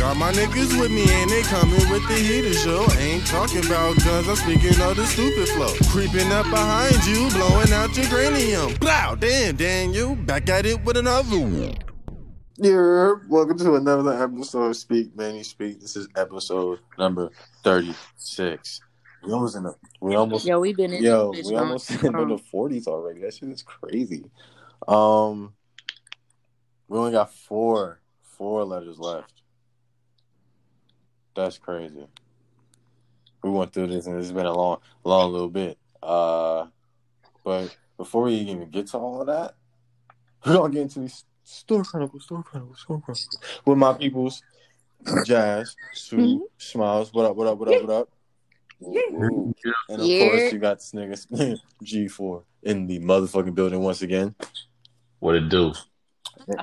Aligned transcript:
Got 0.00 0.16
my 0.16 0.32
niggas 0.32 0.80
with 0.80 0.90
me 0.90 1.04
and 1.06 1.30
they 1.30 1.42
coming 1.42 1.74
with 1.90 2.08
the 2.08 2.14
heater 2.14 2.54
show. 2.54 2.90
Ain't 2.98 3.26
talking 3.26 3.58
about 3.66 4.02
guns, 4.02 4.26
I'm 4.28 4.36
speaking 4.36 4.80
of 4.80 4.96
the 4.96 5.04
stupid 5.04 5.46
flow. 5.50 5.74
Creeping 5.90 6.32
up 6.32 6.48
behind 6.48 7.04
you, 7.04 7.28
blowing 7.28 7.70
out 7.70 7.94
your 7.94 8.06
cranium. 8.06 8.74
Blow, 8.76 9.14
damn, 9.16 9.56
Daniel, 9.56 10.16
back 10.16 10.48
at 10.48 10.64
it 10.64 10.82
with 10.84 10.96
another 10.96 11.38
one. 11.38 11.74
Yeah, 12.56 13.12
welcome 13.28 13.58
to 13.58 13.74
another 13.74 14.24
episode 14.24 14.68
of 14.68 14.76
Speak 14.76 15.14
Manny 15.14 15.42
Speak. 15.42 15.80
This 15.82 15.96
is 15.96 16.08
episode 16.16 16.78
number 16.98 17.28
thirty-six. 17.62 18.80
We 19.22 19.32
almost 19.34 19.56
in 19.56 19.64
the 19.64 19.74
we 20.00 20.14
almost 20.14 20.46
Yo, 20.46 20.60
we 20.60 20.72
been 20.72 20.94
in 20.94 21.04
yo 21.04 21.30
this 21.34 21.46
we 21.46 21.56
almost 21.56 21.90
in 21.90 22.12
the 22.12 22.38
forties 22.50 22.86
already. 22.86 23.20
That 23.20 23.34
shit 23.34 23.50
is 23.50 23.62
crazy. 23.62 24.24
Um, 24.88 25.52
we 26.88 26.96
only 26.96 27.12
got 27.12 27.34
four 27.34 28.00
four 28.22 28.64
letters 28.64 28.98
left. 28.98 29.39
That's 31.34 31.58
crazy. 31.58 32.06
We 33.42 33.50
went 33.50 33.72
through 33.72 33.88
this 33.88 34.06
and 34.06 34.18
it's 34.18 34.32
been 34.32 34.46
a 34.46 34.52
long 34.52 34.78
long 35.04 35.32
little 35.32 35.48
bit. 35.48 35.78
Uh, 36.02 36.66
but 37.44 37.74
before 37.96 38.24
we 38.24 38.34
even 38.34 38.68
get 38.70 38.88
to 38.88 38.98
all 38.98 39.20
of 39.20 39.26
that, 39.28 39.54
we're 40.46 40.54
gonna 40.54 40.72
get 40.72 40.82
into 40.82 41.00
these 41.00 41.24
store 41.44 41.84
chronicles, 41.84 42.24
store 42.24 42.42
chronicles, 42.42 42.80
store 42.80 43.00
chronicles 43.00 43.38
with 43.64 43.78
my 43.78 43.92
peoples, 43.94 44.42
Jazz, 45.24 45.76
Sue, 45.92 46.48
Smiles. 46.58 47.12
What 47.12 47.26
up? 47.26 47.36
What 47.36 47.46
up? 47.46 47.58
What 47.58 47.68
up? 47.68 47.82
What 47.82 47.90
up? 47.90 48.08
Woo. 48.80 49.54
And 49.88 50.02
of 50.02 50.08
Yeah. 50.08 50.18
course, 50.18 50.52
you 50.52 50.58
got 50.58 50.78
this 50.78 50.92
nigga 50.92 51.58
G4 51.84 52.42
in 52.62 52.86
the 52.86 52.98
motherfucking 53.00 53.54
building 53.54 53.80
once 53.80 54.02
again. 54.02 54.34
What 55.18 55.34
it 55.34 55.48
do? 55.48 55.72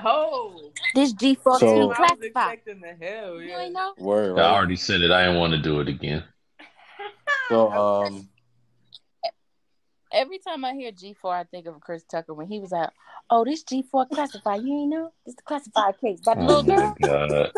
Oh, 0.04 0.70
This 0.94 1.12
G4 1.14 1.58
So- 1.58 1.90
I 1.92 1.94
classified. 1.94 2.24
expecting 2.24 2.80
the. 2.80 3.42
You 3.44 3.56
ain't 3.56 3.72
know? 3.72 3.94
Word, 3.98 4.38
I 4.38 4.54
already 4.54 4.76
said 4.76 5.00
it. 5.00 5.10
I 5.10 5.24
didn't 5.26 5.38
want 5.40 5.52
to 5.52 5.58
do 5.58 5.80
it 5.80 5.88
again. 5.88 6.24
So, 7.48 7.70
um, 7.72 8.28
Every 10.10 10.38
time 10.38 10.64
I 10.64 10.72
hear 10.72 10.90
G4, 10.90 11.16
I 11.32 11.44
think 11.44 11.66
of 11.66 11.78
Chris 11.80 12.02
Tucker 12.04 12.32
when 12.32 12.46
he 12.48 12.60
was 12.60 12.72
like, 12.72 12.88
"Oh, 13.28 13.44
this 13.44 13.62
G4 13.64 14.08
classified. 14.10 14.62
You 14.62 14.72
ain't 14.72 14.88
know? 14.90 15.12
This 15.26 15.34
the 15.34 15.42
classified 15.42 15.98
case 16.00 16.20
by 16.22 16.34
the 16.34 16.40
Oh 16.42 16.60
little 16.60 16.62
my 16.64 16.94
girl." 16.98 17.18
god, 17.28 17.52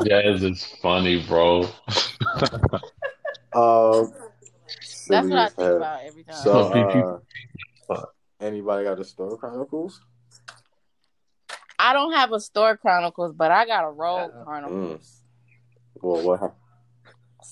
Jazz 0.06 0.42
is 0.42 0.64
funny, 0.82 1.24
bro. 1.26 1.62
uh, 3.54 4.06
That's 5.08 5.28
what 5.28 5.32
I 5.32 5.48
think 5.48 5.58
hell. 5.58 5.76
about 5.76 6.00
every 6.04 6.24
time. 6.24 6.42
So, 6.42 7.22
uh, 7.90 8.02
anybody 8.40 8.84
got 8.84 8.98
the 8.98 9.04
store 9.04 9.36
chronicles? 9.38 10.00
I 11.78 11.92
don't 11.92 12.12
have 12.12 12.32
a 12.32 12.40
store 12.40 12.76
chronicles, 12.76 13.32
but 13.32 13.50
I 13.50 13.66
got 13.66 13.84
a 13.84 13.90
road 13.90 14.30
Uh-oh. 14.30 14.44
chronicles. 14.44 15.22
Well, 16.00 16.22
what 16.22 16.40
happened? 16.40 16.58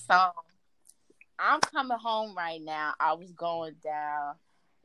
So 0.07 0.31
I'm 1.39 1.59
coming 1.61 1.97
home 1.97 2.35
right 2.35 2.61
now. 2.61 2.93
I 2.99 3.13
was 3.13 3.31
going 3.31 3.75
down 3.83 4.35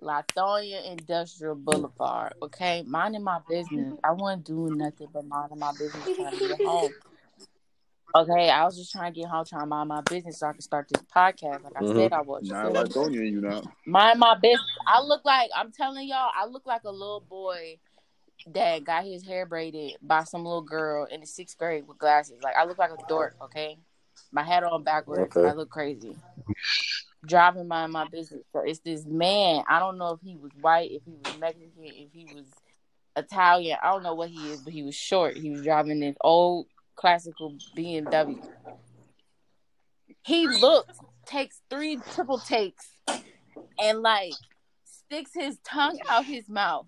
Lithonia 0.02 0.90
Industrial 0.90 1.54
Boulevard. 1.54 2.34
Okay, 2.42 2.84
minding 2.86 3.22
my 3.22 3.38
business. 3.48 3.94
I 4.04 4.12
wasn't 4.12 4.44
doing 4.44 4.78
nothing 4.78 5.08
but 5.12 5.26
minding 5.26 5.58
my 5.58 5.72
business 5.72 6.04
trying 6.16 6.38
to 6.38 6.48
get 6.48 6.60
home. 6.62 6.94
Okay, 8.14 8.48
I 8.50 8.64
was 8.64 8.76
just 8.76 8.90
trying 8.90 9.12
to 9.12 9.20
get 9.20 9.28
home, 9.28 9.44
trying 9.44 9.62
to 9.62 9.66
mind 9.66 9.88
my 9.88 10.00
business 10.00 10.38
so 10.38 10.48
I 10.48 10.52
could 10.52 10.62
start 10.62 10.88
this 10.88 11.02
podcast 11.14 11.62
like 11.62 11.76
I 11.76 11.82
Mhm. 11.82 11.94
said 11.94 12.12
I 12.12 12.20
was. 12.22 12.42
You 12.42 12.52
Not 12.52 12.62
feel 12.62 12.72
like 12.72 13.10
me? 13.10 13.28
You 13.28 13.40
know. 13.40 13.62
Mind 13.86 14.18
my 14.18 14.34
business. 14.34 14.66
I 14.86 15.02
look 15.02 15.24
like 15.24 15.50
I'm 15.54 15.72
telling 15.72 16.08
y'all, 16.08 16.30
I 16.34 16.46
look 16.46 16.66
like 16.66 16.84
a 16.84 16.90
little 16.90 17.20
boy 17.20 17.78
that 18.46 18.84
got 18.84 19.04
his 19.04 19.24
hair 19.26 19.46
braided 19.46 19.96
by 20.02 20.24
some 20.24 20.44
little 20.44 20.62
girl 20.62 21.04
in 21.04 21.20
the 21.20 21.26
sixth 21.26 21.58
grade 21.58 21.86
with 21.86 21.98
glasses. 21.98 22.42
Like 22.42 22.56
I 22.56 22.64
look 22.64 22.78
like 22.78 22.90
a 22.90 23.08
dork, 23.08 23.36
okay? 23.42 23.78
My 24.32 24.42
hat 24.42 24.64
on 24.64 24.82
backwards. 24.82 25.36
Okay. 25.36 25.48
I 25.48 25.52
look 25.52 25.70
crazy. 25.70 26.16
Driving 27.26 27.68
mind 27.68 27.92
my 27.92 28.06
business. 28.08 28.42
So 28.52 28.60
it's 28.60 28.80
this 28.80 29.04
man. 29.04 29.64
I 29.68 29.78
don't 29.78 29.98
know 29.98 30.12
if 30.12 30.20
he 30.20 30.36
was 30.36 30.52
white, 30.60 30.90
if 30.90 31.02
he 31.04 31.12
was 31.12 31.38
Mexican, 31.38 31.70
if 31.76 32.12
he 32.12 32.24
was 32.34 32.46
Italian. 33.16 33.78
I 33.82 33.90
don't 33.90 34.02
know 34.02 34.14
what 34.14 34.28
he 34.28 34.50
is, 34.50 34.60
but 34.60 34.72
he 34.72 34.82
was 34.82 34.94
short. 34.94 35.36
He 35.36 35.50
was 35.50 35.62
driving 35.62 36.00
this 36.00 36.16
old 36.20 36.66
classical 36.94 37.56
BMW. 37.76 38.44
He 40.24 40.46
looks, 40.46 40.98
takes 41.26 41.60
three 41.70 41.98
triple 42.12 42.38
takes, 42.38 42.86
and 43.80 44.00
like 44.02 44.34
sticks 44.84 45.30
his 45.34 45.58
tongue 45.64 45.98
out 46.08 46.24
his 46.24 46.48
mouth. 46.48 46.86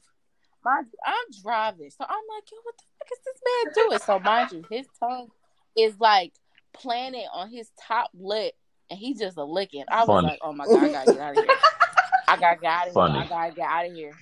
Mind 0.65 0.87
you, 0.93 0.99
I'm 1.07 1.43
driving, 1.43 1.91
so 1.91 2.05
I'm 2.05 2.23
like, 2.35 2.51
yo, 2.51 2.59
what 2.63 2.75
the 2.77 2.85
fuck 2.99 3.09
is 3.13 3.19
this 3.25 3.41
man 3.45 3.87
doing? 3.89 3.99
So 3.99 4.19
mind 4.19 4.53
you, 4.53 4.65
his 4.71 4.87
tongue 4.99 5.29
is 5.77 5.99
like 5.99 6.33
planted 6.73 7.27
on 7.33 7.49
his 7.51 7.71
top 7.81 8.11
lip, 8.15 8.55
and 8.91 8.99
he 8.99 9.15
just 9.15 9.37
a 9.39 9.45
licking. 9.45 9.85
I 9.91 10.01
was 10.01 10.07
Funny. 10.07 10.29
like, 10.29 10.39
oh 10.43 10.53
my 10.53 10.67
god, 10.67 10.83
I 10.85 10.91
gotta 10.93 11.13
get 11.13 11.21
out 11.21 11.39
of 11.39 11.45
here. 11.45 11.57
I 12.29 12.37
gotta 12.37 12.61
get 12.61 12.71
out 12.71 12.81
of 12.81 12.85
here. 12.87 12.93
Funny. 12.93 13.19
I 13.19 13.27
gotta 13.29 13.55
get 13.55 13.69
out 13.69 13.87
of 13.87 13.93
here. 13.95 14.13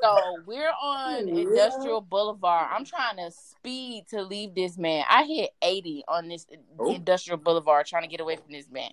So 0.00 0.16
we're 0.46 0.72
on 0.82 1.28
Industrial 1.28 2.00
Boulevard. 2.00 2.68
I'm 2.72 2.84
trying 2.86 3.16
to 3.18 3.30
speed 3.30 4.06
to 4.08 4.22
leave 4.22 4.54
this 4.54 4.78
man. 4.78 5.04
I 5.08 5.24
hit 5.24 5.50
80 5.60 6.04
on 6.08 6.28
this 6.28 6.46
Oh. 6.78 6.94
Industrial 6.94 7.36
Boulevard 7.36 7.84
trying 7.86 8.02
to 8.02 8.08
get 8.08 8.20
away 8.20 8.36
from 8.36 8.52
this 8.52 8.70
man. 8.70 8.90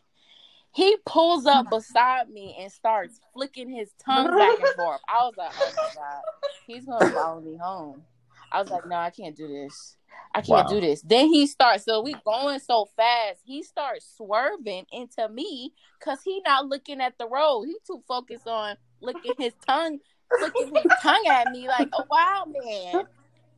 He 0.73 0.97
pulls 1.05 1.45
up 1.45 1.65
oh 1.67 1.77
beside 1.77 2.29
me 2.29 2.57
and 2.59 2.71
starts 2.71 3.19
flicking 3.33 3.69
his 3.69 3.91
tongue 4.03 4.27
back 4.27 4.59
and 4.59 4.69
forth. 4.71 5.01
I 5.09 5.23
was 5.23 5.33
like, 5.37 5.51
oh 5.57 5.71
my 5.75 6.01
God, 6.01 6.21
he's 6.67 6.85
gonna 6.85 7.09
follow 7.13 7.41
me 7.41 7.57
home. 7.57 8.03
I 8.51 8.61
was 8.61 8.69
like, 8.69 8.85
no, 8.85 8.95
I 8.95 9.09
can't 9.09 9.35
do 9.35 9.47
this. 9.47 9.97
I 10.33 10.41
can't 10.41 10.67
Wow. 10.67 10.75
do 10.75 10.81
this. 10.81 11.01
Then 11.01 11.27
he 11.27 11.47
starts, 11.47 11.85
so 11.85 12.01
we 12.01 12.15
going 12.25 12.59
so 12.59 12.87
fast, 12.95 13.41
he 13.43 13.63
starts 13.63 14.13
swerving 14.15 14.85
into 14.91 15.27
me 15.29 15.73
because 15.99 16.21
he 16.23 16.41
not 16.45 16.67
looking 16.67 17.01
at 17.01 17.17
the 17.17 17.27
road. 17.27 17.63
He 17.65 17.77
too 17.85 18.03
focused 18.07 18.47
on 18.47 18.75
licking 19.01 19.33
his 19.37 19.53
tongue, 19.67 19.99
flicking 20.37 20.75
his 20.75 20.93
tongue 21.01 21.25
at 21.27 21.49
me 21.49 21.67
like 21.67 21.89
a 21.93 22.03
wild 22.09 22.49
man. 22.53 23.03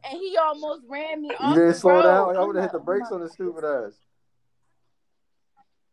And 0.03 0.17
he 0.19 0.35
almost 0.37 0.81
ran 0.89 1.21
me 1.21 1.29
You 1.29 1.35
off 1.39 1.55
didn't 1.55 1.67
the 1.67 1.79
slow 1.79 1.91
road. 1.93 2.03
down? 2.03 2.37
I 2.37 2.43
would 2.43 2.55
have 2.55 2.63
hit 2.63 2.71
the 2.71 2.79
oh 2.79 2.83
brakes 2.83 3.09
oh 3.11 3.15
on 3.15 3.21
his 3.21 3.33
stupid 3.33 3.63
ass. 3.63 3.93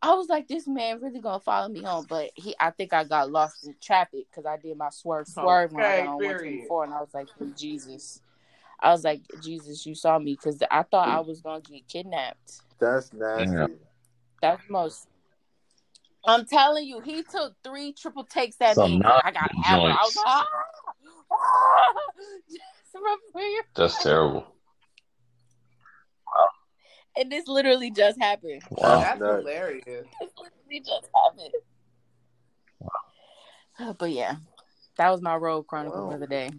I 0.00 0.14
was 0.14 0.28
like, 0.28 0.46
this 0.46 0.68
man 0.68 1.00
really 1.00 1.20
gonna 1.20 1.40
follow 1.40 1.68
me 1.68 1.82
home, 1.82 2.06
but 2.08 2.30
he, 2.34 2.54
I 2.60 2.70
think 2.70 2.92
I 2.92 3.02
got 3.04 3.30
lost 3.32 3.66
in 3.66 3.74
traffic 3.82 4.26
because 4.30 4.46
I 4.46 4.56
did 4.56 4.76
my 4.76 4.90
swerve, 4.90 5.26
swerve 5.26 5.72
when 5.72 5.84
I 5.84 5.88
Okay, 5.88 6.06
on 6.06 6.18
period. 6.18 6.36
124, 6.68 6.84
and 6.84 6.94
I 6.94 7.00
was 7.00 7.14
like, 7.14 7.28
"Oh, 7.40 7.52
Jesus, 7.56 8.20
I 8.80 8.92
was 8.92 9.02
like, 9.02 9.22
Jesus, 9.42 9.84
you 9.86 9.94
saw 9.96 10.18
me 10.18 10.34
because 10.34 10.62
I 10.70 10.84
thought 10.84 11.08
I 11.08 11.18
was 11.20 11.40
gonna 11.40 11.60
get 11.62 11.88
kidnapped. 11.88 12.60
That's 12.78 13.12
nasty. 13.12 13.56
Yeah. 13.56 13.66
That's 14.40 14.62
most. 14.70 15.08
I'm 16.24 16.44
telling 16.46 16.86
you, 16.86 17.00
he 17.00 17.24
took 17.24 17.54
three 17.64 17.92
triple 17.92 18.24
takes 18.24 18.60
at 18.60 18.76
Some 18.76 18.98
me. 18.98 19.04
I 19.04 19.30
got 19.32 19.50
after. 19.64 19.88
I 19.88 20.02
was 20.04 20.14
joints. 20.14 20.16
like, 20.16 20.26
ah, 20.26 20.46
ah. 21.32 21.92
Just 22.50 22.94
remember- 22.94 23.66
That's 23.74 24.02
terrible. 24.02 24.46
And 27.18 27.30
this 27.32 27.48
literally 27.48 27.90
just 27.90 28.18
happened. 28.20 28.62
Wow. 28.70 29.00
That's 29.00 29.20
nuts. 29.20 29.38
hilarious. 29.40 29.84
This 30.20 30.30
literally 30.38 30.80
just 30.80 31.08
happened. 31.14 31.54
But 33.98 34.10
yeah, 34.10 34.36
that 34.96 35.10
was 35.10 35.20
my 35.22 35.36
road 35.36 35.64
chronicle 35.66 36.06
Wow. 36.06 36.12
for 36.12 36.18
the 36.18 36.26
day. 36.26 36.50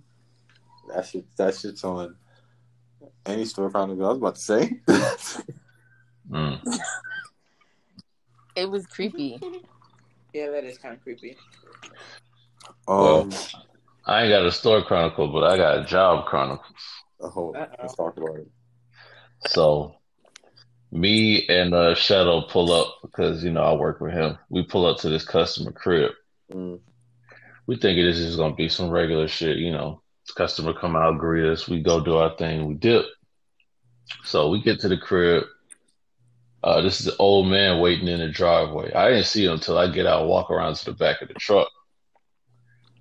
That 0.93 1.05
shit, 1.05 1.25
that 1.37 1.55
shit's 1.55 1.83
on 1.83 2.15
any 3.25 3.45
store 3.45 3.69
chronicle. 3.69 4.05
I 4.05 4.09
was 4.09 4.17
about 4.17 4.35
to 4.35 4.41
say. 4.41 4.81
Mm. 6.29 6.61
It 8.55 8.69
was 8.69 8.85
creepy. 8.85 9.39
Yeah, 10.31 10.51
that 10.51 10.63
is 10.63 10.77
kind 10.77 10.93
of 10.95 11.01
creepy. 11.01 11.35
um, 12.87 13.31
I 14.05 14.21
ain't 14.23 14.29
got 14.31 14.45
a 14.45 14.51
store 14.51 14.83
chronicle, 14.83 15.27
but 15.33 15.43
I 15.45 15.57
got 15.57 15.79
a 15.79 15.85
job 15.85 16.27
chronicle. 16.27 16.63
oh, 17.21 17.55
let's 17.81 17.95
talk 17.95 18.15
about 18.17 18.35
it. 18.41 18.47
So, 19.47 19.95
me 20.91 21.47
and 21.47 21.73
uh, 21.73 21.95
Shadow 21.95 22.41
pull 22.41 22.71
up 22.71 22.97
because 23.01 23.43
you 23.43 23.51
know 23.51 23.61
I 23.61 23.73
work 23.73 24.01
with 24.01 24.13
him. 24.13 24.37
We 24.49 24.63
pull 24.63 24.85
up 24.85 24.97
to 24.99 25.09
this 25.09 25.25
customer 25.25 25.71
crib. 25.71 26.11
Mm. 26.51 26.79
We 27.67 27.77
thinking 27.77 28.05
this 28.05 28.17
is 28.17 28.35
gonna 28.35 28.55
be 28.55 28.69
some 28.69 28.89
regular 28.89 29.27
shit, 29.27 29.57
you 29.57 29.71
know. 29.71 30.01
This 30.25 30.33
customer 30.33 30.73
come 30.73 30.95
out, 30.95 31.19
greet 31.19 31.45
us, 31.45 31.67
we 31.67 31.81
go 31.81 32.03
do 32.03 32.17
our 32.17 32.35
thing, 32.35 32.65
we 32.65 32.73
dip. 32.73 33.05
So 34.23 34.49
we 34.49 34.61
get 34.61 34.79
to 34.81 34.87
the 34.87 34.97
crib. 34.97 35.43
Uh, 36.63 36.81
this 36.81 36.99
is 36.99 37.05
the 37.05 37.17
old 37.17 37.47
man 37.47 37.79
waiting 37.79 38.07
in 38.07 38.19
the 38.19 38.27
driveway. 38.27 38.91
I 38.91 39.09
didn't 39.09 39.25
see 39.25 39.45
him 39.45 39.53
until 39.53 39.77
I 39.77 39.89
get 39.91 40.05
out 40.05 40.27
walk 40.27 40.49
around 40.49 40.75
to 40.75 40.85
the 40.85 40.93
back 40.93 41.21
of 41.21 41.27
the 41.27 41.35
truck. 41.35 41.69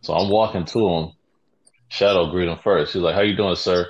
So 0.02 0.14
I'm 0.14 0.30
walking 0.30 0.64
to 0.66 0.88
him. 0.88 1.12
Shadow 1.88 2.30
greet 2.30 2.48
him 2.48 2.58
first. 2.62 2.92
He's 2.92 3.02
like, 3.02 3.14
"How 3.14 3.22
you 3.22 3.34
doing, 3.34 3.56
sir?" 3.56 3.88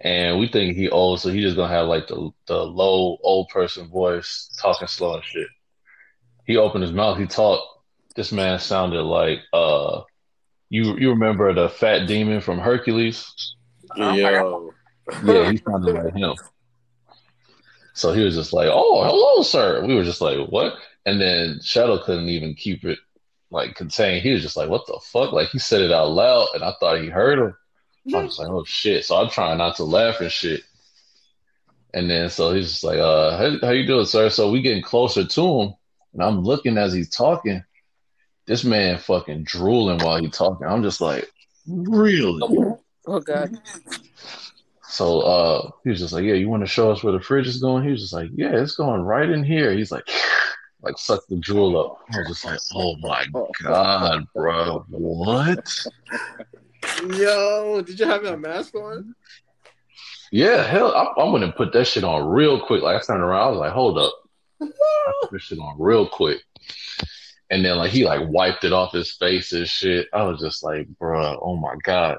And 0.00 0.38
we 0.38 0.48
think 0.48 0.76
he 0.76 0.90
old, 0.90 1.20
so 1.20 1.30
he 1.30 1.40
just 1.40 1.56
gonna 1.56 1.72
have 1.72 1.88
like 1.88 2.06
the 2.08 2.30
the 2.46 2.58
low 2.58 3.16
old 3.22 3.48
person 3.48 3.88
voice, 3.88 4.50
talking 4.60 4.88
slow 4.88 5.14
and 5.14 5.24
shit. 5.24 5.48
He 6.46 6.56
opened 6.56 6.82
his 6.82 6.92
mouth. 6.92 7.18
He 7.18 7.26
talked. 7.26 7.64
This 8.14 8.32
man 8.32 8.58
sounded 8.58 9.02
like 9.02 9.40
uh, 9.52 10.02
you 10.68 10.96
you 10.96 11.10
remember 11.10 11.52
the 11.52 11.68
fat 11.68 12.06
demon 12.06 12.40
from 12.40 12.58
Hercules? 12.58 13.54
Yo, 13.96 14.14
Yeah, 15.24 15.50
he 15.50 15.58
sounded 15.58 15.94
like 15.94 16.14
him. 16.14 16.34
So 17.94 18.12
he 18.12 18.22
was 18.22 18.34
just 18.34 18.52
like, 18.52 18.68
"Oh, 18.70 19.02
hello, 19.04 19.42
sir." 19.42 19.84
We 19.86 19.94
were 19.94 20.04
just 20.04 20.20
like, 20.20 20.48
"What?" 20.48 20.74
And 21.06 21.20
then 21.20 21.60
Shadow 21.62 21.98
couldn't 22.02 22.28
even 22.28 22.54
keep 22.54 22.84
it 22.84 22.98
like 23.50 23.74
contained. 23.74 24.22
He 24.22 24.32
was 24.32 24.42
just 24.42 24.56
like, 24.56 24.68
"What 24.68 24.86
the 24.86 25.00
fuck?" 25.02 25.32
Like 25.32 25.48
he 25.48 25.58
said 25.58 25.80
it 25.80 25.92
out 25.92 26.10
loud, 26.10 26.48
and 26.54 26.62
I 26.62 26.74
thought 26.78 27.00
he 27.00 27.08
heard 27.08 27.38
him. 27.38 27.56
I 28.14 28.22
was 28.22 28.38
like, 28.38 28.48
"Oh 28.48 28.64
shit!" 28.64 29.04
So 29.04 29.16
I'm 29.16 29.30
trying 29.30 29.58
not 29.58 29.76
to 29.76 29.84
laugh 29.84 30.20
and 30.20 30.30
shit. 30.30 30.62
And 31.94 32.10
then 32.10 32.30
so 32.30 32.52
he's 32.52 32.70
just 32.70 32.84
like, 32.84 32.98
"Uh, 32.98 33.36
how, 33.36 33.66
how 33.66 33.70
you 33.70 33.86
doing, 33.86 34.06
sir?" 34.06 34.28
So 34.28 34.50
we 34.50 34.62
getting 34.62 34.82
closer 34.82 35.24
to 35.24 35.60
him, 35.60 35.74
and 36.12 36.22
I'm 36.22 36.42
looking 36.42 36.78
as 36.78 36.92
he's 36.92 37.10
talking. 37.10 37.64
This 38.46 38.62
man 38.62 38.98
fucking 38.98 39.42
drooling 39.42 39.98
while 39.98 40.20
he's 40.20 40.30
talking. 40.30 40.68
I'm 40.68 40.84
just 40.84 41.00
like, 41.00 41.28
really? 41.66 42.40
Oh 43.06 43.20
god. 43.20 43.58
So 44.88 45.20
uh, 45.20 45.70
he 45.82 45.90
was 45.90 45.98
just 45.98 46.12
like, 46.12 46.24
"Yeah, 46.24 46.34
you 46.34 46.48
want 46.48 46.62
to 46.62 46.68
show 46.68 46.92
us 46.92 47.02
where 47.02 47.12
the 47.12 47.20
fridge 47.20 47.48
is 47.48 47.60
going?" 47.60 47.84
He 47.84 47.90
was 47.90 48.02
just 48.02 48.12
like, 48.12 48.30
"Yeah, 48.34 48.52
it's 48.52 48.76
going 48.76 49.02
right 49.02 49.28
in 49.28 49.42
here." 49.42 49.72
He's 49.72 49.90
like, 49.90 50.08
like 50.82 50.96
suck 50.96 51.26
the 51.28 51.36
drool 51.36 51.78
up. 51.78 51.98
I 52.14 52.18
was 52.18 52.28
just 52.28 52.44
like, 52.44 52.60
"Oh 52.74 52.96
my 52.98 53.26
god, 53.62 54.26
bro, 54.32 54.84
what?" 54.88 55.86
Yo, 57.16 57.82
did 57.82 57.98
you 58.00 58.06
have 58.06 58.24
a 58.24 58.36
mask 58.36 58.74
on? 58.74 59.14
Yeah, 60.32 60.62
hell, 60.64 60.92
I, 60.94 61.20
I 61.20 61.30
went 61.30 61.44
and 61.44 61.54
put 61.54 61.72
that 61.72 61.86
shit 61.86 62.04
on 62.04 62.26
real 62.28 62.60
quick. 62.66 62.82
Like 62.82 62.96
I 63.00 63.04
turned 63.04 63.22
around, 63.22 63.42
I 63.42 63.50
was 63.50 63.58
like, 63.58 63.72
"Hold 63.72 63.98
up," 63.98 64.12
I 64.60 64.66
put 65.22 65.32
this 65.32 65.42
shit 65.42 65.58
on 65.58 65.76
real 65.78 66.08
quick. 66.08 66.40
And 67.48 67.64
then 67.64 67.76
like 67.76 67.92
he 67.92 68.04
like 68.04 68.28
wiped 68.28 68.64
it 68.64 68.72
off 68.72 68.92
his 68.92 69.12
face 69.12 69.52
and 69.52 69.68
shit. 69.68 70.08
I 70.12 70.24
was 70.24 70.40
just 70.40 70.64
like, 70.64 70.88
bro, 70.98 71.38
oh 71.40 71.56
my 71.56 71.76
god. 71.84 72.18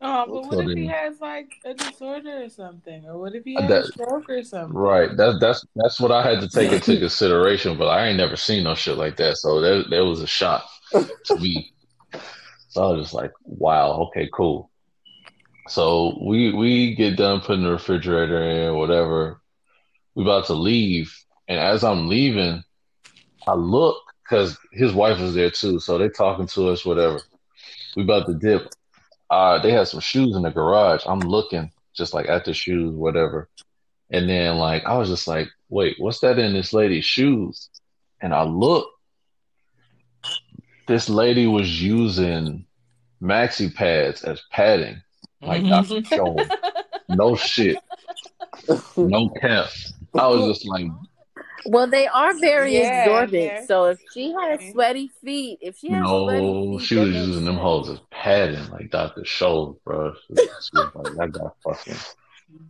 Oh, 0.00 0.26
but 0.26 0.34
what 0.34 0.52
So 0.52 0.60
if 0.60 0.76
he 0.76 0.86
has 0.86 1.20
like 1.20 1.54
a 1.64 1.74
disorder 1.74 2.42
or 2.44 2.48
something? 2.48 3.04
Or 3.06 3.18
what 3.18 3.34
if 3.34 3.42
he 3.44 3.54
has 3.54 3.68
that- 3.68 3.84
a 3.84 3.92
stroke 3.92 4.30
or 4.30 4.42
something? 4.44 4.76
Right. 4.76 5.10
That's 5.16 5.38
that's 5.40 5.66
that's 5.74 5.98
what 6.00 6.12
I 6.12 6.22
had 6.22 6.40
to 6.40 6.48
take 6.48 6.70
into 6.70 6.98
consideration, 7.00 7.76
but 7.76 7.88
I 7.88 8.06
ain't 8.06 8.18
never 8.18 8.36
seen 8.36 8.62
no 8.64 8.74
shit 8.76 8.96
like 8.96 9.16
that. 9.16 9.38
So 9.38 9.60
that 9.60 9.90
that 9.90 10.04
was 10.04 10.20
a 10.20 10.26
shock 10.26 10.64
to 10.92 11.36
me. 11.36 11.73
So 12.74 12.82
I 12.82 12.92
was 12.92 13.04
just 13.04 13.14
like, 13.14 13.30
wow, 13.44 14.08
okay, 14.08 14.28
cool. 14.34 14.68
So 15.68 16.18
we 16.20 16.52
we 16.52 16.96
get 16.96 17.16
done 17.16 17.40
putting 17.40 17.62
the 17.62 17.70
refrigerator 17.70 18.42
in, 18.42 18.74
whatever. 18.74 19.40
We 20.16 20.24
about 20.24 20.46
to 20.46 20.54
leave, 20.54 21.16
and 21.46 21.60
as 21.60 21.84
I'm 21.84 22.08
leaving, 22.08 22.64
I 23.46 23.54
look 23.54 23.96
because 24.24 24.58
his 24.72 24.92
wife 24.92 25.20
was 25.20 25.34
there 25.34 25.50
too. 25.50 25.78
So 25.78 25.98
they 25.98 26.08
talking 26.08 26.48
to 26.48 26.68
us, 26.70 26.84
whatever. 26.84 27.20
We 27.94 28.02
about 28.02 28.26
to 28.26 28.34
dip. 28.34 28.68
Uh, 29.30 29.60
they 29.60 29.70
had 29.70 29.86
some 29.86 30.00
shoes 30.00 30.34
in 30.34 30.42
the 30.42 30.50
garage. 30.50 31.04
I'm 31.06 31.20
looking 31.20 31.70
just 31.94 32.12
like 32.12 32.28
at 32.28 32.44
the 32.44 32.52
shoes, 32.52 32.92
whatever. 32.92 33.48
And 34.10 34.28
then 34.28 34.56
like 34.56 34.84
I 34.84 34.98
was 34.98 35.08
just 35.08 35.28
like, 35.28 35.48
wait, 35.68 35.94
what's 36.00 36.18
that 36.20 36.40
in 36.40 36.54
this 36.54 36.72
lady's 36.72 37.04
shoes? 37.04 37.70
And 38.20 38.34
I 38.34 38.42
look, 38.42 38.88
this 40.86 41.08
lady 41.08 41.46
was 41.46 41.82
using 41.82 42.66
maxi 43.22 43.72
pads 43.74 44.22
as 44.24 44.42
padding. 44.50 45.02
Like 45.42 45.66
Dr. 45.66 46.02
Schoen. 46.04 46.48
No 47.08 47.36
shit. 47.36 47.78
No 48.96 49.28
cap. 49.40 49.68
I 50.14 50.26
was 50.28 50.46
just 50.46 50.66
like, 50.66 50.86
Well, 51.66 51.86
they 51.86 52.06
are 52.06 52.34
very 52.38 52.78
Yeah, 52.78 53.04
absorbent. 53.04 53.34
yeah. 53.34 53.66
So 53.66 53.84
if 53.86 53.98
she 54.12 54.32
has 54.32 54.60
Mhm. 54.60 54.72
sweaty 54.72 55.08
feet, 55.24 55.58
if 55.60 55.76
she 55.76 55.88
has 55.90 56.00
sweaty 56.02 56.54
no, 56.54 56.78
feet, 56.78 56.86
she 56.86 56.96
was 56.96 57.08
using 57.14 57.44
them 57.44 57.54
sense. 57.54 57.62
hoes 57.62 57.88
as 57.90 57.98
padding, 58.10 58.70
like 58.70 58.90
Dr. 58.90 59.22
Scholl, 59.22 59.78
bro. 59.84 60.14
She 60.26 60.34
was 60.34 60.70
like, 60.94 61.06
I 61.20 61.26
got 61.28 61.56
fucking 61.64 61.96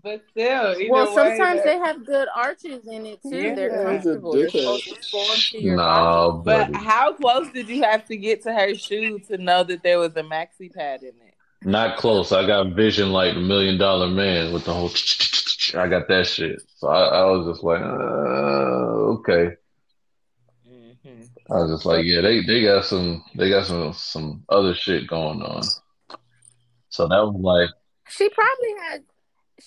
But 0.02 0.22
still, 0.30 0.74
Well, 0.88 1.06
sometimes 1.14 1.56
that- 1.60 1.64
they 1.64 1.78
have 1.78 2.04
good 2.04 2.28
arches 2.34 2.86
in 2.86 3.06
it 3.06 3.22
too. 3.22 3.36
Yeah. 3.36 3.54
They're 3.54 3.70
That's 3.70 3.80
a 3.80 3.84
comfortable. 3.84 4.32
They're 4.32 4.48
to 4.48 5.58
your 5.60 5.76
Nah, 5.76 6.30
body. 6.30 6.72
But 6.72 6.76
how 6.80 7.14
close 7.14 7.50
did 7.52 7.68
you 7.68 7.82
have 7.82 8.04
to 8.06 8.16
get 8.16 8.42
to 8.42 8.52
her 8.52 8.74
shoe 8.74 9.18
to 9.20 9.38
know 9.38 9.64
that 9.64 9.82
there 9.82 9.98
was 9.98 10.14
a 10.16 10.22
maxi 10.22 10.72
pad 10.72 11.02
in 11.02 11.08
it? 11.08 11.34
Not 11.62 11.96
close. 11.96 12.32
I 12.32 12.46
got 12.46 12.74
vision 12.74 13.12
like 13.12 13.34
a 13.34 13.40
million 13.40 13.78
dollar 13.78 14.08
man 14.08 14.52
with 14.52 14.64
the 14.64 14.74
whole. 14.74 14.90
I 15.80 15.88
got 15.88 16.08
that 16.08 16.26
shit. 16.26 16.60
So 16.76 16.88
I, 16.88 17.04
I 17.04 17.24
was 17.24 17.46
just 17.54 17.64
like, 17.64 17.80
uh, 17.80 17.84
okay. 19.16 19.56
Mm-hmm. 20.68 21.22
I 21.50 21.56
was 21.62 21.70
just 21.70 21.86
like, 21.86 22.04
yeah, 22.04 22.20
they, 22.20 22.42
they 22.42 22.62
got 22.62 22.84
some 22.84 23.24
they 23.34 23.48
got 23.48 23.66
some 23.66 23.92
some 23.94 24.44
other 24.50 24.74
shit 24.74 25.06
going 25.06 25.42
on. 25.42 25.62
So 26.90 27.08
that 27.08 27.24
was 27.24 27.36
like, 27.40 27.70
She 28.08 28.28
probably 28.28 28.74
has. 28.82 29.00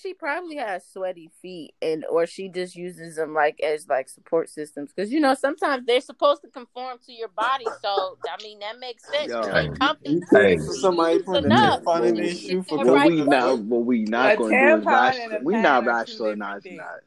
She 0.02 0.14
probably 0.14 0.58
has 0.58 0.86
sweaty 0.88 1.32
feet, 1.42 1.74
and 1.82 2.06
or 2.06 2.26
she 2.26 2.50
just 2.50 2.76
uses 2.76 3.16
them 3.16 3.34
like 3.34 3.60
as 3.62 3.88
like 3.88 4.10
support 4.10 4.50
systems. 4.50 4.92
Because 4.96 5.12
you 5.12 5.20
know 5.20 5.34
sometimes 5.34 5.86
they're 5.86 6.02
supposed 6.02 6.42
to 6.44 6.50
conform 6.50 6.98
to 7.06 7.14
your 7.14 7.30
body. 7.30 7.66
So 7.82 8.18
I 8.28 8.42
mean 8.44 8.60
that 8.60 8.80
makes 8.80 9.04
sense. 9.12 9.30
Yo, 9.30 9.42
You're 9.42 9.56
uncomfortable. 9.56 10.22
Hey. 10.32 10.58
For 10.58 10.74
somebody 10.74 11.20
putting 11.20 11.46
a 11.46 11.48
Enough. 11.48 11.84
tampon 11.84 12.06
in 12.10 12.16
You 12.16 12.24
their 12.24 12.36
shoe 12.36 12.64
for 12.64 12.84
that 12.86 12.92
right 12.92 13.08
we 13.12 13.22
away. 13.22 13.30
not 13.30 13.60
what 13.60 13.86
we 13.86 14.04
not 14.06 14.38
gonna 14.38 14.60
do 14.60 14.78
is 14.78 14.86
tampon 14.86 14.86
ration, 14.86 15.22
and 15.24 15.34
a 15.34 15.40
we 15.44 15.54
not 15.56 15.66
are 15.66 15.82
two 15.82 15.88
rationalizing 15.88 16.78
different 16.78 16.78
that. 16.80 17.04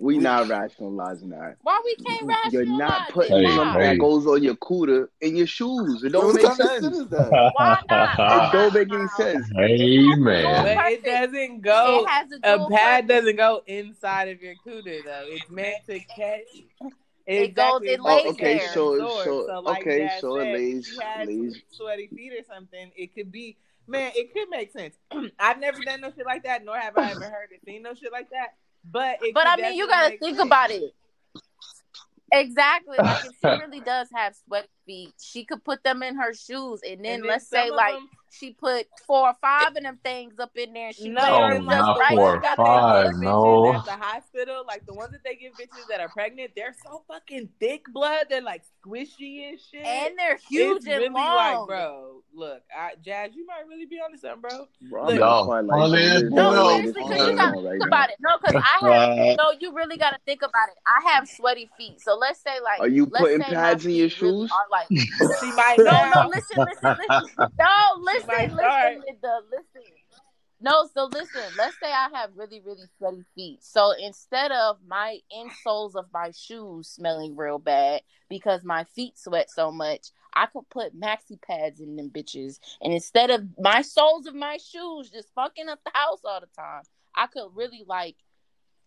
We 0.00 0.16
not 0.16 0.48
rationalizing 0.48 1.28
that. 1.28 1.56
Why 1.62 1.78
we 1.84 1.94
can't 1.96 2.22
rationalize 2.26 2.52
You're 2.54 2.64
not 2.78 3.10
putting 3.10 3.36
Hey, 3.36 3.54
something 3.54 3.82
hey. 3.82 3.88
that 3.88 3.98
goes 3.98 4.26
on 4.26 4.42
your 4.42 4.54
cooter 4.56 5.08
in 5.20 5.36
your 5.36 5.46
shoes. 5.46 6.02
It 6.02 6.10
don't 6.12 6.34
make 6.34 6.42
kind 6.44 6.56
sense. 6.56 6.86
Why 7.10 7.78
not? 7.90 8.18
It 8.48 8.52
don't 8.52 8.74
make 8.74 8.90
any 8.92 9.08
sense. 9.18 9.46
hey 9.54 10.08
But 10.16 10.92
it 10.92 11.04
doesn't 11.04 11.60
go. 11.60 12.04
It 12.04 12.08
has 12.08 12.28
a 12.32 12.54
A 12.54 12.70
pad 12.70 13.06
purpose. 13.06 13.08
doesn't 13.20 13.36
go 13.36 13.62
inside 13.66 14.28
of 14.28 14.40
your 14.40 14.54
cooter 14.66 15.04
though. 15.04 15.24
It's 15.26 15.50
meant 15.50 15.84
to 15.86 15.98
catch. 16.00 16.40
It 17.26 17.54
goes- 17.54 17.82
Exactly. 17.82 17.88
it 17.90 18.00
lays 18.00 18.22
Oh, 18.26 18.30
okay, 18.30 18.58
there. 18.58 18.68
so 18.72 18.92
absorb. 18.94 19.24
so 19.24 19.46
So 19.48 19.60
like 19.60 19.80
okay, 19.82 19.98
Dad 19.98 20.20
so 20.22 20.36
it 20.40 20.44
lays 20.54 20.88
if 20.88 20.94
you 20.94 21.00
had 21.00 21.28
lays. 21.28 21.62
sweaty 21.72 22.06
feet 22.08 22.32
or 22.32 22.42
something, 22.52 22.90
it 22.96 23.14
could 23.14 23.30
be. 23.30 23.58
Man, 23.86 24.12
it 24.14 24.32
could 24.32 24.48
make 24.48 24.72
sense. 24.72 24.94
I've 25.38 25.58
never 25.60 25.80
done 25.82 26.00
no 26.00 26.10
shit 26.16 26.24
like 26.24 26.44
that, 26.44 26.64
nor 26.64 26.78
have 26.78 26.96
I 26.96 27.10
ever 27.10 27.24
heard 27.24 27.50
or 27.52 27.58
seen 27.66 27.82
no 27.82 27.92
shit 27.94 28.12
like 28.12 28.30
that. 28.30 28.54
But 28.84 29.18
it 29.22 29.34
But 29.34 29.46
I 29.46 29.56
mean, 29.56 29.74
you 29.74 29.86
gotta 29.86 30.10
think 30.18 30.36
sense. 30.36 30.46
about 30.46 30.70
it. 30.70 30.94
Exactly. 32.32 32.96
Like 32.98 33.24
if 33.24 33.32
she 33.40 33.48
really 33.64 33.80
does 33.80 34.08
have 34.14 34.34
sweat 34.46 34.68
feet, 34.86 35.12
she 35.20 35.44
could 35.44 35.64
put 35.64 35.82
them 35.82 36.02
in 36.02 36.16
her 36.16 36.32
shoes, 36.32 36.80
and 36.88 37.04
then 37.04 37.14
And 37.14 37.22
then 37.24 37.28
let's 37.28 37.48
say 37.48 37.70
like 37.70 37.94
them- 37.94 38.08
she 38.32 38.52
put 38.52 38.86
four 39.08 39.26
or 39.26 39.34
five 39.40 39.74
of 39.76 39.82
them 39.82 39.98
things 40.04 40.38
up 40.38 40.52
in 40.56 40.72
there, 40.72 40.86
and 40.86 40.94
she 40.94 41.08
No, 41.08 41.20
laid 41.20 41.30
Oh, 41.32 41.40
like 41.40 41.54
just 41.56 41.66
not 41.66 41.98
right. 41.98 42.08
four 42.16 42.24
ones 42.26 42.36
or 42.36 42.40
that 42.42 42.56
they 42.56 42.62
five, 42.62 43.16
no. 43.16 43.74
at 43.74 43.84
the 43.84 43.90
hospital, 43.90 44.64
like 44.68 44.86
the 44.86 44.94
ones 44.94 45.10
that 45.10 45.24
they 45.24 45.34
give 45.34 45.54
bitches 45.54 45.88
that 45.88 45.98
are 46.00 46.08
pregnant, 46.10 46.52
they're 46.54 46.76
so 46.84 47.02
fucking 47.08 47.48
thick 47.58 47.86
blood. 47.92 48.26
They're 48.30 48.40
like 48.40 48.62
squishy 48.84 49.48
and 49.48 49.60
shit. 49.60 49.84
And 49.84 50.18
they're 50.18 50.38
huge 50.48 50.78
it's 50.78 50.86
and 50.86 50.98
really 50.98 51.14
long. 51.14 51.36
like, 51.36 51.66
bro, 51.66 52.22
look, 52.32 52.62
I, 52.76 52.92
Jazz, 53.04 53.30
you 53.34 53.46
might 53.46 53.66
really 53.68 53.86
be 53.86 53.96
onto 53.96 54.18
something, 54.18 54.40
bro. 54.40 54.66
Bro, 54.88 55.04
Look. 55.04 55.12
I'm 55.12 55.18
Y'all 55.18 55.44
quite 55.46 55.66
funny 55.66 55.90
like 55.90 56.00
as 56.00 56.22
this 56.22 56.32
No, 56.32 56.52
hell, 56.52 56.70
seriously, 56.70 57.02
because 57.02 57.28
you 57.28 57.36
gotta 57.36 57.60
right 57.60 57.70
think 57.70 57.86
about 57.86 58.10
it. 58.10 58.16
No, 58.20 58.30
because 58.42 58.62
I 58.64 58.92
have 58.92 59.36
no. 59.36 59.52
You 59.60 59.74
really 59.74 59.96
gotta 59.96 60.18
think 60.24 60.42
about 60.42 60.68
it. 60.68 60.76
I 60.86 61.10
have 61.12 61.28
sweaty 61.28 61.68
feet, 61.76 62.00
so 62.00 62.16
let's 62.16 62.40
say 62.40 62.60
like, 62.62 62.80
Are 62.80 62.88
you 62.88 63.06
let's 63.10 63.22
putting 63.22 63.42
say 63.42 63.54
pads 63.54 63.86
in 63.86 63.92
your 63.92 64.10
feet 64.10 64.22
really 64.22 64.48
shoes? 64.48 64.52
Are 64.52 64.66
like 64.70 64.86
She 65.40 65.52
might 65.52 65.76
no, 65.78 66.10
no, 66.14 66.28
listen, 66.28 66.58
listen, 66.58 66.96
listen. 66.98 67.48
No, 67.58 68.00
listen, 68.00 68.26
might 68.28 68.52
listen, 68.52 68.58
start. 68.58 68.94
Linda, 69.06 69.40
listen. 69.50 69.82
No, 70.62 70.86
so 70.92 71.06
listen, 71.06 71.42
let's 71.56 71.78
say 71.80 71.90
I 71.90 72.08
have 72.12 72.30
really, 72.36 72.60
really 72.60 72.84
sweaty 72.98 73.24
feet. 73.34 73.64
So 73.64 73.92
instead 73.92 74.52
of 74.52 74.76
my 74.86 75.18
insoles 75.34 75.94
of 75.94 76.06
my 76.12 76.32
shoes 76.32 76.88
smelling 76.88 77.34
real 77.34 77.58
bad 77.58 78.02
because 78.28 78.62
my 78.62 78.84
feet 78.84 79.18
sweat 79.18 79.50
so 79.50 79.72
much, 79.72 80.08
I 80.34 80.46
could 80.46 80.68
put 80.68 80.98
maxi 80.98 81.40
pads 81.40 81.80
in 81.80 81.96
them 81.96 82.10
bitches. 82.10 82.58
And 82.82 82.92
instead 82.92 83.30
of 83.30 83.44
my 83.58 83.80
soles 83.80 84.26
of 84.26 84.34
my 84.34 84.58
shoes 84.58 85.08
just 85.08 85.32
fucking 85.34 85.68
up 85.70 85.80
the 85.82 85.92
house 85.94 86.20
all 86.24 86.40
the 86.40 86.48
time, 86.54 86.82
I 87.14 87.26
could 87.26 87.48
really 87.54 87.84
like 87.86 88.16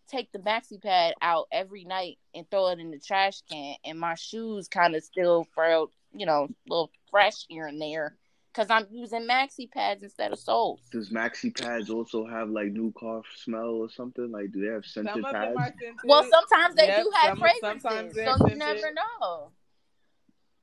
take 0.06 0.30
the 0.30 0.38
maxi 0.38 0.80
pad 0.80 1.14
out 1.22 1.48
every 1.50 1.84
night 1.84 2.18
and 2.36 2.48
throw 2.50 2.68
it 2.68 2.78
in 2.78 2.92
the 2.92 3.00
trash 3.00 3.42
can 3.50 3.76
and 3.84 3.98
my 3.98 4.14
shoes 4.14 4.68
kind 4.68 4.94
of 4.94 5.02
still 5.02 5.44
felt, 5.56 5.90
you 6.14 6.26
know, 6.26 6.44
a 6.44 6.68
little 6.68 6.90
fresh 7.10 7.46
here 7.48 7.66
and 7.66 7.80
there 7.82 8.16
because 8.54 8.70
I'm 8.70 8.86
using 8.90 9.22
maxi 9.22 9.68
pads 9.70 10.02
instead 10.04 10.32
of 10.32 10.38
soles. 10.38 10.80
Does 10.92 11.10
maxi 11.10 11.52
pads 11.58 11.90
also 11.90 12.24
have 12.26 12.48
like 12.50 12.68
new 12.72 12.92
car 12.98 13.22
smell 13.36 13.70
or 13.82 13.90
something? 13.90 14.30
Like, 14.30 14.52
do 14.52 14.60
they 14.64 14.72
have 14.72 14.84
scented 14.86 15.24
of 15.24 15.32
pads? 15.32 15.56
scented. 15.58 15.94
Well, 16.04 16.24
sometimes 16.30 16.74
they 16.76 16.86
Yep, 16.86 17.02
do 17.02 17.10
have 17.16 17.28
some- 17.30 17.38
fragrances, 17.38 17.82
sometimes 17.82 18.14
they're 18.14 18.26
so 18.26 18.32
you 18.32 18.38
scented. 18.38 18.58
never 18.58 18.92
know. 18.94 19.50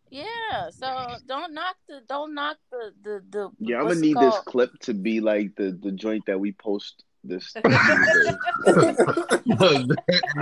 Yeah, 0.09 0.69
so 0.71 1.15
don't 1.25 1.53
knock 1.53 1.75
the 1.87 2.01
don't 2.07 2.33
knock 2.33 2.57
the 2.69 2.93
the 3.01 3.23
the. 3.29 3.49
Yeah, 3.59 3.77
I'm 3.77 3.83
gonna 3.87 3.95
it 3.99 4.01
need 4.01 4.17
this 4.17 4.37
clip 4.45 4.71
to 4.81 4.93
be 4.93 5.21
like 5.21 5.55
the 5.55 5.71
the 5.81 5.91
joint 5.91 6.25
that 6.27 6.37
we 6.39 6.51
post 6.53 7.03
this. 7.23 7.53
I 7.65 7.65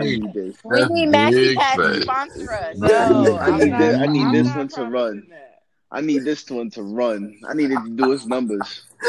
need 0.02 0.34
this. 0.34 0.58
We 0.64 0.86
need 0.86 1.10
maxi 1.10 1.32
big 1.32 1.58
pads 1.58 1.78
to 1.82 2.02
sponsor 2.02 2.52
us. 2.54 2.78
No, 2.78 3.38
I 3.38 3.58
need 3.58 3.74
this- 3.74 3.96
I 4.02 4.06
need 4.08 4.34
this 4.34 4.56
one 4.56 4.68
to 4.70 4.86
run. 4.86 5.28
that. 5.30 5.49
I 5.92 6.02
need 6.02 6.24
this 6.24 6.48
one 6.50 6.70
to 6.72 6.84
run. 6.84 7.40
I 7.48 7.54
need 7.56 7.72
it 7.72 7.80
to 7.84 7.90
do 7.90 8.12
its 8.12 8.26
numbers. 8.28 8.84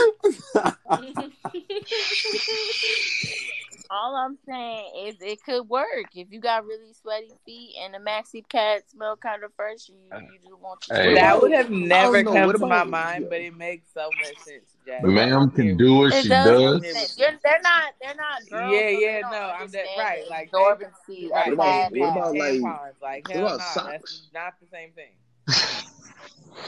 All 3.92 4.14
I'm 4.14 4.38
saying 4.46 4.84
is 5.08 5.16
it 5.20 5.42
could 5.44 5.68
work 5.68 5.87
if 6.14 6.28
you 6.30 6.38
got 6.40 6.64
really 6.64 6.92
sweaty 7.02 7.32
feet 7.44 7.75
and 7.82 7.92
the 7.92 7.99
maxi 7.99 8.44
pad 8.49 8.82
smell 8.88 9.16
kind 9.16 9.42
of 9.42 9.52
fresh. 9.56 9.88
You, 9.88 9.96
you 10.32 10.38
just 10.38 10.60
want 10.60 10.80
to. 10.82 10.94
Hey. 10.94 11.14
That 11.14 11.42
would 11.42 11.50
have 11.50 11.70
never 11.70 12.22
come 12.22 12.46
What 12.46 12.52
to 12.52 12.58
my 12.58 12.82
about- 12.82 12.88
mind, 12.90 13.26
but 13.28 13.40
it 13.40 13.56
makes 13.56 13.92
so 13.92 14.08
much 14.20 14.38
sense, 14.44 14.76
Jack. 14.87 15.02
Ma'am 15.02 15.50
can 15.50 15.76
do 15.76 15.96
what 15.96 16.14
It 16.14 16.22
she 16.22 16.28
does. 16.28 16.80
does. 16.82 17.18
You're, 17.18 17.30
they're 17.42 17.60
not. 17.62 17.92
They're 18.00 18.14
not 18.14 18.49
girls. 18.49 18.72
Yeah, 18.72 18.80
so 18.80 18.99
yeah, 19.00 19.20
no, 19.22 19.52
I'm 19.58 19.68
that 19.72 19.84
right. 19.99 20.22
the 20.25 20.30
Like 20.30 20.52
absorbency 20.52 21.28
right. 21.30 21.52
of 21.52 21.58
What 21.58 21.66
about- 21.90 21.92
what 21.92 22.10
about, 22.12 22.34
pads. 22.34 22.62
like- 22.62 23.02
Like 23.02 23.28
what 23.28 23.37
about 23.38 23.58
no, 23.58 23.64
socks? 23.75 24.28
not 24.32 24.54
the 24.60 24.66
same 24.70 24.90
thing. 24.92 25.14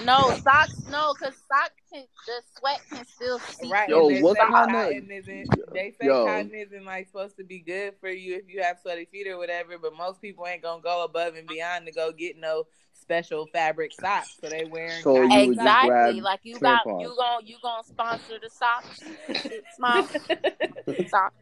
No 0.04 0.36
socks. 0.42 0.86
No, 0.90 1.14
because 1.14 1.34
socks 1.48 1.74
can 1.92 2.04
the 2.26 2.42
sweat 2.58 2.80
can 2.90 3.06
still 3.06 3.38
seep. 3.38 3.70
Right. 3.70 3.88
Yo, 3.88 4.08
and 4.08 4.22
what 4.22 4.36
say 4.36 4.42
kinda- 4.42 4.56
cotton 4.72 5.10
isn't 5.10 5.72
they 5.72 5.90
say 5.90 6.06
Yo. 6.06 6.26
cotton 6.26 6.52
isn't 6.54 6.84
like 6.84 7.06
supposed 7.06 7.36
to 7.36 7.44
be 7.44 7.60
good 7.60 7.94
for 8.00 8.08
you 8.08 8.36
if 8.36 8.48
you 8.48 8.62
have 8.62 8.78
sweaty 8.80 9.04
feet 9.06 9.26
or 9.28 9.36
whatever, 9.38 9.78
but 9.78 9.94
most 9.96 10.20
people 10.20 10.46
ain't 10.46 10.62
gonna 10.62 10.82
go 10.82 11.04
above 11.04 11.34
and 11.34 11.46
beyond 11.46 11.86
to 11.86 11.92
go 11.92 12.10
get 12.12 12.36
no 12.38 12.66
special 12.92 13.46
fabric 13.46 13.92
socks. 13.92 14.38
So 14.40 14.48
they 14.48 14.64
wearing 14.64 15.02
So 15.02 15.14
cotton 15.16 15.30
you 15.30 15.52
Exactly. 15.52 16.20
Like 16.20 16.40
you 16.42 16.58
got 16.58 16.84
tampons. 16.84 17.02
you 17.02 17.14
gon' 17.16 17.46
you 17.46 17.56
gonna 17.62 17.84
sponsor 17.84 18.38
the 18.42 18.50
socks. 18.50 19.00
Smile. 19.76 20.08
socks. 21.08 21.34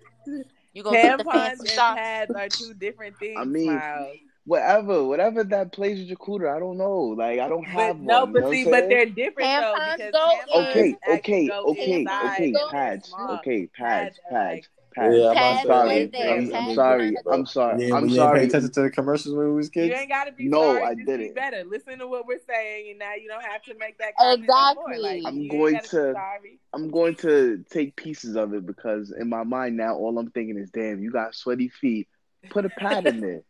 You 0.73 0.83
gonna 0.83 1.03
get 1.03 1.19
the 1.19 1.25
fancy 1.25 1.61
and 1.61 1.69
socks. 1.71 1.99
pads 1.99 2.31
are 2.35 2.49
two 2.49 2.75
different 2.75 3.17
things. 3.19 3.39
I 3.41 3.45
mean, 3.45 3.75
Miles. 3.75 4.17
Whatever, 4.51 5.05
whatever 5.05 5.45
that 5.45 5.71
plays 5.71 6.01
with 6.01 6.09
your 6.09 6.17
cooter, 6.17 6.53
I 6.53 6.59
don't 6.59 6.77
know. 6.77 7.15
Like 7.17 7.39
I 7.39 7.49
don't 7.49 7.63
have 7.63 7.99
But 7.99 8.05
no, 8.05 8.25
one. 8.25 8.29
you 8.29 8.33
but 8.35 8.41
know 8.41 8.51
see, 8.51 8.65
but 8.65 8.89
they're 8.89 9.07
different 9.07 9.49
Tampons 9.49 9.63
though 9.63 9.93
because 9.97 10.13
go 10.13 10.61
Okay, 10.63 10.97
okay, 11.09 11.47
go 11.47 11.65
okay, 11.67 12.05
okay, 12.05 12.51
the 12.53 12.67
pads, 12.69 13.15
okay, 13.31 13.69
pads, 13.69 14.19
are 14.29 14.33
pads, 14.33 14.69
pads. 14.93 15.17
Yeah, 15.17 15.29
I'm 15.31 15.35
Pads 15.37 15.69
sorry, 15.69 16.07
there. 16.07 16.31
I'm, 16.37 16.51
yeah, 16.51 16.59
I'm 16.59 16.75
sorry, 16.75 17.17
I'm 17.31 17.47
sorry, 17.47 17.87
Yeah, 17.89 17.95
I'm 17.95 18.01
when 18.03 18.11
you 18.11 18.17
ain't 18.17 18.27
sorry. 18.27 18.41
pay 18.41 18.47
attention 18.47 18.73
to 18.73 18.83
the 18.83 18.91
commercials 18.91 19.37
when 19.37 19.47
we 19.51 19.55
was 19.55 19.69
kids. 19.69 19.89
You 19.89 19.95
ain't 19.95 20.09
gotta 20.09 20.33
be 20.33 20.49
No, 20.49 20.63
sorry. 20.63 20.83
I 20.83 20.95
just 20.97 21.07
didn't. 21.07 21.29
Be 21.29 21.33
better. 21.33 21.63
Listen 21.63 22.01
to 22.01 22.09
what 22.09 22.27
we're 22.27 22.41
saying, 22.45 22.91
and 22.91 22.99
now 22.99 23.15
you 23.15 23.29
don't 23.29 23.45
have 23.45 23.63
to 23.63 23.75
make 23.75 23.99
that 23.99 24.17
comment. 24.17 24.41
Exactly. 24.43 24.99
Like, 24.99 25.23
I'm 25.27 25.47
going 25.47 25.75
gotta 25.75 25.89
to- 25.91 26.13
sorry. 26.15 26.59
I'm 26.73 26.91
going 26.91 27.15
to 27.17 27.65
take 27.71 27.95
pieces 27.95 28.35
of 28.35 28.53
it 28.53 28.67
because 28.67 29.13
in 29.17 29.29
my 29.29 29.45
mind 29.45 29.77
now, 29.77 29.95
all 29.95 30.19
I'm 30.19 30.33
thinking 30.33 30.59
is, 30.59 30.71
damn, 30.71 31.01
you 31.05 31.13
got 31.13 31.37
sweaty 31.37 31.69
feet. 31.69 32.09
Put 32.49 32.65
a 32.65 32.69
pad 32.69 33.07
in 33.07 33.21
there. 33.21 33.43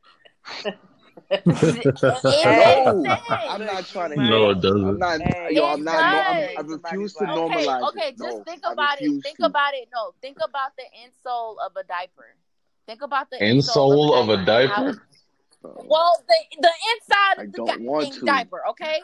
It 1.30 1.46
No, 1.46 3.16
I'm 3.28 3.64
not 3.66 3.86
trying 3.86 4.10
to. 4.10 4.16
No, 4.16 4.50
it 4.50 4.58
it. 4.58 4.60
doesn't. 4.62 4.84
I'm 4.88 4.98
not. 4.98 5.20
Yo, 5.52 5.64
I'm 5.64 5.84
not. 5.84 5.92
No, 5.92 5.98
I'm, 5.98 6.58
I 6.58 6.60
refuse 6.66 7.14
to 7.14 7.24
Okay, 7.24 7.32
Okay, 7.32 7.66
normalize 7.66 7.88
okay, 7.90 8.08
it. 8.08 8.18
just 8.18 8.36
No, 8.38 8.44
think 8.44 8.62
about 8.66 9.00
it. 9.00 9.22
Think 9.22 9.36
to. 9.38 9.46
about 9.46 9.74
it. 9.74 9.88
No, 9.92 10.12
think 10.20 10.38
about 10.46 10.72
the 10.76 10.84
insole 11.02 11.54
of 11.64 11.76
a 11.76 11.84
diaper. 11.84 12.34
Think 12.86 13.02
about 13.02 13.30
the 13.30 13.36
Insole 13.36 14.20
of 14.20 14.28
a 14.30 14.38
How- 14.38 14.44
diaper? 14.44 15.06
well, 15.62 16.24
the 16.26 16.34
the 16.60 16.72
inside 16.92 17.38
I 17.38 17.42
of 17.42 17.52
the 17.52 17.56
don't 17.58 17.82
want 17.82 18.12
to. 18.14 18.24
diaper, 18.24 18.62
okay? 18.70 19.00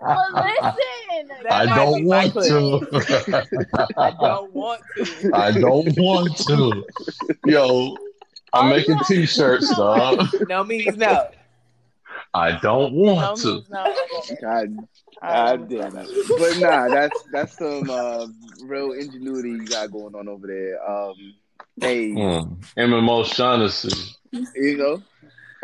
Well, 0.00 0.30
listen. 0.32 1.30
I 1.50 1.66
don't 1.74 2.04
want 2.04 2.32
to. 2.34 2.80
I 3.96 4.10
don't 4.20 4.52
want 4.52 4.82
to. 4.96 5.30
I 5.32 5.50
don't 5.52 5.96
want 5.96 6.36
to. 6.38 6.84
Yo, 7.44 7.96
I'm 8.52 8.66
All 8.66 8.68
you 8.70 8.76
making 8.76 8.98
t-shirts, 9.06 9.68
do- 9.70 9.74
dog. 9.76 10.26
No 10.48 10.64
means 10.64 10.96
no. 10.96 11.28
I 12.32 12.58
don't 12.60 12.94
No 12.94 13.14
want 13.14 13.40
to. 13.40 13.52
means 13.54 13.70
no. 13.70 13.94
God, 14.40 14.88
God 15.22 15.68
damn 15.68 15.96
it. 15.96 16.08
But 16.38 16.56
nah, 16.58 16.88
that's 16.88 17.22
that's 17.32 17.56
some 17.58 17.90
uh, 17.90 18.26
real 18.60 18.92
ingenuity 18.92 19.50
you 19.50 19.66
got 19.68 19.90
going 19.92 20.14
on 20.14 20.28
over 20.28 20.46
there. 20.46 20.88
Um, 20.90 21.34
hey, 21.80 22.10
Mm. 22.10 22.56
MMO 22.78 23.24
Shaughnessy. 23.24 24.14
you 24.32 24.76
know, 24.76 25.02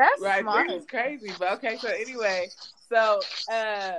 That's 0.01 0.23
Right, 0.23 0.41
smart. 0.41 0.69
this 0.69 0.81
is 0.81 0.87
crazy. 0.87 1.31
But 1.39 1.53
okay, 1.59 1.77
so 1.77 1.89
anyway, 1.89 2.49
so 2.89 3.21
uh 3.53 3.93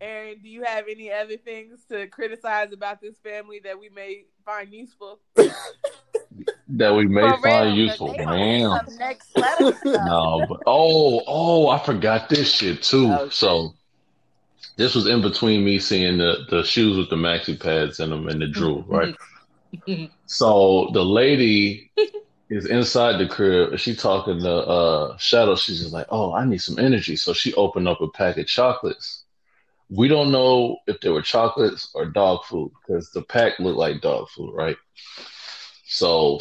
Aaron, 0.00 0.38
do 0.42 0.48
you 0.48 0.62
have 0.64 0.84
any 0.90 1.12
other 1.12 1.36
things 1.36 1.80
to 1.90 2.06
criticize 2.06 2.72
about 2.72 3.02
this 3.02 3.18
family 3.18 3.60
that 3.64 3.78
we 3.78 3.90
may 3.90 4.24
find 4.44 4.72
useful? 4.72 5.20
That 6.74 6.94
we 6.94 7.06
may 7.06 7.28
For 7.36 7.40
real, 7.42 7.74
useful. 7.74 8.14
Man. 8.14 8.70
next 8.96 9.36
level. 9.36 9.74
No, 9.84 10.46
but 10.48 10.62
oh, 10.66 11.20
oh, 11.26 11.68
I 11.68 11.78
forgot 11.84 12.28
this 12.28 12.50
shit 12.50 12.82
too. 12.82 13.12
Oh, 13.12 13.24
shit. 13.24 13.32
So 13.32 13.74
this 14.76 14.94
was 14.94 15.08
in 15.08 15.20
between 15.20 15.64
me 15.64 15.80
seeing 15.80 16.18
the 16.18 16.46
the 16.48 16.62
shoes 16.62 16.96
with 16.96 17.10
the 17.10 17.16
maxi 17.16 17.58
pads 17.58 17.98
in 17.98 18.10
them 18.10 18.28
and 18.28 18.40
the 18.40 18.46
drool, 18.46 18.84
right? 18.86 19.14
so 20.26 20.90
the 20.92 21.04
lady 21.04 21.90
is 22.50 22.66
inside 22.66 23.18
the 23.18 23.28
crib. 23.28 23.78
She 23.78 23.94
talking 23.94 24.40
to 24.40 24.52
uh 24.52 25.16
Shadow. 25.16 25.56
She's 25.56 25.80
just 25.80 25.92
like, 25.92 26.06
"Oh, 26.10 26.34
I 26.34 26.44
need 26.44 26.58
some 26.58 26.78
energy." 26.78 27.16
So 27.16 27.32
she 27.32 27.54
opened 27.54 27.88
up 27.88 28.00
a 28.00 28.08
pack 28.08 28.36
of 28.36 28.46
chocolates. 28.46 29.24
We 29.88 30.08
don't 30.08 30.30
know 30.30 30.78
if 30.86 31.00
they 31.00 31.08
were 31.08 31.22
chocolates 31.22 31.90
or 31.94 32.06
dog 32.06 32.44
food 32.44 32.72
because 32.80 33.10
the 33.12 33.22
pack 33.22 33.58
looked 33.58 33.78
like 33.78 34.02
dog 34.02 34.28
food, 34.28 34.52
right? 34.54 34.76
So 35.86 36.38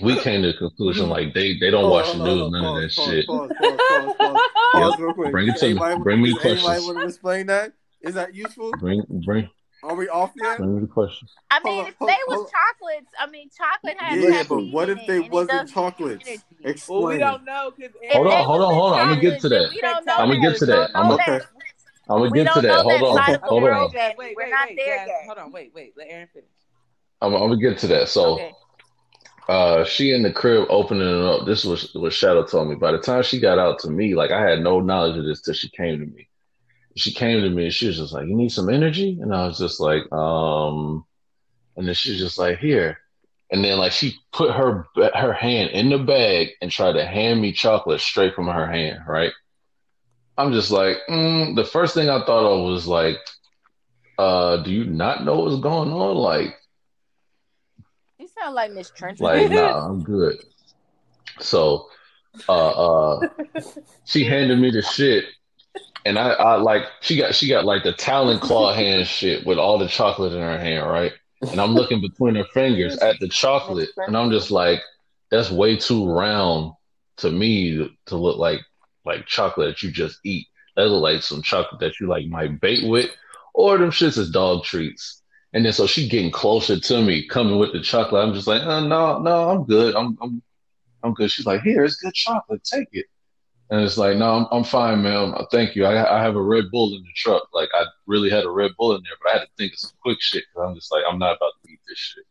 we 0.00 0.16
came 0.16 0.42
to 0.42 0.52
the 0.52 0.58
conclusion 0.58 1.08
like 1.08 1.34
they 1.34 1.58
they 1.58 1.70
don't 1.70 1.90
watch 1.90 2.12
the 2.12 2.18
news, 2.18 2.50
none 2.50 2.64
of 2.64 2.82
that 2.82 2.92
shit. 2.92 3.26
Pause, 3.26 3.50
pause, 3.58 3.80
pause, 3.88 4.12
pause, 4.18 4.40
pause. 4.72 5.30
Bring 5.30 5.48
it 5.48 5.56
to 5.58 5.74
me. 5.74 5.80
Bring 6.02 6.22
me 6.22 6.34
does 6.34 6.44
Anybody 6.44 6.62
questions. 6.62 6.86
want 6.86 6.98
to 6.98 7.06
explain 7.06 7.46
that? 7.46 7.72
Is 8.00 8.14
that 8.14 8.34
useful? 8.34 8.72
Bring 8.72 9.02
bring 9.08 9.48
Are 9.82 9.94
we 9.94 10.08
off 10.08 10.32
yet? 10.36 10.58
bring 10.58 10.80
me 10.80 10.86
question. 10.86 11.28
I 11.50 11.60
mean, 11.62 11.80
on, 11.80 11.86
if 11.88 11.94
hold- 11.98 12.10
they 12.10 12.16
was 12.28 12.36
hold- 12.36 12.50
chocolates, 12.50 13.12
I 13.18 13.26
mean, 13.30 13.50
chocolate 13.56 13.96
has 13.98 14.18
Yeah, 14.22 14.42
but 14.48 14.66
what 14.72 14.90
if 14.90 15.06
they 15.06 15.20
wasn't 15.20 15.48
does 15.48 15.48
give 15.48 15.68
you 15.68 15.74
chocolates? 15.74 16.42
Explain. 16.64 17.02
Well, 17.02 17.12
we 17.12 17.18
don't 17.18 17.44
know 17.44 17.72
Hold 18.12 18.26
on, 18.26 18.44
hold 18.44 18.62
on, 18.62 18.74
hold 18.74 18.92
on. 18.94 18.98
I'ma 19.00 19.20
get 19.20 19.40
to 19.40 19.48
that. 19.48 19.70
We 19.70 19.80
don't 19.80 20.04
know 20.06 20.16
I'ma 20.18 20.34
that. 20.34 20.40
get 20.40 20.58
to 20.58 20.66
that. 20.66 20.90
I'ma- 20.94 21.16
that. 21.16 21.42
I'm 22.08 22.18
gonna 22.18 22.30
get 22.30 22.52
to 22.54 22.60
that. 22.62 22.82
Hold 22.82 23.02
on, 23.02 23.16
side 23.16 23.34
of 23.34 23.40
the 23.42 23.48
hold 23.48 23.64
on. 23.64 23.90
yet. 23.92 24.16
Wait, 24.16 24.36
We're 24.36 24.44
wait, 24.44 24.50
not 24.50 24.68
wait, 24.68 24.76
there 24.76 25.06
yet. 25.06 25.22
Hold 25.26 25.38
on, 25.38 25.52
wait, 25.52 25.72
wait. 25.74 25.94
Let 25.96 26.08
Aaron 26.08 26.28
finish. 26.32 26.48
I'm, 27.20 27.34
I'm 27.34 27.48
gonna 27.48 27.56
get 27.56 27.78
to 27.78 27.86
that. 27.88 28.08
So, 28.08 28.34
Okay. 28.34 28.52
uh, 29.48 29.84
she 29.84 30.12
in 30.12 30.22
the 30.22 30.32
crib 30.32 30.66
opening 30.70 31.08
it 31.08 31.24
up. 31.24 31.46
This 31.46 31.64
was 31.64 31.92
what 31.94 32.12
Shadow 32.12 32.44
told 32.44 32.68
me. 32.68 32.76
By 32.76 32.92
the 32.92 32.98
time 32.98 33.22
she 33.22 33.40
got 33.40 33.58
out 33.58 33.80
to 33.80 33.90
me, 33.90 34.14
like 34.14 34.30
I 34.30 34.40
had 34.48 34.60
no 34.60 34.80
knowledge 34.80 35.18
of 35.18 35.24
this 35.24 35.40
till 35.40 35.54
she 35.54 35.68
came 35.70 35.98
to 35.98 36.06
me. 36.06 36.28
She 36.96 37.12
came 37.12 37.42
to 37.42 37.50
me 37.50 37.64
and 37.64 37.72
she 37.74 37.86
was 37.88 37.98
just 37.98 38.12
like, 38.12 38.26
"You 38.26 38.34
need 38.34 38.50
some 38.52 38.68
energy," 38.70 39.18
and 39.20 39.34
I 39.34 39.46
was 39.46 39.58
just 39.58 39.80
like, 39.80 40.10
"Um," 40.12 41.04
and 41.76 41.86
then 41.86 41.94
she 41.94 42.10
was 42.12 42.20
just 42.20 42.38
like, 42.38 42.58
"Here." 42.58 42.98
And 43.50 43.62
then 43.62 43.78
like 43.78 43.92
she 43.92 44.16
put 44.32 44.50
her 44.50 44.86
her 45.14 45.32
hand 45.32 45.70
in 45.70 45.90
the 45.90 45.98
bag 45.98 46.48
and 46.60 46.70
tried 46.70 46.94
to 46.94 47.06
hand 47.06 47.40
me 47.40 47.52
chocolate 47.52 48.00
straight 48.00 48.34
from 48.34 48.46
her 48.48 48.66
hand, 48.66 49.00
right? 49.06 49.32
I'm 50.38 50.52
just 50.52 50.70
like, 50.70 50.96
mm, 51.08 51.54
the 51.56 51.64
first 51.64 51.94
thing 51.94 52.10
I 52.10 52.24
thought 52.24 52.44
of 52.44 52.64
was 52.68 52.86
like, 52.86 53.16
uh, 54.18 54.58
do 54.58 54.70
you 54.70 54.84
not 54.84 55.24
know 55.24 55.40
what's 55.40 55.60
going 55.60 55.90
on? 55.90 56.16
Like, 56.16 56.54
You 58.18 58.28
sound 58.28 58.54
like 58.54 58.72
Miss 58.72 58.90
Trench. 58.90 59.20
like, 59.20 59.50
nah, 59.50 59.86
I'm 59.86 60.02
good. 60.02 60.36
So, 61.40 61.88
uh, 62.48 63.16
uh, 63.18 63.28
she 64.04 64.24
handed 64.24 64.58
me 64.58 64.70
the 64.70 64.82
shit, 64.82 65.24
and 66.06 66.18
I, 66.18 66.30
I 66.30 66.54
like, 66.56 66.84
she 67.00 67.16
got, 67.16 67.34
she 67.34 67.48
got 67.48 67.64
like 67.64 67.82
the 67.82 67.92
talon 67.92 68.38
claw 68.38 68.72
hand 68.74 69.06
shit 69.06 69.44
with 69.44 69.58
all 69.58 69.78
the 69.78 69.88
chocolate 69.88 70.32
in 70.32 70.40
her 70.40 70.58
hand, 70.58 70.86
right? 70.86 71.12
And 71.50 71.60
I'm 71.60 71.74
looking 71.74 72.00
between 72.00 72.36
her 72.36 72.46
fingers 72.54 72.96
at 73.02 73.18
the 73.20 73.28
chocolate, 73.28 73.90
and 73.98 74.16
I'm 74.16 74.30
just 74.30 74.50
like, 74.50 74.80
that's 75.30 75.50
way 75.50 75.76
too 75.76 76.08
round 76.08 76.72
to 77.18 77.30
me 77.30 77.90
to, 78.06 78.16
look 78.16 78.38
like 78.38 78.60
like 79.04 79.26
chocolate 79.26 79.68
that 79.68 79.82
you 79.82 79.90
just 79.90 80.20
eat. 80.24 80.46
That 80.76 80.86
look 80.88 81.02
like 81.02 81.22
some 81.22 81.42
chocolate 81.42 81.80
that 81.80 81.98
you 82.00 82.06
like 82.06 82.26
might 82.26 82.60
bait 82.60 82.86
with, 82.88 83.10
or 83.54 83.78
them 83.78 83.90
shits 83.90 84.18
is 84.18 84.30
dog 84.30 84.64
treats. 84.64 85.22
And 85.52 85.64
then 85.64 85.72
so 85.72 85.86
she 85.86 86.08
getting 86.08 86.30
closer 86.30 86.78
to 86.78 87.02
me, 87.02 87.26
coming 87.26 87.58
with 87.58 87.72
the 87.72 87.80
chocolate. 87.80 88.26
I'm 88.26 88.34
just 88.34 88.46
like, 88.46 88.62
uh, 88.62 88.80
no, 88.80 89.18
no, 89.20 89.50
I'm 89.50 89.64
good. 89.64 89.96
I'm, 89.96 90.16
I'm, 90.20 90.42
I'm 91.02 91.14
good. 91.14 91.30
She's 91.30 91.46
like, 91.46 91.62
here, 91.62 91.84
it's 91.84 91.96
good 91.96 92.12
chocolate. 92.12 92.62
Take 92.62 92.88
it. 92.92 93.06
And 93.68 93.80
it's 93.80 93.98
like, 93.98 94.16
no, 94.16 94.32
I'm, 94.32 94.46
I'm 94.52 94.64
fine, 94.64 95.02
man. 95.02 95.34
Thank 95.50 95.74
you. 95.74 95.86
I, 95.86 96.18
I 96.18 96.22
have 96.22 96.36
a 96.36 96.42
Red 96.42 96.64
Bull 96.70 96.94
in 96.94 97.02
the 97.02 97.12
truck. 97.16 97.48
Like, 97.52 97.68
I 97.74 97.84
really 98.06 98.30
had 98.30 98.44
a 98.44 98.50
Red 98.50 98.70
Bull 98.78 98.94
in 98.94 99.02
there, 99.02 99.16
but 99.20 99.30
I 99.30 99.32
had 99.38 99.44
to 99.44 99.50
think 99.58 99.72
of 99.72 99.78
some 99.80 99.90
quick 100.02 100.18
shit 100.20 100.44
because 100.48 100.68
I'm 100.68 100.74
just 100.76 100.92
like, 100.92 101.02
I'm 101.08 101.18
not 101.18 101.36
about 101.36 101.52
to 101.64 101.72
eat 101.72 101.80
this 101.88 101.98
shit. 101.98 102.24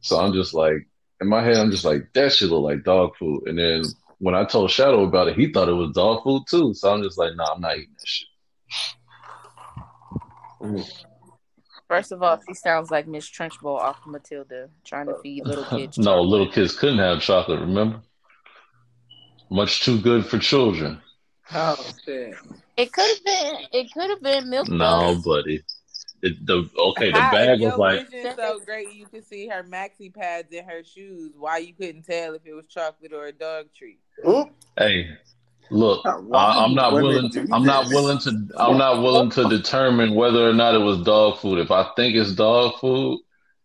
So 0.00 0.18
I'm 0.18 0.32
just 0.32 0.54
like, 0.54 0.88
in 1.20 1.28
my 1.28 1.42
head, 1.42 1.56
I'm 1.56 1.70
just 1.70 1.84
like, 1.84 2.12
that 2.14 2.32
shit 2.32 2.48
look 2.48 2.62
like 2.62 2.82
dog 2.84 3.14
food. 3.16 3.46
And 3.46 3.58
then 3.58 3.84
when 4.18 4.34
I 4.34 4.44
told 4.44 4.70
Shadow 4.70 5.04
about 5.04 5.28
it, 5.28 5.36
he 5.36 5.52
thought 5.52 5.68
it 5.68 5.72
was 5.72 5.92
dog 5.92 6.22
food 6.22 6.44
too. 6.48 6.72
So 6.72 6.94
I'm 6.94 7.02
just 7.02 7.18
like, 7.18 7.32
nah, 7.36 7.52
I'm 7.54 7.60
not 7.60 7.76
eating 7.76 7.94
that 7.98 8.08
shit. 8.08 8.28
First 11.88 12.12
of 12.12 12.22
all, 12.22 12.40
she 12.46 12.54
sounds 12.54 12.90
like 12.90 13.06
Miss 13.06 13.28
Trunchbull 13.28 13.78
off 13.78 14.00
Matilda, 14.06 14.68
trying 14.84 15.06
to 15.06 15.18
feed 15.22 15.46
little 15.46 15.64
kids. 15.70 15.98
no, 15.98 16.20
little 16.20 16.50
kids 16.50 16.76
couldn't 16.76 16.98
have 16.98 17.20
chocolate, 17.20 17.60
remember? 17.60 18.02
Much 19.50 19.84
too 19.84 20.00
good 20.00 20.26
for 20.26 20.38
children. 20.38 21.00
Oh 21.54 21.76
shit. 22.04 22.34
It 22.76 22.92
could 22.92 23.08
have 23.08 23.24
been. 23.24 23.56
It 23.72 23.92
could 23.92 24.10
have 24.10 24.22
been 24.22 24.50
milk. 24.50 24.68
No, 24.68 25.14
duds. 25.14 25.24
buddy. 25.24 25.62
it, 26.22 26.46
the 26.46 26.68
okay, 26.78 27.10
the 27.10 27.20
How 27.20 27.32
bag 27.32 27.60
if 27.62 27.76
was 27.76 27.78
like 27.78 28.36
so 28.36 28.60
great 28.64 28.92
you 28.92 29.06
could 29.06 29.24
see 29.26 29.48
her 29.48 29.62
maxi 29.62 30.14
pads 30.14 30.52
in 30.52 30.64
her 30.64 30.82
shoes. 30.84 31.32
Why 31.36 31.58
you 31.58 31.72
couldn't 31.74 32.04
tell 32.04 32.34
if 32.34 32.44
it 32.44 32.52
was 32.52 32.66
chocolate 32.66 33.12
or 33.12 33.26
a 33.26 33.32
dog 33.32 33.66
treat? 33.76 33.98
Oop. 34.28 34.50
Hey, 34.76 35.08
look, 35.70 36.04
I, 36.04 36.64
I'm 36.64 36.74
not 36.74 36.92
willing. 36.92 37.30
do 37.30 37.46
I'm 37.50 37.64
not 37.64 37.86
willing 37.88 38.18
to. 38.18 38.48
I'm 38.56 38.76
not 38.76 39.02
willing 39.02 39.30
to 39.30 39.48
determine 39.48 40.14
whether 40.14 40.48
or 40.48 40.52
not 40.52 40.74
it 40.74 40.78
was 40.78 41.02
dog 41.02 41.38
food. 41.38 41.58
If 41.58 41.70
I 41.70 41.90
think 41.96 42.16
it's 42.16 42.32
dog 42.32 42.78
food, 42.80 43.20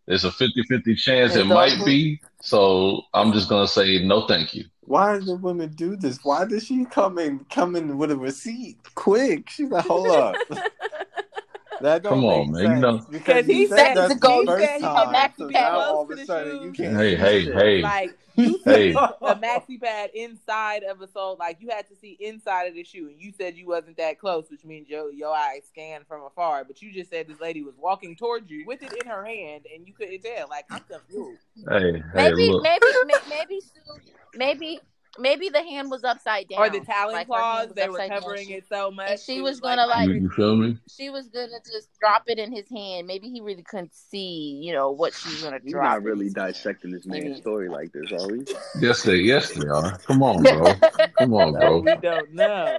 there's 0.06 0.26
a 0.26 0.30
50-50 0.30 0.98
chance 0.98 1.36
It's 1.36 1.42
it 1.42 1.46
might 1.46 1.74
food? 1.74 1.86
be. 1.86 2.22
So 2.42 3.02
I'm 3.14 3.34
just 3.34 3.50
gonna 3.50 3.68
say 3.68 4.04
no, 4.04 4.28
thank 4.28 4.54
you. 4.54 4.66
Why 4.86 5.20
do 5.20 5.36
women 5.36 5.74
do 5.76 5.96
this? 5.98 6.20
Why 6.24 6.46
does 6.46 6.66
she 6.66 6.86
come 6.86 7.20
in 7.20 7.46
come 7.52 7.76
in 7.76 7.98
with 7.98 8.12
a 8.12 8.18
receipt 8.18 8.80
quick? 8.96 9.50
She's 9.50 9.70
like, 9.72 9.86
hold 9.86 10.12
up. 10.12 10.42
That 11.80 12.04
don't 12.04 12.12
Come 12.12 12.26
on, 12.26 12.52
man. 12.52 12.70
You 12.72 12.76
know- 12.80 13.08
because 13.10 13.48
he 13.48 13.66
you 13.66 13.68
said 13.68 13.94
said 13.94 13.96
that's 13.96 14.10
to 14.10 14.16
go- 14.16 14.42
the 14.42 14.42
he 14.42 14.48
first 14.48 14.64
said 14.64 14.82
he 14.82 14.88
time. 14.88 14.96
had 15.14 15.34
So 15.38 15.50
maxi 15.50 15.52
now 15.52 15.78
pads 15.78 15.78
all 15.82 16.04
of 16.04 16.10
to 16.10 16.14
a 16.14 16.18
the 16.18 16.26
sudden 16.26 16.62
you 16.62 16.74
can't. 16.74 16.98
Hey, 16.98 17.16
do 17.16 17.18
hey, 17.18 17.46
shit. 17.46 17.54
hey. 17.54 17.82
Like 17.82 18.18
you 18.36 18.60
Hey. 18.66 19.04
Said 19.26 19.38
a 19.38 19.40
maxi 19.40 19.82
pad 19.82 20.12
inside 20.14 20.84
of 20.84 21.02
a 21.02 21.08
sole, 21.08 21.38
like 21.40 21.58
you 21.60 21.70
had 21.70 21.88
to 21.90 21.96
see 21.96 22.18
inside 22.20 22.64
of 22.66 22.74
the 22.74 22.84
shoe, 22.84 23.08
and 23.10 23.20
you 23.22 23.32
said 23.32 23.56
you 23.56 23.68
wasn't 23.68 23.98
that 23.98 24.20
close, 24.20 24.50
which 24.50 24.64
means 24.66 24.90
your 24.90 25.12
your 25.12 25.36
eyes 25.36 25.64
scanned 25.70 26.06
from 26.08 26.24
afar. 26.24 26.64
But 26.64 26.82
you 26.82 26.92
just 26.92 27.10
said 27.10 27.28
this 27.28 27.40
lady 27.40 27.62
was 27.64 27.76
walking 27.78 28.16
towards 28.16 28.50
you 28.50 28.66
with 28.66 28.82
it 28.84 28.94
in 29.04 29.10
her 29.10 29.26
hand, 29.26 29.66
and 29.74 29.88
you 29.88 29.94
couldn't 29.94 30.22
tell. 30.22 30.48
Like 30.50 30.66
I'm 30.70 30.82
confused. 30.82 31.42
Hey, 31.70 31.94
hey, 31.94 32.02
Maybe, 32.32 32.50
look. 32.50 32.64
maybe, 32.64 32.86
may- 33.06 33.30
maybe, 33.30 33.62
maybe, 34.36 34.82
maybe 35.20 35.50
the 35.50 35.62
hand 35.62 35.92
was 35.92 36.04
upside 36.04 36.48
down, 36.48 36.60
Or 36.60 36.70
the 36.70 36.80
talon 36.82 37.14
Like, 37.14 37.28
claws, 37.28 37.68
was 37.68 37.76
they 37.76 37.88
were 37.88 37.94
upside 37.96 38.10
down. 38.10 38.22
covering 38.22 38.50
it 38.50 38.66
so 38.68 38.90
much. 38.92 39.10
and 39.12 39.20
she 39.20 39.38
it 39.38 39.42
was 39.42 39.60
gonna, 39.60 39.84
You, 39.84 39.88
like- 39.90 40.10
you 40.10 40.30
feel 40.30 40.56
me? 40.56 40.78
She 40.90 41.10
was 41.10 41.28
gonna 41.28 41.60
just 41.72 41.90
drop 42.00 42.24
it 42.28 42.40
in 42.40 42.52
his 42.52 42.70
hand. 42.70 43.08
Maybe 43.08 43.30
he 43.30 43.42
really 43.42 43.64
couldn't 43.64 43.94
see, 43.94 44.60
you 44.64 44.74
know, 44.74 44.92
what 44.92 45.14
she 45.14 45.30
was 45.30 45.44
gonna 45.44 45.60
We're 45.64 45.72
drop. 45.72 45.84
not 45.84 46.04
really 46.04 46.30
dissecting 46.30 46.92
this 46.92 47.06
man's 47.06 47.38
story 47.38 47.70
like 47.70 47.92
this, 47.94 48.12
are 48.12 48.28
we? 48.30 48.46
Yes, 48.82 49.04
they. 49.04 49.16
Yes, 49.18 49.52
they 49.52 49.68
are. 49.68 49.98
Come 50.00 50.24
on, 50.24 50.44
bro. 50.44 50.74
Come 51.20 51.34
on, 51.34 51.54
bro. 51.54 51.80
we 51.80 51.96
don't 51.98 52.34
know. 52.34 52.78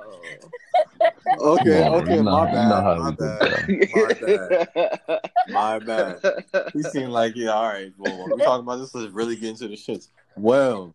Okay, 1.39 1.83
on, 1.87 1.95
okay, 2.03 2.21
my 2.21 2.49
you 2.49 2.55
bad, 2.55 2.69
know 2.69 3.03
my 3.03 3.11
bad, 3.13 3.69
my 3.89 4.19
bad, 4.29 5.21
my 5.49 5.79
bad. 5.79 6.45
He 6.73 6.83
seemed 6.83 7.11
like, 7.11 7.35
yeah, 7.37 7.51
all 7.51 7.69
right. 7.69 7.93
Well, 7.99 8.27
we're 8.29 8.39
talking 8.45 8.65
about 8.65 8.77
this. 8.77 8.95
Let's 8.95 9.13
really 9.13 9.37
get 9.37 9.51
into 9.51 9.69
the 9.69 9.75
shits. 9.77 10.09
Well, 10.37 10.95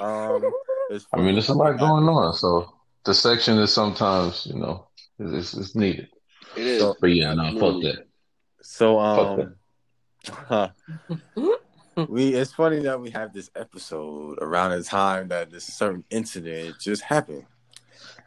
um, 0.00 0.52
it's 0.90 1.06
I 1.12 1.18
mean, 1.18 1.34
there's 1.34 1.48
a 1.48 1.54
lot 1.54 1.78
going 1.78 2.08
on, 2.08 2.34
so 2.34 2.72
the 3.04 3.14
section 3.14 3.58
is 3.58 3.72
sometimes, 3.72 4.46
you 4.46 4.58
know, 4.58 4.88
it's, 5.18 5.54
it's 5.54 5.74
needed. 5.74 6.08
It 6.56 6.66
is. 6.66 6.80
So- 6.80 6.96
But 7.00 7.08
yeah, 7.08 7.34
no, 7.34 7.44
fuck 7.44 7.54
Absolutely. 7.54 7.92
that. 7.92 8.06
So 8.62 8.98
Fuck 8.98 9.38
um, 9.38 9.54
huh. 10.48 10.68
we 12.08 12.34
it's 12.34 12.52
funny 12.52 12.80
that 12.80 13.00
we 13.00 13.10
have 13.10 13.32
this 13.32 13.50
episode 13.54 14.38
around 14.42 14.72
the 14.72 14.82
time 14.82 15.28
that 15.28 15.50
this 15.50 15.64
certain 15.64 16.04
incident 16.10 16.78
just 16.80 17.02
happened, 17.02 17.46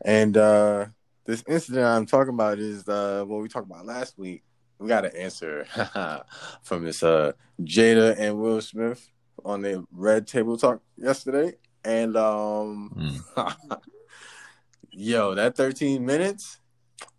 and 0.06 0.38
uh 0.38 0.86
this 1.25 1.44
incident 1.48 1.86
I'm 1.86 2.06
talking 2.06 2.34
about 2.34 2.58
is 2.58 2.88
uh 2.88 3.25
what 3.27 3.41
we 3.41 3.50
talked 3.50 3.68
about 3.70 3.86
last 3.86 4.18
week. 4.18 4.44
We 4.79 4.88
got 4.88 5.03
an 5.06 5.15
answer 5.15 5.65
from 6.63 6.86
this 6.86 7.03
uh 7.03 7.34
Jada 7.62 8.15
and 8.18 8.39
Will 8.39 8.62
Smith 8.62 9.10
on 9.46 9.62
the 9.62 9.86
Red 9.91 10.27
Table 10.27 10.58
Talk 10.58 10.81
yesterday, 10.98 11.53
and 11.84 12.15
um, 12.17 13.22
Mm. 13.36 13.55
yo, 14.91 15.36
that 15.36 15.55
13 15.55 16.05
minutes 16.05 16.60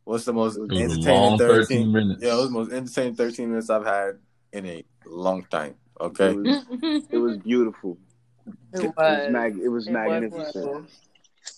was 0.04 0.24
the 0.24 0.32
most 0.32 0.56
It 0.56 0.60
was 0.62 0.70
entertaining 0.80 1.38
13 1.38 1.48
13 1.82 1.92
minutes. 1.92 2.22
yeah, 2.22 2.32
it 2.34 2.36
was 2.36 2.46
the 2.46 2.52
most 2.52 2.72
entertaining 2.72 3.14
13 3.14 3.48
minutes 3.50 3.70
I've 3.70 3.84
had 3.86 4.18
in 4.52 4.66
a 4.66 4.84
long 5.06 5.44
time. 5.44 5.74
It 6.00 6.04
Okay. 6.04 6.32
was, 6.34 6.64
it 7.12 7.18
was 7.18 7.36
beautiful. 7.38 7.98
It 8.46 8.54
It 8.72 8.82
was, 8.82 8.92
was. 8.96 9.28
mag- 9.30 9.58
it 9.62 9.68
was 9.68 9.86
It 9.86 9.92
magnificent. 9.92 10.54
wonderful. 10.54 10.86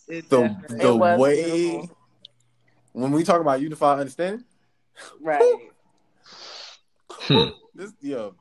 It 0.08 0.28
The 0.28 0.56
the 0.68 0.88
It 0.88 0.96
was 0.98 1.18
way 1.20 1.44
beautiful. 1.44 1.96
when 2.92 3.12
we 3.12 3.24
talk 3.24 3.40
about 3.40 3.60
unified 3.60 4.00
understanding, 4.00 4.44
right. 5.20 5.58
Hmm. 7.08 7.50
this 7.74 7.92
yo 8.00 8.34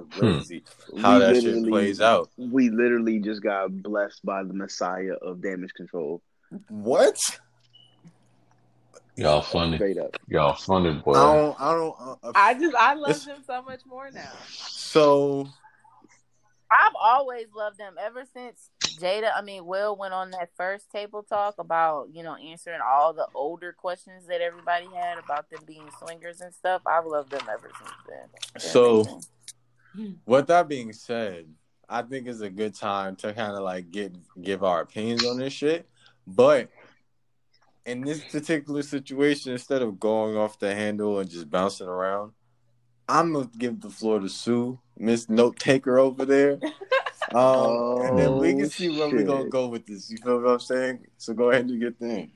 crazy 0.00 0.62
how 1.00 1.18
Hmm. 1.18 1.18
We 1.18 1.32
that 1.34 1.42
shit 1.42 1.64
plays 1.68 2.00
out. 2.00 2.30
We 2.36 2.70
literally 2.70 3.18
just 3.20 3.42
got 3.42 3.82
blessed 3.82 4.24
by 4.24 4.42
the 4.42 4.52
Messiah 4.54 5.14
of 5.22 5.40
damage 5.42 5.74
control. 5.74 6.22
What? 6.68 7.18
Y'all 9.16 9.42
funny. 9.42 9.76
Straight 9.76 9.98
up. 9.98 10.16
Y'all 10.28 10.54
funny, 10.54 10.94
boy. 10.94 11.12
I 11.12 11.34
don't 11.36 11.60
I 11.60 11.72
don't 11.74 11.96
uh, 12.00 12.32
I 12.34 12.54
just 12.54 12.74
I 12.74 12.94
love 12.94 13.10
It's- 13.10 13.26
him 13.26 13.42
so 13.46 13.62
much 13.62 13.80
more 13.86 14.10
now. 14.10 14.30
so 14.48 15.46
I've 16.70 16.94
always 16.98 17.48
loved 17.54 17.76
them 17.78 17.96
ever 18.00 18.24
since 18.32 18.70
Jada. 18.98 19.30
I 19.36 19.42
mean, 19.42 19.66
Will 19.66 19.94
went 19.94 20.14
on 20.14 20.30
that 20.30 20.48
first 20.56 20.90
table 20.90 21.22
talk 21.22 21.56
about 21.58 22.08
you 22.14 22.22
know 22.22 22.36
answering 22.36 22.80
all 22.86 23.12
the 23.12 23.26
older 23.34 23.74
questions 23.74 24.26
that 24.28 24.40
everybody 24.40 24.86
had 24.94 25.18
about 25.18 25.50
them 25.50 25.60
being 25.66 25.90
swingers 26.02 26.40
and 26.40 26.54
stuff. 26.54 26.80
I've 26.86 27.04
loved 27.04 27.30
them 27.32 27.42
ever 27.50 27.70
since 27.78 27.90
then. 28.08 28.28
They're 28.54 28.70
So- 28.70 29.00
amazing. 29.02 29.20
With 30.26 30.46
that 30.48 30.68
being 30.68 30.92
said, 30.92 31.46
I 31.88 32.02
think 32.02 32.26
it's 32.26 32.40
a 32.40 32.50
good 32.50 32.74
time 32.74 33.16
to 33.16 33.32
kind 33.32 33.54
of 33.54 33.62
like 33.62 33.90
get 33.90 34.14
give 34.40 34.64
our 34.64 34.80
opinions 34.80 35.26
on 35.26 35.38
this 35.38 35.52
shit. 35.52 35.88
But 36.26 36.70
in 37.84 38.02
this 38.02 38.22
particular 38.24 38.82
situation, 38.82 39.52
instead 39.52 39.82
of 39.82 39.98
going 39.98 40.36
off 40.36 40.58
the 40.58 40.74
handle 40.74 41.18
and 41.18 41.28
just 41.28 41.50
bouncing 41.50 41.88
around, 41.88 42.32
I'm 43.08 43.32
gonna 43.32 43.50
give 43.58 43.80
the 43.80 43.90
floor 43.90 44.20
to 44.20 44.28
Sue, 44.28 44.78
Miss 44.96 45.28
Note 45.28 45.58
Taker 45.58 45.98
over 45.98 46.24
there. 46.24 46.58
Um, 47.34 48.02
and 48.02 48.18
then 48.18 48.36
we 48.36 48.52
can 48.52 48.68
see 48.68 48.90
where 48.90 49.08
we're 49.08 49.22
gonna 49.22 49.48
go 49.48 49.68
with 49.68 49.86
this. 49.86 50.10
You 50.10 50.18
feel 50.18 50.40
what 50.42 50.50
I'm 50.50 50.60
saying? 50.60 51.06
So 51.16 51.32
go 51.32 51.50
ahead 51.50 51.62
and 51.62 51.70
do 51.70 51.76
your 51.76 51.92
thing. 51.92 52.30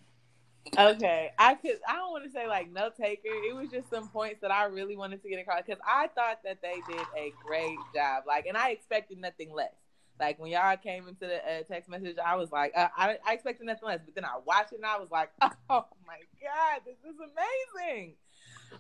Okay, 0.78 1.30
I 1.38 1.54
could. 1.54 1.78
I 1.88 1.94
don't 1.94 2.10
want 2.10 2.24
to 2.24 2.30
say 2.30 2.46
like 2.46 2.70
no 2.70 2.90
taker. 2.90 3.28
It 3.28 3.54
was 3.54 3.68
just 3.70 3.88
some 3.90 4.08
points 4.08 4.40
that 4.42 4.50
I 4.50 4.64
really 4.64 4.96
wanted 4.96 5.22
to 5.22 5.28
get 5.28 5.40
across 5.40 5.62
because 5.66 5.80
I 5.86 6.08
thought 6.08 6.40
that 6.44 6.60
they 6.62 6.80
did 6.88 7.06
a 7.16 7.32
great 7.44 7.78
job. 7.94 8.24
Like, 8.26 8.46
and 8.46 8.56
I 8.56 8.70
expected 8.70 9.18
nothing 9.18 9.52
less. 9.52 9.72
Like 10.18 10.38
when 10.38 10.50
y'all 10.50 10.76
came 10.76 11.08
into 11.08 11.26
the 11.26 11.36
uh, 11.36 11.62
text 11.68 11.88
message, 11.88 12.16
I 12.24 12.36
was 12.36 12.50
like, 12.50 12.72
uh, 12.76 12.88
I, 12.96 13.18
I 13.26 13.34
expected 13.34 13.66
nothing 13.66 13.86
less. 13.86 14.00
But 14.04 14.14
then 14.14 14.24
I 14.24 14.38
watched 14.44 14.72
it 14.72 14.76
and 14.76 14.86
I 14.86 14.98
was 14.98 15.10
like, 15.10 15.30
oh 15.42 15.86
my 16.06 16.18
god, 16.42 16.82
this 16.84 16.96
is 17.04 17.16
amazing. 17.20 18.14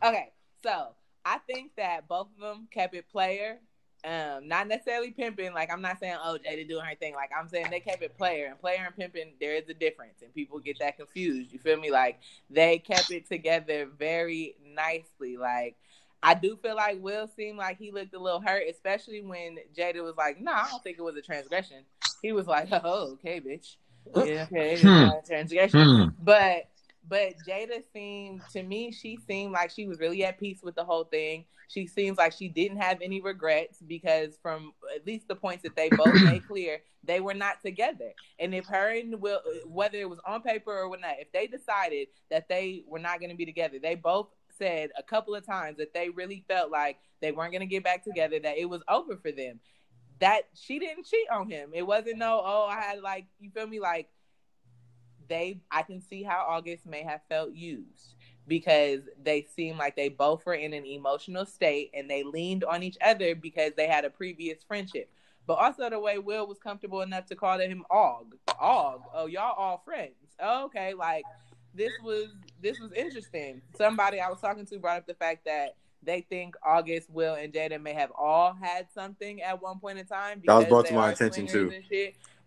Okay, 0.02 0.32
so 0.62 0.88
I 1.24 1.38
think 1.38 1.72
that 1.76 2.08
both 2.08 2.28
of 2.36 2.40
them 2.40 2.68
kept 2.70 2.94
it 2.94 3.08
player. 3.10 3.58
Um, 4.04 4.46
not 4.46 4.68
necessarily 4.68 5.10
pimping. 5.10 5.52
Like 5.52 5.72
I'm 5.72 5.80
not 5.82 5.98
saying, 5.98 6.16
oh, 6.22 6.38
Jada 6.44 6.68
doing 6.68 6.84
her 6.84 6.94
thing. 6.94 7.14
Like 7.14 7.30
I'm 7.36 7.48
saying 7.48 7.66
they 7.70 7.80
kept 7.80 8.02
it 8.02 8.16
player 8.16 8.46
and 8.46 8.60
player 8.60 8.84
and 8.86 8.96
pimping. 8.96 9.32
There 9.40 9.54
is 9.56 9.68
a 9.68 9.74
difference, 9.74 10.22
and 10.22 10.32
people 10.32 10.58
get 10.60 10.78
that 10.78 10.96
confused. 10.96 11.52
You 11.52 11.58
feel 11.58 11.76
me? 11.78 11.90
Like 11.90 12.20
they 12.48 12.78
kept 12.78 13.10
it 13.10 13.26
together 13.28 13.86
very 13.98 14.54
nicely. 14.74 15.36
Like 15.36 15.76
I 16.22 16.34
do 16.34 16.56
feel 16.62 16.76
like 16.76 17.02
Will 17.02 17.28
seemed 17.36 17.58
like 17.58 17.78
he 17.78 17.90
looked 17.90 18.14
a 18.14 18.18
little 18.18 18.40
hurt, 18.40 18.64
especially 18.68 19.22
when 19.22 19.58
Jada 19.76 20.02
was 20.04 20.14
like, 20.16 20.40
"No, 20.40 20.52
I 20.52 20.68
don't 20.70 20.82
think 20.82 20.98
it 20.98 21.02
was 21.02 21.16
a 21.16 21.22
transgression." 21.22 21.84
He 22.22 22.32
was 22.32 22.46
like, 22.46 22.68
"Oh, 22.70 23.12
okay, 23.14 23.40
bitch. 23.40 23.76
Yeah, 24.14 24.44
okay, 24.44 24.74
it's 24.74 24.82
Hmm. 24.82 24.88
not 24.88 25.24
a 25.24 25.26
transgression." 25.26 25.80
Hmm. 25.80 26.08
But 26.22 26.68
but 27.08 27.34
Jada 27.46 27.82
seemed 27.92 28.42
to 28.52 28.62
me, 28.62 28.90
she 28.90 29.18
seemed 29.28 29.52
like 29.52 29.70
she 29.70 29.86
was 29.86 29.98
really 29.98 30.24
at 30.24 30.38
peace 30.38 30.60
with 30.62 30.74
the 30.74 30.84
whole 30.84 31.04
thing. 31.04 31.44
She 31.68 31.86
seems 31.86 32.18
like 32.18 32.32
she 32.32 32.48
didn't 32.48 32.78
have 32.78 32.98
any 33.00 33.20
regrets 33.20 33.78
because 33.86 34.38
from 34.40 34.72
at 34.94 35.06
least 35.06 35.28
the 35.28 35.34
points 35.34 35.62
that 35.64 35.76
they 35.76 35.88
both 35.88 36.14
made 36.22 36.46
clear, 36.48 36.80
they 37.04 37.20
were 37.20 37.34
not 37.34 37.62
together. 37.64 38.12
And 38.38 38.54
if 38.54 38.66
her 38.66 38.90
and 38.90 39.20
Will, 39.20 39.40
whether 39.66 39.98
it 39.98 40.08
was 40.08 40.20
on 40.26 40.42
paper 40.42 40.72
or 40.72 40.88
whatnot, 40.88 41.16
if 41.18 41.30
they 41.32 41.46
decided 41.46 42.08
that 42.30 42.48
they 42.48 42.84
were 42.86 42.98
not 42.98 43.20
going 43.20 43.30
to 43.30 43.36
be 43.36 43.46
together, 43.46 43.78
they 43.80 43.94
both 43.94 44.28
said 44.58 44.90
a 44.98 45.02
couple 45.02 45.34
of 45.34 45.46
times 45.46 45.78
that 45.78 45.92
they 45.92 46.08
really 46.08 46.44
felt 46.48 46.70
like 46.70 46.98
they 47.20 47.32
weren't 47.32 47.52
going 47.52 47.60
to 47.60 47.66
get 47.66 47.84
back 47.84 48.04
together, 48.04 48.38
that 48.40 48.58
it 48.58 48.66
was 48.68 48.82
over 48.88 49.16
for 49.16 49.32
them. 49.32 49.60
That 50.18 50.42
she 50.54 50.78
didn't 50.78 51.06
cheat 51.06 51.28
on 51.30 51.50
him. 51.50 51.70
It 51.74 51.86
wasn't 51.86 52.18
no, 52.18 52.40
oh, 52.44 52.66
I 52.70 52.80
had 52.80 53.00
like, 53.00 53.26
you 53.38 53.50
feel 53.50 53.66
me? 53.66 53.80
Like, 53.80 54.08
they 55.28 55.60
I 55.70 55.82
can 55.82 56.00
see 56.00 56.22
how 56.22 56.44
August 56.48 56.86
may 56.86 57.02
have 57.02 57.20
felt 57.28 57.52
used 57.52 58.14
because 58.46 59.00
they 59.22 59.46
seem 59.54 59.76
like 59.76 59.96
they 59.96 60.08
both 60.08 60.46
were 60.46 60.54
in 60.54 60.72
an 60.72 60.86
emotional 60.86 61.44
state 61.44 61.90
and 61.94 62.08
they 62.08 62.22
leaned 62.22 62.64
on 62.64 62.82
each 62.82 62.96
other 63.04 63.34
because 63.34 63.72
they 63.76 63.88
had 63.88 64.04
a 64.04 64.10
previous 64.10 64.62
friendship. 64.62 65.10
But 65.46 65.54
also 65.54 65.88
the 65.90 65.98
way 65.98 66.18
Will 66.18 66.46
was 66.46 66.58
comfortable 66.58 67.02
enough 67.02 67.26
to 67.26 67.36
call 67.36 67.58
him 67.58 67.84
Og. 67.90 68.34
Og. 68.60 69.02
Oh, 69.14 69.26
y'all 69.26 69.54
all 69.56 69.82
friends. 69.84 70.14
Oh, 70.40 70.66
okay, 70.66 70.94
like 70.94 71.24
this 71.74 71.92
was 72.02 72.28
this 72.60 72.78
was 72.80 72.92
interesting. 72.92 73.62
Somebody 73.76 74.20
I 74.20 74.28
was 74.28 74.40
talking 74.40 74.66
to 74.66 74.78
brought 74.78 74.98
up 74.98 75.06
the 75.06 75.14
fact 75.14 75.44
that 75.44 75.76
they 76.02 76.20
think 76.22 76.54
August, 76.64 77.10
Will, 77.10 77.34
and 77.34 77.52
Jada 77.52 77.80
may 77.80 77.92
have 77.92 78.12
all 78.16 78.54
had 78.54 78.86
something 78.94 79.42
at 79.42 79.60
one 79.60 79.78
point 79.78 79.98
in 79.98 80.06
time. 80.06 80.40
That 80.46 80.56
was 80.56 80.66
brought 80.66 80.86
to 80.86 80.94
my 80.94 81.10
attention, 81.10 81.46
too. 81.46 81.72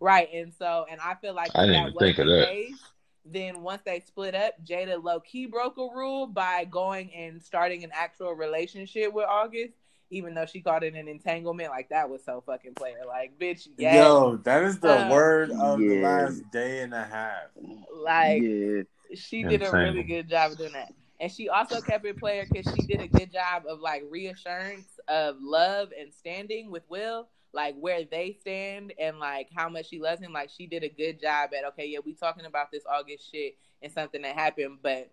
And 0.02 0.10
shit. 0.12 0.24
Right, 0.24 0.30
and 0.34 0.54
so 0.54 0.86
and 0.90 1.00
I 1.02 1.16
feel 1.16 1.34
like 1.34 1.56
I 1.56 1.66
didn't 1.66 1.74
that 1.74 1.82
even 1.82 1.94
was 1.94 2.04
think 2.04 2.18
the 2.18 2.24
of 2.24 2.28
that. 2.28 2.48
case, 2.48 2.94
Then 3.26 3.62
once 3.62 3.82
they 3.86 4.00
split 4.00 4.36
up, 4.36 4.54
Jada 4.64 5.02
low 5.04 5.20
key 5.20 5.46
broke 5.46 5.78
a 5.78 5.82
rule 5.82 6.28
by 6.28 6.66
going 6.66 7.14
and 7.14 7.42
starting 7.42 7.84
an 7.84 7.92
actual 7.94 8.34
relationship 8.34 9.14
with 9.14 9.26
August, 9.26 9.74
even 10.10 10.34
though 10.34 10.46
she 10.46 10.62
called 10.62 10.84
it 10.84 10.96
an 10.96 11.08
entanglement. 11.08 11.70
Like 11.70 11.90
that 11.90 12.10
was 12.10 12.24
so 12.24 12.42
fucking 12.46 12.76
player. 12.76 13.04
Like 13.08 13.38
bitch, 13.40 13.68
yes. 13.78 13.96
Yo, 13.96 14.38
that 14.38 14.64
is 14.64 14.80
the 14.80 14.90
Um, 14.90 15.10
word 15.10 15.52
of 15.52 15.80
the 15.80 16.02
last 16.02 16.50
day 16.52 16.82
and 16.82 16.94
a 16.94 17.04
half. 17.04 17.50
like 17.92 18.42
yeah, 18.44 18.84
she 19.16 19.44
did 19.44 19.62
a 19.62 19.74
really 19.74 20.04
good 20.04 20.30
job 20.30 20.52
of 20.52 20.58
doing 20.58 20.74
that. 20.74 20.94
And 21.20 21.32
she 21.32 21.50
also 21.50 21.82
kept 21.82 22.06
it 22.06 22.18
player 22.18 22.48
because 22.50 22.72
she 22.74 22.86
did 22.86 23.02
a 23.02 23.08
good 23.08 23.32
job 23.32 23.64
of 23.68 23.80
like 23.80 24.04
reassurance 24.10 25.00
of 25.08 25.36
love 25.42 25.90
and 26.00 26.14
standing 26.14 26.72
with 26.72 26.84
Will, 26.90 27.28
like 27.54 27.76
where 27.80 28.04
they 28.04 28.38
stand 28.40 28.94
and 29.00 29.20
like 29.20 29.50
how 29.56 29.70
much 29.70 29.90
she 29.90 30.00
loves 30.00 30.22
him. 30.22 30.34
Like 30.34 30.50
she 30.50 30.68
did 30.68 30.84
a 30.84 30.90
good 30.90 31.20
job 31.20 31.52
at 31.58 31.66
okay, 31.70 31.88
yeah, 31.88 32.00
we 32.06 32.14
talking 32.14 32.46
about 32.46 32.72
this 32.72 32.84
August 32.90 33.32
shit 33.32 33.58
and 33.82 33.92
something 33.92 34.22
that 34.22 34.36
happened, 34.36 34.80
but 34.82 35.10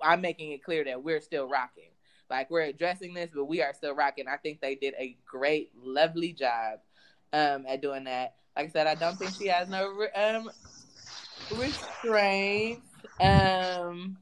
I'm 0.00 0.20
making 0.20 0.52
it 0.52 0.62
clear 0.62 0.84
that 0.84 1.02
we're 1.02 1.20
still 1.20 1.48
rocking. 1.48 1.90
Like 2.30 2.50
we're 2.50 2.62
addressing 2.62 3.14
this, 3.14 3.30
but 3.34 3.44
we 3.44 3.62
are 3.62 3.74
still 3.74 3.94
rocking. 3.94 4.26
I 4.28 4.36
think 4.36 4.60
they 4.60 4.74
did 4.74 4.94
a 4.98 5.16
great, 5.26 5.70
lovely 5.76 6.32
job 6.32 6.80
um, 7.32 7.66
at 7.68 7.82
doing 7.82 8.04
that. 8.04 8.34
Like 8.56 8.66
I 8.66 8.68
said, 8.70 8.86
I 8.86 8.94
don't 8.94 9.18
think 9.18 9.32
she 9.34 9.48
has 9.48 9.68
no 9.68 10.06
um, 10.14 10.50
restraint. 11.56 12.80
Um, 13.20 14.16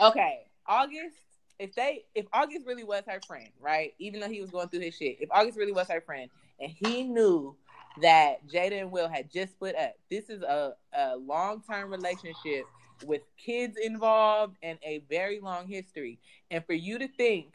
okay, 0.00 0.46
August. 0.66 1.16
If 1.58 1.74
they, 1.74 2.04
if 2.14 2.24
August 2.32 2.66
really 2.66 2.84
was 2.84 3.04
her 3.06 3.20
friend, 3.26 3.50
right? 3.60 3.92
Even 3.98 4.20
though 4.20 4.30
he 4.30 4.40
was 4.40 4.50
going 4.50 4.68
through 4.68 4.80
his 4.80 4.96
shit, 4.96 5.18
if 5.20 5.28
August 5.30 5.58
really 5.58 5.72
was 5.72 5.88
her 5.88 6.00
friend, 6.00 6.30
and 6.60 6.70
he 6.70 7.02
knew 7.02 7.56
that 8.02 8.46
Jada 8.46 8.80
and 8.80 8.92
Will 8.92 9.08
had 9.08 9.30
just 9.30 9.52
split 9.52 9.76
up, 9.76 9.94
this 10.10 10.28
is 10.30 10.42
a, 10.42 10.74
a 10.92 11.16
long 11.16 11.62
term 11.68 11.90
relationship 11.90 12.64
with 13.04 13.22
kids 13.36 13.76
involved 13.82 14.56
and 14.62 14.78
a 14.82 15.02
very 15.08 15.40
long 15.40 15.66
history. 15.66 16.18
And 16.50 16.64
for 16.64 16.72
you 16.72 16.98
to 16.98 17.08
think, 17.08 17.54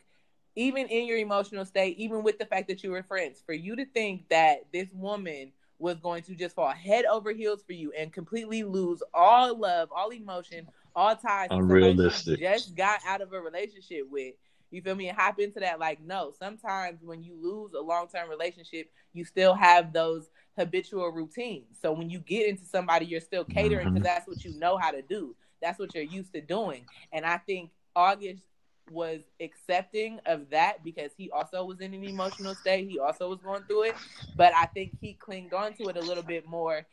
even 0.55 0.87
in 0.87 1.05
your 1.05 1.17
emotional 1.17 1.65
state, 1.65 1.97
even 1.97 2.23
with 2.23 2.39
the 2.39 2.45
fact 2.45 2.67
that 2.69 2.83
you 2.83 2.91
were 2.91 3.03
friends, 3.03 3.43
for 3.45 3.53
you 3.53 3.75
to 3.75 3.85
think 3.85 4.27
that 4.29 4.65
this 4.71 4.87
woman 4.93 5.51
was 5.77 5.99
going 5.99 6.23
to 6.23 6.35
just 6.35 6.55
fall 6.55 6.71
head 6.71 7.05
over 7.05 7.31
heels 7.31 7.61
for 7.63 7.73
you 7.73 7.91
and 7.97 8.13
completely 8.13 8.63
lose 8.63 9.03
all 9.13 9.57
love, 9.57 9.89
all 9.93 10.09
emotion, 10.09 10.67
all 10.95 11.15
ties. 11.15 11.49
Unrealistic. 11.51 12.39
Just 12.39 12.75
got 12.75 12.99
out 13.05 13.21
of 13.21 13.33
a 13.33 13.39
relationship 13.39 14.09
with. 14.09 14.35
You 14.75 14.81
feel 14.81 14.95
me? 14.95 15.07
And 15.09 15.17
hop 15.17 15.39
into 15.39 15.59
that. 15.61 15.79
Like, 15.79 16.01
no, 16.01 16.33
sometimes 16.37 16.99
when 17.01 17.23
you 17.23 17.33
lose 17.41 17.73
a 17.73 17.81
long 17.81 18.07
term 18.07 18.29
relationship, 18.29 18.91
you 19.13 19.25
still 19.25 19.53
have 19.53 19.93
those 19.93 20.29
habitual 20.57 21.09
routines. 21.09 21.77
So 21.81 21.91
when 21.93 22.09
you 22.09 22.19
get 22.19 22.47
into 22.47 22.65
somebody, 22.65 23.05
you're 23.05 23.21
still 23.21 23.45
catering 23.45 23.93
because 23.93 23.95
mm-hmm. 23.95 24.03
that's 24.03 24.27
what 24.27 24.43
you 24.43 24.57
know 24.59 24.77
how 24.77 24.91
to 24.91 25.01
do. 25.01 25.35
That's 25.61 25.79
what 25.79 25.95
you're 25.95 26.03
used 26.03 26.33
to 26.33 26.41
doing. 26.41 26.85
And 27.11 27.25
I 27.25 27.37
think 27.37 27.71
August 27.95 28.43
was 28.91 29.21
accepting 29.39 30.19
of 30.25 30.49
that 30.51 30.83
because 30.83 31.11
he 31.17 31.31
also 31.31 31.65
was 31.65 31.79
in 31.79 31.93
an 31.93 32.03
emotional 32.03 32.53
state. 32.53 32.87
He 32.89 32.99
also 32.99 33.29
was 33.29 33.39
going 33.41 33.63
through 33.63 33.83
it. 33.83 33.95
But 34.35 34.53
I 34.55 34.65
think 34.65 34.91
he 35.01 35.13
clinged 35.13 35.53
on 35.53 35.73
to 35.73 35.87
it 35.89 35.97
a 35.97 36.01
little 36.01 36.23
bit 36.23 36.47
more, 36.47 36.85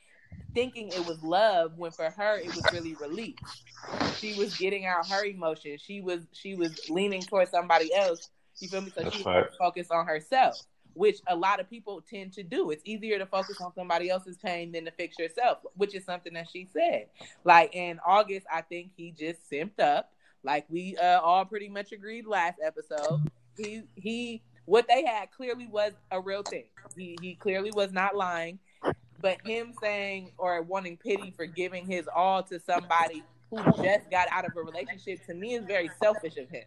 thinking 0.55 0.88
it 0.88 1.05
was 1.05 1.23
love 1.23 1.73
when 1.77 1.90
for 1.92 2.11
her 2.11 2.38
it 2.38 2.55
was 2.55 2.64
really 2.73 2.95
relief. 2.95 3.37
She 4.18 4.35
was 4.35 4.55
getting 4.55 4.87
out 4.87 5.09
her 5.09 5.25
emotions. 5.25 5.81
She 5.85 6.01
was 6.01 6.21
she 6.33 6.55
was 6.55 6.73
leaning 6.88 7.27
towards 7.27 7.51
somebody 7.51 7.95
else. 7.95 8.21
You 8.61 8.68
feel 8.68 8.81
me? 8.81 8.92
So 8.95 9.03
That's 9.03 9.16
she 9.16 9.25
right. 9.25 9.47
focused 9.59 9.90
on 9.90 10.07
herself, 10.07 10.59
which 10.95 11.18
a 11.27 11.35
lot 11.35 11.61
of 11.61 11.68
people 11.68 12.03
tend 12.09 12.33
to 12.35 12.42
do. 12.42 12.71
It's 12.71 12.83
easier 12.85 13.18
to 13.18 13.27
focus 13.27 13.61
on 13.61 13.73
somebody 13.75 14.11
else's 14.11 14.37
pain 14.37 14.73
than 14.73 14.85
to 14.85 14.90
fix 14.92 15.18
yourself, 15.18 15.59
which 15.75 15.95
is 15.95 16.05
something 16.05 16.35
that 16.35 16.49
she 16.51 16.68
said. 16.73 17.07
Like 17.45 17.75
in 17.75 17.99
August, 18.07 18.47
I 18.53 18.62
think 18.62 18.90
he 18.97 19.11
just 19.11 19.51
simped 19.51 19.81
up. 19.81 20.12
Like 20.45 20.66
we 20.68 20.97
uh, 20.97 21.21
all 21.21 21.45
pretty 21.45 21.68
much 21.68 21.92
agreed 21.92 22.27
last 22.27 22.59
episode. 22.64 23.21
He 23.57 23.83
he 23.97 24.42
what 24.64 24.87
they 24.88 25.05
had 25.05 25.31
clearly 25.31 25.66
was 25.66 25.92
a 26.11 26.21
real 26.21 26.42
thing. 26.42 26.66
He 26.97 27.16
he 27.21 27.35
clearly 27.35 27.73
was 27.73 27.92
not 27.92 28.16
lying. 28.16 28.59
But 29.23 29.39
him 29.45 29.73
saying 29.81 30.33
or 30.37 30.61
wanting 30.63 30.99
pity 30.99 31.33
for 31.37 31.47
giving 31.47 31.87
his 31.87 32.09
all 32.15 32.43
to 32.45 32.61
somebody 32.61 33.23
who 33.51 33.63
just 33.83 34.11
got 34.11 34.29
out 34.31 34.45
of 34.45 34.57
a 34.57 34.63
relationship 34.63 35.25
to 35.27 35.35
me 35.35 35.55
is 35.55 35.65
very 35.65 35.91
selfish 36.03 36.37
of 36.37 36.51
him 36.51 36.65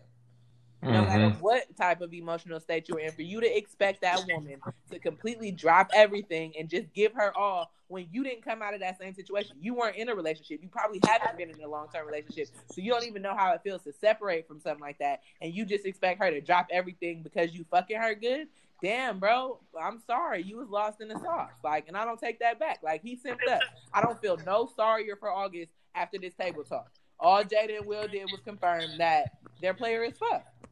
no 0.82 1.04
matter 1.04 1.30
Mhm. 1.32 1.40
what 1.40 1.76
type 1.76 2.02
of 2.02 2.14
emotional 2.14 2.60
state 2.60 2.88
you're 2.88 3.00
in, 3.00 3.12
for 3.12 3.24
you 3.24 3.42
to 3.42 3.58
expect 3.58 4.02
that 4.02 4.24
woman 4.28 4.62
to 4.92 5.00
completely 5.00 5.52
drop 5.52 5.90
everything 5.94 6.54
and 6.60 6.70
just 6.70 6.92
give 6.94 7.12
her 7.14 7.36
all 7.36 7.72
when 7.88 8.08
you 8.12 8.24
didn't 8.24 8.44
come 8.44 8.62
out 8.62 8.74
of 8.74 8.80
that 8.82 8.98
same 9.00 9.14
situation. 9.14 9.58
You 9.60 9.74
weren't 9.74 9.96
in 9.96 10.10
a 10.10 10.16
relationship. 10.16 10.62
You 10.62 10.70
probably 10.70 11.00
haven't 11.04 11.38
been 11.38 11.50
in 11.50 11.60
a 11.62 11.68
long 11.68 11.88
term 11.90 12.06
relationship. 12.06 12.50
So 12.72 12.82
you 12.82 12.92
don't 12.92 13.06
even 13.06 13.22
know 13.24 13.36
how 13.36 13.52
it 13.54 13.62
feels 13.64 13.84
to 13.84 13.94
separate 13.94 14.48
from 14.48 14.60
something 14.60 14.82
like 14.82 15.00
that. 15.00 15.22
And 15.42 15.54
you 15.54 15.66
just 15.66 15.86
expect 15.88 16.20
her 16.20 16.30
to 16.30 16.42
drop 16.42 16.68
everything 16.72 17.24
because 17.24 17.54
you 17.56 17.64
fucking 17.72 17.98
her 17.98 18.14
good. 18.14 18.48
Damn, 18.86 19.18
bro. 19.18 19.60
I'm 19.82 20.00
sorry. 20.06 20.44
You 20.44 20.58
was 20.58 20.70
lost 20.70 21.02
in 21.02 21.08
the 21.08 21.18
sauce. 21.18 21.54
Like, 21.64 21.88
and 21.88 21.98
I 21.98 22.06
don't 22.06 22.20
take 22.20 22.40
that 22.42 22.60
back. 22.60 22.82
Like, 22.84 23.02
he 23.02 23.16
simped 23.18 23.52
up. 23.52 23.62
I 23.92 24.00
don't 24.00 24.22
feel 24.22 24.38
no 24.46 24.70
sorrier 24.76 25.16
for 25.16 25.32
August 25.32 25.72
after 25.96 26.20
this 26.20 26.36
table 26.36 26.64
talk. 26.64 26.92
All 27.20 27.44
Jada 27.44 27.78
and 27.78 27.88
Will 27.88 28.08
did 28.08 28.30
was 28.32 28.42
confirm 28.46 28.84
that 29.00 29.38
their 29.60 29.74
player 29.74 30.04
is 30.04 30.14
fucked. 30.20 30.68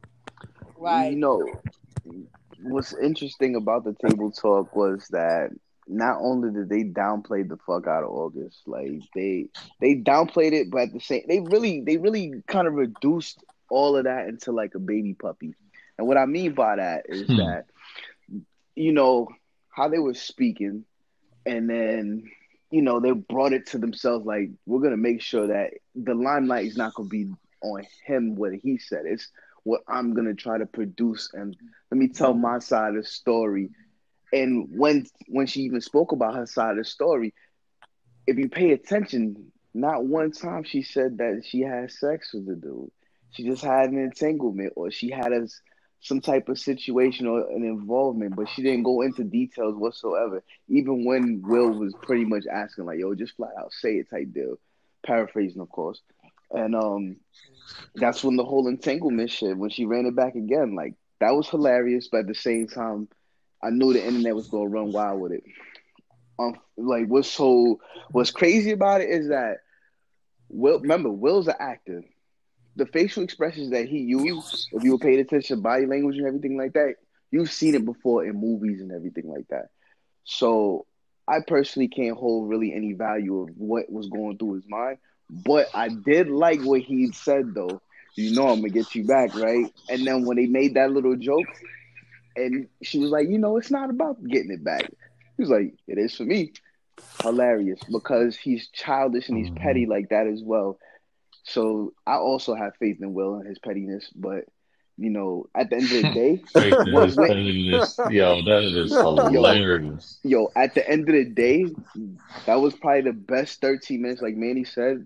Like, 0.78 1.10
you 1.10 1.18
know, 1.18 1.44
what's 2.62 2.94
interesting 2.94 3.56
about 3.56 3.82
the 3.82 3.96
table 4.06 4.30
talk 4.30 4.76
was 4.76 5.08
that 5.10 5.50
not 5.88 6.18
only 6.20 6.52
did 6.52 6.68
they 6.68 6.84
downplay 6.84 7.48
the 7.48 7.56
fuck 7.66 7.88
out 7.88 8.04
of 8.04 8.10
August, 8.10 8.62
like 8.66 9.02
they 9.16 9.46
they 9.80 9.96
downplayed 9.96 10.52
it, 10.52 10.70
but 10.70 10.82
at 10.82 10.92
the 10.92 11.00
same 11.00 11.22
they 11.26 11.40
really 11.40 11.80
they 11.80 11.96
really 11.96 12.42
kind 12.46 12.68
of 12.68 12.74
reduced 12.74 13.42
all 13.70 13.96
of 13.96 14.04
that 14.04 14.28
into 14.28 14.52
like 14.52 14.76
a 14.76 14.78
baby 14.78 15.14
puppy. 15.14 15.54
And 15.98 16.06
what 16.06 16.16
I 16.16 16.26
mean 16.26 16.54
by 16.54 16.76
that 16.76 17.06
is 17.08 17.26
Hmm. 17.26 17.36
that 17.36 17.66
you 18.74 18.92
know 18.92 19.28
how 19.70 19.88
they 19.88 19.98
were 19.98 20.14
speaking, 20.14 20.84
and 21.46 21.68
then 21.68 22.30
you 22.70 22.82
know 22.82 23.00
they 23.00 23.12
brought 23.12 23.52
it 23.52 23.66
to 23.66 23.78
themselves 23.78 24.26
like 24.26 24.50
we're 24.66 24.82
gonna 24.82 24.96
make 24.96 25.20
sure 25.20 25.46
that 25.48 25.70
the 25.94 26.14
limelight 26.14 26.66
is 26.66 26.76
not 26.76 26.94
gonna 26.94 27.08
be 27.08 27.30
on 27.62 27.84
him 28.06 28.34
what 28.34 28.52
he 28.54 28.78
said. 28.78 29.02
It's 29.06 29.28
what 29.64 29.82
I'm 29.88 30.14
gonna 30.14 30.34
try 30.34 30.58
to 30.58 30.66
produce 30.66 31.30
and 31.32 31.56
let 31.90 31.98
me 31.98 32.08
tell 32.08 32.34
my 32.34 32.58
side 32.58 32.90
of 32.90 32.96
the 32.96 33.04
story. 33.04 33.70
And 34.32 34.68
when 34.76 35.06
when 35.28 35.46
she 35.46 35.62
even 35.62 35.80
spoke 35.80 36.12
about 36.12 36.34
her 36.34 36.46
side 36.46 36.72
of 36.72 36.78
the 36.78 36.84
story, 36.84 37.34
if 38.26 38.38
you 38.38 38.48
pay 38.48 38.72
attention, 38.72 39.52
not 39.72 40.04
one 40.04 40.32
time 40.32 40.64
she 40.64 40.82
said 40.82 41.18
that 41.18 41.42
she 41.44 41.60
had 41.60 41.90
sex 41.90 42.32
with 42.32 42.46
the 42.46 42.54
dude. 42.56 42.90
She 43.30 43.44
just 43.44 43.64
had 43.64 43.90
an 43.90 43.98
entanglement 43.98 44.74
or 44.76 44.90
she 44.90 45.10
had 45.10 45.32
a, 45.32 45.48
some 46.04 46.20
type 46.20 46.50
of 46.50 46.58
situation 46.58 47.26
or 47.26 47.50
an 47.50 47.64
involvement, 47.64 48.36
but 48.36 48.46
she 48.50 48.62
didn't 48.62 48.82
go 48.82 49.00
into 49.00 49.24
details 49.24 49.74
whatsoever. 49.74 50.44
Even 50.68 51.06
when 51.06 51.40
Will 51.42 51.70
was 51.70 51.94
pretty 52.02 52.26
much 52.26 52.44
asking, 52.46 52.84
like, 52.84 52.98
yo, 52.98 53.14
just 53.14 53.34
flat 53.36 53.52
out 53.58 53.72
say 53.72 53.94
it 53.94 54.10
type 54.10 54.30
deal. 54.32 54.58
Paraphrasing, 55.04 55.62
of 55.62 55.70
course. 55.70 56.02
And 56.50 56.76
um 56.76 57.16
that's 57.94 58.22
when 58.22 58.36
the 58.36 58.44
whole 58.44 58.68
entanglement 58.68 59.30
shit, 59.30 59.56
when 59.56 59.70
she 59.70 59.86
ran 59.86 60.04
it 60.04 60.14
back 60.14 60.34
again, 60.34 60.74
like 60.74 60.94
that 61.20 61.30
was 61.34 61.48
hilarious, 61.48 62.08
but 62.12 62.20
at 62.20 62.26
the 62.26 62.34
same 62.34 62.68
time, 62.68 63.08
I 63.62 63.70
knew 63.70 63.94
the 63.94 64.06
internet 64.06 64.34
was 64.34 64.48
gonna 64.48 64.68
run 64.68 64.92
wild 64.92 65.22
with 65.22 65.32
it. 65.32 65.44
Um, 66.38 66.56
like 66.76 67.06
what's 67.06 67.30
so 67.30 67.80
what's 68.10 68.30
crazy 68.30 68.72
about 68.72 69.00
it 69.00 69.08
is 69.08 69.28
that 69.28 69.60
Will 70.50 70.80
remember 70.80 71.10
Will's 71.10 71.48
an 71.48 71.54
actor. 71.58 72.04
The 72.76 72.86
facial 72.86 73.22
expressions 73.22 73.70
that 73.70 73.88
he 73.88 73.98
used, 73.98 74.68
if 74.72 74.82
you 74.82 74.92
were 74.92 74.98
paying 74.98 75.20
attention, 75.20 75.60
body 75.60 75.86
language 75.86 76.16
and 76.16 76.26
everything 76.26 76.56
like 76.56 76.72
that, 76.72 76.94
you've 77.30 77.52
seen 77.52 77.74
it 77.74 77.84
before 77.84 78.24
in 78.24 78.40
movies 78.40 78.80
and 78.80 78.92
everything 78.92 79.28
like 79.30 79.46
that. 79.48 79.68
So 80.24 80.86
I 81.26 81.40
personally 81.46 81.88
can't 81.88 82.16
hold 82.16 82.48
really 82.48 82.72
any 82.72 82.92
value 82.92 83.40
of 83.40 83.50
what 83.56 83.90
was 83.90 84.08
going 84.08 84.38
through 84.38 84.54
his 84.54 84.68
mind. 84.68 84.98
But 85.30 85.68
I 85.74 85.88
did 85.88 86.28
like 86.28 86.62
what 86.62 86.80
he 86.80 87.12
said 87.12 87.54
though. 87.54 87.80
You 88.16 88.34
know 88.34 88.48
I'm 88.48 88.60
gonna 88.60 88.68
get 88.68 88.94
you 88.94 89.04
back, 89.04 89.34
right? 89.34 89.72
And 89.88 90.06
then 90.06 90.24
when 90.24 90.36
they 90.36 90.46
made 90.46 90.74
that 90.74 90.92
little 90.92 91.16
joke, 91.16 91.46
and 92.36 92.68
she 92.82 92.98
was 92.98 93.10
like, 93.10 93.28
you 93.28 93.38
know, 93.38 93.56
it's 93.56 93.70
not 93.70 93.90
about 93.90 94.22
getting 94.24 94.50
it 94.50 94.64
back. 94.64 94.90
He 95.36 95.42
was 95.42 95.50
like, 95.50 95.74
it 95.86 95.98
is 95.98 96.14
for 96.14 96.24
me. 96.24 96.52
Hilarious 97.22 97.80
because 97.90 98.36
he's 98.36 98.68
childish 98.68 99.28
and 99.28 99.36
he's 99.36 99.50
petty 99.56 99.82
mm-hmm. 99.82 99.90
like 99.90 100.08
that 100.10 100.28
as 100.28 100.42
well. 100.42 100.78
So 101.44 101.92
I 102.06 102.14
also 102.16 102.54
have 102.54 102.76
faith 102.76 102.98
in 103.00 103.14
Will 103.14 103.34
and 103.36 103.46
his 103.46 103.58
pettiness, 103.58 104.10
but 104.14 104.44
you 104.96 105.10
know, 105.10 105.46
at 105.56 105.70
the 105.70 105.76
end 105.76 105.84
of 105.86 105.90
the 105.90 106.02
day, 106.14 106.36
Faith 106.52 106.74
in 106.86 106.92
What- 106.92 107.06
his 107.06 107.16
what- 107.16 107.28
pettiness. 107.28 107.98
Yo, 108.10 108.42
that 108.42 108.62
is 108.62 108.92
hilarious. 109.32 110.18
yo, 110.22 110.50
at 110.56 110.74
the 110.74 110.88
end 110.88 111.08
of 111.08 111.14
the 111.14 111.24
day, 111.24 111.66
that 112.46 112.60
was 112.60 112.74
probably 112.74 113.02
the 113.02 113.12
best 113.12 113.60
13 113.60 114.00
minutes, 114.02 114.22
like 114.22 114.36
Manny 114.36 114.64
said, 114.64 115.04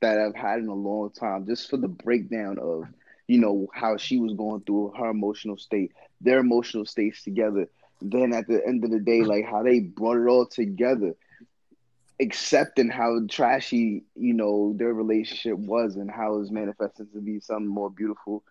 that 0.00 0.18
I've 0.18 0.34
had 0.34 0.58
in 0.60 0.68
a 0.68 0.74
long 0.74 1.10
time, 1.10 1.46
just 1.46 1.70
for 1.70 1.76
the 1.76 1.88
breakdown 1.88 2.58
of, 2.58 2.84
you 3.26 3.38
know, 3.38 3.68
how 3.72 3.96
she 3.96 4.18
was 4.18 4.32
going 4.34 4.62
through 4.62 4.92
her 4.98 5.10
emotional 5.10 5.56
state, 5.56 5.92
their 6.20 6.38
emotional 6.40 6.84
states 6.84 7.22
together. 7.22 7.68
Then 8.02 8.32
at 8.32 8.46
the 8.48 8.64
end 8.66 8.84
of 8.84 8.90
the 8.90 9.00
day, 9.00 9.22
like 9.22 9.44
how 9.44 9.62
they 9.62 9.80
brought 9.80 10.18
it 10.22 10.28
all 10.28 10.46
together. 10.46 11.14
Accepting 12.20 12.88
how 12.88 13.18
trashy 13.28 14.04
you 14.14 14.34
know 14.34 14.74
their 14.76 14.92
relationship 14.92 15.56
was 15.58 15.96
and 15.96 16.10
how 16.10 16.34
it 16.34 16.38
was 16.40 16.50
manifesting 16.50 17.06
to 17.12 17.20
be 17.20 17.40
something 17.40 17.66
more 17.68 17.90
beautiful 17.90 18.42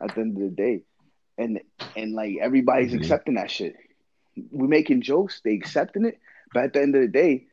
at 0.00 0.14
the 0.14 0.20
end 0.20 0.36
of 0.36 0.42
the 0.42 0.50
day. 0.50 0.82
And 1.38 1.60
and 1.96 2.12
like 2.14 2.36
everybody's 2.40 2.92
Mhm. 2.92 2.96
accepting 2.96 3.34
that 3.34 3.50
shit. 3.50 3.74
We're 4.50 4.68
making 4.68 5.02
jokes 5.02 5.40
they 5.44 5.54
accepting 5.54 6.04
it 6.04 6.18
but 6.52 6.64
at 6.64 6.72
the 6.74 6.82
end 6.82 6.94
of 6.94 7.02
the 7.02 7.08
day 7.08 7.46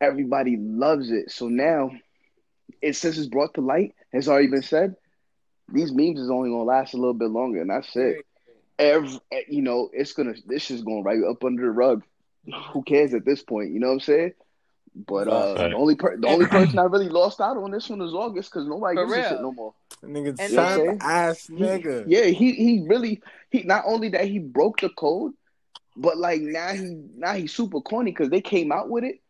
everybody 0.00 0.56
loves 0.58 1.10
it. 1.10 1.30
So 1.30 1.48
now 1.48 1.90
it 2.82 2.94
since 2.96 3.18
it's 3.18 3.28
brought 3.28 3.54
to 3.54 3.60
light 3.60 3.94
has 4.12 4.28
already 4.28 4.48
been 4.48 4.62
said 4.62 4.94
these 5.68 5.92
memes 5.92 6.20
is 6.20 6.30
only 6.30 6.50
gonna 6.50 6.64
last 6.64 6.94
a 6.94 6.96
little 6.98 7.14
bit 7.14 7.30
longer 7.30 7.60
and 7.60 7.70
that's 7.70 7.94
it. 7.96 8.18
Every 8.78 9.18
you 9.48 9.62
know 9.62 9.90
it's 9.92 10.12
gonna 10.12 10.34
this 10.46 10.70
is 10.70 10.82
going 10.82 11.02
right 11.04 11.22
up 11.28 11.44
under 11.44 11.62
the 11.62 11.70
rug. 11.70 12.02
Who 12.72 12.82
cares 12.82 13.14
at 13.14 13.24
this 13.24 13.42
point? 13.42 13.72
You 13.72 13.80
know 13.80 13.88
what 13.88 13.94
i'm 13.94 14.00
saying 14.00 14.32
but 14.94 15.26
uh 15.28 15.54
Right. 15.58 15.70
the 15.70 15.76
only 15.76 15.94
per- 15.96 16.16
the 16.16 16.28
only 16.28 16.46
person 16.46 16.78
I 16.78 16.84
really 16.84 17.08
lost 17.08 17.40
out 17.40 17.56
on 17.56 17.70
this 17.70 17.88
one 17.88 18.00
is 18.00 18.14
August 18.14 18.50
because 18.52 18.68
nobody 18.68 18.96
For 18.96 19.06
gives 19.06 19.18
a 19.26 19.28
shit 19.30 19.40
no 19.42 19.52
more. 19.52 19.74
Nigga, 20.02 20.28
And 20.28 20.38
simp 20.38 20.54
then- 20.56 20.98
ass 21.00 21.46
He- 21.46 21.54
nigga. 21.54 22.04
yeah, 22.06 22.24
he 22.26 22.52
he 22.52 22.84
really 22.86 23.20
he 23.50 23.62
not 23.64 23.84
only 23.86 24.10
that 24.10 24.26
he 24.26 24.38
broke 24.38 24.80
the 24.80 24.90
code, 24.90 25.32
but 25.96 26.16
like 26.18 26.40
now 26.42 26.68
he 26.74 27.02
now 27.16 27.34
he's 27.34 27.52
super 27.52 27.80
corny 27.80 28.10
because 28.12 28.30
they 28.30 28.40
came 28.40 28.70
out 28.72 28.88
with 28.88 29.04
it. 29.04 29.20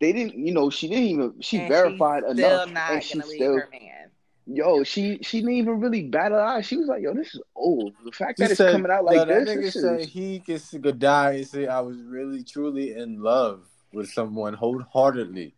They 0.00 0.12
didn't, 0.12 0.34
you 0.38 0.54
know, 0.54 0.70
she 0.70 0.88
didn't 0.88 1.04
even 1.04 1.34
she 1.40 1.58
And 1.58 1.68
verified 1.68 2.22
she's 2.28 2.38
enough, 2.38 2.62
Still 2.62 2.74
not 2.74 2.90
and 2.92 3.02
she 3.04 3.14
gonna 3.18 3.26
leave 3.28 3.36
still 3.36 3.54
her 3.58 3.68
man. 3.70 4.10
yo 4.46 4.82
she 4.84 5.18
she 5.22 5.40
didn't 5.40 5.52
even 5.56 5.80
really 5.80 6.04
bat 6.08 6.32
her 6.32 6.40
eye. 6.40 6.62
She 6.62 6.78
was 6.78 6.86
like, 6.88 7.02
yo, 7.02 7.12
this 7.12 7.34
is 7.34 7.42
old. 7.54 7.92
The 8.06 8.12
fact 8.12 8.38
She 8.38 8.44
that 8.44 8.50
it's 8.52 8.58
said, 8.58 8.72
coming 8.72 8.90
out 8.90 9.04
like 9.04 9.18
that 9.18 9.28
this, 9.44 9.48
nigga 9.50 9.60
this 9.62 9.74
said 9.74 10.00
is, 10.00 10.06
he 10.08 10.38
could 10.40 10.98
die 10.98 11.32
and 11.32 11.46
say 11.46 11.66
I 11.66 11.80
was 11.80 11.98
really 12.00 12.42
truly 12.42 12.94
in 12.94 13.22
love 13.22 13.66
with 13.92 14.08
someone 14.10 14.54
wholeheartedly, 14.54 15.54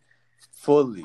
fully. 0.52 1.02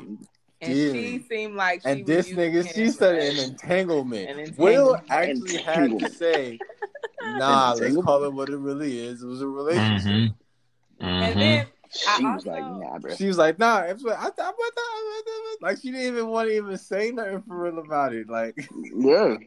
And 0.60 0.74
Dearly. 0.74 1.20
she 1.20 1.20
seemed 1.20 1.56
like 1.56 1.82
she 1.82 1.90
And 1.90 2.00
was 2.02 2.08
this 2.08 2.30
nigga, 2.30 2.66
him 2.66 2.74
she 2.74 2.90
said 2.90 3.16
an 3.16 3.40
entanglement. 3.40 4.30
An 4.30 4.40
Will 4.58 4.96
entanglement. 4.96 5.12
actually 5.12 5.58
had 5.58 6.00
to 6.00 6.10
say, 6.10 6.60
nah, 7.38 7.74
let's 7.74 7.98
call 7.98 8.24
it 8.24 8.34
what 8.34 8.50
it 8.50 8.58
really 8.58 9.00
is. 9.00 9.22
It 9.22 9.28
was 9.28 9.42
a 9.42 9.48
relationship. 9.48 10.04
Mhm. 10.12 10.34
And 11.00 11.36
Mhm. 11.36 11.40
then 11.40 11.66
she 11.92 12.26
I 12.26 12.36
was 12.36 12.46
like, 12.46 12.63
nah, 12.66 12.98
bro. 13.00 13.16
She 13.16 13.28
was 13.28 13.38
like, 13.38 13.60
nah, 13.60 13.82
it's 13.82 14.04
what- 14.04 14.18
I 14.18 14.30
thought, 14.30 14.56
I 14.58 14.70
thought, 14.76 14.78
I 14.78 15.56
like 15.62 15.78
she 15.80 15.92
didn't 15.92 16.08
even 16.16 16.28
want 16.28 16.50
to 16.50 16.56
even 16.56 16.78
say 16.78 17.12
nothing 17.12 17.42
for 17.44 17.62
real 17.63 17.80
about 17.80 18.13
it. 18.13 18.30
Like, 18.30 18.56
Yeah, 18.96 19.38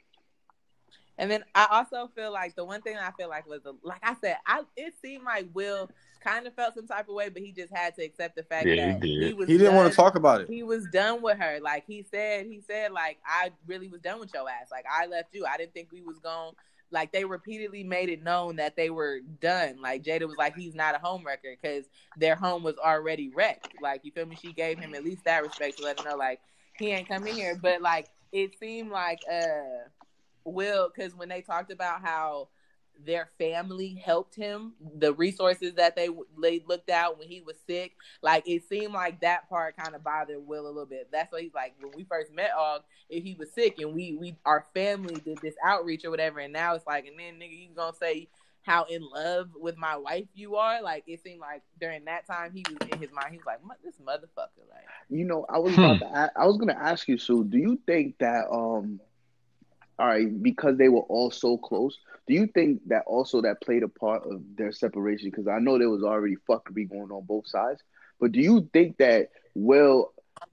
And 1.18 1.30
then 1.30 1.44
I 1.54 1.66
also 1.70 2.10
feel 2.14 2.32
like 2.32 2.56
the 2.56 2.64
one 2.64 2.80
thing 2.82 2.96
I 2.96 3.10
feel 3.12 3.28
like 3.28 3.46
was, 3.48 3.60
like 3.82 4.00
I 4.02 4.14
said, 4.20 4.38
I 4.46 4.62
it 4.76 4.94
seemed 5.02 5.24
like 5.24 5.48
Will 5.52 5.90
kind 6.20 6.46
of 6.46 6.54
felt 6.54 6.74
some 6.74 6.86
type 6.86 7.08
of 7.08 7.14
way, 7.14 7.28
but 7.28 7.42
he 7.42 7.52
just 7.52 7.72
had 7.74 7.94
to 7.96 8.04
accept 8.04 8.36
the 8.36 8.42
fact 8.42 8.66
Yeah, 8.66 8.74
he 8.74 8.92
that 8.92 9.00
did. 9.00 9.22
he 9.22 9.34
was 9.34 9.48
he 9.48 9.58
didn't 9.58 9.74
want 9.74 9.90
to 9.90 9.96
talk 9.96 10.14
about 10.14 10.42
it. 10.42 10.48
He 10.48 10.62
was 10.62 10.86
done 10.92 11.22
with 11.22 11.38
her. 11.38 11.58
Like 11.60 11.84
he 11.86 12.02
said, 12.10 12.46
he 12.46 12.60
said, 12.60 12.92
like 12.92 13.18
I 13.26 13.50
really 13.66 13.88
was 13.88 14.00
done 14.00 14.20
with 14.20 14.32
your 14.34 14.48
ass. 14.48 14.68
Like 14.70 14.84
I 14.90 15.06
left 15.06 15.34
you. 15.34 15.46
I 15.46 15.56
didn't 15.56 15.74
think 15.74 15.90
we 15.92 16.02
was 16.02 16.18
going. 16.18 16.52
Like 16.92 17.12
they 17.12 17.24
repeatedly 17.24 17.84
made 17.84 18.08
it 18.08 18.22
known 18.22 18.56
that 18.56 18.74
they 18.76 18.90
were 18.90 19.20
done. 19.40 19.80
Like 19.80 20.02
Jada 20.02 20.26
was 20.26 20.36
like, 20.36 20.56
he's 20.56 20.74
not 20.74 20.94
a 20.94 20.98
home 20.98 21.24
wrecker 21.24 21.54
because 21.60 21.84
their 22.16 22.34
home 22.34 22.62
was 22.64 22.76
already 22.78 23.28
wrecked. 23.28 23.74
Like 23.80 24.04
you 24.04 24.10
feel 24.10 24.26
me? 24.26 24.36
She 24.40 24.52
gave 24.52 24.78
him 24.78 24.94
at 24.94 25.04
least 25.04 25.24
that 25.24 25.42
respect 25.42 25.78
to 25.78 25.84
let 25.84 26.00
him 26.00 26.06
know 26.06 26.16
like 26.16 26.40
he 26.78 26.90
ain't 26.90 27.08
coming 27.08 27.34
here. 27.34 27.58
But 27.60 27.80
like 27.80 28.08
it 28.32 28.58
seemed 28.58 28.90
like 28.90 29.20
uh 29.32 29.88
Will 30.44 30.90
because 30.94 31.14
when 31.14 31.28
they 31.28 31.42
talked 31.42 31.70
about 31.70 32.00
how 32.02 32.48
their 33.04 33.30
family 33.38 33.94
helped 34.04 34.34
him, 34.34 34.74
the 34.98 35.12
resources 35.14 35.74
that 35.74 35.96
they 35.96 36.08
they 36.40 36.62
looked 36.66 36.90
out 36.90 37.18
when 37.18 37.28
he 37.28 37.40
was 37.40 37.56
sick, 37.66 37.96
like 38.22 38.48
it 38.48 38.64
seemed 38.68 38.92
like 38.92 39.20
that 39.20 39.48
part 39.48 39.76
kind 39.76 39.94
of 39.94 40.02
bothered 40.04 40.46
Will 40.46 40.66
a 40.66 40.68
little 40.68 40.86
bit. 40.86 41.08
That's 41.12 41.32
why 41.32 41.42
he's 41.42 41.54
like 41.54 41.74
when 41.80 41.92
we 41.94 42.04
first 42.04 42.32
met 42.32 42.50
Og, 42.56 42.82
if 43.08 43.22
he 43.24 43.34
was 43.34 43.52
sick 43.52 43.78
and 43.78 43.94
we 43.94 44.14
we 44.18 44.36
our 44.44 44.66
family 44.74 45.20
did 45.20 45.40
this 45.40 45.54
outreach 45.64 46.04
or 46.04 46.10
whatever, 46.10 46.40
and 46.40 46.52
now 46.52 46.74
it's 46.74 46.86
like, 46.86 47.06
and 47.06 47.18
then 47.18 47.34
nigga, 47.34 47.58
you 47.58 47.68
gonna 47.74 47.94
say 47.94 48.28
how 48.62 48.84
in 48.84 49.02
love 49.08 49.50
with 49.54 49.76
my 49.76 49.96
wife 49.96 50.26
you 50.34 50.56
are? 50.56 50.82
Like 50.82 51.04
it 51.06 51.22
seemed 51.22 51.40
like 51.40 51.62
during 51.80 52.04
that 52.04 52.26
time 52.26 52.52
he 52.52 52.64
was 52.64 52.78
in 52.86 52.98
his 52.98 53.10
mind, 53.12 53.32
he 53.32 53.38
was 53.38 53.46
like, 53.46 53.60
this 53.82 53.96
motherfucker, 53.98 54.68
like. 54.68 54.92
you 55.08 55.24
know, 55.24 55.46
I 55.48 55.58
was 55.58 55.74
Hmm. 55.74 55.82
about 55.82 56.00
to. 56.00 56.06
a- 56.06 56.32
I 56.36 56.46
was 56.46 56.56
gonna 56.58 56.74
ask 56.78 57.08
you, 57.08 57.18
Sue. 57.18 57.44
Do 57.44 57.58
you 57.58 57.78
think 57.86 58.18
that 58.18 58.46
um, 58.50 59.00
all 60.00 60.06
right, 60.06 60.42
because 60.42 60.78
they 60.78 60.88
were 60.88 61.02
all 61.02 61.30
so 61.30 61.58
close, 61.58 61.98
do 62.26 62.32
you 62.32 62.46
think 62.46 62.80
that 62.88 63.04
also 63.06 63.42
that 63.42 63.60
played 63.60 63.82
a 63.82 63.88
part 63.88 64.22
of 64.24 64.42
their 64.56 64.72
separation? 64.72 65.30
Because 65.30 65.46
I 65.46 65.58
know 65.58 65.78
there 65.78 65.90
was 65.90 66.02
already 66.02 66.36
fuckery 66.48 66.88
going 66.88 67.10
on 67.10 67.26
both 67.26 67.46
sides, 67.46 67.82
but 68.18 68.32
do 68.32 68.40
you 68.40 68.70
think 68.72 68.96
that 68.96 69.28
Will 69.54 70.12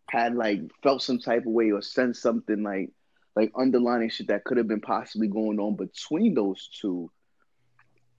had 0.09 0.35
like 0.35 0.61
felt 0.83 1.01
some 1.01 1.19
type 1.19 1.45
of 1.45 1.51
way 1.53 1.71
or 1.71 1.81
sensed 1.81 2.21
something 2.21 2.61
like 2.63 2.91
like 3.35 3.51
underlining 3.55 4.09
shit 4.09 4.27
that 4.27 4.43
could 4.43 4.57
have 4.57 4.67
been 4.67 4.81
possibly 4.81 5.27
going 5.27 5.59
on 5.59 5.75
between 5.77 6.33
those 6.33 6.67
two? 6.67 7.09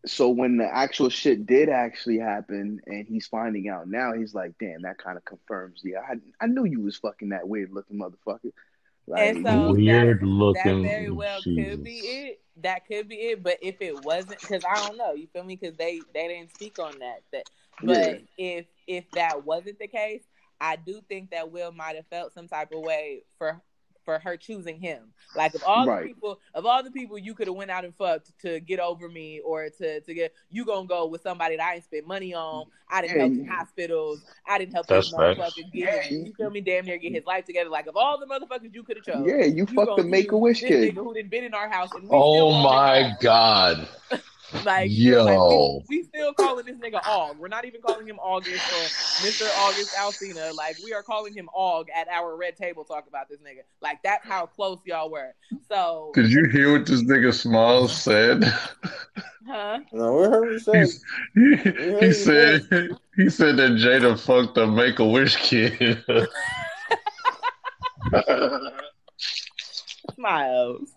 So 0.07 0.31
when 0.31 0.57
the 0.57 0.65
actual 0.65 1.11
shit 1.11 1.45
did 1.45 1.69
actually 1.69 2.19
happen 2.19 2.81
and 2.87 3.07
he's 3.07 3.27
finding 3.27 3.69
out 3.69 3.89
now, 3.89 4.15
he's 4.15 4.33
like, 4.33 4.53
damn, 4.59 4.83
that 4.83 4.97
kind 4.97 5.19
of 5.19 5.25
confirms. 5.27 5.83
Yeah, 5.85 5.99
I, 6.09 6.15
I 6.41 6.47
knew 6.47 6.65
you 6.65 6.81
was 6.81 6.97
fucking 6.97 7.31
that 7.31 7.49
weird 7.49 7.73
looking 7.73 7.99
motherfucker. 7.99 8.53
Like, 9.09 9.37
And 9.37 9.47
so 9.47 9.73
Weird 9.73 10.21
that, 10.21 10.27
looking. 10.27 10.83
That 10.83 10.89
very 10.89 11.11
well 11.11 11.41
could 11.43 11.83
be 11.83 11.99
it. 11.99 12.41
That 12.63 12.87
could 12.87 13.09
be 13.09 13.17
it. 13.17 13.43
But 13.43 13.59
if 13.63 13.81
it 13.81 14.05
wasn't, 14.05 14.41
because 14.41 14.65
I 14.65 14.87
don't 14.87 14.99
know, 14.99 15.13
you 15.15 15.29
feel 15.33 15.45
me? 15.45 15.57
Because 15.57 15.77
they 15.77 16.01
they 16.13 16.29
didn't 16.29 16.55
speak 16.55 16.79
on 16.79 16.99
that. 16.99 17.23
That, 17.33 17.45
but 17.83 18.23
if 18.37 18.67
if 18.87 19.11
that 19.13 19.47
wasn't 19.47 19.79
the 19.79 19.89
case, 19.89 20.23
I 20.61 20.77
do 20.77 21.01
think 21.09 21.31
that 21.31 21.51
Will 21.51 21.73
might 21.73 21.97
have 21.97 22.07
felt 22.09 22.35
some 22.35 22.49
type 22.49 22.73
of 22.73 22.81
way 22.81 23.23
for 23.39 23.61
for 24.09 24.19
her 24.19 24.39
choosing 24.39 24.81
him. 24.81 25.13
Like 25.35 25.55
of 25.55 25.63
all 25.63 25.87
Right. 25.87 26.01
the 26.01 26.09
people, 26.09 26.41
of 26.55 26.65
all 26.65 26.83
the 26.83 26.91
people 26.91 27.19
you 27.19 27.35
could 27.35 27.47
have 27.47 27.57
went 27.57 27.71
out 27.71 27.85
and 27.85 27.95
fucked 27.95 28.33
to 28.41 28.59
get 28.59 28.81
over 28.81 29.07
me 29.07 29.41
or 29.41 29.69
to 29.69 30.01
to 30.01 30.15
get, 30.15 30.33
you 30.49 30.65
gonna 30.65 30.87
go 30.87 31.05
with 31.07 31.21
somebody 31.21 31.57
that 31.57 31.63
I 31.63 31.75
didn't 31.75 31.85
spend 31.85 32.07
money 32.07 32.33
on. 32.33 32.65
I 32.89 33.03
didn't 33.03 33.19
help 33.19 33.37
in 33.37 33.45
hospitals. 33.45 34.25
I 34.47 34.59
didn't 34.59 34.73
help 34.73 34.87
That's 34.89 35.11
this 35.11 35.37
facts. 35.37 35.39
motherfucker 35.39 35.71
get 35.71 35.91
his, 35.91 36.21
you 36.23 36.33
feel 36.33 36.49
me, 36.49 36.63
damn 36.63 36.87
near 36.87 36.97
get 36.97 37.13
his 37.13 37.27
life 37.27 37.45
together. 37.45 37.69
Like 37.69 37.87
of 37.87 37.97
all 37.97 38.19
the 38.19 38.25
motherfuckers 38.27 38.73
you 38.73 38.83
could 38.83 38.97
have 38.97 39.05
chose. 39.05 39.27
yeah, 39.29 39.45
you, 39.45 39.67
fucked 39.67 39.97
the 39.97 40.05
Make 40.05 40.33
a 40.33 40.39
Wish 40.39 40.63
kid. 40.63 40.95
nigga 40.95 41.05
who 41.05 41.13
done 41.13 41.29
been 41.29 41.45
in 41.45 41.53
our 41.53 41.69
house 41.69 41.93
and 41.95 42.09
we 42.09 42.17
Oh 42.17 42.23
still 42.23 42.55
calling 42.55 42.65
my 42.65 42.97
him 42.97 43.17
god. 43.21 43.89
Like, 44.65 44.91
Yo. 44.91 45.25
like 45.25 45.89
we, 45.89 45.99
we 45.99 46.03
still 46.05 46.33
calling 46.33 46.65
this 46.65 46.77
nigga 46.77 47.07
Og. 47.07 47.39
We're 47.39 47.49
not 47.49 47.65
even 47.67 47.83
calling 47.83 48.07
him 48.07 48.19
August 48.19 48.67
or 48.73 49.27
Mr. 49.27 49.47
August 49.59 49.95
Alsina. 49.95 50.55
Like 50.55 50.77
we 50.83 50.95
are 50.95 51.03
calling 51.03 51.35
him 51.35 51.49
Og 51.55 51.89
at 51.95 52.09
our 52.09 52.35
red 52.37 52.57
table 52.57 52.85
talk 52.85 53.07
about 53.07 53.29
this 53.29 53.41
nigga. 53.41 53.61
Like 53.83 54.03
that's 54.03 54.27
how 54.27 54.47
close 54.47 54.79
y'all 54.87 55.11
were. 55.11 55.35
So 55.69 56.13
Did 56.15 56.31
you 56.31 56.47
hear 56.47 56.73
what 56.73 56.87
this 56.87 57.03
nigga 57.03 57.35
Smiles 57.35 57.95
said? 57.95 58.43
huh? 59.47 59.81
No, 59.93 60.15
we 60.15 60.23
heard 60.25 60.41
what 60.41 60.53
you 60.53 60.59
said. 60.59 60.89
He, 61.35 61.57
he 61.57 62.07
he 62.07 62.13
said 62.13 62.67
he 63.17 63.29
said 63.29 63.57
that 63.59 63.73
Jada 63.73 64.19
fucked 64.19 64.57
a 64.57 64.67
Make 64.67 64.99
a 64.99 65.07
Wish 65.07 65.37
kid. 65.37 66.03
Smiles. 70.15 70.91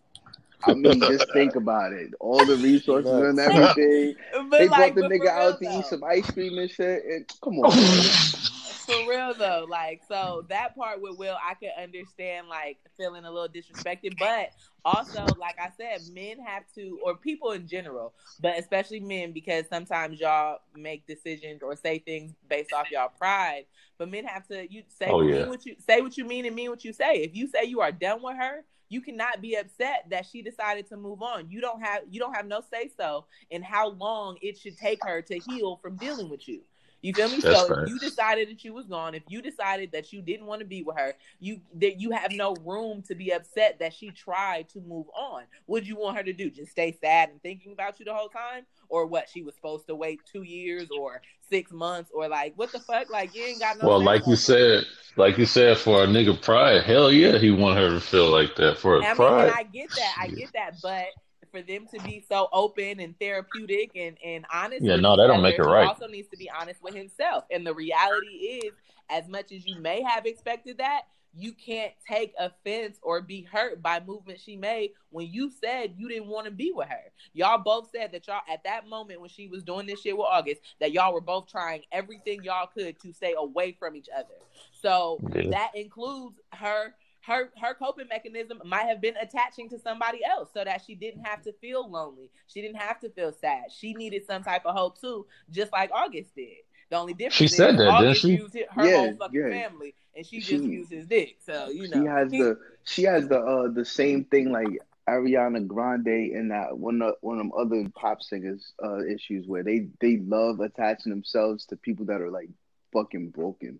I 0.64 0.74
mean, 0.74 1.00
just 1.00 1.32
think 1.34 1.56
about 1.56 1.94
it. 1.94 2.14
All 2.20 2.46
the 2.46 2.58
resources 2.58 3.12
and 3.12 3.40
everything. 3.40 4.16
But 4.34 4.58
They 4.58 4.68
like, 4.68 4.96
brought 4.96 5.10
the 5.10 5.16
nigga 5.16 5.28
out 5.28 5.60
to 5.60 5.66
eat 5.68 5.86
some 5.86 6.04
ice 6.04 6.30
cream 6.32 6.58
and 6.58 6.70
shit. 6.70 7.04
And 7.06 7.26
come 7.42 7.60
on, 7.60 7.72
for 8.86 9.08
real 9.08 9.34
though 9.38 9.66
like 9.70 10.02
so 10.08 10.44
that 10.50 10.76
part 10.76 11.02
with 11.02 11.18
will 11.18 11.38
i 11.48 11.54
could 11.54 11.70
understand 11.82 12.48
like 12.48 12.78
feeling 12.98 13.26
a 13.26 13.32
little 13.32 13.48
disrespected 13.48 14.18
but 14.18 14.50
also 14.84 15.36
like 15.40 15.56
i 15.60 15.70
said 15.78 16.02
men 16.14 16.40
have 16.40 16.64
to 16.74 17.00
or 17.06 17.16
people 17.16 17.52
in 17.52 17.68
general 17.68 18.14
but 18.40 18.58
especially 18.58 19.00
men 19.00 19.32
because 19.32 19.66
sometimes 19.70 20.20
y'all 20.20 20.58
make 20.76 21.06
decisions 21.06 21.62
or 21.62 21.76
say 21.76 22.00
things 22.00 22.34
based 22.50 22.74
off 22.74 22.90
y'all 22.92 23.12
pride 23.18 23.66
but 23.98 24.10
men 24.10 24.26
have 24.26 24.48
to 24.48 24.72
you 24.72 24.84
say 24.90 25.08
Oh, 25.10 25.22
mean 25.22 25.30
yeah. 25.36 25.46
what 25.48 25.66
you 25.66 25.76
say 25.80 26.02
what 26.02 26.18
you 26.18 26.26
mean 26.26 26.46
and 26.46 26.56
mean 26.56 26.70
what 26.70 26.84
you 26.84 26.92
say 26.94 27.18
if 27.18 27.36
you 27.36 27.48
say 27.48 27.64
you 27.66 27.82
are 27.82 27.92
done 27.92 28.22
with 28.24 28.36
her 28.38 28.64
you 28.92 29.00
cannot 29.00 29.42
be 29.42 29.56
upset 29.56 30.06
that 30.10 30.26
she 30.26 30.42
decided 30.42 30.86
to 30.90 30.98
move 30.98 31.22
on. 31.22 31.50
You 31.50 31.62
don't 31.62 31.82
have 31.82 32.04
you 32.10 32.20
don't 32.20 32.36
have 32.36 32.46
no 32.46 32.62
say 32.72 32.92
so 32.96 33.26
in 33.50 33.64
how 33.64 33.92
long 33.92 34.38
it 34.42 34.58
should 34.58 34.78
take 34.78 35.04
her 35.04 35.22
to 35.22 35.40
heal 35.40 35.78
from 35.82 35.96
dealing 35.96 36.30
with 36.30 36.48
you 36.48 36.62
you 37.02 37.14
feel 37.14 37.30
me? 37.30 37.40
That's 37.40 37.68
so 37.68 37.82
if 37.82 37.90
you 37.90 37.98
decided 38.00 38.50
that 38.50 38.64
you 38.64 38.74
was 38.74 38.86
gone, 38.86 39.16
if 39.16 39.24
you 39.28 39.42
decided 39.42 39.92
that 39.92 40.14
you 40.14 40.22
didn't 40.22 40.46
want 40.46 40.60
to 40.60 40.66
be 40.66 40.84
with 40.84 40.98
her, 40.98 41.16
you 41.40 41.62
that 41.76 42.00
you 42.00 42.12
have 42.12 42.32
no 42.32 42.56
room 42.64 43.02
to 43.08 43.16
be 43.16 43.32
upset 43.32 43.80
that 43.80 43.94
she 43.94 44.12
tried 44.12 44.70
to 44.70 44.82
move 44.82 45.08
on. 45.16 45.44
Would 45.68 45.88
you 45.88 45.96
want 45.96 46.18
her 46.18 46.24
to 46.24 46.34
do? 46.34 46.50
Just 46.52 46.72
stay 46.72 46.96
sad 47.02 47.30
and 47.30 47.42
thinking 47.42 47.72
about 47.74 48.00
you 48.00 48.06
the 48.06 48.14
whole 48.14 48.30
time, 48.30 48.66
or 48.90 49.08
what? 49.08 49.30
She 49.30 49.42
was 49.42 49.56
supposed 49.56 49.88
to 49.88 49.96
wait 49.96 50.20
two 50.32 50.44
years 50.44 50.90
or 50.96 51.22
six 51.50 51.72
months, 51.72 52.12
or 52.14 52.28
like 52.28 52.54
what 52.56 52.72
the 52.72 52.80
fuck? 52.80 53.10
Like 53.10 53.36
you 53.36 53.44
ain't 53.44 53.60
got 53.60 53.82
no. 53.82 53.88
well, 53.88 54.04
like 54.04 54.28
you 54.28 54.36
said, 54.36 54.86
like 55.16 55.38
you 55.38 55.46
said, 55.46 55.78
for 55.78 56.04
a 56.04 56.08
nigga 56.08 56.40
pride, 56.40 56.84
hell 56.84 57.12
yeah, 57.12 57.40
he 57.40 57.50
want 57.50 57.80
her 57.80 57.90
to 57.90 58.00
feel 58.00 58.30
like 58.30 58.56
that 58.58 58.78
for 58.78 58.98
a 58.98 59.02
mean, 59.02 59.16
pride. 59.16 59.48
and 59.48 59.52
I 59.52 59.64
get 59.64 59.90
that, 59.96 60.16
I 60.20 60.28
get 60.28 60.54
that, 60.54 60.76
but 60.84 61.06
for 61.52 61.62
them 61.62 61.88
to 61.94 62.00
be 62.02 62.24
so 62.28 62.48
open 62.52 63.00
and 63.00 63.18
therapeutic 63.20 63.92
and, 63.96 64.18
and 64.26 64.46
honest. 64.54 64.84
Yeah, 64.84 64.96
no, 64.96 65.16
that 65.16 65.28
don't 65.28 65.42
make 65.42 65.56
it 65.56 65.62
he 65.62 65.68
right. 65.68 65.88
Also 65.88 66.08
needs 66.08 66.30
to 66.30 66.38
be 66.38 66.50
honest 66.50 66.82
with 66.82 66.96
himself. 66.96 67.46
And 67.52 67.66
the 67.66 67.74
reality 67.74 68.28
is, 68.66 68.74
as 69.10 69.28
much 69.28 69.52
as 69.52 69.66
you 69.66 69.76
may 69.76 70.02
have 70.02 70.26
expected 70.26 70.78
that, 70.78 71.02
you 71.34 71.54
can't 71.54 71.94
take 72.06 72.34
offense 72.38 72.98
or 73.02 73.22
be 73.22 73.42
hurt 73.42 73.82
by 73.82 74.02
movements 74.06 74.44
she 74.44 74.58
made 74.58 74.92
when 75.12 75.28
you 75.32 75.50
said 75.50 75.94
you 75.98 76.10
didn't 76.10 76.28
want 76.28 76.46
to 76.46 76.52
be 76.52 76.72
with 76.74 76.90
her. 76.90 77.12
Y'all 77.34 77.58
both 77.58 77.90
said 77.90 78.12
that 78.12 78.28
y'all 78.28 78.42
at 78.52 78.64
that 78.66 78.88
moment 78.88 79.22
when 79.22 79.30
she 79.30 79.48
was 79.48 79.64
doing 79.64 79.86
this 79.86 80.02
shit 80.02 80.18
with 80.18 80.28
August, 80.30 80.62
that 80.80 80.92
y'all 80.92 81.14
were 81.14 81.22
both 81.22 81.48
trying 81.50 81.84
everything 81.92 82.44
y'all 82.44 82.68
could 82.68 83.00
to 83.00 83.14
stay 83.14 83.34
away 83.38 83.72
from 83.80 83.96
each 83.96 84.10
other. 84.14 84.28
So 84.74 85.20
Yeah. 85.34 85.52
that 85.52 85.72
includes 85.76 86.40
her 86.54 86.96
her 87.22 87.50
her 87.62 87.74
coping 87.74 88.08
mechanism 88.08 88.62
might 88.66 88.84
have 88.86 89.00
been 89.02 89.16
attaching 89.22 89.70
to 89.70 89.80
somebody 89.80 90.24
else 90.26 90.50
so 90.54 90.64
that 90.64 90.82
she 90.86 90.96
didn't 90.96 91.24
have 91.24 91.42
to 91.44 91.54
feel 91.54 91.90
lonely. 91.90 92.30
She 92.48 92.62
didn't 92.62 92.78
have 92.78 93.00
to 93.02 93.10
feel 93.10 93.32
sad. 93.32 93.72
She 93.72 93.94
needed 93.94 94.26
some 94.26 94.44
type 94.44 94.66
of 94.66 94.76
hope 94.76 95.00
too, 95.00 95.26
just 95.52 95.72
like 95.72 95.92
August 95.94 96.36
did. 96.36 96.58
The 96.90 96.98
only 96.98 97.14
difference 97.14 97.36
She 97.36 97.46
is 97.46 97.56
said 97.56 97.78
that, 97.78 98.00
didn't 98.02 98.18
she? 98.18 98.36
used 98.36 98.56
her 98.56 98.86
Yeah, 98.86 98.98
whole 98.98 99.16
fucking 99.18 99.40
yeah. 99.40 99.50
family, 99.70 99.94
and 100.16 100.26
she, 100.26 100.42
She- 100.42 100.58
just 100.58 100.66
used 100.66 100.92
his 100.92 101.06
dick. 101.08 101.38
So 101.46 101.70
you 101.70 101.88
know, 101.88 102.02
She 102.02 102.06
has 102.08 102.32
the 102.32 102.60
she 102.84 103.04
has 103.04 103.28
the 103.28 103.40
uh 103.40 103.68
the 103.70 103.86
same 103.86 104.26
thing 104.26 104.52
like 104.52 104.68
Ariana 105.08 105.66
Grande 105.68 106.08
and 106.36 106.52
that 106.52 106.78
one 106.78 107.02
of 107.02 107.16
one 107.22 107.38
of 107.38 107.44
them 107.44 107.52
other 107.58 107.90
pop 107.96 108.22
singers 108.22 108.74
uh 108.84 109.04
issues 109.06 109.48
where 109.48 109.64
they 109.64 109.88
they 110.00 110.18
love 110.18 110.60
attaching 110.60 111.12
themselves 111.12 111.66
to 111.68 111.76
people 111.78 112.06
that 112.06 112.20
are 112.22 112.30
like 112.32 112.50
fucking 112.94 113.30
broken 113.30 113.80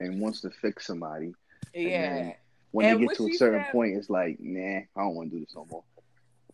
and 0.00 0.20
wants 0.20 0.40
to 0.42 0.50
fix 0.50 0.86
somebody. 0.86 1.32
yeah. 1.74 2.12
then 2.12 2.34
When 2.72 2.86
And 2.86 2.96
they 2.96 3.00
get 3.00 3.06
what 3.06 3.16
to 3.18 3.24
a 3.24 3.28
she 3.28 3.36
certain 3.36 3.62
said- 3.64 3.72
point, 3.72 3.96
it's 3.96 4.10
like, 4.10 4.38
nah, 4.40 4.78
I 4.78 4.86
don't 4.96 5.14
want 5.14 5.30
to 5.30 5.36
do 5.38 5.44
this 5.44 5.54
no 5.54 5.66
more. 5.70 5.84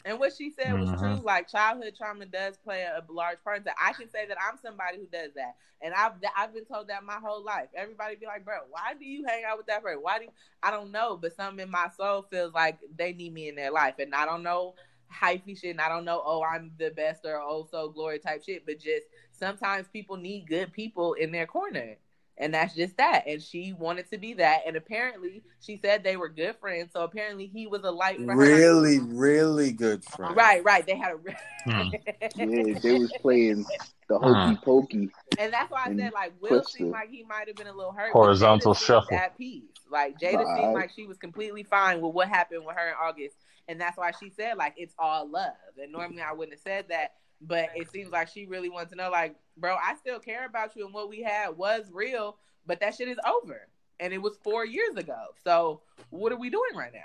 And 0.04 0.18
what 0.18 0.33
she 0.37 0.50
said 0.50 0.78
was 0.78 0.88
true. 0.90 1.09
Mm-hmm. 1.09 1.24
Like 1.24 1.48
childhood 1.50 1.94
trauma 1.96 2.24
does 2.24 2.57
play 2.57 2.83
a, 2.83 2.98
a 3.07 3.12
large 3.12 3.38
part. 3.44 3.59
in 3.59 3.64
That 3.64 3.74
I 3.83 3.92
can 3.92 4.09
say 4.11 4.26
that 4.26 4.38
I'm 4.40 4.57
somebody 4.57 4.96
who 4.96 5.07
does 5.07 5.33
that, 5.35 5.57
and 5.83 5.92
I've 5.92 6.12
I've 6.37 6.54
been 6.54 6.64
told 6.64 6.88
that 6.88 7.04
my 7.04 7.18
whole 7.22 7.44
life. 7.44 7.66
Everybody 7.76 8.16
be 8.16 8.24
like, 8.24 8.44
"Bro, 8.44 8.59
why 8.70 8.94
do 8.98 9.04
you 9.04 9.24
hang 9.26 9.42
out 9.44 9.59
with 9.59 9.66
that 9.66 9.83
person? 9.83 9.98
Why 10.00 10.18
do 10.18 10.24
you? 10.24 10.31
I 10.62 10.70
don't 10.70 10.92
know?" 10.92 11.18
But 11.20 11.37
something 11.37 11.62
in 11.62 11.70
my 11.70 11.90
soul 11.94 12.22
feels 12.31 12.54
like 12.54 12.78
they 12.96 13.12
need 13.12 13.35
me 13.35 13.48
in 13.48 13.54
their 13.54 13.70
life, 13.72 13.96
and 13.98 14.14
I 14.14 14.24
don't 14.24 14.42
know 14.42 14.76
hyphy 15.12 15.59
shit. 15.59 15.72
And 15.72 15.81
I 15.81 15.88
don't 15.88 16.04
know, 16.04 16.22
oh, 16.24 16.42
I'm 16.42 16.70
the 16.78 16.90
best 16.90 17.24
or 17.26 17.38
oh 17.40 17.66
so 17.70 17.88
glory 17.90 18.18
type 18.18 18.44
shit. 18.44 18.64
But 18.64 18.78
just 18.78 19.04
sometimes 19.33 19.88
people 19.88 20.16
need 20.16 20.46
good 20.46 20.72
people 20.72 21.14
in 21.14 21.33
their 21.33 21.46
corner. 21.46 21.96
And 22.40 22.55
that's 22.55 22.74
just 22.74 22.96
that. 22.98 23.27
And 23.27 23.42
she 23.42 23.72
wanted 23.72 24.09
to 24.11 24.18
be 24.18 24.35
that. 24.35 24.61
And 24.66 24.77
apparently, 24.77 25.42
she 25.61 25.77
said 25.77 26.05
they 26.05 26.16
were 26.16 26.29
good 26.29 26.57
friends. 26.57 26.92
So 26.92 27.03
apparently, 27.03 27.46
he 27.46 27.66
was 27.66 27.83
a 27.83 27.90
light 27.90 28.18
for 28.18 28.33
her. 28.33 28.37
Really, 28.37 29.01
really 29.01 29.72
good 29.72 30.05
friend. 30.05 30.37
Right, 30.37 30.62
right. 30.64 30.87
They 30.87 30.96
had 30.96 31.12
a 31.12 31.16
re- 31.16 31.37
Hmm. 31.64 31.90
Yeah, 32.37 32.79
they 32.81 32.98
was 32.98 33.12
playing 33.20 33.66
the 34.09 34.18
hokey 34.18 34.57
pokey. 34.64 35.11
and 35.38 35.53
that's 35.53 35.70
why 35.70 35.85
I 35.87 35.94
said 35.96 36.12
like 36.14 36.33
Will 36.40 36.62
seemed 36.62 36.92
like 36.92 37.11
he 37.11 37.24
might 37.24 37.48
have 37.48 37.57
been 37.57 37.66
a 37.66 37.72
little 37.72 37.92
hurt. 37.92 38.12
Horizontal 38.12 38.72
but 38.72 38.81
shuffle. 38.81 39.16
at 39.16 39.37
peace. 39.37 39.64
Like 39.90 40.18
Jada 40.18 40.44
Right. 40.44 40.57
seemed 40.57 40.74
like 40.74 40.90
she 40.94 41.07
was 41.07 41.18
completely 41.18 41.64
fine 41.64 42.01
with 42.01 42.14
what 42.14 42.29
happened 42.29 42.64
with 42.64 42.77
her 42.77 42.88
in 42.88 42.94
August, 43.01 43.37
and 43.66 43.81
that's 43.81 43.96
why 43.98 44.12
she 44.12 44.31
said 44.31 44.57
like 44.57 44.74
it's 44.77 44.94
all 44.98 45.29
love. 45.29 45.53
And 45.83 45.92
normally 45.92 46.22
I 46.22 46.33
wouldn't 46.33 46.55
have 46.55 46.62
said 46.62 46.87
that, 46.88 47.14
but 47.40 47.70
it 47.74 47.90
seems 47.90 48.11
like 48.11 48.29
she 48.29 48.46
really 48.46 48.68
wants 48.68 48.90
to 48.90 48.96
know 48.96 49.11
like, 49.11 49.37
bro, 49.57 49.74
I 49.74 49.94
still 49.96 50.18
care 50.18 50.46
about 50.46 50.77
you, 50.77 50.85
and 50.85 50.94
what 50.94 51.09
we 51.09 51.22
had 51.22 51.57
was 51.57 51.90
real, 51.92 52.37
but 52.66 52.81
that 52.81 52.94
shit 52.94 53.09
is 53.09 53.18
over, 53.27 53.68
and 54.01 54.12
it 54.12 54.20
was 54.20 54.37
four 54.42 54.64
years 54.66 54.96
ago. 54.96 55.27
So 55.44 55.83
what 56.11 56.33
are 56.33 56.38
we 56.38 56.51
doing 56.51 56.74
right 56.74 56.92
now? 56.92 57.01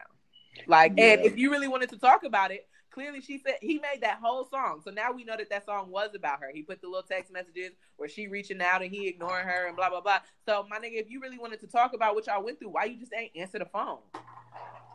Like, 0.68 0.92
and 1.00 1.22
if 1.22 1.38
you 1.38 1.50
really 1.52 1.68
wanted 1.68 1.90
to 1.90 1.98
talk 1.98 2.24
about 2.24 2.52
it, 2.52 2.68
clearly 2.92 3.22
she 3.22 3.40
said 3.40 3.56
he 3.60 3.80
made 3.80 4.02
that 4.02 4.20
whole 4.22 4.46
song. 4.46 4.82
So 4.84 4.92
now 4.92 5.12
we 5.12 5.24
know 5.24 5.36
that 5.36 5.50
that 5.50 5.66
song 5.66 5.90
was 5.90 6.12
about 6.16 6.40
her. 6.42 6.52
He 6.54 6.62
put 6.62 6.80
the 6.82 6.88
little 6.88 7.02
text 7.04 7.34
messages 7.34 7.72
where 7.98 8.08
she 8.08 8.28
reaching 8.28 8.62
out 8.62 8.84
and 8.84 8.92
he 8.92 9.08
ignoring 9.08 9.48
her 9.48 9.68
and 9.68 9.76
blah 9.76 9.90
blah 9.90 10.02
blah. 10.02 10.20
So 10.46 10.66
my 10.70 10.78
nigga, 10.78 11.02
if 11.02 11.10
you 11.10 11.20
really 11.20 11.40
wanted 11.40 11.60
to 11.62 11.68
talk 11.68 11.94
about 11.94 12.14
what 12.14 12.28
y'all 12.28 12.44
went 12.44 12.60
through, 12.60 12.70
why 12.70 12.86
you 12.86 13.00
just 13.00 13.14
ain't 13.18 13.32
answer 13.36 13.58
the 13.58 13.66
phone? 13.66 13.98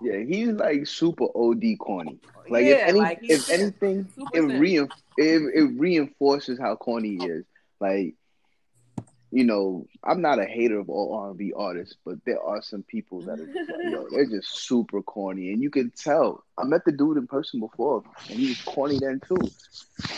Yeah, 0.00 0.18
he's 0.18 0.48
like 0.48 0.86
super 0.86 1.26
OD 1.34 1.76
corny. 1.78 2.18
Like 2.48 2.64
Yeah, 2.64 2.72
if 2.72 2.88
any, 2.88 2.98
like, 2.98 3.18
if 3.22 3.50
anything, 3.50 4.08
it, 4.32 4.34
simp. 4.34 4.60
rein, 4.60 4.88
it 5.16 5.42
it 5.54 5.78
reinforces 5.78 6.58
how 6.58 6.76
corny 6.76 7.16
he 7.18 7.26
is. 7.26 7.44
Like, 7.80 8.14
you 9.30 9.44
know, 9.44 9.86
I'm 10.02 10.22
not 10.22 10.38
a 10.38 10.46
hater 10.46 10.78
of 10.78 10.88
all 10.88 11.14
R&B 11.14 11.52
artists, 11.54 11.96
but 12.04 12.16
there 12.24 12.40
are 12.40 12.62
some 12.62 12.82
people 12.82 13.20
that 13.22 13.38
are 13.38 13.46
just 13.46 13.70
like, 13.70 13.92
yo, 13.92 14.06
they're 14.10 14.26
just 14.26 14.66
super 14.66 15.02
corny, 15.02 15.52
and 15.52 15.62
you 15.62 15.70
can 15.70 15.90
tell. 15.90 16.44
I 16.56 16.64
met 16.64 16.84
the 16.84 16.92
dude 16.92 17.18
in 17.18 17.26
person 17.26 17.60
before, 17.60 18.02
and 18.30 18.38
he 18.38 18.48
was 18.48 18.62
corny 18.62 18.98
then 18.98 19.20
too. 19.26 19.38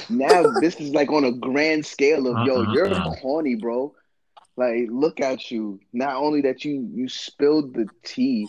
Now 0.08 0.42
this 0.60 0.76
is 0.76 0.90
like 0.90 1.10
on 1.10 1.24
a 1.24 1.32
grand 1.32 1.84
scale 1.84 2.26
of, 2.26 2.46
yo, 2.46 2.62
uh-uh. 2.62 2.72
you're 2.72 3.16
corny, 3.16 3.56
bro. 3.56 3.94
Like, 4.56 4.88
look 4.90 5.20
at 5.20 5.50
you. 5.50 5.80
Not 5.92 6.16
only 6.16 6.42
that 6.42 6.64
you 6.64 6.88
you 6.94 7.08
spilled 7.08 7.74
the 7.74 7.88
tea, 8.04 8.48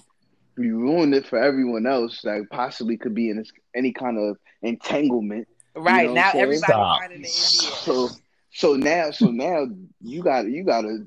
you 0.57 0.79
ruined 0.79 1.13
it 1.13 1.25
for 1.27 1.37
everyone 1.37 1.85
else 1.85 2.21
that 2.23 2.47
possibly 2.51 2.97
could 2.97 3.13
be 3.15 3.29
in 3.29 3.37
this, 3.37 3.51
any 3.75 3.91
kind 3.93 4.17
of 4.17 4.37
entanglement. 4.61 5.47
Right 5.75 6.07
know 6.07 6.13
now, 6.13 6.25
I'm 6.25 6.31
saying? 6.31 6.43
everybody 6.43 6.85
finding 6.87 7.21
the 7.21 7.27
NBA. 7.27 7.85
So 7.85 8.09
so 8.51 8.75
now 8.75 9.11
so 9.11 9.27
now 9.27 9.67
you 10.01 10.21
got 10.23 10.45
you 10.45 10.63
got 10.63 10.81
to 10.81 11.05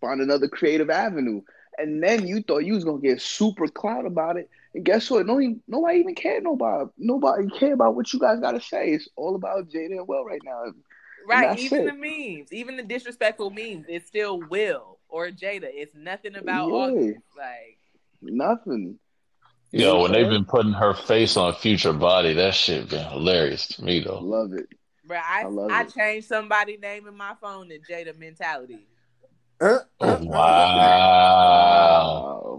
find 0.00 0.20
another 0.20 0.48
creative 0.48 0.90
avenue. 0.90 1.42
And 1.78 2.02
then 2.02 2.26
you 2.26 2.42
thought 2.42 2.64
you 2.64 2.74
was 2.74 2.84
gonna 2.84 3.00
get 3.00 3.20
super 3.20 3.66
clout 3.68 4.06
about 4.06 4.36
it, 4.36 4.48
and 4.74 4.84
guess 4.84 5.10
what? 5.10 5.26
No, 5.26 5.38
nobody 5.66 5.98
even 5.98 6.14
cared. 6.14 6.44
Nobody, 6.44 6.90
nobody 6.98 7.48
care 7.48 7.74
about 7.74 7.94
what 7.94 8.12
you 8.12 8.18
guys 8.18 8.40
got 8.40 8.52
to 8.52 8.60
say. 8.60 8.90
It's 8.90 9.08
all 9.16 9.34
about 9.34 9.68
Jada 9.68 9.98
and 9.98 10.08
Will 10.08 10.24
right 10.24 10.40
now. 10.44 10.72
Right, 11.26 11.58
even 11.58 11.82
it. 11.82 11.86
the 11.86 11.92
memes, 11.92 12.52
even 12.52 12.76
the 12.76 12.82
disrespectful 12.82 13.50
memes, 13.50 13.86
it's 13.88 14.06
still 14.06 14.40
Will 14.40 14.98
or 15.08 15.28
Jada. 15.28 15.68
It's 15.72 15.94
nothing 15.94 16.36
about 16.36 16.68
Yeah. 16.68 16.74
August. 16.74 17.20
Like, 17.36 17.75
Nothing. 18.32 18.98
You 19.72 19.80
know 19.80 19.96
Yo, 19.96 20.02
when 20.02 20.12
they've 20.12 20.28
been 20.28 20.44
putting 20.44 20.72
her 20.72 20.94
face 20.94 21.36
on 21.36 21.54
Future 21.54 21.92
Body, 21.92 22.32
that 22.34 22.54
shit 22.54 22.88
been 22.88 23.04
hilarious 23.10 23.66
to 23.68 23.84
me 23.84 24.00
though. 24.00 24.18
love 24.20 24.52
it. 24.52 24.66
bro, 25.04 25.18
I 25.18 25.42
I 25.42 25.44
love 25.44 25.70
I 25.70 25.82
it. 25.82 25.92
changed 25.94 26.28
somebody 26.28 26.76
name 26.76 27.06
in 27.06 27.16
my 27.16 27.34
phone 27.40 27.68
to 27.68 27.78
Jada 27.78 28.16
Mentality. 28.18 28.86
Uh, 29.60 29.78
uh, 30.00 30.18
wow. 30.20 30.28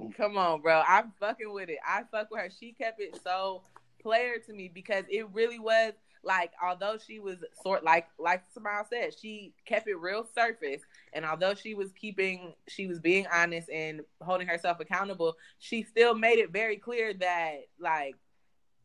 Wow. 0.01 0.09
Come 0.17 0.37
on, 0.37 0.61
bro. 0.61 0.81
I'm 0.87 1.11
fucking 1.19 1.51
with 1.53 1.69
it. 1.69 1.77
I 1.87 2.03
fuck 2.11 2.29
with 2.31 2.41
her. 2.41 2.49
She 2.59 2.71
kept 2.73 2.99
it 2.99 3.19
so 3.23 3.63
player 4.01 4.37
to 4.45 4.53
me 4.53 4.69
because 4.73 5.03
it 5.09 5.27
really 5.33 5.59
was 5.59 5.93
like 6.23 6.51
although 6.63 6.97
she 6.97 7.19
was 7.19 7.37
sort 7.63 7.83
like 7.83 8.07
like 8.19 8.43
Smile 8.53 8.85
said, 8.89 9.13
she 9.19 9.53
kept 9.65 9.87
it 9.87 9.95
real 9.95 10.27
surface. 10.35 10.81
And 11.13 11.25
although 11.25 11.53
she 11.53 11.73
was 11.73 11.91
keeping 11.93 12.53
she 12.67 12.87
was 12.87 12.99
being 12.99 13.27
honest 13.33 13.69
and 13.69 14.01
holding 14.21 14.47
herself 14.47 14.79
accountable, 14.79 15.37
she 15.59 15.83
still 15.83 16.15
made 16.15 16.39
it 16.39 16.51
very 16.51 16.77
clear 16.77 17.13
that 17.15 17.65
like 17.79 18.15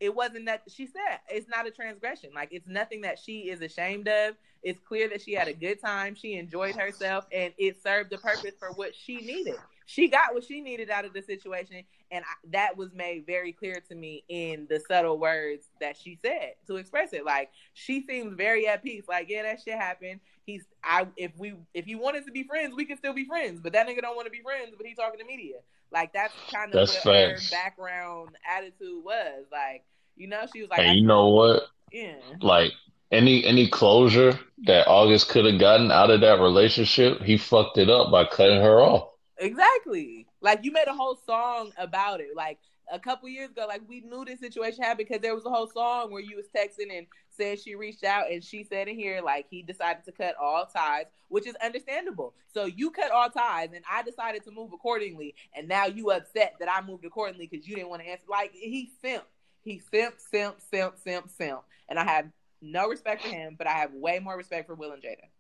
it 0.01 0.15
wasn't 0.15 0.47
that 0.47 0.63
she 0.69 0.87
said 0.87 1.21
it's 1.29 1.49
not 1.49 1.67
a 1.67 1.71
transgression. 1.71 2.31
Like 2.35 2.49
it's 2.53 2.67
nothing 2.67 3.03
that 3.03 3.19
she 3.19 3.51
is 3.51 3.61
ashamed 3.61 4.09
of. 4.09 4.35
It's 4.63 4.81
clear 4.81 5.09
that 5.09 5.23
she 5.23 5.33
had 5.33 5.49
a 5.49 5.53
good 5.53 5.81
time. 5.81 6.15
She 6.15 6.35
enjoyed 6.35 6.77
herself 6.77 7.27
and 7.33 7.53
it 7.59 7.83
served 7.83 8.11
the 8.11 8.19
purpose 8.19 8.55
for 8.59 8.73
what 8.73 8.95
she 8.95 9.17
needed. 9.17 9.57
She 9.93 10.09
got 10.09 10.33
what 10.33 10.43
she 10.43 10.63
needed 10.63 10.89
out 10.89 11.05
of 11.05 11.13
the 11.13 11.21
situation. 11.21 11.83
And 12.11 12.25
I, 12.25 12.49
that 12.53 12.79
was 12.79 12.95
made 12.95 13.27
very 13.27 13.53
clear 13.53 13.83
to 13.91 13.95
me 13.95 14.25
in 14.27 14.67
the 14.71 14.81
subtle 14.89 15.19
words 15.19 15.67
that 15.81 15.99
she 15.99 16.19
said 16.25 16.55
to 16.67 16.77
express 16.77 17.13
it. 17.13 17.27
Like 17.27 17.51
she 17.75 18.03
seems 18.07 18.35
very 18.35 18.67
at 18.67 18.83
peace. 18.83 19.05
Like, 19.07 19.29
yeah, 19.29 19.43
that 19.43 19.61
shit 19.63 19.75
happened. 19.75 20.21
He's 20.47 20.65
I 20.83 21.09
if 21.19 21.33
we 21.37 21.57
if 21.75 21.85
he 21.85 21.95
wanted 21.95 22.25
to 22.25 22.33
be 22.33 22.43
friends, 22.43 22.75
we 22.75 22.87
could 22.87 22.97
still 22.97 23.13
be 23.13 23.27
friends. 23.27 23.61
But 23.63 23.75
that 23.75 23.87
nigga 23.87 24.01
don't 24.01 24.17
want 24.17 24.25
to 24.25 24.31
be 24.31 24.41
friends, 24.41 24.73
but 24.79 24.87
he's 24.87 24.97
talking 24.97 25.21
to 25.21 25.27
media. 25.27 25.57
Like 25.93 26.15
that's 26.15 26.33
kind 26.51 26.69
of 26.69 26.73
That's 26.73 26.95
what 27.05 27.05
facts. 27.05 27.51
her 27.51 27.57
background 27.57 28.31
attitude 28.51 29.05
was. 29.05 29.45
Like, 29.53 29.85
you 30.17 30.27
know, 30.27 30.47
she 30.55 30.63
was 30.63 30.71
like, 30.71 30.79
And 30.81 30.99
you 30.99 31.07
know 31.07 31.29
what? 31.29 31.65
yeah. 31.93 32.15
Like 32.41 32.73
any 33.11 33.45
any 33.45 33.69
closure 33.69 34.41
that 34.65 34.87
August 34.89 35.29
could 35.29 35.45
have 35.45 35.61
gotten 35.61 35.91
out 35.93 36.09
of 36.09 36.23
that 36.23 36.41
relationship, 36.41 37.21
he 37.21 37.37
fucked 37.37 37.77
it 37.77 37.91
up 37.91 38.11
by 38.11 38.25
cutting 38.25 38.63
her 38.63 38.81
off. 38.81 39.11
Exactly. 39.43 40.27
Like 40.41 40.61
you 40.65 40.71
made 40.71 40.87
a 40.87 40.95
whole 40.95 41.19
song 41.27 41.73
about 41.77 42.21
it. 42.21 42.37
Like 42.37 42.59
a 42.93 42.99
couple 42.99 43.29
years 43.29 43.51
ago, 43.51 43.67
like 43.69 43.83
we 43.89 44.01
knew 44.01 44.25
this 44.25 44.39
situation 44.39 44.85
happened 44.85 45.09
because 45.09 45.21
there 45.21 45.35
was 45.35 45.45
a 45.45 45.51
whole 45.51 45.69
song 45.69 46.13
where 46.13 46.23
you 46.23 46.37
was 46.37 46.47
texting 46.55 46.97
and 46.97 47.07
said 47.29 47.59
she 47.59 47.75
reached 47.75 48.05
out 48.05 48.31
and 48.31 48.45
she 48.45 48.63
said 48.63 48.87
in 48.87 48.95
here 48.97 49.21
like 49.21 49.47
he 49.51 49.63
decided 49.63 50.05
to 50.05 50.13
cut 50.13 50.37
all 50.41 50.67
ties, 50.67 51.07
which 51.29 51.47
is 51.49 51.57
understandable. 51.57 52.35
So 52.55 52.67
you 52.67 52.91
cut 52.91 53.11
all 53.11 53.31
ties 53.31 53.71
and 53.75 53.85
I 53.91 54.03
decided 54.05 54.45
to 54.45 54.53
move 54.53 54.73
accordingly, 54.73 55.35
and 55.57 55.67
now 55.67 55.87
you 55.87 56.13
upset 56.13 56.55
that 56.61 56.71
I 56.71 56.81
moved 56.87 57.05
accordingly 57.05 57.49
because 57.51 57.67
you 57.67 57.75
didn't 57.75 57.91
want 57.91 58.03
to 58.03 58.09
answer. 58.09 58.27
Like 58.31 58.53
he 58.53 58.93
simp, 59.03 59.25
he 59.65 59.81
simp, 59.91 60.15
simp, 60.31 60.57
simp, 60.71 60.95
simp, 61.03 61.29
simp, 61.37 61.63
and 61.89 61.99
I 61.99 62.05
have 62.05 62.27
no 62.61 62.87
respect 62.89 63.23
for 63.23 63.29
him, 63.29 63.57
but 63.59 63.67
I 63.67 63.73
have 63.73 63.93
way 63.93 64.21
more 64.21 64.37
respect 64.37 64.69
for 64.69 64.77
Will 64.77 64.93
and 64.93 65.03
Jada. 65.03 65.32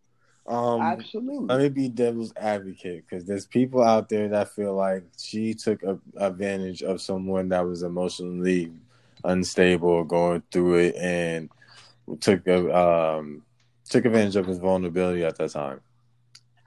Um, 0.46 0.80
Absolutely. 0.82 1.46
let 1.46 1.58
me 1.60 1.68
be 1.68 1.88
devil's 1.88 2.32
advocate 2.36 3.04
because 3.08 3.24
there's 3.24 3.46
people 3.46 3.82
out 3.82 4.08
there 4.08 4.28
that 4.28 4.50
feel 4.50 4.74
like 4.74 5.04
she 5.16 5.54
took 5.54 5.82
a, 5.84 5.98
advantage 6.16 6.82
of 6.82 7.00
someone 7.00 7.48
that 7.50 7.64
was 7.66 7.82
emotionally 7.82 8.72
unstable, 9.24 10.02
going 10.04 10.42
through 10.50 10.74
it, 10.76 10.96
and 10.96 11.48
took 12.20 12.46
um 12.48 13.42
took 13.88 14.04
advantage 14.04 14.36
of 14.36 14.46
his 14.46 14.58
vulnerability 14.58 15.24
at 15.24 15.36
that 15.38 15.50
time. 15.52 15.80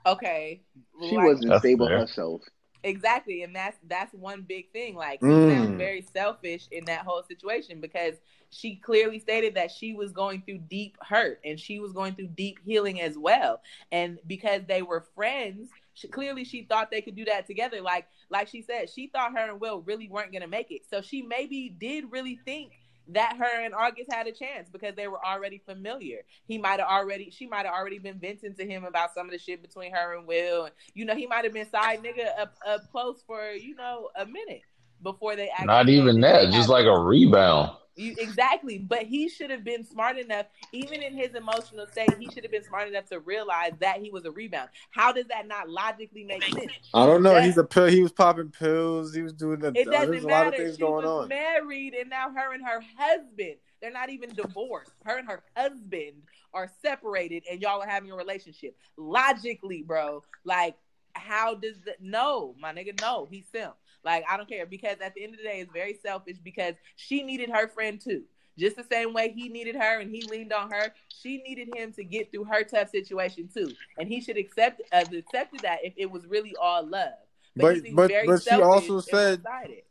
Okay. 0.05 0.61
She 1.09 1.15
like- 1.17 1.25
wasn't 1.25 1.59
stable 1.59 1.87
fair. 1.87 1.99
herself. 1.99 2.41
Exactly, 2.83 3.41
and 3.41 3.55
that's 3.55 3.77
that's 3.87 4.13
one 4.13 4.43
big 4.43 4.71
thing. 4.71 4.95
Like 4.95 5.19
he 5.19 5.25
Mm. 5.25 5.49
sounds 5.49 5.77
very 5.77 6.01
selfish 6.13 6.67
in 6.71 6.85
that 6.85 7.01
whole 7.01 7.23
situation 7.23 7.81
because 7.81 8.13
she 8.55 8.75
clearly 8.75 9.19
stated 9.19 9.55
that 9.55 9.69
she 9.69 9.93
was 9.93 10.13
going 10.13 10.41
through 10.41 10.59
deep 10.59 10.97
hurt 11.01 11.41
and 11.43 11.59
she 11.59 11.79
was 11.79 11.91
going 11.91 12.15
through 12.15 12.27
deep 12.27 12.59
healing 12.63 13.01
as 13.01 13.17
well. 13.17 13.61
And 13.91 14.17
because 14.27 14.61
they 14.65 14.81
were 14.81 15.05
friends, 15.13 15.69
she, 15.93 16.07
clearly 16.07 16.45
she 16.45 16.63
thought 16.63 16.89
they 16.89 17.01
could 17.01 17.15
do 17.15 17.25
that 17.25 17.47
together. 17.47 17.81
Like 17.81 18.07
like 18.29 18.47
she 18.47 18.61
said, 18.61 18.89
she 18.89 19.07
thought 19.07 19.33
her 19.33 19.49
and 19.51 19.59
Will 19.59 19.81
really 19.81 20.07
weren't 20.07 20.31
gonna 20.31 20.47
make 20.47 20.71
it. 20.71 20.83
So 20.89 21.01
she 21.01 21.21
maybe 21.21 21.69
did 21.69 22.05
really 22.11 22.39
think 22.45 22.71
that 23.09 23.35
her 23.37 23.63
and 23.63 23.73
August 23.73 24.11
had 24.11 24.25
a 24.25 24.31
chance 24.31 24.69
because 24.69 24.95
they 24.95 25.07
were 25.07 25.23
already 25.23 25.61
familiar. 25.65 26.21
He 26.47 26.57
might 26.57 26.79
have 26.79 26.89
already, 26.89 27.29
she 27.29 27.45
might 27.45 27.65
have 27.65 27.75
already 27.75 27.99
been 27.99 28.17
venting 28.17 28.55
to 28.55 28.65
him 28.65 28.83
about 28.83 29.13
some 29.13 29.27
of 29.27 29.31
the 29.31 29.37
shit 29.37 29.61
between 29.61 29.93
her 29.93 30.17
and 30.17 30.25
Will. 30.25 30.65
And, 30.65 30.73
you 30.95 31.05
know, 31.05 31.13
he 31.13 31.27
might 31.27 31.43
have 31.43 31.53
been 31.53 31.69
side 31.69 32.01
nigga 32.01 32.39
up, 32.39 32.55
up 32.67 32.91
close 32.91 33.21
for, 33.27 33.51
you 33.51 33.75
know, 33.75 34.09
a 34.15 34.25
minute 34.25 34.63
before 35.03 35.35
they 35.35 35.49
actually. 35.49 35.67
Not 35.67 35.89
even 35.89 36.21
that, 36.21 36.51
just 36.51 36.67
like 36.67 36.87
a 36.87 36.97
rebound. 36.97 37.77
You, 37.97 38.13
exactly, 38.17 38.77
but 38.77 39.03
he 39.03 39.29
should 39.29 39.49
have 39.49 39.63
been 39.63 39.85
smart 39.85 40.17
enough, 40.17 40.47
even 40.73 41.01
in 41.01 41.15
his 41.15 41.33
emotional 41.33 41.87
state, 41.87 42.09
he 42.19 42.25
should 42.29 42.43
have 42.43 42.51
been 42.51 42.63
smart 42.65 42.89
enough 42.89 43.05
to 43.05 43.19
realize 43.21 43.71
that 43.79 44.01
he 44.01 44.09
was 44.11 44.25
a 44.25 44.31
rebound. 44.31 44.69
How 44.91 45.13
does 45.13 45.27
that 45.27 45.47
not 45.47 45.69
logically 45.69 46.25
make 46.25 46.43
sense? 46.43 46.71
I 46.93 47.05
don't 47.05 47.23
know. 47.23 47.33
That- 47.35 47.45
He's 47.45 47.57
a 47.57 47.63
pill. 47.63 47.85
He 47.87 48.01
was 48.01 48.11
popping 48.11 48.49
pills. 48.49 49.13
He 49.15 49.21
was 49.21 49.31
doing 49.31 49.59
the. 49.59 49.69
It 49.73 49.85
doesn't 49.85 50.11
there's 50.11 50.23
a 50.23 50.27
lot 50.27 50.47
of 50.47 50.51
matter. 50.51 50.63
things 50.65 50.75
She 50.75 50.81
going 50.81 51.05
was 51.05 51.23
on. 51.23 51.27
married, 51.29 51.93
and 51.93 52.09
now 52.09 52.29
her 52.31 52.53
and 52.53 52.65
her 52.65 52.81
husband, 52.97 53.55
they're 53.81 53.91
not 53.91 54.09
even 54.09 54.29
divorced. 54.35 54.91
Her 55.05 55.17
and 55.17 55.27
her 55.29 55.41
husband 55.55 56.23
are 56.53 56.69
separated, 56.81 57.43
and 57.49 57.61
y'all 57.61 57.81
are 57.81 57.87
having 57.87 58.11
a 58.11 58.15
relationship. 58.15 58.75
Logically, 58.97 59.83
bro, 59.83 60.21
like, 60.43 60.75
how 61.13 61.55
does 61.55 61.79
that? 61.85 62.01
No, 62.01 62.55
my 62.59 62.73
nigga, 62.73 62.99
no, 62.99 63.25
he's 63.31 63.45
simp. 63.51 63.75
Like, 64.05 64.23
I 64.29 64.37
don't 64.37 64.47
care 64.47 64.65
because 64.65 64.97
at 65.03 65.15
the 65.15 65.23
end 65.23 65.33
of 65.33 65.39
the 65.39 65.43
day, 65.43 65.59
it's 65.59 65.73
very 65.73 65.97
selfish 66.01 66.37
because 66.43 66.75
she 66.95 67.23
needed 67.23 67.49
her 67.49 67.67
friend 67.67 67.99
too. 67.99 68.23
Just 68.57 68.77
the 68.77 68.85
same 68.89 69.11
way 69.13 69.33
he 69.35 69.49
needed 69.49 69.75
her 69.75 69.99
and 69.99 70.09
he 70.09 70.21
leaned 70.23 70.53
on 70.53 70.71
her, 70.71 70.93
she 71.09 71.39
needed 71.39 71.75
him 71.75 71.91
to 71.93 72.03
get 72.03 72.31
through 72.31 72.45
her 72.45 72.63
tough 72.63 72.89
situation 72.89 73.49
too, 73.53 73.75
and 73.97 74.07
he 74.07 74.21
should 74.21 74.37
accept 74.37 74.81
uh, 74.93 75.03
accepted 75.13 75.61
that 75.63 75.79
if 75.83 75.93
it 75.97 76.09
was 76.09 76.25
really 76.25 76.55
all 76.61 76.87
love. 76.87 77.09
But 77.57 77.81
seems 77.81 77.95
but 77.95 78.11
but 78.25 78.43
she 78.43 78.61
also 78.61 79.01
said 79.01 79.43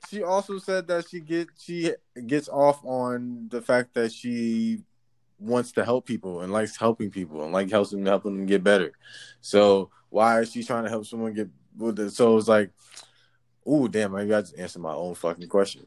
she 0.09 0.23
also 0.23 0.59
said 0.59 0.87
that 0.89 1.09
she 1.09 1.21
get 1.21 1.49
she 1.59 1.93
gets 2.27 2.49
off 2.49 2.83
on 2.85 3.49
the 3.51 3.61
fact 3.61 3.95
that 3.95 4.13
she 4.13 4.83
wants 5.39 5.73
to 5.73 5.85
help 5.85 6.07
people 6.07 6.41
and 6.41 6.53
likes 6.53 6.77
helping 6.77 7.11
people 7.11 7.43
and 7.43 7.53
like 7.53 7.71
helping 7.71 8.07
helping 8.07 8.37
them 8.37 8.47
get 8.47 8.65
better. 8.65 8.93
So 9.41 9.91
why 10.09 10.41
is 10.41 10.53
she 10.53 10.63
trying 10.63 10.85
to 10.85 10.91
help 10.91 11.07
someone 11.07 11.35
get 11.35 11.49
with 11.77 11.99
it? 11.99 12.11
So 12.11 12.37
it's 12.37 12.49
like, 12.49 12.71
oh 13.67 13.89
damn, 13.89 14.13
maybe 14.13 14.35
I 14.35 14.41
just 14.43 14.59
answered 14.59 14.83
my 14.83 14.93
own 14.95 15.15
fucking 15.15 15.49
question. 15.49 15.87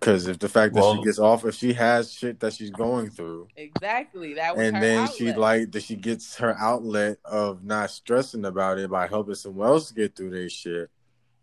Because 0.00 0.26
if 0.26 0.38
the 0.38 0.48
fact 0.48 0.74
that 0.74 0.80
Well- 0.80 0.96
she 0.96 1.04
gets 1.04 1.18
off, 1.18 1.44
if 1.44 1.54
she 1.54 1.72
has 1.74 2.12
shit 2.12 2.40
that 2.40 2.54
she's 2.54 2.70
going 2.70 3.10
through, 3.10 3.48
Exactly. 3.56 4.34
That 4.34 4.56
was 4.56 4.66
and 4.66 4.76
her 4.76 4.80
then 4.82 5.08
she 5.08 5.28
outlet. 5.28 5.38
like 5.38 5.72
that 5.72 5.82
she 5.82 5.96
gets 5.96 6.36
her 6.36 6.56
outlet 6.58 7.18
of 7.24 7.62
not 7.64 7.90
stressing 7.90 8.44
about 8.46 8.78
it 8.78 8.90
by 8.90 9.06
helping 9.06 9.34
someone 9.34 9.68
else 9.68 9.90
get 9.90 10.16
through 10.16 10.30
their 10.30 10.48
shit. 10.48 10.90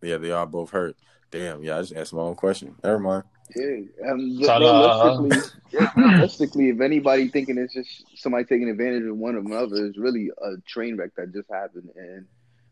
Yeah, 0.02 0.18
they 0.18 0.32
are 0.32 0.48
both 0.48 0.72
hurt. 0.72 0.96
Damn, 1.30 1.64
yeah, 1.64 1.78
I 1.78 1.82
just 1.82 1.94
answered 1.94 2.16
my 2.16 2.24
own 2.24 2.36
question. 2.36 2.76
Never 2.84 3.00
mind. 3.00 3.24
Yeah, 3.56 4.10
um, 4.10 4.40
Ta-da. 4.42 5.18
realistically, 5.20 5.88
realistically, 5.96 6.70
if 6.70 6.82
anybody 6.82 7.28
thinking 7.28 7.58
it's 7.58 7.74
just 7.74 8.04
somebody 8.16 8.46
taking 8.46 8.70
advantage 8.70 9.04
of 9.06 9.16
one 9.18 9.36
another, 9.36 9.86
it's 9.86 9.98
really 9.98 10.32
a 10.42 10.58
train 10.68 10.98
wreck 10.98 11.12
that 11.18 11.34
just 11.34 11.50
happened. 11.52 11.90
And 11.96 12.26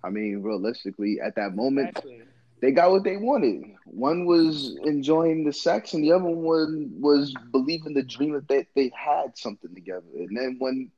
I 0.04 0.10
mean, 0.10 0.42
realistically, 0.42 1.20
at 1.22 1.36
that 1.36 1.56
moment, 1.56 1.90
Exactly. 1.90 2.22
they 2.62 2.72
got 2.72 2.92
what 2.92 3.04
they 3.04 3.18
wanted. 3.18 3.64
One 3.86 4.26
was 4.26 4.78
enjoying 4.84 5.44
the 5.44 5.54
sex, 5.54 5.94
and 5.94 6.04
the 6.04 6.12
other 6.14 6.30
one 6.30 6.92
was 7.00 7.34
believing 7.52 7.94
the 7.94 8.04
dream 8.04 8.34
that 8.34 8.48
they, 8.48 8.68
they 8.76 8.92
had 8.96 9.38
something 9.38 9.74
together. 9.74 10.06
And 10.16 10.36
then 10.38 10.56
when 10.60 10.92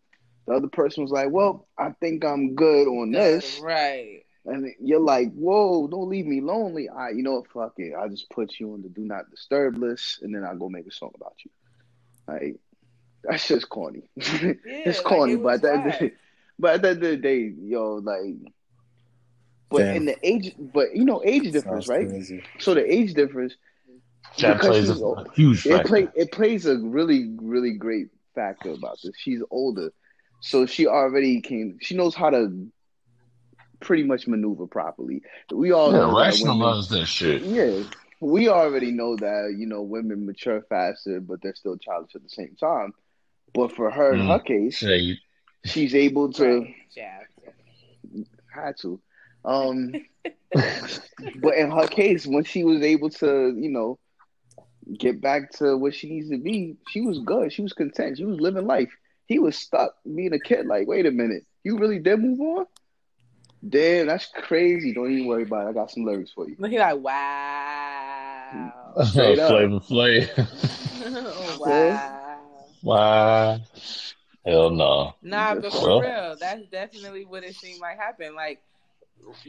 the 0.47 0.53
other 0.53 0.67
person 0.67 1.03
was 1.03 1.11
like, 1.11 1.29
"Well, 1.31 1.67
I 1.77 1.91
think 1.99 2.23
I'm 2.25 2.55
good 2.55 2.87
on 2.87 3.11
this," 3.11 3.59
Right. 3.59 4.23
and 4.45 4.73
you're 4.79 4.99
like, 4.99 5.31
"Whoa, 5.33 5.87
don't 5.87 6.09
leave 6.09 6.25
me 6.27 6.41
lonely." 6.41 6.89
I, 6.89 7.09
you 7.09 7.23
know 7.23 7.33
what? 7.39 7.47
Fuck 7.51 7.73
it. 7.77 7.93
I 7.95 8.07
just 8.07 8.29
put 8.29 8.59
you 8.59 8.73
on 8.73 8.81
the 8.81 8.89
do 8.89 9.01
not 9.01 9.29
disturb 9.31 9.77
list, 9.77 10.21
and 10.21 10.33
then 10.35 10.43
I 10.43 10.55
go 10.55 10.69
make 10.69 10.87
a 10.87 10.91
song 10.91 11.11
about 11.15 11.35
you. 11.43 11.51
Like 12.27 12.59
that's 13.23 13.47
just 13.47 13.69
corny. 13.69 14.03
it's 14.15 15.03
like, 15.05 15.05
corny, 15.05 15.33
it 15.33 15.41
but 15.41 15.55
at 15.55 15.61
the 15.61 15.71
end 15.73 15.85
of 15.87 15.93
whack. 15.93 15.99
the, 15.99 16.11
but 16.59 16.75
at 16.75 16.81
the 16.81 16.89
end 16.89 17.03
of 17.03 17.09
the 17.11 17.17
day, 17.17 17.53
yo, 17.61 17.95
like. 17.95 18.53
But 19.71 19.79
Damn. 19.85 19.95
in 19.95 20.05
the 20.05 20.17
age, 20.27 20.53
but 20.59 20.93
you 20.95 21.05
know, 21.05 21.21
age 21.23 21.43
difference, 21.51 21.85
Sounds 21.85 21.87
right? 21.87 22.07
crazy. 22.07 22.43
So 22.59 22.73
the 22.73 22.91
age 22.93 23.13
difference, 23.13 23.55
That 24.39 24.53
because 24.57 24.67
plays 24.67 24.89
a, 24.89 24.93
she's 24.93 25.01
old- 25.01 25.29
huge 25.33 25.65
it 25.65 25.69
factor. 25.69 25.87
play 25.87 26.07
it 26.15 26.31
plays 26.33 26.65
a 26.65 26.77
really 26.77 27.33
really 27.41 27.71
great 27.71 28.07
factor 28.35 28.71
about 28.71 28.99
this. 29.01 29.13
She's 29.17 29.41
older, 29.49 29.91
so 30.41 30.65
she 30.65 30.87
already 30.87 31.39
can. 31.41 31.79
She 31.81 31.95
knows 31.95 32.13
how 32.15 32.29
to 32.31 32.67
pretty 33.79 34.03
much 34.03 34.27
maneuver 34.27 34.67
properly. 34.67 35.21
We 35.51 35.71
all 35.71 35.91
yeah, 35.91 35.99
know 35.99 36.15
that 36.19 36.25
rationalize 36.25 36.89
that 36.89 37.05
shit. 37.05 37.41
yeah, 37.43 37.83
we 38.19 38.49
already 38.49 38.91
know 38.91 39.15
that 39.15 39.55
you 39.57 39.67
know 39.67 39.81
women 39.83 40.25
mature 40.25 40.61
faster, 40.67 41.21
but 41.21 41.41
they're 41.41 41.55
still 41.55 41.77
childish 41.77 42.13
at 42.15 42.23
the 42.23 42.29
same 42.29 42.55
time. 42.59 42.93
But 43.53 43.71
for 43.73 43.89
her, 43.89 44.13
in 44.15 44.21
Mm. 44.21 44.27
her 44.33 44.39
case, 44.39 44.79
Say, 44.79 45.17
she's 45.65 45.95
able 45.95 46.31
to 46.33 46.67
Yeah. 46.95 47.19
had 48.53 48.75
to. 48.79 48.99
Um, 49.43 49.93
but 50.53 51.55
in 51.55 51.71
her 51.71 51.87
case, 51.87 52.25
when 52.25 52.43
she 52.43 52.63
was 52.63 52.81
able 52.81 53.09
to, 53.11 53.55
you 53.57 53.69
know, 53.69 53.99
get 54.97 55.21
back 55.21 55.51
to 55.51 55.77
what 55.77 55.93
she 55.95 56.09
needs 56.09 56.29
to 56.29 56.37
be, 56.37 56.77
she 56.89 57.01
was 57.01 57.19
good. 57.19 57.53
She 57.53 57.61
was 57.61 57.73
content. 57.73 58.17
She 58.17 58.25
was 58.25 58.39
living 58.39 58.67
life. 58.67 58.91
He 59.27 59.39
was 59.39 59.57
stuck 59.57 59.95
being 60.03 60.33
a 60.33 60.39
kid. 60.39 60.65
Like, 60.65 60.87
wait 60.87 61.05
a 61.05 61.11
minute, 61.11 61.45
you 61.63 61.77
really 61.77 61.99
did 61.99 62.19
move 62.19 62.39
on? 62.39 62.65
Damn, 63.67 64.07
that's 64.07 64.27
crazy. 64.33 64.93
Don't 64.93 65.11
even 65.11 65.27
worry 65.27 65.43
about 65.43 65.67
it. 65.67 65.69
I 65.69 65.73
got 65.73 65.91
some 65.91 66.03
lyrics 66.03 66.31
for 66.31 66.49
you. 66.49 66.55
He 66.67 66.79
like, 66.79 66.97
wow. 66.97 68.73
Straight 69.05 69.39
up. 69.39 69.49
Flavor 69.51 69.79
Flav. 69.79 71.59
wow. 71.59 72.39
Why? 72.81 73.61
Hell 74.45 74.71
no. 74.71 75.13
Nah, 75.21 75.55
but 75.55 75.71
for 75.71 76.01
real, 76.01 76.35
that's 76.39 76.65
definitely 76.71 77.25
what 77.25 77.43
it 77.43 77.55
seemed 77.55 77.79
like 77.79 77.97
happened. 77.97 78.35
Like, 78.35 78.63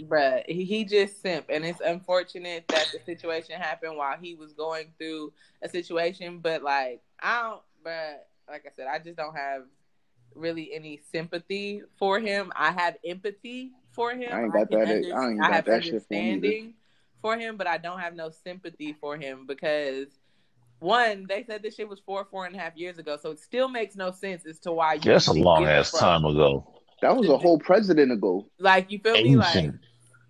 bruh, 0.00 0.42
he, 0.46 0.64
he 0.64 0.84
just 0.84 1.20
simp, 1.22 1.46
and 1.48 1.64
it's 1.64 1.80
unfortunate 1.80 2.66
that 2.68 2.88
the 2.92 3.00
situation 3.04 3.60
happened 3.60 3.96
while 3.96 4.16
he 4.20 4.34
was 4.34 4.52
going 4.52 4.92
through 4.98 5.32
a 5.62 5.68
situation. 5.68 6.38
But 6.38 6.62
like, 6.62 7.02
I 7.20 7.42
don't, 7.42 7.62
bruh, 7.84 8.14
like 8.48 8.64
I 8.66 8.70
said, 8.76 8.86
I 8.86 8.98
just 8.98 9.16
don't 9.16 9.36
have 9.36 9.62
really 10.34 10.72
any 10.72 11.00
sympathy 11.10 11.82
for 11.98 12.18
him. 12.18 12.52
I 12.56 12.72
have 12.72 12.96
empathy 13.04 13.72
for 13.92 14.12
him. 14.12 14.32
I 14.32 14.42
ain't 14.42 14.52
got 14.52 14.70
can 14.70 14.78
that- 14.80 15.14
I 15.14 15.28
ain't 15.30 15.40
got 15.40 15.52
have 15.52 15.64
that 15.66 15.84
shit 15.84 16.02
for 16.06 16.14
him 16.14 16.20
understanding 16.20 16.74
for 17.20 17.36
him, 17.36 17.56
but 17.56 17.66
I 17.66 17.78
don't 17.78 18.00
have 18.00 18.14
no 18.14 18.30
sympathy 18.30 18.96
for 19.00 19.16
him 19.16 19.46
because. 19.46 20.08
One, 20.80 21.26
they 21.28 21.44
said 21.44 21.62
this 21.62 21.76
shit 21.76 21.88
was 21.88 22.00
four, 22.00 22.26
four 22.28 22.44
and 22.44 22.56
a 22.56 22.58
half 22.58 22.76
years 22.76 22.98
ago, 22.98 23.16
so 23.16 23.30
it 23.30 23.38
still 23.38 23.68
makes 23.68 23.94
no 23.94 24.10
sense 24.10 24.44
as 24.44 24.58
to 24.58 24.72
why 24.72 24.94
you. 24.94 25.00
That's 25.02 25.28
a 25.28 25.32
long 25.32 25.64
ass 25.64 25.92
fuck. 25.92 26.00
time 26.00 26.24
ago. 26.24 26.81
That 27.02 27.16
was 27.16 27.28
a 27.28 27.36
whole 27.36 27.58
president 27.58 28.12
ago. 28.12 28.46
Like 28.58 28.90
you 28.90 28.98
feel 29.00 29.14
me? 29.14 29.36
Like, 29.36 29.56
Ancient. 29.56 29.80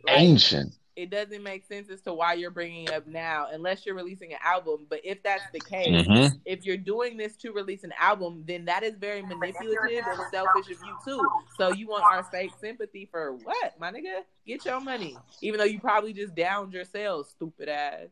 like 0.04 0.18
Ancient. 0.18 0.74
it 0.96 1.10
doesn't 1.10 1.42
make 1.42 1.64
sense 1.66 1.90
as 1.90 2.00
to 2.02 2.14
why 2.14 2.32
you're 2.34 2.50
bringing 2.50 2.84
it 2.86 2.92
up 2.92 3.06
now, 3.06 3.46
unless 3.52 3.84
you're 3.86 3.94
releasing 3.94 4.32
an 4.32 4.38
album. 4.42 4.86
But 4.88 5.00
if 5.04 5.22
that's 5.22 5.44
the 5.52 5.60
case, 5.60 6.06
hmm 6.06 6.26
if 6.44 6.64
you're 6.64 6.76
doing 6.78 7.16
this 7.16 7.36
to 7.36 7.52
release 7.52 7.84
an 7.84 7.92
album, 8.00 8.42
then 8.46 8.64
that 8.64 8.82
is 8.82 8.96
very 8.96 9.22
manipulative 9.22 10.04
and 10.06 10.20
selfish 10.30 10.66
of 10.70 10.78
you 10.84 10.96
too. 11.04 11.20
So 11.58 11.68
you 11.68 11.86
want 11.88 12.04
our 12.04 12.24
fake 12.24 12.52
sympathy 12.60 13.06
for 13.10 13.34
what, 13.34 13.74
my 13.78 13.92
nigga? 13.92 14.22
Get 14.46 14.64
your 14.64 14.80
money, 14.80 15.16
even 15.40 15.58
though 15.58 15.64
you 15.64 15.78
probably 15.78 16.12
just 16.14 16.34
downed 16.34 16.72
your 16.72 16.84
sales, 16.84 17.30
stupid 17.30 17.68
ass. 17.68 18.08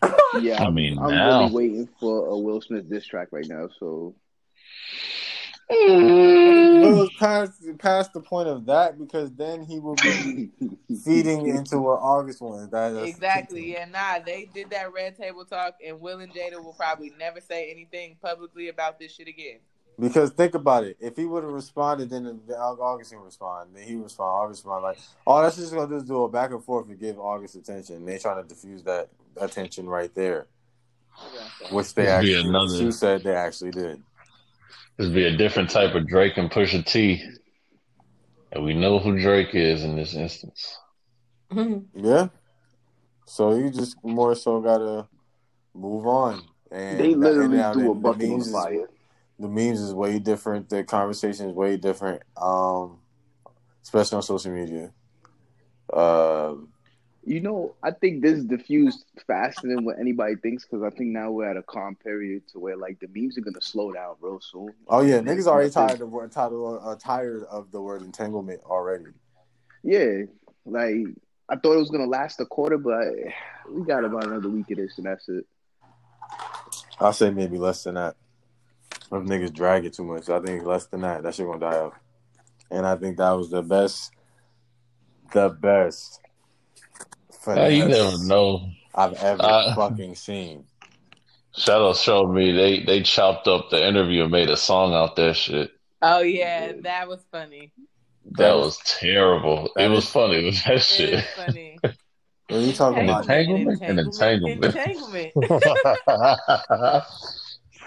Yeah, 0.40 0.62
I 0.62 0.70
mean, 0.70 0.98
I'm 0.98 1.10
now. 1.10 1.40
really 1.40 1.52
waiting 1.52 1.88
for 1.98 2.26
a 2.28 2.38
Will 2.38 2.60
Smith 2.60 2.88
diss 2.88 3.04
track 3.06 3.28
right 3.32 3.46
now. 3.48 3.68
So 3.80 4.14
But 5.68 5.76
it 5.76 6.67
Um, 6.98 7.06
was 7.06 7.16
past 7.18 7.78
past 7.78 8.12
the 8.12 8.20
point 8.20 8.48
of 8.48 8.66
that 8.66 8.98
because 8.98 9.30
then 9.32 9.64
he 9.64 9.78
will 9.78 9.94
be 9.96 10.50
feeding 11.04 11.46
into 11.48 11.78
what 11.78 12.00
August 12.00 12.40
wants. 12.40 12.70
That, 12.70 12.96
Exactly. 13.04 13.72
Yeah, 13.72 13.86
nah, 13.86 14.18
they 14.24 14.48
did 14.52 14.70
that 14.70 14.92
red 14.92 15.16
table 15.16 15.44
talk, 15.44 15.76
and 15.86 16.00
Will 16.00 16.20
and 16.20 16.32
Jada 16.32 16.62
will 16.62 16.74
probably 16.74 17.12
never 17.18 17.40
say 17.40 17.70
anything 17.70 18.16
publicly 18.22 18.68
about 18.68 18.98
this 18.98 19.14
shit 19.14 19.28
again. 19.28 19.58
Because 20.00 20.30
think 20.30 20.54
about 20.54 20.84
it, 20.84 20.96
if 21.00 21.16
he 21.16 21.24
would 21.24 21.42
have 21.42 21.52
responded, 21.52 22.08
then 22.10 22.40
August 22.56 23.10
can 23.10 23.20
respond. 23.20 23.70
Then 23.74 23.82
he 23.82 23.96
would 23.96 24.04
respond. 24.04 24.28
August 24.28 24.60
respond 24.64 24.84
like, 24.84 24.98
"Oh, 25.26 25.42
that's 25.42 25.56
just 25.56 25.74
gonna 25.74 25.88
do 25.88 25.96
is 25.96 26.04
do 26.04 26.22
a 26.22 26.28
back 26.28 26.52
and 26.52 26.62
forth 26.62 26.86
to 26.88 26.94
give 26.94 27.18
August 27.18 27.56
attention." 27.56 28.04
They 28.04 28.18
trying 28.18 28.40
to 28.40 28.48
diffuse 28.48 28.84
that 28.84 29.08
attention 29.36 29.88
right 29.88 30.14
there, 30.14 30.46
which 31.72 31.94
they 31.94 32.06
actually, 32.06 32.34
another- 32.48 32.68
Sue 32.68 32.92
said 32.92 33.24
they 33.24 33.34
actually 33.34 33.72
did. 33.72 34.00
This 34.98 35.08
be 35.08 35.26
a 35.26 35.36
different 35.36 35.70
type 35.70 35.94
of 35.94 36.08
Drake 36.08 36.36
and 36.36 36.50
Pusha 36.50 36.84
T. 36.84 37.22
And 38.50 38.64
we 38.64 38.74
know 38.74 38.98
who 38.98 39.20
Drake 39.20 39.54
is 39.54 39.84
in 39.84 39.94
this 39.94 40.14
instance. 40.14 40.76
Yeah. 41.94 42.28
So 43.26 43.54
you 43.54 43.70
just 43.70 43.96
more 44.02 44.34
so 44.34 44.60
gotta 44.60 45.06
move 45.74 46.06
on. 46.06 46.42
And 46.70 46.98
They 46.98 47.14
literally 47.14 47.60
and 47.60 47.74
do 47.74 47.92
a 47.92 47.94
the 47.94 48.00
bucket 48.00 48.22
on 48.24 48.30
memes 48.30 48.52
fire. 48.52 48.88
The 49.38 49.48
memes 49.48 49.80
is 49.80 49.94
way 49.94 50.18
different. 50.18 50.68
The 50.68 50.82
conversation 50.82 51.48
is 51.48 51.54
way 51.54 51.76
different. 51.76 52.22
Um, 52.36 52.98
especially 53.82 54.16
on 54.16 54.22
social 54.22 54.50
media. 54.50 54.92
Um, 55.92 56.70
You 57.28 57.40
know, 57.40 57.74
I 57.82 57.90
think 57.90 58.22
this 58.22 58.42
diffused 58.42 59.04
faster 59.26 59.68
than 59.68 59.84
what 59.84 59.98
anybody 59.98 60.36
thinks 60.36 60.64
because 60.64 60.82
I 60.82 60.88
think 60.88 61.10
now 61.10 61.30
we're 61.30 61.50
at 61.50 61.58
a 61.58 61.62
calm 61.62 61.94
period 61.94 62.48
to 62.52 62.58
where 62.58 62.74
like 62.74 63.00
the 63.00 63.08
memes 63.14 63.36
are 63.36 63.42
gonna 63.42 63.60
slow 63.60 63.92
down 63.92 64.14
real 64.22 64.40
soon. 64.40 64.72
oh 64.88 65.02
yeah, 65.02 65.18
niggas 65.18 65.46
already 65.46 65.68
tired 65.68 66.00
of 66.00 66.10
word 66.10 66.32
tired 66.32 66.54
of, 66.54 66.86
uh, 66.86 66.96
tired 66.96 67.44
of 67.50 67.70
the 67.70 67.82
word 67.82 68.00
entanglement 68.00 68.62
already. 68.64 69.04
Yeah, 69.82 70.22
like 70.64 71.04
I 71.50 71.56
thought 71.56 71.74
it 71.74 71.78
was 71.78 71.90
gonna 71.90 72.06
last 72.06 72.40
a 72.40 72.46
quarter, 72.46 72.78
but 72.78 73.08
we 73.70 73.84
got 73.84 74.04
about 74.04 74.24
another 74.24 74.48
week 74.48 74.70
of 74.70 74.78
this, 74.78 74.96
and 74.96 75.06
that's 75.06 75.28
it. 75.28 75.44
I'll 76.98 77.12
say 77.12 77.28
maybe 77.28 77.58
less 77.58 77.84
than 77.84 77.96
that. 77.96 78.16
If 78.90 79.10
niggas 79.10 79.52
drag 79.52 79.84
it 79.84 79.92
too 79.92 80.04
much, 80.04 80.30
I 80.30 80.40
think 80.40 80.64
less 80.64 80.86
than 80.86 81.02
that. 81.02 81.22
That 81.24 81.34
shit 81.34 81.44
gonna 81.44 81.60
die 81.60 81.76
out. 81.76 81.94
And 82.70 82.86
I 82.86 82.96
think 82.96 83.18
that 83.18 83.32
was 83.32 83.50
the 83.50 83.60
best, 83.60 84.12
the 85.34 85.50
best. 85.50 86.22
Uh, 87.46 87.66
you 87.66 87.82
finesse 87.84 87.96
never 88.12 88.24
know. 88.24 88.68
I've 88.94 89.14
ever 89.14 89.42
Uh, 89.42 89.74
fucking 89.74 90.14
seen. 90.14 90.64
Shadow 91.56 91.94
showed 91.94 92.28
me 92.32 92.52
they 92.52 92.80
they 92.84 93.02
chopped 93.02 93.48
up 93.48 93.70
the 93.70 93.86
interview 93.86 94.22
and 94.22 94.30
made 94.32 94.48
a 94.50 94.56
song 94.56 94.92
out 94.94 95.16
that 95.16 95.36
shit. 95.36 95.70
Oh 96.02 96.20
yeah, 96.20 96.72
that 96.82 97.08
was 97.08 97.24
funny. 97.32 97.72
That 98.32 98.54
was 98.54 98.78
terrible. 98.84 99.70
That 99.76 99.86
It 99.86 99.88
was 99.88 100.04
is- 100.04 100.10
funny. 100.10 100.48
It 100.48 100.62
that 100.66 100.82
shit. 100.82 101.14
is 101.14 101.24
funny. 101.36 101.78
When 102.50 102.62
you 102.62 102.72
talking 102.72 103.00
An 103.00 103.08
about 103.10 103.24
entanglement? 103.24 103.82
An 103.82 103.98
entanglement. 103.98 104.64
entanglement. 104.64 105.32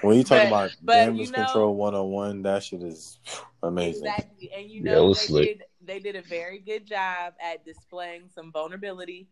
when 0.01 0.17
you 0.17 0.23
talking 0.23 0.49
But- 0.49 0.65
about 0.65 0.71
but, 0.83 0.93
damage 0.93 1.27
you 1.27 1.31
know- 1.31 1.45
control 1.45 1.75
one 1.75 1.95
on 1.95 2.09
one, 2.09 2.41
that 2.43 2.63
shit 2.63 2.83
is 2.83 3.19
amazing. 3.63 4.05
Exactly, 4.05 4.51
and 4.55 4.69
you 4.69 4.83
know 4.83 5.07
was 5.07 5.19
they 5.21 5.25
slick. 5.27 5.47
did 5.47 5.63
they 5.83 5.99
did 5.99 6.15
a 6.15 6.21
very 6.21 6.59
good 6.59 6.85
job 6.85 7.33
at 7.41 7.65
displaying 7.65 8.29
some 8.33 8.51
vulnerability 8.51 9.27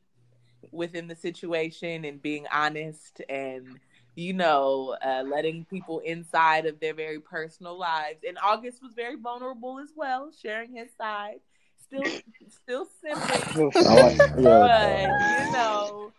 within 0.71 1.07
the 1.07 1.15
situation 1.15 2.05
and 2.05 2.21
being 2.21 2.45
honest 2.53 3.21
and 3.29 3.79
you 4.15 4.33
know 4.33 4.95
uh, 5.05 5.23
letting 5.25 5.65
people 5.65 5.99
inside 5.99 6.65
of 6.65 6.79
their 6.79 6.93
very 6.93 7.19
personal 7.19 7.77
lives. 7.77 8.19
And 8.27 8.37
August 8.43 8.81
was 8.81 8.93
very 8.93 9.15
vulnerable 9.15 9.79
as 9.79 9.91
well, 9.95 10.31
sharing 10.31 10.73
his 10.73 10.89
side. 10.97 11.39
Still, 11.81 12.03
still 12.49 12.85
simping, 13.03 13.85
I 13.87 13.95
like- 13.95 14.17
but 14.39 15.21
you 15.21 15.51
know 15.51 16.13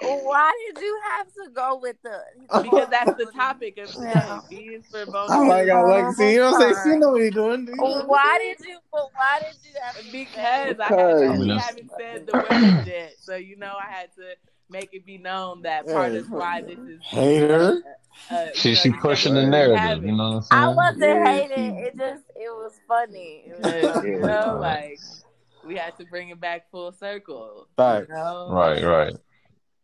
Why 0.00 0.52
did 0.74 0.82
you 0.82 1.00
have 1.10 1.26
to 1.34 1.50
go 1.52 1.78
with 1.80 1.96
the? 2.02 2.20
because 2.62 2.88
that's 2.90 3.14
the 3.16 3.26
topic 3.34 3.78
of 3.78 3.90
today. 3.90 4.12
Yeah. 4.14 4.40
Being 4.50 4.82
for 4.82 5.04
Oh 5.14 5.44
my 5.44 5.64
god, 5.64 5.82
like, 5.88 6.18
you 6.18 6.38
know 6.38 6.50
what 6.52 6.66
I'm 6.66 6.74
saying? 6.74 6.94
You 6.94 6.98
know 7.00 7.10
what 7.12 7.22
he's 7.22 7.32
doing. 7.34 7.64
dude. 7.66 7.76
Why 7.78 8.38
did 8.38 8.66
you? 8.66 8.78
But 8.92 9.08
why 9.14 9.40
did 9.40 9.56
you 9.64 9.80
have 9.82 9.96
to? 9.96 10.12
Because 10.12 10.80
I 10.80 10.88
Because- 10.88 11.22
haven't, 11.22 11.32
I 11.32 11.36
mean, 11.38 11.58
haven't 11.58 11.90
said 11.98 12.26
the 12.26 12.32
word 12.32 12.86
yet, 12.86 13.14
so 13.20 13.36
you 13.36 13.56
know 13.56 13.74
I 13.80 13.90
had 13.90 14.14
to 14.16 14.34
make 14.70 14.90
it 14.92 15.06
be 15.06 15.16
known 15.18 15.62
that 15.62 15.86
part 15.86 16.12
Yeah. 16.12 16.18
of 16.20 16.30
why 16.30 16.60
this 16.62 16.78
is 16.78 17.00
Hater. 17.02 17.82
Uh, 18.30 18.46
She 18.54 18.74
she 18.74 18.90
pushing 18.92 19.34
the 19.34 19.46
narrative. 19.46 20.04
You 20.04 20.12
know 20.16 20.32
what 20.36 20.46
I 20.50 20.62
I'm 20.64 20.66
saying? 20.66 20.76
wasn't 20.76 21.00
Yeah, 21.02 21.32
hating. 21.32 21.76
It 21.78 21.96
just 21.96 22.24
it 22.36 22.50
was 22.50 22.72
funny. 22.88 23.44
It 23.46 23.60
was 23.94 24.04
you 24.04 24.18
know, 24.20 24.58
like 24.60 24.98
we 25.64 25.76
had 25.76 25.96
to 25.98 26.04
bring 26.06 26.30
it 26.30 26.40
back 26.40 26.70
full 26.70 26.92
circle. 26.92 27.68
Facts. 27.76 28.06
You 28.08 28.14
know? 28.14 28.48
Right, 28.50 28.82
right. 28.82 29.14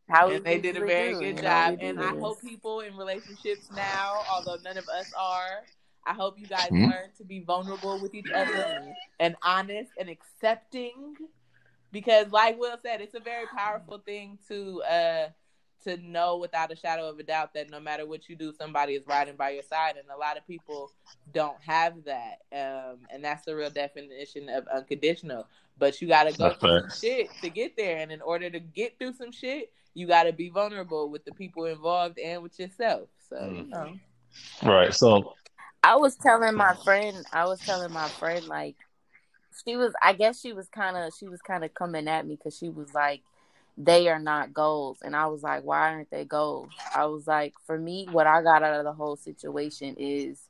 How 0.09 0.29
And 0.31 0.45
they 0.45 0.59
did 0.59 0.77
a 0.77 0.81
very 0.81 1.15
good 1.15 1.41
job. 1.41 1.79
And 1.81 1.99
I 1.99 2.15
hope 2.19 2.41
people 2.43 2.81
in 2.81 2.97
relationships 2.97 3.71
now, 3.75 4.23
although 4.31 4.57
none 4.63 4.77
of 4.77 4.89
us 4.89 5.07
are, 5.17 5.65
I 6.07 6.13
hope 6.13 6.39
you 6.39 6.47
guys 6.47 6.71
Mhm. 6.71 6.87
learn 6.89 7.13
to 7.17 7.25
be 7.25 7.41
vulnerable 7.41 7.99
with 7.99 8.15
each 8.15 8.31
other 8.31 8.95
and 9.19 9.37
honest 9.43 9.93
and 9.97 10.11
accepting. 10.11 11.17
Because 11.91 12.31
like 12.33 12.59
Will 12.59 12.77
said, 12.83 13.01
it's 13.01 13.15
a 13.15 13.21
very 13.21 13.47
powerful 13.47 13.99
thing 13.99 14.39
to 14.49 14.83
uh 14.83 15.29
to 15.85 15.97
know 15.99 16.39
without 16.39 16.73
a 16.73 16.77
shadow 16.77 17.09
of 17.09 17.19
a 17.19 17.23
doubt 17.23 17.53
that 17.53 17.69
no 17.71 17.79
matter 17.79 18.07
what 18.07 18.27
you 18.29 18.35
do, 18.37 18.55
somebody 18.55 18.95
is 18.95 19.07
riding 19.07 19.37
by 19.37 19.51
your 19.51 19.63
side. 19.63 19.97
And 19.99 20.09
a 20.09 20.17
lot 20.17 20.39
of 20.39 20.47
people 20.47 20.91
don't 21.33 21.61
have 21.63 22.05
that. 22.05 22.41
Um, 22.53 23.01
and 23.11 23.23
that's 23.23 23.45
the 23.45 23.55
real 23.55 23.69
definition 23.71 24.49
of 24.49 24.67
unconditional. 24.69 25.47
But 25.79 26.01
you 26.01 26.09
gotta 26.09 26.33
go 26.33 26.49
That's 26.49 26.59
through 26.59 26.81
some 26.81 26.91
shit 27.01 27.31
to 27.43 27.51
get 27.51 27.77
there. 27.77 27.99
And 27.99 28.11
in 28.11 28.23
order 28.23 28.49
to 28.49 28.61
get 28.61 28.99
through 28.99 29.13
some 29.15 29.31
shit, 29.31 29.73
you 29.95 30.07
gotta 30.07 30.33
be 30.33 30.49
vulnerable 30.49 31.09
with 31.11 31.25
the 31.25 31.33
people 31.33 31.65
involved 31.67 32.19
and 32.19 32.43
with 32.43 32.59
yourself. 32.59 33.09
So 33.29 33.37
you 33.37 33.65
Mm. 33.65 33.71
know. 33.71 33.99
Right. 34.63 34.93
So 34.95 35.35
I 35.83 35.97
was 35.97 36.17
telling 36.17 36.55
my 36.57 36.75
friend, 36.75 37.25
I 37.33 37.47
was 37.47 37.61
telling 37.61 37.93
my 37.93 38.09
friend 38.19 38.47
like 38.47 38.77
she 39.65 39.77
was 39.77 39.93
I 40.03 40.13
guess 40.15 40.41
she 40.41 40.53
was 40.53 40.69
kind 40.69 40.97
of 40.97 41.13
she 41.15 41.29
was 41.29 41.41
kind 41.41 41.65
of 41.65 41.75
coming 41.75 42.09
at 42.09 42.27
me 42.27 42.37
cuz 42.37 42.57
she 42.59 42.69
was 42.69 42.93
like 42.95 43.23
they 43.77 44.09
are 44.09 44.19
not 44.21 44.53
goals 44.55 44.99
and 45.03 45.15
I 45.17 45.27
was 45.27 45.43
like 45.43 45.65
why 45.65 45.91
aren't 45.93 46.11
they 46.11 46.25
goals? 46.25 46.71
I 46.95 47.07
was 47.07 47.27
like 47.27 47.55
for 47.67 47.79
me 47.79 48.07
what 48.11 48.27
I 48.27 48.43
got 48.43 48.63
out 48.63 48.79
of 48.79 48.85
the 48.85 48.93
whole 48.93 49.17
situation 49.17 49.97
is 49.99 50.49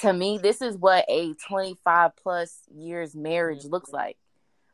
to 0.00 0.12
me 0.12 0.38
this 0.38 0.60
is 0.60 0.76
what 0.76 1.04
a 1.08 1.34
25 1.34 2.16
plus 2.16 2.62
years 2.74 3.14
marriage 3.14 3.64
looks 3.64 3.90
like. 3.92 4.16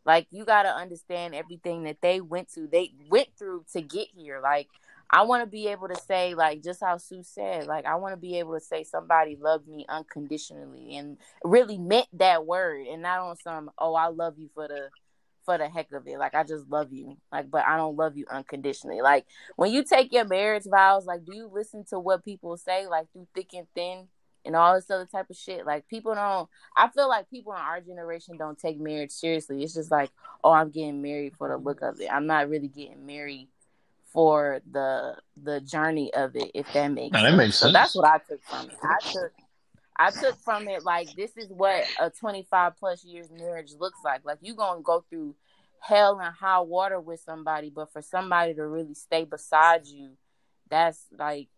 Like 0.04 0.26
you 0.30 0.44
got 0.44 0.64
to 0.64 0.70
understand 0.70 1.34
everything 1.34 1.84
that 1.84 2.00
they 2.00 2.20
went 2.20 2.52
to, 2.54 2.66
they 2.66 2.92
went 3.08 3.28
through 3.38 3.64
to 3.72 3.80
get 3.80 4.08
here. 4.14 4.40
Like 4.42 4.68
I 5.12 5.24
want 5.24 5.42
to 5.42 5.46
be 5.46 5.68
able 5.68 5.88
to 5.88 5.96
say, 5.96 6.34
like, 6.34 6.62
just 6.62 6.80
how 6.80 6.96
Sue 6.96 7.22
said, 7.22 7.66
like, 7.66 7.84
I 7.84 7.96
want 7.96 8.14
to 8.14 8.16
be 8.16 8.38
able 8.38 8.54
to 8.54 8.64
say 8.64 8.82
somebody 8.82 9.36
loved 9.36 9.68
me 9.68 9.84
unconditionally 9.86 10.96
and 10.96 11.18
really 11.44 11.76
meant 11.76 12.06
that 12.14 12.46
word 12.46 12.86
and 12.86 13.02
not 13.02 13.18
on 13.20 13.36
some, 13.36 13.70
oh, 13.78 13.94
I 13.94 14.06
love 14.06 14.38
you 14.38 14.48
for 14.54 14.66
the 14.66 14.88
for 15.44 15.58
the 15.58 15.68
heck 15.68 15.90
of 15.92 16.06
it. 16.06 16.18
Like, 16.18 16.34
I 16.34 16.44
just 16.44 16.70
love 16.70 16.92
you. 16.92 17.16
Like, 17.32 17.50
but 17.50 17.66
I 17.66 17.76
don't 17.76 17.96
love 17.96 18.16
you 18.16 18.24
unconditionally. 18.30 19.02
Like, 19.02 19.26
when 19.56 19.72
you 19.72 19.82
take 19.84 20.12
your 20.12 20.24
marriage 20.24 20.64
vows, 20.70 21.04
like, 21.04 21.24
do 21.24 21.36
you 21.36 21.50
listen 21.52 21.84
to 21.90 21.98
what 21.98 22.24
people 22.24 22.56
say, 22.56 22.86
like, 22.86 23.12
through 23.12 23.26
thick 23.34 23.52
and 23.52 23.66
thin 23.74 24.06
and 24.44 24.56
all 24.56 24.74
this 24.74 24.90
other 24.90 25.06
type 25.06 25.30
of 25.30 25.36
shit? 25.36 25.64
Like, 25.66 25.88
people 25.88 26.14
don't, 26.14 26.48
I 26.76 26.88
feel 26.88 27.08
like 27.08 27.30
people 27.30 27.52
in 27.52 27.58
our 27.60 27.80
generation 27.80 28.36
don't 28.36 28.58
take 28.58 28.78
marriage 28.80 29.10
seriously. 29.10 29.62
It's 29.62 29.74
just 29.74 29.90
like, 29.90 30.10
oh, 30.44 30.52
I'm 30.52 30.70
getting 30.70 31.02
married 31.02 31.36
for 31.36 31.48
the 31.48 31.56
look 31.56 31.82
of 31.82 32.00
it. 32.00 32.08
I'm 32.12 32.26
not 32.26 32.48
really 32.48 32.68
getting 32.68 33.06
married 33.06 33.48
for 34.12 34.60
the 34.70 35.16
the 35.42 35.60
journey 35.62 36.12
of 36.12 36.36
it, 36.36 36.50
if 36.54 36.70
that 36.74 36.88
makes 36.88 37.12
Now, 37.14 37.22
that 37.22 37.28
sense. 37.30 37.38
makes 37.38 37.56
so 37.56 37.66
sense. 37.66 37.72
that's 37.72 37.94
what 37.96 38.04
I 38.06 38.18
took 38.18 38.42
from 38.44 38.68
it. 38.68 38.76
I 38.82 39.10
took 39.10 39.32
I 39.96 40.10
took 40.10 40.36
from 40.42 40.68
it 40.68 40.84
like 40.84 41.14
this 41.14 41.34
is 41.38 41.48
what 41.50 41.84
a 41.98 42.10
25 42.10 42.76
plus 42.78 43.04
years 43.04 43.30
marriage 43.30 43.72
looks 43.78 43.98
like. 44.04 44.22
Like 44.24 44.38
you 44.42 44.54
gonna 44.54 44.82
go 44.82 45.02
through 45.08 45.34
hell 45.80 46.20
and 46.20 46.34
high 46.34 46.60
water 46.60 47.00
with 47.00 47.20
somebody, 47.20 47.70
but 47.70 47.90
for 47.90 48.02
somebody 48.02 48.52
to 48.54 48.66
really 48.66 48.92
stay 48.94 49.24
beside 49.24 49.86
you, 49.86 50.10
that's 50.68 51.06
like 51.18 51.48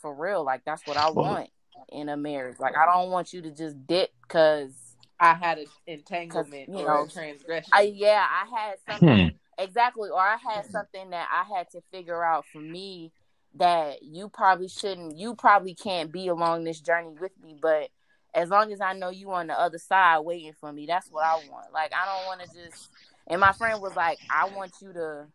for 0.00 0.14
real. 0.14 0.42
Like 0.44 0.64
that's 0.64 0.86
what 0.86 0.96
I 0.96 1.10
Well- 1.10 1.26
want 1.26 1.50
in 1.88 2.08
a 2.08 2.16
marriage. 2.16 2.58
Like 2.58 2.74
I 2.76 2.86
don't 2.86 3.10
want 3.10 3.32
you 3.32 3.42
to 3.42 3.50
just 3.50 3.86
dip 3.86 4.10
because 4.22 4.72
I 5.20 5.34
had 5.34 5.58
an 5.58 5.66
entanglement 5.86 6.68
you 6.68 6.76
or 6.76 6.86
know, 6.86 7.02
a 7.04 7.08
transgression. 7.08 7.70
I 7.72 7.82
yeah, 7.94 8.24
I 8.28 8.56
had 8.56 8.78
something 8.88 9.30
Hmm. 9.30 9.62
exactly, 9.62 10.10
or 10.10 10.20
I 10.20 10.36
had 10.36 10.66
something 10.66 11.10
that 11.10 11.28
I 11.32 11.56
had 11.56 11.70
to 11.70 11.80
figure 11.90 12.24
out 12.24 12.44
for 12.52 12.60
me 12.60 13.12
that 13.54 14.02
you 14.02 14.28
probably 14.28 14.68
shouldn't, 14.68 15.16
you 15.16 15.34
probably 15.34 15.74
can't 15.74 16.12
be 16.12 16.28
along 16.28 16.64
this 16.64 16.80
journey 16.80 17.14
with 17.18 17.32
me, 17.42 17.56
but 17.60 17.88
as 18.34 18.50
long 18.50 18.70
as 18.72 18.80
I 18.80 18.92
know 18.92 19.10
you 19.10 19.32
on 19.32 19.46
the 19.48 19.58
other 19.58 19.78
side 19.78 20.20
waiting 20.20 20.52
for 20.60 20.72
me, 20.72 20.86
that's 20.86 21.10
what 21.10 21.24
I 21.24 21.34
want. 21.50 21.72
Like 21.72 21.92
I 21.92 22.06
don't 22.06 22.26
want 22.26 22.40
to 22.42 22.46
just. 22.46 22.90
And 23.26 23.40
my 23.40 23.52
friend 23.52 23.80
was 23.80 23.94
like, 23.94 24.18
I 24.30 24.46
want 24.46 24.72
you 24.80 24.92
to. 24.92 25.26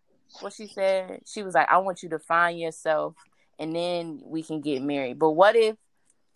What 0.41 0.53
she 0.53 0.67
said, 0.67 1.21
she 1.25 1.43
was 1.43 1.53
like, 1.53 1.69
I 1.69 1.77
want 1.77 2.01
you 2.01 2.09
to 2.09 2.19
find 2.19 2.59
yourself, 2.59 3.15
and 3.59 3.75
then 3.75 4.21
we 4.25 4.41
can 4.41 4.61
get 4.61 4.81
married. 4.81 5.19
But 5.19 5.31
what 5.31 5.55
if? 5.55 5.75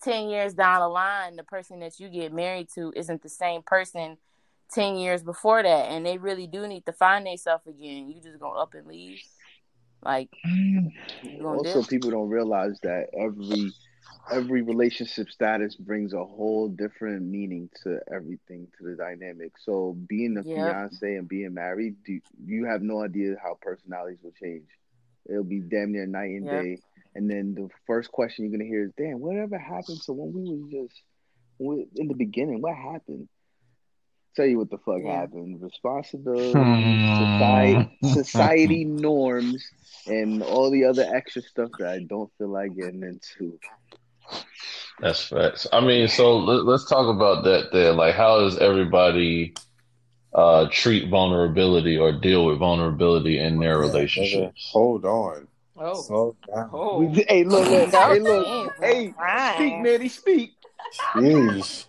10 0.04 0.30
years 0.30 0.54
down 0.54 0.82
the 0.82 0.88
line, 0.88 1.36
the 1.36 1.44
person 1.44 1.80
that 1.80 2.00
you 2.00 2.10
get 2.10 2.34
married 2.34 2.70
to 2.76 2.92
isn't 2.96 3.22
the 3.24 3.30
same 3.30 3.62
person 3.64 4.18
10 4.72 4.98
years 4.98 5.24
before 5.24 5.64
that 5.64 5.86
and 5.92 6.06
they 6.06 6.18
really 6.18 6.46
do 6.48 6.68
need 6.68 6.86
to 6.86 6.92
find 6.92 7.26
themselves 7.26 7.66
again 7.68 8.10
you 8.10 8.22
just 8.22 8.40
gonna 8.40 8.60
up 8.60 8.74
and 8.74 8.86
leave 8.88 9.22
like 10.04 10.30
mm. 10.46 10.92
Also, 11.48 11.82
dip? 11.82 11.84
people 11.84 12.12
don't 12.12 12.30
realize 12.30 12.80
that 12.84 13.08
every 13.18 13.74
every 14.32 14.62
relationship 14.62 15.30
status 15.30 15.76
brings 15.76 16.14
a 16.14 16.24
whole 16.24 16.68
different 16.68 17.24
meaning 17.24 17.70
to 17.84 18.00
everything 18.14 18.68
to 18.78 18.84
the 18.86 18.96
dynamic. 18.96 19.54
So, 19.58 19.96
being 20.08 20.38
a 20.38 20.44
Yep. 20.44 20.54
fiance 20.54 21.16
and 21.16 21.28
being 21.28 21.54
married, 21.54 21.96
do, 22.06 22.20
you 22.46 22.66
have 22.66 22.82
no 22.82 23.04
idea 23.04 23.36
how 23.42 23.58
personalities 23.62 24.20
will 24.22 24.34
change. 24.42 24.68
It'll 25.30 25.44
be 25.44 25.60
damn 25.62 25.94
near 25.94 26.06
night 26.08 26.32
and 26.32 26.50
Yeah. 26.50 26.50
day. 26.50 26.80
And 27.18 27.28
then 27.28 27.56
the 27.56 27.68
first 27.88 28.12
question 28.12 28.46
you're 28.46 28.52
gonna 28.52 28.70
hear 28.70 28.86
is, 28.86 28.92
"Damn, 28.96 29.20
whatever 29.20 29.58
happened 29.58 30.00
to 30.06 30.14
when 30.14 30.34
we 30.34 30.44
was 30.56 30.72
just 30.72 31.02
when- 31.58 31.88
in 31.96 32.08
the 32.08 32.14
beginning? 32.14 32.62
What 32.62 32.76
happened?" 32.76 33.28
Tell 34.36 34.46
you 34.46 34.60
what 34.60 34.70
the 34.70 34.78
fuck 34.78 35.02
Yeah. 35.02 35.22
happened. 35.22 35.60
Responsibility, 35.60 36.54
Hmm. 36.54 37.16
society, 37.18 37.98
society 38.04 38.86
norms, 38.86 39.66
and 40.06 40.44
all 40.44 40.70
the 40.70 40.86
other 40.86 41.04
extra 41.12 41.42
stuff 41.42 41.72
that 41.80 41.88
I 41.88 42.00
don't 42.00 42.32
feel 42.38 42.50
like 42.50 42.76
getting 42.76 43.02
into. 43.02 43.60
That's 45.00 45.24
facts. 45.24 45.68
I 45.74 45.82
mean, 45.82 46.08
so 46.08 46.38
let, 46.38 46.66
let's 46.66 46.86
talk 46.88 47.08
about 47.14 47.44
that 47.46 47.72
there. 47.72 47.94
Like, 47.94 48.14
how 48.14 48.42
does 48.42 48.60
everybody 48.60 49.56
uh, 50.34 50.68
treat 50.72 51.10
vulnerability 51.10 51.98
or 51.98 52.12
deal 52.12 52.46
with 52.46 52.60
vulnerability 52.60 53.40
in 53.40 53.60
their 53.60 53.78
Yeah, 53.78 53.82
relationships? 53.82 54.70
hold 54.72 55.06
on. 55.06 55.48
Oh. 55.80 56.02
Slow. 56.02 56.36
Uh, 56.54 56.66
oh. 56.74 57.00
We- 57.00 57.26
hey, 57.28 57.44
look, 57.44 57.68
look, 57.70 57.92
Go 57.92 58.14
hey, 58.14 58.20
look, 58.20 58.74
hey, 58.82 59.14
Brian. 59.18 59.56
speak, 59.56 59.82
Manny, 59.82 60.10
speak. 60.10 60.54
Jeez. 61.16 61.86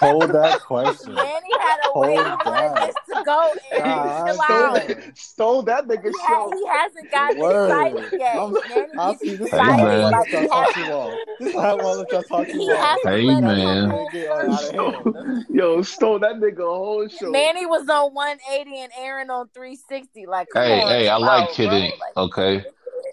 Hold 0.00 0.30
that 0.32 0.60
question. 0.60 1.14
Manny 1.14 1.48
had 1.60 1.76
a 1.84 1.98
way 1.98 2.16
Hold 2.16 2.26
of 2.26 2.38
that. 2.44 2.86
this 2.86 2.96
to 3.16 3.22
go 3.24 3.52
and 3.74 3.84
God 3.84 4.34
Stole 4.44 4.72
that, 4.72 5.16
stole 5.18 5.62
that 5.62 5.86
nigga 5.86 6.04
He, 6.10 6.12
ha- 6.22 6.28
show. 6.28 6.52
he 6.56 6.66
hasn't 6.66 7.10
gotten 7.10 7.38
Word. 7.38 7.70
excited 7.70 8.12
yet. 8.18 8.36
I'm- 8.36 8.54
Manny 8.68 8.92
I 8.98 9.08
gets 9.10 9.20
see 9.22 9.34
this 9.36 9.46
is 9.46 9.50
Hey, 9.52 9.58
how 9.58 9.72
I 9.72 9.76
man. 9.76 10.00
want 10.02 10.14
like 10.14 10.30
to 10.30 10.32
y'all 10.32 10.42
he 10.42 10.48
talk 10.48 10.64
has, 10.66 10.74
too 10.74 10.84
long. 10.84 11.18
This 11.38 11.48
is 11.48 11.54
how 11.54 11.60
I 11.60 11.74
want 11.74 12.08
to 12.08 12.14
y'all 12.14 12.22
talk 12.24 12.46
too 12.48 12.58
he 12.58 12.66
long. 12.68 12.76
has 12.76 13.00
to 13.02 13.08
Hey, 13.08 13.24
let 13.26 13.44
man. 13.44 13.90
us 13.90 14.12
Get 14.12 14.30
out 14.30 14.64
of 14.64 15.04
hand. 15.24 15.46
Yo, 15.50 15.82
stole 15.82 16.18
that 16.20 16.36
nigga 16.36 16.60
a 16.60 16.64
whole 16.64 17.08
show. 17.08 17.30
Manny 17.30 17.66
was 17.66 17.88
on 17.88 18.14
180 18.14 18.80
and 18.80 18.92
Aaron 18.98 19.30
on 19.30 19.48
360. 19.54 20.26
Like, 20.26 20.48
Hey, 20.54 20.80
on, 20.82 20.88
hey, 20.88 21.08
I 21.08 21.16
like 21.16 21.50
kidding. 21.52 21.92
Like, 22.00 22.16
Okay. 22.16 22.64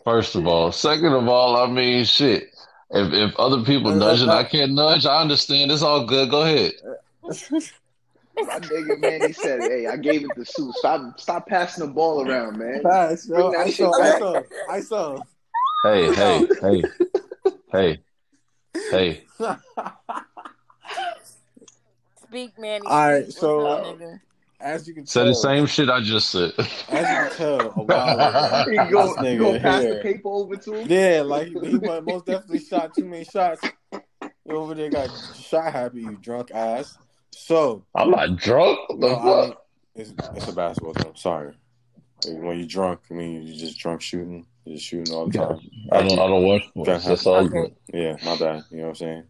First 0.04 0.36
of 0.36 0.48
all, 0.48 0.72
second 0.72 1.14
of 1.14 1.28
all, 1.28 1.58
I 1.58 1.68
mean, 1.68 2.06
shit. 2.06 2.50
If 2.90 3.14
if 3.14 3.36
other 3.38 3.64
people 3.64 3.92
nudging. 3.94 4.30
I 4.30 4.44
can't 4.44 4.74
nudge. 4.74 5.06
I 5.06 5.22
understand. 5.22 5.72
It's 5.72 5.82
all 5.82 6.06
good. 6.06 6.30
Go 6.30 6.42
ahead. 6.42 6.74
My 7.24 7.30
nigga 8.60 9.00
man, 9.00 9.22
he 9.22 9.32
said, 9.32 9.62
"Hey, 9.62 9.88
I 9.88 9.96
gave 9.96 10.26
it 10.26 10.36
to 10.36 10.44
Sue. 10.44 10.72
Stop, 10.74 11.20
stop 11.20 11.48
passing 11.48 11.86
the 11.86 11.92
ball 11.94 12.28
around, 12.28 12.58
man." 12.58 12.82
Pass, 12.84 13.28
yo. 13.28 13.36
Bring 13.50 13.52
that 13.52 13.68
ISO, 13.68 13.74
shit 13.76 13.98
back. 13.98 14.22
ISO, 14.22 14.46
ISO. 14.70 15.24
Hey, 15.84 16.14
hey, 16.16 16.84
hey, 17.72 18.00
hey, 18.92 18.92
hey. 18.92 19.24
speak, 22.28 22.60
man. 22.60 22.82
All 22.86 23.10
right, 23.12 23.32
so- 23.32 23.64
What's 23.64 24.02
nigga? 24.02 24.20
As 24.62 24.88
you 24.88 24.94
can 24.94 25.06
Say 25.06 25.22
tell, 25.22 25.28
the 25.28 25.36
same 25.36 25.66
shit 25.66 25.90
I 25.90 26.02
just 26.02 26.30
said. 26.30 26.52
as 26.58 26.68
you 26.90 26.90
can 26.90 27.32
tell, 27.32 27.62
a 27.62 27.84
while 27.84 28.20
ago, 28.20 28.72
You 28.72 28.92
go, 28.92 29.06
you 29.08 29.16
nigga 29.16 29.40
go 29.40 29.60
pass 29.60 29.82
here. 29.84 29.96
the 29.96 30.02
paper 30.02 30.30
over 30.30 30.56
to 30.56 30.74
him. 30.76 30.88
Yeah, 30.90 31.22
like 31.26 31.48
he, 31.48 31.54
he 31.72 31.78
most 31.80 32.26
definitely 32.26 32.60
shot 32.60 32.94
too 32.96 33.06
many 33.06 33.26
shots. 33.26 33.62
Over 34.50 34.76
there 34.76 34.90
got 34.90 35.10
shot 35.36 35.72
happy, 35.72 36.02
you 36.02 36.18
drunk 36.22 36.52
ass. 36.52 36.98
So, 37.32 37.84
I'm 37.96 38.12
not 38.12 38.36
drunk. 38.36 38.78
No, 38.92 39.16
I 39.16 39.46
mean, 39.46 39.54
it's, 39.96 40.14
it's 40.36 40.48
a 40.48 40.54
basketball 40.54 40.94
team. 40.94 41.16
Sorry. 41.16 41.54
When 42.28 42.60
you 42.60 42.68
drunk, 42.68 43.00
I 43.10 43.14
mean 43.16 43.42
you 43.44 43.54
just 43.58 43.80
drunk 43.80 44.02
shooting. 44.02 44.46
You're 44.66 44.76
just 44.76 44.88
shooting 44.88 45.14
all 45.14 45.28
the 45.28 45.38
time. 45.38 45.60
I 45.92 46.02
don't. 46.02 46.12
I 46.20 46.28
don't 46.28 46.44
watch 46.44 46.62
Got 46.76 47.02
sports. 47.02 47.06
That's 47.06 47.26
all 47.26 47.48
good. 47.48 47.76
Yeah, 47.92 48.16
my 48.24 48.38
bad. 48.38 48.64
You 48.70 48.78
know 48.78 48.84
what 48.84 48.90
I'm 48.90 48.96
saying? 48.96 49.24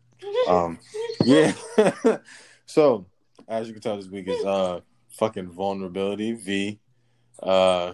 Um, 0.50 0.80
yeah. 1.24 1.54
so, 2.66 3.06
as 3.48 3.68
you 3.68 3.74
can 3.74 3.82
tell, 3.82 3.96
this 3.96 4.08
week 4.08 4.28
is 4.28 4.44
uh 4.44 4.82
fucking 5.12 5.52
vulnerability. 5.52 6.34
V. 6.34 6.80
Uh, 7.42 7.94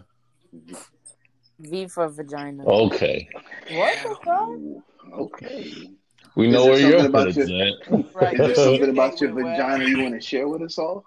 V 1.60 1.88
for 1.88 2.08
vagina. 2.10 2.64
Okay, 2.66 3.28
What 3.72 3.98
the 4.04 4.16
fuck? 4.24 5.20
Okay. 5.20 5.90
we 6.36 6.50
know 6.50 6.66
where 6.66 6.80
you're 6.80 7.06
about 7.06 7.34
foot 7.34 7.50
at. 7.50 8.14
Right. 8.14 8.34
Is 8.34 8.40
there 8.40 8.56
something 8.56 8.90
about 8.90 9.20
your 9.22 9.32
vagina 9.32 9.86
you 9.86 10.04
want 10.04 10.14
to 10.16 10.22
share 10.22 10.48
with 10.48 10.62
us 10.62 10.78
all? 10.78 11.06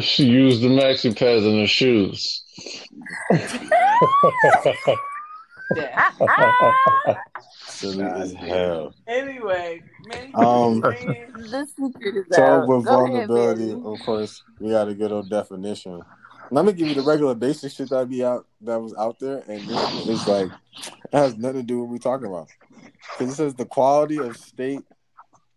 She 0.00 0.24
used 0.24 0.62
the 0.62 0.68
maxi 0.68 1.16
pads 1.16 1.44
in 1.44 1.60
her 1.60 1.66
shoes. 1.66 2.42
Yeah. 5.76 6.10
silly 7.80 8.04
as 8.04 8.32
hell. 8.32 8.94
Anyway. 9.06 9.82
Um, 10.34 10.80
man. 10.80 11.32
the 11.50 11.66
secret 11.76 12.16
is 12.16 12.26
So 12.30 12.44
out. 12.44 12.68
with 12.68 12.84
Go 12.84 13.06
ahead, 13.06 13.28
vulnerability, 13.28 13.66
Manny. 13.68 13.82
of 13.84 14.00
course, 14.00 14.42
we 14.60 14.70
got 14.70 14.88
a 14.88 14.94
good 14.94 15.12
old 15.12 15.30
definition. 15.30 16.02
Let 16.50 16.64
me 16.64 16.72
give 16.72 16.88
you 16.88 16.94
the 16.94 17.02
regular 17.02 17.34
basic 17.34 17.72
shit 17.72 17.90
that 17.90 18.08
be 18.08 18.24
out 18.24 18.46
that 18.62 18.80
was 18.80 18.94
out 18.94 19.18
there, 19.18 19.42
and 19.48 19.66
this 19.66 20.06
is 20.06 20.28
like 20.28 20.50
it 21.12 21.16
has 21.16 21.36
nothing 21.36 21.60
to 21.60 21.66
do 21.66 21.80
with 21.80 21.88
what 21.88 21.92
we 21.92 21.98
talking 21.98 22.26
about. 22.26 22.48
Because 23.12 23.32
it 23.32 23.36
says 23.36 23.54
the 23.54 23.66
quality 23.66 24.20
of 24.20 24.36
state, 24.36 24.84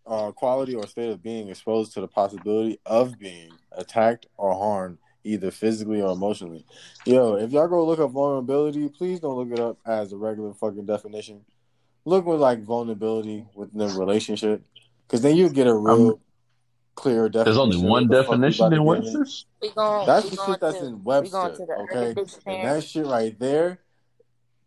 uh, 0.06 0.32
quality 0.32 0.74
or 0.74 0.86
state 0.86 1.10
of 1.10 1.22
being 1.22 1.48
exposed 1.48 1.92
to 1.94 2.00
the 2.00 2.08
possibility 2.08 2.78
of 2.86 3.18
being 3.18 3.52
attacked 3.72 4.26
or 4.36 4.54
harmed, 4.54 4.98
either 5.24 5.50
physically 5.50 6.00
or 6.00 6.12
emotionally. 6.12 6.64
Yo, 7.04 7.34
if 7.34 7.50
y'all 7.50 7.68
go 7.68 7.84
look 7.84 7.98
up 7.98 8.10
vulnerability, 8.12 8.88
please 8.88 9.20
don't 9.20 9.36
look 9.36 9.50
it 9.50 9.60
up 9.60 9.78
as 9.86 10.12
a 10.12 10.16
regular 10.16 10.54
fucking 10.54 10.86
definition. 10.86 11.44
Look 12.04 12.26
with 12.26 12.40
like 12.40 12.62
vulnerability 12.62 13.46
within 13.54 13.78
the 13.78 13.88
relationship, 13.88 14.62
because 15.06 15.22
then 15.22 15.36
you 15.36 15.48
get 15.48 15.66
a 15.66 15.74
real 15.74 16.20
clear 16.94 17.28
definition. 17.28 17.44
There's 17.44 17.56
only 17.56 17.88
one 17.88 18.08
the 18.08 18.22
definition 18.22 18.66
in 18.66 18.70
to 18.70 18.76
get 18.76 18.80
in. 18.80 18.84
Webster's. 18.84 19.46
That's 19.60 20.30
the 20.30 20.36
shit 20.46 20.60
that's 20.60 20.78
to, 20.78 20.86
in 20.86 21.04
Webster, 21.04 21.56
okay? 21.80 22.14
And 22.46 22.66
that 22.68 22.84
shit 22.84 23.06
right 23.06 23.38
there 23.38 23.78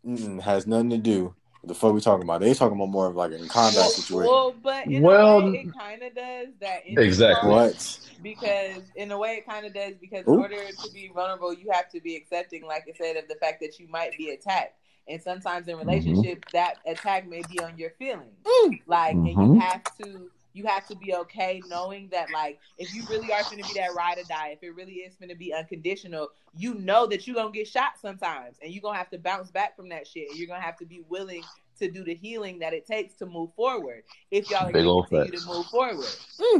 mm, 0.04 0.40
has 0.40 0.66
nothing 0.66 0.90
to 0.90 0.98
do 0.98 1.34
with 1.62 1.68
the 1.68 1.74
fuck 1.74 1.92
we 1.94 2.00
talking 2.00 2.24
about. 2.24 2.40
They 2.40 2.54
talking 2.54 2.76
about 2.76 2.90
more 2.90 3.06
of 3.06 3.16
like 3.16 3.32
a 3.32 3.38
combat 3.46 3.74
Well, 3.76 3.90
situation. 3.90 4.30
well, 4.30 4.54
but 4.62 4.86
in 4.86 5.02
Well, 5.02 5.40
a 5.40 5.50
way, 5.52 5.58
it 5.58 5.78
kind 5.78 6.02
of 6.02 6.14
does 6.14 6.48
that. 6.60 6.80
Exactly. 6.86 7.50
part, 7.50 7.74
What? 7.74 7.98
because 8.22 8.82
in 8.96 9.10
a 9.12 9.18
way 9.18 9.34
it 9.34 9.46
kind 9.46 9.64
of 9.64 9.72
does 9.72 9.94
because 10.00 10.24
in 10.26 10.34
order 10.34 10.56
to 10.56 10.92
be 10.92 11.10
vulnerable 11.14 11.52
you 11.52 11.70
have 11.70 11.88
to 11.88 12.00
be 12.00 12.16
accepting 12.16 12.66
like 12.66 12.84
i 12.88 12.92
said 12.96 13.16
of 13.16 13.28
the 13.28 13.36
fact 13.36 13.60
that 13.60 13.78
you 13.78 13.86
might 13.88 14.16
be 14.18 14.30
attacked 14.30 14.74
and 15.08 15.22
sometimes 15.22 15.68
in 15.68 15.76
Mm-hmm. 15.76 15.88
relationships 15.88 16.42
that 16.52 16.76
attack 16.86 17.28
may 17.28 17.42
be 17.42 17.60
on 17.60 17.76
your 17.78 17.90
feelings 17.90 18.36
like 18.86 19.14
and 19.14 19.26
you 19.28 19.52
Mhm. 19.52 19.60
have 19.60 19.82
to 19.98 20.30
you 20.54 20.66
have 20.66 20.86
to 20.88 20.96
be 20.96 21.14
okay 21.14 21.62
knowing 21.68 22.08
that 22.10 22.30
like 22.30 22.58
if 22.78 22.92
you 22.92 23.04
really 23.06 23.32
are 23.32 23.44
going 23.44 23.58
to 23.58 23.64
be 23.64 23.74
that 23.74 23.94
ride 23.94 24.18
or 24.18 24.24
die 24.24 24.48
if 24.48 24.62
it 24.62 24.70
really 24.74 24.94
is 24.94 25.14
going 25.16 25.28
to 25.28 25.36
be 25.36 25.52
unconditional 25.54 26.28
you 26.54 26.74
know 26.74 27.06
that 27.06 27.26
you're 27.26 27.36
going 27.36 27.52
to 27.52 27.56
get 27.58 27.68
shot 27.68 27.92
sometimes 28.00 28.56
and 28.62 28.72
you're 28.72 28.82
going 28.82 28.94
to 28.94 28.98
have 28.98 29.10
to 29.10 29.18
bounce 29.18 29.50
back 29.50 29.76
from 29.76 29.88
that 29.90 30.06
shit 30.06 30.28
and 30.30 30.38
you're 30.38 30.48
going 30.48 30.60
to 30.60 30.64
have 30.66 30.78
to 30.78 30.86
be 30.86 31.00
willing 31.08 31.48
to 31.78 31.90
do 31.90 32.04
the 32.04 32.14
healing 32.14 32.58
that 32.60 32.72
it 32.72 32.86
takes 32.86 33.14
to 33.14 33.26
move 33.26 33.50
forward 33.54 34.02
if 34.30 34.50
y'all 34.50 34.68
are 34.68 34.72
going 34.72 34.84
to 34.84 35.08
continue 35.08 35.38
to 35.38 35.46
move 35.46 35.66
forward 35.66 36.06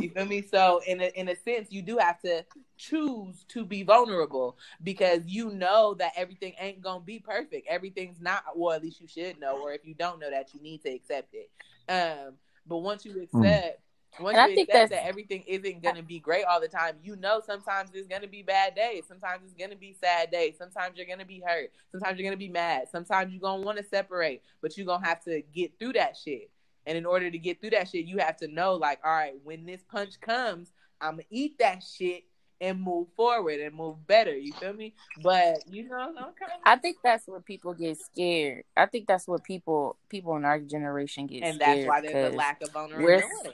you 0.02 0.10
feel 0.10 0.26
me? 0.26 0.42
So 0.42 0.80
in 0.86 1.00
a 1.00 1.06
in 1.14 1.28
a 1.28 1.36
sense, 1.36 1.70
you 1.70 1.82
do 1.82 1.98
have 1.98 2.20
to 2.22 2.44
choose 2.76 3.44
to 3.48 3.64
be 3.64 3.82
vulnerable 3.82 4.56
because 4.82 5.22
you 5.26 5.50
know 5.50 5.94
that 5.94 6.12
everything 6.16 6.54
ain't 6.58 6.80
gonna 6.80 7.00
be 7.00 7.18
perfect. 7.18 7.66
Everything's 7.68 8.20
not, 8.20 8.44
well, 8.56 8.74
at 8.74 8.82
least 8.82 9.00
you 9.00 9.08
should 9.08 9.40
know, 9.40 9.60
or 9.60 9.72
if 9.72 9.84
you 9.84 9.94
don't 9.94 10.20
know 10.20 10.30
that, 10.30 10.54
you 10.54 10.60
need 10.60 10.82
to 10.82 10.90
accept 10.90 11.34
it. 11.34 11.50
Um, 11.90 12.34
but 12.66 12.78
once 12.78 13.04
you 13.04 13.22
accept, 13.22 13.80
once 14.20 14.34
And 14.34 14.42
I 14.42 14.46
you 14.48 14.54
think 14.56 14.68
that's- 14.68 14.90
that 14.90 15.06
everything 15.06 15.42
isn't 15.46 15.82
gonna 15.82 16.02
be 16.02 16.18
great 16.18 16.44
all 16.44 16.60
the 16.60 16.68
time, 16.68 16.98
you 17.02 17.16
know 17.16 17.40
sometimes 17.44 17.90
there's 17.90 18.08
gonna 18.08 18.26
be 18.26 18.42
bad 18.42 18.74
days, 18.74 19.06
sometimes 19.06 19.44
it's 19.44 19.54
gonna 19.54 19.76
be 19.76 19.92
sad 19.92 20.30
days, 20.30 20.56
sometimes 20.58 20.96
you're 20.96 21.06
gonna 21.06 21.24
be 21.24 21.40
hurt, 21.40 21.70
sometimes 21.90 22.18
you're 22.18 22.26
gonna 22.26 22.36
be 22.36 22.48
mad, 22.48 22.88
sometimes 22.88 23.32
you're 23.32 23.40
gonna 23.40 23.62
want 23.62 23.78
to 23.78 23.84
separate, 23.84 24.42
but 24.60 24.76
you're 24.76 24.86
gonna 24.86 25.06
have 25.06 25.22
to 25.24 25.42
get 25.54 25.78
through 25.78 25.92
that 25.94 26.16
shit. 26.16 26.50
And 26.86 26.96
in 26.96 27.04
order 27.06 27.30
to 27.30 27.38
get 27.38 27.60
through 27.60 27.70
that 27.70 27.88
shit, 27.88 28.06
you 28.06 28.18
have 28.18 28.38
to 28.38 28.48
know, 28.48 28.74
like, 28.74 28.98
all 29.04 29.12
right, 29.12 29.34
when 29.44 29.66
this 29.66 29.82
punch 29.84 30.20
comes, 30.20 30.72
I'm 31.00 31.12
gonna 31.12 31.24
eat 31.30 31.58
that 31.58 31.82
shit 31.82 32.24
and 32.60 32.80
move 32.80 33.06
forward 33.14 33.60
and 33.60 33.74
move 33.74 34.04
better. 34.06 34.36
You 34.36 34.52
feel 34.54 34.72
me? 34.72 34.94
But 35.22 35.62
you 35.68 35.88
know, 35.88 36.10
okay. 36.10 36.52
I 36.64 36.76
think 36.76 36.96
that's 37.04 37.28
where 37.28 37.40
people 37.40 37.72
get 37.72 37.98
scared. 37.98 38.64
I 38.76 38.86
think 38.86 39.06
that's 39.06 39.28
what 39.28 39.44
people 39.44 39.96
people 40.08 40.34
in 40.36 40.44
our 40.44 40.58
generation 40.58 41.26
get 41.28 41.44
and 41.44 41.54
scared. 41.54 41.70
And 41.70 41.80
that's 41.82 41.88
why 41.88 42.00
there's 42.00 42.32
a 42.32 42.36
lack 42.36 42.62
of 42.62 42.70
vulnerability. 42.72 43.28
We're 43.44 43.52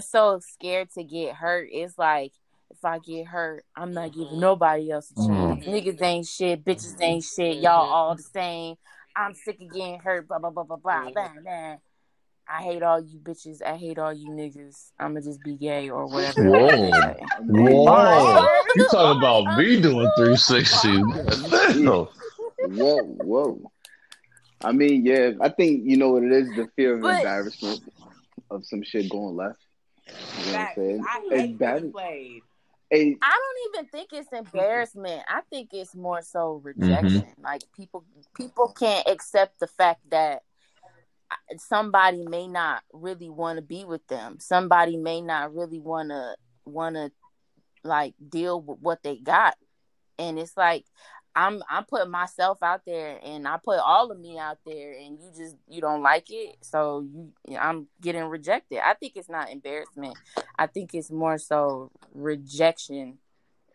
so 0.00 0.40
scared 0.40 0.90
to 0.92 1.04
get 1.04 1.34
hurt. 1.34 1.68
It's 1.72 1.98
like 1.98 2.32
if 2.70 2.84
I 2.84 2.98
get 2.98 3.26
hurt, 3.26 3.64
I'm 3.76 3.92
not 3.92 4.12
giving 4.12 4.28
mm-hmm. 4.28 4.40
nobody 4.40 4.90
else 4.90 5.12
a 5.12 5.26
chance. 5.26 5.64
Mhm. 5.64 5.68
Niggas 5.68 6.02
ain't 6.02 6.26
shit, 6.26 6.64
bitches 6.64 6.94
mm-hmm. 6.94 7.02
ain't 7.02 7.24
shit. 7.24 7.56
Y'all 7.58 7.84
mm-hmm. 7.84 7.92
all 7.92 8.16
the 8.16 8.22
same. 8.22 8.76
I'm 9.16 9.34
sick 9.34 9.60
of 9.60 9.72
getting 9.72 9.98
hurt. 9.98 10.28
Blah 10.28 10.38
blah 10.38 10.50
blah 10.50 10.64
blah 10.64 10.76
blah. 10.76 11.10
Blah, 11.10 11.32
blah. 11.42 11.76
I 12.52 12.62
hate 12.62 12.82
all 12.82 13.00
you 13.00 13.18
bitches. 13.18 13.62
I 13.62 13.76
hate 13.76 13.98
all 13.98 14.12
you 14.12 14.30
niggas. 14.30 14.90
I'ma 14.98 15.20
just 15.20 15.42
be 15.42 15.54
gay 15.54 15.88
or 15.88 16.06
whatever. 16.06 16.50
Whoa. 16.50 16.90
Whoa. 17.40 18.46
You 18.74 18.88
talking 18.90 19.18
about 19.18 19.56
me 19.56 19.80
doing 19.80 20.10
360. 20.16 20.98
Whoa, 22.62 23.02
whoa. 23.02 23.70
I 24.62 24.72
mean, 24.72 25.06
yeah, 25.06 25.30
I 25.40 25.48
think 25.48 25.82
you 25.84 25.96
know 25.96 26.10
what 26.10 26.24
it 26.24 26.32
is 26.32 26.48
the 26.56 26.68
fear 26.76 26.96
of 26.96 27.02
But- 27.02 27.18
embarrassment 27.18 27.80
of 28.50 28.64
some 28.66 28.82
shit 28.82 29.08
going 29.10 29.36
left. 29.36 29.58
You 30.06 30.52
know 30.52 30.58
what 30.58 30.68
I'm 30.68 30.74
saying? 30.76 31.04
I 31.08 31.36
hate 31.36 31.58
bad. 31.58 31.92
played. 31.92 32.42
Hey, 32.90 33.16
I 33.22 33.38
don't 33.38 33.78
even 33.78 33.90
think 33.90 34.08
it's 34.12 34.32
embarrassment. 34.32 35.22
I 35.28 35.42
think 35.48 35.70
it's 35.72 35.94
more 35.94 36.22
so 36.22 36.60
mm-hmm. 36.64 36.82
rejection. 36.82 37.26
Like 37.42 37.62
people 37.76 38.04
people 38.36 38.74
can't 38.76 39.06
accept 39.06 39.60
the 39.60 39.68
fact 39.68 40.00
that 40.10 40.42
somebody 41.58 42.26
may 42.26 42.48
not 42.48 42.82
really 42.92 43.30
want 43.30 43.58
to 43.58 43.62
be 43.62 43.84
with 43.84 44.04
them. 44.08 44.38
Somebody 44.40 44.96
may 44.96 45.20
not 45.20 45.54
really 45.54 45.78
want 45.78 46.10
to 46.10 46.34
want 46.64 46.96
to 46.96 47.12
like 47.84 48.14
deal 48.28 48.60
with 48.60 48.78
what 48.80 49.02
they 49.02 49.16
got. 49.16 49.56
And 50.18 50.38
it's 50.38 50.56
like 50.56 50.84
I'm 51.34 51.62
I'm 51.70 51.84
putting 51.84 52.10
myself 52.10 52.62
out 52.62 52.84
there 52.84 53.18
and 53.22 53.46
I 53.46 53.58
put 53.62 53.78
all 53.78 54.10
of 54.10 54.18
me 54.18 54.38
out 54.38 54.58
there 54.66 54.92
and 54.92 55.18
you 55.18 55.30
just 55.36 55.56
you 55.68 55.80
don't 55.80 56.02
like 56.02 56.26
it. 56.30 56.56
So 56.62 57.00
you 57.00 57.32
I'm 57.58 57.86
getting 58.00 58.24
rejected. 58.24 58.80
I 58.84 58.94
think 58.94 59.12
it's 59.16 59.28
not 59.28 59.50
embarrassment. 59.50 60.16
I 60.58 60.66
think 60.66 60.94
it's 60.94 61.10
more 61.10 61.38
so 61.38 61.90
rejection. 62.14 63.18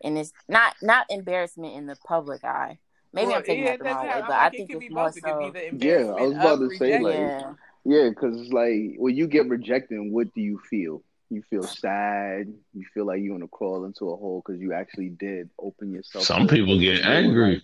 And 0.02 0.18
it's 0.18 0.32
not 0.48 0.74
not 0.82 1.06
embarrassment 1.08 1.74
in 1.74 1.86
the 1.86 1.96
public 2.06 2.44
eye. 2.44 2.78
Maybe 3.12 3.28
Well, 3.28 3.36
I'm 3.36 3.42
taking 3.44 3.64
yeah, 3.64 3.76
that 3.76 3.78
the 3.78 3.84
it 3.86 3.92
wrong 3.94 4.06
way, 4.06 4.12
but 4.20 4.28
like, 4.28 4.38
I 4.38 4.46
it 4.48 4.50
think 4.50 4.70
could 4.70 4.76
it's 4.76 4.88
be 4.88 4.94
more 4.94 5.06
both. 5.06 5.16
It 5.16 5.20
could 5.22 5.38
be 5.38 5.46
so 5.46 5.52
the 5.52 5.86
Yeah, 5.86 6.12
I 6.18 6.22
was 6.22 6.32
about 6.32 6.60
of 6.62 6.70
to 6.70 6.76
say, 6.76 6.98
like, 6.98 7.16
rejection. 7.16 7.56
yeah. 7.84 8.02
yeah, 8.02 8.08
because 8.10 8.40
it's 8.40 8.52
like 8.52 8.96
when 8.98 9.16
you 9.16 9.26
get 9.26 9.48
rejected, 9.48 9.98
what 10.12 10.34
do 10.34 10.40
you 10.42 10.58
feel? 10.68 11.02
You 11.30 11.42
feel 11.50 11.64
sad. 11.64 12.52
You 12.72 12.84
feel 12.94 13.04
like 13.06 13.20
you 13.20 13.32
want 13.32 13.42
to 13.42 13.48
crawl 13.48 13.84
into 13.84 14.10
a 14.10 14.16
hole 14.16 14.42
because 14.44 14.60
you 14.60 14.72
actually 14.72 15.08
did 15.08 15.50
open 15.58 15.92
yourself. 15.92 16.24
Some 16.24 16.46
people 16.46 16.78
get 16.78 16.98
you 16.98 17.02
angry. 17.04 17.54
like- 17.54 17.62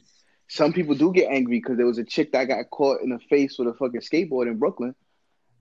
some 0.48 0.72
people 0.74 0.94
do 0.94 1.12
get 1.12 1.30
angry 1.30 1.58
because 1.60 1.78
there 1.78 1.86
was 1.86 1.96
a 1.98 2.04
chick 2.04 2.32
that 2.32 2.44
got 2.44 2.68
caught 2.70 3.00
in 3.00 3.08
the 3.08 3.18
face 3.30 3.58
with 3.58 3.68
a 3.68 3.72
fucking 3.74 4.00
skateboard 4.02 4.48
in 4.48 4.58
Brooklyn 4.58 4.94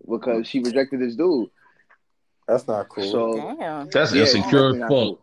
because 0.10 0.48
she 0.48 0.60
rejected 0.60 1.00
this 1.00 1.16
dude. 1.16 1.50
That's 2.48 2.68
not 2.68 2.90
cool. 2.90 3.04
So 3.10 3.36
Damn. 3.58 3.88
That's 3.90 4.14
yeah, 4.14 4.22
insecure 4.24 4.42
definitely 4.74 4.80
not 4.80 4.86
as 4.86 4.90
fuck. 4.90 4.90
cool. 4.90 5.22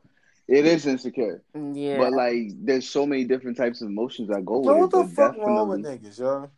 It 0.48 0.64
is 0.64 0.86
insecure, 0.86 1.42
Yeah. 1.74 1.98
but 1.98 2.12
like, 2.12 2.52
there's 2.64 2.88
so 2.88 3.04
many 3.04 3.24
different 3.24 3.58
types 3.58 3.82
of 3.82 3.88
emotions 3.88 4.28
that 4.28 4.46
go 4.46 4.62
Yo, 4.64 4.80
with 4.84 4.94
what 4.94 5.04
it. 5.04 5.08
the 5.10 5.14
But 5.14 5.34
fuck 5.36 5.46
wrong 5.46 5.68
with 5.68 5.82
definitely, 5.82 6.08
niggas, 6.08 6.18
yo? 6.20 6.50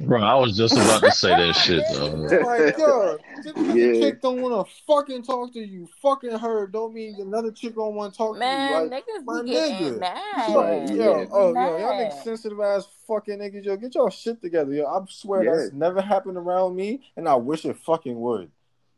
Bro, 0.00 0.22
I 0.22 0.34
was 0.34 0.56
just 0.56 0.74
about 0.76 1.02
to 1.02 1.10
say 1.10 1.34
that 1.34 1.54
shit 1.54 1.84
though. 1.92 2.06
like, 2.46 2.76
yo, 2.78 3.18
just 3.42 3.56
because 3.56 3.74
a 3.74 3.78
Yeah. 3.78 4.00
chick 4.00 4.22
don't 4.22 4.40
want 4.40 4.66
to 4.66 4.72
fucking 4.86 5.22
talk 5.22 5.52
to 5.54 5.60
you, 5.60 5.88
fucking 6.02 6.38
her, 6.38 6.66
don't 6.66 6.94
mean 6.94 7.16
another 7.20 7.50
chick 7.50 7.74
don't 7.74 7.94
want 7.94 8.12
to 8.12 8.16
talk 8.18 8.38
Man, 8.38 8.68
to 8.68 8.84
you. 8.84 8.90
Like, 8.90 9.04
niggas 9.04 9.24
my 9.24 9.42
be 9.42 9.50
getting 9.50 9.74
nigga. 9.74 9.98
mad. 10.00 10.54
Right, 10.56 10.94
yo, 10.94 11.20
yeah. 11.20 11.26
oh, 11.32 11.54
yo, 11.54 11.76
y'all 11.78 11.92
niggas 11.94 12.22
sensitive 12.22 12.60
ass 12.60 12.86
fucking 13.08 13.38
niggas, 13.38 13.64
yo, 13.64 13.76
get 13.76 13.94
your 13.94 14.10
shit 14.10 14.40
together, 14.40 14.72
yo. 14.72 14.84
I 14.86 15.00
swear 15.08 15.42
Yeah. 15.44 15.52
that's 15.56 15.72
never 15.72 16.00
happened 16.00 16.36
around 16.36 16.76
me, 16.76 17.00
and 17.16 17.28
I 17.28 17.34
wish 17.34 17.64
it 17.64 17.76
fucking 17.78 18.18
would. 18.20 18.50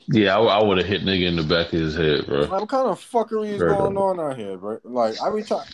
Yeah, 0.08 0.38
I, 0.38 0.62
would 0.62 0.78
have 0.78 0.86
hit 0.86 1.02
nigga 1.02 1.26
in 1.26 1.36
the 1.36 1.42
back 1.42 1.66
of 1.72 1.80
his 1.80 1.94
head, 1.94 2.26
bro. 2.26 2.46
What 2.46 2.68
kind 2.68 2.88
of 2.88 2.98
fuckery 3.00 3.48
is 3.50 3.60
Right. 3.60 3.76
going 3.76 3.96
on 3.96 4.18
out 4.20 4.36
here, 4.38 4.56
bro? 4.56 4.78
Like, 4.84 5.20
I 5.22 5.30
be 5.34 5.42
trying. 5.42 5.66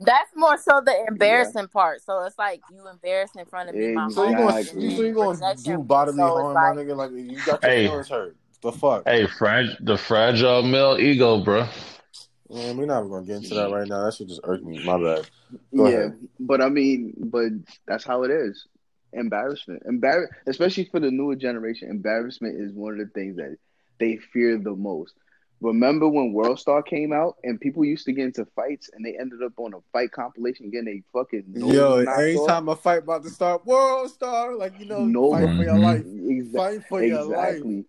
That's 0.00 0.30
more 0.36 0.56
so 0.58 0.80
the 0.84 1.06
embarrassing 1.08 1.68
part. 1.68 2.02
So 2.02 2.22
it's 2.24 2.38
like 2.38 2.62
you 2.72 2.88
embarrassed 2.88 3.36
in 3.36 3.44
front 3.46 3.68
of 3.68 3.74
me, 3.74 3.92
my 3.92 4.08
So 4.08 4.28
you 4.28 4.36
gonna, 4.36 4.58
you, 4.60 4.90
so 4.90 5.02
you 5.02 5.14
gonna 5.14 5.56
do 5.56 5.78
bodily 5.78 6.16
So 6.18 6.26
it's 6.38 6.42
harm, 6.42 6.54
like- 6.54 6.76
my 6.76 6.82
nigga? 6.82 6.96
Like, 6.96 7.10
you 7.12 7.36
got 7.44 7.62
your 7.62 7.70
Hey. 7.70 7.86
feelings 7.86 8.08
hurt. 8.08 8.36
The 8.60 8.72
fuck? 8.72 9.02
Hey, 9.06 9.26
frag- 9.26 9.76
the 9.80 9.96
fragile 9.96 10.62
male 10.62 10.98
ego, 10.98 11.42
bro. 11.44 11.66
Man, 12.50 12.76
we're 12.76 12.86
not 12.86 13.02
gonna 13.02 13.26
get 13.26 13.36
into 13.36 13.54
that 13.54 13.70
right 13.70 13.86
now. 13.86 14.04
That 14.04 14.14
shit 14.14 14.28
just 14.28 14.40
irked 14.44 14.64
me. 14.64 14.84
My 14.84 14.96
bad. 14.96 15.28
Go 15.76 15.88
yeah, 15.88 15.96
ahead. 15.96 16.18
but 16.40 16.60
I 16.60 16.68
mean, 16.68 17.12
but 17.16 17.52
that's 17.86 18.04
how 18.04 18.22
it 18.24 18.30
is. 18.30 18.66
Embarrassment, 19.12 19.82
embar, 19.86 20.26
especially 20.46 20.84
for 20.86 20.98
the 21.00 21.10
newer 21.10 21.34
generation. 21.36 21.88
Embarrassment 21.90 22.60
is 22.60 22.72
one 22.72 22.92
of 22.94 22.98
the 22.98 23.12
things 23.12 23.36
that 23.36 23.56
they 23.98 24.16
fear 24.16 24.58
the 24.58 24.74
most. 24.74 25.14
Remember 25.60 26.08
when 26.08 26.32
World 26.32 26.60
Star 26.60 26.82
came 26.82 27.12
out 27.12 27.36
and 27.42 27.60
people 27.60 27.84
used 27.84 28.04
to 28.06 28.12
get 28.12 28.26
into 28.26 28.44
fights 28.54 28.90
and 28.92 29.04
they 29.04 29.16
ended 29.18 29.42
up 29.42 29.52
on 29.56 29.74
a 29.74 29.78
fight 29.92 30.12
compilation 30.12 30.70
getting 30.70 30.84
they 30.84 31.02
fucking 31.12 31.44
Yo, 31.54 31.96
every 31.96 32.36
off? 32.36 32.46
time 32.46 32.68
a 32.68 32.76
fight 32.76 33.02
about 33.02 33.24
to 33.24 33.30
start, 33.30 33.66
world 33.66 34.10
star, 34.10 34.54
like 34.54 34.78
you 34.78 34.86
know, 34.86 35.04
No. 35.04 35.32
fight 35.32 35.56
for 35.56 35.64
your 35.64 35.74
mm-hmm. 35.74 35.82
life. 35.82 36.04
Exa- 36.04 36.54
Fight 36.54 36.88
for 36.88 37.02
your 37.02 37.24
life. 37.24 37.48
exactly. 37.56 37.84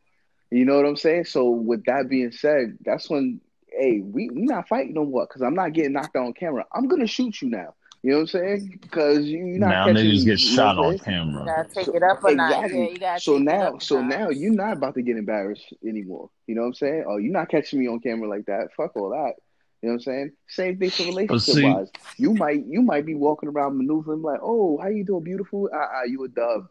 You 0.51 0.65
know 0.65 0.77
what 0.77 0.85
I'm 0.85 0.97
saying? 0.97 1.25
So 1.25 1.49
with 1.51 1.85
that 1.85 2.09
being 2.09 2.31
said, 2.31 2.79
that's 2.83 3.07
when 3.07 3.39
hey, 3.71 3.99
we 3.99 4.29
we 4.31 4.41
not 4.43 4.67
fighting 4.67 4.95
no 4.95 5.05
more 5.05 5.27
because 5.27 5.43
I'm 5.43 5.53
not 5.53 5.73
getting 5.73 5.93
knocked 5.93 6.15
out 6.15 6.25
on 6.25 6.33
camera. 6.33 6.65
I'm 6.73 6.87
gonna 6.87 7.05
shoot 7.05 7.39
you 7.41 7.49
now. 7.49 7.75
You 8.01 8.11
know 8.11 8.17
what 8.17 8.21
I'm 8.21 8.27
saying? 8.27 8.79
Because 8.81 9.25
you, 9.25 9.39
you're 9.45 9.59
not 9.59 9.69
Now 9.69 9.85
catching 9.87 10.05
niggas 10.05 10.19
me, 10.19 10.25
get 10.25 10.39
you 10.39 10.49
know 10.51 10.55
shot 10.55 10.77
on 10.77 10.97
camera. 10.99 11.45
gotta 11.45 11.69
take 11.69 11.85
So- 11.85 11.95
it 11.95 12.03
up 12.03 12.23
a 12.23 12.33
notch. 12.33 12.53
exactly. 12.65 12.97
Yeah, 13.01 13.17
So 13.17 13.37
now, 13.37 13.77
so 13.79 14.01
notch. 14.01 14.09
now 14.19 14.29
you're 14.29 14.53
not 14.53 14.73
about 14.77 14.93
to 14.95 15.01
get 15.01 15.17
embarrassed 15.17 15.73
anymore. 15.85 16.29
You 16.47 16.55
know 16.55 16.61
what 16.61 16.67
I'm 16.67 16.73
saying? 16.75 17.03
Oh, 17.07 17.17
you're 17.17 17.33
not 17.33 17.49
catching 17.49 17.79
me 17.79 17.87
on 17.89 17.99
camera 17.99 18.29
like 18.29 18.45
that. 18.45 18.69
Fuck 18.77 18.95
all 18.95 19.09
that. 19.09 19.33
You 19.81 19.89
know 19.89 19.93
what 19.93 19.93
I'm 19.93 19.99
saying? 19.99 20.31
Same 20.47 20.77
thing 20.77 20.89
for 20.91 21.03
relationship 21.03 21.55
see- 21.55 21.63
wise. 21.63 21.89
You 22.17 22.33
might 22.35 22.65
you 22.65 22.81
might 22.81 23.05
be 23.05 23.15
walking 23.15 23.49
around 23.49 23.77
maneuvering 23.77 24.21
like, 24.21 24.39
oh, 24.41 24.77
how 24.81 24.87
you 24.87 25.03
doing, 25.03 25.23
beautiful? 25.23 25.69
Ah, 25.73 25.99
uh, 25.99 26.03
you 26.05 26.23
a 26.23 26.27
dub. 26.29 26.67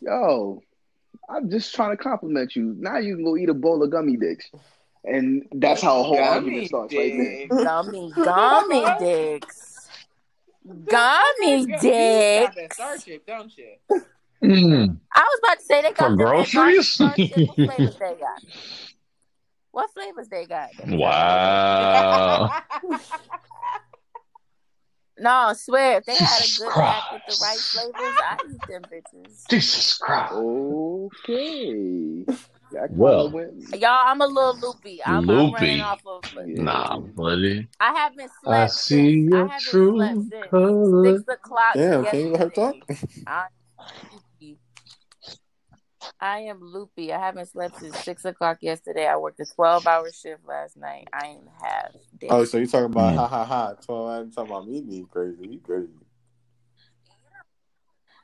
Yo, 0.00 0.62
I'm 1.28 1.48
just 1.50 1.74
trying 1.74 1.96
to 1.96 2.02
compliment 2.02 2.56
you. 2.56 2.74
Now 2.78 2.98
you 2.98 3.14
can 3.14 3.24
go 3.24 3.36
eat 3.36 3.48
a 3.48 3.54
bowl 3.54 3.82
of 3.82 3.90
gummy 3.90 4.16
dicks. 4.16 4.50
And 5.04 5.46
that's 5.52 5.80
how 5.80 6.00
a 6.00 6.02
whole 6.02 6.16
Gummy 6.16 6.28
argument 6.28 6.66
starts 6.68 6.94
right 6.94 7.14
there. 7.48 7.64
Gummy, 7.64 8.12
gummy 8.14 8.84
dicks. 8.98 9.69
Gummy 10.66 11.60
You 11.60 11.66
got 11.66 11.82
that. 12.54 12.72
Starship, 12.74 13.26
don't 13.26 13.52
you? 13.56 14.00
Mm. 14.42 14.98
I 15.14 15.20
was 15.20 15.40
about 15.42 15.58
to 15.58 15.64
say 15.64 15.82
they 15.82 15.92
got 15.92 15.96
For 15.96 16.16
them 16.16 16.20
at 16.20 16.50
groceries? 16.50 16.98
What 16.98 17.14
flavors 17.14 17.96
they 17.98 18.14
got? 18.14 18.42
What 19.72 19.90
flavors 19.92 20.28
they 20.28 20.46
got? 20.46 20.70
Wow. 20.88 22.62
No, 25.20 25.30
I 25.30 25.52
swear, 25.52 25.98
if 25.98 26.06
they 26.06 26.14
had 26.14 26.38
a 26.38 26.44
Jesus 26.44 26.64
good 26.64 26.72
pack 26.72 27.12
with 27.12 27.20
the 27.28 27.36
right 27.42 27.58
flavors, 27.58 28.14
I 28.26 28.38
eat 28.48 28.66
them 28.66 28.82
bitches. 28.90 29.46
Jesus 29.50 29.98
Christ. 29.98 30.32
Okay. 30.32 32.24
That 32.72 32.88
kinda 32.88 32.94
Well. 33.02 33.30
went- 33.30 33.74
Y'all, 33.80 33.90
I'm 34.06 34.20
a 34.20 34.26
little 34.26 34.58
loopy. 34.60 35.02
I'm, 35.04 35.16
I'm 35.18 35.26
Loopy. 35.26 35.52
running 35.54 35.80
off 35.80 36.00
of. 36.06 36.24
Yeah. 36.46 36.62
Nah, 36.62 36.98
buddy. 36.98 37.68
I 37.78 37.92
haven't 37.92 38.30
slept. 38.42 38.46
I 38.46 38.66
see 38.66 39.22
since, 39.24 39.32
I 39.34 39.36
your 39.36 39.46
haven't 39.48 39.60
true 39.70 39.96
slept 40.28 40.50
color. 40.50 41.04
six 41.18 41.28
o'clock. 41.28 41.74
Damn, 41.74 42.04
can 42.04 42.20
you 42.20 42.28
let 42.30 42.40
her 42.40 42.50
talk? 42.50 42.76
I, 43.26 43.46
I 46.20 46.38
am 46.40 46.60
loopy. 46.60 47.12
I 47.12 47.18
haven't 47.18 47.46
slept 47.46 47.78
since 47.78 47.96
six 47.98 48.24
o'clock 48.24 48.58
yesterday. 48.60 49.06
I 49.06 49.16
worked 49.16 49.40
a 49.40 49.46
twelve 49.46 49.86
hour 49.86 50.10
shift 50.12 50.46
last 50.46 50.76
night. 50.76 51.08
I 51.12 51.26
am 51.28 51.48
half 51.62 51.92
dead. 52.18 52.30
Oh, 52.30 52.44
so 52.44 52.58
you 52.58 52.66
talking 52.66 52.86
about 52.86 53.14
Mm. 53.14 53.16
ha 53.16 53.26
ha 53.28 53.44
ha? 53.44 53.72
Twelve. 53.84 54.08
I'm 54.10 54.30
talking 54.30 54.50
about 54.50 54.68
me 54.68 54.80
being 54.82 55.06
crazy. 55.06 55.46
You 55.46 55.58
crazy? 55.60 55.88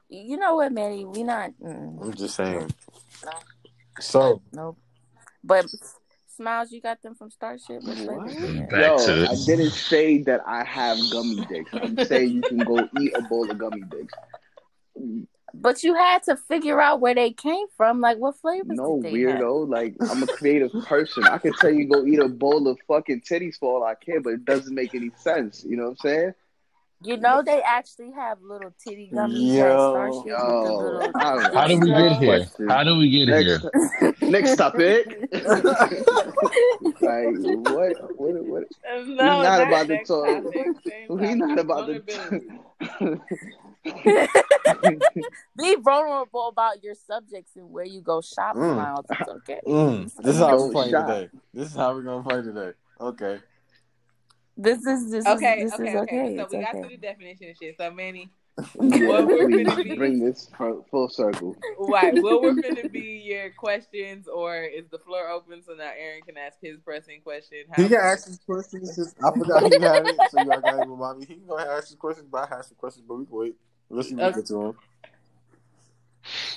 you 0.08 0.36
know 0.36 0.56
what, 0.56 0.72
Manny? 0.72 1.04
We 1.04 1.22
not. 1.24 1.50
Mm, 1.62 2.02
I'm 2.02 2.14
just 2.14 2.36
saying. 2.36 2.70
So 4.00 4.42
nope. 4.52 4.78
But 5.42 5.66
smiles, 6.26 6.72
you 6.72 6.80
got 6.80 7.02
them 7.02 7.14
from 7.14 7.30
Starship. 7.30 7.82
What 7.82 7.96
flavor 7.96 8.16
What? 8.18 8.28
is 8.28 8.54
that? 8.56 8.70
Back 8.70 8.80
Yo, 8.80 8.96
to 9.06 9.28
I 9.30 9.34
didn't 9.46 9.70
say 9.72 10.22
that 10.22 10.40
I 10.46 10.64
have 10.64 10.98
gummy 11.10 11.44
dicks. 11.48 11.70
I'm 11.72 11.96
saying 12.04 12.32
you 12.32 12.42
can 12.42 12.64
go 12.64 12.88
eat 12.98 13.12
a 13.16 13.22
bowl 13.22 13.50
of 13.50 13.58
gummy 13.58 13.82
dicks. 13.82 14.14
But 15.54 15.82
you 15.82 15.94
had 15.94 16.22
to 16.24 16.36
figure 16.36 16.80
out 16.80 17.00
where 17.00 17.14
they 17.14 17.32
came 17.32 17.66
from. 17.76 18.00
Like, 18.00 18.18
what 18.18 18.36
flavors 18.36 18.76
No, 18.76 19.00
did 19.00 19.14
they 19.14 19.20
have? 19.22 19.38
weirdo. 19.40 19.68
Like, 19.68 19.94
I'm 20.00 20.22
a 20.22 20.26
creative 20.26 20.72
person. 20.84 21.24
I 21.26 21.38
can 21.38 21.54
tell 21.54 21.70
you 21.70 21.88
go 21.88 22.04
eat 22.04 22.18
a 22.18 22.28
bowl 22.28 22.68
of 22.68 22.78
fucking 22.86 23.22
titties 23.22 23.58
for 23.58 23.74
all 23.76 23.84
I 23.84 23.94
care, 23.94 24.20
but 24.20 24.34
it 24.34 24.44
doesn't 24.44 24.74
make 24.74 24.94
any 24.94 25.10
sense. 25.16 25.64
You 25.64 25.76
know 25.76 25.84
what 25.84 25.90
I'm 25.90 25.96
saying? 25.96 26.34
You 27.02 27.18
know 27.18 27.42
they 27.44 27.60
actually 27.62 28.10
have 28.12 28.38
little 28.42 28.72
titty 28.82 29.10
gummies 29.12 29.54
Yo, 29.54 29.64
at 29.64 30.12
Starship 30.12 30.24
with 30.24 30.24
the 30.24 30.30
yo, 30.30 30.76
little. 30.78 31.10
I 31.14 31.34
don't 31.34 31.54
How 31.54 31.66
did 31.68 31.80
we 31.82 31.88
get 31.90 32.18
here? 32.18 32.46
How 32.68 32.84
do 32.84 32.96
we 32.96 33.10
get 33.10 33.28
Next, 33.28 33.62
here? 34.00 34.14
next 34.30 34.56
topic. 34.56 35.06
like, 37.00 37.26
what? 37.68 37.92
What? 38.18 38.44
What? 38.46 38.64
No, 38.84 39.02
We 39.04 39.14
not 39.14 39.60
about 39.68 39.86
to 39.88 39.92
next 39.94 40.08
talk. 40.08 40.44
We 41.08 41.16
topic. 41.16 41.36
not 41.36 41.58
about 41.58 41.86
to. 41.86 42.00
Vulnerability. 42.00 42.46
Be 45.58 45.76
vulnerable 45.76 46.48
about 46.48 46.82
your 46.82 46.94
subjects 46.94 47.52
and 47.56 47.70
where 47.70 47.84
you 47.84 48.00
go 48.00 48.20
shop, 48.20 48.56
Mm. 48.56 48.76
Miles. 48.76 49.04
It's 49.10 49.28
okay. 49.28 49.60
mm, 49.66 50.14
this 50.22 50.34
is 50.36 50.40
how 50.40 50.58
we're 50.58 50.72
playing 50.72 50.90
shot. 50.92 51.06
today. 51.06 51.28
This 51.54 51.68
is 51.70 51.76
how 51.76 51.94
we're 51.94 52.02
gonna 52.02 52.22
play 52.28 52.42
today. 52.42 52.72
Okay. 53.00 53.38
This 54.56 54.84
is 54.86 55.10
this 55.10 55.26
Okay, 55.26 55.60
is 55.62 55.70
this 55.72 55.80
okay, 55.80 55.90
is 55.90 55.96
okay. 55.96 56.20
okay. 56.20 56.36
So 56.36 56.42
It's 56.44 56.52
we 56.54 56.60
got 56.60 56.74
okay. 56.74 56.82
to 56.82 56.88
the 56.88 56.96
definition 56.96 57.48
and 57.48 57.56
shit. 57.58 57.76
So 57.78 57.90
Manny, 57.90 58.30
What 58.74 59.26
we're 59.26 59.48
gonna 59.50 59.84
be- 59.84 59.94
bring 59.96 60.18
this 60.24 60.48
full 60.56 60.86
full 60.90 61.08
circle. 61.10 61.54
right? 61.78 62.14
What 62.22 62.40
we're 62.42 62.54
gonna 62.54 62.88
be 62.88 63.20
your 63.22 63.50
questions, 63.50 64.28
or 64.28 64.62
is 64.62 64.86
the 64.90 64.98
floor 64.98 65.28
open 65.28 65.62
so 65.62 65.74
now 65.74 65.90
Aaron 65.98 66.22
can 66.22 66.38
ask 66.38 66.56
his 66.62 66.78
pressing 66.80 67.20
question? 67.20 67.58
How- 67.70 67.82
He 67.82 67.88
can 67.88 67.98
ask 68.00 68.26
his 68.26 68.38
questions. 68.38 68.94
Since 68.94 69.14
I 69.22 69.30
forgot 69.32 69.62
he 69.70 69.78
had 69.78 70.06
it, 70.06 70.16
so 70.30 70.38
y'all 70.42 70.60
gotta 70.60 70.88
remind 70.88 71.18
me. 71.18 71.26
He 71.26 71.34
can 71.34 71.46
go 71.46 71.56
ahead 71.56 71.68
and 71.68 71.76
ask 71.78 71.88
his 71.88 71.96
questions, 71.96 72.28
but 72.30 72.50
I 72.50 72.56
have 72.56 72.64
some 72.64 72.76
questions, 72.78 73.04
but 73.06 73.14
we 73.18 73.26
can 73.26 73.36
wait. 73.36 73.56
Let's 73.90 74.08
see 74.08 74.14
what 74.14 74.22
we 74.22 74.28
Okay. 74.28 74.36
get 74.40 74.46
to 74.46 74.62
him. 74.62 74.74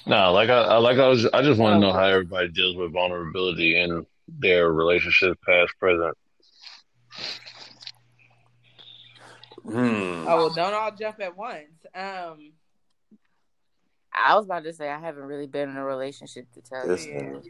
No, 0.07 0.31
like 0.31 0.49
I, 0.49 0.61
I 0.61 0.77
like 0.77 0.97
I 0.97 1.07
was. 1.09 1.25
I 1.27 1.41
just 1.43 1.59
want 1.59 1.73
to 1.73 1.85
oh. 1.85 1.89
know 1.91 1.93
how 1.93 2.05
everybody 2.05 2.47
deals 2.47 2.75
with 2.77 2.91
vulnerability 2.93 3.77
in 3.79 4.05
their 4.27 4.71
relationship, 4.71 5.37
past, 5.45 5.73
present. 5.79 6.17
Hmm. 9.71 10.25
Oh 10.27 10.37
well, 10.37 10.53
don't 10.53 10.73
all 10.73 10.91
jump 10.91 11.19
at 11.21 11.37
once. 11.37 11.85
Um, 11.93 12.51
I 14.13 14.35
was 14.35 14.45
about 14.45 14.63
to 14.63 14.73
say 14.73 14.89
I 14.89 14.99
haven't 14.99 15.23
really 15.23 15.47
been 15.47 15.69
in 15.69 15.77
a 15.77 15.83
relationship 15.83 16.51
to 16.53 16.61
tell 16.61 16.87
This 16.87 17.05
you. 17.05 17.13
nigga. 17.13 17.43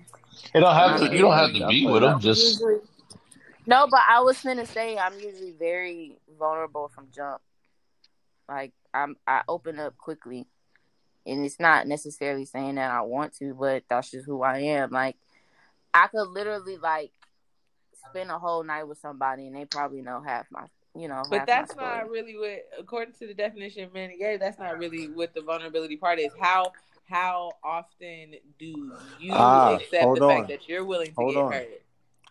You 0.53 0.61
don't 0.61 0.75
have 0.75 0.99
to. 0.99 1.15
You 1.15 1.21
don't 1.21 1.33
have 1.33 1.53
to 1.53 1.67
be 1.67 1.85
with 1.85 2.01
them. 2.01 2.19
Just 2.19 2.61
No, 3.65 3.87
but 3.87 4.01
I 4.07 4.21
was 4.21 4.41
gonna 4.41 4.65
say 4.65 4.97
I'm 4.97 5.13
usually 5.19 5.53
very 5.57 6.17
vulnerable 6.37 6.89
from 6.93 7.07
jump. 7.15 7.41
Like 8.47 8.73
I'm, 8.93 9.15
I 9.27 9.41
open 9.47 9.79
up 9.79 9.97
quickly, 9.97 10.47
and 11.25 11.45
it's 11.45 11.59
not 11.59 11.87
necessarily 11.87 12.45
saying 12.45 12.75
that 12.75 12.91
I 12.91 13.01
want 13.01 13.35
to, 13.35 13.53
but 13.53 13.83
that's 13.89 14.11
just 14.11 14.25
who 14.25 14.41
I 14.41 14.59
am. 14.59 14.91
Like 14.91 15.15
I 15.93 16.07
could 16.07 16.27
literally 16.29 16.77
like 16.77 17.11
spend 18.09 18.31
a 18.31 18.39
whole 18.39 18.63
night 18.63 18.83
with 18.87 18.97
somebody, 18.99 19.47
and 19.47 19.55
they 19.55 19.65
probably 19.65 20.01
know 20.01 20.21
half 20.21 20.47
my, 20.49 20.65
you 20.95 21.07
know. 21.07 21.21
but 21.29 21.39
my 21.39 21.45
that's 21.45 21.75
not 21.75 22.09
really 22.09 22.37
what, 22.37 22.65
according 22.79 23.13
to 23.15 23.27
the 23.27 23.33
definition 23.33 23.83
of 23.83 23.93
man 23.93 24.11
gay, 24.19 24.37
that's 24.37 24.59
not 24.59 24.77
really 24.77 25.07
what 25.09 25.33
the 25.33 25.41
vulnerability 25.41 25.97
part 25.97 26.19
is. 26.19 26.31
How 26.39 26.71
how 27.05 27.51
often 27.63 28.35
do 28.59 28.93
you 29.19 29.31
Ah, 29.33 29.75
accept 29.75 29.91
the 29.91 30.23
on. 30.23 30.29
fact 30.29 30.47
that 30.49 30.67
you're 30.69 30.85
willing 30.85 31.07
to 31.07 31.13
Hold 31.15 31.33
get 31.35 31.43
on. 31.43 31.51
hurt? 31.53 31.81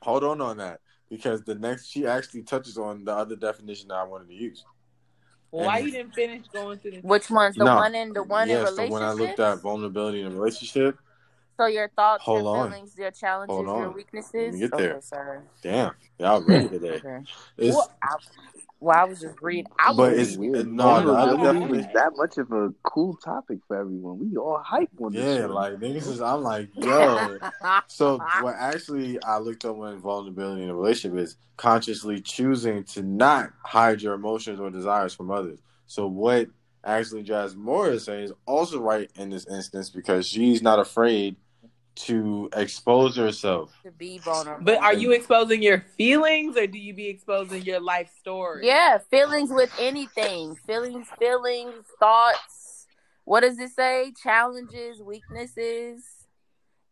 Hold 0.02 0.24
on 0.24 0.40
on 0.40 0.56
that 0.58 0.80
because 1.10 1.42
the 1.42 1.54
next 1.56 1.88
she 1.88 2.06
actually 2.06 2.42
touches 2.42 2.78
on 2.78 3.04
the 3.04 3.12
other 3.14 3.34
definition 3.36 3.88
that 3.88 3.96
I 3.96 4.04
wanted 4.04 4.28
to 4.28 4.34
use. 4.34 4.64
Why 5.50 5.78
And- 5.78 5.86
you 5.86 5.92
didn't 5.92 6.14
finish 6.14 6.46
going 6.52 6.78
through 6.78 6.90
the? 6.92 7.00
Which 7.00 7.30
one's 7.30 7.56
the 7.56 7.64
No. 7.64 7.76
one 7.76 7.94
in 7.94 8.12
the 8.12 8.22
one 8.22 8.48
yes, 8.48 8.68
in 8.70 8.76
so 8.76 8.88
when 8.88 9.02
I 9.02 9.12
looked 9.12 9.40
at 9.40 9.58
vulnerability 9.62 10.20
in 10.20 10.26
a 10.26 10.30
relationship, 10.30 10.98
So 11.58 11.66
your 11.66 11.88
thoughts, 11.96 12.22
Hold 12.22 12.44
your 12.44 12.56
on. 12.56 12.70
feelings, 12.70 12.94
your 12.96 13.10
challenges, 13.10 13.52
Hold 13.52 13.66
your 13.66 13.86
on. 13.88 13.94
weaknesses. 13.94 14.32
Let 14.34 14.52
me 14.54 14.58
get 14.60 14.72
okay, 14.74 14.82
there. 14.84 15.00
sir. 15.02 15.42
damn, 15.60 15.90
y'all 16.18 16.40
ready 16.42 16.68
today? 16.78 17.00
Okay. 17.04 17.18
Well, 17.58 17.90
I, 18.00 18.14
well, 18.78 18.96
I 18.96 19.04
was 19.04 19.20
just 19.20 19.42
reading. 19.42 19.66
I 19.76 19.92
But 19.92 20.12
It's 20.12 20.20
it's- 20.34 20.36
weird. 20.36 20.68
no, 20.68 20.84
the 21.04 21.12
other 21.12 21.34
Vulnerability 21.36 21.60
definition- 21.82 21.90
that 21.94 22.12
much 22.14 22.38
of 22.38 22.52
a 22.52 22.72
cool 22.84 23.16
topic 23.16 23.58
for 23.66 23.76
everyone. 23.76 24.20
We 24.20 24.36
all 24.36 24.62
hype 24.64 24.88
on 25.02 25.12
this. 25.12 25.24
yeah, 25.24 25.36
shit. 25.38 25.50
like 25.50 25.72
niggas 25.80 26.06
is. 26.06 26.20
I'm 26.22 26.44
like, 26.44 26.68
yo. 26.76 27.38
So 27.88 28.18
what 28.40 28.54
actually 28.56 29.20
I 29.24 29.38
looked 29.38 29.64
up 29.64 29.74
when 29.74 29.98
vulnerability 29.98 30.62
in 30.62 30.70
a 30.70 30.76
relationship 30.76 31.18
is 31.18 31.36
consciously 31.56 32.20
choosing 32.20 32.84
to 32.84 33.02
not 33.02 33.50
hide 33.64 34.00
your 34.00 34.14
emotions 34.14 34.60
or 34.60 34.70
desires 34.70 35.12
from 35.12 35.32
others. 35.32 35.58
So 35.88 36.06
what 36.06 36.46
actually 36.84 37.24
Jazz 37.24 37.56
Moore 37.56 37.90
is 37.90 38.04
saying 38.04 38.22
is 38.26 38.32
also 38.46 38.78
right 38.80 39.10
in 39.16 39.28
this 39.30 39.44
instance 39.48 39.90
because 39.90 40.24
she's 40.24 40.62
not 40.62 40.78
afraid 40.78 41.34
to 42.06 42.48
expose 42.54 43.16
yourself. 43.16 43.72
to 43.82 43.90
be 43.92 44.18
vulnerable. 44.18 44.64
But 44.64 44.78
are 44.78 44.94
you 44.94 45.12
exposing 45.12 45.62
your 45.62 45.80
feelings, 45.96 46.56
or 46.56 46.66
do 46.66 46.78
you 46.78 46.94
be 46.94 47.08
exposing 47.08 47.62
your 47.62 47.80
life 47.80 48.10
story? 48.20 48.66
Yeah, 48.66 48.98
feelings 49.10 49.50
with 49.52 49.70
anything. 49.78 50.56
Feelings, 50.66 51.06
feelings, 51.18 51.84
thoughts. 51.98 52.86
What 53.24 53.40
does 53.40 53.58
it 53.58 53.70
say? 53.70 54.12
Challenges, 54.22 55.02
weaknesses, 55.02 56.02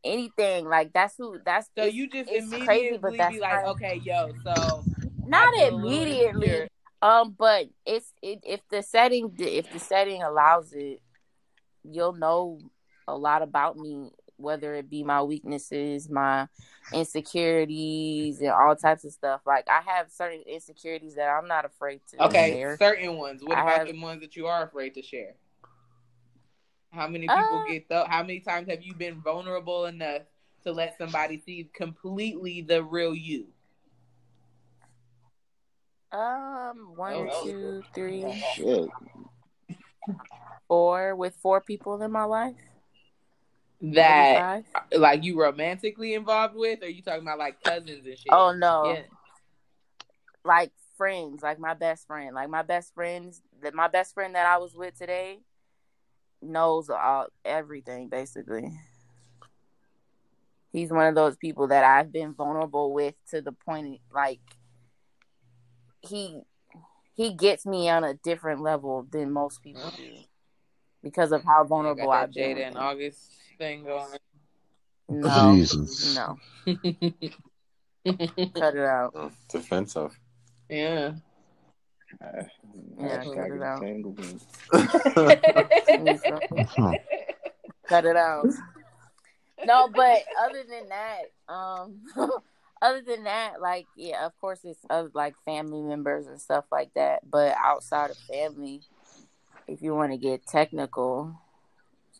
anything. 0.05 0.67
Like 0.67 0.93
that's 0.93 1.17
who. 1.17 1.39
That's 1.45 1.67
So 1.77 1.83
it's- 1.83 1.95
you 1.95 2.09
just 2.09 2.31
immediately 2.31 2.67
crazy, 2.67 2.99
but 2.99 3.17
that's 3.19 3.35
be 3.35 3.41
like, 3.41 3.53
fine. 3.53 3.65
okay, 3.67 4.01
yo, 4.05 4.33
so 4.45 4.85
not 5.27 5.43
I 5.55 5.57
feel 5.57 5.69
a 5.69 5.77
little 5.77 5.89
immediately. 5.89 6.69
Um, 7.03 7.35
but 7.39 7.69
it's 7.85 8.13
it, 8.23 8.41
if 8.43 8.61
the 8.71 8.83
setting 8.83 9.35
if 9.39 9.71
the 9.71 9.79
setting 9.79 10.23
allows 10.23 10.73
it, 10.73 11.01
you'll 11.85 12.15
know 12.15 12.59
a 13.07 13.17
lot 13.17 13.43
about 13.43 13.77
me, 13.77 14.11
whether 14.37 14.75
it 14.75 14.89
be 14.91 15.03
my 15.03 15.23
weaknesses, 15.23 16.09
my 16.09 16.49
insecurities, 16.93 18.41
and 18.41 18.51
all 18.51 18.77
types 18.77 19.05
of 19.05 19.13
stuff. 19.13 19.41
Like 19.47 19.69
I 19.69 19.81
have 19.91 20.11
certain 20.11 20.43
insecurities 20.47 21.15
that 21.17 21.29
I'm 21.29 21.49
not 21.49 21.65
afraid 21.65 22.01
to 22.13 22.25
Okay, 22.25 22.53
share. 22.53 22.77
certain 22.79 23.17
ones. 23.17 23.43
What 23.45 23.57
I 23.59 23.63
about 23.63 23.79
have- 23.79 23.89
the 23.89 24.01
ones 24.01 24.21
that 24.21 24.37
you 24.37 24.47
are 24.47 24.65
afraid 24.65 24.95
to 24.95 25.03
share? 25.03 25.35
How 26.91 27.09
many 27.09 27.27
people 27.27 27.63
Uh, 27.63 27.65
get 27.73 27.89
though? 27.89 28.05
How 28.09 28.23
many 28.23 28.41
times 28.41 28.69
have 28.71 28.83
you 28.83 28.95
been 28.95 29.21
vulnerable 29.21 29.87
enough 29.87 30.23
to 30.63 30.73
let 30.73 30.97
somebody 30.97 31.39
see 31.39 31.71
completely 31.75 32.63
the 32.63 32.83
real 32.83 33.15
you? 33.15 33.49
Um, 36.13 36.93
one, 36.97 37.29
Oh, 37.31 37.43
two, 37.45 37.83
three, 37.93 38.33
Shit. 38.55 38.89
with 40.69 41.37
four 41.37 41.61
people 41.61 42.01
in 42.01 42.11
my 42.11 42.25
life. 42.25 42.55
That 43.81 44.37
five. 44.37 44.65
Uh, 44.75 44.99
like 44.99 45.25
you 45.25 45.41
romantically 45.41 46.15
involved 46.15 46.55
with, 46.55 46.83
or 46.83 46.89
you 46.89 47.03
talking 47.03 47.23
about 47.23 47.39
like 47.39 47.63
cousins 47.63 48.07
and 48.07 48.19
shit? 48.19 48.33
Oh 48.33 48.53
no, 48.53 48.95
yeah. 48.95 49.03
like 50.45 50.73
friends, 50.97 51.43
like 51.43 51.59
my 51.59 51.75
best 51.75 52.07
friend, 52.07 52.35
like 52.35 52.49
my 52.49 52.63
best 52.63 52.95
friends. 52.95 53.43
That 53.63 53.75
my 53.75 53.89
best 53.89 54.15
friend 54.15 54.35
that 54.35 54.47
I 54.47 54.59
was 54.59 54.75
with 54.75 54.99
today 54.99 55.41
knows 56.43 56.89
all 56.91 57.27
everything 57.45 58.09
basically. 58.09 58.71
He's 60.73 60.91
one 60.91 61.07
of 61.07 61.15
those 61.15 61.37
people 61.37 61.69
that 61.69 61.85
I've 61.85 62.13
been 62.13 62.35
vulnerable 62.35 62.93
with 62.93 63.15
to 63.31 63.41
the 63.41 63.53
point 63.53 64.01
like 64.13 64.41
he 66.01 66.41
he 67.15 67.33
gets 67.33 67.65
me 67.65 67.89
on 67.89 68.05
a 68.05 68.15
different 68.15 68.61
level 68.61 69.07
than 69.11 69.33
most 69.33 69.63
people 69.63 69.91
do 69.97 70.13
because 71.03 71.33
of 71.33 71.45
how 71.45 71.65
vulnerable 71.65 72.11
I've 72.11 72.33
been. 72.33 72.57
Jada 72.57 72.73
him. 72.73 72.77
August 72.77 73.31
thing 73.59 73.85
going. 73.85 74.19
No, 75.09 75.55
Jesus. 75.55 76.17
no, 76.17 76.37
cut 78.55 78.75
it 78.75 78.85
out. 78.85 79.13
Oh, 79.15 79.31
defensive. 79.49 80.19
yeah. 80.69 81.13
Yeah, 82.99 83.25
cut 83.25 83.51
it 83.51 83.63
out. 83.63 83.83
Cut 87.89 88.05
it 88.05 88.17
out. 88.17 88.47
No, 89.65 89.89
but 89.89 90.23
other 90.41 90.65
than 90.69 90.89
that, 90.89 91.23
um, 91.53 92.01
other 92.83 93.01
than 93.03 93.25
that, 93.25 93.61
like 93.61 93.87
yeah, 93.97 94.27
of 94.27 94.37
course 94.41 94.61
it's 94.65 94.85
of 94.91 95.15
like 95.15 95.35
family 95.45 95.83
members 95.83 96.27
and 96.27 96.41
stuff 96.41 96.65
like 96.71 96.93
that. 96.95 97.29
But 97.29 97.55
outside 97.59 98.11
of 98.11 98.19
family, 98.19 98.83
if 99.69 99.83
you 99.83 99.95
want 99.95 100.13
to 100.13 100.19
get 100.19 100.47
technical, 100.47 101.31
it's 101.31 101.46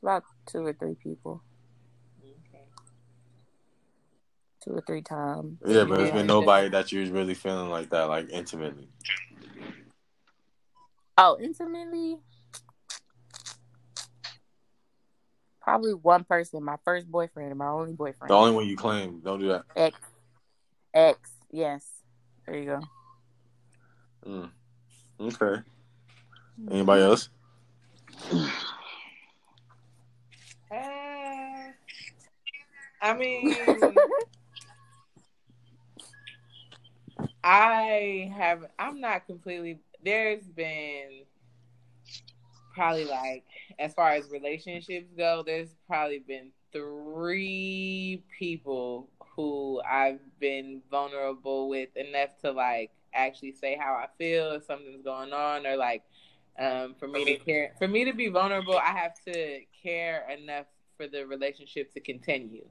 about 0.07 0.23
two 0.47 0.65
or 0.65 0.73
three 0.73 0.95
people, 0.95 1.43
two 4.63 4.71
or 4.71 4.81
three 4.87 5.03
times. 5.03 5.59
Yeah, 5.67 5.83
but 5.83 5.97
there's 5.97 6.11
Yeah. 6.11 6.15
been 6.15 6.29
nobody 6.29 6.69
that 6.69 6.93
you're 6.93 7.11
really 7.13 7.35
feeling 7.35 7.71
like 7.71 7.91
that, 7.91 8.05
like 8.05 8.31
intimately. 8.31 8.89
Oh, 11.19 11.37
intimately, 11.41 12.21
probably 15.61 15.95
one 15.95 16.23
person. 16.23 16.63
My 16.63 16.77
first 16.85 17.11
boyfriend 17.11 17.51
and 17.51 17.59
my 17.59 17.67
only 17.67 17.93
boyfriend. 17.93 18.31
The 18.31 18.37
only 18.37 18.55
one 18.55 18.67
you 18.67 18.77
claim, 18.77 19.21
don't 19.21 19.41
do 19.41 19.49
that. 19.49 19.65
Ex, 19.75 19.99
ex, 20.95 21.33
yes. 21.51 21.85
There 22.47 22.57
you 22.57 22.67
go. 22.67 22.81
Mm. 24.25 24.51
Okay. 25.21 25.63
Anybody 26.71 27.03
else? 27.03 27.29
Uh, 30.71 31.71
I 33.03 33.15
mean, 33.17 33.55
I 37.45 38.33
have. 38.37 38.65
I'm 38.79 39.01
not 39.01 39.27
completely. 39.27 39.81
There's 40.05 40.45
been 40.45 41.23
probably 42.75 43.05
like, 43.07 43.45
as 43.79 43.95
far 43.95 44.11
as 44.11 44.29
relationships 44.31 45.13
go, 45.17 45.43
there's 45.45 45.75
probably 45.87 46.19
been 46.19 46.51
three 46.73 48.23
people 48.39 49.09
who 49.35 49.81
I've 49.89 50.21
been 50.41 50.83
vulnerable 50.91 51.69
with 51.69 51.89
enough 51.97 52.37
to 52.43 52.53
like 52.53 52.91
actually 53.15 53.53
say 53.53 53.77
how 53.81 53.95
I 53.95 54.09
feel 54.19 54.53
if 54.53 54.65
something's 54.65 55.03
going 55.03 55.33
on 55.33 55.67
or 55.67 55.77
like 55.77 56.03
um, 56.59 56.95
for 56.99 57.09
me 57.09 57.25
to 57.25 57.37
care 57.37 57.73
for 57.79 57.87
me 57.89 58.05
to 58.05 58.13
be 58.15 58.29
vulnerable 58.29 58.77
i 58.77 58.97
have 58.97 59.13
to 59.27 59.61
care 59.83 60.27
enough 60.31 60.67
for 60.97 61.07
the 61.07 61.27
relationship 61.27 61.93
to 61.95 62.01
continue. 62.01 62.65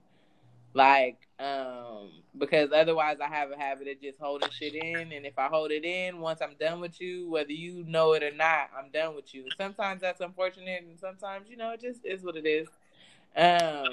Like 0.74 1.20
um 1.40 2.12
because 2.38 2.70
otherwise 2.74 3.18
i 3.22 3.28
have 3.28 3.52
a 3.52 3.58
habit 3.58 3.88
of 3.90 4.02
just 4.02 4.20
holding 4.20 4.50
shit 4.52 4.74
in 4.74 5.12
and 5.12 5.26
if 5.26 5.38
i 5.38 5.48
hold 5.48 5.72
it 5.72 5.84
in 5.84 6.20
once 6.20 6.42
i'm 6.42 6.56
done 6.58 6.80
with 6.80 7.02
you 7.02 7.30
whether 7.30 7.52
you 7.52 7.84
know 7.88 8.14
it 8.14 8.24
or 8.24 8.34
not 8.34 8.70
i'm 8.78 8.90
done 8.92 9.16
with 9.16 9.34
you. 9.34 9.46
Sometimes 9.58 10.02
that's 10.02 10.22
unfortunate 10.22 10.84
and 10.84 11.00
sometimes 11.00 11.50
you 11.50 11.56
know 11.56 11.72
it 11.72 11.82
just 11.82 12.06
is 12.06 12.24
what 12.24 12.36
it 12.36 12.46
is. 12.46 12.68
Um 13.38 13.88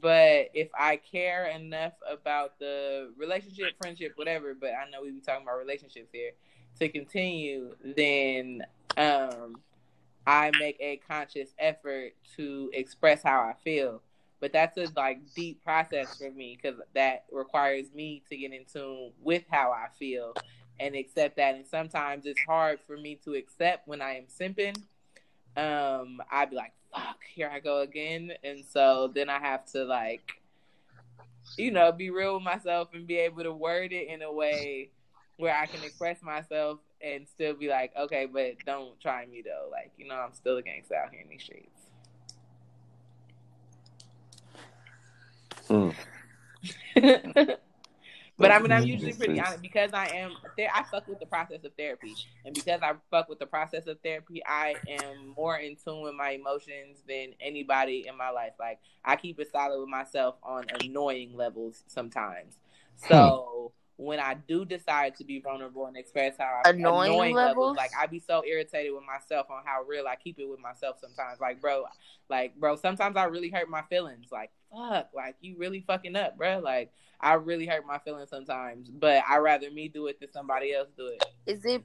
but 0.00 0.48
if 0.54 0.68
i 0.78 0.96
care 0.96 1.46
enough 1.48 1.92
about 2.10 2.58
the 2.58 3.12
relationship 3.18 3.76
friendship 3.78 4.12
whatever 4.16 4.54
but 4.54 4.70
i 4.70 4.88
know 4.90 5.02
we 5.02 5.10
be 5.10 5.20
talking 5.20 5.42
about 5.42 5.58
relationships 5.58 6.08
here 6.10 6.30
to 6.78 6.88
continue 6.88 7.74
then 7.94 8.64
um, 8.96 9.56
I 10.26 10.50
make 10.58 10.76
a 10.80 10.96
conscious 11.08 11.50
effort 11.58 12.12
to 12.36 12.70
express 12.72 13.22
how 13.22 13.40
I 13.40 13.54
feel. 13.62 14.02
But 14.40 14.52
that's 14.52 14.76
a 14.76 14.86
like 14.94 15.20
deep 15.34 15.64
process 15.64 16.18
for 16.18 16.30
me 16.30 16.58
because 16.60 16.78
that 16.94 17.24
requires 17.32 17.86
me 17.94 18.22
to 18.28 18.36
get 18.36 18.52
in 18.52 18.64
tune 18.70 19.12
with 19.22 19.44
how 19.50 19.70
I 19.70 19.86
feel 19.98 20.34
and 20.78 20.94
accept 20.94 21.36
that. 21.36 21.54
And 21.54 21.66
sometimes 21.66 22.26
it's 22.26 22.40
hard 22.46 22.80
for 22.86 22.96
me 22.96 23.18
to 23.24 23.34
accept 23.34 23.88
when 23.88 24.02
I 24.02 24.16
am 24.16 24.24
simping. 24.24 24.76
Um, 25.56 26.20
I'd 26.30 26.50
be 26.50 26.56
like, 26.56 26.72
fuck, 26.92 27.20
here 27.34 27.50
I 27.52 27.60
go 27.60 27.80
again. 27.80 28.32
And 28.42 28.64
so 28.64 29.10
then 29.14 29.30
I 29.30 29.38
have 29.38 29.64
to 29.72 29.84
like, 29.84 30.32
you 31.56 31.70
know, 31.70 31.92
be 31.92 32.10
real 32.10 32.34
with 32.34 32.42
myself 32.42 32.88
and 32.92 33.06
be 33.06 33.16
able 33.16 33.44
to 33.44 33.52
word 33.52 33.92
it 33.92 34.08
in 34.08 34.22
a 34.22 34.32
way 34.32 34.90
where 35.36 35.56
I 35.56 35.66
can 35.66 35.82
express 35.84 36.22
myself 36.22 36.80
and 37.04 37.28
still 37.28 37.54
be 37.54 37.68
like, 37.68 37.92
okay, 37.96 38.26
but 38.26 38.54
don't 38.64 38.98
try 39.00 39.26
me 39.26 39.42
though. 39.44 39.68
Like, 39.70 39.92
you 39.96 40.08
know, 40.08 40.14
I'm 40.14 40.32
still 40.32 40.56
a 40.56 40.62
gangster 40.62 40.94
out 40.94 41.10
here 41.10 41.20
in 41.20 41.28
these 41.28 41.42
streets. 41.42 41.70
Mm. 46.96 47.56
But 48.36 48.50
I 48.50 48.58
mean, 48.58 48.72
I'm 48.72 48.84
usually 48.84 49.12
pretty 49.12 49.38
honest 49.40 49.62
because 49.62 49.92
I 49.92 50.06
am 50.06 50.32
there. 50.56 50.68
I 50.74 50.82
fuck 50.82 51.06
with 51.06 51.20
the 51.20 51.26
process 51.26 51.62
of 51.64 51.72
therapy, 51.74 52.14
and 52.44 52.52
because 52.52 52.80
I 52.82 52.94
fuck 53.10 53.28
with 53.28 53.38
the 53.38 53.46
process 53.46 53.86
of 53.86 54.00
therapy, 54.00 54.42
I 54.44 54.74
am 54.88 55.34
more 55.36 55.56
in 55.56 55.76
tune 55.76 56.02
with 56.02 56.14
my 56.14 56.30
emotions 56.30 56.98
than 57.08 57.34
anybody 57.40 58.06
in 58.08 58.16
my 58.18 58.30
life. 58.30 58.54
Like 58.58 58.80
I 59.04 59.14
keep 59.14 59.38
it 59.38 59.52
solid 59.52 59.78
with 59.78 59.88
myself 59.88 60.34
on 60.42 60.66
annoying 60.82 61.36
levels 61.36 61.84
sometimes. 61.86 62.58
So 63.08 63.72
when 63.96 64.18
I 64.18 64.34
do 64.34 64.64
decide 64.64 65.14
to 65.16 65.24
be 65.24 65.40
vulnerable 65.40 65.86
and 65.86 65.96
express 65.96 66.36
how 66.36 66.62
I 66.64 66.70
Annoying 66.70 67.12
annoying 67.12 67.34
levels? 67.34 67.76
like 67.76 67.92
I 67.98 68.06
be 68.06 68.18
so 68.18 68.42
irritated 68.44 68.92
with 68.92 69.04
myself 69.04 69.46
on 69.50 69.62
how 69.64 69.82
real 69.82 70.06
I 70.08 70.16
keep 70.16 70.38
it 70.38 70.48
with 70.48 70.60
myself 70.60 70.96
sometimes. 71.00 71.40
Like 71.40 71.60
bro, 71.60 71.84
like 72.28 72.56
bro, 72.56 72.76
sometimes 72.76 73.16
I 73.16 73.24
really 73.24 73.50
hurt 73.50 73.68
my 73.68 73.82
feelings. 73.82 74.26
Like 74.32 74.50
fuck, 74.72 75.10
like 75.14 75.36
you 75.40 75.56
really 75.56 75.80
fucking 75.80 76.16
up, 76.16 76.36
bro. 76.36 76.58
Like 76.58 76.92
I 77.20 77.34
really 77.34 77.66
hurt 77.66 77.86
my 77.86 77.98
feelings 77.98 78.30
sometimes, 78.30 78.90
but 78.90 79.22
I 79.28 79.38
rather 79.38 79.70
me 79.70 79.88
do 79.88 80.08
it 80.08 80.18
than 80.18 80.32
somebody 80.32 80.74
else 80.74 80.88
do 80.96 81.06
it. 81.06 81.24
Is 81.46 81.64
it 81.64 81.84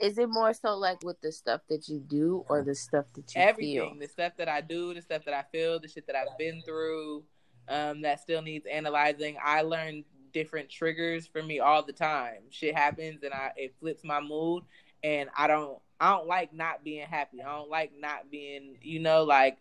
is 0.00 0.18
it 0.18 0.28
more 0.28 0.52
so 0.52 0.76
like 0.76 1.02
with 1.02 1.20
the 1.20 1.32
stuff 1.32 1.60
that 1.68 1.88
you 1.88 1.98
do 2.00 2.44
or 2.48 2.62
the 2.62 2.74
stuff 2.74 3.06
that 3.14 3.34
you 3.34 3.40
Everything, 3.40 3.90
feel? 3.90 3.98
the 4.00 4.08
stuff 4.08 4.32
that 4.38 4.48
I 4.48 4.60
do, 4.60 4.94
the 4.94 5.02
stuff 5.02 5.24
that 5.24 5.34
I 5.34 5.44
feel, 5.50 5.80
the 5.80 5.88
shit 5.88 6.06
that 6.06 6.14
I've 6.16 6.38
been 6.38 6.62
through, 6.62 7.24
um, 7.68 8.02
that 8.02 8.20
still 8.20 8.40
needs 8.42 8.66
analyzing. 8.66 9.36
I 9.42 9.62
learn 9.62 10.04
different 10.32 10.68
triggers 10.68 11.26
for 11.26 11.42
me 11.42 11.60
all 11.60 11.84
the 11.84 11.92
time. 11.92 12.42
Shit 12.50 12.76
happens 12.76 13.22
and 13.22 13.32
I 13.32 13.52
it 13.56 13.74
flips 13.80 14.04
my 14.04 14.20
mood, 14.20 14.64
and 15.02 15.28
I 15.36 15.46
don't 15.46 15.78
I 16.00 16.10
don't 16.10 16.26
like 16.26 16.52
not 16.52 16.84
being 16.84 17.06
happy. 17.06 17.42
I 17.42 17.56
don't 17.56 17.70
like 17.70 17.92
not 17.98 18.30
being 18.30 18.76
you 18.82 19.00
know 19.00 19.24
like 19.24 19.58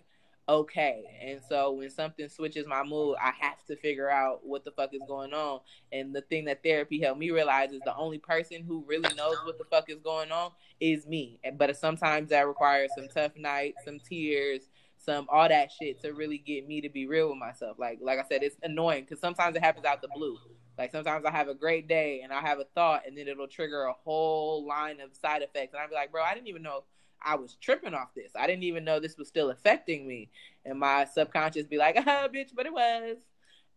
okay. 0.49 1.03
And 1.21 1.41
so 1.47 1.71
when 1.73 1.89
something 1.89 2.29
switches 2.29 2.65
my 2.67 2.83
mood, 2.83 3.17
I 3.21 3.31
have 3.39 3.63
to 3.65 3.75
figure 3.75 4.09
out 4.09 4.45
what 4.45 4.63
the 4.63 4.71
fuck 4.71 4.93
is 4.93 5.01
going 5.07 5.33
on. 5.33 5.59
And 5.91 6.15
the 6.15 6.21
thing 6.21 6.45
that 6.45 6.63
therapy 6.63 7.01
helped 7.01 7.19
me 7.19 7.31
realize 7.31 7.71
is 7.71 7.81
the 7.85 7.95
only 7.95 8.17
person 8.17 8.63
who 8.63 8.83
really 8.87 9.13
knows 9.15 9.35
what 9.43 9.57
the 9.57 9.65
fuck 9.65 9.89
is 9.89 9.99
going 9.99 10.31
on 10.31 10.51
is 10.79 11.05
me. 11.05 11.39
But 11.57 11.75
sometimes 11.77 12.29
that 12.29 12.47
requires 12.47 12.91
some 12.95 13.07
tough 13.07 13.35
nights, 13.35 13.83
some 13.83 13.99
tears, 13.99 14.69
some 14.97 15.27
all 15.29 15.47
that 15.47 15.71
shit 15.71 16.01
to 16.01 16.13
really 16.13 16.37
get 16.37 16.67
me 16.67 16.81
to 16.81 16.89
be 16.89 17.07
real 17.07 17.29
with 17.29 17.37
myself. 17.37 17.77
Like 17.79 17.99
like 18.01 18.19
I 18.19 18.23
said, 18.27 18.43
it's 18.43 18.57
annoying 18.63 19.03
because 19.03 19.19
sometimes 19.19 19.55
it 19.55 19.63
happens 19.63 19.85
out 19.85 20.01
the 20.01 20.09
blue. 20.13 20.37
Like 20.77 20.91
sometimes 20.91 21.25
I 21.25 21.31
have 21.31 21.47
a 21.47 21.55
great 21.55 21.87
day 21.87 22.21
and 22.23 22.31
I 22.31 22.41
have 22.41 22.59
a 22.59 22.65
thought 22.75 23.03
and 23.07 23.17
then 23.17 23.27
it'll 23.27 23.47
trigger 23.47 23.83
a 23.83 23.93
whole 23.93 24.65
line 24.65 24.99
of 24.99 25.15
side 25.15 25.41
effects. 25.41 25.73
And 25.73 25.81
I'll 25.81 25.89
be 25.89 25.95
like, 25.95 26.11
bro, 26.11 26.23
I 26.23 26.33
didn't 26.33 26.47
even 26.47 26.61
know 26.61 26.83
I 27.21 27.35
was 27.35 27.55
tripping 27.55 27.93
off 27.93 28.13
this. 28.15 28.31
I 28.35 28.47
didn't 28.47 28.63
even 28.63 28.83
know 28.83 28.99
this 28.99 29.17
was 29.17 29.27
still 29.27 29.49
affecting 29.49 30.07
me. 30.07 30.29
And 30.65 30.79
my 30.79 31.05
subconscious 31.05 31.65
be 31.65 31.77
like, 31.77 31.95
ah, 32.05 32.27
bitch, 32.33 32.49
but 32.55 32.65
it 32.65 32.73
was. 32.73 33.17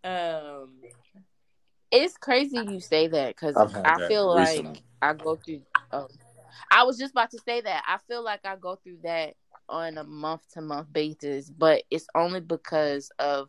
Um, 0.05 0.71
It's 1.91 2.17
crazy 2.17 2.59
you 2.59 2.81
say 2.81 3.09
that 3.09 3.35
because 3.37 3.57
I've 3.57 3.73
had 3.73 3.85
I 3.87 3.99
that 3.99 4.09
feel 4.09 4.27
like. 4.29 4.83
I 5.03 5.15
go 5.15 5.37
through. 5.37 5.63
Oh, 5.93 6.09
I 6.71 6.85
was 6.85 6.99
just 6.99 7.13
about 7.13 7.31
to 7.31 7.39
say 7.39 7.61
that. 7.63 7.83
I 7.87 7.99
feel 8.07 8.23
like 8.23 8.45
I 8.45 8.57
go 8.57 8.77
through 8.77 8.99
that 9.03 9.35
on 9.69 9.99
a 9.99 10.05
month 10.05 10.43
to 10.53 10.61
month 10.61 10.93
basis, 10.93 11.49
but 11.49 11.85
it's 11.91 12.07
only 12.15 12.41
because 12.41 13.11
of 13.19 13.49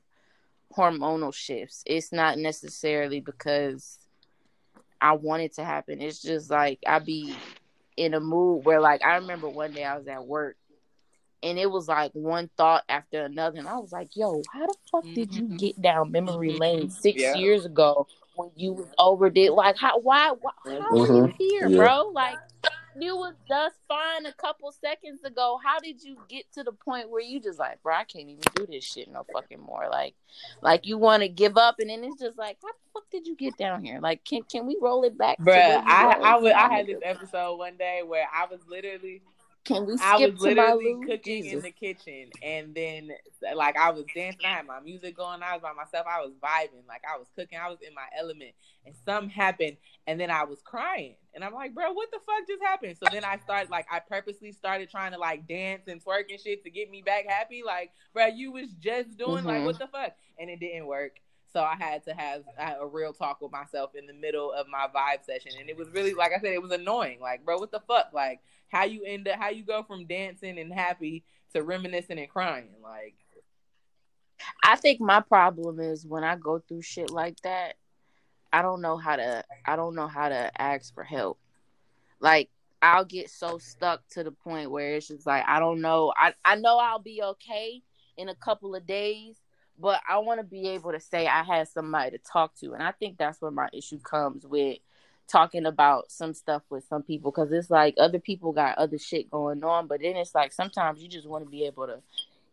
hormonal 0.76 1.34
shifts. 1.34 1.84
It's 1.86 2.12
not 2.12 2.38
necessarily 2.38 3.20
because 3.20 3.98
I 5.00 5.14
want 5.14 5.44
it 5.44 5.56
to 5.56 5.64
happen. 5.64 6.02
It's 6.02 6.22
just 6.22 6.50
like 6.50 6.80
I 6.88 7.00
be 7.00 7.36
in 7.98 8.14
a 8.14 8.20
mood 8.20 8.66
where, 8.66 8.80
like, 8.80 9.04
I 9.04 9.16
remember 9.16 9.50
one 9.50 9.74
day 9.74 9.84
I 9.84 9.98
was 9.98 10.08
at 10.08 10.26
work 10.26 10.56
and 11.44 11.58
it 11.58 11.70
was 11.70 11.88
like 11.88 12.12
one 12.14 12.50
thought 12.56 12.84
after 12.88 13.26
another, 13.26 13.58
and 13.58 13.68
I 13.68 13.78
was 13.80 13.92
like, 13.92 14.16
"Yo, 14.16 14.44
how 14.54 14.68
the 14.68 14.76
fuck 14.92 15.04
did 15.14 15.34
you 15.34 15.44
Mhm. 15.44 15.58
get 15.58 15.82
down 15.82 16.12
memory 16.12 16.52
lane 16.52 16.88
Mhm. 16.88 16.92
six 16.92 17.20
Yeah. 17.20 17.36
years 17.36 17.66
ago 17.66 18.08
when 18.36 18.52
you 18.56 18.74
was 18.74 18.88
overdid? 19.00 19.52
Like, 19.52 19.78
how? 19.78 20.00
Why? 20.00 20.32
why 20.40 20.52
how 20.66 21.00
are 21.00 21.08
you 21.08 21.34
here, 21.40 21.70
Yeah. 21.70 21.78
bro? 21.78 22.12
Like, 22.14 22.38
you 23.00 23.16
was 23.16 23.34
just 23.48 23.76
fine 23.88 24.26
a 24.26 24.34
couple 24.34 24.72
seconds 24.72 25.24
ago. 25.24 25.60
How 25.64 25.80
did 25.80 26.04
you 26.04 26.18
get 26.30 26.52
to 26.54 26.64
the 26.64 26.72
point 26.72 27.10
where 27.10 27.22
you 27.22 27.40
just 27.40 27.60
like, 27.60 27.82
bro, 27.84 27.96
I 27.96 28.04
can't 28.04 28.30
even 28.30 28.44
do 28.56 28.66
this 28.66 28.84
shit 28.84 29.12
no 29.12 29.26
fucking 29.34 29.60
more? 29.60 29.88
Like, 29.90 30.16
like 30.62 30.86
you 30.86 30.98
want 30.98 31.24
to 31.24 31.30
give 31.30 31.58
up, 31.58 31.76
and 31.80 31.90
then 31.90 32.04
it's 32.04 32.20
just 32.20 32.38
like, 32.38 32.58
how 32.62 32.70
the 32.70 32.74
fuck 32.94 33.10
did 33.10 33.28
you 33.28 33.36
get 33.36 33.58
down 33.58 33.84
here? 33.84 34.00
Like, 34.00 34.24
can 34.26 34.44
can 34.44 34.66
we 34.66 34.78
roll 34.82 35.04
it 35.04 35.18
back? 35.18 35.38
Bro, 35.40 35.56
you 35.56 35.62
I 35.62 36.36
was, 36.38 36.52
I, 36.52 36.66
I 36.66 36.74
had 36.76 36.88
this 36.88 37.00
episode 37.04 37.58
one 37.58 37.78
day 37.78 38.02
where 38.06 38.28
I 38.34 38.46
was 38.46 38.60
literally 38.68 39.22
Can 39.64 39.86
we 39.86 39.94
I 40.02 40.16
skip 40.16 40.34
was 40.34 40.42
literally 40.42 40.96
cooking 41.06 41.46
in 41.46 41.62
the 41.62 41.72
kitchen, 41.72 42.32
and 42.42 42.74
then 42.74 43.12
like 43.56 43.78
I 43.78 43.92
was 43.92 44.06
dancing. 44.16 44.46
I 44.46 44.50
had 44.56 44.66
my 44.66 44.80
music 44.80 45.16
going. 45.16 45.44
I 45.44 45.54
was 45.54 45.62
by 45.62 45.74
myself. 45.74 46.08
I 46.10 46.20
was 46.22 46.34
vibing. 46.42 46.88
Like 46.88 47.04
I 47.08 47.18
was 47.18 47.28
cooking. 47.36 47.60
I 47.62 47.70
was 47.70 47.78
in 47.88 47.94
my 47.94 48.08
element, 48.18 48.54
and 48.86 48.96
something 49.06 49.30
happened, 49.30 49.78
and 50.08 50.20
then 50.20 50.32
I 50.32 50.46
was 50.46 50.62
crying. 50.64 51.16
And 51.36 51.44
I'm 51.44 51.54
like, 51.54 51.76
bro, 51.76 51.92
what 51.94 52.10
the 52.12 52.20
fuck 52.26 52.48
just 52.48 52.62
happened? 52.64 52.98
So 52.98 53.08
then 53.12 53.24
I 53.24 53.38
started 53.38 53.70
like 53.70 53.86
I 53.92 54.00
purposely 54.00 54.52
started 54.52 54.90
trying 54.90 55.12
to 55.12 55.20
like 55.20 55.48
dance 55.48 55.84
and 55.88 56.04
twerk 56.04 56.32
and 56.32 56.40
shit 56.40 56.64
to 56.64 56.72
get 56.72 56.90
me 56.90 57.04
back 57.04 57.26
happy. 57.28 57.62
Like, 57.64 57.92
bro, 58.14 58.26
you 58.26 58.52
was 58.52 58.74
just 58.80 59.16
doing 59.18 59.46
like 59.46 59.62
Mhm. 59.62 59.66
what 59.66 59.78
the 59.80 59.88
fuck, 59.88 60.16
and 60.40 60.50
it 60.50 60.60
didn't 60.60 60.88
work. 60.88 61.20
So 61.54 61.62
I 61.62 61.76
had 61.76 62.04
to 62.06 62.14
have 62.14 62.44
a 62.80 62.86
real 62.88 63.14
talk 63.14 63.42
with 63.42 63.52
myself 63.52 63.92
in 63.96 64.08
the 64.08 64.14
middle 64.14 64.54
of 64.54 64.68
my 64.68 64.88
vibe 64.96 65.26
session, 65.26 65.52
and 65.60 65.70
it 65.70 65.78
was 65.78 65.90
really 65.90 66.14
like 66.14 66.32
I 66.36 66.40
said, 66.40 66.54
it 66.54 66.62
was 66.62 66.72
annoying. 66.72 67.20
Like, 67.20 67.44
bro, 67.44 67.58
what 67.58 67.72
the 67.72 67.82
fuck? 67.88 68.12
Like, 68.14 68.42
how 68.70 68.86
you 68.86 69.04
end 69.04 69.28
up, 69.28 69.38
how 69.38 69.50
you 69.50 69.64
go 69.64 69.84
from 69.84 70.06
dancing 70.06 70.58
and 70.60 70.74
happy 70.74 71.24
to 71.54 71.62
reminiscing 71.62 72.20
and 72.20 72.30
crying? 72.30 72.70
Like, 72.82 73.16
I 74.64 74.76
think 74.76 75.02
my 75.02 75.20
problem 75.20 75.80
is 75.80 76.06
when 76.06 76.24
I 76.24 76.36
go 76.36 76.60
through 76.60 76.84
shit 76.84 77.10
like 77.10 77.40
that, 77.42 77.76
I 78.54 78.62
don't 78.62 78.82
know 78.82 78.98
how 78.98 79.16
to 79.16 79.44
I 79.66 79.76
don't 79.76 79.96
know 79.96 80.08
how 80.08 80.30
to 80.30 80.52
ask 80.62 80.94
for 80.94 81.04
help. 81.04 81.40
Like 82.20 82.50
I'll 82.82 83.06
get 83.06 83.30
so 83.30 83.58
stuck 83.58 84.08
to 84.10 84.24
the 84.24 84.32
point 84.32 84.72
where 84.72 84.96
it's 84.96 85.08
just 85.08 85.26
like 85.26 85.44
I 85.48 85.60
don't 85.60 85.82
know. 85.82 86.14
I 86.16 86.34
I 86.44 86.56
know 86.56 86.78
I'll 86.78 87.00
be 87.00 87.22
okay 87.22 87.82
in 88.18 88.30
a 88.30 88.36
couple 88.36 88.76
of 88.76 88.86
days, 88.86 89.38
but 89.82 90.02
I 90.08 90.20
want 90.20 90.40
to 90.40 90.46
be 90.46 90.70
able 90.70 90.92
to 90.92 91.00
say 91.00 91.28
I 91.28 91.44
had 91.44 91.68
somebody 91.68 92.12
to 92.12 92.18
talk 92.20 92.56
to, 92.60 92.74
and 92.74 92.84
I 92.84 92.92
think 92.92 93.18
that's 93.18 93.42
where 93.42 93.52
my 93.52 93.70
issue 93.74 94.00
comes 94.00 94.46
with 94.46 94.78
talking 95.28 95.66
about 95.66 96.12
some 96.12 96.34
stuff 96.34 96.62
with 96.70 96.84
some 96.88 97.04
people 97.04 97.32
because 97.32 97.52
it's 97.52 97.70
like 97.70 97.96
other 97.98 98.20
people 98.20 98.52
got 98.52 98.78
other 98.78 98.98
shit 98.98 99.32
going 99.32 99.64
on, 99.64 99.88
but 99.88 100.02
then 100.02 100.16
it's 100.16 100.36
like 100.36 100.54
sometimes 100.54 101.02
you 101.02 101.10
just 101.10 101.28
want 101.28 101.44
to 101.44 101.50
be 101.50 101.66
able 101.66 101.88
to 101.88 102.02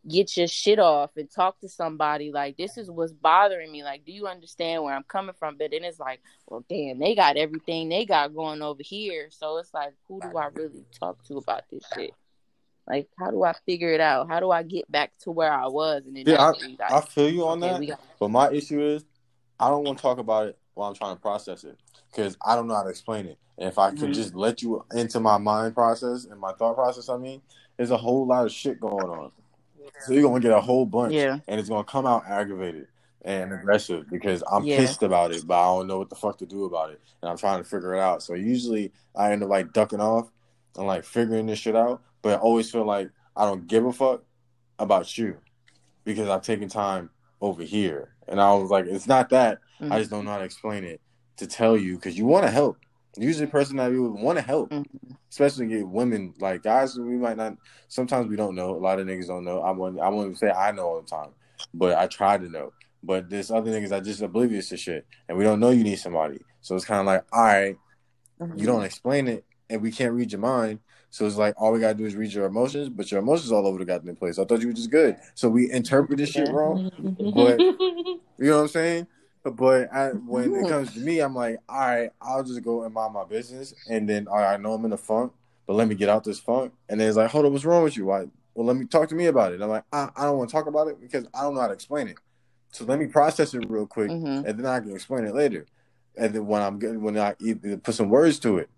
get 0.08 0.36
your 0.36 0.46
shit 0.46 0.78
off 0.78 1.10
and 1.16 1.30
talk 1.30 1.60
to 1.60 1.68
somebody 1.68 2.30
like 2.30 2.56
this 2.56 2.78
is 2.78 2.90
what's 2.90 3.12
bothering 3.12 3.70
me 3.70 3.82
like 3.82 4.04
do 4.04 4.12
you 4.12 4.26
understand 4.26 4.82
where 4.82 4.94
i'm 4.94 5.02
coming 5.02 5.34
from? 5.38 5.56
But 5.58 5.72
then 5.72 5.84
it's 5.84 5.98
like 5.98 6.22
well 6.46 6.64
damn 6.68 6.98
they 6.98 7.14
got 7.14 7.36
everything 7.36 7.88
they 7.88 8.06
got 8.06 8.34
going 8.34 8.62
over 8.62 8.82
here 8.82 9.28
so 9.30 9.58
it's 9.58 9.74
like 9.74 9.92
who 10.06 10.20
do 10.20 10.38
i 10.38 10.46
really 10.54 10.84
talk 10.98 11.22
to 11.24 11.36
about 11.36 11.64
this 11.70 11.84
shit 11.94 12.12
like 12.88 13.08
how 13.18 13.30
do 13.30 13.42
i 13.44 13.52
figure 13.66 13.92
it 13.92 14.00
out 14.00 14.28
how 14.28 14.40
do 14.40 14.50
i 14.50 14.62
get 14.62 14.90
back 14.90 15.12
to 15.20 15.30
where 15.30 15.52
i 15.52 15.66
was 15.66 16.02
and 16.06 16.16
then 16.16 16.24
Yeah, 16.26 16.36
that's 16.38 16.60
when 16.62 16.70
you 16.70 16.76
got- 16.76 16.92
I 16.92 17.00
feel 17.02 17.28
you 17.30 17.46
on 17.46 17.62
okay, 17.62 17.86
that. 17.86 17.96
got 17.96 18.00
But 18.18 18.28
my 18.30 18.50
issue 18.50 18.80
is, 18.80 19.04
I 19.60 19.68
don't 19.68 19.84
want 19.84 19.98
to 19.98 20.02
talk 20.02 20.18
about 20.18 20.46
it 20.48 20.58
while 20.74 20.88
I'm 20.88 20.94
trying 20.94 21.16
to 21.16 21.20
process 21.20 21.64
it 21.64 21.76
because 22.10 22.36
I 22.44 22.54
don't 22.54 22.68
know 22.68 22.74
how 22.74 22.84
to 22.84 22.88
explain 22.90 23.26
it. 23.26 23.38
And 23.58 23.68
if 23.68 23.78
I 23.78 23.90
could 23.90 24.10
Mhm. 24.10 24.14
just 24.14 24.34
let 24.34 24.62
you 24.62 24.84
into 24.94 25.18
my 25.20 25.36
mind 25.38 25.74
process 25.74 26.24
and 26.24 26.38
my 26.40 26.52
thought 26.52 26.74
process, 26.76 27.08
I 27.08 27.16
mean, 27.16 27.42
there's 27.76 27.90
a 27.90 27.96
whole 27.96 28.24
lot 28.26 28.46
of 28.46 28.52
shit 28.52 28.78
going 28.80 29.10
on. 29.10 29.32
So 30.00 30.12
you're 30.12 30.22
gonna 30.22 30.38
get 30.40 30.52
a 30.52 30.60
whole 30.60 30.86
bunch, 30.86 31.14
Yeah. 31.14 31.38
and 31.48 31.58
it's 31.58 31.68
gonna 31.68 31.82
come 31.84 32.06
out 32.06 32.22
aggravated 32.28 32.86
and 33.22 33.52
aggressive 33.52 34.08
because 34.08 34.44
I'm 34.50 34.62
Yeah. 34.64 34.76
pissed 34.76 35.02
about 35.02 35.32
it, 35.32 35.44
but 35.46 35.54
I 35.60 35.64
don't 35.64 35.88
know 35.88 35.98
what 35.98 36.08
the 36.08 36.14
fuck 36.16 36.38
to 36.38 36.46
do 36.46 36.64
about 36.66 36.90
it, 36.90 37.00
and 37.20 37.28
I'm 37.30 37.36
trying 37.36 37.58
to 37.58 37.68
figure 37.68 37.94
it 37.94 38.00
out. 38.00 38.22
So 38.22 38.34
usually 38.34 38.92
I 39.16 39.32
end 39.32 39.42
up 39.42 39.48
like 39.50 39.72
ducking 39.72 40.00
off 40.00 40.30
and 40.76 40.86
like 40.86 41.02
figuring 41.04 41.46
this 41.46 41.58
shit 41.58 41.74
out, 41.74 42.00
but 42.22 42.34
I 42.34 42.36
always 42.36 42.70
feel 42.70 42.84
like 42.84 43.10
I 43.36 43.44
don't 43.44 43.66
give 43.66 43.84
a 43.84 43.92
fuck 43.92 44.22
about 44.78 45.16
you 45.18 45.38
because 46.04 46.28
I've 46.28 46.42
taken 46.42 46.68
time 46.68 47.10
over 47.40 47.62
here, 47.62 48.14
and 48.26 48.40
I 48.40 48.52
was 48.54 48.70
like, 48.70 48.86
it's 48.86 49.06
not 49.06 49.30
that 49.30 49.58
Mhm. 49.80 49.92
I 49.92 49.98
just 49.98 50.10
don't 50.10 50.24
know 50.24 50.32
how 50.32 50.38
to 50.38 50.44
explain 50.44 50.82
it 50.84 51.00
to 51.36 51.46
tell 51.46 51.76
you 51.76 51.94
because 51.94 52.18
you 52.18 52.26
want 52.26 52.44
to 52.44 52.50
help. 52.50 52.78
Usually, 53.16 53.46
a 53.46 53.50
person 53.50 53.76
that 53.76 53.90
you 53.92 54.10
want 54.10 54.38
to 54.38 54.42
help, 54.44 54.70
Mhm. 54.70 54.84
especially 55.30 55.66
get 55.66 55.88
women 55.88 56.34
like 56.40 56.62
guys. 56.62 56.98
We 56.98 57.16
might 57.16 57.36
not. 57.36 57.56
Sometimes 57.88 58.28
we 58.28 58.36
don't 58.36 58.54
know. 58.54 58.70
A 58.70 58.78
lot 58.78 58.98
of 58.98 59.06
niggas 59.06 59.28
don't 59.28 59.44
know. 59.44 59.60
I 59.60 59.70
won't. 59.70 60.00
I 60.00 60.08
won't 60.08 60.36
say 60.38 60.50
I 60.50 60.72
know 60.72 60.86
all 60.86 61.00
the 61.00 61.06
time, 61.08 61.30
but 61.72 61.96
I 61.96 62.06
try 62.06 62.38
to 62.38 62.48
know. 62.48 62.72
But 63.02 63.30
there's 63.30 63.50
other 63.50 63.70
niggas 63.70 63.90
that 63.90 64.04
just 64.04 64.20
oblivious 64.22 64.68
to 64.70 64.76
shit, 64.76 65.06
and 65.28 65.38
we 65.38 65.44
don't 65.44 65.60
know 65.60 65.70
you 65.70 65.84
need 65.84 65.96
somebody. 65.96 66.40
So 66.60 66.74
it's 66.74 66.84
kind 66.84 67.00
of 67.00 67.06
like, 67.06 67.24
all 67.32 67.42
right, 67.42 67.76
you 68.56 68.66
don't 68.66 68.82
explain 68.84 69.28
it, 69.28 69.44
and 69.70 69.80
we 69.80 69.90
can't 69.92 70.12
read 70.12 70.32
your 70.32 70.40
mind. 70.40 70.80
So 71.10 71.26
it's 71.26 71.36
like 71.36 71.54
all 71.56 71.72
we 71.72 71.80
gotta 71.80 71.94
do 71.94 72.04
is 72.04 72.14
read 72.14 72.32
your 72.32 72.46
emotions, 72.46 72.88
but 72.88 73.10
your 73.10 73.20
emotions 73.20 73.50
all 73.50 73.66
over 73.66 73.78
the 73.78 73.84
goddamn 73.84 74.16
place. 74.16 74.38
I 74.38 74.44
thought 74.44 74.60
you 74.60 74.68
were 74.68 74.72
just 74.72 74.90
good. 74.90 75.16
So 75.34 75.48
we 75.48 75.70
interpret 75.70 76.18
this 76.18 76.30
shit 76.30 76.48
wrong. 76.52 76.90
But 77.34 77.60
you 78.38 78.46
know 78.50 78.56
what 78.56 78.62
I'm 78.62 78.68
saying? 78.68 79.06
But 79.44 79.88
I, 79.94 80.08
when 80.10 80.54
it 80.54 80.68
comes 80.68 80.92
to 80.92 81.00
me, 81.00 81.20
I'm 81.20 81.34
like, 81.34 81.58
all 81.68 81.78
right, 81.80 82.10
I'll 82.20 82.44
just 82.44 82.62
go 82.62 82.82
and 82.82 82.92
mind 82.92 83.14
my 83.14 83.24
business, 83.24 83.72
and 83.88 84.06
then 84.08 84.28
all 84.28 84.36
right, 84.36 84.54
I 84.54 84.56
know 84.58 84.74
I'm 84.74 84.84
in 84.84 84.92
a 84.92 84.98
funk, 84.98 85.32
but 85.66 85.74
let 85.74 85.88
me 85.88 85.94
get 85.94 86.10
out 86.10 86.24
this 86.24 86.38
funk. 86.38 86.72
And 86.88 87.00
then 87.00 87.08
it's 87.08 87.16
like, 87.16 87.30
hold 87.30 87.46
on, 87.46 87.52
what's 87.52 87.64
wrong 87.64 87.82
with 87.82 87.96
you? 87.96 88.04
Why? 88.06 88.26
Well, 88.54 88.66
let 88.66 88.76
me 88.76 88.84
talk 88.84 89.08
to 89.08 89.14
me 89.14 89.26
about 89.26 89.52
it. 89.54 89.62
I'm 89.62 89.68
like, 89.70 89.84
I, 89.92 90.10
I 90.16 90.24
don't 90.24 90.36
want 90.36 90.50
to 90.50 90.52
talk 90.52 90.66
about 90.66 90.88
it 90.88 91.00
because 91.00 91.26
I 91.32 91.42
don't 91.42 91.54
know 91.54 91.60
how 91.62 91.68
to 91.68 91.72
explain 91.72 92.08
it. 92.08 92.16
So 92.72 92.84
let 92.84 92.98
me 92.98 93.06
process 93.06 93.54
it 93.54 93.64
real 93.70 93.86
quick, 93.86 94.10
Mhm. 94.10 94.44
and 94.44 94.58
then 94.58 94.66
I 94.66 94.80
can 94.80 94.92
explain 94.92 95.24
it 95.24 95.34
later. 95.34 95.64
And 96.16 96.34
then 96.34 96.46
when 96.46 96.60
I'm 96.60 96.78
good, 96.78 97.00
when 97.00 97.16
I 97.16 97.34
either 97.40 97.78
put 97.78 97.94
some 97.94 98.10
words 98.10 98.38
to 98.40 98.58
it. 98.58 98.68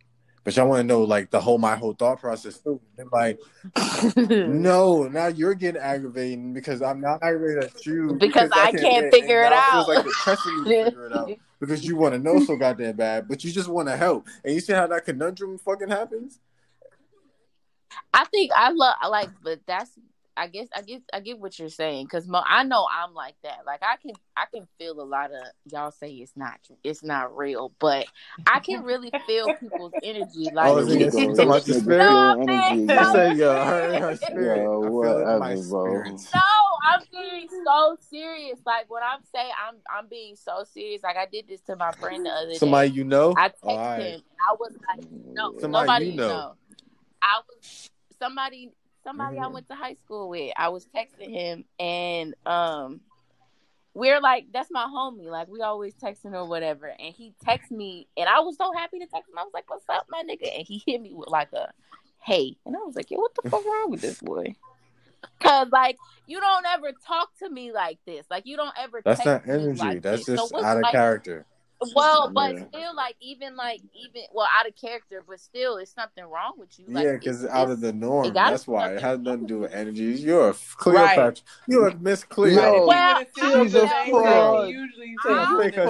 But 0.42 0.56
y'all 0.56 0.68
want 0.68 0.80
to 0.80 0.84
know 0.84 1.02
like 1.02 1.30
the 1.30 1.40
whole 1.40 1.58
my 1.58 1.76
whole 1.76 1.92
thought 1.92 2.20
process 2.20 2.58
too. 2.58 2.80
And 2.96 3.10
like, 3.12 3.38
no, 4.16 5.04
now 5.04 5.26
you're 5.26 5.54
getting 5.54 5.80
aggravating 5.80 6.54
because 6.54 6.80
I'm 6.80 7.00
not 7.00 7.22
aggravated 7.22 7.64
at 7.64 7.86
you 7.86 8.14
Because 8.18 8.50
I 8.52 8.72
can't 8.72 9.12
figure 9.12 9.42
it 9.42 9.52
out. 9.52 9.86
feels 9.86 9.88
like 9.88 10.06
pressing 10.06 10.64
me 10.64 10.70
to 10.70 10.84
figure 10.86 11.06
it 11.06 11.12
out 11.12 11.30
because 11.60 11.84
you 11.84 11.94
want 11.96 12.14
to 12.14 12.18
know 12.18 12.40
so 12.40 12.56
goddamn 12.56 12.96
bad, 12.96 13.28
but 13.28 13.44
you 13.44 13.52
just 13.52 13.68
want 13.68 13.88
to 13.88 13.96
help. 13.96 14.26
And 14.42 14.54
you 14.54 14.60
see 14.60 14.72
how 14.72 14.86
that 14.86 15.04
conundrum 15.04 15.58
fucking 15.58 15.88
happens? 15.88 16.40
I 18.14 18.24
think 18.24 18.50
I 18.56 18.70
love 18.70 18.96
I 19.00 19.08
like, 19.08 19.28
but 19.42 19.60
that's 19.66 19.90
I 20.40 20.46
guess 20.46 20.68
I 20.74 20.80
get 20.80 21.02
I 21.12 21.20
get 21.20 21.38
what 21.38 21.58
you're 21.58 21.68
saying 21.68 22.06
because 22.06 22.26
I 22.32 22.64
know 22.64 22.86
I'm 22.90 23.12
like 23.12 23.34
that. 23.42 23.58
Like 23.66 23.82
I 23.82 23.96
can 24.00 24.12
I 24.34 24.46
can 24.52 24.66
feel 24.78 24.98
a 24.98 25.04
lot 25.04 25.30
of 25.32 25.42
y'all 25.70 25.90
say 25.90 26.12
it's 26.12 26.32
not 26.34 26.58
it's 26.82 27.02
not 27.02 27.36
real, 27.36 27.72
but 27.78 28.06
I 28.46 28.60
can 28.60 28.82
really 28.82 29.12
feel 29.26 29.52
people's 29.60 29.92
energy. 30.02 30.50
Oh, 30.52 30.54
like 30.54 30.66
Oh, 30.72 30.78
is 30.78 30.88
it- 30.88 31.12
Here 31.12 31.28
we 31.28 31.28
you 31.28 31.34
go. 31.36 31.44
talking 31.44 31.74
the 31.74 31.80
spirit? 31.80 32.08
feeling 32.08 32.16
No, 32.16 32.32
energy 32.32 32.86
man, 32.86 32.90
I 32.98 33.02
again. 33.02 33.12
said, 33.12 33.36
yo, 33.36 33.64
her, 33.64 33.98
her 34.00 34.16
spirit. 34.16 34.62
Yo, 34.62 35.24
I 35.26 35.38
my 35.38 35.54
spirit. 35.56 36.06
No, 36.06 36.40
I'm 36.90 37.02
being 37.12 37.48
so 37.64 37.96
serious. 38.08 38.58
Like 38.64 38.90
when 38.90 39.02
I'm 39.02 39.20
saying 39.34 39.52
I'm 39.68 39.74
I'm 39.94 40.08
being 40.08 40.36
so 40.36 40.64
serious. 40.72 41.02
Like 41.02 41.16
I 41.18 41.26
did 41.30 41.48
this 41.48 41.60
to 41.62 41.76
my 41.76 41.92
friend 41.92 42.24
the 42.24 42.30
other 42.30 42.48
day. 42.48 42.56
Somebody 42.56 42.88
day. 42.88 42.94
you 42.96 43.04
know? 43.04 43.34
I 43.36 43.48
texted 43.50 43.52
All 43.62 43.76
right. 43.76 44.00
him. 44.14 44.20
I 44.40 44.54
was 44.58 44.72
like, 44.88 45.06
no, 45.34 45.52
Somebody 45.60 45.86
nobody 45.86 46.04
you 46.06 46.10
you 46.12 46.16
know. 46.16 46.28
know. 46.28 46.54
I 47.22 47.40
was 47.46 47.90
somebody 48.18 48.72
somebody 49.04 49.38
I 49.38 49.44
Mhm. 49.44 49.52
went 49.52 49.68
to 49.68 49.74
high 49.74 49.94
school 49.94 50.28
with. 50.28 50.52
I 50.56 50.68
was 50.68 50.86
texting 50.86 51.30
him 51.30 51.64
and 51.78 52.34
um 52.46 53.00
we're 53.92 54.20
like 54.20 54.46
that's 54.52 54.70
my 54.70 54.84
homie. 54.84 55.26
Like 55.30 55.48
we 55.48 55.62
always 55.62 55.94
texting 55.94 56.32
or 56.34 56.46
whatever. 56.46 56.86
And 56.86 57.14
he 57.14 57.34
texted 57.44 57.72
me 57.72 58.06
and 58.16 58.28
I 58.28 58.40
was 58.40 58.56
so 58.56 58.72
happy 58.72 58.98
to 59.00 59.06
text 59.06 59.28
him. 59.30 59.38
I 59.38 59.42
was 59.42 59.52
like, 59.52 59.68
What's 59.68 59.88
up, 59.88 60.06
my 60.08 60.22
nigga? 60.22 60.56
And 60.56 60.66
he 60.66 60.82
hit 60.86 61.00
me 61.00 61.12
with 61.14 61.28
like 61.28 61.52
a 61.52 61.70
hey. 62.20 62.56
And 62.64 62.76
I 62.76 62.80
was 62.80 62.94
like, 62.96 63.10
Yo, 63.10 63.18
what 63.18 63.34
the 63.34 63.48
fuck 63.50 63.64
wrong 63.64 63.90
with 63.90 64.00
this 64.00 64.20
boy? 64.20 64.54
Cause 65.40 65.68
like 65.72 65.98
you 66.26 66.40
don't 66.40 66.64
ever 66.66 66.92
talk 67.06 67.30
to 67.40 67.48
me 67.50 67.72
like 67.72 67.98
this. 68.06 68.26
Like 68.30 68.46
you 68.46 68.56
don't 68.56 68.74
ever 68.78 69.02
That's 69.04 69.20
text 69.24 69.46
not 69.46 69.46
me 69.46 69.52
energy. 69.64 69.80
like 69.80 70.02
That's 70.02 70.24
this. 70.24 70.36
Just 70.36 70.52
what's, 70.52 70.64
out 70.64 70.76
of 70.76 70.82
like, 70.82 70.92
character. 70.92 71.46
Well, 71.94 72.30
but 72.30 72.54
Yeah. 72.56 72.64
still, 72.68 72.94
like 72.94 73.16
even 73.20 73.56
like 73.56 73.80
even 73.94 74.22
well, 74.32 74.46
out 74.58 74.66
of 74.68 74.74
character, 74.76 75.22
but 75.26 75.40
still, 75.40 75.76
it's 75.78 75.92
something 75.92 76.24
wrong 76.24 76.52
with 76.58 76.78
you. 76.78 76.86
Like, 76.88 77.04
yeah, 77.04 77.12
because 77.12 77.44
it's- 77.44 77.56
out 77.56 77.70
of 77.70 77.80
the 77.80 77.92
norm. 77.92 78.32
That's 78.32 78.66
why. 78.66 78.94
It 78.94 79.00
has 79.02 79.18
nothing 79.18 79.42
to 79.42 79.46
do 79.46 79.58
with 79.60 79.72
you. 79.72 79.76
energies. 79.78 80.22
You're 80.24 80.50
a 80.50 80.54
Cleopatra. 80.76 81.44
You're 81.66 81.88
a 81.88 81.94
Miss 81.96 82.24
Cleo. 82.24 82.54
Yo, 82.60 82.86
Right, 82.86 83.26
you 83.36 83.42
Well, 83.42 83.58
would 83.60 83.66
she's 83.70 83.74
a 83.74 83.88
fraud. 84.10 84.68
usually 84.68 85.14
I 85.24 85.46
says 85.46 85.58
Fake 85.58 85.74
felt 85.74 85.88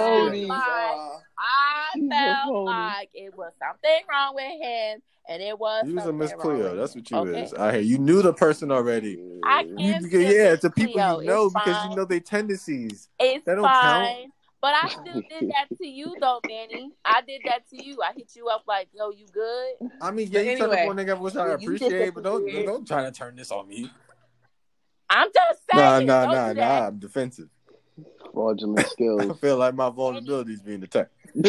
like 0.49 1.21
I 1.39 2.09
felt 2.11 2.65
like 2.67 3.11
it 3.15 3.37
was 3.37 3.53
something 3.59 4.01
wrong 4.11 4.35
with 4.35 4.45
him, 4.61 5.03
and 5.29 5.43
it 5.43 5.59
was 5.59 5.85
You 5.87 5.95
was 5.95 6.05
a 6.05 6.07
something 6.09 6.19
Miss 6.19 6.33
Cleo. 6.35 6.77
That's 6.77 6.95
what 6.95 7.11
you 7.11 7.17
okay? 7.19 7.43
is. 7.45 7.55
I 7.55 7.73
hear 7.73 7.81
you 7.81 7.99
knew 7.99 8.23
the 8.23 8.33
person 8.35 8.71
already. 8.71 9.19
I 9.45 9.63
You, 9.63 9.75
can 9.77 10.11
you- 10.11 10.19
yeah, 10.21 10.51
Miss 10.53 10.61
to 10.61 10.71
people 10.71 10.93
Cleo. 10.95 11.21
you 11.21 11.27
know 11.27 11.45
It's 11.47 11.55
because 11.55 11.77
fine. 11.77 11.91
you 11.91 11.97
know 11.97 12.05
their 12.05 12.21
tendencies. 12.21 13.09
It's 13.19 13.45
That 13.47 13.55
don't 13.57 13.65
count. 13.65 14.33
Fine. 14.61 14.73
But 14.73 14.75
I 14.75 14.89
still 15.09 15.23
did 15.29 15.51
that 15.51 15.69
to 15.79 15.87
you 15.87 16.17
though, 16.21 16.41
Manny. 16.49 16.93
I 17.05 17.21
did 17.27 17.43
that 17.47 17.69
to 17.71 17.83
you. 17.85 17.99
I 18.03 18.13
hit 18.17 18.33
you 18.37 18.49
up 18.49 18.65
like, 18.67 18.89
yo, 18.93 19.11
you 19.11 19.27
good? 19.33 19.75
I 20.01 20.11
mean, 20.11 20.29
yeah, 20.31 20.41
But 20.41 20.47
you 20.47 20.57
turn 20.59 20.67
up 20.73 20.79
anyway, 20.79 20.89
on 20.89 20.97
nigga, 20.97 21.19
which 21.21 21.37
I 21.37 21.49
appreciate, 21.53 22.15
but 22.15 22.25
don't 22.25 22.45
disappeared. 22.45 22.67
don't 22.67 22.87
try 22.87 23.05
to 23.05 23.13
turn 23.13 23.37
this 23.37 23.51
on 23.51 23.69
me. 23.69 23.91
I'm 25.09 25.29
just 25.35 25.61
Nah, 25.75 25.97
saying. 25.97 26.07
nah, 26.07 26.23
don't 26.25 26.35
nah, 26.35 26.53
do 26.53 26.61
nah. 26.61 26.87
I'm 26.87 26.99
defensive. 26.99 27.49
fraudulent 28.33 28.87
skills. 28.91 29.31
I 29.31 29.35
feel 29.35 29.57
like 29.57 29.75
my 29.75 29.91
vulnerability 29.91 30.53
is 30.55 30.61
being 30.63 30.83
attacked. 30.83 31.13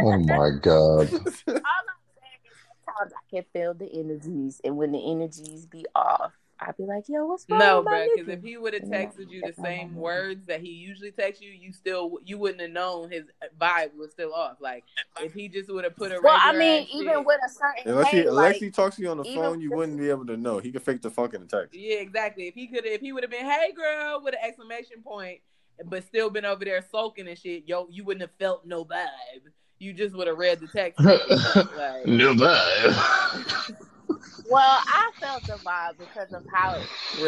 Oh 0.00 0.18
my 0.18 0.50
god. 0.60 1.08
All 1.12 1.80
I'm 1.86 2.00
saying 2.16 2.40
is 2.44 2.56
sometimes 2.86 3.12
I 3.12 3.30
can 3.30 3.44
feel 3.52 3.74
the 3.74 3.90
energies, 3.92 4.60
and 4.64 4.76
when 4.76 4.92
the 4.92 5.10
energies 5.10 5.66
be 5.66 5.84
off, 5.94 6.32
I'd 6.60 6.76
be 6.76 6.84
like, 6.84 7.04
"Yo, 7.08 7.24
what's 7.24 7.46
wrong 7.48 7.58
No, 7.60 7.76
with 7.78 7.86
bro, 7.86 8.06
because 8.14 8.32
if 8.32 8.42
he 8.42 8.56
would 8.56 8.74
have 8.74 8.82
texted 8.82 9.30
you 9.30 9.42
the 9.42 9.54
oh, 9.58 9.62
same 9.62 9.94
words 9.94 10.44
that 10.46 10.60
he 10.60 10.70
usually 10.70 11.12
texts 11.12 11.42
you, 11.42 11.50
you 11.50 11.72
still 11.72 12.18
you 12.24 12.36
wouldn't 12.36 12.60
have 12.60 12.70
known 12.70 13.10
his 13.10 13.24
vibe 13.60 13.94
was 13.94 14.10
still 14.10 14.34
off. 14.34 14.56
Like 14.60 14.84
if 15.20 15.32
he 15.32 15.48
just 15.48 15.72
would 15.72 15.84
have 15.84 15.96
put 15.96 16.10
a 16.10 16.20
Well, 16.20 16.36
I 16.38 16.52
mean, 16.52 16.86
even 16.92 17.14
shit- 17.14 17.26
with 17.26 17.40
a 17.44 17.48
certain 17.48 17.92
Unless 17.92 18.10
he, 18.10 18.20
unless 18.22 18.34
like, 18.34 18.56
he 18.56 18.70
talks 18.70 18.96
to 18.96 19.02
you 19.02 19.10
on 19.10 19.18
the 19.18 19.24
phone, 19.24 19.60
you 19.60 19.70
wouldn't 19.70 19.98
be 19.98 20.10
able 20.10 20.26
to 20.26 20.36
know. 20.36 20.58
He 20.58 20.72
could 20.72 20.82
fake 20.82 21.00
the 21.00 21.10
funk 21.10 21.34
in 21.34 21.46
text. 21.46 21.74
yeah, 21.74 21.98
exactly. 21.98 22.48
If 22.48 22.54
he 22.54 22.66
could, 22.66 22.84
if 22.84 23.00
he 23.00 23.12
would 23.12 23.22
have 23.22 23.30
been, 23.30 23.46
"Hey, 23.46 23.72
girl," 23.72 24.20
with 24.22 24.34
an 24.34 24.40
exclamation 24.42 25.02
point, 25.02 25.40
but 25.84 26.04
still 26.04 26.28
been 26.28 26.44
over 26.44 26.64
there 26.64 26.82
sulking 26.90 27.28
and 27.28 27.38
shit, 27.38 27.64
yo, 27.68 27.86
you 27.88 28.04
wouldn't 28.04 28.22
have 28.22 28.36
felt 28.38 28.66
no 28.66 28.84
vibe. 28.84 29.52
You 29.78 29.92
just 29.92 30.16
would 30.16 30.26
have 30.26 30.38
read 30.38 30.58
the 30.58 30.66
text. 30.66 30.98
like, 31.04 32.06
No 32.06 32.34
vibe. 32.34 33.76
well, 34.50 34.80
I 34.86 35.10
felt 35.20 35.42
the 35.44 35.54
vibe 35.64 35.98
because 35.98 36.32
of 36.32 36.44
how 36.52 36.80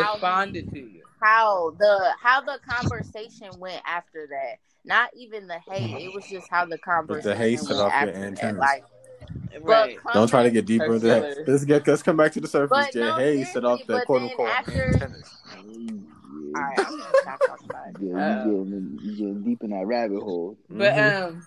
how 0.03 0.13
responded 0.15 0.71
to 0.73 0.79
you. 0.79 1.03
how 1.21 1.71
the 1.79 2.13
how 2.21 2.41
the 2.41 2.59
conversation 2.69 3.49
went 3.59 3.83
after 3.87 4.27
that. 4.31 4.57
Not 4.85 5.11
even 5.15 5.47
the 5.47 5.59
hate; 5.59 6.03
it 6.03 6.13
was 6.15 6.27
just 6.27 6.49
how 6.51 6.65
the 6.65 6.79
conversation 6.79 7.31
the 7.31 7.37
hate 7.37 7.61
set 7.61 7.77
went 7.77 7.81
off 7.81 8.03
your 8.03 8.13
that. 8.13 8.23
antennas. 8.23 8.59
Like, 8.59 8.85
Right. 9.61 9.99
but 10.05 10.13
Don't 10.15 10.29
try 10.29 10.45
to 10.45 10.51
get 10.51 10.65
deeper 10.65 10.87
Her 10.87 10.95
into 10.95 11.07
that. 11.09 11.45
Let's 11.47 11.65
get 11.65 11.87
let's 11.87 12.03
come 12.03 12.17
back 12.17 12.33
to 12.33 12.41
the 12.41 12.49
surface. 12.49 12.71
But 12.71 12.93
Jay 12.93 13.01
no, 13.01 13.17
Hayes 13.17 13.53
set 13.53 13.65
off 13.65 13.81
the 13.87 14.01
quote 14.07 14.23
unquote 14.23 14.49
after- 14.49 14.95
antennas. 14.95 15.37
All 16.57 16.63
right, 16.63 16.79
I'm 16.79 16.85
gonna 16.99 17.05
stop 17.23 17.41
talking 17.47 17.69
about 17.69 17.89
it. 17.91 17.97
Yeah, 18.01 18.45
you 18.45 18.65
getting 18.65 18.99
you 19.03 19.11
getting 19.17 19.43
deep 19.45 19.63
in 19.63 19.71
that 19.71 19.87
rabbit 19.87 20.21
hole. 20.21 20.57
But 20.69 20.93
Mhm. 20.95 21.23
um, 21.29 21.47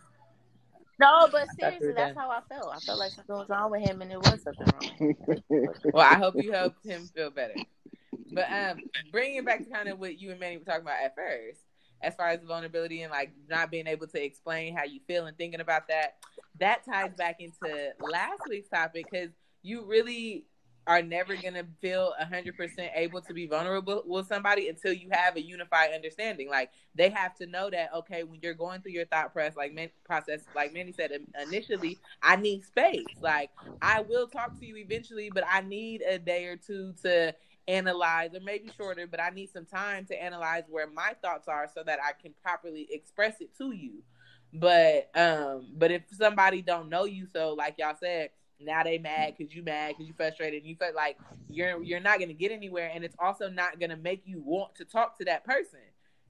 No, 1.04 1.28
but 1.32 1.47
seriously, 1.60 1.93
that's 1.95 2.18
how 2.18 2.30
I 2.30 2.41
felt. 2.49 2.74
I 2.74 2.80
felt 2.80 2.99
like 2.99 3.12
something 3.12 3.36
was 3.36 3.49
wrong 3.49 3.72
with 3.72 3.82
him, 3.82 4.01
and 4.01 4.12
it 4.12 4.18
was 4.18 4.41
something 4.43 4.68
wrong. 4.74 5.43
well, 5.93 6.08
I 6.10 6.16
hope 6.16 6.36
you 6.38 6.51
helped 6.51 6.86
him 6.86 7.08
feel 7.16 7.30
better. 7.30 7.56
But 8.32 8.51
um, 8.51 8.80
bringing 9.12 9.38
it 9.38 9.45
back 9.45 9.64
to 9.64 9.70
kind 9.70 9.89
of 9.89 9.99
what 9.99 10.20
you 10.20 10.32
and 10.32 10.39
Manny 10.39 10.58
were 10.58 10.64
talking 10.64 10.82
about 10.82 11.04
at 11.04 11.16
first, 11.16 11.60
as 12.01 12.16
far 12.16 12.30
as 12.30 12.41
vulnerability 12.43 13.01
and 13.01 13.12
like 13.12 13.32
not 13.49 13.72
being 13.72 13.88
able 13.88 14.08
to 14.08 14.24
explain 14.24 14.76
how 14.76 14.84
you 14.84 14.99
feel 15.07 15.26
and 15.26 15.38
thinking 15.38 15.61
about 15.61 15.88
that, 15.88 16.15
that 16.60 16.84
ties 16.86 17.14
back 17.15 17.40
into 17.40 17.94
last 17.99 18.41
week's 18.49 18.69
topic 18.69 19.06
because 19.10 19.30
you 19.61 19.86
really 19.86 20.45
are 20.85 21.01
never 21.01 21.35
gonna 21.35 21.65
feel 21.81 22.14
hundred 22.19 22.57
percent 22.57 22.91
able 22.95 23.22
to 23.22 23.34
be 23.34 23.47
vulnerable 23.47 24.03
with 24.05 24.27
somebody 24.27 24.68
until 24.68 24.91
you 24.91 25.07
have 25.11 25.35
a 25.35 25.41
unified 25.41 25.91
understanding. 25.93 26.49
Like 26.49 26.72
they 26.95 27.10
have 27.10 27.35
to 27.35 27.45
know 27.45 27.69
that 27.69 27.93
okay, 27.95 28.23
when 28.23 28.39
you're 28.41 28.53
going 28.53 28.81
through 28.81 28.91
your 28.91 29.05
thought 29.05 29.34
press, 29.34 29.55
like 29.55 29.73
man, 29.73 29.89
process, 30.03 30.41
like 30.55 30.73
Manny 30.73 30.91
said 30.91 31.11
initially, 31.41 31.99
I 32.22 32.35
need 32.35 32.65
space. 32.65 33.05
Like 33.22 33.49
I 33.81 34.01
will 34.01 34.27
talk 34.27 34.60
to 34.60 34.65
you 34.65 34.77
eventually, 34.77 35.30
but 35.34 35.43
I 35.49 35.61
need 35.61 36.01
a 36.01 36.19
day 36.19 36.45
or 36.45 36.57
two 36.57 36.93
to 37.03 37.34
analyze, 37.68 38.31
or 38.34 38.41
maybe 38.41 38.69
shorter, 38.76 39.07
but 39.07 39.22
I 39.22 39.30
need 39.30 39.49
some 39.51 39.65
time 39.65 40.05
to 40.07 40.22
analyze 40.22 40.64
where 40.69 40.89
my 40.89 41.14
thoughts 41.22 41.47
are 41.47 41.69
so 41.73 41.84
that 41.85 41.99
I 42.03 42.11
can 42.22 42.34
properly 42.41 42.88
express 42.91 43.39
it 43.39 43.57
to 43.57 43.72
you. 43.72 44.03
But 44.53 45.10
um, 45.15 45.69
but 45.76 45.91
if 45.91 46.03
somebody 46.11 46.61
don't 46.61 46.89
know 46.89 47.05
you, 47.05 47.26
so 47.26 47.53
like 47.53 47.76
y'all 47.80 47.95
said, 47.99 48.30
now 48.60 48.84
they 48.84 48.98
mad 48.98 49.36
because 49.38 49.54
you 49.54 49.64
mad 49.64 49.90
because 49.90 50.08
you 50.08 50.14
frustrated, 50.14 50.62
and 50.62 50.70
you 50.70 50.76
felt 50.76 50.96
like 50.96 51.18
you're 51.50 51.82
you're 51.84 52.00
not 52.00 52.20
gonna 52.20 52.34
get 52.34 52.52
anywhere, 52.52 52.92
and 52.94 53.04
it's 53.04 53.16
also 53.20 53.50
not 53.50 53.80
gonna 53.80 53.98
make 53.98 54.24
you 54.26 54.42
want 54.42 54.76
to 54.76 54.86
talk 54.86 55.18
to 55.20 55.26
that 55.26 55.44
person. 55.44 55.80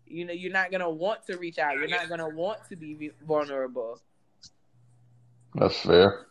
You 0.05 0.25
know, 0.25 0.33
you're 0.33 0.51
not 0.51 0.71
gonna 0.71 0.89
want 0.89 1.25
to 1.27 1.37
reach 1.37 1.59
out. 1.59 1.77
You're 1.77 1.87
not 1.87 2.09
gonna 2.09 2.29
want 2.29 2.59
to 2.69 2.75
be 2.75 3.11
vulnerable. 3.25 3.99
That's 5.55 5.79
fair. 5.79 6.27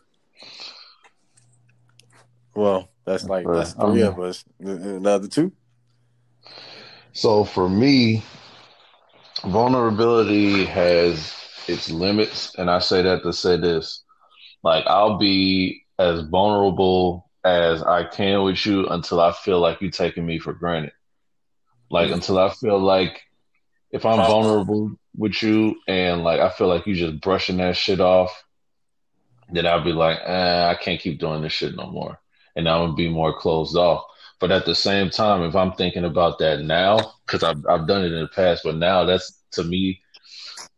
Well, 2.55 2.89
that's 3.05 3.23
like 3.25 3.45
Right. 3.47 3.57
that's 3.57 3.73
three 3.73 4.03
Um, 4.03 4.13
of 4.13 4.19
us. 4.19 4.43
The, 4.59 5.19
the 5.21 5.27
two. 5.27 5.51
So 7.13 7.43
for 7.43 7.69
me, 7.69 8.23
vulnerability 9.43 10.65
has 10.65 11.33
its 11.67 11.89
limits, 11.89 12.55
and 12.55 12.69
I 12.69 12.79
say 12.79 13.01
that 13.01 13.23
to 13.23 13.33
say 13.33 13.57
this: 13.57 14.03
like 14.63 14.85
I'll 14.87 15.17
be 15.17 15.82
as 15.99 16.21
vulnerable 16.21 17.29
as 17.43 17.83
I 17.83 18.05
can 18.05 18.43
with 18.43 18.65
you 18.65 18.87
until 18.87 19.19
I 19.19 19.31
feel 19.31 19.59
like 19.59 19.81
you're 19.81 19.91
taking 19.91 20.25
me 20.25 20.39
for 20.39 20.53
granted. 20.53 20.93
Like 21.89 22.11
until 22.11 22.39
I 22.39 22.49
feel 22.49 22.79
like 22.79 23.21
if 23.91 24.05
I'm 24.05 24.17
vulnerable, 24.17 24.97
with 25.15 25.43
you 25.43 25.75
and 25.87 26.23
like 26.23 26.39
I 26.39 26.49
feel 26.49 26.67
like 26.67 26.87
you're 26.87 26.95
just 26.95 27.21
brushing 27.21 27.57
that 27.57 27.77
shit 27.77 27.99
off, 27.99 28.43
then 29.51 29.67
I'll 29.67 29.83
be 29.83 29.93
like, 29.93 30.17
eh, 30.23 30.69
I 30.69 30.75
can't 30.75 30.99
keep 30.99 31.19
doing 31.19 31.41
this 31.41 31.53
shit 31.53 31.75
no 31.75 31.87
more. 31.87 32.19
And 32.55 32.67
I'm 32.67 32.81
gonna 32.81 32.93
be 32.93 33.09
more 33.09 33.37
closed 33.37 33.75
off. 33.75 34.03
But 34.39 34.51
at 34.51 34.65
the 34.65 34.75
same 34.75 35.09
time, 35.09 35.43
if 35.43 35.55
I'm 35.55 35.73
thinking 35.73 36.03
about 36.03 36.39
that 36.39 36.61
now, 36.61 37.13
because 37.25 37.43
I've 37.43 37.63
I've 37.67 37.87
done 37.87 38.03
it 38.03 38.11
in 38.11 38.21
the 38.21 38.27
past, 38.27 38.63
but 38.63 38.75
now 38.75 39.05
that's 39.05 39.41
to 39.51 39.63
me, 39.63 40.01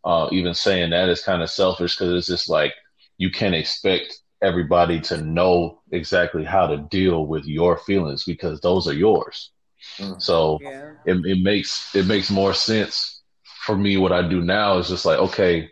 uh, 0.03 0.27
even 0.31 0.53
saying 0.53 0.89
that 0.89 1.09
is 1.09 1.21
kind 1.21 1.41
of 1.41 1.49
selfish 1.49 1.95
because 1.95 2.13
it's 2.13 2.27
just 2.27 2.49
like 2.49 2.73
you 3.17 3.31
can't 3.31 3.55
expect 3.55 4.19
everybody 4.41 4.99
to 5.01 5.21
know 5.21 5.81
exactly 5.91 6.43
how 6.43 6.67
to 6.67 6.77
deal 6.77 7.25
with 7.25 7.45
your 7.45 7.77
feelings 7.77 8.23
because 8.25 8.59
those 8.61 8.87
are 8.87 8.93
yours. 8.93 9.51
Mm. 9.99 10.21
So 10.21 10.59
Yeah. 10.61 10.93
it, 11.05 11.25
it 11.25 11.43
makes 11.43 11.95
it 11.95 12.05
makes 12.05 12.29
more 12.29 12.53
sense 12.53 13.21
for 13.65 13.75
me. 13.77 13.97
What 13.97 14.11
I 14.11 14.27
do 14.27 14.41
now 14.41 14.77
is 14.77 14.89
just 14.89 15.05
like, 15.05 15.19
okay, 15.19 15.69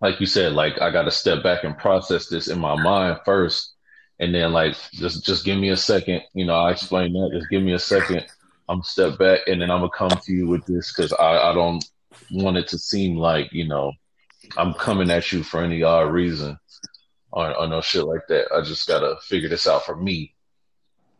like 0.00 0.20
you 0.20 0.26
said, 0.26 0.52
like 0.52 0.80
I 0.80 0.90
got 0.90 1.02
to 1.04 1.10
step 1.10 1.42
back 1.42 1.64
and 1.64 1.76
process 1.76 2.28
this 2.28 2.48
in 2.48 2.58
my 2.58 2.76
mind 2.76 3.18
first, 3.24 3.74
and 4.20 4.34
then 4.34 4.52
like 4.52 4.76
just 4.92 5.24
just 5.24 5.44
give 5.44 5.58
me 5.58 5.70
a 5.70 5.76
second. 5.76 6.22
You 6.34 6.44
know, 6.46 6.54
I 6.56 6.72
explain 6.72 7.12
that. 7.14 7.30
Just 7.32 7.50
give 7.50 7.62
me 7.62 7.72
a 7.74 7.78
second. 7.78 8.24
I'm 8.68 8.76
gonna 8.76 8.84
step 8.84 9.18
back, 9.18 9.40
and 9.46 9.60
then 9.60 9.70
I'm 9.70 9.80
gonna 9.80 9.90
come 9.96 10.18
to 10.24 10.32
you 10.32 10.46
with 10.48 10.64
this 10.66 10.92
because 10.92 11.12
I 11.14 11.50
I 11.50 11.54
don't 11.54 11.84
want 12.30 12.56
it 12.56 12.66
to 12.68 12.78
seem 12.78 13.16
like 13.16 13.52
you 13.52 13.66
know 13.68 13.92
I'm 14.56 14.74
coming 14.74 15.10
at 15.10 15.32
you 15.32 15.42
for 15.42 15.62
any 15.62 15.82
odd 15.82 16.12
reason 16.12 16.58
or, 17.34 17.54
or 17.56 17.66
no 17.66 17.80
shit 17.80 18.04
like 18.04 18.26
that. 18.28 18.46
I 18.54 18.62
just 18.62 18.88
gotta 18.88 19.16
figure 19.22 19.48
this 19.48 19.66
out 19.66 19.84
for 19.84 19.96
me, 19.96 20.34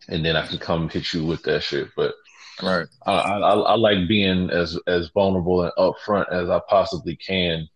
and 0.09 0.25
then 0.25 0.37
I 0.37 0.47
can 0.47 0.59
come 0.59 0.89
hit 0.89 1.13
you 1.13 1.25
with 1.25 1.43
that 1.43 1.63
shit. 1.63 1.89
But 1.97 2.15
Right. 2.63 2.87
I, 3.05 3.13
I, 3.13 3.39
I 3.39 3.75
like 3.75 4.07
being 4.09 4.51
as 4.51 4.79
as 4.87 5.09
vulnerable 5.09 5.63
and 5.63 5.73
upfront 5.77 6.33
as 6.33 6.49
I 6.49 6.61
possibly 6.69 7.17
can 7.17 7.69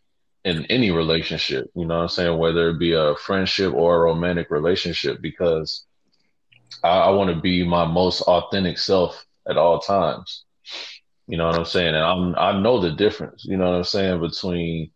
in 0.44 0.64
any 0.66 0.90
relationship. 0.90 1.70
You 1.74 1.84
know 1.84 1.96
what 1.96 2.02
I'm 2.02 2.08
saying? 2.08 2.38
Whether 2.38 2.70
it 2.70 2.78
be 2.78 2.92
a 2.92 3.16
friendship 3.16 3.74
or 3.74 3.96
a 3.96 4.00
romantic 4.00 4.50
relationship, 4.50 5.20
because 5.20 5.84
I, 6.84 6.90
I 6.90 7.10
want 7.10 7.34
to 7.34 7.40
be 7.40 7.64
my 7.64 7.86
most 7.86 8.22
authentic 8.22 8.78
self 8.78 9.26
at 9.48 9.56
all 9.56 9.80
times. 9.80 10.44
You 11.26 11.36
know 11.36 11.46
what 11.46 11.56
I'm 11.56 11.64
saying? 11.64 11.94
And 11.94 12.04
I'm 12.04 12.34
I 12.36 12.58
know 12.60 12.80
the 12.80 12.92
difference. 12.92 13.44
You 13.44 13.56
know 13.56 13.70
what 13.70 13.76
I'm 13.78 13.84
saying 13.84 14.20
between 14.20 14.92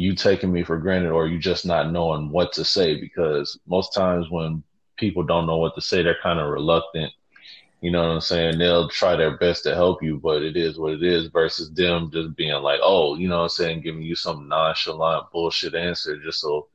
you 0.00 0.14
taking 0.14 0.52
me 0.52 0.62
for 0.62 0.78
granted 0.78 1.10
or 1.10 1.26
you 1.26 1.38
just 1.38 1.66
not 1.66 1.92
knowing 1.92 2.30
what 2.30 2.52
to 2.54 2.64
say. 2.64 3.00
Because 3.00 3.58
most 3.66 3.92
times 3.92 4.30
when 4.30 4.62
people 4.96 5.22
don't 5.22 5.46
know 5.46 5.58
what 5.58 5.74
to 5.74 5.80
say, 5.80 6.02
they're 6.02 6.16
kind 6.22 6.40
of 6.40 6.50
reluctant 6.50 7.12
you 7.80 7.90
know 7.90 8.02
what 8.02 8.14
I'm 8.14 8.20
saying? 8.20 8.58
They'll 8.58 8.88
try 8.88 9.16
their 9.16 9.38
best 9.38 9.64
to 9.64 9.74
help 9.74 10.02
you, 10.02 10.18
but 10.18 10.42
it 10.42 10.54
is 10.54 10.78
what 10.78 10.92
it 10.92 11.02
is 11.02 11.28
versus 11.28 11.70
them 11.72 12.10
just 12.12 12.36
being 12.36 12.62
like, 12.62 12.80
oh, 12.82 13.16
you 13.16 13.26
know 13.26 13.38
what 13.38 13.42
I'm 13.44 13.48
saying, 13.48 13.80
giving 13.80 14.02
you 14.02 14.14
some 14.14 14.48
nonchalant 14.48 15.32
bullshit 15.32 15.74
answer 15.74 16.18
just 16.18 16.40
so, 16.40 16.68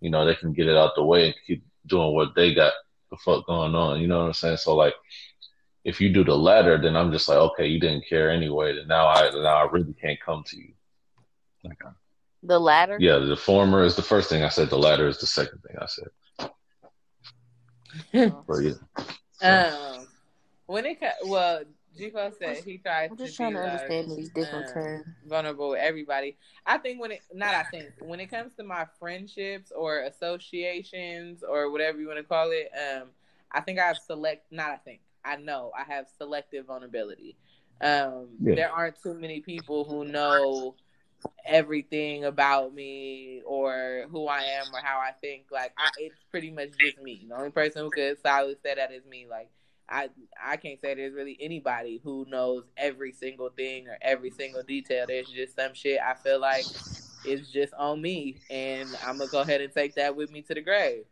you 0.00 0.08
know, 0.08 0.24
they 0.24 0.34
can 0.34 0.54
get 0.54 0.66
it 0.66 0.76
out 0.76 0.94
the 0.94 1.04
way 1.04 1.26
and 1.26 1.34
keep 1.46 1.62
doing 1.86 2.14
what 2.14 2.34
they 2.34 2.54
got 2.54 2.72
the 3.10 3.18
fuck 3.18 3.46
going 3.46 3.74
on. 3.74 4.00
You 4.00 4.06
know 4.06 4.20
what 4.20 4.26
I'm 4.26 4.32
saying? 4.32 4.56
So 4.56 4.74
like 4.74 4.94
if 5.84 6.00
you 6.00 6.10
do 6.12 6.24
the 6.24 6.36
latter, 6.36 6.80
then 6.80 6.96
I'm 6.96 7.12
just 7.12 7.28
like, 7.28 7.38
okay, 7.38 7.66
you 7.66 7.78
didn't 7.78 8.08
care 8.08 8.30
anyway. 8.30 8.74
Then 8.74 8.88
now 8.88 9.06
I 9.06 9.30
now 9.30 9.66
I 9.66 9.70
really 9.70 9.94
can't 10.00 10.20
come 10.20 10.44
to 10.46 10.56
you. 10.56 10.72
Like, 11.62 11.84
uh, 11.84 11.90
The 12.42 12.58
latter. 12.58 12.98
yeah, 12.98 13.18
the 13.18 13.36
former 13.36 13.84
is 13.84 13.96
the 13.96 14.02
first 14.02 14.28
thing 14.28 14.42
I 14.44 14.48
said. 14.48 14.70
The 14.70 14.78
latter 14.78 15.06
is 15.08 15.18
the 15.18 15.26
second 15.26 15.60
thing 15.62 15.76
I 15.80 15.86
said. 15.86 16.08
But 18.46 18.58
yeah, 18.58 18.72
Um, 19.42 20.08
when 20.66 20.86
it 20.86 21.00
co- 21.00 21.26
well, 21.26 21.62
Jico 21.98 22.32
said 22.38 22.64
he 22.64 22.78
tries 22.78 23.10
I'm 23.10 23.16
to 23.16 23.24
just 23.24 23.36
trying 23.36 23.52
be 23.52 23.54
to 23.54 23.60
like, 23.60 23.66
understand 23.72 24.10
these 24.16 24.30
different 24.30 24.66
uh, 24.66 24.72
terms. 24.72 25.06
vulnerable 25.26 25.70
with 25.70 25.80
everybody. 25.80 26.36
I 26.66 26.78
think 26.78 27.00
when 27.00 27.12
it 27.12 27.22
not 27.32 27.54
I 27.54 27.62
think 27.64 27.94
when 27.98 28.20
it 28.20 28.26
comes 28.26 28.54
to 28.56 28.64
my 28.64 28.86
friendships 28.98 29.72
or 29.72 30.00
associations 30.00 31.42
or 31.42 31.70
whatever 31.70 32.00
you 32.00 32.06
want 32.06 32.18
to 32.18 32.24
call 32.24 32.50
it, 32.52 32.70
um, 32.76 33.08
I 33.52 33.60
think 33.60 33.78
I 33.78 33.86
have 33.88 33.98
select 33.98 34.50
not 34.52 34.70
I 34.70 34.76
think 34.76 35.00
I 35.24 35.36
know 35.36 35.72
I 35.78 35.84
have 35.92 36.06
selective 36.18 36.66
vulnerability. 36.66 37.36
Um, 37.80 38.28
Yeah. 38.40 38.54
there 38.56 38.70
aren't 38.72 39.00
too 39.02 39.14
many 39.14 39.40
people 39.40 39.84
who 39.84 40.04
know 40.04 40.74
everything 41.44 42.24
about 42.24 42.74
me 42.74 43.42
or 43.46 44.06
who 44.10 44.26
I 44.26 44.42
am 44.42 44.74
or 44.74 44.80
how 44.82 44.98
I 44.98 45.12
think. 45.12 45.46
Like 45.50 45.72
I, 45.78 45.88
it's 45.96 46.22
pretty 46.30 46.50
much 46.50 46.70
just 46.80 46.98
me. 47.00 47.26
The 47.28 47.36
only 47.36 47.50
person 47.50 47.82
who 47.82 47.90
could 47.90 48.20
solidly 48.20 48.56
say 48.62 48.74
that 48.74 48.92
is 48.92 49.04
me. 49.06 49.26
Like 49.28 49.50
I 49.88 50.10
I 50.42 50.56
can't 50.56 50.80
say 50.80 50.94
there's 50.94 51.14
really 51.14 51.36
anybody 51.40 52.00
who 52.02 52.26
knows 52.28 52.64
every 52.76 53.12
single 53.12 53.48
thing 53.50 53.88
or 53.88 53.98
every 54.02 54.30
single 54.30 54.62
detail. 54.62 55.06
There's 55.06 55.28
just 55.28 55.56
some 55.56 55.74
shit 55.74 56.00
I 56.00 56.14
feel 56.14 56.40
like 56.40 56.66
is 57.24 57.50
just 57.50 57.74
on 57.74 58.00
me, 58.00 58.40
and 58.48 58.96
I'm 59.02 59.18
gonna 59.18 59.30
go 59.30 59.40
ahead 59.40 59.60
and 59.60 59.72
take 59.72 59.94
that 59.96 60.16
with 60.16 60.30
me 60.30 60.42
to 60.42 60.54
the 60.54 60.60
grave. 60.60 61.04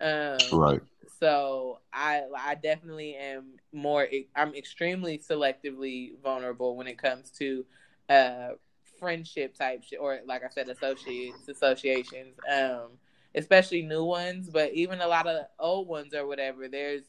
Um, 0.00 0.58
right. 0.58 0.82
so 1.18 1.80
I 1.92 2.22
I 2.36 2.54
definitely 2.56 3.14
am 3.14 3.52
more. 3.72 4.06
I'm 4.34 4.54
extremely 4.54 5.18
selectively 5.18 6.12
vulnerable 6.22 6.76
when 6.76 6.86
it 6.86 6.98
comes 6.98 7.30
to 7.38 7.64
uh 8.08 8.50
friendship 8.98 9.54
type 9.56 9.82
shit 9.82 9.98
or 10.00 10.20
like 10.26 10.44
I 10.44 10.48
said 10.48 10.68
associates 10.68 11.48
associations 11.48 12.36
um 12.50 12.90
especially 13.34 13.82
new 13.82 14.04
ones 14.04 14.48
but 14.50 14.72
even 14.72 15.00
a 15.00 15.06
lot 15.06 15.26
of 15.26 15.46
old 15.58 15.88
ones 15.88 16.14
or 16.14 16.26
whatever 16.26 16.68
there's 16.68 17.02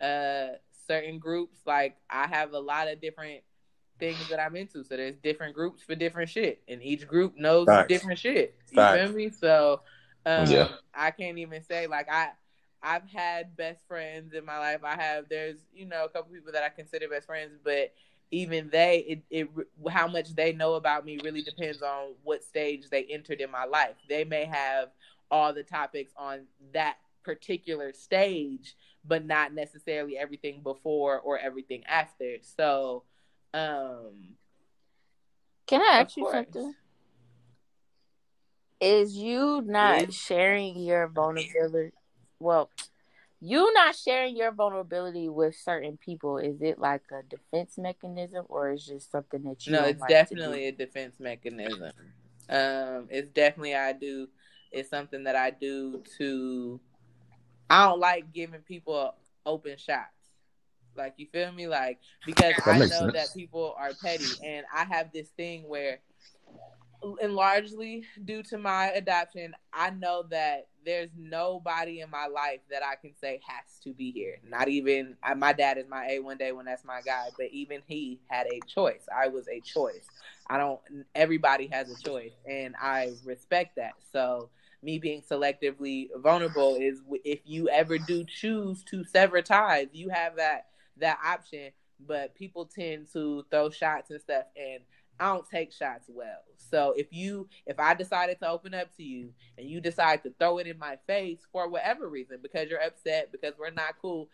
uh 0.00 0.56
certain 0.86 1.18
groups 1.18 1.58
like 1.66 1.96
I 2.10 2.26
have 2.26 2.52
a 2.52 2.58
lot 2.60 2.88
of 2.88 3.00
different 3.00 3.42
things 3.98 4.28
that 4.28 4.40
I'm 4.40 4.56
into 4.56 4.84
so 4.84 4.96
there's 4.96 5.16
different 5.16 5.54
groups 5.54 5.82
for 5.82 5.94
different 5.94 6.28
shit 6.30 6.62
and 6.68 6.82
each 6.82 7.06
group 7.06 7.36
knows 7.36 7.66
Facts. 7.66 7.88
different 7.88 8.18
shit 8.18 8.54
you 8.70 8.76
Facts. 8.76 9.10
feel 9.10 9.16
me 9.16 9.30
so 9.30 9.80
um 10.26 10.50
Yeah. 10.50 10.68
I 10.94 11.10
can't 11.10 11.38
even 11.38 11.62
say 11.62 11.86
like 11.86 12.08
I 12.10 12.30
I've 12.82 13.08
had 13.10 13.56
best 13.56 13.86
friends 13.88 14.32
in 14.32 14.44
my 14.44 14.58
life. 14.58 14.84
I 14.84 14.94
have 14.94 15.28
there's 15.28 15.56
you 15.74 15.86
know 15.86 16.04
a 16.04 16.08
couple 16.08 16.32
people 16.32 16.52
that 16.52 16.62
I 16.62 16.68
consider 16.68 17.08
best 17.08 17.26
friends, 17.26 17.58
but 17.64 17.92
even 18.30 18.68
they 18.70 19.04
it, 19.08 19.22
it 19.30 19.48
how 19.90 20.08
much 20.08 20.34
they 20.34 20.52
know 20.52 20.74
about 20.74 21.04
me 21.04 21.18
really 21.22 21.42
depends 21.42 21.82
on 21.82 22.14
what 22.24 22.42
stage 22.42 22.88
they 22.90 23.04
entered 23.04 23.40
in 23.40 23.50
my 23.50 23.64
life. 23.64 23.94
They 24.08 24.24
may 24.24 24.44
have 24.44 24.88
all 25.30 25.52
the 25.52 25.62
topics 25.62 26.12
on 26.16 26.46
that 26.72 26.96
particular 27.22 27.92
stage, 27.92 28.76
but 29.04 29.24
not 29.24 29.52
necessarily 29.52 30.16
everything 30.16 30.60
before 30.62 31.18
or 31.20 31.38
everything 31.38 31.84
after. 31.86 32.36
So, 32.40 33.02
um, 33.54 34.36
Can 35.66 35.82
I 35.82 36.00
ask 36.00 36.16
you 36.16 36.24
course. 36.24 36.32
something? 36.32 36.74
Is 38.80 39.16
you 39.16 39.62
not 39.64 40.12
sharing 40.12 40.78
your 40.78 41.08
vulnerability? 41.08 41.92
Well, 42.38 42.70
you 43.46 43.72
not 43.74 43.94
sharing 43.94 44.36
your 44.36 44.50
vulnerability 44.50 45.28
with 45.28 45.54
certain 45.54 45.96
people. 45.96 46.38
Is 46.38 46.60
it 46.60 46.80
like 46.80 47.02
a 47.12 47.22
defense 47.22 47.78
mechanism, 47.78 48.44
or 48.48 48.72
is 48.72 48.84
just 48.84 49.10
something 49.12 49.42
that 49.44 49.64
you? 49.66 49.72
no, 49.72 49.82
don't 49.82 49.90
it's 49.90 50.00
like 50.00 50.08
to 50.08 50.14
definitely 50.14 50.62
do? 50.62 50.68
a 50.68 50.72
defense 50.72 51.20
mechanism. 51.20 51.92
Um, 52.48 53.06
it's 53.08 53.28
definitely 53.28 53.76
I 53.76 53.92
do. 53.92 54.28
It's 54.72 54.90
something 54.90 55.24
that 55.24 55.36
I 55.36 55.50
do 55.50 56.02
to. 56.18 56.80
I 57.70 57.86
don't 57.88 58.00
like 58.00 58.32
giving 58.32 58.60
people 58.62 59.14
open 59.44 59.76
shots. 59.76 60.10
Like 60.96 61.14
you 61.16 61.26
feel 61.32 61.52
me? 61.52 61.68
Like 61.68 62.00
because 62.24 62.54
That 62.64 62.66
I 62.74 62.78
know 62.78 62.88
sense. 62.88 63.12
that 63.12 63.34
people 63.34 63.76
are 63.78 63.92
petty, 64.02 64.32
and 64.44 64.66
I 64.74 64.84
have 64.84 65.12
this 65.12 65.28
thing 65.36 65.68
where, 65.68 66.00
and 67.22 67.34
largely 67.34 68.04
due 68.24 68.42
to 68.44 68.58
my 68.58 68.86
adoption, 68.88 69.54
I 69.72 69.90
know 69.90 70.24
that 70.30 70.66
there's 70.86 71.10
nobody 71.18 72.00
in 72.00 72.08
my 72.08 72.28
life 72.28 72.60
that 72.70 72.82
I 72.82 72.94
can 72.94 73.12
say 73.20 73.40
has 73.46 73.78
to 73.80 73.92
be 73.92 74.12
here. 74.12 74.38
Not 74.48 74.68
even 74.68 75.16
I, 75.22 75.34
my 75.34 75.52
dad 75.52 75.76
is 75.76 75.86
my 75.88 76.06
A 76.06 76.20
one 76.20 76.38
day 76.38 76.52
when 76.52 76.64
that's 76.64 76.84
my 76.84 77.00
guy, 77.04 77.28
but 77.36 77.48
even 77.50 77.82
he 77.86 78.20
had 78.28 78.46
a 78.46 78.60
choice. 78.60 79.02
I 79.14 79.28
was 79.28 79.48
a 79.48 79.60
choice. 79.60 80.06
I 80.46 80.56
don't. 80.56 80.80
Everybody 81.14 81.66
has 81.72 81.90
a 81.90 82.02
choice, 82.02 82.32
and 82.48 82.74
I 82.80 83.12
respect 83.24 83.76
that. 83.76 83.94
So 84.12 84.48
me 84.82 84.98
being 84.98 85.22
selectively 85.22 86.08
vulnerable 86.16 86.76
is 86.76 87.00
if 87.24 87.40
you 87.44 87.68
ever 87.68 87.98
do 87.98 88.24
choose 88.24 88.84
to 88.84 89.04
sever 89.04 89.42
ties, 89.42 89.88
you 89.92 90.08
have 90.08 90.36
that 90.36 90.68
that 90.98 91.18
option. 91.24 91.72
But 92.06 92.34
people 92.34 92.66
tend 92.66 93.10
to 93.14 93.44
throw 93.50 93.70
shots 93.70 94.10
and 94.10 94.20
stuff, 94.20 94.44
and 94.56 94.82
I 95.18 95.32
don't 95.32 95.48
take 95.48 95.72
shots 95.72 96.08
well. 96.08 96.42
So 96.58 96.94
if 96.96 97.12
you 97.12 97.48
if 97.66 97.78
I 97.78 97.94
decided 97.94 98.38
to 98.40 98.48
open 98.48 98.74
up 98.74 98.94
to 98.96 99.02
you 99.02 99.32
and 99.56 99.68
you 99.68 99.80
decide 99.80 100.22
to 100.24 100.32
throw 100.38 100.58
it 100.58 100.66
in 100.66 100.78
my 100.78 100.98
face 101.06 101.40
for 101.52 101.68
whatever 101.68 102.08
reason, 102.08 102.38
because 102.42 102.68
you're 102.68 102.82
upset, 102.82 103.32
because 103.32 103.54
we're 103.58 103.70
not 103.70 103.94
cool, 104.00 104.28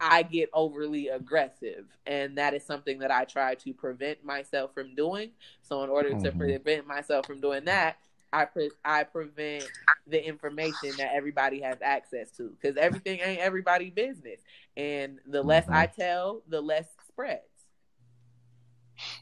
I 0.00 0.22
get 0.22 0.50
overly 0.52 1.08
aggressive, 1.08 1.86
and 2.06 2.38
that 2.38 2.54
is 2.54 2.64
something 2.64 2.98
that 3.00 3.10
I 3.10 3.24
try 3.24 3.54
to 3.56 3.72
prevent 3.72 4.24
myself 4.24 4.74
from 4.74 4.94
doing. 4.94 5.30
So, 5.62 5.82
in 5.84 5.90
order 5.90 6.10
to 6.10 6.32
Mhm. 6.32 6.38
prevent 6.38 6.86
myself 6.86 7.26
from 7.26 7.40
doing 7.40 7.64
that, 7.66 7.98
I 8.32 8.46
pre- 8.46 8.72
I 8.84 9.04
prevent 9.04 9.70
the 10.06 10.24
information 10.26 10.96
that 10.96 11.14
everybody 11.14 11.60
has 11.60 11.78
access 11.82 12.30
to 12.32 12.48
because 12.50 12.76
everything 12.76 13.20
ain't 13.20 13.40
everybody 13.40 13.90
business, 13.90 14.40
and 14.76 15.20
the 15.26 15.42
less. 15.42 15.68
I 15.68 15.86
tell, 15.86 16.42
the 16.48 16.60
less 16.60 16.88
spreads. 17.06 17.42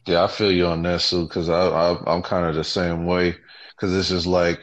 Yeah, 0.06 0.24
I 0.24 0.28
feel 0.28 0.50
you 0.50 0.66
on 0.66 0.82
that, 0.82 1.00
Sue, 1.02 1.24
because 1.24 1.48
I, 1.48 1.68
I 1.68 2.12
I'm 2.12 2.22
kind 2.22 2.46
of 2.46 2.54
the 2.54 2.64
same 2.64 3.06
way. 3.06 3.36
Because 3.76 3.96
it's 3.96 4.08
just 4.10 4.26
like 4.26 4.60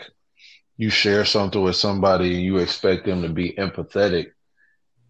you 0.77 0.89
share 0.89 1.25
something 1.25 1.61
with 1.61 1.75
somebody 1.75 2.35
and 2.35 2.43
you 2.43 2.57
expect 2.57 3.05
them 3.05 3.21
to 3.23 3.29
be 3.29 3.53
empathetic, 3.53 4.31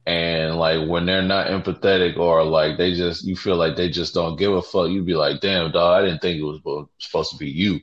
and 0.05 0.55
like 0.55 0.87
when 0.87 1.05
they're 1.05 1.21
not 1.21 1.47
empathetic 1.47 2.17
or 2.17 2.43
like 2.43 2.77
they 2.77 2.93
just 2.93 3.25
you 3.25 3.35
feel 3.35 3.57
like 3.57 3.75
they 3.75 3.89
just 3.89 4.13
don't 4.13 4.37
give 4.37 4.53
a 4.53 4.61
fuck, 4.61 4.89
you'd 4.89 5.05
be 5.05 5.15
like, 5.15 5.41
damn, 5.41 5.71
dog, 5.71 6.01
I 6.01 6.05
didn't 6.05 6.21
think 6.21 6.39
it 6.39 6.43
was 6.43 6.87
supposed 6.99 7.31
to 7.31 7.37
be 7.37 7.49
you. 7.49 7.81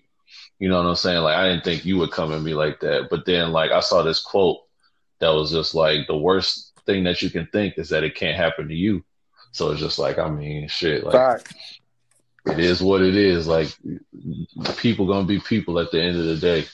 You 0.59 0.68
know 0.68 0.82
what 0.82 0.88
I'm 0.88 0.96
saying? 0.96 1.22
Like 1.22 1.36
I 1.36 1.48
didn't 1.48 1.64
think 1.64 1.84
you 1.84 1.98
would 1.98 2.12
come 2.12 2.32
at 2.32 2.40
me 2.40 2.55
like 2.55 2.80
that. 2.80 3.09
But 3.10 3.26
then 3.26 3.52
like 3.52 3.70
I 3.70 3.80
saw 3.80 4.02
this 4.02 4.22
quote 4.22 4.60
that 5.20 5.28
was 5.30 5.51
just 5.51 5.74
like 5.74 6.06
the 6.06 6.16
worst 6.16 6.72
thing 6.86 7.05
that 7.05 7.20
you 7.20 7.28
can 7.28 7.46
think 7.52 7.76
is 7.76 7.90
that 7.90 8.05
it 8.05 8.14
can't 8.14 8.36
happen 8.36 8.68
to 8.68 8.74
you. 8.74 9.05
So 9.52 9.70
it's 9.70 9.80
just 9.80 9.98
like 9.98 10.18
I 10.18 10.30
mean, 10.30 10.68
shit, 10.68 11.05
like 11.05 11.12
Fact. 11.14 11.55
It 12.46 12.58
is 12.58 12.82
what 12.82 13.02
it 13.02 13.16
is. 13.16 13.46
Like 13.46 13.68
people 14.76 15.06
gonna 15.06 15.26
be 15.26 15.40
people 15.40 15.78
at 15.78 15.90
the 15.90 16.00
end 16.02 16.18
of 16.18 16.26
the 16.26 16.36
day. 16.36 16.64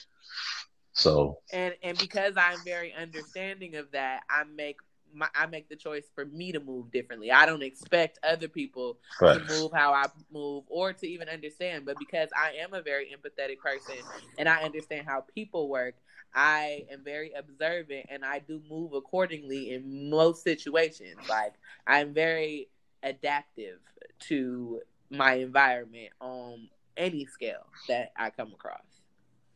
So 0.93 1.37
and 1.51 1.75
and 1.83 1.99
because 1.99 2.35
I'm 2.37 2.63
very 2.63 2.93
understanding 2.93 3.75
of 3.75 3.91
that, 3.91 4.23
I 4.29 4.43
make 4.43 4.79
my, 5.13 5.27
I 5.35 5.45
make 5.47 5.69
the 5.69 5.75
choice 5.75 6.09
for 6.13 6.25
me 6.25 6.51
to 6.53 6.59
move 6.59 6.91
differently. 6.91 7.31
I 7.31 7.45
don't 7.45 7.63
expect 7.63 8.19
other 8.23 8.47
people 8.47 8.97
Right. 9.21 9.37
to 9.37 9.39
move 9.39 9.71
how 9.73 9.93
I 9.93 10.07
move 10.31 10.65
or 10.67 10.93
to 10.93 11.07
even 11.07 11.29
understand. 11.29 11.85
But 11.85 11.99
because 11.99 12.29
I 12.37 12.53
am 12.61 12.73
a 12.73 12.81
very 12.81 13.07
empathetic 13.15 13.61
person 13.61 14.03
and 14.37 14.47
I 14.49 14.63
understand 14.63 15.07
how 15.07 15.21
people 15.21 15.69
work, 15.69 15.95
I 16.33 16.85
am 16.91 17.03
very 17.03 17.31
observant 17.33 18.07
and 18.09 18.23
I 18.23 18.39
do 18.39 18.61
move 18.69 18.93
accordingly 18.93 19.71
in 19.71 20.09
most 20.09 20.43
situations. 20.43 21.27
Like 21.27 21.55
I'm 21.87 22.13
very 22.13 22.69
adaptive 23.03 23.79
to 24.19 24.81
my 25.11 25.33
environment 25.35 26.09
on 26.19 26.69
any 26.97 27.25
scale 27.25 27.65
that 27.87 28.11
I 28.17 28.29
come 28.29 28.53
across. 28.53 28.79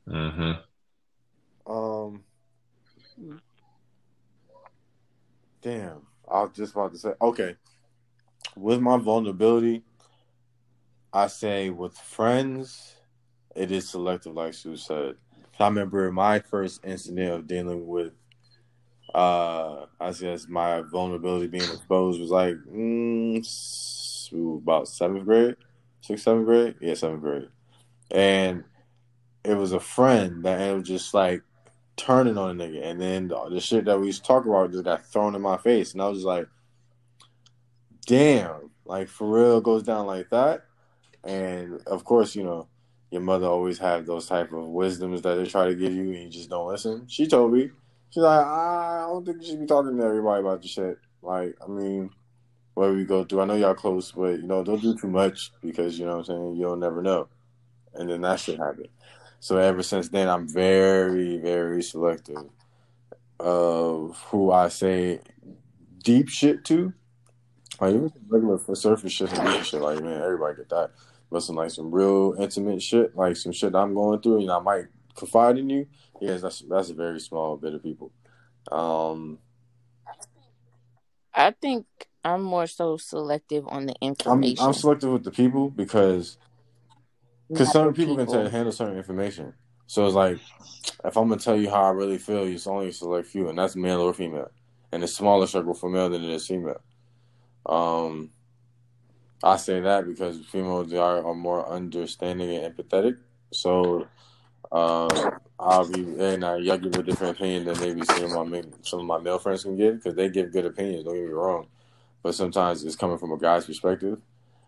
hmm 0.07 0.51
Um. 1.65 2.23
Damn, 5.61 6.01
I 6.29 6.43
was 6.43 6.51
just 6.53 6.73
about 6.73 6.91
to 6.91 6.99
say. 6.99 7.13
Okay, 7.19 7.55
with 8.55 8.79
my 8.79 8.97
vulnerability, 8.97 9.83
I 11.11 11.27
say 11.27 11.69
with 11.69 11.97
friends, 11.97 12.95
it 13.55 13.71
is 13.71 13.89
selective, 13.89 14.35
like 14.35 14.53
Sue 14.53 14.75
said. 14.77 15.15
I 15.59 15.67
remember 15.67 16.11
my 16.11 16.39
first 16.39 16.85
incident 16.85 17.33
of 17.33 17.47
dealing 17.47 17.87
with, 17.87 18.13
uh, 19.13 19.85
I 19.99 20.11
guess 20.11 20.47
my 20.47 20.81
vulnerability 20.81 21.47
being 21.47 21.63
exposed 21.63 22.19
was 22.19 22.29
like 22.29 22.55
mm, 22.69 23.43
ooh, 24.33 24.61
about 24.63 24.87
seventh 24.87 25.25
grade, 25.25 25.55
sixth, 26.01 26.23
seventh 26.23 26.45
grade, 26.45 26.75
yeah, 26.81 26.93
seventh 26.93 27.21
grade, 27.21 27.49
and 28.11 28.63
it 29.43 29.55
was 29.55 29.71
a 29.73 29.79
friend 29.79 30.43
that 30.43 30.59
ended 30.59 30.79
up 30.79 30.85
just 30.85 31.13
like 31.13 31.41
turning 31.97 32.37
on 32.37 32.59
a 32.59 32.63
nigga, 32.63 32.83
and 32.83 33.01
then 33.01 33.27
the, 33.27 33.49
the 33.49 33.59
shit 33.59 33.85
that 33.85 33.99
we 33.99 34.07
used 34.07 34.23
to 34.23 34.27
talk 34.27 34.45
about 34.45 34.71
just 34.71 34.83
got 34.83 35.05
thrown 35.05 35.35
in 35.35 35.41
my 35.41 35.57
face, 35.57 35.93
and 35.93 36.01
I 36.01 36.07
was 36.07 36.19
just 36.19 36.27
like, 36.27 36.47
"Damn!" 38.05 38.71
Like 38.85 39.07
for 39.07 39.29
real, 39.29 39.61
goes 39.61 39.83
down 39.83 40.05
like 40.05 40.29
that. 40.29 40.65
And 41.23 41.81
of 41.87 42.03
course, 42.03 42.35
you 42.35 42.43
know, 42.43 42.67
your 43.09 43.21
mother 43.21 43.47
always 43.47 43.79
have 43.79 44.05
those 44.05 44.27
type 44.27 44.51
of 44.51 44.67
wisdoms 44.67 45.21
that 45.23 45.35
they 45.35 45.45
try 45.45 45.65
to 45.65 45.75
give 45.75 45.93
you, 45.93 46.13
and 46.13 46.23
you 46.23 46.29
just 46.29 46.49
don't 46.49 46.67
listen. 46.67 47.07
She 47.07 47.27
told 47.27 47.53
me, 47.53 47.69
she's 48.09 48.23
like, 48.23 48.45
"I 48.45 49.05
don't 49.07 49.25
think 49.25 49.41
you 49.41 49.47
should 49.47 49.59
be 49.61 49.65
talking 49.65 49.97
to 49.97 50.03
everybody 50.03 50.41
about 50.41 50.61
the 50.61 50.67
shit." 50.67 50.97
Like, 51.21 51.55
I 51.63 51.67
mean, 51.67 52.11
what 52.75 52.93
we 52.93 53.05
go 53.05 53.23
through, 53.23 53.41
I 53.41 53.45
know 53.45 53.55
y'all 53.55 53.73
close, 53.73 54.11
but 54.11 54.39
you 54.39 54.43
know, 54.43 54.63
don't 54.63 54.81
do 54.81 54.95
too 54.95 55.07
much 55.07 55.51
because 55.61 55.97
you 55.97 56.05
know 56.05 56.17
what 56.17 56.19
I'm 56.19 56.25
saying. 56.25 56.55
You'll 56.57 56.75
never 56.75 57.01
know, 57.01 57.29
and 57.95 58.09
then 58.09 58.21
that 58.21 58.39
shit 58.39 58.59
happened. 58.59 58.89
So 59.39 59.57
ever 59.57 59.81
since 59.81 60.09
then, 60.09 60.29
I'm 60.29 60.47
very, 60.47 61.37
very 61.37 61.81
selective 61.81 62.49
of 63.39 64.17
who 64.29 64.51
I 64.51 64.69
say 64.69 65.21
deep 66.03 66.29
shit 66.29 66.65
to. 66.65 66.93
Like 67.79 67.93
even 67.93 68.11
regular 68.27 68.57
for 68.57 68.75
surface 68.75 69.11
shit 69.11 69.33
and 69.33 69.65
shit, 69.65 69.81
like 69.81 70.01
man, 70.01 70.21
everybody 70.21 70.57
get 70.57 70.69
that. 70.69 70.91
But 71.31 71.41
some 71.41 71.55
like 71.55 71.71
some 71.71 71.91
real 71.91 72.35
intimate 72.39 72.81
shit, 72.81 73.15
like 73.15 73.35
some 73.35 73.51
shit 73.51 73.75
I'm 73.75 73.93
going 73.93 74.21
through, 74.21 74.41
and 74.41 74.51
I 74.51 74.59
might 74.59 74.85
confide 75.15 75.57
in 75.57 75.69
you. 75.69 75.87
Yes, 76.21 76.41
that's 76.41 76.59
that's 76.69 76.89
a 76.89 76.93
very 76.93 77.19
small 77.19 77.57
bit 77.57 77.73
of 77.73 77.83
people. 77.83 78.11
Um, 78.71 79.39
I 81.35 81.51
think 81.51 81.85
I'm 82.23 82.41
more 82.41 82.67
so 82.67 82.97
selective 82.97 83.67
on 83.67 83.85
the 83.85 83.95
I'm 84.01 84.09
information. 84.09 84.65
I'm 84.65 84.73
selective 84.73 85.11
with 85.11 85.23
the 85.23 85.31
people 85.31 85.69
because 85.69 86.37
because 87.49 87.71
certain 87.71 87.89
the 87.89 87.93
people, 87.93 88.15
can 88.15 88.25
tell, 88.25 88.49
handle 88.49 88.71
certain 88.71 88.97
information. 88.97 89.53
So 89.87 90.05
it's 90.05 90.15
like 90.15 90.39
if 91.03 91.17
I'm 91.17 91.29
gonna 91.29 91.39
tell 91.39 91.55
you 91.55 91.69
how 91.69 91.83
I 91.83 91.89
really 91.91 92.17
feel, 92.17 92.43
it's 92.43 92.67
only 92.67 92.89
a 92.89 92.93
select 92.93 93.27
few, 93.27 93.49
and 93.49 93.57
that's 93.57 93.75
male 93.75 94.01
or 94.01 94.13
female, 94.13 94.49
and 94.91 95.03
it's 95.03 95.13
smaller 95.13 95.45
circle 95.45 95.73
for 95.73 95.89
male 95.89 96.09
than 96.09 96.23
it 96.23 96.29
is 96.29 96.47
female. 96.47 96.81
Um, 97.65 98.31
I 99.43 99.57
say 99.57 99.79
that 99.81 100.07
because 100.07 100.39
females 100.45 100.91
are, 100.93 101.25
are 101.25 101.35
more 101.35 101.67
understanding 101.69 102.55
and 102.55 102.75
empathetic. 102.75 103.17
So 103.51 104.07
uh, 104.71 105.29
I'll 105.59 105.87
be 105.87 106.01
and 106.19 106.43
I 106.43 106.57
y'all 106.57 106.77
give 106.77 106.95
a 106.95 107.03
different 107.03 107.37
opinion 107.37 107.65
than 107.65 107.79
maybe 107.79 108.03
some 108.05 108.35
of 108.35 108.47
my 108.49 108.63
some 108.81 108.99
of 108.99 109.05
my 109.05 109.19
male 109.19 109.39
friends 109.39 109.63
can 109.63 109.75
give 109.77 109.95
because 109.95 110.15
they 110.15 110.29
give 110.29 110.51
good 110.51 110.65
opinions. 110.65 111.05
Don't 111.05 111.15
get 111.15 111.25
me 111.25 111.31
wrong, 111.31 111.67
but 112.23 112.35
sometimes 112.35 112.83
it's 112.83 112.95
coming 112.95 113.17
from 113.17 113.31
a 113.31 113.37
guy's 113.37 113.65
perspective. 113.65 114.19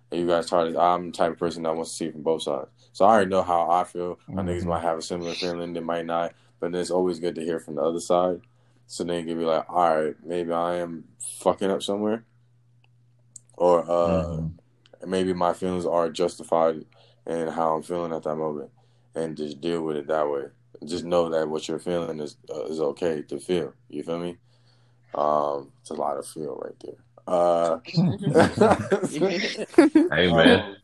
And 0.10 0.22
you 0.22 0.28
guys 0.28 0.48
try 0.48 0.70
to. 0.70 0.80
I'm 0.80 1.08
the 1.08 1.18
type 1.18 1.34
of 1.34 1.40
person 1.40 1.64
that 1.64 1.76
wants 1.76 1.92
to 1.92 1.98
see 1.98 2.06
it 2.06 2.14
from 2.14 2.24
both 2.24 2.44
sides. 2.44 2.70
So 2.94 3.04
I 3.06 3.10
already 3.16 3.30
know 3.30 3.44
how 3.44 3.70
I 3.70 3.84
feel. 3.84 4.18
My 4.30 4.42
niggas 4.42 4.64
Mhm. 4.64 4.68
might 4.68 4.82
have 4.82 4.98
a 4.98 5.02
similar 5.02 5.34
feeling, 5.34 5.74
they 5.74 5.82
might 5.82 6.06
not. 6.06 6.34
But 6.60 6.72
then 6.72 6.80
it's 6.82 6.92
always 6.92 7.20
good 7.20 7.36
to 7.36 7.44
hear 7.44 7.60
from 7.60 7.76
the 7.76 7.82
other 7.82 8.00
side. 8.00 8.42
So 8.88 9.04
then 9.04 9.20
you 9.20 9.26
can 9.26 9.40
be 9.40 9.46
like, 9.46 9.66
all 9.70 9.96
right, 9.96 10.16
maybe 10.24 10.54
I 10.54 10.76
am 10.78 11.04
fucking 11.20 11.70
up 11.70 11.84
somewhere, 11.84 12.24
or 13.58 13.82
uh, 13.82 14.24
Mhm. 14.28 14.52
maybe 15.06 15.34
my 15.34 15.52
feelings 15.54 15.86
are 15.86 16.10
justified 16.10 16.86
in 17.26 17.50
how 17.50 17.76
I'm 17.76 17.84
feeling 17.84 18.14
at 18.14 18.24
that 18.24 18.36
moment, 18.38 18.72
and 19.18 19.36
just 19.36 19.60
deal 19.62 19.82
with 19.82 19.98
it 19.98 20.08
that 20.08 20.30
way. 20.30 20.44
Just 20.86 21.06
know 21.06 21.30
that 21.30 21.50
what 21.50 21.68
you're 21.68 21.80
feeling 21.80 22.20
is 22.20 22.38
uh, 22.54 22.66
is 22.66 22.80
okay 22.80 23.24
to 23.24 23.40
feel. 23.40 23.74
You 23.90 24.04
feel 24.04 24.20
me? 24.20 24.38
Um, 25.16 25.72
it's 25.82 25.90
a 25.90 25.96
lot 25.96 26.18
of 26.18 26.28
feel 26.28 26.56
right 26.56 26.76
there. 26.84 26.98
Uh, 27.28 27.80
Hey 30.12 30.32
man, 30.32 30.60
um, 30.62 30.76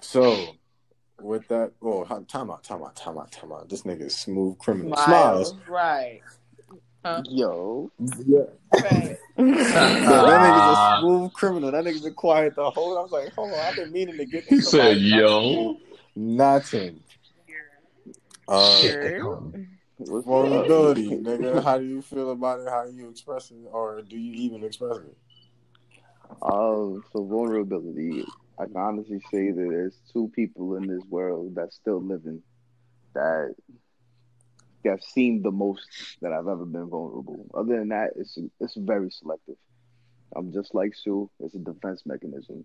so 0.00 0.56
with 1.20 1.46
that, 1.48 1.72
oh, 1.82 2.04
how- 2.04 2.24
time 2.28 2.50
out, 2.50 2.62
time 2.64 2.82
out, 2.82 2.94
time 2.96 3.18
out, 3.18 3.32
time 3.32 3.52
out. 3.52 3.68
This 3.68 3.82
nigga 3.82 4.02
is 4.02 4.16
smooth 4.16 4.58
criminal. 4.58 4.96
Smiles. 4.96 5.54
Right. 5.68 6.20
Yo, 7.26 7.90
Yeah. 8.26 8.40
Right. 8.74 9.16
that 9.36 9.44
nigga's 9.46 10.78
a 10.78 11.00
smooth 11.00 11.32
criminal. 11.34 11.70
That 11.70 11.84
nigga's 11.84 12.00
been 12.02 12.14
quiet 12.14 12.56
the 12.56 12.68
whole. 12.70 12.98
I 12.98 13.02
was 13.02 13.12
like, 13.12 13.32
hold 13.32 13.52
on, 13.52 13.58
I've 13.60 13.76
been 13.76 13.92
meaning 13.92 14.16
to 14.16 14.24
get 14.26 14.42
This 14.42 14.48
he 14.48 14.56
this. 14.56 14.70
said, 14.70 14.98
"Yo." 14.98 15.76
nothing. 16.16 17.00
Uh, 18.48 18.80
Sure. 18.80 19.52
what's 19.98 20.26
vulnerability, 20.26 21.10
nigga. 21.10 21.62
How 21.62 21.78
do 21.78 21.84
you 21.84 22.02
feel 22.02 22.30
about 22.30 22.60
it? 22.60 22.68
How 22.68 22.84
you 22.84 23.08
express 23.08 23.50
it, 23.50 23.56
or 23.72 24.02
do 24.02 24.16
you 24.16 24.32
even 24.34 24.64
express 24.64 24.98
it? 24.98 25.16
Uh, 26.42 27.00
so 27.12 27.24
vulnerability. 27.28 28.24
I 28.58 28.66
can 28.66 28.76
honestly 28.76 29.20
say 29.30 29.50
that 29.50 29.66
there's 29.68 29.96
two 30.12 30.30
people 30.34 30.76
in 30.76 30.86
this 30.86 31.04
world 31.08 31.54
that's 31.54 31.76
still 31.76 32.00
living 32.02 32.42
that 33.14 33.54
have 34.84 35.02
seen 35.02 35.42
the 35.42 35.50
most 35.50 35.86
that 36.22 36.32
I've 36.32 36.46
ever 36.48 36.64
been 36.64 36.88
vulnerable. 36.88 37.46
Other 37.54 37.78
than 37.78 37.88
that, 37.88 38.12
it's 38.16 38.38
it's 38.60 38.76
very 38.76 39.10
selective. 39.10 39.56
I'm 40.36 40.52
just 40.52 40.74
like 40.74 40.94
Sue. 40.94 41.30
It's 41.40 41.54
a 41.54 41.58
defense 41.58 42.02
mechanism. 42.06 42.64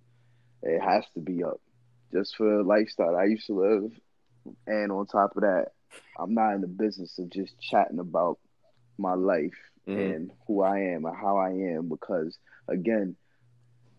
It 0.63 0.81
has 0.81 1.05
to 1.15 1.19
be 1.21 1.43
up 1.43 1.59
just 2.13 2.35
for 2.35 2.63
lifestyle 2.63 3.15
I 3.15 3.25
used 3.25 3.47
to 3.47 3.53
live. 3.59 3.91
And 4.67 4.91
on 4.91 5.05
top 5.05 5.35
of 5.35 5.41
that, 5.43 5.67
I'm 6.19 6.33
not 6.33 6.53
in 6.53 6.61
the 6.61 6.67
business 6.67 7.17
of 7.19 7.29
just 7.29 7.59
chatting 7.59 7.99
about 7.99 8.39
my 8.97 9.13
life 9.13 9.57
Mhm. 9.87 9.97
and 9.99 10.31
who 10.47 10.61
I 10.61 10.79
am 10.93 11.05
and 11.05 11.15
how 11.15 11.37
I 11.37 11.51
am 11.51 11.89
because 11.89 12.37
again, 12.67 13.15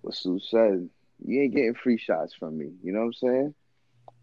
what 0.02 0.14
Sue 0.14 0.38
said, 0.40 0.88
you 1.24 1.42
ain't 1.42 1.54
getting 1.54 1.74
free 1.74 1.98
shots 1.98 2.34
from 2.34 2.58
me. 2.58 2.72
You 2.82 2.92
know 2.92 3.00
what 3.00 3.06
I'm 3.06 3.12
saying? 3.14 3.54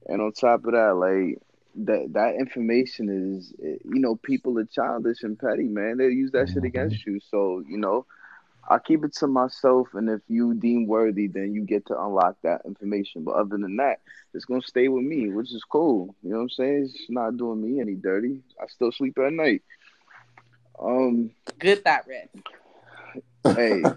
And 0.08 0.22
on 0.22 0.32
top 0.34 0.66
of 0.66 0.72
that, 0.74 0.96
like 0.96 1.42
that 1.86 2.14
that 2.14 2.36
information 2.36 3.10
is, 3.38 3.54
you 3.60 4.00
know, 4.00 4.16
people 4.16 4.58
are 4.60 4.66
childish 4.66 5.24
and 5.24 5.38
petty, 5.40 5.68
man. 5.68 5.98
They 5.98 6.06
use 6.10 6.32
that 6.32 6.50
shit 6.50 6.64
against 6.64 7.06
you. 7.06 7.20
So 7.20 7.64
you 7.68 7.78
know, 7.78 8.06
I 8.70 8.78
keep 8.80 9.04
it 9.04 9.14
to 9.16 9.28
myself, 9.28 9.88
and 9.94 10.10
if 10.10 10.22
you 10.28 10.54
deem 10.54 10.88
worthy, 10.88 11.28
then 11.28 11.54
you 11.54 11.64
get 11.64 11.86
to 11.88 12.00
unlock 12.00 12.38
that 12.44 12.62
information. 12.66 13.24
But 13.24 13.36
other 13.36 13.58
than 13.58 13.78
that, 13.78 14.00
it's 14.34 14.46
gonna 14.46 14.62
stay 14.62 14.88
with 14.88 15.04
me, 15.04 15.30
which 15.30 15.54
is 15.54 15.64
cool. 15.64 16.16
You 16.24 16.32
know 16.32 16.38
what 16.38 16.44
I'm 16.44 16.50
saying? 16.50 16.84
It's 16.86 17.10
not 17.10 17.38
doing 17.38 17.62
me 17.62 17.80
any 17.82 17.96
dirty. 17.96 18.42
I 18.62 18.68
still 18.68 18.92
sleep 18.92 19.18
at 19.20 19.34
night. 19.34 19.64
Um, 20.80 21.32
Good 21.60 21.84
thought, 21.84 22.06
Red. 22.08 22.30
hey, 23.56 23.94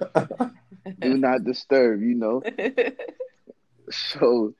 do 0.99 1.17
not 1.17 1.45
disturb. 1.45 2.03
You 2.03 2.15
know. 2.15 2.43
So, 3.91 4.55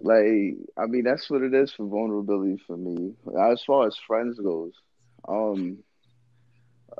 like, 0.00 0.56
I 0.76 0.86
mean, 0.86 1.04
that's 1.04 1.30
what 1.30 1.42
it 1.42 1.54
is 1.54 1.72
for 1.72 1.86
vulnerability 1.86 2.58
for 2.66 2.76
me. 2.76 3.14
As 3.40 3.62
far 3.64 3.86
as 3.86 3.96
friends 4.06 4.38
goes, 4.38 4.72
um, 5.28 5.78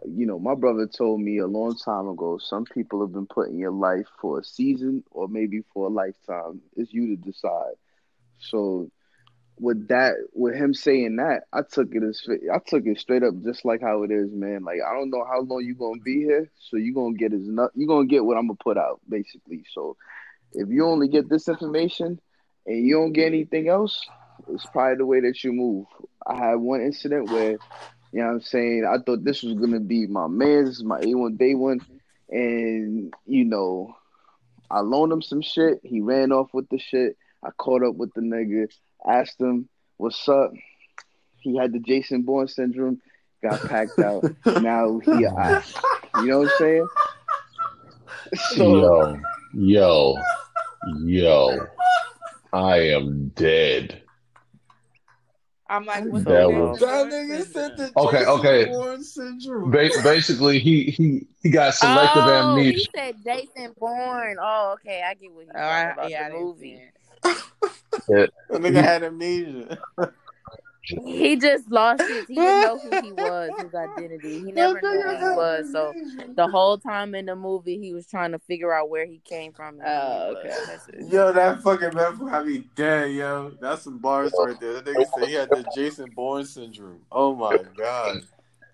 you 0.06 0.26
know, 0.26 0.38
my 0.38 0.54
brother 0.54 0.86
told 0.86 1.20
me 1.20 1.38
a 1.38 1.46
long 1.46 1.76
time 1.76 2.08
ago. 2.08 2.38
Some 2.38 2.64
people 2.64 3.00
have 3.00 3.12
been 3.12 3.26
put 3.26 3.48
in 3.48 3.58
your 3.58 3.72
life 3.72 4.06
for 4.20 4.40
a 4.40 4.44
season 4.44 5.04
or 5.10 5.28
maybe 5.28 5.62
for 5.72 5.86
a 5.86 5.90
lifetime. 5.90 6.60
It's 6.76 6.92
you 6.92 7.16
to 7.16 7.16
decide. 7.16 7.74
So, 8.38 8.90
with 9.58 9.88
that, 9.88 10.14
with 10.34 10.54
him 10.54 10.74
saying 10.74 11.16
that, 11.16 11.42
I 11.52 11.60
took 11.62 11.94
it 11.94 12.02
as 12.02 12.22
I 12.52 12.58
took 12.66 12.84
it 12.86 12.98
straight 12.98 13.22
up, 13.22 13.34
just 13.42 13.64
like 13.64 13.80
how 13.80 14.02
it 14.02 14.10
is, 14.10 14.30
man. 14.32 14.64
Like 14.64 14.78
I 14.86 14.94
don't 14.94 15.10
know 15.10 15.24
how 15.24 15.40
long 15.40 15.64
you 15.64 15.74
gonna 15.74 16.00
be 16.04 16.20
here, 16.20 16.50
so 16.58 16.76
you 16.76 16.92
gonna 16.94 17.14
get 17.14 17.32
as 17.32 17.40
you 17.74 17.86
gonna 17.86 18.06
get 18.06 18.24
what 18.24 18.36
I'm 18.36 18.48
gonna 18.48 18.58
put 18.62 18.76
out, 18.76 19.00
basically. 19.08 19.64
So 19.72 19.96
if 20.52 20.68
you 20.68 20.86
only 20.86 21.08
get 21.08 21.28
this 21.28 21.48
information 21.48 22.20
and 22.66 22.86
you 22.86 22.96
don't 22.96 23.12
get 23.12 23.26
anything 23.26 23.68
else, 23.68 24.00
it's 24.48 24.66
probably 24.66 24.96
the 24.98 25.06
way 25.06 25.20
that 25.20 25.42
you 25.42 25.52
move. 25.52 25.86
I 26.26 26.36
had 26.36 26.56
one 26.56 26.80
incident 26.82 27.30
where, 27.30 27.56
you 28.16 28.22
know 28.22 28.28
what 28.28 28.34
I'm 28.36 28.40
saying, 28.40 28.86
I 28.86 28.96
thought 28.96 29.24
this 29.24 29.42
was 29.42 29.52
gonna 29.58 29.78
be 29.78 30.06
my 30.06 30.26
man, 30.26 30.64
this 30.64 30.78
is 30.78 30.84
my 30.84 30.98
A1 31.00 31.36
day 31.36 31.54
one, 31.54 31.82
and 32.30 33.12
you 33.26 33.44
know, 33.44 33.94
I 34.70 34.80
loaned 34.80 35.12
him 35.12 35.20
some 35.20 35.42
shit, 35.42 35.80
he 35.82 36.00
ran 36.00 36.32
off 36.32 36.48
with 36.54 36.66
the 36.70 36.78
shit. 36.78 37.18
I 37.44 37.50
caught 37.50 37.82
up 37.82 37.96
with 37.96 38.14
the 38.14 38.22
nigga 38.22 38.68
asked 39.06 39.38
him 39.38 39.68
what's 39.98 40.26
up. 40.30 40.54
He 41.40 41.58
had 41.58 41.74
the 41.74 41.78
Jason 41.78 42.22
Bourne 42.22 42.48
syndrome, 42.48 43.02
got 43.42 43.62
packed 43.66 44.00
out. 44.00 44.24
now 44.46 44.98
he, 45.00 45.26
I, 45.26 45.62
you 46.22 46.28
know 46.28 46.38
what 46.38 46.52
I'm 46.52 46.56
saying? 46.58 46.88
So, 48.54 49.20
yo, 49.52 50.16
yo, 50.16 50.22
yo, 51.04 51.66
I 52.54 52.78
am 52.78 53.28
dead. 53.34 54.05
I'm 55.68 55.84
like, 55.84 56.04
what's 56.04 56.24
That 56.24 56.46
the 56.46 56.50
was- 56.50 56.80
That 56.80 57.06
nigga 57.06 57.44
said 57.46 57.76
the 57.76 57.92
Okay, 57.96 58.18
Jason 58.18 58.32
okay. 58.38 58.64
Bourne 58.66 59.02
syndrome. 59.02 59.70
Ba- 59.70 59.90
basically, 60.04 60.58
he 60.60 60.84
he 60.84 61.26
he 61.42 61.50
got 61.50 61.74
selective 61.74 62.22
oh, 62.24 62.50
amnesia. 62.50 62.78
he 62.78 62.88
said 62.94 63.16
Jason 63.24 63.74
Bourne. 63.78 64.36
Oh, 64.40 64.74
okay, 64.74 65.02
I 65.04 65.14
get 65.14 65.32
what 65.32 65.42
he's 65.44 65.50
Oh, 65.54 65.58
talking 65.58 65.88
I, 65.88 65.92
about 65.92 66.10
yeah, 66.10 66.26
I 66.26 66.30
the 66.30 66.36
movie. 66.38 66.60
see 66.60 67.32
it. 68.12 68.30
That 68.48 68.60
nigga 68.62 68.82
had 68.82 69.02
amnesia. 69.02 69.78
He 70.86 71.36
just 71.36 71.70
lost 71.70 72.02
his. 72.02 72.26
He 72.28 72.34
didn't 72.34 72.60
know 72.62 72.78
who 72.78 73.02
he 73.02 73.12
was, 73.12 73.50
his 73.58 73.74
identity. 73.74 74.40
He 74.40 74.52
never 74.52 74.80
knew 74.80 75.02
who 75.02 75.16
he 75.16 75.36
was. 75.36 75.72
So 75.72 75.92
the 76.34 76.46
whole 76.46 76.78
time 76.78 77.14
in 77.14 77.26
the 77.26 77.36
movie, 77.36 77.78
he 77.78 77.92
was 77.92 78.06
trying 78.06 78.32
to 78.32 78.38
figure 78.38 78.72
out 78.72 78.88
where 78.88 79.06
he 79.06 79.20
came 79.24 79.52
from. 79.52 79.80
Oh, 79.84 80.36
okay. 80.36 80.54
Yo, 81.08 81.32
that 81.32 81.62
fucking 81.62 81.94
man 81.94 82.18
will 82.18 82.28
have 82.28 82.46
me 82.46 82.64
dead, 82.74 83.12
yo. 83.12 83.52
That's 83.60 83.82
some 83.82 83.98
bars 83.98 84.32
right 84.38 84.58
there. 84.60 84.74
That 84.74 84.84
nigga 84.84 85.06
said 85.18 85.28
he 85.28 85.34
had 85.34 85.50
the 85.50 85.64
Jason 85.74 86.10
Bourne 86.14 86.44
syndrome. 86.44 87.00
Oh 87.10 87.34
my 87.34 87.58
god. 87.76 88.22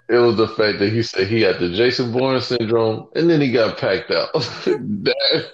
It 0.08 0.18
was 0.18 0.36
the 0.36 0.48
fact 0.48 0.78
that 0.80 0.92
he 0.92 1.02
said 1.02 1.26
he 1.26 1.40
had 1.40 1.58
the 1.58 1.70
Jason 1.70 2.12
Bourne 2.12 2.40
syndrome, 2.40 3.08
and 3.14 3.30
then 3.30 3.40
he 3.40 3.50
got 3.50 3.78
packed 3.78 4.10
out. 4.10 4.32
that, 4.34 5.50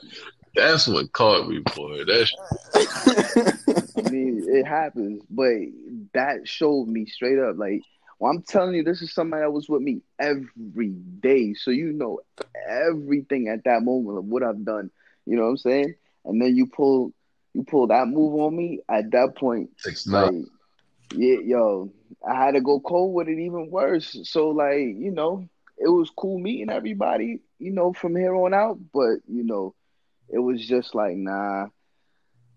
that's 0.56 0.88
what 0.88 1.12
caught 1.12 1.48
me, 1.48 1.60
boy. 1.76 2.04
That's 2.04 2.34
I 4.08 4.10
mean, 4.10 4.44
it 4.48 4.66
happens, 4.66 5.22
but 5.28 5.52
that 6.14 6.48
showed 6.48 6.88
me 6.88 7.06
straight 7.06 7.38
up. 7.38 7.56
Like, 7.58 7.82
well, 8.18 8.32
I'm 8.32 8.42
telling 8.42 8.74
you, 8.74 8.82
this 8.82 9.02
is 9.02 9.12
somebody 9.12 9.42
that 9.42 9.50
was 9.50 9.68
with 9.68 9.82
me 9.82 10.00
every 10.18 10.90
day, 11.20 11.54
so 11.54 11.70
you 11.70 11.92
know 11.92 12.20
everything 12.68 13.48
at 13.48 13.64
that 13.64 13.82
moment 13.82 14.18
of 14.18 14.24
what 14.24 14.42
I've 14.42 14.64
done. 14.64 14.90
You 15.26 15.36
know 15.36 15.42
what 15.42 15.50
I'm 15.50 15.56
saying? 15.58 15.94
And 16.24 16.40
then 16.40 16.56
you 16.56 16.66
pull, 16.66 17.12
you 17.52 17.64
pull 17.64 17.86
that 17.88 18.08
move 18.08 18.40
on 18.40 18.56
me. 18.56 18.80
At 18.88 19.10
that 19.12 19.36
point. 19.36 19.70
six 19.76 20.06
like, 20.06 20.32
nine. 20.32 20.46
yeah, 21.14 21.38
yo, 21.44 21.92
I 22.26 22.44
had 22.44 22.54
to 22.54 22.60
go 22.60 22.80
cold 22.80 23.14
with 23.14 23.28
it 23.28 23.38
even 23.38 23.70
worse. 23.70 24.18
So, 24.24 24.48
like, 24.50 24.78
you 24.78 25.10
know, 25.10 25.48
it 25.76 25.88
was 25.88 26.10
cool 26.10 26.38
meeting 26.38 26.70
everybody, 26.70 27.40
you 27.58 27.72
know, 27.72 27.92
from 27.92 28.16
here 28.16 28.34
on 28.34 28.54
out. 28.54 28.78
But 28.92 29.18
you 29.28 29.44
know, 29.44 29.74
it 30.28 30.38
was 30.38 30.66
just 30.66 30.94
like, 30.94 31.16
nah, 31.16 31.66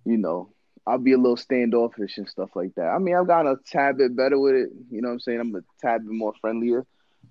you 0.06 0.18
know, 0.18 0.53
I'll 0.85 0.97
be 0.97 1.13
a 1.13 1.17
little 1.17 1.37
standoffish 1.37 2.17
and 2.17 2.27
stuff 2.27 2.49
like 2.55 2.73
that. 2.75 2.87
I 2.87 2.97
mean, 2.97 3.15
I've 3.15 3.27
gotten 3.27 3.51
a 3.51 3.55
tad 3.69 3.97
bit 3.97 4.15
better 4.15 4.39
with 4.39 4.55
it. 4.55 4.69
You 4.89 5.01
know 5.01 5.09
what 5.09 5.13
I'm 5.15 5.19
saying? 5.19 5.39
I'm 5.39 5.55
a 5.55 5.61
tad 5.81 6.03
bit 6.03 6.11
more 6.13 6.33
friendlier. 6.41 6.85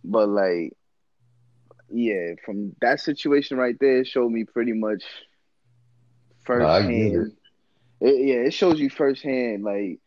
But 0.04 0.28
like, 0.28 0.72
yeah, 1.90 2.34
from 2.44 2.74
that 2.80 3.00
situation 3.00 3.56
right 3.58 3.76
there, 3.80 3.98
it 4.00 4.06
showed 4.06 4.30
me 4.30 4.44
pretty 4.44 4.72
much 4.72 5.02
firsthand. 6.44 7.32
It, 8.00 8.26
yeah, 8.26 8.46
it 8.46 8.54
shows 8.54 8.80
you 8.80 8.88
firsthand, 8.88 9.62
like, 9.64 9.98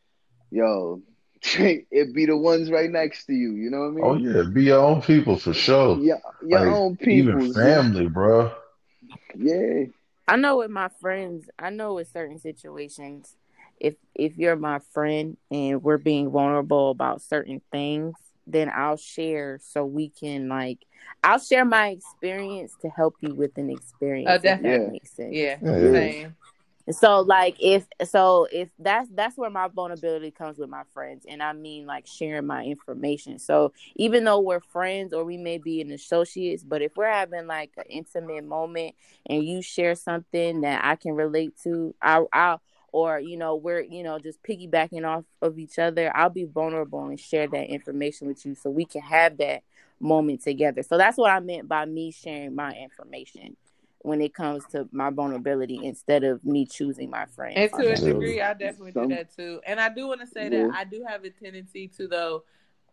yo, 0.49 1.01
it 1.43 2.13
be 2.13 2.25
the 2.25 2.37
ones 2.37 2.71
right 2.71 2.89
next 2.89 3.25
to 3.25 3.33
you. 3.33 3.51
You 3.53 3.69
know 3.69 3.79
what 3.81 3.87
I 3.87 3.91
mean? 3.91 4.05
Oh 4.05 4.15
yeah, 4.15 4.43
be 4.51 4.63
your 4.63 4.79
own 4.79 5.01
people 5.01 5.37
for 5.37 5.53
sure. 5.53 5.97
Yeah, 5.99 6.15
your 6.45 6.59
Like, 6.61 6.69
own 6.69 6.97
Even 7.01 7.39
people. 7.39 7.53
family, 7.53 8.07
bro. 8.07 8.51
Yeah. 9.35 9.85
I 10.27 10.35
know 10.37 10.57
with 10.57 10.71
my 10.71 10.89
friends, 11.01 11.49
I 11.59 11.69
know 11.69 11.95
with 11.95 12.07
certain 12.09 12.39
situations, 12.39 13.35
if 13.79 13.95
if 14.15 14.37
you're 14.37 14.55
my 14.55 14.79
friend 14.93 15.37
and 15.51 15.83
we're 15.83 15.97
being 15.97 16.29
vulnerable 16.29 16.91
about 16.91 17.21
certain 17.21 17.61
things, 17.71 18.15
then 18.47 18.71
I'll 18.73 18.97
share 18.97 19.59
so 19.61 19.85
we 19.85 20.09
can 20.09 20.47
like 20.47 20.79
I'll 21.23 21.39
share 21.39 21.65
my 21.65 21.89
experience 21.89 22.75
to 22.81 22.89
help 22.89 23.15
you 23.21 23.33
with 23.33 23.57
an 23.57 23.69
experience. 23.69 24.29
Oh, 24.29 24.33
if 24.35 24.41
that 24.41 24.43
definitely. 24.43 24.91
makes 24.91 25.15
sense. 25.15 25.33
Yeah, 25.33 25.57
Yeah, 25.61 25.77
yeah. 25.79 25.91
same. 25.91 26.35
So 26.91 27.21
like 27.21 27.55
if 27.59 27.85
so 28.03 28.45
if 28.51 28.69
that's 28.77 29.07
that's 29.13 29.37
where 29.37 29.49
my 29.49 29.69
vulnerability 29.69 30.31
comes 30.31 30.57
with 30.57 30.69
my 30.69 30.83
friends 30.93 31.25
and 31.29 31.41
I 31.41 31.53
mean 31.53 31.85
like 31.85 32.05
sharing 32.07 32.45
my 32.45 32.63
information. 32.65 33.39
So 33.39 33.71
even 33.95 34.25
though 34.25 34.41
we're 34.41 34.59
friends 34.59 35.13
or 35.13 35.23
we 35.23 35.37
may 35.37 35.57
be 35.57 35.79
an 35.79 35.91
associates, 35.91 36.63
but 36.63 36.81
if 36.81 36.97
we're 36.97 37.09
having 37.09 37.47
like 37.47 37.71
an 37.77 37.85
intimate 37.89 38.43
moment 38.43 38.95
and 39.25 39.45
you 39.45 39.61
share 39.61 39.95
something 39.95 40.61
that 40.61 40.83
I 40.83 40.95
can 40.97 41.13
relate 41.13 41.53
to, 41.63 41.95
I 42.01 42.25
I'll 42.33 42.61
or 42.91 43.17
you 43.19 43.37
know 43.37 43.55
we're 43.55 43.81
you 43.81 44.03
know 44.03 44.19
just 44.19 44.43
piggybacking 44.43 45.07
off 45.07 45.23
of 45.41 45.57
each 45.57 45.79
other, 45.79 46.11
I'll 46.15 46.29
be 46.29 46.43
vulnerable 46.43 47.05
and 47.05 47.19
share 47.19 47.47
that 47.47 47.69
information 47.69 48.27
with 48.27 48.45
you 48.45 48.55
so 48.55 48.69
we 48.69 48.83
can 48.85 49.01
have 49.01 49.37
that 49.37 49.63
moment 50.01 50.41
together. 50.41 50.83
So 50.83 50.97
that's 50.97 51.17
what 51.17 51.31
I 51.31 51.39
meant 51.39 51.69
by 51.69 51.85
me 51.85 52.11
sharing 52.11 52.55
my 52.55 52.71
information 52.73 53.55
when 54.03 54.21
it 54.21 54.33
comes 54.33 54.63
to 54.67 54.87
my 54.91 55.09
vulnerability 55.09 55.79
instead 55.83 56.23
of 56.23 56.43
me 56.45 56.65
choosing 56.65 57.09
my 57.09 57.25
friends. 57.25 57.55
And 57.57 57.71
to 57.73 57.91
a 57.91 57.95
degree, 57.95 58.41
I 58.41 58.53
definitely 58.53 58.91
Some- 58.91 59.07
do 59.09 59.15
that 59.15 59.35
too. 59.35 59.61
And 59.65 59.79
I 59.79 59.89
do 59.89 60.07
want 60.07 60.21
to 60.21 60.27
say 60.27 60.43
Yeah. 60.43 60.67
that 60.67 60.71
I 60.75 60.83
do 60.83 61.03
have 61.07 61.23
a 61.23 61.29
tendency 61.29 61.87
to, 61.97 62.07
though, 62.07 62.43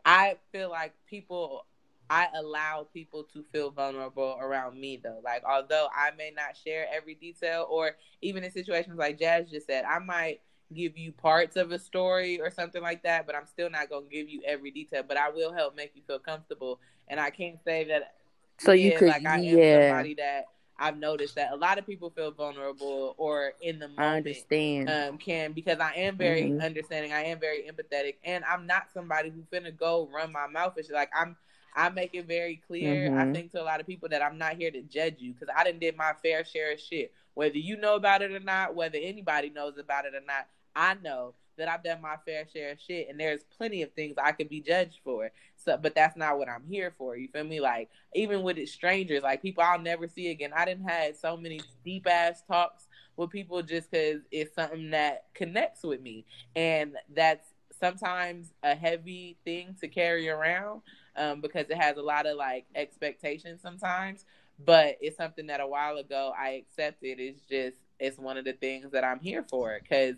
I 0.04 0.36
feel 0.52 0.70
like 0.70 0.94
people, 1.06 1.66
I 2.08 2.28
allow 2.34 2.86
people 2.94 3.24
to 3.32 3.42
feel 3.52 3.70
vulnerable 3.70 4.36
around 4.40 4.80
me, 4.80 4.96
though. 5.02 5.20
Like, 5.22 5.42
although 5.44 5.88
I 5.94 6.12
may 6.16 6.30
not 6.30 6.56
share 6.56 6.86
every 6.92 7.14
detail, 7.16 7.66
or 7.68 7.96
even 8.22 8.42
in 8.44 8.50
situations 8.50 8.96
like 8.98 9.18
Jazz 9.18 9.50
just 9.50 9.66
said, 9.66 9.84
I 9.84 9.98
might 9.98 10.40
give 10.72 10.96
you 10.96 11.10
parts 11.10 11.56
of 11.56 11.72
a 11.72 11.78
story 11.78 12.40
or 12.40 12.50
something 12.50 12.80
like 12.82 13.02
that, 13.02 13.26
but 13.26 13.34
I'm 13.34 13.46
still 13.46 13.68
not 13.68 13.88
going 13.90 14.04
to 14.04 14.10
give 14.10 14.28
you 14.28 14.42
every 14.46 14.70
detail. 14.70 15.02
But 15.06 15.16
I 15.16 15.28
will 15.28 15.52
help 15.52 15.74
make 15.74 15.90
you 15.96 16.02
feel 16.06 16.20
comfortable. 16.20 16.80
And 17.08 17.18
I 17.18 17.30
can't 17.30 17.58
say 17.64 17.82
that 17.84 18.14
So 18.58 18.70
you 18.72 18.90
yeah, 18.92 18.98
could- 18.98 19.08
like 19.08 19.26
I 19.26 19.38
am 19.38 19.42
yeah. 19.44 19.88
somebody 19.90 20.14
that 20.14 20.44
I've 20.80 20.98
noticed 20.98 21.34
that 21.36 21.52
a 21.52 21.56
lot 21.56 21.78
of 21.78 21.86
people 21.86 22.10
feel 22.10 22.32
vulnerable 22.32 23.14
or 23.18 23.52
in 23.60 23.78
the 23.78 23.88
moment 23.88 24.00
I 24.00 24.16
understand. 24.16 24.88
um 24.88 25.18
can 25.18 25.52
because 25.52 25.78
I 25.78 25.92
am 25.94 26.16
very 26.16 26.42
Mhm. 26.44 26.64
understanding, 26.64 27.12
I 27.12 27.24
am 27.24 27.38
very 27.38 27.64
empathetic, 27.70 28.16
and 28.24 28.44
I'm 28.44 28.66
not 28.66 28.90
somebody 28.92 29.30
who 29.30 29.42
finna 29.52 29.76
go 29.76 30.08
run 30.12 30.32
my 30.32 30.46
mouth. 30.46 30.74
It's 30.78 30.90
like 30.90 31.10
I'm 31.14 31.36
I 31.76 31.88
make 31.90 32.14
it 32.14 32.26
very 32.26 32.56
clear, 32.56 33.14
I 33.16 33.26
Mhm. 33.26 33.32
think, 33.32 33.52
to 33.52 33.62
a 33.62 33.64
lot 33.64 33.80
of 33.80 33.86
people 33.86 34.08
that 34.08 34.22
I'm 34.22 34.38
not 34.38 34.56
here 34.56 34.70
to 34.72 34.82
judge 34.82 35.20
you 35.20 35.32
because 35.34 35.54
I 35.56 35.62
didn't 35.64 35.80
did 35.80 35.96
my 35.96 36.14
fair 36.22 36.44
share 36.44 36.72
of 36.72 36.80
shit. 36.80 37.12
Whether 37.34 37.58
you 37.58 37.76
know 37.76 37.94
about 37.94 38.22
it 38.22 38.32
or 38.32 38.40
not, 38.40 38.74
whether 38.74 38.98
anybody 39.00 39.50
knows 39.50 39.78
about 39.78 40.04
it 40.06 40.14
or 40.14 40.20
not, 40.26 40.48
I 40.74 40.94
know 40.94 41.34
that 41.56 41.68
I've 41.68 41.84
done 41.84 42.00
my 42.00 42.16
fair 42.24 42.46
share 42.52 42.72
of 42.72 42.80
shit, 42.80 43.08
and 43.08 43.20
there's 43.20 43.44
plenty 43.44 43.82
of 43.82 43.92
things 43.92 44.16
I 44.18 44.32
could 44.32 44.48
be 44.48 44.60
judged 44.60 44.98
for. 45.04 45.30
So, 45.64 45.76
but 45.76 45.94
that's 45.94 46.16
not 46.16 46.38
what 46.38 46.48
I'm 46.48 46.64
here 46.68 46.94
for. 46.96 47.16
You 47.16 47.28
feel 47.28 47.44
me? 47.44 47.60
Like 47.60 47.90
even 48.14 48.42
with 48.42 48.58
it 48.58 48.68
strangers, 48.68 49.22
like 49.22 49.42
people 49.42 49.62
I'll 49.62 49.78
never 49.78 50.08
see 50.08 50.30
again. 50.30 50.52
I 50.54 50.64
didn't 50.64 50.88
had 50.88 51.16
so 51.16 51.36
many 51.36 51.60
deep 51.84 52.06
ass 52.08 52.42
talks 52.48 52.86
with 53.16 53.30
people 53.30 53.62
just 53.62 53.90
because 53.90 54.22
it's 54.30 54.54
something 54.54 54.90
that 54.90 55.26
connects 55.34 55.82
with 55.82 56.00
me, 56.00 56.24
and 56.56 56.96
that's 57.14 57.46
sometimes 57.78 58.52
a 58.62 58.74
heavy 58.74 59.36
thing 59.44 59.74
to 59.80 59.88
carry 59.88 60.28
around 60.28 60.82
um, 61.16 61.40
because 61.40 61.66
it 61.70 61.76
has 61.76 61.96
a 61.96 62.02
lot 62.02 62.26
of 62.26 62.36
like 62.36 62.66
expectations 62.74 63.60
sometimes. 63.62 64.24
But 64.62 64.98
it's 65.00 65.16
something 65.16 65.46
that 65.46 65.60
a 65.60 65.66
while 65.66 65.96
ago 65.96 66.32
I 66.38 66.50
accepted. 66.50 67.18
It's 67.18 67.40
just 67.48 67.76
it's 67.98 68.18
one 68.18 68.36
of 68.36 68.44
the 68.44 68.54
things 68.54 68.92
that 68.92 69.04
I'm 69.04 69.20
here 69.20 69.44
for 69.48 69.78
because 69.80 70.16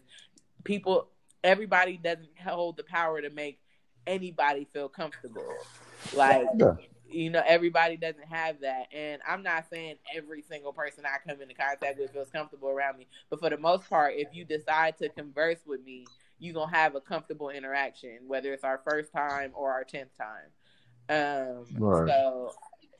people, 0.65 1.09
everybody 1.43 1.97
doesn't 1.97 2.39
hold 2.45 2.77
the 2.77 2.85
power 2.85 3.21
to 3.21 3.31
make 3.31 3.59
anybody 4.07 4.67
feel 4.73 4.89
comfortable. 4.89 5.67
Like 6.15 6.49
Yeah. 6.57 6.75
you 7.09 7.29
know, 7.31 7.43
everybody 7.47 7.97
doesn't 7.97 8.27
have 8.27 8.61
that. 8.61 8.87
And 8.93 9.21
I'm 9.29 9.43
not 9.43 9.67
saying 9.71 9.97
every 10.15 10.43
single 10.43 10.73
person 10.73 11.05
I 11.05 11.19
come 11.29 11.43
into 11.43 11.55
contact 11.55 11.99
with 11.99 12.11
feels 12.13 12.31
comfortable 12.31 12.71
around 12.71 12.99
me, 12.99 13.07
but 13.29 13.39
for 13.39 13.51
the 13.51 13.59
most 13.59 13.89
part, 13.89 14.15
if 14.17 14.29
you 14.33 14.45
decide 14.45 14.97
to 14.99 15.09
converse 15.11 15.59
with 15.67 15.85
me, 15.85 16.07
you're 16.39 16.55
gonna 16.55 16.75
have 16.75 16.95
a 16.95 17.01
comfortable 17.01 17.51
interaction, 17.51 18.19
whether 18.27 18.53
it's 18.53 18.65
our 18.65 18.81
first 18.89 19.13
time 19.13 19.53
or 19.55 19.73
our 19.73 19.85
tenth 19.85 20.11
time. 20.17 20.49
Um, 21.09 21.67
Right. 21.79 22.09
so 22.09 22.55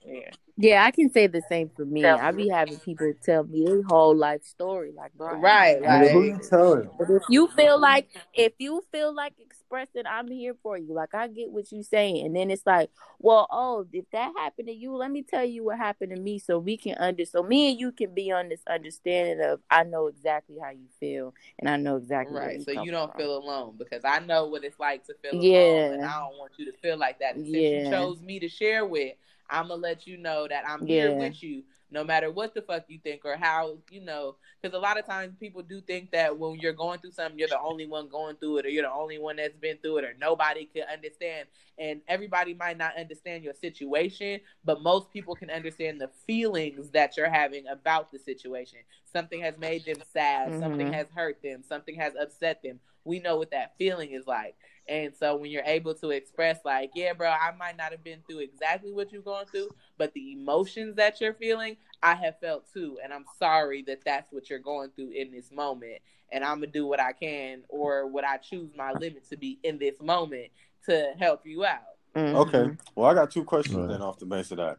yeah. 0.07 0.31
Yeah, 0.59 0.85
I 0.85 0.91
can 0.91 1.11
say 1.11 1.27
the 1.27 1.43
same 1.49 1.71
for 1.75 1.85
me. 1.85 2.05
I 2.05 2.31
be 2.31 2.49
having 2.49 2.79
people 2.79 3.13
tell 3.23 3.45
me 3.45 3.65
their 3.65 3.83
whole 3.83 4.15
life 4.15 4.45
story, 4.45 4.93
like, 4.95 5.13
bro, 5.15 5.39
Right, 5.39 5.81
never 5.81 5.87
right. 5.87 6.11
had 6.11 6.13
Who 6.13 6.25
you 6.25 6.41
telling? 6.49 6.91
But 6.99 7.09
if 7.11 7.23
you 7.31 7.49
feel 7.49 7.81
like 7.81 8.09
if 8.35 8.53
you 8.59 8.83
feel 8.93 9.15
like 9.15 9.33
expressing, 9.39 10.03
I'm 10.07 10.29
here 10.29 10.55
for 10.63 10.77
you. 10.77 10.93
Like 10.93 11.15
I 11.15 11.29
get 11.29 11.51
what 11.51 11.73
you're 11.73 11.83
saying. 11.83 12.27
And 12.27 12.37
then 12.37 12.51
it's 12.51 12.67
like, 12.67 12.91
well, 13.19 13.47
oh, 13.51 13.87
if 13.93 14.05
that 14.13 14.33
happened 14.37 14.69
to 14.69 14.75
you, 14.75 14.95
let 14.95 15.11
me 15.11 15.23
tell 15.23 15.45
you 15.45 15.65
what 15.65 15.79
happened 15.79 16.15
to 16.15 16.21
me 16.21 16.39
so 16.39 16.59
we 16.59 16.77
can 16.77 16.97
under 16.99 17.25
so 17.25 17.43
me 17.43 17.71
and 17.71 17.81
you 17.81 17.91
can 17.93 18.13
be 18.15 18.31
on 18.31 18.49
this 18.49 18.61
understanding 18.69 19.41
of 19.45 19.61
I 19.71 19.85
know 19.85 20.09
exactly 20.09 20.57
how 20.63 20.71
you 20.71 20.87
feel 21.01 21.35
and 21.59 21.69
I 21.69 21.77
know 21.77 21.97
exactly 21.97 22.35
where 22.35 22.49
Right. 22.49 22.59
you 22.59 22.65
So 22.65 22.73
come 22.73 22.85
you 22.87 22.93
don't 22.93 23.11
from. 23.13 23.21
feel 23.21 23.37
alone 23.39 23.75
because 23.79 24.03
I 24.05 24.19
know 24.21 24.47
what 24.47 24.65
it's 24.65 24.79
like 24.79 25.05
to 25.07 25.15
feel 25.23 25.41
Yeah. 25.41 25.59
alone 25.59 25.95
and 25.95 26.05
I 26.05 26.21
don't 26.21 26.39
want 26.39 26.53
you 26.59 26.71
to 26.71 26.79
feel 26.79 26.99
like 26.99 27.21
that. 27.21 27.37
And 27.37 27.45
since 27.47 27.55
you 27.55 27.81
Yeah. 27.81 27.91
chose 27.91 28.21
me 28.21 28.39
to 28.41 28.49
share 28.49 28.85
with, 28.85 29.15
I'm 29.51 29.69
gonna 29.69 29.81
let 29.81 30.07
you 30.07 30.17
know 30.17 30.47
that 30.49 30.65
I'm 30.69 30.87
here 30.87 31.13
with 31.13 31.43
you 31.43 31.63
no 31.91 32.03
matter 32.03 32.31
what 32.31 32.55
the 32.55 32.63
fuck 32.63 32.85
you 32.89 32.99
think 33.05 33.23
or 33.25 33.37
how 33.37 33.77
you 33.91 34.01
know 34.01 34.37
because 34.61 34.75
a 34.77 34.81
lot 34.81 34.99
of 34.99 35.05
times 35.07 35.35
people 35.39 35.63
do 35.63 35.81
think 35.83 36.11
that 36.11 36.37
when 36.37 36.59
you're 36.59 36.73
going 36.73 36.99
through 36.99 37.13
something 37.13 37.39
you're 37.39 37.49
the 37.49 37.61
only 37.61 37.87
one 37.87 38.09
going 38.09 38.35
through 38.37 38.57
it 38.59 38.67
or 38.67 38.71
you're 38.71 38.85
the 38.85 38.93
only 38.93 39.19
one 39.19 39.37
that's 39.37 39.57
been 39.57 39.77
through 39.79 39.99
it 39.99 40.05
or 40.05 40.15
nobody 40.19 40.65
can 40.65 40.85
understand. 40.91 41.49
And 41.79 42.01
everybody 42.09 42.55
might 42.55 42.79
not 42.79 42.97
understand 42.99 43.45
your 43.45 43.55
situation 43.55 44.41
but 44.65 44.83
most 44.83 45.11
people 45.13 45.35
can 45.35 45.51
understand 45.51 46.01
the 46.01 46.09
feelings 46.27 46.91
that 46.91 47.17
you're 47.17 47.31
having 47.31 47.67
about 47.67 48.11
the 48.11 48.19
situation. 48.19 48.79
Something 49.13 49.43
has 49.43 49.59
made 49.59 49.85
them 49.85 49.99
sad. 50.13 50.55
Something 50.59 50.89
Mhm. 50.89 50.93
has 50.93 51.07
hurt 51.15 51.43
them. 51.43 51.63
Something 51.63 51.97
has 51.97 52.15
upset 52.17 52.63
them 52.63 52.81
we 53.05 53.19
know 53.19 53.37
what 53.37 53.51
that 53.51 53.77
feeling 53.79 54.13
is 54.13 54.27
like 54.27 54.57
and 54.89 55.15
so 55.15 55.37
when 55.37 55.51
you're 55.51 55.63
able 55.65 55.95
to 55.95 56.11
express 56.11 56.59
like 56.65 56.91
yeah 56.95 57.13
bro 57.13 57.29
i 57.31 57.53
might 57.59 57.77
not 57.77 57.91
have 57.93 58.03
been 58.03 58.21
through 58.29 58.39
exactly 58.39 58.93
what 58.93 59.13
you're 59.13 59.23
going 59.23 59.47
through 59.47 59.69
but 59.99 60.13
the 60.15 60.33
emotions 60.33 60.97
that 60.97 61.21
you're 61.21 61.35
feeling 61.35 61.77
i 62.03 62.15
have 62.15 62.39
felt 62.41 62.65
too 62.73 62.99
and 63.03 63.13
i'm 63.13 63.25
sorry 63.39 63.83
that 63.83 64.05
that's 64.05 64.33
what 64.33 64.51
you're 64.51 64.59
going 64.59 64.91
through 64.97 65.11
in 65.11 65.31
this 65.31 65.51
moment 65.53 65.99
and 66.31 66.45
i'm 66.45 66.57
gonna 66.57 66.67
do 66.67 66.87
what 66.87 67.01
i 67.01 67.13
can 67.13 67.63
or 67.69 68.07
what 68.07 68.25
i 68.25 68.37
choose 68.37 68.71
my 68.77 68.93
limit 68.93 69.29
to 69.29 69.37
be 69.37 69.59
in 69.63 69.79
this 69.79 70.01
moment 70.01 70.49
to 70.85 71.13
help 71.19 71.47
you 71.47 71.65
out 71.65 71.93
Mhm. 72.15 72.35
Okay. 72.35 72.77
Well, 72.95 73.11
I 73.11 73.15
got 73.15 73.31
two 73.31 73.45
questions 73.45 73.79
Right. 73.79 73.89
then 73.89 74.03
off 74.03 74.19
the 74.19 74.27
base 74.27 74.51
of 74.51 74.59
that. 74.59 74.79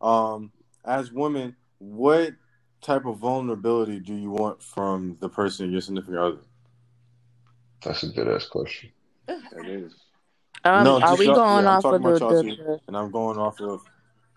Um, 0.00 0.50
as 0.84 1.12
women, 1.12 1.56
what 1.78 2.34
type 2.80 3.04
of 3.04 3.18
vulnerability 3.18 4.00
do 4.00 4.14
you 4.14 4.30
want 4.30 4.62
from 4.62 5.16
the 5.20 5.28
person 5.28 5.70
your 5.70 5.82
significant 5.82 6.16
other? 6.18 6.38
That's 7.82 8.02
a 8.02 8.08
good 8.08 8.28
ass 8.28 8.46
question. 8.46 8.90
That 9.26 9.66
is. 9.66 9.92
Um, 10.64 10.84
No, 10.84 11.00
are 11.00 11.16
we 11.16 11.26
y'all- 11.26 11.34
going 11.34 11.64
yeah, 11.64 11.70
I'm 11.70 11.76
off 11.78 11.84
of 11.86 12.02
the, 12.02 12.12
the, 12.12 12.42
the 12.42 12.80
And 12.88 12.96
I'm 12.96 13.10
going 13.10 13.38
off 13.38 13.60
of 13.60 13.80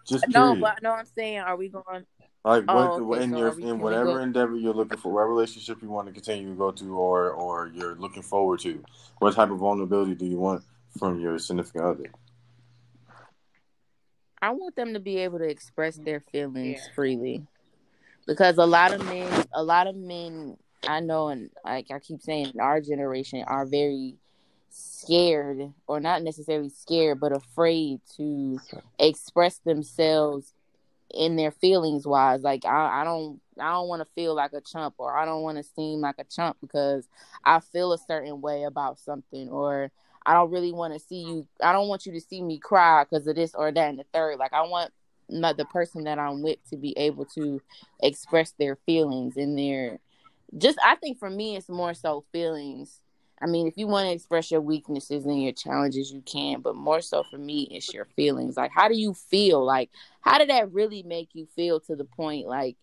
just 0.08 0.26
no, 0.30 0.54
period. 0.54 0.62
but 0.62 0.84
no, 0.84 0.92
I'm 0.92 1.06
saying, 1.06 1.40
are 1.40 1.56
we 1.58 1.70
going? 1.70 2.06
Like 2.46 2.66
Oh, 2.68 3.02
what 3.04 3.18
okay, 3.20 3.24
in 3.26 3.32
so 3.32 3.38
your 3.38 3.56
we- 3.56 3.64
in 3.64 3.80
whatever 3.80 4.06
go- 4.14 4.18
endeavor 4.18 4.56
you're 4.56 4.74
looking 4.74 4.98
for, 4.98 5.12
whatever 5.14 5.30
relationship 5.32 5.82
you 5.82 5.90
want 5.90 6.08
to 6.08 6.14
continue 6.14 6.50
to 6.50 6.56
go 6.56 6.72
to, 6.72 6.96
or 6.98 7.32
or 7.32 7.72
you're 7.74 7.96
looking 7.96 8.22
forward 8.24 8.60
to, 8.62 8.84
what 9.20 9.34
type 9.34 9.50
of 9.50 9.60
vulnerability 9.60 10.14
do 10.16 10.26
you 10.26 10.38
want 10.38 10.64
from 11.00 11.20
your 11.20 11.38
significant 11.40 11.84
other? 11.86 12.12
I 14.42 14.52
want 14.52 14.76
them 14.76 14.94
to 14.94 15.00
be 15.00 15.18
able 15.20 15.40
to 15.40 15.48
express 15.50 15.96
their 15.98 16.20
feelings 16.20 16.82
Yeah. 16.86 16.94
freely. 16.96 17.48
Because 18.28 18.58
a 18.58 18.66
lot 18.66 18.94
of 18.94 19.04
men, 19.06 19.46
a 19.54 19.64
lot 19.64 19.88
of 19.88 19.96
men 19.96 20.58
I 20.88 21.00
know, 21.00 21.30
and 21.30 21.50
like 21.64 21.92
I 21.92 22.00
keep 22.00 22.22
saying, 22.22 22.54
our 22.60 22.82
generation 22.82 23.44
are 23.48 23.66
very 23.66 24.16
scared, 24.70 25.74
or 25.88 26.00
not 26.00 26.24
necessarily 26.24 26.70
scared, 26.70 27.20
but 27.20 27.32
afraid 27.32 28.02
to 28.18 28.60
express 29.00 29.58
themselves 29.60 30.54
in 31.14 31.36
their 31.36 31.52
feelings 31.52 32.06
wise. 32.06 32.42
Like 32.42 32.66
I, 32.66 33.02
I 33.02 33.04
don't, 33.04 33.40
I 33.60 33.72
don't 33.72 33.88
want 33.88 34.02
to 34.02 34.14
feel 34.14 34.36
like 34.36 34.54
a 34.54 34.62
chump, 34.62 34.96
or 34.98 35.18
I 35.18 35.26
don't 35.26 35.44
want 35.44 35.58
to 35.58 35.64
seem 35.64 36.02
like 36.02 36.16
a 36.20 36.24
chump 36.24 36.58
because 36.62 37.08
I 37.46 37.60
feel 37.60 37.94
a 37.94 37.98
certain 37.98 38.42
way 38.42 38.64
about 38.64 39.00
something, 39.00 39.50
or 39.50 39.92
I 40.26 40.34
don't 40.34 40.52
really 40.52 40.72
want 40.72 40.94
to 40.94 41.00
see 41.00 41.22
you. 41.22 41.48
I 41.62 41.72
don't 41.72 41.88
want 41.88 42.06
you 42.06 42.14
to 42.14 42.22
see 42.22 42.42
me 42.42 42.58
cry 42.58 43.04
because 43.04 43.28
of 43.28 43.36
this 43.36 43.54
or 43.56 43.72
that 43.72 43.90
and 43.90 44.00
the 44.00 44.06
third. 44.14 44.38
Like 44.38 44.54
I 44.54 44.64
want 44.64 44.92
not 45.30 45.58
the 45.58 45.66
person 45.66 46.04
that 46.04 46.20
I'm 46.20 46.42
with 46.42 46.58
to 46.70 46.78
be 46.78 46.98
able 46.98 47.26
to 47.26 47.62
express 48.02 48.52
their 48.52 48.76
feelings 48.86 49.38
and 49.38 49.58
their 49.58 50.00
just. 50.58 50.78
I 50.84 50.96
think 50.96 51.20
for 51.20 51.30
me, 51.30 51.56
it's 51.56 51.70
more 51.70 51.94
so 51.94 52.24
feelings. 52.32 53.00
I 53.42 53.46
mean, 53.46 53.68
if 53.68 53.78
you 53.78 53.88
want 53.88 54.08
to 54.08 54.14
express 54.14 54.52
your 54.52 54.62
weaknesses 54.62 55.26
and 55.26 55.42
your 55.42 55.52
challenges, 55.52 56.12
you 56.12 56.22
can. 56.22 56.62
But 56.62 56.76
more 56.76 57.02
so 57.02 57.24
for 57.30 57.38
me, 57.38 57.64
it's 57.72 57.94
your 57.94 58.06
feelings. 58.16 58.56
Like, 58.56 58.72
how 58.72 58.88
do 58.88 58.96
you 58.96 59.14
feel? 59.14 59.64
Like, 59.66 59.90
how 60.22 60.38
did 60.38 60.50
that 60.50 60.72
really 60.72 61.04
make 61.04 61.30
you 61.34 61.48
feel 61.56 61.80
to 61.82 61.96
the 61.96 62.06
point 62.06 62.48
like 62.48 62.78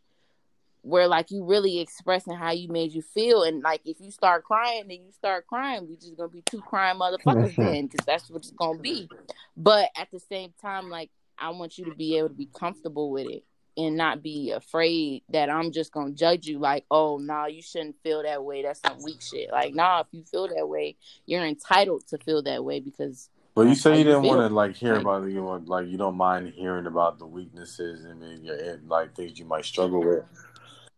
where 0.83 1.07
like 1.07 1.31
you 1.31 1.45
really 1.45 1.79
expressing 1.81 2.35
how 2.35 2.53
you 2.53 2.69
made 2.69 2.93
you 2.93 3.03
feel 3.03 3.43
and 3.43 3.63
like 3.63 3.81
if 3.85 4.01
you 4.01 4.11
start 4.11 4.45
crying 4.45 4.85
then 4.89 4.99
you 5.05 5.13
start 5.13 5.47
crying 5.47 5.87
we 5.89 5.97
just 5.97 6.17
gonna 6.17 6.29
be 6.29 6.43
two 6.51 6.61
crying 6.61 6.99
motherfuckers 6.99 7.55
then 7.57 7.87
because 7.87 8.05
that's 8.07 8.31
what 8.31 8.39
it's 8.39 8.51
gonna 8.53 8.79
be 8.79 9.09
but 9.57 9.91
at 9.97 10.11
the 10.11 10.21
same 10.21 10.53
time 10.61 10.89
like 10.89 11.11
i 11.39 11.51
want 11.51 11.77
you 11.77 11.85
to 11.85 11.95
be 11.95 12.17
able 12.17 12.29
to 12.29 12.35
be 12.35 12.49
comfortable 12.59 13.11
with 13.11 13.29
it 13.29 13.45
and 13.77 13.97
not 13.97 14.23
be 14.23 14.51
afraid 14.51 15.23
that 15.31 15.49
i'm 15.51 15.71
just 15.73 15.93
gonna 15.93 16.11
judge 16.13 16.47
you 16.47 16.59
like 16.59 16.85
oh 16.91 17.19
no 17.19 17.25
nah, 17.35 17.47
you 17.47 17.63
shouldn't 17.63 17.97
feel 18.03 18.23
that 18.23 18.45
way 18.45 18.63
that's 18.63 18.81
some 18.81 19.03
weak 19.03 19.21
shit 19.23 19.51
like 19.53 19.75
nah 19.75 20.01
if 20.01 20.07
you 20.13 20.23
feel 20.25 20.49
that 20.49 20.69
way 20.69 20.97
you're 21.27 21.45
entitled 21.45 22.07
to 22.07 22.19
feel 22.19 22.43
that 22.43 22.65
way 22.65 22.81
because 22.81 23.29
But 23.55 23.69
you 23.69 23.75
say 23.75 23.99
you 23.99 24.05
didn't 24.05 24.23
want 24.23 24.41
to 24.41 24.55
like 24.55 24.75
hear 24.77 24.95
Like- 24.95 25.03
about 25.03 25.25
it. 25.25 25.33
You 25.33 25.43
want 25.43 25.69
like 25.69 25.87
you 25.89 25.97
don't 25.99 26.17
mind 26.17 26.53
hearing 26.55 26.87
about 26.87 27.19
the 27.19 27.27
weaknesses 27.27 28.05
and 28.05 28.45
your 28.45 28.79
like 28.87 29.15
things 29.15 29.39
you 29.39 29.45
might 29.45 29.65
struggle 29.65 30.01
with. 30.03 30.25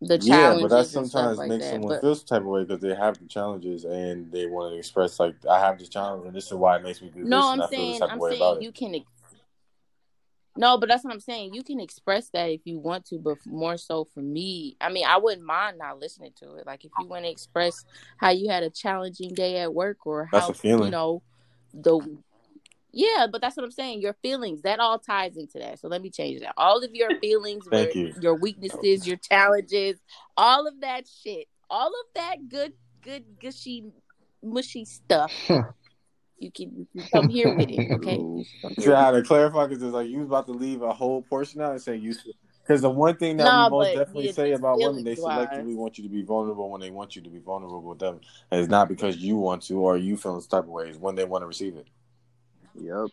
the 0.01 0.19
Yeah, 0.23 0.59
but 0.61 0.69
that 0.71 0.87
sometimes 0.87 1.39
like 1.39 1.49
makes 1.49 1.65
that 1.65 1.71
someone 1.73 1.89
but 1.91 2.01
feel 2.01 2.15
some 2.15 2.27
type 2.27 2.41
of 2.43 2.47
way 2.47 2.65
because 2.65 2.81
they 2.81 2.95
have 2.95 3.19
the 3.19 3.27
challenges 3.27 3.85
and 3.85 4.31
they 4.33 4.47
want 4.47 4.73
to 4.73 4.79
express 4.79 5.19
like 5.21 5.35
I 5.49 5.61
have 5.61 5.79
this 5.79 5.89
challenge 5.89 6.27
and 6.27 6.35
this 6.35 6.47
is 6.47 6.55
why 6.55 6.77
it 6.77 6.83
makes 6.83 7.01
me 7.01 7.09
do 7.09 7.21
this 7.21 7.29
No, 7.31 7.49
I'm 7.49 7.63
I 7.63 7.67
feel 7.69 7.87
this 7.89 7.99
saying 7.99 8.03
I'm 8.11 8.21
saying 8.21 8.63
you 8.63 8.69
it. 8.71 8.75
can. 8.75 9.05
Ex- 10.55 10.61
no, 10.61 10.79
but 10.79 10.89
that's 10.89 11.05
what 11.05 11.13
I'm 11.13 11.21
saying. 11.21 11.55
You 11.55 11.63
can 11.63 11.81
express 11.81 12.29
that 12.31 12.47
if 12.51 12.61
you 12.65 12.79
want 12.79 13.07
to, 13.07 13.19
but 13.19 13.39
more 13.47 13.77
so 13.77 14.05
for 14.05 14.21
me, 14.21 14.77
I 14.81 14.91
mean, 14.91 15.07
I 15.07 15.17
wouldn't 15.19 15.47
mind 15.47 15.79
not 15.79 15.99
listening 15.99 16.33
to 16.41 16.55
it. 16.57 16.67
Like 16.67 16.85
if 16.85 16.91
you 17.01 17.07
want 17.07 17.25
to 17.25 17.31
express 17.31 17.85
how 18.19 18.31
you 18.31 18.49
had 18.51 18.63
a 18.63 18.71
challenging 18.71 19.35
day 19.35 19.59
at 19.59 19.73
work 19.75 19.99
or 20.07 20.29
That's 20.33 20.47
how 20.47 20.51
a 20.51 20.55
feeling. 20.55 20.85
you 20.87 20.91
know 20.91 21.23
the. 21.75 22.19
Yeah, 22.95 23.27
but 23.33 23.41
that's 23.41 23.57
what 23.57 23.65
I'm 23.65 23.71
saying. 23.71 24.03
Your 24.03 24.13
feelings 24.21 24.61
that 24.63 24.79
all 24.79 24.99
ties 24.99 25.39
into 25.39 25.59
that. 25.61 25.79
So 25.79 25.89
let 25.89 26.03
me 26.03 26.11
change 26.11 26.41
that. 26.41 26.53
All 26.59 26.85
of 26.85 26.91
your 26.95 27.19
feelings, 27.21 27.67
Thank 27.71 27.95
where- 27.95 28.05
you. 28.09 28.15
your 28.21 28.35
weaknesses, 28.35 29.07
your 29.09 29.17
challenges, 29.17 29.99
all 30.37 30.67
of 30.67 30.79
that 30.83 31.09
shit, 31.09 31.49
all 31.71 31.89
of 31.89 32.07
that 32.15 32.51
good, 32.51 32.75
good, 33.01 33.25
gushy, 33.41 33.85
mushy 34.43 34.85
stuff. 34.85 35.33
You 36.39 36.51
can, 36.51 36.89
come 37.13 37.29
here 37.29 37.55
with 37.55 37.71
it, 37.71 37.91
okay? 37.93 38.17
You 38.17 38.45
can 38.45 38.61
come 38.63 38.75
See 38.75 38.83
here 38.83 38.91
with 38.91 38.99
how 38.99 39.11
to 39.13 39.23
clarify 39.23 39.67
because 39.67 39.83
it's 39.83 39.93
like 39.93 40.09
you 40.09 40.19
was 40.19 40.27
about 40.27 40.47
to 40.47 40.53
leave 40.53 40.83
a 40.83 40.93
whole 40.93 41.23
portion 41.23 41.61
out 41.61 41.73
and 41.73 41.81
say 41.81 41.97
you 41.97 42.15
because 42.63 42.81
the 42.81 42.91
one 42.91 43.17
thing 43.17 43.37
that 43.39 43.45
No, 43.45 43.65
we 43.65 43.71
most 43.71 43.95
definitely 43.95 44.33
say 44.33 44.53
about 44.53 44.79
women 44.79 45.05
they 45.05 45.15
feelings-wise. 45.15 45.49
selectively 45.49 45.77
want 45.77 45.99
you 45.99 46.05
to 46.05 46.11
be 46.11 46.23
vulnerable 46.23 46.71
when 46.71 46.81
they 46.81 46.91
want 46.91 47.17
you 47.17 47.23
to 47.23 47.31
be 47.31 47.39
vulnerable 47.39 47.83
with 47.83 47.99
them 47.99 48.21
and 48.51 48.61
it's 48.61 48.71
not 48.71 48.89
because 48.89 49.17
you 49.19 49.37
want 49.37 49.63
to 49.65 49.81
or 49.81 49.97
you 49.97 50.17
feel 50.17 50.41
some 50.41 50.49
type 50.49 50.65
of 50.65 50.71
way. 50.71 50.89
It's 50.89 50.99
when 50.99 51.15
they 51.15 51.25
want 51.25 51.43
to 51.43 51.47
receive 51.47 51.77
it. 51.77 51.87
Yep. 52.75 53.09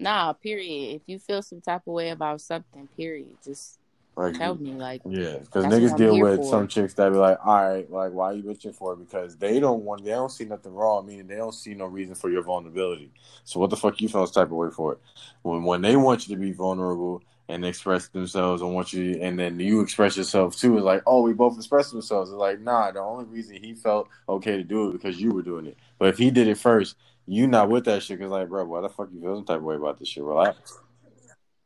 Nah, 0.00 0.32
period. 0.32 0.96
If 0.96 1.02
you 1.06 1.18
feel 1.18 1.40
some 1.42 1.60
type 1.60 1.82
of 1.86 1.92
way 1.94 2.10
about 2.10 2.40
something, 2.40 2.88
period, 2.96 3.36
just 3.44 3.78
Like 4.16 4.38
tell 4.38 4.54
me. 4.54 4.72
Like, 4.72 5.02
Yeah, 5.04 5.38
because 5.38 5.64
niggas 5.64 5.96
deal 5.96 6.18
with 6.18 6.40
for. 6.40 6.50
some 6.50 6.68
chicks 6.68 6.94
that 6.94 7.10
be 7.10 7.16
like, 7.18 7.38
all 7.44 7.62
right, 7.62 7.90
like 7.90 8.12
why 8.12 8.30
are 8.30 8.34
you 8.34 8.42
bitching 8.42 8.74
for? 8.74 8.92
it? 8.92 9.00
Because 9.00 9.36
they 9.36 9.58
don't 9.58 9.82
want, 9.82 10.04
they 10.04 10.10
don't 10.10 10.30
see 10.30 10.44
nothing 10.44 10.74
wrong. 10.74 11.06
Meaning 11.06 11.26
they 11.26 11.36
don't 11.36 11.54
see 11.54 11.74
no 11.74 11.86
reason 11.86 12.14
for 12.14 12.30
your 12.30 12.42
vulnerability. 12.42 13.10
So 13.44 13.58
what 13.58 13.70
the 13.70 13.76
fuck 13.76 14.00
you 14.00 14.08
feel 14.08 14.20
this 14.20 14.30
type 14.30 14.46
of 14.48 14.52
way 14.52 14.70
for 14.70 14.92
it? 14.92 14.98
When 15.42 15.64
when 15.64 15.82
they 15.82 15.96
want 15.96 16.28
you 16.28 16.34
to 16.36 16.40
be 16.40 16.52
vulnerable 16.52 17.22
and 17.48 17.64
express 17.66 18.08
themselves 18.08 18.62
and 18.62 18.72
want 18.72 18.92
you, 18.92 19.18
and 19.20 19.38
then 19.38 19.58
you 19.60 19.80
express 19.80 20.16
yourself 20.16 20.56
too, 20.56 20.76
it's 20.76 20.84
like, 20.84 21.02
oh, 21.06 21.22
we 21.22 21.32
both 21.32 21.56
express 21.58 21.90
themselves. 21.90 22.30
It's 22.30 22.38
like, 22.38 22.60
nah, 22.60 22.90
the 22.90 23.00
only 23.00 23.26
reason 23.26 23.56
he 23.56 23.74
felt 23.74 24.08
okay 24.28 24.56
to 24.56 24.64
do 24.64 24.88
it 24.88 24.92
because 24.92 25.20
you 25.20 25.32
were 25.32 25.42
doing 25.42 25.66
it. 25.66 25.76
But 25.98 26.08
if 26.08 26.18
he 26.18 26.30
did 26.30 26.48
it 26.48 26.56
first, 26.56 26.96
you 27.26 27.46
not 27.46 27.68
with 27.68 27.84
that 27.86 28.02
shit. 28.02 28.20
Cause 28.20 28.30
like, 28.30 28.48
bro, 28.48 28.64
why 28.64 28.80
the 28.80 28.88
fuck 28.88 29.08
you 29.12 29.20
feel 29.20 29.36
some 29.36 29.44
type 29.44 29.58
of 29.58 29.64
way 29.64 29.76
about 29.76 29.98
this 29.98 30.08
shit? 30.08 30.22
Relax. 30.22 30.78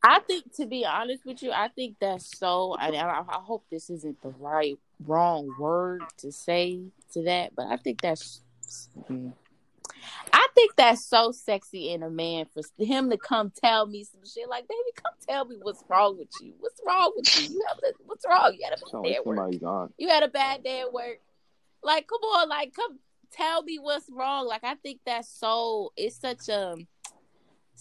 I 0.03 0.21
think, 0.21 0.55
to 0.57 0.67
be 0.67 0.85
honest 0.85 1.25
with 1.27 1.43
you, 1.43 1.51
I 1.51 1.69
think 1.69 1.97
that's 2.01 2.39
so. 2.39 2.77
I, 2.79 2.91
I, 2.91 3.21
I 3.21 3.41
hope 3.41 3.65
this 3.71 3.91
isn't 3.91 4.23
the 4.23 4.31
right, 4.39 4.79
wrong 5.05 5.53
word 5.59 6.03
to 6.19 6.31
say 6.31 6.81
to 7.13 7.23
that, 7.25 7.55
but 7.57 7.67
I 7.67 7.77
think 7.77 8.01
that's. 8.01 8.41
mm, 9.11 9.33
I 10.33 10.47
think 10.55 10.77
that's 10.77 11.05
so 11.05 11.33
sexy 11.33 11.91
in 11.91 12.03
a 12.03 12.11
man 12.11 12.47
for 12.53 12.63
him 12.83 13.11
to 13.11 13.17
come 13.17 13.51
tell 13.63 13.87
me 13.87 14.05
some 14.05 14.21
shit 14.25 14.49
like, 14.49 14.69
baby, 14.69 14.91
come 14.95 15.13
tell 15.27 15.45
me 15.45 15.57
what's 15.61 15.83
wrong 15.89 16.17
with 16.19 16.29
you. 16.41 16.53
What's 16.61 16.81
wrong 16.87 17.13
with 17.17 17.37
you? 17.41 17.55
You 17.55 17.65
have 17.69 17.79
a, 17.79 17.93
what's 18.07 18.25
wrong? 18.29 18.57
You 18.57 18.65
had 18.65 18.75
a 18.75 18.85
bad 18.85 19.03
day 19.03 19.17
at 19.17 19.27
work. 19.27 19.39
on. 19.65 19.93
You 19.99 20.09
had 20.09 20.23
a 20.23 20.29
bad 20.29 20.63
day 20.63 20.81
at 20.81 20.93
work. 20.93 21.21
Like, 21.83 22.07
come 22.07 22.21
on, 22.21 22.49
like, 22.49 22.75
come 22.75 22.99
tell 23.33 23.63
me 23.63 23.79
what's 23.79 24.09
wrong. 24.11 24.47
Like, 24.47 24.65
I 24.65 24.75
think 24.77 25.01
that's 25.07 25.29
so. 25.29 25.93
It's 25.97 26.17
such 26.17 26.49
a, 26.49 26.77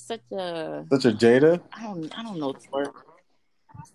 such 0.02 0.22
a. 0.32 0.86
Such 0.92 1.06
a 1.06 1.12
Jada. 1.12 1.62
I 1.74 1.84
don't. 1.84 2.18
I 2.20 2.24
don't 2.24 2.40
know 2.40 2.54
the 2.54 2.60
word. 2.72 2.90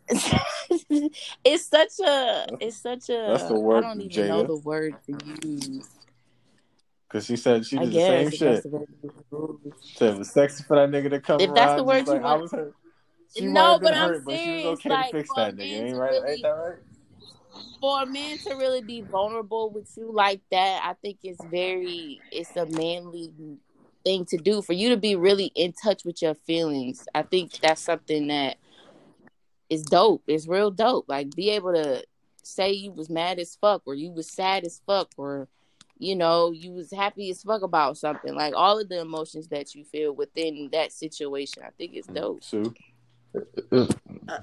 it's 1.44 1.66
such 1.66 1.98
a. 2.06 2.46
It's 2.60 2.76
such 2.76 3.08
a. 3.10 3.26
That's 3.30 3.44
the 3.44 3.58
word, 3.58 3.84
I 3.84 3.88
don't 3.88 4.00
even 4.00 4.28
know 4.28 4.42
the 4.44 4.56
word 4.56 4.94
to 5.06 5.18
use. 5.44 5.88
Cause 7.08 7.26
she 7.26 7.36
said 7.36 7.66
she 7.66 7.76
I 7.76 7.84
did 7.84 7.92
the 7.92 8.00
same 8.00 8.24
guess 8.24 8.32
if 8.34 8.40
that's 8.40 8.62
shit. 8.62 8.62
the 8.62 8.68
word 8.70 8.88
to 9.02 9.06
use. 9.64 9.74
Said 9.96 10.14
it 10.14 10.18
was 10.18 10.30
sexy 10.30 10.64
for 10.64 10.76
that 10.76 10.88
nigga 10.90 11.10
to 11.10 11.20
come 11.20 11.40
If 11.40 11.54
that's 11.54 11.74
the 11.76 11.84
word 11.84 12.06
you 12.06 12.12
like, 12.14 12.22
I 12.22 12.30
want- 12.30 12.42
was 12.42 12.52
hurt. 12.52 12.74
She 13.36 13.46
No, 13.46 13.52
might 13.52 13.60
have 13.72 13.80
been 13.80 13.88
but 13.90 13.94
I'm 13.98 14.08
hurt, 14.08 14.24
but 14.24 14.32
she 14.38 14.44
serious, 14.44 14.64
was 14.64 14.78
okay 14.80 14.88
like, 14.90 15.10
to 15.10 15.12
fix 15.18 15.30
that 15.36 15.56
nigga. 15.56 15.62
Ain't 15.62 15.96
right? 15.96 16.10
really- 16.10 16.32
Ain't 16.32 16.42
that 16.42 16.48
right? 16.50 16.78
for 17.80 18.02
a 18.02 18.06
man 18.06 18.38
to 18.38 18.54
really 18.54 18.80
be 18.82 19.02
vulnerable 19.02 19.68
with 19.70 19.90
you 19.96 20.10
like 20.12 20.40
that, 20.50 20.82
I 20.84 20.94
think 20.94 21.18
it's 21.22 21.42
very 21.44 22.20
it's 22.30 22.56
a 22.56 22.64
manly 22.66 23.32
thing 24.04 24.24
to 24.26 24.36
do. 24.36 24.62
For 24.62 24.72
you 24.72 24.90
to 24.90 24.96
be 24.96 25.16
really 25.16 25.52
in 25.54 25.72
touch 25.72 26.04
with 26.04 26.22
your 26.22 26.34
feelings, 26.34 27.06
I 27.14 27.22
think 27.22 27.58
that's 27.60 27.80
something 27.80 28.28
that 28.28 28.56
is 29.68 29.82
dope. 29.82 30.22
It's 30.26 30.46
real 30.46 30.70
dope. 30.70 31.06
Like 31.08 31.34
be 31.34 31.50
able 31.50 31.72
to 31.74 32.04
say 32.42 32.72
you 32.72 32.92
was 32.92 33.08
mad 33.08 33.38
as 33.38 33.56
fuck 33.60 33.82
or 33.86 33.94
you 33.94 34.10
was 34.10 34.28
sad 34.28 34.64
as 34.64 34.80
fuck 34.86 35.10
or 35.16 35.48
you 35.98 36.16
know, 36.16 36.50
you 36.50 36.72
was 36.72 36.90
happy 36.90 37.30
as 37.30 37.44
fuck 37.44 37.62
about 37.62 37.96
something. 37.96 38.34
Like 38.34 38.54
all 38.56 38.80
of 38.80 38.88
the 38.88 39.00
emotions 39.00 39.46
that 39.48 39.74
you 39.74 39.84
feel 39.84 40.12
within 40.12 40.68
that 40.72 40.92
situation. 40.92 41.62
I 41.64 41.70
think 41.78 41.92
it's 41.94 42.08
dope. 42.08 42.42
Sue. 42.42 42.74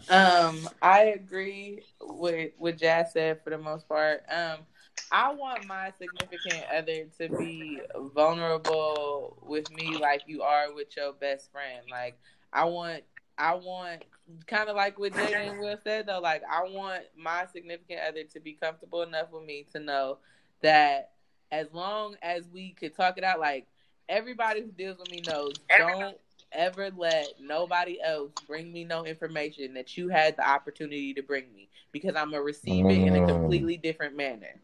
Um, 0.10 0.70
I 0.82 1.14
agree 1.16 1.84
with 2.02 2.52
what 2.58 2.78
Jazz 2.78 3.12
said 3.14 3.44
for 3.44 3.50
the 3.50 3.58
most 3.58 3.88
part. 3.88 4.24
Um, 4.32 4.60
I 5.12 5.34
want 5.34 5.66
my 5.66 5.92
significant 5.98 6.66
other 6.74 7.06
to 7.18 7.30
be 7.30 7.82
vulnerable 8.14 9.38
with 9.42 9.70
me 9.72 9.98
like 9.98 10.24
you 10.28 10.44
are 10.44 10.74
with 10.74 10.96
your 10.96 11.14
best 11.14 11.52
friend. 11.52 11.82
Like 11.90 12.20
I 12.54 12.66
want 12.66 13.04
I 13.38 13.56
want 13.56 14.04
kind 14.46 14.70
of 14.70 14.76
like 14.76 15.00
what 15.00 15.14
Jada 15.14 15.50
and 15.50 15.60
Will 15.60 15.78
said 15.84 16.06
though, 16.08 16.20
like 16.20 16.44
I 16.50 16.64
want 16.64 17.04
my 17.18 17.46
significant 17.52 18.02
other 18.08 18.24
to 18.26 18.40
be 18.40 18.54
comfortable 18.54 19.02
enough 19.02 19.32
with 19.32 19.44
me 19.44 19.66
to 19.74 19.80
know 19.80 20.20
that 20.62 21.12
as 21.52 21.68
long 21.74 22.16
as 22.22 22.48
we 22.54 22.72
could 22.74 22.96
talk 22.96 23.18
it 23.18 23.24
out, 23.24 23.40
like 23.40 23.68
everybody 24.08 24.62
who 24.62 24.72
deals 24.72 25.00
with 25.00 25.10
me 25.10 25.22
knows, 25.22 25.56
don't 25.80 26.18
ever 26.52 26.90
let 26.96 27.36
nobody 27.40 28.00
else 28.02 28.32
bring 28.48 28.72
me 28.72 28.84
no 28.84 29.06
information 29.06 29.74
that 29.76 29.98
you 29.98 30.10
had 30.10 30.36
the 30.36 30.48
opportunity 30.48 31.14
to 31.14 31.24
bring 31.24 31.52
me 31.54 31.70
because 31.92 32.16
I'm 32.16 32.32
gonna 32.32 32.44
receive 32.44 32.86
it 32.86 33.08
in 33.08 33.16
a 33.16 33.20
Mm. 33.22 33.42
completely 33.42 33.78
different 33.78 34.16
manner. 34.16 34.60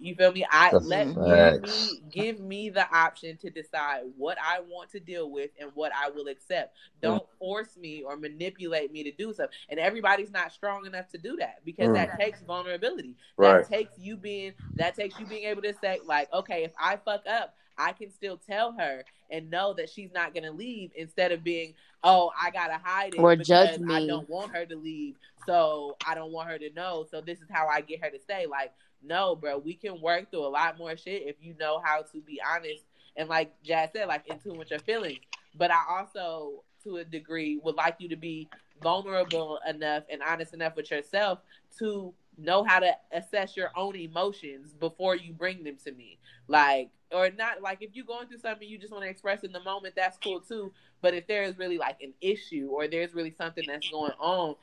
You 0.00 0.14
feel 0.14 0.32
me? 0.32 0.46
I 0.50 0.72
That's 0.72 0.84
let 0.84 1.22
give 1.22 1.56
me 1.56 2.02
give 2.10 2.38
me 2.40 2.70
the 2.70 2.88
option 2.94 3.36
to 3.38 3.50
decide 3.50 4.02
what 4.16 4.38
I 4.42 4.60
want 4.60 4.90
to 4.90 5.00
deal 5.00 5.30
with 5.30 5.50
and 5.60 5.70
what 5.74 5.92
I 5.94 6.10
will 6.10 6.28
accept. 6.28 6.76
Don't 7.00 7.26
force 7.38 7.76
me 7.76 8.02
or 8.02 8.16
manipulate 8.16 8.92
me 8.92 9.02
to 9.04 9.12
do 9.12 9.32
something. 9.32 9.56
And 9.68 9.78
everybody's 9.80 10.30
not 10.30 10.52
strong 10.52 10.86
enough 10.86 11.08
to 11.10 11.18
do 11.18 11.36
that 11.36 11.64
because 11.64 11.90
Mm. 11.90 11.94
that 11.94 12.16
takes 12.18 12.42
vulnerability. 12.42 13.16
Right. 13.36 13.66
That 13.68 13.68
takes 13.68 13.98
you 13.98 14.16
being 14.16 14.54
that 14.76 14.94
takes 14.94 15.18
you 15.18 15.26
being 15.26 15.44
able 15.44 15.62
to 15.62 15.74
say 15.74 16.00
like, 16.04 16.32
okay, 16.32 16.64
if 16.64 16.72
I 16.80 16.96
fuck 16.96 17.26
up, 17.26 17.54
I 17.76 17.92
can 17.92 18.10
still 18.10 18.36
tell 18.36 18.72
her 18.72 19.04
and 19.30 19.50
know 19.50 19.74
that 19.74 19.88
she's 19.90 20.12
not 20.12 20.34
gonna 20.34 20.52
leave 20.52 20.90
instead 20.96 21.32
of 21.32 21.42
being, 21.44 21.74
oh, 22.02 22.30
I 22.40 22.50
gotta 22.50 22.78
hide 22.82 23.14
it 23.14 23.16
Or 23.18 23.36
because 23.36 23.46
judge 23.46 23.80
I 23.88 24.00
don't 24.06 24.28
want 24.28 24.54
her 24.54 24.64
to 24.66 24.76
leave, 24.76 25.16
so 25.36 25.96
I 26.06 26.14
don't 26.14 26.32
want 26.32 26.48
her 26.50 26.58
to 26.58 26.72
know. 26.72 27.06
So 27.10 27.20
this 27.20 27.40
is 27.40 27.48
how 27.50 27.66
I 27.68 27.80
get 27.80 28.02
her 28.02 28.10
to 28.10 28.18
stay. 28.20 28.46
Like, 28.46 28.72
no, 29.02 29.36
bro, 29.36 29.58
we 29.58 29.74
can 29.74 30.00
work 30.00 30.30
through 30.30 30.46
a 30.46 30.48
lot 30.48 30.78
more 30.78 30.96
shit 30.96 31.22
if 31.26 31.36
you 31.40 31.54
know 31.58 31.80
how 31.84 32.02
to 32.02 32.20
be 32.20 32.40
honest 32.46 32.84
and 33.18 33.28
like 33.28 33.52
Jazz 33.62 33.90
said, 33.92 34.06
like 34.06 34.26
in 34.28 34.38
tune 34.38 34.56
with 34.56 34.70
your 34.70 34.78
feelings. 34.78 35.18
But 35.56 35.70
I 35.70 35.82
also, 35.90 36.62
to 36.84 36.98
a 36.98 37.04
degree, 37.04 37.60
would 37.62 37.74
like 37.74 37.96
you 37.98 38.08
to 38.10 38.16
be 38.16 38.48
vulnerable 38.80 39.58
enough 39.68 40.04
and 40.08 40.22
honest 40.22 40.54
enough 40.54 40.76
with 40.76 40.90
yourself 40.90 41.40
to 41.80 42.14
know 42.38 42.62
how 42.62 42.78
to 42.78 42.92
assess 43.12 43.56
your 43.56 43.70
own 43.76 43.96
emotions 43.96 44.72
before 44.72 45.16
you 45.16 45.32
bring 45.32 45.64
them 45.64 45.76
to 45.84 45.92
me. 45.92 46.16
Like, 46.46 46.90
or 47.10 47.30
not 47.30 47.60
like 47.60 47.78
if 47.80 47.90
you're 47.94 48.06
going 48.06 48.28
through 48.28 48.38
something 48.38 48.68
you 48.68 48.78
just 48.78 48.92
want 48.92 49.02
to 49.02 49.10
express 49.10 49.42
in 49.42 49.50
the 49.50 49.62
moment, 49.64 49.94
that's 49.96 50.18
cool 50.22 50.40
too. 50.40 50.72
But 51.00 51.14
if 51.14 51.26
there 51.26 51.42
is 51.42 51.58
really 51.58 51.78
like 51.78 52.00
an 52.00 52.12
issue 52.20 52.68
or 52.70 52.86
there's 52.86 53.14
really 53.14 53.34
something 53.36 53.64
that's 53.66 53.90
going 53.90 54.12
on, 54.20 54.54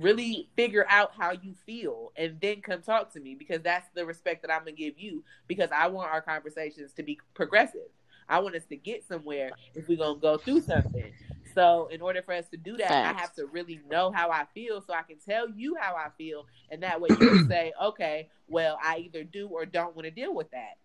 really 0.00 0.48
figure 0.56 0.86
out 0.88 1.12
how 1.16 1.32
you 1.32 1.54
feel 1.64 2.12
and 2.16 2.38
then 2.40 2.60
come 2.60 2.82
talk 2.82 3.12
to 3.12 3.20
me 3.20 3.34
because 3.34 3.62
that's 3.62 3.88
the 3.94 4.04
respect 4.04 4.42
that 4.42 4.50
I'm 4.52 4.60
gonna 4.60 4.72
give 4.72 4.98
you 4.98 5.24
because 5.46 5.70
I 5.74 5.88
want 5.88 6.10
our 6.10 6.20
conversations 6.20 6.92
to 6.94 7.02
be 7.02 7.18
progressive. 7.34 7.88
I 8.28 8.40
want 8.40 8.56
us 8.56 8.64
to 8.66 8.76
get 8.76 9.06
somewhere 9.06 9.50
if 9.74 9.88
we're 9.88 9.98
gonna 9.98 10.18
go 10.18 10.36
through 10.38 10.62
something. 10.62 11.12
So 11.54 11.88
in 11.90 12.02
order 12.02 12.20
for 12.22 12.34
us 12.34 12.46
to 12.50 12.56
do 12.56 12.76
that, 12.76 12.90
I 12.90 13.18
have 13.18 13.32
to 13.36 13.46
really 13.46 13.80
know 13.90 14.10
how 14.12 14.30
I 14.30 14.44
feel 14.54 14.82
so 14.82 14.92
I 14.92 15.02
can 15.02 15.16
tell 15.26 15.48
you 15.48 15.76
how 15.80 15.94
I 15.94 16.08
feel 16.18 16.46
and 16.70 16.82
that 16.82 17.00
way 17.00 17.08
you 17.10 17.16
can 17.16 17.48
say, 17.48 17.72
okay, 17.82 18.28
well, 18.48 18.78
I 18.82 18.98
either 18.98 19.24
do 19.24 19.48
or 19.48 19.64
don't 19.64 19.94
want 19.96 20.04
to 20.06 20.10
deal 20.10 20.34
with 20.34 20.50
that. 20.50 20.76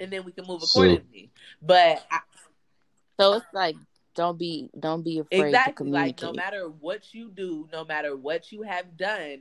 And 0.00 0.12
then 0.12 0.24
we 0.24 0.32
can 0.32 0.46
move 0.46 0.62
So- 0.62 0.82
accordingly. 0.82 1.30
But 1.62 2.04
I, 2.10 2.20
So 3.18 3.32
it's 3.34 3.46
like 3.52 3.74
don't 4.14 4.38
be 4.38 4.70
don't 4.78 5.02
be 5.04 5.18
afraid 5.18 5.38
to 5.38 5.44
exactly 5.44 5.90
like 5.90 6.22
no 6.22 6.32
matter 6.32 6.68
what 6.80 7.14
you 7.14 7.30
do 7.30 7.68
no 7.72 7.84
matter 7.84 8.16
what 8.16 8.50
you 8.50 8.62
have 8.62 8.96
done 8.96 9.38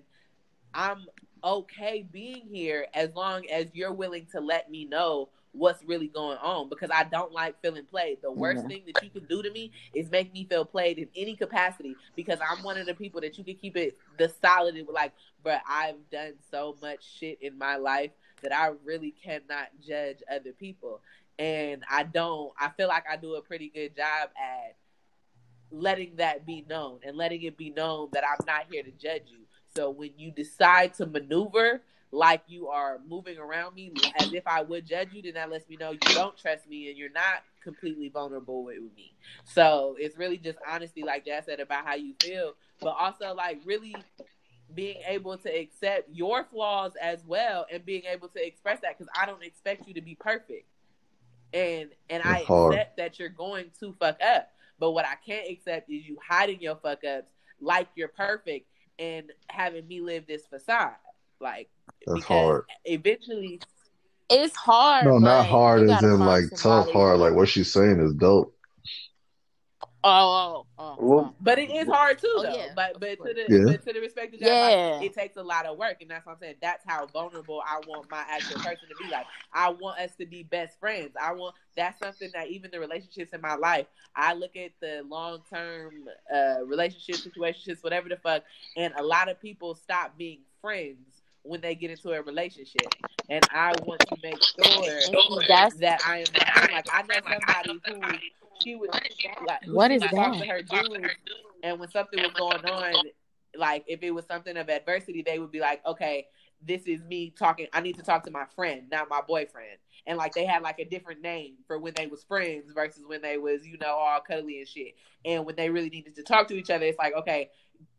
i'm 0.73 1.06
okay 1.44 2.06
being 2.11 2.48
here 2.52 2.85
as 2.94 3.10
long 3.15 3.44
as 3.49 3.68
you're 3.73 3.94
willing 3.94 4.27
to 4.31 4.39
let 4.39 4.69
me 4.69 4.85
know 4.85 5.30
what's 5.53 5.84
really 5.85 6.07
going 6.07 6.38
on 6.38 6.69
because 6.69 6.89
i 6.94 7.03
don't 7.03 7.31
like 7.31 7.60
feeling 7.61 7.85
played. 7.85 8.22
The 8.22 8.31
worst 8.31 8.64
Yeah. 8.64 8.68
thing 8.68 8.84
that 8.85 9.02
you 9.02 9.10
can 9.10 9.26
do 9.26 9.41
to 9.41 9.49
me 9.52 9.72
is 9.94 10.11
make 10.11 10.31
me 10.34 10.45
feel 10.45 10.65
played 10.65 10.99
in 10.99 11.07
any 11.15 11.35
capacity 11.35 11.95
because 12.15 12.39
i'm 12.48 12.64
one 12.64 12.77
of 12.77 12.85
the 12.85 12.94
people 12.94 13.22
that 13.22 13.38
you 13.38 13.44
can 13.44 13.56
keep 13.56 13.76
it 13.76 13.98
the 14.19 14.30
solid 14.41 14.76
like 14.94 15.14
but 15.44 15.61
i've 15.68 16.10
done 16.11 16.34
so 16.52 16.76
much 16.81 16.99
shit 17.18 17.41
in 17.41 17.57
my 17.57 17.76
life 17.77 18.11
that 18.44 18.53
i 18.53 18.72
really 18.84 19.11
cannot 19.11 19.69
judge 19.85 20.18
other 20.31 20.52
people 20.52 21.02
and 21.40 21.84
I 21.90 22.04
don't. 22.04 22.52
I 22.60 22.70
feel 22.70 22.88
like 22.88 23.06
I 23.10 23.18
do 23.18 23.36
a 23.36 23.42
pretty 23.42 23.70
good 23.70 23.96
job 23.96 24.30
at 24.38 24.76
letting 25.72 26.16
that 26.18 26.46
be 26.46 26.66
known 26.70 27.00
and 27.06 27.18
letting 27.18 27.44
it 27.44 27.58
be 27.58 27.70
known 27.70 28.10
that 28.14 28.24
I'm 28.24 28.46
not 28.46 28.66
here 28.72 28.84
to 28.84 28.92
judge 28.92 29.24
you. 29.28 29.40
So 29.76 29.90
when 29.90 30.12
you 30.18 30.32
decide 30.32 30.94
to 30.96 31.06
maneuver 31.06 31.82
like 32.12 32.42
you 32.48 32.70
are 32.70 33.00
moving 33.08 33.38
around 33.38 33.76
me 33.76 33.92
as 34.20 34.34
if 34.34 34.48
I 34.48 34.62
would 34.62 34.88
judge 34.88 35.10
you, 35.12 35.22
then 35.22 35.34
that 35.34 35.52
lets 35.52 35.68
me 35.68 35.76
know 35.78 35.92
you 35.92 36.00
don't 36.00 36.38
trust 36.38 36.68
me 36.68 36.90
and 36.90 36.98
you're 36.98 37.12
not 37.12 37.44
completely 37.62 38.08
vulnerable 38.08 38.64
with 38.64 38.78
me. 38.96 39.14
So 39.44 39.98
it's 40.00 40.18
really 40.18 40.38
just 40.38 40.58
honesty, 40.66 41.04
like 41.04 41.26
Jazz 41.26 41.46
said, 41.46 41.60
about 41.60 41.86
how 41.86 41.96
you 41.96 42.14
feel, 42.22 42.54
but 42.80 42.96
also 42.98 43.34
like 43.36 43.60
really 43.66 43.96
being 44.74 45.02
able 45.06 45.38
to 45.38 45.50
accept 45.50 46.10
your 46.12 46.46
flaws 46.46 46.94
as 47.02 47.26
well 47.26 47.66
and 47.72 47.86
being 47.86 48.04
able 48.06 48.30
to 48.30 48.46
express 48.46 48.80
that 48.82 48.98
because 48.98 49.12
I 49.20 49.26
don't 49.26 49.44
expect 49.44 49.88
you 49.88 49.94
to 49.94 50.02
be 50.02 50.16
perfect 50.16 50.66
and 51.53 51.90
and 52.10 52.24
I 52.24 52.44
hard. 52.44 52.74
accept 52.74 52.98
that 52.98 53.19
you're 53.19 53.30
going 53.30 53.72
to 53.80 53.94
fuck 53.99 54.22
up. 54.22 54.49
But 54.80 54.91
what 54.91 55.06
I 55.06 55.15
can't 55.26 55.49
accept 55.49 55.90
is 55.90 56.07
you 56.07 56.18
hiding 56.26 56.61
your 56.61 56.76
fuck 56.76 57.03
ups 57.03 57.32
like 57.60 57.88
you're 57.95 58.10
perfect 58.10 58.68
and 58.99 59.32
having 59.49 59.88
me 59.88 60.02
live 60.02 60.28
this 60.28 60.45
facade. 60.45 60.95
Like 61.40 61.69
That's 62.06 62.24
hard. 62.24 62.65
eventually 62.86 63.60
It's 64.30 64.56
hard. 64.56 65.06
No, 65.06 65.18
not 65.19 65.45
hard 65.45 65.82
you 65.82 65.91
as 65.91 66.03
in 66.03 66.19
like 66.19 66.45
tough 66.56 66.91
hard. 66.91 67.19
Like 67.19 67.34
what 67.34 67.49
she's 67.49 67.72
saying 67.72 67.99
is 67.99 68.14
dope. 68.14 68.57
Oh, 70.03 70.65
oh, 70.78 70.99
oh, 70.99 71.34
but 71.40 71.60
it 71.60 71.69
is 71.69 71.88
hard 71.88 72.19
too 72.19 72.28
Oh, 72.38 72.44
though. 72.44 72.52
yeah, 72.52 72.68
but 72.76 72.99
but 72.99 73.22
to 73.24 73.34
the 73.34 73.49
Yeah. 73.49 73.65
but 73.65 73.84
to 73.84 73.94
the 73.94 73.99
respect 73.99 74.34
of 74.34 74.40
that, 74.41 74.60
Yeah. 74.60 74.60
like, 74.60 74.78
it 74.99 75.14
takes 75.14 75.36
a 75.38 75.44
lot 75.44 75.65
of 75.65 75.78
work 75.78 75.98
and 76.02 76.10
that's 76.10 76.26
what 76.26 76.34
I'm 76.34 76.40
saying. 76.40 76.56
That's 76.61 76.84
how 76.86 77.07
vulnerable 77.07 77.61
I 77.65 77.80
want 77.80 78.10
my 78.10 78.24
actual 78.30 78.57
person 78.60 78.90
to 78.90 78.95
be. 78.95 79.10
Like 79.11 79.28
I 79.53 79.69
want 79.69 79.99
us 79.99 80.15
to 80.15 80.26
be 80.26 80.44
best 80.44 80.80
friends. 80.80 81.11
I 81.22 81.34
want 81.34 81.56
that's 81.76 81.99
something 81.99 82.32
that 82.34 82.48
even 82.48 82.72
the 82.72 82.80
relationships 82.80 83.34
in 83.34 83.41
my 83.41 83.56
life, 83.56 83.88
I 84.15 84.34
look 84.34 84.56
at 84.56 84.72
the 84.80 85.03
long 85.07 85.41
term 85.49 86.07
uh 86.34 86.64
relationships, 86.65 87.28
situationships, 87.28 87.84
whatever 87.84 88.10
the 88.10 88.18
fuck, 88.18 88.44
and 88.76 88.94
a 88.98 89.03
lot 89.03 89.30
of 89.30 89.40
people 89.41 89.76
stop 89.76 90.18
being 90.18 90.40
friends 90.61 91.22
when 91.44 91.61
they 91.61 91.76
get 91.76 91.91
into 91.91 92.11
a 92.11 92.22
relationship. 92.22 92.94
And 93.30 93.45
I 93.52 93.74
want 93.76 94.06
to 94.07 94.18
make 94.22 94.44
sure 94.44 95.02
And 95.06 95.19
see, 95.28 95.40
that's 95.48 95.80
that 95.80 96.02
I 96.06 96.19
am 96.19 96.34
like 96.69 96.86
I 96.90 97.03
know 97.03 97.19
somebody 97.28 97.82
who 97.86 98.19
she 98.62 98.76
would 98.76 98.90
like 98.94 99.62
What 99.68 99.92
is 99.92 100.02
talk 100.02 100.34
to 100.34 100.40
that? 100.40 100.48
her 100.48 100.62
dude 100.62 101.10
and 101.64 101.80
when 101.80 101.90
something 101.90 102.22
was 102.22 102.32
going 102.34 102.66
on 102.66 102.94
like 103.56 103.84
if 103.88 104.04
it 104.04 104.12
was 104.12 104.26
something 104.26 104.58
of 104.58 104.70
adversity 104.70 105.22
they 105.22 105.40
would 105.40 105.52
be 105.52 105.60
like 105.60 105.86
okay 105.86 106.28
this 106.66 106.84
is 106.88 107.04
me 107.04 107.34
talking. 107.38 107.68
I 107.74 107.82
need 107.82 107.96
to 107.98 108.04
talk 108.04 108.24
to 108.24 108.32
my 108.32 108.46
friend, 108.56 108.84
not 108.92 109.10
my 109.10 109.22
boyfriend. 109.22 109.78
And 110.06 110.18
like 110.18 110.34
they 110.34 110.46
had 110.46 110.64
like 110.64 110.80
a 110.80 110.86
different 110.86 111.22
name 111.22 111.56
for 111.68 111.78
when 111.80 111.94
they 111.96 112.08
was 112.08 112.24
friends 112.24 112.72
versus 112.74 113.04
when 113.06 113.22
they 113.22 113.38
was 113.38 113.66
you 113.68 113.78
know 113.78 113.96
all 113.96 114.20
cuddly 114.22 114.60
and 114.60 114.68
shit. 114.68 114.96
And 115.26 115.46
when 115.46 115.56
they 115.56 115.70
really 115.70 115.90
needed 115.90 116.16
to 116.16 116.24
talk 116.24 116.48
to 116.48 116.56
each 116.56 116.70
other, 116.70 116.86
it's 116.86 116.98
like 116.98 117.14
okay, 117.14 117.50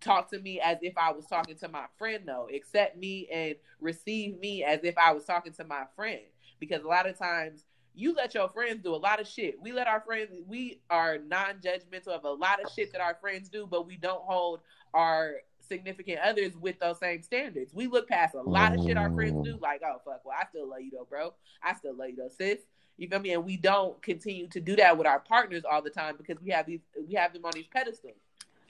talk 0.00 0.30
to 0.30 0.38
me 0.38 0.60
as 0.60 0.78
if 0.82 0.96
I 0.96 1.12
was 1.12 1.26
talking 1.26 1.56
to 1.56 1.68
my 1.68 1.84
friend 1.98 2.24
though. 2.26 2.48
Accept 2.54 2.96
me 2.96 3.28
and 3.32 3.54
receive 3.80 4.38
me 4.38 4.64
as 4.64 4.80
if 4.82 4.96
I 4.96 5.12
was 5.12 5.24
talking 5.24 5.52
to 5.54 5.64
my 5.64 5.84
friend. 5.94 6.20
Because 6.58 6.82
a 6.82 6.88
lot 6.88 7.08
of 7.08 7.16
times 7.18 7.64
you 7.94 8.14
let 8.14 8.34
your 8.34 8.48
friends 8.48 8.82
do 8.82 8.94
a 8.94 8.96
lot 8.96 9.20
of 9.20 9.26
shit. 9.26 9.60
We 9.60 9.72
let 9.72 9.86
our 9.86 10.00
friends, 10.00 10.30
we 10.46 10.80
are 10.88 11.18
non 11.18 11.56
judgmental 11.56 12.08
of 12.08 12.24
a 12.24 12.30
lot 12.30 12.62
of 12.62 12.70
shit 12.72 12.92
that 12.92 13.00
our 13.00 13.16
friends 13.20 13.48
do, 13.48 13.66
but 13.66 13.86
we 13.86 13.96
don't 13.96 14.22
hold 14.22 14.60
our 14.94 15.34
significant 15.68 16.20
others 16.24 16.56
with 16.56 16.78
those 16.78 16.98
same 16.98 17.22
standards. 17.22 17.72
We 17.74 17.86
look 17.86 18.08
past 18.08 18.34
a 18.34 18.42
lot 18.42 18.74
of 18.74 18.84
shit 18.84 18.96
our 18.96 19.12
friends 19.12 19.44
do, 19.44 19.58
like, 19.60 19.82
oh, 19.84 20.00
fuck, 20.04 20.24
well, 20.24 20.36
I 20.40 20.46
still 20.46 20.68
love 20.68 20.80
you 20.80 20.90
though, 20.92 21.06
bro. 21.08 21.34
I 21.62 21.74
still 21.74 21.94
love 21.94 22.10
you 22.10 22.16
though, 22.16 22.30
sis. 22.36 22.60
You 22.96 23.08
feel 23.08 23.20
me? 23.20 23.32
And 23.32 23.44
we 23.44 23.56
don't 23.56 24.00
continue 24.02 24.48
to 24.48 24.60
do 24.60 24.74
that 24.76 24.96
with 24.96 25.06
our 25.06 25.20
partners 25.20 25.62
all 25.70 25.82
the 25.82 25.90
time 25.90 26.16
because 26.16 26.42
we 26.42 26.50
have 26.50 26.66
these, 26.66 26.80
we 27.06 27.14
have 27.14 27.32
them 27.32 27.44
on 27.44 27.52
these 27.54 27.68
pedestals. 27.68 28.14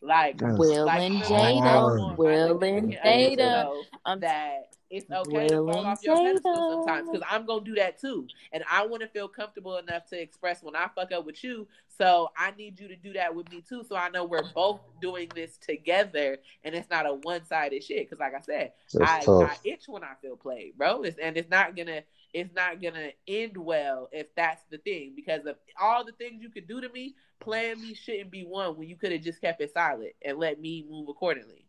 Like 0.01 0.40
Will 0.40 0.86
like, 0.86 1.01
and 1.01 1.23
Jada. 1.23 2.16
Will 2.16 2.62
and 2.62 2.93
significant 2.93 3.01
other 3.01 3.43
Jada. 3.43 3.82
I'm 4.05 4.20
that 4.20 4.77
it's 4.90 5.10
okay 5.10 5.48
to 5.48 5.56
fall 5.56 5.86
off 5.86 6.02
your 6.02 6.16
pedestal 6.16 6.52
Jada. 6.52 6.69
sometimes 6.69 7.09
because 7.10 7.27
I'm 7.31 7.47
gonna 7.47 7.65
do 7.65 7.74
that 7.74 8.01
too, 8.01 8.27
and 8.52 8.65
I 8.70 8.86
want 8.86 9.02
to 9.02 9.09
feel 9.09 9.28
comfortable 9.28 9.77
enough 9.77 10.06
to 10.06 10.20
express 10.20 10.62
when 10.62 10.74
I 10.74 10.89
fuck 10.94 11.12
up 11.12 11.27
with 11.27 11.43
you. 11.44 11.66
So 11.98 12.31
I 12.36 12.52
need 12.52 12.78
you 12.81 12.89
to 12.89 12.97
do 12.97 13.12
that 13.15 13.35
with 13.35 13.51
me 13.51 13.62
too, 13.66 13.85
so 13.86 13.97
I 13.97 14.09
know 14.09 14.24
we're 14.24 14.51
both 14.55 14.81
doing 15.01 15.28
this 15.35 15.59
together, 15.59 16.39
and 16.65 16.74
it's 16.74 16.89
not 16.89 17.06
a 17.06 17.15
one 17.15 17.44
sided 17.44 17.82
shit. 17.85 18.09
Because 18.09 18.20
like 18.20 18.35
I 18.35 18.40
said, 18.40 18.73
I, 19.01 19.24
I 19.27 19.56
itch 19.65 19.89
when 19.89 20.05
I 20.05 20.15
feel 20.23 20.36
played, 20.36 20.78
bro. 20.78 21.02
It's, 21.02 21.19
and 21.19 21.36
it's 21.36 21.51
not 21.51 21.77
gonna 21.77 22.02
it's 22.32 22.55
not 22.55 22.81
gonna 22.81 23.10
end 23.27 23.56
well 23.56 24.09
if 24.12 24.35
that's 24.36 24.62
the 24.70 24.78
thing. 24.78 25.12
Because 25.15 25.44
of 25.47 25.56
all 25.81 26.05
the 26.05 26.12
things 26.12 26.43
you 26.43 26.51
could 26.51 26.69
do 26.69 26.81
to 26.81 26.89
me, 26.89 27.15
playing 27.40 27.81
me 27.81 27.94
shouldn't 27.94 28.31
be 28.31 28.44
one 28.44 28.77
when 28.77 28.89
you 28.89 28.97
could 28.97 29.12
have 29.12 29.23
just 29.23 29.40
kept 29.40 29.60
it 29.60 29.73
silent 29.73 30.12
and 30.24 30.39
let 30.39 30.60
me 30.60 30.86
move 30.89 31.09
accordingly. 31.09 31.66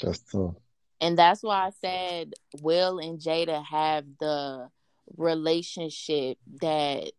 That's 0.00 0.20
tough. 0.20 0.54
And 1.00 1.18
that's 1.18 1.42
why 1.42 1.66
I 1.66 1.70
said 1.70 2.34
Will 2.60 2.98
and 2.98 3.18
Jada 3.18 3.64
have 3.64 4.04
the 4.18 4.68
relationship 5.16 6.38
that 6.60 7.12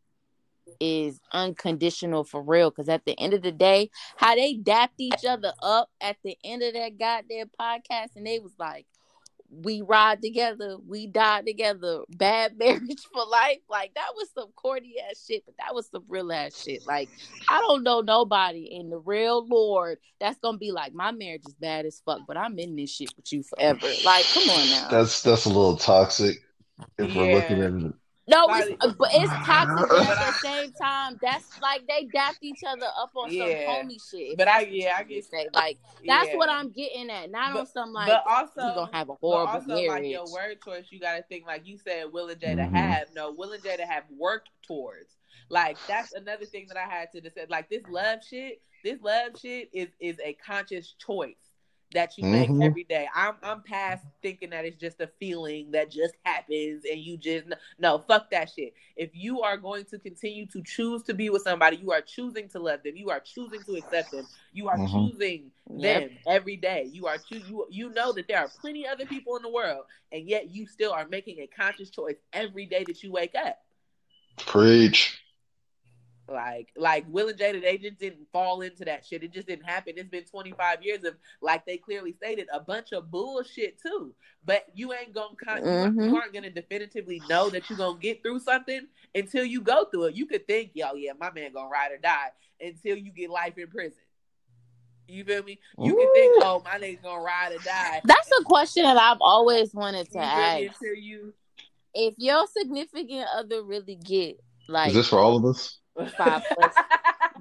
is 0.80 1.20
unconditional 1.32 2.24
for 2.24 2.42
real. 2.42 2.70
Because 2.70 2.90
at 2.90 3.06
the 3.06 3.20
end 3.20 3.34
of 3.34 3.42
the 3.42 3.52
day, 3.52 3.90
how 4.18 4.36
they 4.36 4.54
dapped 4.54 5.00
each 5.00 5.26
other 5.28 5.54
up 5.62 5.90
at 6.00 6.18
the 6.24 6.38
end 6.44 6.64
of 6.64 6.74
that 6.74 6.98
goddamn 7.00 7.50
podcast, 7.60 8.16
and 8.16 8.26
they 8.26 8.40
was 8.40 8.54
like, 8.60 8.86
"We 9.52 9.82
ride 9.82 10.22
together, 10.22 10.78
we 10.88 11.08
die 11.08 11.42
together, 11.42 12.02
bad 12.10 12.58
marriage 12.58 13.04
for 13.14 13.26
life." 13.26 13.60
Like 13.70 13.94
that 13.96 14.10
was 14.16 14.30
some 14.34 14.52
corny 14.56 14.96
ass 15.10 15.26
shit, 15.28 15.44
but 15.46 15.56
that 15.60 15.76
was 15.76 15.88
some 15.90 16.04
real 16.08 16.32
ass 16.32 16.62
shit. 16.64 16.86
Like 16.88 17.10
I 17.50 17.60
don't 17.60 17.84
know 17.84 18.02
nobody 18.02 18.74
in 18.74 18.90
the 18.90 18.98
real 18.98 19.46
Lord 19.48 19.98
that's 20.20 20.40
gonna 20.40 20.58
be 20.58 20.72
like, 20.72 20.94
"My 20.94 21.12
marriage 21.12 21.44
is 21.48 21.54
bad 21.56 21.86
as 21.86 22.02
fuck, 22.06 22.22
but 22.28 22.38
I'm 22.38 22.58
in 22.58 22.76
this 22.76 22.90
shit 22.92 23.14
with 23.16 23.32
you 23.32 23.44
forever." 23.44 23.88
Like, 24.04 24.26
come 24.34 24.50
on 24.50 24.70
now. 24.70 24.88
That's 24.90 25.22
that's 25.22 25.46
a 25.46 25.50
little 25.50 25.78
toxic. 25.78 26.38
If 26.98 27.14
we're 27.16 27.32
looking 27.34 27.58
Yeah. 27.58 27.66
at 27.66 27.94
No, 28.32 28.46
it's, 28.50 28.94
but 28.96 29.10
it's 29.14 29.32
toxic. 29.46 29.90
But 29.90 29.90
But 30.08 30.18
at 30.18 30.28
the 30.28 30.34
same 30.42 30.72
time, 30.74 31.20
that's 31.22 31.60
like 31.62 31.86
they 31.88 32.06
dapped 32.14 32.40
each 32.42 32.62
other 32.68 32.88
up 32.98 33.12
on 33.16 33.32
Yeah. 33.32 33.46
some 33.46 33.88
homie 33.90 33.98
shit. 34.10 34.38
But 34.38 34.48
I 34.48 34.62
yeah 34.62 34.96
I 34.98 35.04
get 35.04 35.26
say 35.26 35.48
like 35.54 35.78
that's 36.08 36.30
yeah. 36.30 36.38
what 36.38 36.50
I'm 36.50 36.70
getting 36.72 37.10
at. 37.10 37.30
Not 37.30 37.50
on 37.50 37.54
But- 37.56 37.68
some 37.70 37.94
like 37.94 38.08
but 38.08 38.24
also 38.28 38.52
we 38.70 38.76
gonna 38.76 38.90
have 38.96 39.10
a 39.10 39.14
But 39.14 39.20
horrible 39.22 39.54
also, 39.54 39.68
marriage. 39.68 39.90
like 39.90 40.06
your 40.08 40.32
word 40.32 40.62
choice, 40.64 40.86
you 40.90 41.00
got 41.00 41.18
to 41.18 41.24
think 41.24 41.46
like 41.46 41.68
you 41.68 41.78
said, 41.78 42.06
Will 42.12 42.30
and 42.30 42.40
Jada 42.42 42.70
Mhm. 42.70 42.76
have 42.76 43.08
no 43.14 43.32
Will 43.32 43.52
and 43.52 43.62
Jada 43.64 43.82
have 43.88 44.04
worked 44.18 44.50
towards. 44.66 45.18
Like 45.50 45.78
that's 45.88 46.14
another 46.14 46.46
thing 46.46 46.68
that 46.70 46.78
I 46.78 46.90
had 46.90 47.12
to 47.12 47.22
decide. 47.22 47.50
Like 47.50 47.70
this 47.70 47.84
love 47.90 48.20
shit, 48.28 48.62
this 48.84 49.00
love 49.02 49.34
shit 49.40 49.70
is 49.74 49.90
is 50.00 50.18
a 50.24 50.34
conscious 50.34 50.94
choice 50.94 51.51
that 51.94 52.18
you 52.18 52.26
make 52.26 52.50
Mhm. 52.50 52.64
every 52.64 52.84
day. 52.84 53.08
I'm 53.14 53.36
I'm 53.44 53.62
past 53.62 54.04
thinking 54.22 54.50
that 54.52 54.66
it's 54.66 54.78
just 54.78 55.00
a 55.02 55.08
feeling 55.20 55.72
that 55.72 55.92
just 55.92 56.16
happens 56.24 56.84
and 56.90 57.00
you 57.00 57.18
just 57.18 57.48
no 57.80 58.00
fuck 58.00 58.30
that 58.32 58.50
shit. 58.50 58.74
If 58.96 59.12
you 59.14 59.42
are 59.42 59.58
going 59.58 59.86
to 59.86 60.00
continue 60.00 60.46
to 60.48 60.62
choose 60.64 61.04
to 61.04 61.14
be 61.14 61.30
with 61.30 61.42
somebody, 61.44 61.78
you 61.78 61.92
are 61.92 62.02
choosing 62.02 62.48
to 62.50 62.60
love 62.60 62.84
them. 62.84 62.96
You 62.96 63.10
are 63.10 63.20
choosing 63.20 63.64
to 63.64 63.76
accept 63.76 64.12
them. 64.12 64.28
You 64.54 64.70
are 64.70 64.78
Mhm. 64.78 64.92
choosing 64.92 65.52
Yep. 65.70 66.10
them 66.10 66.20
every 66.28 66.58
day. 66.58 66.90
You 66.92 67.08
are 67.08 67.18
choo- 67.18 67.38
you 67.40 67.68
you 67.70 67.90
know 67.90 68.12
that 68.14 68.28
there 68.28 68.40
are 68.40 68.50
plenty 68.50 68.88
other 68.88 69.06
people 69.06 69.36
in 69.38 69.42
the 69.44 69.50
world, 69.50 69.86
and 70.12 70.28
yet 70.28 70.50
you 70.50 70.66
still 70.68 70.92
are 70.94 71.08
making 71.08 71.40
a 71.40 71.48
conscious 71.48 71.90
choice 71.90 72.18
every 72.34 72.66
day 72.66 72.84
that 72.86 73.04
you 73.04 73.12
wake 73.12 73.36
up. 73.36 73.58
preach. 74.38 75.21
Like 76.32 76.70
like 76.76 77.06
Will 77.08 77.30
and 77.30 77.38
Jada, 77.38 77.62
they 77.62 77.78
just 77.78 78.00
didn't 78.00 78.28
fall 78.32 78.62
into 78.62 78.86
that 78.86 79.06
shit. 79.06 79.24
It 79.24 79.34
just 79.34 79.48
didn't 79.48 79.66
happen. 79.66 79.94
It's 79.98 80.10
been 80.10 80.24
25 80.24 80.84
years 80.84 81.04
of 81.04 81.16
like 81.42 81.66
they 81.66 81.78
clearly 81.78 82.14
stated 82.14 82.48
a 82.54 82.60
bunch 82.60 82.92
of 82.92 83.12
bullshit 83.12 83.82
too. 83.82 84.14
But 84.46 84.66
you 84.74 84.94
ain't 84.94 85.14
gonna 85.14 85.36
con- 85.44 85.64
you 85.64 85.70
aren't- 85.70 85.96
you 85.96 86.02
mm-hmm. 86.02 86.16
aren't 86.16 86.34
gonna 86.34 86.50
definitively 86.50 87.22
know 87.30 87.50
that 87.50 87.70
you're 87.70 87.78
gonna 87.78 88.00
get 88.00 88.24
through 88.24 88.40
something 88.40 88.88
until 89.14 89.46
you 89.46 89.62
go 89.62 89.86
through 89.86 90.06
it. 90.06 90.16
You 90.16 90.26
could 90.26 90.48
think, 90.48 90.72
yo, 90.74 90.94
yeah, 90.96 91.12
my 91.20 91.32
man 91.32 91.54
gonna 91.54 91.70
ride 91.70 91.92
or 91.92 91.98
die 91.98 92.32
until 92.60 92.98
you 92.98 93.12
get 93.12 93.30
life 93.30 93.58
in 93.58 93.68
prison. 93.68 94.02
You 95.08 95.26
feel 95.26 95.44
me? 95.44 95.60
You 95.78 95.96
can 95.96 96.14
think, 96.14 96.44
oh, 96.44 96.62
my 96.64 96.80
nigga 96.80 97.02
gonna 97.04 97.22
ride 97.22 97.52
or 97.54 97.58
die. 97.60 98.02
That's 98.06 98.30
a 98.40 98.44
question 98.44 98.84
that 98.84 98.98
I've 98.98 99.18
always 99.20 99.74
wanted 99.74 100.10
to 100.12 100.18
You 100.18 100.24
ask. 100.24 100.62
Until 100.62 100.96
you 100.96 101.34
If 101.94 102.14
your 102.18 102.48
significant 102.48 103.28
other 103.36 103.62
really 103.64 103.96
get 103.96 104.40
like 104.70 104.90
Is 104.90 104.96
this 104.96 105.10
for 105.10 105.20
all 105.20 105.36
of 105.36 105.44
us? 105.46 105.81
Five 106.08 106.42
plus, 106.54 106.74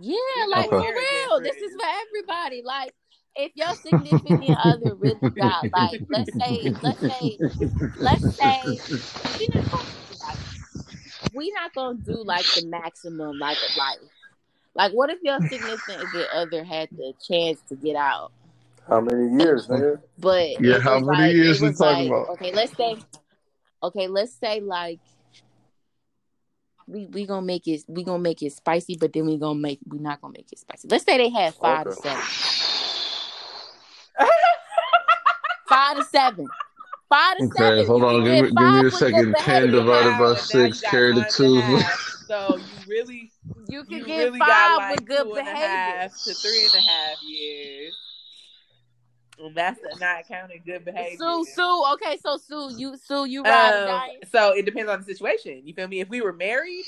yeah, 0.00 0.16
like 0.50 0.68
Okay. 0.68 0.76
for 0.76 0.94
real, 0.94 1.42
this 1.42 1.56
is 1.56 1.72
for 1.74 1.86
everybody. 1.86 2.62
Like 2.64 2.92
if 3.36 3.52
your 3.54 3.74
significant 3.86 4.56
other 4.62 4.94
really 4.94 5.20
got 5.38 5.66
like, 5.72 6.02
let's 6.08 6.32
say, 6.38 6.72
let's 6.82 7.00
say, 7.00 7.38
let's 7.98 8.36
say, 8.40 8.80
we 9.38 9.48
not 9.54 9.70
gonna 9.70 9.88
do 10.08 10.14
like, 10.20 10.38
we 11.34 11.52
not 11.52 11.74
gonna 11.74 11.98
do 11.98 12.22
like 12.24 12.46
the 12.54 12.62
maximum 12.62 13.38
like 13.38 13.58
of 13.68 13.76
life. 13.76 13.98
Like, 14.74 14.92
what 14.92 15.10
if 15.10 15.18
your 15.22 15.40
significant 15.40 16.26
other 16.32 16.64
had 16.64 16.88
the 16.92 17.12
chance 17.28 17.60
to 17.68 17.76
get 17.76 17.96
out? 17.96 18.30
How 18.88 19.00
many 19.00 19.42
years, 19.42 19.66
nigga? 19.68 20.00
But 20.18 20.60
Yeah, 20.60 20.80
how 20.80 20.98
was 20.98 21.06
many 21.08 21.22
like, 21.24 21.34
years 21.34 21.60
we 21.60 21.68
was 21.68 21.78
talking 21.78 22.06
like, 22.06 22.08
about? 22.08 22.28
Okay, 22.30 22.52
let's 22.52 22.76
say, 22.76 22.96
okay, 23.82 24.08
let's 24.08 24.34
say 24.34 24.60
like 24.60 25.00
we 26.90 27.06
we 27.06 27.26
gonna 27.26 27.46
make 27.46 27.66
it 27.68 27.84
we 27.88 28.04
gonna 28.04 28.22
make 28.22 28.42
it 28.42 28.52
spicy, 28.52 28.96
but 28.96 29.12
then 29.12 29.26
we 29.26 29.38
gonna 29.38 29.58
make 29.58 29.78
we 29.86 29.98
not 29.98 30.20
gonna 30.20 30.32
make 30.36 30.50
it 30.52 30.58
spicy. 30.58 30.88
Let's 30.88 31.04
say 31.04 31.16
they 31.18 31.30
had 31.30 31.54
five 31.54 31.86
to 31.86 31.92
seven, 31.92 32.20
five 35.68 35.96
to 35.96 36.04
seven, 36.04 36.48
five 37.08 37.38
to 37.38 37.44
Okay, 37.44 37.58
seven. 37.58 37.86
hold 37.86 38.02
You 38.02 38.08
on. 38.08 38.24
Give 38.24 38.44
me, 38.44 38.50
give 38.50 38.54
me 38.58 38.86
a 38.86 38.90
second. 38.90 39.36
Ten 39.38 39.70
divided 39.70 40.18
by 40.18 40.34
six, 40.34 40.82
you 40.82 40.88
carry 40.88 41.14
the 41.14 41.26
a 41.26 41.30
two. 41.30 41.62
So 42.26 42.56
you 42.56 42.64
really, 42.86 43.32
You 43.68 43.84
can 43.84 43.98
you 43.98 44.04
get 44.06 44.18
really 44.18 44.38
five 44.38 44.48
got 44.48 44.78
like 44.78 44.98
with 45.00 45.08
good 45.08 45.22
two 45.24 45.34
and 45.34 45.48
a 45.48 45.52
behavior. 45.52 46.08
to 46.08 46.34
three 46.34 46.64
and 46.64 46.74
a 46.74 46.80
half 46.88 47.22
years. 47.22 47.96
That's 49.54 49.80
not 49.98 50.28
counting 50.28 50.62
good 50.64 50.84
behavior. 50.84 51.16
Sue, 51.18 51.44
Sue. 51.54 51.84
Okay, 51.94 52.18
so 52.22 52.36
Sue, 52.36 52.76
you 52.76 52.96
Sue, 52.96 53.24
you 53.26 53.42
ride 53.42 53.88
Um, 53.88 54.28
so 54.30 54.52
it 54.52 54.64
depends 54.64 54.90
on 54.90 55.00
the 55.00 55.06
situation. 55.06 55.62
You 55.64 55.74
feel 55.74 55.88
me? 55.88 56.00
If 56.00 56.08
we 56.08 56.20
were 56.20 56.32
married, 56.32 56.84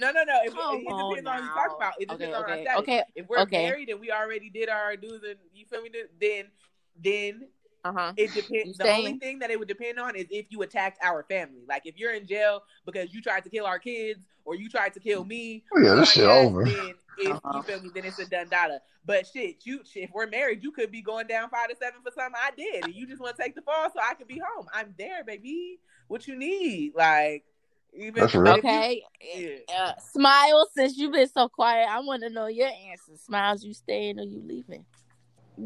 no, 0.00 0.12
no, 0.12 0.22
no. 0.22 0.38
If, 0.44 0.52
Come 0.54 0.76
it, 0.76 0.82
it 0.82 0.86
on 0.88 1.10
depends 1.10 1.28
on 1.28 1.36
who 1.38 1.42
you 1.42 1.48
talk 1.50 1.76
about. 1.76 1.92
It 1.98 2.08
depends 2.08 2.22
Okay, 2.22 2.34
on 2.34 2.44
our 2.44 2.50
okay, 2.52 2.62
status. 2.62 2.80
okay, 2.82 3.02
If 3.16 3.28
we're 3.28 3.38
okay. 3.40 3.66
married 3.66 3.88
and 3.88 4.00
we 4.00 4.12
already 4.12 4.48
did 4.50 4.68
our 4.68 4.96
dues 4.96 5.22
and 5.28 5.36
you 5.52 5.66
feel 5.66 5.82
me, 5.82 5.90
then 6.20 6.44
then 7.02 7.48
Uh 7.84 7.92
huh. 7.92 8.12
it 8.16 8.34
depends. 8.34 8.76
The 8.78 8.92
only 8.92 9.14
thing 9.14 9.38
that 9.38 9.50
it 9.50 9.58
would 9.58 9.68
depend 9.68 9.98
on 9.98 10.16
is 10.16 10.26
if 10.30 10.46
you 10.50 10.62
attacked 10.62 10.98
our 11.02 11.22
family. 11.22 11.62
Like 11.68 11.82
if 11.86 11.96
you're 11.96 12.12
in 12.12 12.26
jail 12.26 12.62
because 12.84 13.14
you 13.14 13.22
tried 13.22 13.44
to 13.44 13.50
kill 13.50 13.66
our 13.66 13.78
kids 13.78 14.24
or 14.44 14.56
you 14.56 14.68
tried 14.68 14.94
to 14.94 15.00
kill 15.00 15.24
me. 15.24 15.62
Oh, 15.74 15.80
yeah, 15.80 15.94
this 15.94 16.10
shit 16.10 16.24
that, 16.24 16.30
over. 16.46 16.64
Then 16.64 16.94
if 17.18 17.36
Uh-huh. 17.36 17.52
you 17.54 17.62
feel 17.62 17.80
me, 17.80 17.90
then 17.94 18.04
it's 18.04 18.18
a 18.18 18.26
done 18.26 18.48
data. 18.48 18.80
But 19.06 19.26
shit, 19.26 19.64
you 19.64 19.80
shit, 19.84 20.04
if 20.04 20.10
we're 20.12 20.26
married, 20.26 20.62
you 20.62 20.72
could 20.72 20.90
be 20.90 21.02
going 21.02 21.26
down 21.28 21.48
five 21.50 21.68
to 21.68 21.76
seven 21.76 22.00
for 22.02 22.10
something 22.10 22.34
I 22.36 22.50
did, 22.56 22.84
and 22.86 22.94
you 22.94 23.06
just 23.06 23.20
want 23.20 23.36
to 23.36 23.42
take 23.42 23.54
the 23.54 23.62
fall 23.62 23.88
so 23.94 24.00
I 24.02 24.14
can 24.14 24.26
be 24.26 24.40
home. 24.44 24.66
I'm 24.72 24.94
there, 24.98 25.22
baby. 25.24 25.78
What 26.08 26.26
you 26.26 26.36
need, 26.36 26.92
like. 26.96 27.44
Even 27.94 28.20
That's 28.20 28.34
real. 28.34 28.44
but 28.44 28.64
you- 28.64 28.68
Okay. 28.70 29.02
yeah. 29.34 29.74
Uh, 29.74 29.92
Smile, 30.12 30.68
since 30.74 30.98
you've 30.98 31.12
been 31.12 31.26
so 31.28 31.48
quiet, 31.48 31.88
I 31.88 32.00
want 32.00 32.22
to 32.22 32.28
know 32.28 32.46
your 32.46 32.68
answer. 32.68 33.12
Smiles, 33.16 33.64
you 33.64 33.72
staying 33.72 34.18
or 34.20 34.24
you 34.24 34.42
leaving? 34.46 34.84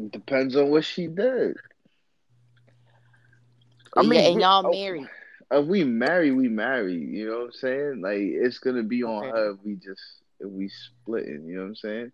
Depends 0.09 0.55
on 0.55 0.69
what 0.69 0.85
she 0.85 1.07
did. 1.07 1.57
I 3.95 4.01
yeah, 4.01 4.09
mean, 4.09 4.31
and 4.31 4.41
y'all 4.41 4.65
oh, 4.65 4.71
married. 4.71 5.07
If 5.51 5.65
we 5.67 5.83
marry, 5.83 6.31
we 6.31 6.47
marry. 6.47 6.95
You 6.95 7.27
know 7.27 7.37
what 7.39 7.45
I'm 7.45 7.51
saying? 7.53 8.01
Like 8.01 8.19
it's 8.19 8.59
gonna 8.59 8.83
be 8.83 9.03
on 9.03 9.25
Okay. 9.25 9.29
her 9.29 9.51
if 9.51 9.57
we 9.63 9.75
just 9.75 10.01
if 10.39 10.49
we 10.49 10.69
splitting. 10.69 11.45
You 11.45 11.55
know 11.55 11.61
what 11.61 11.67
I'm 11.69 11.75
saying? 11.75 12.11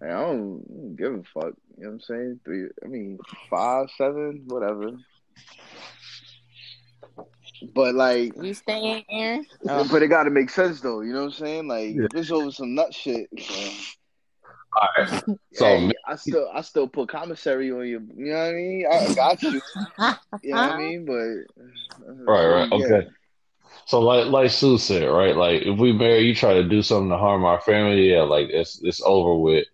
Like, 0.00 0.10
I 0.10 0.20
don't, 0.20 0.64
I 0.70 0.74
don't 0.74 0.96
give 0.96 1.14
a 1.14 1.22
fuck. 1.34 1.54
You 1.76 1.84
know 1.84 1.88
what 1.88 1.92
I'm 1.94 2.00
saying? 2.00 2.40
Three. 2.44 2.68
I 2.84 2.88
mean, 2.88 3.18
five, 3.50 3.88
seven, 3.96 4.44
whatever. 4.46 4.92
But 7.74 7.94
like, 7.94 8.32
You 8.40 8.54
staying, 8.54 9.04
Aaron? 9.10 9.46
But 9.64 10.02
it 10.02 10.08
got 10.08 10.24
to 10.24 10.30
make 10.30 10.50
sense 10.50 10.80
though. 10.80 11.00
You 11.00 11.12
know 11.12 11.24
what 11.24 11.26
I'm 11.26 11.32
saying? 11.32 11.68
Like, 11.68 11.94
Yeah. 11.94 12.04
if 12.04 12.14
it's 12.14 12.30
over 12.30 12.50
some 12.50 12.74
nut 12.74 12.94
shit. 12.94 13.28
All 13.32 13.70
right. 14.98 15.22
So 15.54 15.64
hey, 15.64 15.92
I 16.06 16.16
still, 16.16 16.48
I 16.52 16.60
still 16.60 16.88
put 16.88 17.08
commissary 17.08 17.70
on 17.72 17.86
you. 17.86 18.02
You 18.16 18.32
know 18.32 18.38
what 18.38 18.48
I 18.48 18.52
mean? 18.52 18.86
I 18.90 19.14
got 19.14 19.42
you. 19.42 19.50
You 19.50 20.54
know 20.54 20.60
what 20.60 20.72
I 20.72 20.76
mean? 20.78 21.04
But 21.06 21.62
uh, 22.08 22.12
Right, 22.24 22.46
right, 22.46 22.68
Yeah. 22.72 22.78
okay. 22.86 23.08
So 23.86 24.00
like 24.00 24.26
like 24.26 24.50
Sue 24.50 24.78
said, 24.78 25.04
right? 25.04 25.36
Like 25.36 25.62
if 25.62 25.78
we 25.78 25.92
marry, 25.92 26.20
you 26.20 26.34
try 26.34 26.54
to 26.54 26.68
do 26.68 26.82
something 26.82 27.10
to 27.10 27.16
harm 27.18 27.44
our 27.44 27.60
family, 27.60 28.10
yeah, 28.10 28.22
like 28.22 28.48
it's 28.50 28.80
it's 28.82 29.00
over 29.04 29.34
with. 29.36 29.66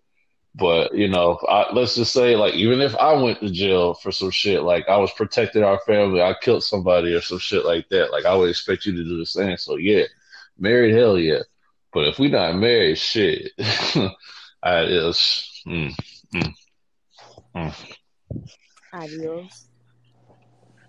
But 0.54 0.94
you 0.94 1.08
know, 1.08 1.38
I, 1.48 1.72
let's 1.72 1.94
just 1.94 2.12
say, 2.12 2.36
like 2.36 2.52
even 2.54 2.82
if 2.82 2.94
I 2.96 3.14
went 3.14 3.40
to 3.40 3.50
jail 3.50 3.94
for 3.94 4.12
some 4.12 4.30
shit, 4.30 4.62
like 4.64 4.86
I 4.86 4.98
was 4.98 5.10
protecting 5.12 5.62
our 5.64 5.80
family, 5.86 6.20
I 6.20 6.34
killed 6.42 6.62
somebody 6.62 7.14
or 7.14 7.22
some 7.22 7.38
shit 7.38 7.64
like 7.64 7.88
that, 7.88 8.12
like 8.12 8.26
I 8.26 8.34
would 8.36 8.50
expect 8.50 8.84
you 8.84 8.92
to 8.92 9.02
do 9.02 9.16
the 9.16 9.24
same. 9.24 9.56
So 9.56 9.76
yeah, 9.76 10.04
married, 10.58 10.94
hell 10.94 11.18
yeah. 11.18 11.40
But 11.94 12.08
if 12.08 12.18
we 12.18 12.28
not 12.28 12.56
married, 12.56 12.98
shit, 12.98 13.52
I 14.62 14.82
is. 14.82 15.62
Mm, 15.66 15.94
mm, 16.34 16.54
mm. 17.56 17.74
Adios. 18.92 19.66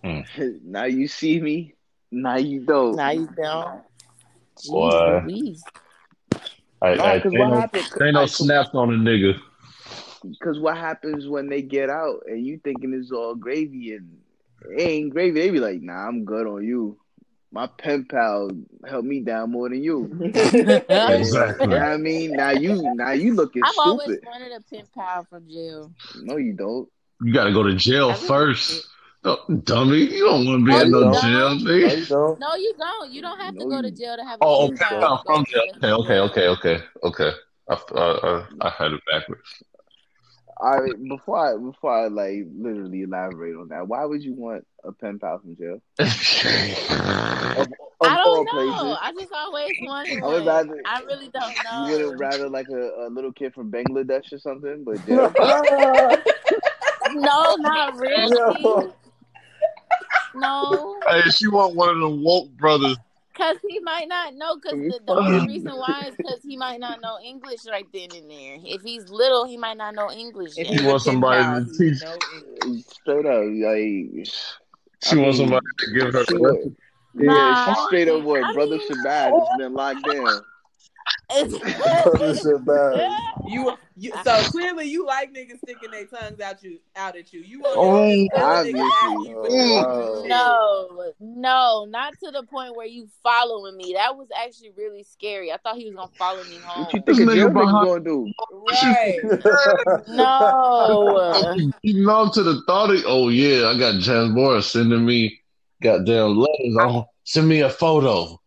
now 0.64 0.86
you 0.86 1.08
see 1.08 1.40
me. 1.40 1.74
Now 2.12 2.38
you 2.38 2.62
don't. 2.62 2.96
Now 2.96 3.12
you 3.12 3.28
don't. 3.36 3.84
Boy. 4.70 4.90
Jeez 4.90 5.24
Louise. 5.26 5.64
I, 6.82 6.88
No, 6.96 7.04
I, 7.04 7.18
because 7.18 7.34
what 7.34 7.50
no, 7.50 7.56
happens? 7.60 7.86
ain't 8.02 8.14
no 8.14 8.26
snaps 8.26 8.70
on 8.74 8.94
a 8.94 8.98
nigga. 8.98 9.40
Because 10.30 10.60
what 10.60 10.78
happens 10.78 11.28
when 11.28 11.50
they 11.50 11.62
get 11.62 11.90
out 11.90 12.22
and 12.28 12.46
you 12.46 12.60
thinking 12.64 12.94
it's 12.94 13.12
all 13.12 13.36
gravy 13.36 13.94
and 13.94 14.18
it 14.70 14.82
ain't 14.82 15.12
gravy? 15.12 15.40
They 15.40 15.50
be 15.50 15.60
like, 15.60 15.82
"Nah, 15.82 16.08
I'm 16.08 16.24
good 16.26 16.48
on 16.48 16.66
you. 16.66 16.98
My 17.54 17.68
pen 17.68 18.06
pal 18.10 18.50
helped 18.86 19.08
me 19.08 19.22
down 19.22 19.52
more 19.52 19.70
than 19.70 19.84
you." 19.84 20.10
Exactly. 20.90 21.66
You 21.66 21.70
know 21.70 21.78
what 21.78 21.84
I 21.84 21.98
mean? 21.98 22.32
Now 22.36 22.50
you, 22.52 22.82
now 22.96 23.12
you 23.12 23.36
looking 23.36 23.64
I've 23.64 23.78
always 23.78 24.06
stupid. 24.08 24.26
wanted 24.26 24.52
a 24.54 24.62
pen 24.62 24.86
pal 24.96 25.26
from 25.30 25.48
jail. 25.48 25.92
No, 26.16 26.38
you 26.38 26.54
don't. 26.54 26.90
You 27.22 27.34
got 27.34 27.46
to 27.46 27.54
go 27.54 27.64
to 27.64 27.76
jail 27.76 28.10
I 28.12 28.16
first. 28.16 28.88
No, 29.24 29.38
dummy, 29.64 30.00
you 30.00 30.26
don't 30.26 30.46
want 30.46 30.60
to 30.60 30.66
be 30.66 30.74
Oh, 30.74 30.82
in 30.82 30.88
you 30.88 30.92
no 30.92 31.00
don't? 31.12 31.22
jail, 31.22 31.56
No, 31.56 31.72
nigga. 31.72 31.98
you 32.00 32.06
don't. 32.06 32.40
No, 32.40 32.56
you 32.56 32.74
don't. 32.78 33.12
You 33.12 33.22
don't 33.22 33.40
have 33.40 33.54
to 33.58 33.66
go 33.66 33.82
to 33.82 33.92
jail 33.92 34.18
to 34.18 34.24
have 34.24 34.42
a 34.42 34.44
Oh, 34.44 34.68
pen 34.68 34.74
okay. 34.76 34.86
pal. 34.90 35.00
No, 35.00 35.20
from 35.26 35.46
jail. 35.46 35.64
Okay, 35.82 35.92
okay, 35.94 36.20
okay, 36.20 36.48
okay, 36.50 36.84
okay. 37.04 37.32
I, 37.70 37.74
uh, 37.74 38.46
I, 38.60 38.68
I 38.68 38.70
had 38.78 38.92
it 38.92 39.02
backwards. 39.10 39.64
All 40.58 40.80
right, 40.82 40.94
before 41.10 41.38
I 41.38 41.58
before 41.58 41.92
I 41.92 42.08
like 42.08 42.46
literally 42.56 43.02
elaborate 43.02 43.56
on 43.56 43.70
that, 43.70 43.88
why 43.88 44.06
would 44.06 44.24
you 44.24 44.34
want 44.34 44.66
a 44.84 44.92
pen 44.92 45.20
pal 45.20 45.40
from 45.40 45.56
jail? 45.56 45.82
Of, 47.56 47.68
of 47.68 47.72
I 48.02 48.16
don't 48.18 48.46
know. 48.46 48.52
places, 48.52 48.98
I 49.02 49.12
just 49.14 49.32
always 49.32 49.76
wanted 49.80 50.24
I 50.24 50.28
would 50.28 50.34
one. 50.38 50.46
rather 50.46 50.82
I 50.88 51.02
really 51.04 51.30
don't 51.30 51.64
know. 51.64 51.86
you 51.88 51.92
know. 51.92 51.92
wouldn't 51.92 52.20
rather 52.20 52.50
like 52.50 52.68
a, 52.70 53.06
a 53.06 53.10
little 53.10 53.32
kid 53.32 53.54
from 53.54 53.72
Bangladesh 53.72 54.34
or 54.34 54.40
something, 54.40 54.84
but 54.84 55.06
jail. 55.06 55.32
No, 57.14 57.56
not 57.58 57.96
really. 58.00 58.36
Yo. 58.36 58.94
No, 60.36 61.00
hey, 61.08 61.30
she 61.30 61.48
want 61.48 61.76
one 61.76 61.90
of 61.90 62.00
the 62.00 62.10
woke 62.10 62.50
brothers. 62.58 62.98
Because 63.34 63.58
he 63.68 63.80
might 63.80 64.08
not 64.08 64.36
know. 64.36 64.56
Because 64.56 64.80
the, 64.80 65.00
the 65.06 65.14
only 65.14 65.48
reason 65.48 65.72
why 65.74 66.06
is 66.08 66.16
because 66.16 66.40
he 66.44 66.56
might 66.58 66.80
not 66.80 67.02
know 67.02 67.18
English 67.24 67.66
right 67.70 67.86
then 67.94 68.10
and 68.16 68.30
there. 68.30 68.58
If 68.64 68.82
he's 68.84 69.10
little, 69.10 69.46
he 69.46 69.58
might 69.58 69.78
not 69.78 69.96
know 69.96 70.12
English 70.12 70.54
If 70.58 70.70
yet. 70.70 70.82
You 70.82 70.88
want 70.88 71.02
he's 71.04 71.08
a 71.08 71.12
pen 71.12 71.22
somebody 71.22 71.44
to 71.44 71.84
he 71.84 71.90
would 71.90 72.76
teach- 72.78 72.86
Straight 72.86 73.26
up, 73.26 73.44
like 73.44 74.28
She 75.04 75.20
I 75.20 75.22
wants 75.22 75.38
mean, 75.40 75.48
somebody 75.50 75.66
to 75.80 75.94
give 75.94 76.14
her 76.14 76.26
she 76.26 76.34
the 76.34 76.40
would- 76.40 76.76
yeah, 77.16 77.26
Nah, 77.26 77.74
she 77.76 77.82
straight 77.86 78.08
up 78.08 78.24
what 78.24 78.44
I 78.44 78.54
brother 78.54 78.78
mean- 78.78 78.90
Shabazz 78.90 79.32
oh, 79.34 79.40
has 79.40 79.58
been 79.60 79.74
locked 79.74 80.04
down. 80.06 80.42
Brother 81.30 82.34
Shabazz. 82.34 83.16
You, 83.46 83.74
you, 83.98 84.14
so 84.24 84.42
clearly 84.52 84.86
you 84.86 85.06
like 85.06 85.34
niggas 85.34 85.58
sticking 85.58 85.92
their 85.92 86.06
tongues 86.06 86.40
out 86.40 86.64
you, 86.64 86.80
out 86.96 87.18
at 87.18 87.34
you. 87.34 87.42
You 87.42 87.60
want 87.60 87.76
Oh, 87.78 88.08
your 88.08 88.30
niggas 88.30 88.60
obviously. 88.60 89.30
you 89.30 89.34
for 89.34 89.48
Oh, 89.50 90.22
shit. 90.22 90.30
No, 90.30 91.14
no, 91.20 91.86
not 91.90 92.14
to 92.24 92.32
the 92.32 92.44
point 92.44 92.76
where 92.76 92.86
you 92.86 93.08
following 93.22 93.76
me. 93.76 93.94
That 93.98 94.16
was 94.16 94.28
actually 94.38 94.72
really 94.78 95.04
scary. 95.04 95.52
I 95.52 95.58
thought 95.58 95.76
he 95.76 95.86
was 95.86 95.96
gonna 95.96 96.12
follow 96.18 96.44
me 96.46 96.58
home. 96.64 96.86
What 96.86 96.94
you 96.94 97.02
think 97.06 97.20
a 97.20 97.24
nigga 97.24 97.36
jail 97.36 97.50
gonna 97.50 98.04
do? 98.04 98.32
Right. 98.70 99.20
No, 100.08 101.56
You 101.82 102.06
know 102.06 102.30
to 102.34 102.44
the 102.44 102.62
thought 102.68 102.92
of, 102.92 103.04
oh 103.06 103.30
yeah, 103.30 103.68
I 103.68 103.78
got 103.78 104.00
James 104.00 104.34
Morris 104.34 104.72
sending 104.72 105.06
me 105.06 105.40
goddamn 105.82 106.38
letters 106.38 106.78
on. 106.80 107.06
Send 107.26 107.48
me 107.48 107.62
a 107.62 107.70
photo. 107.70 108.40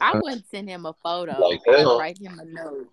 I 0.00 0.12
uh, 0.12 0.20
wouldn't 0.22 0.48
send 0.50 0.68
him 0.68 0.86
a 0.86 0.94
photo. 1.02 1.38
Like, 1.40 1.60
I'd 1.68 1.78
hell. 1.78 1.98
write 1.98 2.18
him 2.18 2.38
a 2.38 2.44
note. 2.44 2.88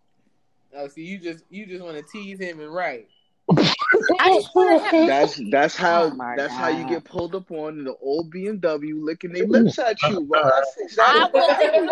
Oh, 0.76 0.88
so 0.88 1.02
you 1.02 1.20
just 1.20 1.44
you 1.50 1.66
just 1.66 1.84
want 1.84 1.98
to 1.98 2.04
tease 2.04 2.40
him 2.40 2.60
and 2.60 2.74
write. 2.74 3.08
I 4.20 4.34
just 4.34 4.56
want 4.56 4.82
to 4.82 4.86
have. 4.98 5.08
That's 5.08 5.42
that's 5.52 5.76
how 5.76 6.04
Oh 6.04 6.10
my 6.12 6.36
that's 6.36 6.54
how 6.54 6.68
you 6.68 6.86
get 6.86 7.04
pulled 7.06 7.36
up 7.36 7.52
on 7.52 7.84
the 7.84 7.96
old 8.02 8.32
BMW 8.34 8.94
licking 9.02 9.34
their 9.34 9.46
lips 9.48 9.78
at 9.80 10.02
you, 10.10 10.22
bro. 10.22 10.42
That's 10.44 10.76
exactly 10.80 11.32
wasn't. 11.34 11.92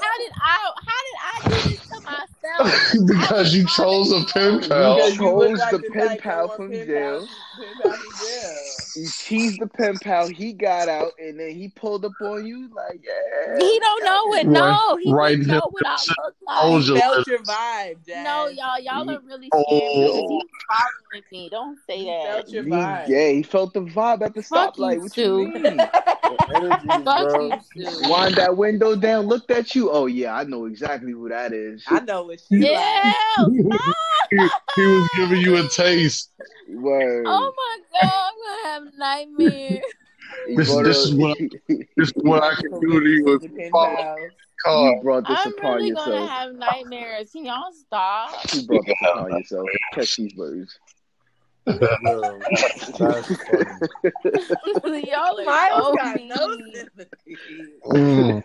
How 0.00 0.18
did 0.18 0.32
I? 0.42 0.70
How 0.86 1.00
did 1.06 1.18
I 1.24 1.40
do 1.46 1.62
this 1.70 1.80
to 1.88 2.00
myself? 2.04 3.06
because 3.06 3.54
you 3.54 3.66
chose 3.66 4.10
a 4.12 4.24
pen 4.32 4.60
pal. 4.60 4.96
You 4.96 4.96
Because 4.96 5.16
you 5.16 5.30
look 5.30 5.48
chose 5.48 5.58
like 5.58 5.70
the 5.72 5.78
the 5.78 5.90
pen 5.90 6.16
pal 6.18 6.48
from 6.48 6.70
want 6.70 6.72
pen 6.72 6.86
jail. 6.86 7.18
pals- 7.18 7.30
pen 7.58 7.76
pals 7.82 7.98
you 8.96 9.12
teased 9.18 9.60
the 9.60 9.66
pen 9.66 9.98
pal. 9.98 10.28
He 10.28 10.52
got 10.52 10.88
out, 10.88 11.12
and 11.18 11.38
then 11.38 11.50
he 11.54 11.68
pulled 11.68 12.04
up 12.04 12.12
on 12.20 12.44
you 12.44 12.68
like, 12.74 13.00
yeah. 13.04 13.56
He 13.58 13.78
don't 13.80 14.04
know 14.04 14.26
what. 14.26 14.46
No, 14.46 14.96
he 14.96 15.12
Right. 15.12 15.36
didn't 15.36 15.48
know 15.48 15.68
what 15.70 15.86
I 15.86 15.98
look 16.24 16.34
Oh, 16.48 16.70
like. 16.92 17.00
Felt 17.00 17.26
your 17.26 17.38
vibe, 17.40 18.06
Jazz. 18.06 18.24
No, 18.24 18.48
y'all, 18.48 18.80
y'all 18.80 19.08
are 19.10 19.20
really 19.20 19.48
Oh. 19.52 19.62
scared 19.62 20.12
because 20.14 20.42
he 21.12 21.18
was 21.18 21.24
following 21.30 21.42
me. 21.44 21.48
Don't 21.50 21.78
say 21.86 21.98
He 21.98 22.04
that. 22.06 22.24
felt 22.26 22.48
your 22.50 22.64
vibe. 22.64 23.08
yeah, 23.08 23.28
he 23.30 23.42
felt 23.42 23.74
the 23.74 23.80
vibe 23.80 24.22
at 24.22 24.34
the 24.34 24.42
Fuck 24.42 24.76
stoplight. 24.76 24.94
you, 24.94 25.00
What 25.02 25.12
Sue. 25.12 25.40
you 25.40 25.48
mean? 25.48 25.64
Energy, 26.54 26.86
Fuck 27.04 27.28
bro. 27.28 27.46
you, 27.74 27.90
Sue. 27.90 28.10
Wind 28.10 28.34
that 28.36 28.56
window 28.56 28.94
down, 28.96 29.26
looked 29.26 29.50
at 29.50 29.74
you. 29.74 29.90
Oh 29.90 30.06
yeah, 30.06 30.34
I 30.34 30.44
know 30.44 30.66
exactly 30.66 31.12
who 31.12 31.28
that 31.28 31.52
is. 31.52 31.82
I 31.88 32.00
know 32.00 32.24
what 32.24 32.40
she 32.40 32.56
Yeah. 32.58 33.14
like. 33.38 33.80
He, 34.30 34.36
he 34.36 34.86
was 34.86 35.08
giving 35.16 35.40
you 35.40 35.56
a 35.56 35.66
taste. 35.70 36.30
Word. 36.68 37.24
Oh 37.26 37.50
my 37.56 37.78
god, 38.02 38.12
I'm 38.12 38.34
gonna 38.44 38.68
have 38.86 38.98
nightmares. 38.98 39.80
This- 40.54 40.74
this 40.76 40.98
is 40.98 41.14
what- 41.14 41.38
This 41.68 41.86
is 42.08 42.12
what 42.16 42.42
I 42.42 42.54
can 42.54 42.78
do 42.80 43.00
to 43.00 43.08
you 43.08 43.34
if 43.36 43.40
The 43.40 43.48
you 43.48 43.56
pen 43.56 43.70
follow 43.70 43.96
car. 43.96 44.84
you 44.94 45.00
brought 45.02 45.26
this 45.26 45.38
I'm 45.42 45.52
upon 45.54 45.76
really 45.76 45.92
gonna 45.92 46.26
have 46.26 46.54
nightmares. 46.54 47.32
Can 47.32 47.46
y'all 47.46 47.72
stop? 47.72 48.34
You 48.54 48.66
brought 48.66 48.84
this 48.84 48.94
upon 49.10 49.30
yourself. 49.32 49.66
Catch 49.94 50.16
these 50.16 50.32
birds. 50.34 50.78
Yo, 52.02 52.38
that's 52.98 53.28
funny. 53.46 55.10
y'all 55.10 55.38
are 55.40 55.44
Miles 55.44 55.84
so 55.86 55.94
got 55.94 56.20
no 56.22 56.56
sympathy. 56.74 57.38
Mm. 57.86 58.42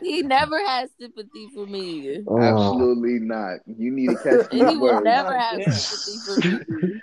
He 0.00 0.22
never 0.22 0.58
has 0.66 0.90
sympathy 0.98 1.48
for 1.54 1.66
me. 1.66 2.22
Absolutely 2.40 3.18
not. 3.20 3.58
You 3.66 3.90
need 3.90 4.10
to 4.10 4.16
catch 4.16 4.46
And 4.52 4.68
he 4.68 4.76
will 4.76 4.92
birds. 4.92 5.04
never 5.04 5.34
Oh, 5.34 5.38
have 5.38 5.58
yeah. 5.58 5.70
sympathy 5.70 6.18
for 6.24 6.36
me. 6.36 7.02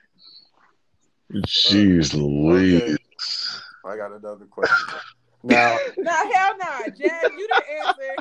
Jeez 1.46 2.14
Louise. 2.14 2.82
Okay. 2.82 2.96
I 3.86 3.98
got 3.98 4.12
another 4.14 4.46
question. 4.46 4.88
Now, 5.44 5.78
Nah, 6.00 6.12
hell 6.34 6.58
nah. 6.58 6.88
Jazz, 6.98 7.30
you 7.38 7.48
didn't 7.48 7.88
answer. 7.88 8.16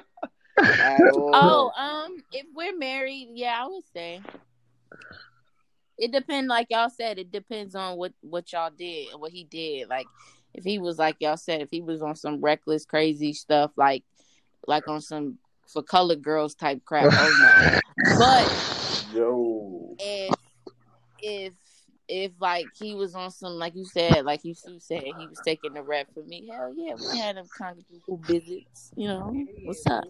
Oh, 1.33 1.71
um, 1.75 2.23
if 2.33 2.45
we're 2.55 2.77
married, 2.77 3.29
yeah, 3.33 3.63
I 3.65 3.67
would 3.67 3.85
say. 3.95 4.21
It 5.99 6.13
depends, 6.13 6.49
like 6.49 6.67
y'all 6.71 6.91
said, 6.91 7.19
it 7.19 7.31
depends 7.31 7.75
on 7.75 7.97
what 7.97 8.13
what 8.21 8.53
y'all 8.53 8.71
did, 8.77 9.13
and 9.13 9.21
what 9.21 9.33
he 9.33 9.45
did. 9.45 9.89
Like, 9.89 10.09
if 10.53 10.65
he 10.65 10.79
was 10.79 10.99
like 10.99 11.17
y'all 11.21 11.37
said, 11.37 11.61
if 11.61 11.69
he 11.71 11.81
was 11.81 12.03
on 12.03 12.17
some 12.17 12.41
reckless, 12.41 12.85
crazy 12.85 13.33
stuff, 13.33 13.73
like 13.77 14.05
like 14.67 14.89
on 14.89 15.01
some 15.01 15.39
for 15.67 15.83
colored 15.83 16.23
girls 16.23 16.55
type 16.55 16.85
crap. 16.85 17.13
Oh 17.17 17.33
no! 17.41 17.81
But 18.19 18.51
yo, 19.13 19.97
if 19.99 20.35
if 21.23 21.55
if 22.09 22.33
like 22.41 22.69
he 22.77 22.95
was 22.95 23.15
on 23.15 23.31
some 23.31 23.53
like 23.53 23.75
you 23.75 23.85
said, 23.85 24.25
like 24.25 24.45
you 24.45 24.55
said, 24.55 25.03
he 25.17 25.27
was 25.29 25.41
taking 25.41 25.75
the 25.75 25.83
rap 25.83 26.09
for 26.13 26.23
me. 26.25 26.49
Hell 26.51 26.75
yeah, 26.77 26.95
we 26.95 27.19
had 27.19 27.37
them 27.37 27.47
conjugal 27.57 28.19
visits. 28.19 28.93
You 28.97 29.09
know 29.09 29.47
what's 29.65 29.87
up? 29.87 30.05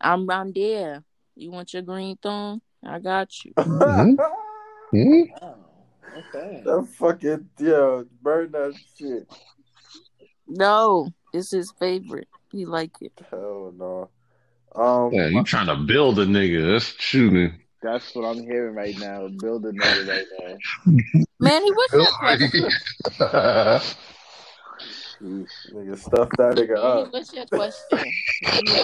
I'm 0.00 0.28
I'm 0.30 0.52
there. 0.52 1.04
You 1.34 1.50
want 1.50 1.72
your 1.72 1.82
green 1.82 2.16
thumb? 2.16 2.62
I 2.84 2.98
got 2.98 3.44
you. 3.44 3.52
Mm-hmm. 3.54 4.20
Hmm? 4.90 5.22
Oh, 5.42 5.54
okay. 6.16 6.62
that 6.64 6.88
fucking 6.98 7.48
yeah, 7.58 8.02
burn 8.22 8.52
that 8.52 8.74
shit. 8.96 9.28
No, 10.46 11.12
it's 11.32 11.50
his 11.50 11.72
favorite. 11.78 12.28
He 12.50 12.64
like 12.64 12.92
it. 13.00 13.12
Hell 13.30 13.72
no. 13.76 14.08
Um, 14.74 15.12
Yeah, 15.12 15.26
you 15.28 15.42
trying 15.44 15.66
to 15.66 15.76
build 15.76 16.18
a 16.18 16.26
nigga. 16.26 16.72
That's 16.72 16.94
shooting. 17.00 17.60
That's 17.82 18.14
what 18.14 18.24
I'm 18.24 18.42
hearing 18.42 18.74
right 18.74 18.98
now. 18.98 19.28
Build 19.28 19.64
a 19.66 19.72
nigga 19.72 20.08
right 20.08 20.26
now. 20.40 20.56
Man, 21.38 21.62
he 21.62 21.70
was 21.70 21.90
that 21.90 22.12
question. 22.18 22.70
Sheesh. 25.20 25.72
Nigga, 25.72 25.98
stuff 25.98 26.28
that 26.38 26.54
nigga 26.56 26.74
Manny, 26.82 27.02
up. 27.04 27.12
what's 27.12 27.32
your 27.32 27.46
question? 27.46 27.98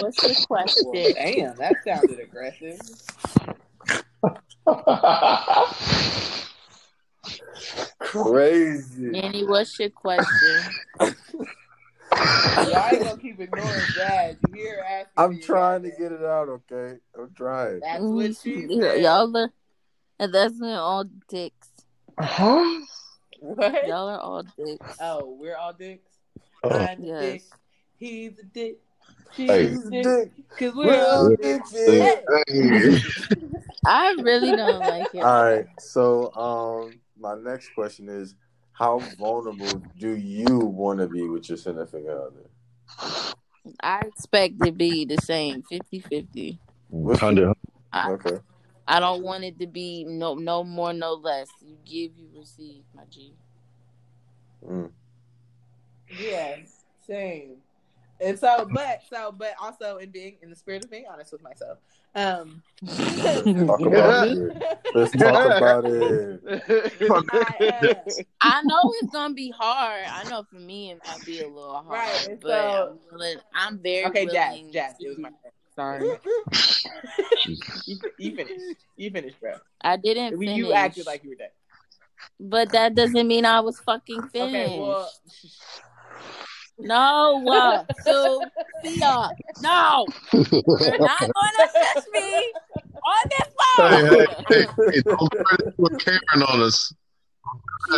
What's 0.01 0.21
your 0.23 0.33
Well, 0.49 0.63
question? 0.63 1.13
damn, 1.15 1.57
that 1.57 1.83
sounded 1.83 2.19
aggressive. 2.19 2.79
Crazy. 7.99 9.11
Manny, 9.11 9.43
what's 9.45 9.77
your 9.79 9.89
question? 9.89 10.63
Y'all 12.67 12.87
ain't 12.87 13.03
gonna 13.03 13.17
keep 13.21 13.39
ignoring 13.39 13.87
Jazz. 13.93 14.37
You 14.41 14.51
hear 14.53 14.83
asking. 14.87 15.11
I'm 15.17 15.39
trying 15.39 15.83
to 15.83 15.89
about 15.89 15.99
get 15.99 16.11
it 16.11 16.23
out, 16.23 16.49
okay? 16.49 16.97
I'm 17.17 17.31
trying. 17.35 17.79
That's 17.81 18.01
what 18.01 18.35
she 18.35 18.55
Mm, 18.63 18.81
said. 18.81 19.01
Y'all 19.01 19.37
are, 19.37 19.51
and 20.19 20.33
that's 20.33 20.59
when 20.59 20.71
all 20.71 21.05
dicks. 21.27 21.69
huh? 22.19 22.81
What? 23.39 23.85
Y'all 23.85 24.09
are 24.09 24.19
all 24.19 24.43
dicks. 24.57 24.97
Oh, 24.99 25.35
we're 25.39 25.55
all 25.57 25.73
dicks. 25.73 26.09
Oh. 26.63 26.79
I'm 26.79 27.03
a 27.03 27.19
dick. 27.19 27.43
He's 27.97 28.39
a 28.39 28.43
dick. 28.43 28.79
She's 29.35 29.49
Hey. 29.49 29.67
dick. 29.89 30.03
Dick. 30.03 30.31
Cause 30.57 30.73
we're 30.75 30.85
We're 30.87 31.03
all 31.03 31.25
all 31.25 31.35
dicks. 31.35 31.71
dicks. 31.71 32.15
Hey. 32.47 33.01
I 33.85 34.11
really 34.21 34.55
don't 34.55 34.85
like 34.85 35.13
it. 35.13 35.23
All 35.23 35.43
right. 35.43 35.65
So, 35.79 36.33
um, 36.35 36.99
my 37.19 37.35
next 37.35 37.73
question 37.75 38.09
is, 38.09 38.35
how 38.73 38.99
vulnerable 39.17 39.81
do 39.97 40.15
you 40.15 40.59
want 40.59 40.99
to 40.99 41.07
be 41.07 41.27
with 41.27 41.49
your 41.49 41.57
significant 41.57 42.09
other? 42.09 42.49
I 43.81 44.01
expect 44.01 44.61
to 44.63 44.71
be 44.71 45.05
the 45.05 45.17
same 45.17 45.61
50 45.63 45.99
50. 45.99 46.59
Hundred. 47.15 47.53
I, 47.91 48.09
Okay. 48.11 48.37
I 48.87 48.99
don't 48.99 49.23
want 49.23 49.43
it 49.43 49.59
to 49.59 49.67
be 49.67 50.03
no 50.03 50.35
no 50.35 50.63
more, 50.63 50.93
no 50.93 51.13
less. 51.13 51.49
You 51.61 51.75
give, 51.85 52.17
you 52.17 52.27
receive, 52.37 52.83
my 52.95 53.03
G. 53.09 53.33
Mm. 54.67 54.91
Yes, 56.09 56.83
same. 57.07 57.57
And 58.21 58.39
so, 58.39 58.67
but 58.71 59.01
so, 59.09 59.33
but 59.37 59.53
also 59.61 59.97
in 59.97 60.09
being 60.09 60.37
in 60.41 60.49
the 60.49 60.55
spirit 60.55 60.83
of 60.85 60.89
being 60.91 61.05
honest 61.11 61.31
with 61.33 61.41
myself. 61.43 61.79
Um, 62.15 62.63
Talk 62.87 63.79
about 63.81 64.27
it. 64.29 64.77
Let's 64.93 65.11
talk 65.11 65.57
about 65.57 65.83
it. 65.85 66.41
I, 67.29 67.67
uh, 67.67 68.23
I 68.39 68.61
know 68.63 68.93
it's 69.01 69.11
gonna 69.11 69.33
be 69.33 69.51
hard. 69.51 70.05
I 70.07 70.23
know 70.29 70.43
for 70.49 70.55
me 70.55 70.91
it 70.91 71.01
might 71.05 71.25
be 71.25 71.41
a 71.41 71.47
little 71.47 71.73
hard, 71.73 71.87
Right, 71.89 72.37
but 72.41 72.49
so- 72.49 72.97
I'm, 73.11 73.17
willing, 73.17 73.37
I'm 73.53 73.79
very 73.79 74.05
okay, 74.05 74.25
Jazz, 74.27 74.51
willing. 74.53 74.71
Jazz, 74.71 74.97
to- 74.97 75.05
it 75.05 75.09
was 75.09 75.17
my 75.17 75.29
turn. 75.43 75.51
Sorry, 75.75 76.07
you, 77.85 77.97
you 78.17 78.35
finished. 78.37 78.61
You 78.95 79.11
finished, 79.11 79.39
bro. 79.41 79.55
I 79.81 79.97
didn't 79.97 80.39
finish. 80.39 80.55
You 80.55 80.71
acted 80.71 81.05
like 81.05 81.21
you 81.25 81.31
were 81.31 81.35
done. 81.35 81.49
but 82.39 82.71
that 82.71 82.95
doesn't 82.95 83.27
mean 83.27 83.43
I 83.43 83.59
was 83.59 83.77
fucking 83.81 84.21
finished. 84.29 84.71
Okay, 84.71 84.79
well, 84.79 85.09
No, 86.77 87.47
uh, 87.49 87.85
Sophia, 88.03 89.31
no, 89.61 90.05
you're 90.33 90.99
not 90.99 91.19
gonna 91.19 91.69
touch 91.73 92.03
me 92.13 92.53
on 93.01 93.29
this 93.29 93.49
phone. 93.57 93.91
hey, 93.91 94.27
hey, 94.49 94.67
hey, 94.91 95.01
don't 95.05 95.31
turn 95.31 95.57
into 95.65 95.85
a 95.85 95.97
Karen 95.99 96.43
on 96.47 96.61
us. 96.61 96.93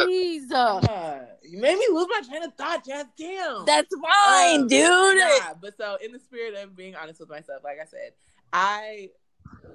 Jesus, 0.05 0.51
uh, 0.51 1.25
you 1.43 1.59
made 1.59 1.77
me 1.77 1.87
lose 1.91 2.07
my 2.09 2.21
train 2.27 2.43
of 2.43 2.53
thought, 2.55 2.85
Jazz. 2.85 3.05
Damn. 3.17 3.65
that's 3.65 3.93
fine, 3.95 4.61
Um, 4.61 4.67
dude. 4.67 5.17
Nah, 5.17 5.53
but 5.61 5.75
so 5.77 5.97
in 6.03 6.11
the 6.11 6.19
spirit 6.19 6.55
of 6.55 6.75
being 6.75 6.95
honest 6.95 7.19
with 7.19 7.29
myself, 7.29 7.63
like 7.63 7.77
I 7.81 7.85
said, 7.85 8.11
I 8.53 9.09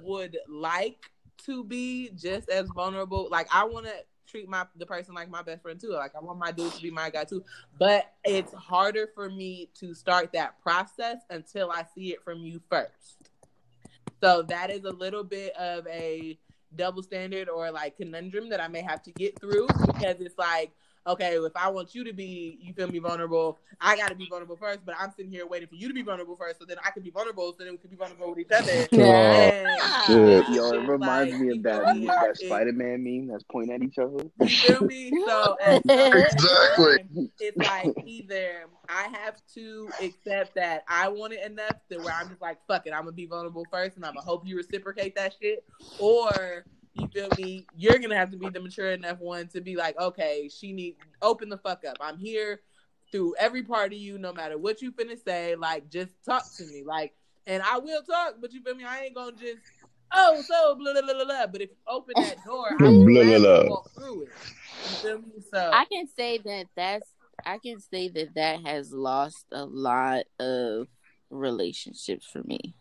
would 0.01 0.37
like 0.47 0.97
to 1.45 1.63
be 1.63 2.11
just 2.15 2.49
as 2.49 2.69
vulnerable. 2.69 3.27
Like 3.29 3.47
I 3.51 3.65
want 3.65 3.85
to 3.87 3.93
treat 4.33 4.49
my 4.49 4.65
the 4.75 4.85
person 4.85 5.13
like 5.13 5.29
my 5.29 5.43
best 5.43 5.61
friend 5.61 5.79
too. 5.79 5.91
Like 5.91 6.15
I 6.15 6.19
want 6.19 6.39
my 6.39 6.51
dude 6.51 6.73
to 6.73 6.81
be 6.81 6.89
my 6.89 7.09
guy 7.09 7.23
too. 7.23 7.43
But 7.77 8.11
it's 8.25 8.53
harder 8.53 9.09
for 9.13 9.29
me 9.29 9.69
to 9.79 9.93
start 9.93 10.31
that 10.33 10.61
process 10.61 11.17
until 11.29 11.71
I 11.71 11.85
see 11.95 12.11
it 12.13 12.23
from 12.23 12.39
you 12.39 12.59
first. 12.69 13.29
So 14.21 14.41
that 14.43 14.71
is 14.71 14.85
a 14.85 14.91
little 14.91 15.23
bit 15.23 15.55
of 15.55 15.85
a 15.87 16.37
double 16.75 17.03
standard 17.03 17.47
or 17.47 17.69
like 17.71 17.97
conundrum 17.97 18.49
that 18.49 18.59
I 18.59 18.67
may 18.67 18.81
have 18.81 19.03
to 19.03 19.11
get 19.11 19.39
through 19.39 19.67
because 19.67 20.19
it's 20.19 20.37
like, 20.37 20.71
okay, 21.05 21.35
if 21.35 21.55
I 21.55 21.69
want 21.69 21.93
you 21.93 22.03
to 22.03 22.13
be, 22.13 22.57
you 22.61 22.73
feel 22.73 22.87
me, 22.87 22.99
vulnerable, 22.99 23.59
I 23.81 23.95
got 23.97 24.09
to 24.09 24.15
be 24.15 24.27
vulnerable 24.29 24.55
first. 24.55 24.85
But 24.85 24.95
I'm 24.99 25.11
sitting 25.15 25.31
here 25.31 25.45
waiting 25.45 25.67
for 25.67 25.75
you 25.75 25.87
to 25.87 25.93
be 25.93 26.01
vulnerable 26.01 26.35
first, 26.35 26.59
so 26.59 26.65
then 26.65 26.77
I 26.83 26.91
can 26.91 27.03
be 27.03 27.09
vulnerable, 27.09 27.53
so 27.57 27.63
then 27.63 27.73
we 27.73 27.77
can 27.77 27.89
be 27.89 27.95
vulnerable 27.95 28.29
with 28.29 28.39
each 28.39 28.51
other. 28.51 28.87
Yeah. 28.93 29.33
And 29.33 30.05
shit. 30.05 30.49
Yo, 30.49 30.71
it 30.71 30.87
reminds 30.87 31.33
like, 31.33 31.41
me 31.41 31.57
of 31.57 31.63
that 31.63 31.85
feel 31.85 31.95
me? 31.95 32.05
that 32.05 32.37
Spider 32.37 32.73
Man 32.73 33.03
meme 33.03 33.27
that's 33.27 33.43
pointing 33.51 33.73
at 33.73 33.81
each 33.81 33.97
other. 33.97 34.23
You 34.39 34.47
feel 34.47 34.81
me? 34.81 35.11
So 35.25 35.57
Exactly. 35.61 36.97
time, 36.97 37.29
it's 37.39 37.57
like 37.57 37.95
either 38.05 38.65
I 38.87 39.07
have 39.13 39.41
to 39.55 39.89
accept 40.01 40.55
that 40.55 40.83
I 40.87 41.09
want 41.09 41.33
it 41.33 41.43
enough 41.45 41.75
to 41.91 41.97
where 41.99 42.13
I'm 42.13 42.29
just 42.29 42.41
like, 42.41 42.59
fuck 42.67 42.87
it, 42.87 42.93
I'm 42.93 43.01
gonna 43.01 43.13
be 43.13 43.25
vulnerable 43.25 43.65
first, 43.71 43.95
and 43.95 44.05
I'm 44.05 44.13
gonna 44.13 44.25
hope 44.25 44.45
you 44.45 44.57
reciprocate 44.57 45.15
that 45.15 45.35
shit, 45.41 45.65
or 45.99 46.65
you 46.93 47.07
feel 47.07 47.29
me? 47.37 47.67
You're 47.75 47.99
gonna 47.99 48.17
have 48.17 48.31
to 48.31 48.37
be 48.37 48.49
the 48.49 48.59
mature 48.59 48.91
enough 48.91 49.19
one 49.19 49.47
to 49.49 49.61
be 49.61 49.75
like, 49.75 49.99
okay, 49.99 50.49
she 50.49 50.71
need 50.73 50.95
open 51.21 51.49
the 51.49 51.57
fuck 51.57 51.83
up. 51.85 51.97
I'm 51.99 52.17
here 52.17 52.61
through 53.11 53.35
every 53.39 53.63
part 53.63 53.93
of 53.93 53.99
you, 53.99 54.17
no 54.17 54.33
matter 54.33 54.57
what 54.57 54.81
you 54.81 54.91
finna 54.91 55.17
say. 55.23 55.55
Like, 55.55 55.89
just 55.89 56.11
talk 56.25 56.43
to 56.57 56.65
me, 56.65 56.83
like, 56.85 57.13
and 57.47 57.61
I 57.63 57.77
will 57.77 58.01
talk, 58.03 58.35
but 58.41 58.53
you 58.53 58.61
feel 58.61 58.75
me? 58.75 58.83
I 58.83 59.03
ain't 59.03 59.15
gonna 59.15 59.33
just. 59.33 59.59
Oh, 60.15 60.43
so 60.47 60.75
blah 60.75 60.93
blah 60.93 61.01
blah 61.01 61.13
blah. 61.13 61.25
blah. 61.25 61.47
But 61.47 61.61
if 61.61 61.69
you 61.71 61.75
open 61.87 62.13
that 62.17 62.43
door, 62.45 62.77
I 62.79 62.89
will 62.89 63.05
Blah, 63.05 63.23
blah, 63.23 63.39
blah. 63.39 63.69
walk 63.69 63.91
through 63.95 64.23
it. 64.23 64.33
You 64.87 64.95
feel 65.01 65.21
me? 65.21 65.41
So 65.51 65.71
I 65.73 65.85
can 65.85 66.07
say 66.07 66.37
that 66.45 66.67
that's 66.75 67.09
I 67.45 67.57
can 67.57 67.79
say 67.79 68.09
that 68.09 68.35
that 68.35 68.65
has 68.65 68.91
lost 68.91 69.45
a 69.51 69.65
lot 69.65 70.25
of 70.39 70.87
relationships 71.29 72.27
for 72.31 72.43
me. 72.43 72.75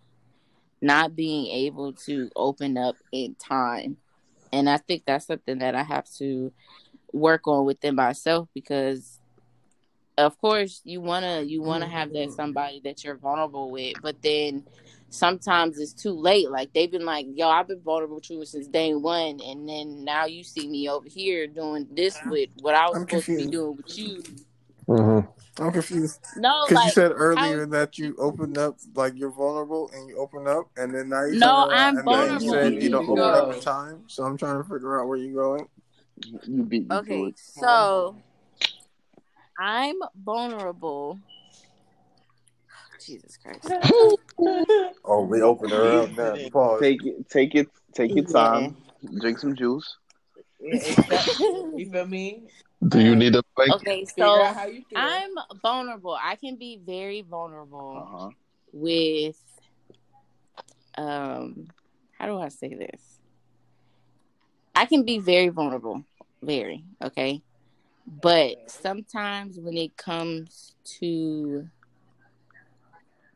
Not 0.83 1.17
being 1.17 1.47
able 1.47 1.95
to 1.95 2.31
open 2.37 2.77
up 2.77 2.97
in 3.13 3.35
time. 3.37 3.97
And 4.53 4.69
I 4.69 4.77
think 4.77 5.05
that's 5.07 5.27
something 5.27 5.59
that 5.61 5.75
I 5.75 5.83
have 5.83 6.11
to 6.19 6.53
work 7.13 7.47
on 7.47 7.65
within 7.65 7.95
myself 7.95 8.49
because 8.55 9.19
of 10.19 10.39
course 10.39 10.81
you 10.85 11.01
want 11.01 11.25
to 11.25 11.45
you 11.45 11.63
want 11.63 11.83
to 11.83 11.89
have 11.89 12.13
that 12.13 12.19
mm-hmm. 12.19 12.33
somebody 12.33 12.81
that 12.85 13.05
you're 13.05 13.17
vulnerable 13.17 13.71
with, 13.71 13.95
but 14.03 14.21
then 14.23 14.65
sometimes 15.09 15.79
it's 15.79 15.93
too 15.93 16.13
late. 16.13 16.51
Like 16.51 16.73
they've 16.73 16.91
been 16.91 17.05
like, 17.05 17.27
"Yo, 17.35 17.49
I've 17.49 17.69
been 17.69 17.81
vulnerable 17.81 18.21
to 18.23 18.35
you 18.35 18.45
since 18.45 18.67
day 18.67 18.95
one," 18.95 19.41
and 19.41 19.69
then 19.69 20.05
now 20.05 20.27
you 20.27 20.43
see 20.45 20.69
me 20.69 20.89
over 20.89 21.09
here 21.09 21.47
doing 21.47 21.87
this 21.93 22.17
uh-huh. 22.17 22.31
with 22.31 22.51
what 22.61 22.75
I 22.75 22.89
was 22.89 22.97
I'm 22.97 23.09
supposed 23.09 23.27
to 23.27 23.37
be 23.37 23.47
doing 23.47 23.77
with 23.77 23.99
you. 23.99 24.23
Mm-hmm. 24.89 25.63
I'm 25.63 25.71
confused 25.73 26.21
No, 26.37 26.65
because 26.67 26.77
like 26.77 26.85
you 26.87 26.91
said 26.93 27.13
earlier 27.15 27.61
how- 27.67 27.71
that 27.73 27.99
you 27.99 28.17
opened 28.19 28.57
up, 28.59 28.79
like 28.95 29.13
you're 29.17 29.31
vulnerable 29.31 29.91
and 29.95 30.09
you 30.09 30.17
open 30.19 30.49
up, 30.49 30.71
and 30.77 30.95
then 30.95 31.09
now 31.11 31.25
you 31.25 31.39
No, 31.39 31.47
turn 31.47 31.71
around 31.71 31.71
I'm 31.73 31.99
and 31.99 32.09
then 32.09 32.33
you 32.33 32.39
vulnerable. 32.41 32.51
said 32.51 32.83
you 32.83 32.91
don't 32.91 33.03
open 33.09 33.15
No. 33.17 33.25
up 33.25 33.55
in 33.55 33.61
time. 33.61 34.05
So 34.09 34.25
I'm 34.25 34.37
trying 34.37 34.63
to 34.63 34.65
figure 34.69 35.01
out 35.01 35.07
where 35.09 35.19
you're 35.19 35.35
going. 35.35 35.69
You 36.47 36.63
beat 36.65 36.83
me 36.83 36.89
to 36.89 36.95
okay, 36.97 37.23
it. 37.27 37.39
so 37.39 38.17
I'm 39.59 39.97
vulnerable. 40.25 41.19
Jesus 43.05 43.37
Christ. 43.37 43.71
Oh, 45.05 45.25
we 45.25 45.43
open 45.43 45.71
her 45.71 46.03
up 46.03 46.11
now. 46.17 46.37
Pause. 46.53 46.81
Take 46.81 47.05
it, 47.05 47.29
take 47.29 47.55
it, 47.55 47.69
take 47.95 48.15
your 48.15 48.25
Yeah. 48.25 48.33
time. 48.33 48.77
Drink 49.21 49.39
some 49.39 49.55
juice. 49.57 49.97
you 50.61 51.91
feel 51.93 52.07
me? 52.07 52.45
Do 52.89 53.01
you 53.01 53.15
need 53.15 53.35
a 53.37 53.43
blanket? 53.55 53.77
Okay, 53.77 54.05
so 54.05 54.43
out 54.43 54.57
how 54.57 54.67
you 54.67 54.83
feel. 54.83 54.99
I'm 54.99 55.31
vulnerable. 55.63 56.19
I 56.21 56.37
can 56.37 56.57
be 56.57 56.81
very 56.85 57.23
vulnerable 57.23 58.09
huh. 58.11 58.31
with 58.73 59.41
um 60.99 61.69
how 62.19 62.27
do 62.27 62.39
I 62.39 62.49
say 62.49 62.75
this? 62.75 63.19
I 64.75 64.87
can 64.87 65.05
be 65.05 65.19
very 65.19 65.49
vulnerable. 65.49 66.05
Very, 66.43 66.85
okay? 67.03 67.43
But 68.07 68.71
sometimes 68.71 69.59
when 69.59 69.77
it 69.77 69.97
comes 69.97 70.75
to 71.01 71.69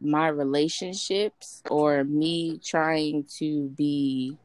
my 0.01 0.29
relationships 0.29 1.63
or 1.71 2.05
me 2.05 2.59
trying 2.65 3.25
to 3.39 3.69
be 3.71 4.37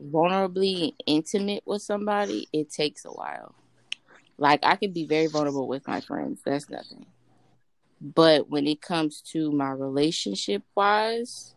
vulnerably 0.00 0.94
intimate 1.06 1.62
with 1.66 1.82
somebody, 1.82 2.48
it 2.52 2.70
takes 2.70 3.04
a 3.04 3.10
while. 3.10 3.54
Like 4.38 4.60
I 4.62 4.76
can 4.76 4.92
be 4.92 5.04
very 5.04 5.26
vulnerable 5.26 5.66
with 5.66 5.86
my 5.86 6.00
friends. 6.00 6.40
That's 6.44 6.70
nothing. 6.70 7.06
But 8.00 8.48
when 8.48 8.66
it 8.66 8.80
comes 8.80 9.20
to 9.32 9.50
my 9.50 9.70
relationship 9.70 10.62
wise, 10.76 11.54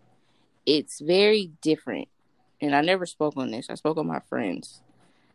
it's 0.66 0.99
very 0.99 1.52
different. 1.62 2.08
And 2.60 2.76
I 2.76 2.82
never 2.82 3.06
spoke 3.06 3.38
on 3.38 3.52
this. 3.52 3.70
I 3.70 3.76
spoke 3.76 3.98
on 3.98 4.08
my 4.08 4.20
friends. 4.22 4.82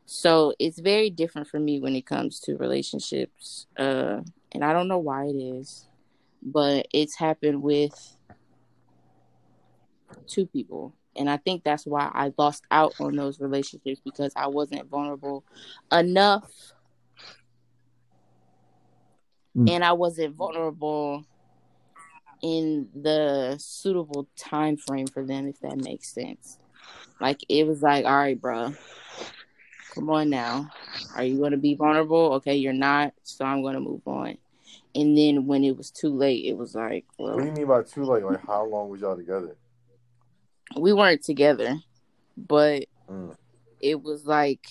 So 0.05 0.55
it's 0.59 0.79
very 0.79 1.11
different 1.11 1.49
for 1.49 1.59
me 1.59 1.81
when 1.81 1.97
it 1.97 2.07
comes 2.07 2.41
to 2.41 2.57
relationships. 2.57 3.67
Uh 3.77 4.23
and 4.53 4.65
I 4.65 4.73
don't 4.73 4.89
know 4.89 4.99
why 4.99 5.27
it 5.27 5.37
is, 5.37 5.87
but 6.43 6.87
it's 6.93 7.17
happened 7.17 7.63
with 7.63 8.17
two 10.27 10.47
people. 10.47 10.95
And 11.17 11.31
I 11.31 11.37
think 11.39 11.65
that's 11.65 11.87
why 11.87 12.11
I 12.13 12.33
lost 12.37 12.65
out 12.71 12.95
on 13.01 13.17
those 13.17 13.41
relationships 13.41 14.01
because 14.05 14.33
I 14.37 14.49
wasn't 14.49 14.89
vulnerable 14.89 15.45
enough 15.91 16.75
Mm. 19.57 19.71
and 19.71 19.85
I 19.85 19.93
wasn't 19.93 20.35
vulnerable 20.35 21.25
in 22.43 22.89
the 22.95 23.57
suitable 23.59 24.29
time 24.37 24.77
frame 24.77 25.07
for 25.07 25.25
them, 25.25 25.49
if 25.49 25.59
that 25.61 25.79
makes 25.79 26.13
sense. 26.13 26.59
Like 27.21 27.41
it 27.49 27.67
was 27.67 27.83
like, 27.83 28.05
all 28.05 28.17
right, 28.17 28.41
bro, 28.41 28.75
come 29.95 30.11
on 30.11 30.29
now. 30.31 30.71
Are 31.15 31.25
you 31.25 31.41
gonna 31.41 31.57
be 31.57 31.75
vulnerable? 31.75 32.35
Okay, 32.35 32.57
you're 32.57 32.73
not, 32.75 33.15
so 33.23 33.45
I'm 33.45 33.63
gonna 33.63 33.81
move 33.81 34.07
on. 34.07 34.37
And 34.95 35.17
then 35.17 35.47
when 35.47 35.65
it 35.65 35.77
was 35.77 35.91
too 35.91 36.11
late, 36.11 36.45
it 36.45 36.57
was 36.57 36.75
like, 36.75 37.07
What 37.17 37.39
do 37.41 37.47
you 37.47 37.53
mean 37.53 37.67
by 37.67 37.83
too 37.83 38.05
late? 38.05 38.25
Like 38.25 38.45
how 38.47 38.67
long 38.67 38.91
was 38.91 39.01
y'all 39.01 39.17
together? 39.17 39.57
we 40.77 40.93
weren't 40.93 41.23
together, 41.23 41.77
but 42.37 42.87
Mm. 43.09 43.37
it 43.81 44.03
was 44.03 44.27
like 44.27 44.67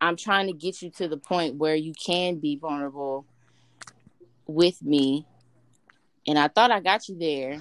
I'm 0.00 0.16
trying 0.16 0.46
to 0.46 0.52
get 0.52 0.80
you 0.80 0.90
to 0.92 1.08
the 1.08 1.16
point 1.16 1.56
where 1.56 1.74
you 1.74 1.92
can 1.94 2.38
be 2.38 2.56
vulnerable 2.56 3.26
with 4.48 4.82
me. 4.82 5.26
And 6.26 6.38
I 6.38 6.48
thought 6.48 6.72
I 6.72 6.80
got 6.80 7.08
you 7.08 7.16
there, 7.18 7.60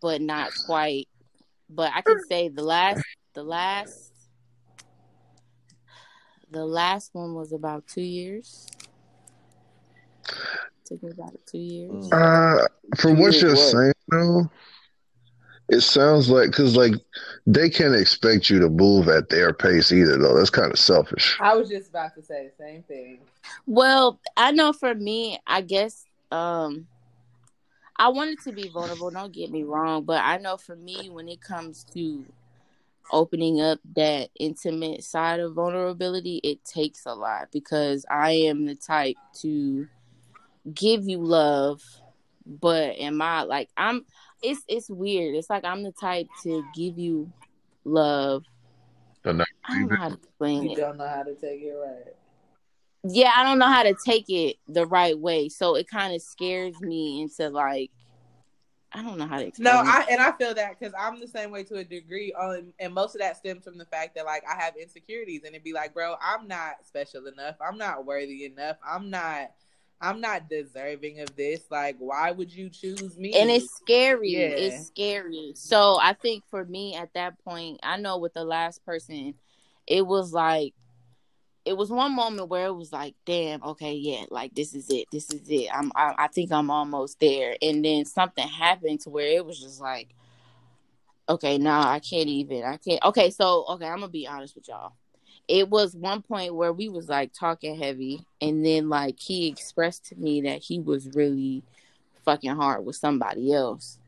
but 0.00 0.20
not 0.20 0.52
quite. 0.66 1.08
But 1.68 1.90
I 1.94 2.02
can 2.02 2.24
say 2.28 2.48
the 2.48 2.62
last 2.62 3.02
the 3.34 3.42
last 3.42 4.12
the 6.50 6.64
last 6.64 7.10
one 7.12 7.34
was 7.34 7.52
about 7.52 7.86
two 7.88 8.02
years. 8.02 8.66
Took 10.84 11.02
me 11.02 11.10
about 11.10 11.34
two 11.46 11.58
years. 11.58 12.12
Uh, 12.12 12.66
from 12.96 13.18
what 13.18 13.40
you're 13.40 13.56
saying, 13.56 13.92
though, 14.08 14.48
it 15.68 15.80
sounds 15.80 16.30
like 16.30 16.50
because 16.50 16.76
like 16.76 16.94
they 17.46 17.68
can't 17.68 17.94
expect 17.94 18.50
you 18.50 18.60
to 18.60 18.68
move 18.68 19.08
at 19.08 19.28
their 19.28 19.52
pace 19.52 19.92
either, 19.92 20.16
though. 20.16 20.36
That's 20.36 20.50
kind 20.50 20.72
of 20.72 20.78
selfish. 20.78 21.36
I 21.40 21.54
was 21.54 21.68
just 21.68 21.90
about 21.90 22.14
to 22.14 22.22
say 22.22 22.48
the 22.48 22.64
same 22.64 22.82
thing. 22.84 23.20
Well, 23.66 24.20
I 24.36 24.52
know 24.52 24.72
for 24.72 24.94
me, 24.94 25.38
I 25.46 25.62
guess 25.62 26.04
um 26.30 26.86
I 27.98 28.08
wanted 28.08 28.40
to 28.42 28.52
be 28.52 28.68
vulnerable, 28.68 29.10
don't 29.10 29.32
get 29.32 29.50
me 29.50 29.62
wrong, 29.62 30.04
but 30.04 30.22
I 30.22 30.36
know 30.36 30.58
for 30.58 30.76
me 30.76 31.08
when 31.08 31.28
it 31.28 31.40
comes 31.40 31.84
to 31.94 32.26
opening 33.10 33.60
up 33.60 33.78
that 33.94 34.28
intimate 34.38 35.02
side 35.02 35.40
of 35.40 35.54
vulnerability, 35.54 36.40
it 36.44 36.62
takes 36.64 37.06
a 37.06 37.14
lot 37.14 37.48
because 37.52 38.04
I 38.10 38.32
am 38.32 38.66
the 38.66 38.74
type 38.74 39.16
to 39.40 39.88
give 40.74 41.08
you 41.08 41.18
love, 41.18 41.82
but 42.44 42.98
am 42.98 43.22
I 43.22 43.42
like 43.42 43.70
I'm 43.76 44.04
it's 44.42 44.62
it's 44.68 44.90
weird. 44.90 45.34
It's 45.34 45.50
like 45.50 45.64
I'm 45.64 45.82
the 45.82 45.92
type 45.92 46.26
to 46.42 46.64
give 46.74 46.98
you 46.98 47.30
love. 47.84 48.44
But 49.22 49.36
not 49.36 49.48
I 49.64 49.80
don't 49.80 49.88
know 49.90 49.96
how 49.96 50.08
to 50.08 50.14
explain 50.14 50.62
You 50.64 50.72
it. 50.72 50.76
don't 50.76 50.96
know 50.98 51.08
how 51.08 51.22
to 51.22 51.34
take 51.34 51.60
it 51.62 51.72
right. 51.72 52.14
yeah, 53.04 53.32
I 53.36 53.42
don't 53.44 53.58
know 53.58 53.66
how 53.66 53.82
to 53.82 53.94
take 54.04 54.28
it 54.28 54.56
the 54.68 54.86
right 54.86 55.18
way. 55.18 55.48
So 55.48 55.76
it 55.76 55.88
kind 55.88 56.14
of 56.14 56.22
scares 56.22 56.80
me 56.80 57.22
into 57.22 57.48
like, 57.48 57.90
I 58.92 59.02
don't 59.02 59.18
know 59.18 59.26
how 59.26 59.38
to 59.38 59.46
explain. 59.46 59.74
No, 59.74 59.80
it. 59.80 59.86
I 59.86 60.06
and 60.10 60.20
I 60.20 60.32
feel 60.32 60.54
that 60.54 60.78
because 60.78 60.94
I'm 60.98 61.20
the 61.20 61.26
same 61.28 61.50
way 61.50 61.64
to 61.64 61.76
a 61.76 61.84
degree. 61.84 62.32
On 62.34 62.72
and 62.78 62.94
most 62.94 63.14
of 63.14 63.20
that 63.20 63.36
stems 63.36 63.64
from 63.64 63.78
the 63.78 63.84
fact 63.86 64.14
that 64.14 64.24
like 64.24 64.44
I 64.48 64.60
have 64.62 64.74
insecurities, 64.76 65.42
and 65.44 65.54
it'd 65.54 65.64
be 65.64 65.72
like, 65.72 65.92
bro, 65.92 66.14
I'm 66.22 66.46
not 66.48 66.76
special 66.86 67.26
enough. 67.26 67.56
I'm 67.60 67.78
not 67.78 68.06
worthy 68.06 68.44
enough. 68.44 68.76
I'm 68.86 69.10
not. 69.10 69.50
I'm 70.00 70.20
not 70.20 70.48
deserving 70.48 71.20
of 71.20 71.34
this. 71.36 71.62
Like, 71.70 71.96
why 71.98 72.30
would 72.30 72.52
you 72.52 72.68
choose 72.68 73.16
me? 73.16 73.32
and 73.34 73.50
it's 73.50 73.74
scary. 73.76 74.30
Yeah. 74.30 74.48
It's 74.48 74.86
scary. 74.88 75.52
So 75.54 75.98
I 76.00 76.12
think 76.12 76.44
for 76.50 76.64
me 76.64 76.94
at 76.94 77.12
that 77.14 77.42
point, 77.44 77.80
I 77.82 77.96
know 77.96 78.18
with 78.18 78.34
the 78.34 78.44
last 78.44 78.84
person, 78.84 79.34
it 79.86 80.06
was 80.06 80.32
like, 80.32 80.74
it 81.64 81.76
was 81.76 81.90
one 81.90 82.14
moment 82.14 82.48
where 82.48 82.66
it 82.66 82.74
was 82.74 82.92
like, 82.92 83.14
damn, 83.24 83.62
okay, 83.62 83.94
yeah, 83.94 84.24
like 84.30 84.54
this 84.54 84.74
is 84.74 84.88
it. 84.88 85.06
This 85.10 85.32
is 85.32 85.48
it. 85.48 85.68
I'm. 85.74 85.90
I, 85.96 86.14
I 86.16 86.28
think 86.28 86.52
I'm 86.52 86.70
almost 86.70 87.18
there. 87.18 87.56
And 87.60 87.84
then 87.84 88.04
something 88.04 88.46
happened 88.46 89.00
to 89.00 89.10
where 89.10 89.26
it 89.26 89.44
was 89.44 89.58
just 89.58 89.80
like, 89.80 90.14
okay, 91.28 91.58
nah, 91.58 91.90
I 91.90 91.98
can't 91.98 92.28
even. 92.28 92.62
I 92.62 92.76
can't. 92.76 93.02
Okay, 93.04 93.30
so 93.30 93.64
okay, 93.70 93.86
I'm 93.86 93.98
gonna 93.98 94.08
be 94.08 94.28
honest 94.28 94.54
with 94.54 94.68
y'all. 94.68 94.92
It 95.48 95.68
was 95.68 95.94
one 95.94 96.22
point 96.22 96.54
where 96.54 96.72
we 96.72 96.88
was 96.88 97.08
like 97.08 97.32
talking 97.32 97.76
heavy, 97.78 98.26
and 98.40 98.64
then 98.64 98.88
like 98.88 99.20
he 99.20 99.48
expressed 99.48 100.06
to 100.06 100.16
me 100.16 100.42
that 100.42 100.58
he 100.58 100.80
was 100.80 101.14
really 101.14 101.62
fucking 102.24 102.56
hard 102.56 102.84
with 102.84 102.96
somebody 102.96 103.52
else 103.52 103.98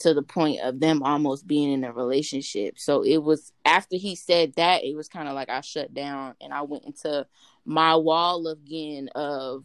to 0.00 0.14
the 0.14 0.22
point 0.22 0.60
of 0.62 0.80
them 0.80 1.02
almost 1.02 1.46
being 1.46 1.70
in 1.70 1.84
a 1.84 1.92
relationship. 1.92 2.78
So 2.78 3.02
it 3.02 3.18
was 3.18 3.52
after 3.64 3.96
he 3.96 4.16
said 4.16 4.54
that, 4.54 4.82
it 4.82 4.96
was 4.96 5.08
kind 5.08 5.28
of 5.28 5.34
like 5.34 5.50
I 5.50 5.60
shut 5.60 5.92
down 5.92 6.34
and 6.40 6.52
I 6.54 6.62
went 6.62 6.86
into 6.86 7.26
my 7.66 7.94
wall 7.96 8.48
again 8.48 9.10
of 9.14 9.64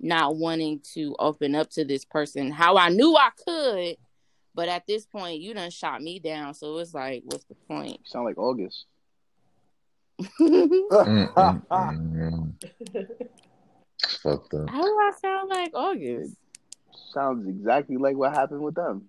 not 0.00 0.36
wanting 0.36 0.80
to 0.94 1.14
open 1.18 1.54
up 1.54 1.70
to 1.70 1.84
this 1.84 2.04
person 2.04 2.50
how 2.50 2.76
I 2.76 2.88
knew 2.88 3.16
I 3.16 3.30
could. 3.44 3.96
But 4.54 4.68
at 4.68 4.88
this 4.88 5.06
point, 5.06 5.40
you 5.40 5.54
done 5.54 5.70
shot 5.70 6.02
me 6.02 6.18
down. 6.18 6.54
So 6.54 6.78
it's 6.78 6.92
like, 6.92 7.22
what's 7.26 7.44
the 7.44 7.54
point? 7.54 8.00
Sound 8.04 8.24
like 8.24 8.38
August. 8.38 8.86
Mm, 10.20 11.32
mm, 11.34 11.66
mm. 11.70 12.52
Fucked 14.22 14.54
up. 14.54 14.70
How 14.70 14.82
do 14.82 14.88
I 14.88 15.12
sound 15.20 15.48
like 15.48 15.70
August? 15.74 16.36
Sounds 17.12 17.48
exactly 17.48 17.96
like 17.96 18.16
what 18.16 18.32
happened 18.32 18.60
with 18.62 18.74
them. 18.74 19.08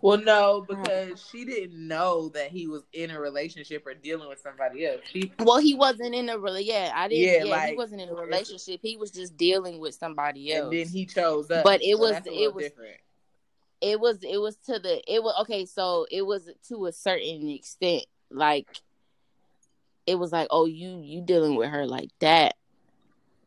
well, 0.00 0.18
no, 0.18 0.64
because 0.68 1.24
she 1.30 1.44
didn't 1.44 1.86
know 1.88 2.28
that 2.30 2.50
he 2.50 2.68
was 2.68 2.82
in 2.92 3.10
a 3.10 3.20
relationship 3.20 3.84
or 3.86 3.94
dealing 3.94 4.28
with 4.28 4.38
somebody 4.40 4.86
else. 4.86 5.00
She 5.12 5.32
Well, 5.40 5.58
he 5.58 5.74
wasn't 5.74 6.14
in 6.14 6.28
a 6.28 6.38
really. 6.38 6.62
Yeah, 6.64 6.92
I 6.94 7.08
didn't. 7.08 7.48
Yeah, 7.48 7.56
Yeah, 7.56 7.66
he 7.70 7.76
wasn't 7.76 8.00
in 8.02 8.08
a 8.08 8.14
relationship. 8.14 8.80
He 8.82 8.96
was 8.96 9.10
just 9.10 9.36
dealing 9.36 9.80
with 9.80 9.94
somebody 9.94 10.52
else. 10.54 10.64
and 10.64 10.72
then 10.72 10.88
he 10.88 11.06
chose 11.06 11.50
us. 11.50 11.62
But 11.64 11.82
it 11.82 11.96
So 11.96 12.02
was- 12.02 12.22
it 12.26 12.54
was- 12.54 12.64
different. 12.64 12.96
it 13.80 14.00
was 14.00 14.18
it 14.22 14.38
was 14.38 14.56
to 14.66 14.78
the 14.80 15.00
it 15.12 15.22
was 15.22 15.34
okay 15.42 15.64
so 15.64 16.04
it 16.10 16.22
was 16.22 16.50
to 16.68 16.86
a 16.86 16.92
certain 16.92 17.48
extent 17.48 18.04
like 18.30 18.68
it 20.06 20.18
was 20.18 20.32
like 20.32 20.48
oh 20.50 20.66
you 20.66 21.00
you 21.00 21.20
dealing 21.20 21.56
with 21.56 21.70
her 21.70 21.86
like 21.86 22.10
that. 22.20 22.54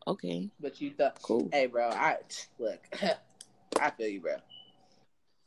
Okay. 0.07 0.49
But 0.59 0.81
you 0.81 0.91
thought, 0.91 1.21
cool. 1.21 1.47
hey, 1.51 1.67
bro, 1.67 1.89
I 1.89 2.17
look, 2.57 2.79
I 3.79 3.91
feel 3.91 4.07
you, 4.07 4.19
bro. 4.19 4.35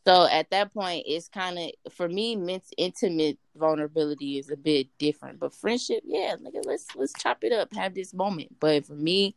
so 0.07 0.29
at 0.31 0.49
that 0.51 0.73
point 0.73 1.05
it's 1.09 1.29
kind 1.29 1.59
of 1.59 1.93
for 1.93 2.09
me 2.09 2.37
mint, 2.37 2.63
intimate 2.79 3.39
vulnerability 3.57 4.39
is 4.39 4.51
a 4.51 4.57
bit 4.57 4.89
different. 4.99 5.41
But 5.41 5.55
friendship 5.55 6.03
yeah 6.05 6.37
nigga, 6.37 6.65
let's 6.65 6.95
let's 6.95 7.13
chop 7.15 7.43
it 7.43 7.53
up 7.53 7.75
have 7.75 7.95
this 7.95 8.15
moment. 8.15 8.57
But 8.61 8.87
for 8.87 8.95
me 8.95 9.35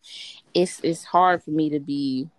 it's 0.53 0.79
it's 0.83 1.03
hard 1.03 1.43
for 1.43 1.51
me 1.51 1.69
to 1.69 1.79
be 1.79 2.29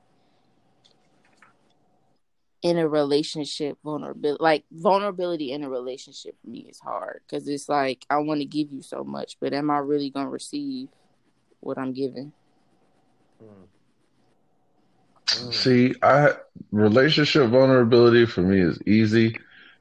in 2.62 2.78
a 2.78 2.88
relationship 2.88 3.78
vulnerability 3.84 4.42
like 4.42 4.64
vulnerability 4.72 5.52
in 5.52 5.62
a 5.62 5.70
relationship 5.70 6.36
for 6.40 6.48
me 6.50 6.66
is 6.68 6.80
hard 6.80 7.20
because 7.26 7.46
it's 7.48 7.68
like 7.68 8.04
i 8.10 8.16
want 8.16 8.40
to 8.40 8.46
give 8.46 8.72
you 8.72 8.82
so 8.82 9.04
much 9.04 9.36
but 9.40 9.52
am 9.52 9.70
i 9.70 9.78
really 9.78 10.10
gonna 10.10 10.28
receive 10.28 10.88
what 11.60 11.78
i'm 11.78 11.92
giving 11.92 12.32
See, 15.50 15.94
I 16.02 16.32
relationship 16.72 17.50
vulnerability 17.50 18.26
for 18.26 18.42
me 18.42 18.60
is 18.60 18.80
easy. 18.86 19.36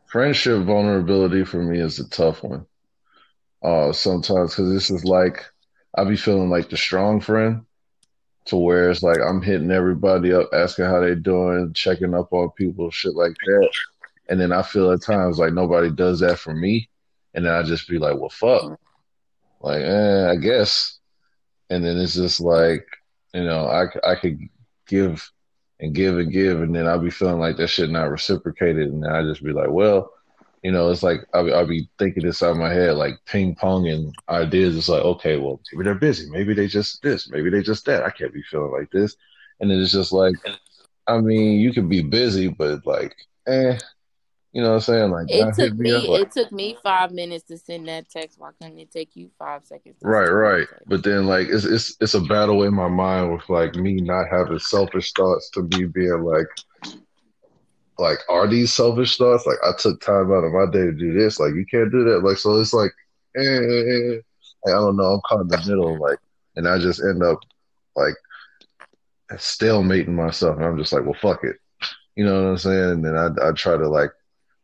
Friendship 0.08 0.64
vulnerability 0.64 1.44
for 1.46 1.62
me 1.62 1.80
is 1.80 2.00
a 2.00 2.10
tough 2.10 2.44
one. 2.44 2.66
Uh, 3.64 3.92
sometimes 3.92 4.52
because 4.52 4.72
this 4.72 4.90
is 4.90 5.04
like 5.06 5.46
I 5.98 6.04
be 6.04 6.16
feeling 6.16 6.50
like 6.50 6.70
the 6.70 6.78
strong 6.78 7.20
friend, 7.22 7.66
to 8.48 8.58
where 8.58 8.90
it's 8.90 9.04
like 9.04 9.20
I'm 9.20 9.42
hitting 9.42 9.72
everybody 9.72 10.34
up, 10.34 10.50
asking 10.54 10.86
how 10.86 11.00
they 11.00 11.16
doing, 11.16 11.74
checking 11.74 12.14
up 12.14 12.32
on 12.34 12.50
people, 12.52 12.90
shit 12.92 13.16
like 13.16 13.36
that. 13.46 13.70
And 14.30 14.40
then 14.40 14.52
I 14.52 14.62
feel 14.62 14.92
at 14.92 15.02
times 15.02 15.40
like 15.40 15.54
nobody 15.54 15.90
does 15.92 16.20
that 16.20 16.40
for 16.40 16.54
me, 16.54 16.90
and 17.34 17.46
then 17.46 17.54
I 17.54 17.64
just 17.64 17.88
be 17.88 17.98
like, 17.98 18.18
well, 18.18 18.30
fuck, 18.30 18.80
like, 19.62 19.82
eh, 19.82 20.30
I 20.30 20.36
guess. 20.36 21.00
And 21.70 21.84
then 21.84 21.98
it's 21.98 22.16
just 22.16 22.40
like, 22.40 22.86
you 23.34 23.44
know, 23.44 23.68
I 23.68 23.86
I 24.10 24.16
could 24.16 24.40
give 24.88 25.30
and 25.80 25.94
give 25.94 26.18
and 26.18 26.32
give, 26.32 26.62
and 26.62 26.76
then 26.76 26.88
I'll 26.88 27.00
be 27.00 27.10
feeling 27.10 27.40
like 27.40 27.58
that 27.58 27.68
shit 27.68 27.90
not 27.90 28.10
reciprocated, 28.10 28.92
and 28.92 29.06
I 29.06 29.22
just 29.24 29.44
be 29.44 29.52
like, 29.52 29.70
well, 29.70 30.12
you 30.64 30.72
know, 30.72 30.90
it's 30.90 31.04
like 31.04 31.22
I'll, 31.34 31.54
I'll 31.54 31.68
be 31.68 31.90
thinking 32.00 32.24
this 32.24 32.42
out 32.42 32.52
of 32.52 32.58
my 32.58 32.74
head 32.74 32.96
like 32.96 33.14
ping 33.26 33.56
ponging 33.56 34.14
ideas. 34.30 34.76
It's 34.76 34.90
like, 34.90 35.04
okay, 35.04 35.38
well, 35.38 35.62
maybe 35.72 35.84
they're 35.84 35.96
busy, 35.96 36.30
maybe 36.30 36.54
they 36.54 36.68
just 36.68 37.02
this, 37.02 37.30
maybe 37.30 37.50
they 37.50 37.62
just 37.62 37.86
that. 37.86 38.04
I 38.04 38.10
can't 38.10 38.34
be 38.34 38.44
feeling 38.44 38.72
like 38.72 38.92
this, 38.92 39.16
and 39.60 39.70
then 39.70 39.80
it's 39.80 39.92
just 39.92 40.12
like, 40.12 40.36
I 41.08 41.20
mean, 41.20 41.60
you 41.60 41.74
can 41.74 41.88
be 41.88 42.02
busy, 42.02 42.48
but 42.48 42.86
like, 42.86 43.16
eh, 43.48 43.78
you 44.54 44.64
know 44.64 44.70
what 44.70 44.76
I'm 44.76 44.82
saying? 44.82 45.12
Like, 45.12 45.28
it 45.30 45.54
took 45.54 45.74
me 45.76 45.92
me 45.92 46.08
like, 46.08 46.22
it 46.22 46.32
took 46.32 46.52
me 46.52 46.78
five 46.82 47.12
minutes 47.12 47.44
to 47.46 47.58
send 47.58 47.88
that 47.88 48.10
text 48.10 48.40
why 48.40 48.50
couldn't 48.60 48.80
it 48.80 48.90
take 48.90 49.16
you 49.16 49.30
five 49.38 49.64
seconds 49.64 49.98
Right, 50.02 50.30
right. 50.30 50.68
But 50.88 51.04
then 51.04 51.28
like 51.28 51.48
it's 51.50 51.66
it's 51.66 51.96
it's 52.02 52.16
a 52.16 52.22
battle 52.22 52.64
in 52.64 52.74
my 52.74 52.88
mind 52.88 53.34
with 53.34 53.48
like 53.50 53.76
me 53.76 53.96
not 54.02 54.26
having 54.32 54.58
selfish 54.60 55.14
thoughts 55.14 55.50
to 55.52 55.62
me 55.62 55.86
being 55.86 56.24
like 56.24 56.48
like 58.00 58.20
are 58.30 58.48
these 58.48 58.74
selfish 58.74 59.18
thoughts? 59.18 59.46
Like 59.46 59.58
I 59.64 59.72
took 59.78 60.02
time 60.02 60.32
out 60.32 60.44
of 60.44 60.54
my 60.54 60.66
day 60.72 60.86
to 60.86 60.92
do 60.92 61.14
this. 61.14 61.40
Like 61.40 61.54
you 61.56 61.66
can't 61.70 61.92
do 61.92 62.04
that. 62.06 62.24
Like 62.24 62.38
so 62.38 62.60
it's 62.60 62.74
like 62.74 62.92
eh, 63.36 63.42
eh, 63.42 63.84
eh. 63.90 64.16
Like, 64.66 64.76
I 64.76 64.80
don't 64.80 64.98
know, 64.98 65.04
I'm 65.04 65.22
caught 65.26 65.42
in 65.42 65.48
the 65.48 65.58
middle. 65.58 66.00
Like 66.00 66.20
and 66.58 66.68
I 66.68 66.80
just 66.80 67.02
end 67.02 67.24
up 67.24 67.40
like 67.96 68.16
stalemating 69.34 70.10
myself, 70.10 70.58
and 70.58 70.66
I'm 70.66 70.78
just 70.78 70.92
like, 70.92 71.04
well, 71.04 71.16
fuck 71.22 71.44
it, 71.44 71.58
you 72.16 72.26
know 72.26 72.44
what 72.44 72.50
I'm 72.50 72.58
saying? 72.58 72.92
And 72.92 73.06
then 73.06 73.16
I 73.16 73.30
I 73.42 73.52
try 73.54 73.78
to 73.78 73.88
like 73.88 74.12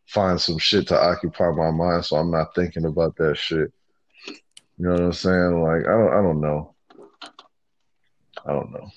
find 0.07 0.41
some 0.41 0.57
shit 0.57 0.87
to 0.87 0.99
occupy 0.99 1.51
my 1.51 1.71
mind, 1.71 2.05
so 2.05 2.17
I'm 2.17 2.31
not 2.31 2.53
thinking 2.55 2.85
about 2.85 3.15
that 3.17 3.37
shit. 3.37 3.71
You 4.77 4.85
know 4.87 4.91
what 4.91 5.01
I'm 5.01 5.13
saying? 5.13 5.61
Like 5.61 5.85
I 5.87 5.91
don't 5.91 6.13
I 6.13 6.21
don't 6.21 6.41
know. 6.41 6.73
I 8.45 8.51
don't 8.51 8.71
know. 8.71 8.89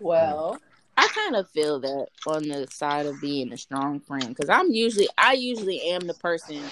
Well, 0.00 0.58
I 0.96 1.08
kind 1.08 1.36
of 1.36 1.50
feel 1.50 1.80
that 1.80 2.06
on 2.26 2.42
the 2.48 2.66
side 2.70 3.06
of 3.06 3.20
being 3.20 3.52
a 3.52 3.56
strong 3.56 4.00
friend 4.00 4.28
because 4.28 4.48
I'm 4.48 4.70
usually 4.70 5.08
I 5.18 5.34
usually 5.34 5.80
am 5.90 6.06
the 6.06 6.14
person 6.14 6.62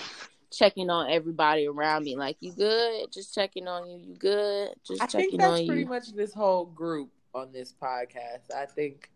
checking 0.51 0.89
on 0.91 1.11
everybody 1.11 1.67
around 1.67 2.05
me. 2.05 2.17
Like, 2.17 2.37
you 2.41 2.53
good? 2.53 3.13
Just 3.13 3.35
checking 3.35 3.69
on 3.69 3.89
you. 3.89 3.99
You 3.99 4.15
good? 4.15 4.71
Just 4.87 5.03
I 5.03 5.07
checking 5.07 5.31
think 5.31 5.43
that's 5.43 5.67
pretty 5.67 5.85
much 5.85 6.13
this 6.13 6.33
whole 6.33 6.65
group 6.65 7.11
on 7.35 7.53
this 7.53 7.75
podcast. 7.81 8.55
I 8.55 8.67
think 8.67 9.11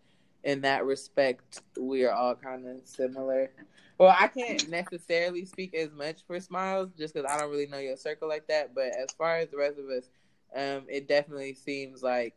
in 0.44 0.60
that 0.62 0.84
respect, 0.84 1.62
we 1.78 2.04
are 2.04 2.12
all 2.12 2.34
kind 2.34 2.66
of 2.66 2.80
similar. 2.84 3.50
Well, 3.98 4.14
I 4.16 4.28
can't 4.28 4.68
necessarily 4.68 5.44
speak 5.44 5.74
as 5.74 5.90
much 5.92 6.20
for 6.26 6.38
Smiles 6.40 6.90
just 6.96 7.14
because 7.14 7.30
I 7.30 7.38
don't 7.38 7.50
really 7.50 7.66
know 7.66 7.78
your 7.78 7.96
circle 7.96 8.28
like 8.28 8.46
that. 8.48 8.74
But 8.74 8.88
as 8.96 9.10
far 9.16 9.38
as 9.38 9.48
the 9.50 9.56
rest 9.56 9.78
of 9.78 9.86
us, 9.86 10.08
um, 10.54 10.86
it 10.88 11.08
definitely 11.08 11.54
seems 11.54 12.02
like 12.02 12.34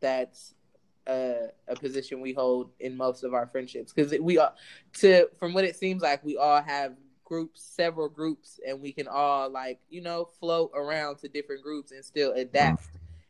that's 0.00 0.54
a, 1.06 1.48
a 1.68 1.74
position 1.76 2.20
we 2.20 2.32
hold 2.32 2.70
in 2.80 2.96
most 2.96 3.24
of 3.24 3.34
our 3.34 3.46
friendships 3.46 3.92
because 3.92 4.18
we 4.20 4.38
are 4.38 4.52
to 4.94 5.28
from 5.38 5.52
what 5.52 5.64
it 5.64 5.76
seems 5.76 6.02
like 6.02 6.24
we 6.24 6.36
all 6.36 6.62
have 6.62 6.94
groups 7.24 7.62
several 7.62 8.08
groups 8.08 8.60
and 8.66 8.80
we 8.80 8.92
can 8.92 9.08
all 9.08 9.50
like 9.50 9.80
you 9.90 10.00
know 10.00 10.28
float 10.38 10.70
around 10.74 11.16
to 11.16 11.28
different 11.28 11.62
groups 11.62 11.90
and 11.92 12.04
still 12.04 12.32
adapt 12.34 12.82
mm. 12.82 12.88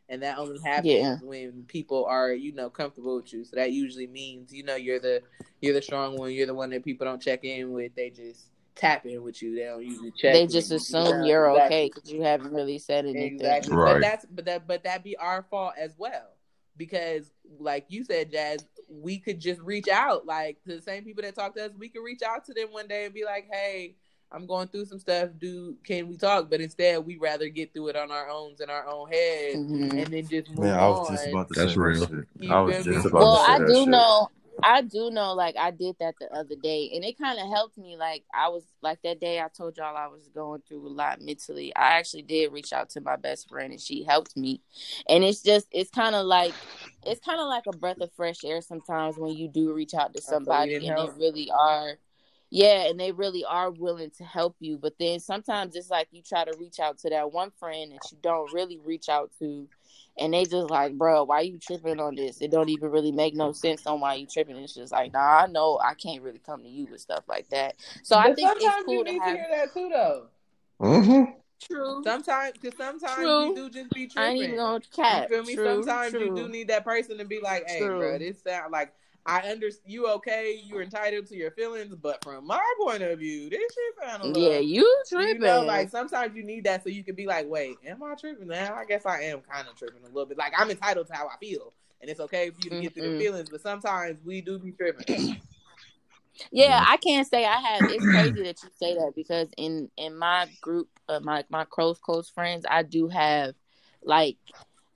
and 0.09 0.23
that 0.23 0.39
only 0.39 0.59
happens 0.61 0.93
Yeah. 0.93 1.17
when 1.23 1.65
people 1.69 2.05
are 2.07 2.33
you 2.33 2.53
know 2.53 2.69
comfortable 2.69 3.17
with 3.17 3.33
you 3.33 3.45
so 3.45 3.57
that 3.57 3.73
usually 3.73 4.07
means 4.07 4.53
you 4.53 4.65
know 4.65 4.77
you're 4.77 4.99
the 5.01 5.23
you're 5.61 5.75
the 5.75 5.83
strong 5.83 6.19
one 6.19 6.33
you're 6.33 6.47
the 6.47 6.55
one 6.55 6.71
that 6.71 6.85
people 6.85 7.07
don't 7.07 7.23
check 7.23 7.45
in 7.45 7.73
with 7.73 7.95
they 7.95 8.11
just 8.11 8.47
tap 8.75 9.07
in 9.07 9.23
with 9.23 9.41
you 9.43 9.55
they 9.55 9.65
don't 9.65 9.85
usually 9.85 10.11
check 10.11 10.33
They 10.33 10.47
just 10.47 10.73
assume 10.73 11.07
Yeah, 11.07 11.25
you're 11.25 11.51
exactly. 11.51 11.77
okay 11.77 11.91
because 11.95 12.11
you 12.11 12.23
haven't 12.23 12.53
really 12.53 12.79
said 12.79 13.05
anything. 13.05 13.35
Exactly. 13.35 13.77
Right. 13.77 13.93
But 13.93 14.01
that's 14.01 14.27
but 14.27 14.45
that 14.47 14.67
but 14.67 14.85
that 14.85 15.05
be 15.05 15.17
our 15.17 15.43
fault 15.51 15.75
as 15.79 15.95
well. 15.99 16.32
Because 16.77 17.31
like 17.59 17.87
you 17.89 18.05
said, 18.05 18.31
Jazz, 18.31 18.67
we 18.89 19.19
could 19.19 19.41
just 19.41 19.61
reach 19.61 19.89
out. 19.89 20.27
Like 20.27 20.63
to 20.65 20.77
the 20.77 20.83
same 20.83 21.05
people 21.05 21.23
that 21.23 21.35
talk 21.35 21.55
to 21.57 21.67
us, 21.67 21.73
we 21.79 21.89
could 21.89 22.03
reach 22.03 22.23
out 22.23 22.45
to 22.47 22.55
them 22.55 22.69
one 22.71 22.89
day 22.89 23.05
and 23.05 23.15
be 23.15 23.25
like, 23.25 23.49
Hey, 23.51 23.97
I'm 24.31 24.47
going 24.47 24.69
through 24.69 24.87
some 24.87 24.99
stuff. 24.99 25.29
Do 25.39 25.77
can 25.85 26.09
we 26.09 26.17
talk? 26.17 26.49
But 26.51 26.61
instead 26.63 27.05
we 27.05 27.19
rather 27.19 27.49
get 27.49 27.75
through 27.75 27.89
it 27.89 27.97
on 27.97 28.11
our 28.11 28.29
own 28.31 28.55
in 28.61 28.71
our 28.71 28.87
own 28.89 29.09
head 29.11 29.57
Mhm. 29.57 30.03
and 30.03 30.07
then 30.13 30.27
just 30.29 30.49
move 30.51 30.61
Man, 30.65 30.79
I 30.79 30.89
was 30.89 31.09
on. 31.09 31.17
just 31.17 31.29
about 31.29 31.49
to 31.49 31.55
That's 31.55 31.73
say 31.75 31.79
real. 31.79 32.07
shit. 32.07 32.51
I 32.51 32.61
was 32.63 32.85
just 32.85 33.07
about 33.07 33.21
Well, 33.21 33.37
to 33.37 33.45
say 33.45 33.53
I 33.53 33.59
that 33.59 33.67
do 33.67 33.75
shit. 33.75 33.89
I 34.63 34.83
do 34.83 35.11
know. 35.11 35.35
Like 35.35 35.57
I 35.59 35.71
did 35.71 35.97
that 36.01 36.15
the 36.21 36.33
other 36.33 36.55
day, 36.57 36.91
and 36.95 37.05
it 37.05 37.19
kind 37.19 37.39
of 37.39 37.49
helped 37.49 37.79
me. 37.79 37.97
Like 37.97 38.25
I 38.35 38.49
was 38.49 38.65
like 38.81 39.01
that 39.03 39.21
day 39.21 39.41
I 39.41 39.49
told 39.49 39.77
y'all 39.77 39.97
I 39.97 40.09
was 40.09 40.29
going 40.35 40.63
through 40.67 40.87
a 40.87 40.89
lot 40.89 41.21
mentally. 41.21 41.75
I 41.75 41.99
actually 41.99 42.23
did 42.23 42.53
reach 42.53 42.73
out 42.73 42.91
to 42.91 43.01
my 43.01 43.17
best 43.17 43.49
friend, 43.49 43.73
and 43.73 43.81
she 43.81 44.05
helped 44.05 44.37
me. 44.37 44.61
And 45.09 45.25
it's 45.25 45.43
just 45.43 45.67
it's 45.71 45.91
kind 45.91 46.15
of 46.15 46.27
like 46.27 46.55
it's 47.05 47.25
kind 47.25 47.41
of 47.41 47.49
like 47.49 47.65
a 47.67 47.77
breath 47.77 48.01
of 48.01 48.13
fresh 48.13 48.45
air 48.45 48.61
sometimes 48.61 49.17
when 49.17 49.33
you 49.37 49.49
do 49.49 49.73
reach 49.73 49.95
out 49.95 50.15
to 50.15 50.23
somebody 50.23 50.75
and 50.75 50.85
help? 50.87 51.15
they 51.15 51.25
really 51.25 51.51
are. 51.51 51.99
Yeah, 52.55 52.91
and 52.91 53.01
they 53.01 53.13
really 53.13 53.47
are 53.47 53.71
willing 53.71 54.11
to 54.19 54.25
help 54.25 54.57
you. 54.61 54.77
But 54.77 54.99
then 54.99 55.21
sometimes 55.21 55.75
it's 55.75 55.89
like 55.89 56.09
you 56.11 56.21
try 56.21 56.45
to 56.45 56.55
reach 56.59 56.81
out 56.81 56.99
to 56.99 57.09
that 57.09 57.33
one 57.33 57.51
friend 57.59 57.93
that 57.93 58.13
you 58.13 58.19
don't 58.21 58.53
really 58.53 58.77
reach 58.77 59.09
out 59.09 59.31
to, 59.39 59.67
and 60.19 60.35
they 60.35 60.45
just 60.45 60.71
like, 60.71 60.97
bro, 60.97 61.25
why 61.25 61.41
you 61.41 61.59
tripping 61.59 62.01
on 62.01 62.15
this? 62.15 62.41
It 62.41 62.51
don't 62.51 62.69
even 62.69 62.91
really 62.91 63.13
make 63.13 63.35
no 63.35 63.53
sense 63.53 63.87
on 63.87 64.01
why 64.01 64.15
you 64.15 64.27
tripping. 64.27 64.57
It's 64.57 64.75
just 64.75 64.93
like, 64.93 65.13
nah, 65.13 65.45
I 65.45 65.47
know 65.47 65.81
I 65.83 65.95
can't 65.95 66.23
really 66.23 66.39
come 66.39 66.63
to 66.63 66.69
you 66.69 66.87
with 66.91 67.01
stuff 67.01 67.25
like 67.29 67.49
that. 67.49 67.77
So 68.03 68.17
I 68.17 68.35
think 68.35 68.49
sometimes 68.49 68.63
it's 68.63 68.85
cool 68.85 68.95
you 68.99 69.05
to 69.05 69.13
need 69.13 69.19
to 69.19 69.25
have. 69.25 69.37
hear 69.37 69.47
that 69.51 69.75
too 69.75 69.91
though. 69.93 70.27
Mm-hmm. 70.81 71.33
True. 71.63 72.03
Sometimes 72.05 72.53
because 72.61 72.77
sometimes 72.77 73.15
True. 73.15 73.47
you 73.47 73.55
do 73.55 73.71
just 73.71 73.91
be 73.91 74.11
I 74.17 74.29
ain't 74.29 74.43
even 74.43 74.57
gonna 74.57 74.81
cap. 74.95 75.31
You 75.31 75.37
feel 75.37 75.45
me? 75.45 75.55
True. 75.55 75.83
Sometimes 75.83 76.11
true. 76.11 76.25
you 76.25 76.37
do 76.37 76.49
need 76.49 76.69
that 76.69 76.85
person 76.85 77.19
to 77.19 77.25
be 77.25 77.41
like, 77.41 77.69
"Hey, 77.69 77.87
True. 77.87 77.99
bro, 77.99 78.19
this 78.19 78.43
sound 78.43 78.73
like 78.73 78.93
I 79.25 79.41
understand 79.51 79.93
you 79.93 80.09
okay. 80.09 80.61
You're 80.65 80.83
entitled 80.83 81.27
to 81.27 81.37
your 81.37 81.51
feelings, 81.53 81.95
but 81.95 82.23
from 82.25 82.47
my 82.47 82.63
point 82.81 83.03
of 83.03 83.19
view, 83.19 83.49
this 83.51 83.61
shit 83.61 84.09
sound 84.09 84.23
a 84.23 84.27
little." 84.27 84.53
Yeah, 84.53 84.59
you 84.59 85.03
tripping. 85.09 85.27
You 85.27 85.33
tripping. 85.35 85.47
know, 85.47 85.63
like 85.63 85.91
sometimes 85.91 86.37
you 86.37 86.43
need 86.43 86.65
that 86.65 86.83
so 86.83 86.89
you 86.89 87.05
can 87.05 87.15
be 87.15 87.27
like, 87.27 87.49
"Wait, 87.49 87.77
am 87.87 88.03
I 88.03 88.15
tripping 88.15 88.49
now? 88.49 88.75
I 88.75 88.85
guess 88.85 89.07
I 89.07 89.23
am 89.23 89.41
kind 89.41 89.69
of 89.69 89.77
tripping 89.77 90.03
a 90.03 90.09
little 90.09 90.27
bit. 90.27 90.39
Like 90.39 90.53
I'm 90.57 90.71
entitled 90.71 91.07
to 91.09 91.15
how 91.15 91.29
I 91.29 91.37
feel, 91.39 91.73
and 92.01 92.11
it's 92.11 92.21
okay 92.21 92.51
for 92.51 92.61
you 92.65 92.71
to 92.71 92.83
get 92.83 92.95
through 92.95 93.11
the 93.11 93.19
feelings. 93.19 93.49
But 93.51 93.61
sometimes 93.61 94.19
we 94.25 94.41
do 94.41 94.59
be 94.59 94.73
tripping. 94.73 95.37
Yeah, 96.51 96.83
I 96.87 96.97
can't 96.97 97.27
say 97.27 97.45
I 97.45 97.59
have. 97.61 97.85
It's 97.89 98.11
crazy 98.11 98.43
that 98.45 98.63
you 98.63 98.71
say 98.79 98.95
that 98.95 99.13
because 99.15 99.49
in 99.57 99.91
in 99.97 100.17
my 100.17 100.49
group, 100.61 100.89
uh, 101.09 101.21
my 101.21 101.45
my 101.51 101.65
close 101.65 101.99
close 101.99 102.29
friends, 102.29 102.65
I 102.69 102.83
do 102.83 103.09
have 103.09 103.55
like 104.03 104.39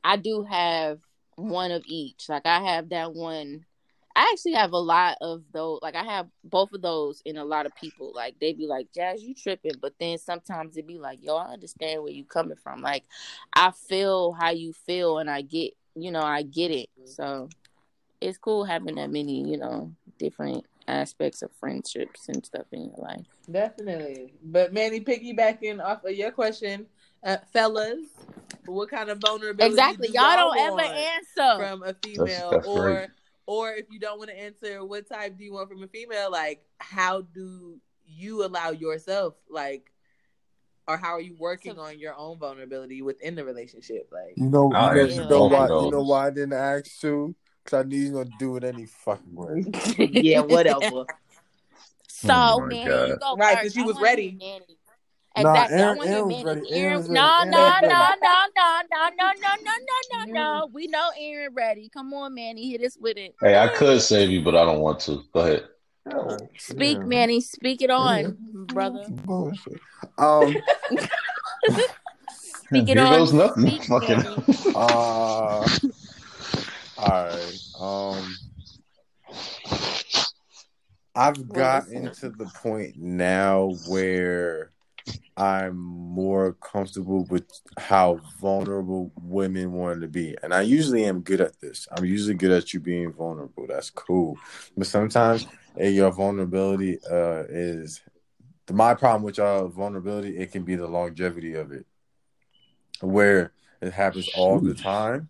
I 0.03 0.17
do 0.17 0.43
have 0.45 1.01
one 1.37 1.73
of 1.73 1.83
each. 1.87 2.29
Like 2.29 2.47
I 2.47 2.61
have 2.61 2.89
that 2.91 3.13
one. 3.13 3.65
I 4.17 4.31
actually 4.33 4.55
have 4.55 4.73
a 4.73 4.79
lot 4.79 5.19
of 5.21 5.43
those. 5.53 5.81
Like 5.83 5.95
I 5.95 6.03
have 6.03 6.29
both 6.43 6.73
of 6.73 6.81
those 6.81 7.21
in 7.27 7.37
a 7.37 7.45
lot 7.45 7.67
of 7.67 7.75
people. 7.77 8.13
Like 8.15 8.39
they 8.41 8.55
be 8.55 8.67
like, 8.67 8.91
"Jazz, 8.95 9.23
you 9.23 9.35
tripping," 9.35 9.75
but 9.79 9.93
then 10.01 10.17
sometimes 10.17 10.79
it 10.79 10.87
be 10.87 10.97
like, 10.97 11.23
"Yo, 11.23 11.37
I 11.37 11.53
understand 11.53 12.03
where 12.03 12.13
you 12.13 12.25
coming 12.25 12.57
from. 12.57 12.81
Like 12.81 13.05
I 13.53 13.73
feel 13.73 14.33
how 14.33 14.51
you 14.51 14.73
feel, 14.73 15.19
and 15.19 15.29
I 15.29 15.43
get, 15.43 15.75
you 15.95 16.11
know, 16.11 16.23
I 16.23 16.43
get 16.43 16.71
it." 16.71 16.89
So 17.05 17.51
it's 18.23 18.39
cool 18.39 18.65
having 18.65 18.95
that 18.95 19.11
many, 19.11 19.47
you 19.47 19.59
know, 19.59 19.93
different 20.19 20.65
aspects 20.89 21.43
of 21.43 21.51
friendships 21.61 22.29
and 22.29 22.45
stuff 22.47 22.67
in 22.73 22.87
your 22.87 22.97
life. 22.97 23.27
Definitely. 23.51 24.33
But 24.43 24.73
Manny, 24.73 25.01
piggybacking 25.01 25.85
off 25.85 26.05
of 26.05 26.13
your 26.13 26.31
question, 26.31 26.87
uh, 27.23 27.37
fellas, 27.53 28.07
what 28.65 28.89
kind 28.89 29.11
of 29.11 29.19
vulnerability? 29.19 29.75
Exactly. 29.75 30.09
do 30.09 30.15
Y'all 30.15 30.37
don't 30.37 30.59
ever 30.59 30.81
answer. 30.81 31.59
from 31.59 31.83
a 31.83 31.95
female, 32.03 32.51
that's 32.53 32.67
or 32.67 32.83
great. 32.83 33.09
Or 33.47 33.73
if 33.73 33.87
you 33.91 33.99
don't 33.99 34.19
want 34.19 34.31
to 34.31 34.39
answer, 34.39 34.85
what 34.85 35.09
type 35.09 35.39
do 35.39 35.45
you 35.45 35.53
want 35.53 35.69
from 35.69 35.83
a 35.83 35.89
female? 35.89 36.31
Like, 36.31 36.65
how 36.79 37.23
do 37.23 37.79
you 38.05 38.45
allow 38.45 38.71
yourself, 38.71 39.35
like, 39.49 39.93
or 40.89 40.97
how 40.97 41.13
are 41.15 41.21
you 41.21 41.37
working 41.39 41.75
To- 41.75 41.81
on 41.81 41.99
your 41.99 42.17
own 42.17 42.39
vulnerability 42.39 43.03
within 43.03 43.35
the 43.35 43.45
relationship? 43.45 44.09
Like, 44.13 44.35
You 44.37 44.49
know, 44.51 44.71
you 44.71 44.79
know, 44.79 44.95
you 44.95 45.25
know 45.25 45.47
why? 45.47 45.69
You 45.69 45.91
know 45.91 46.03
why 46.03 46.27
I 46.27 46.31
didn't 46.31 46.53
ask 46.53 47.01
too? 47.01 47.35
Because 47.65 47.85
I 47.85 47.89
knew 47.89 47.97
you 47.99 48.13
gonna 48.13 48.31
do 48.39 48.57
it 48.57 48.65
any 48.65 48.87
fucking 48.87 49.35
way. 49.35 49.65
yeah, 49.99 50.41
whatever. 50.41 51.07
So, 52.09 52.33
Oh 52.33 52.61
man, 52.67 53.09
you 53.09 53.17
go 53.19 53.37
Right, 53.37 53.55
first. 53.55 53.63
since 53.63 53.77
you 53.77 53.85
was 53.85 53.97
wanna 53.97 54.07
hear 54.23 54.61
ready. 55.37 55.45
Manny. 55.45 55.45
Nah, 55.45 55.63
Exactly. 55.63 55.77
I 55.77 55.81
Aaron- 55.81 55.97
want 55.97 56.03
to 56.03 56.09
hear 56.09 56.17
Aaron 56.17 56.27
was 56.29 56.45
Manny. 56.45 56.45
ready. 56.45 56.73
Aaron 56.81 56.93
Aaron, 56.93 57.13
no, 57.13 57.39
ready. 57.39 57.51
no, 57.51 57.59
no, 57.59 57.89
no, 57.89 58.41
no, 58.57 58.81
no, 58.89 59.11
no, 59.19 59.33
no, 59.43 59.53
no, 59.65 59.73
no, 60.25 60.25
no, 60.25 60.33
no. 60.33 60.71
We 60.73 60.87
know 60.89 61.11
Aaron 61.19 61.55
ready. 61.55 61.89
Come 61.93 62.15
on, 62.15 62.35
Manny. 62.35 62.71
Hit 62.71 62.83
us 62.83 62.97
with 63.01 63.17
it. 63.17 63.35
Hey, 63.41 63.59
I 63.59 63.69
could 63.69 64.01
save 64.01 64.31
you, 64.31 64.43
but 64.43 64.55
I 64.57 64.65
don't 64.65 64.81
want 64.81 65.01
to. 65.01 65.23
Go 65.33 65.41
ahead. 65.41 65.65
Yeah, 66.09 66.37
Speak, 66.59 66.99
yeah. 66.99 67.05
Manny. 67.05 67.41
Speak 67.41 67.83
it 67.83 67.91
on, 67.91 68.37
brother. 68.67 69.05
Bullshit. 69.11 69.81
Um, 70.19 70.55
Speak 72.69 72.89
it 72.89 72.97
Here 72.97 73.05
on. 73.07 73.13
goes 73.19 73.33
nothing. 73.33 73.67
Speak, 73.69 73.85
Fucking. 73.85 74.19
Manny. 74.19 74.45
uh, 74.75 74.79
all 74.79 75.67
right. 76.99 77.59
Um, 77.81 78.37
I've 81.15 81.49
gotten 81.49 82.13
to 82.17 82.31
the 82.31 82.45
point 82.63 82.97
now 82.99 83.73
where 83.89 84.71
I'm 85.37 85.77
more 85.77 86.55
comfortable 86.55 87.25
with 87.25 87.45
how 87.79 88.21
vulnerable 88.41 89.13
women 89.21 89.73
want 89.73 90.01
to 90.01 90.09
be. 90.09 90.35
And 90.43 90.55
I 90.55 90.63
usually 90.63 91.05
am 91.05 91.21
good 91.21 91.43
at 91.43 91.61
this. 91.61 91.87
I'm 91.93 92.07
usually 92.07 92.35
good 92.35 92.53
at 92.53 92.73
you 92.73 92.81
being 92.81 93.13
vulnerable. 93.13 93.67
That's 93.69 93.91
cool. 93.91 94.39
But 94.77 94.87
sometimes 94.87 95.47
eh, 95.79 95.89
your 95.89 96.11
vulnerability 96.11 96.99
uh, 97.11 97.45
is 97.51 98.01
my 98.73 98.95
problem 98.95 99.23
with 99.23 99.39
y'all 99.39 99.69
vulnerability, 99.69 100.37
it 100.39 100.53
can 100.53 100.65
be 100.65 100.75
the 100.75 100.89
longevity 100.89 101.55
of 101.55 101.71
it. 101.73 101.87
Where 103.01 103.53
it 103.83 103.93
happens 103.93 104.29
all 104.37 104.59
the 104.61 104.75
time. 104.75 105.29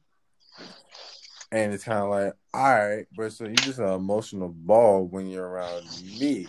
And 1.53 1.73
it's 1.73 1.85
kind 1.85 1.99
of 1.99 2.11
like, 2.11 2.33
all 2.55 2.74
right, 2.74 3.07
but 3.16 3.33
so 3.33 3.45
you're 3.45 3.55
just 3.55 3.78
an 3.78 3.89
emotional 3.89 4.49
ball 4.49 5.07
when 5.07 5.28
you're 5.28 5.47
around 5.47 5.85
me. 6.19 6.47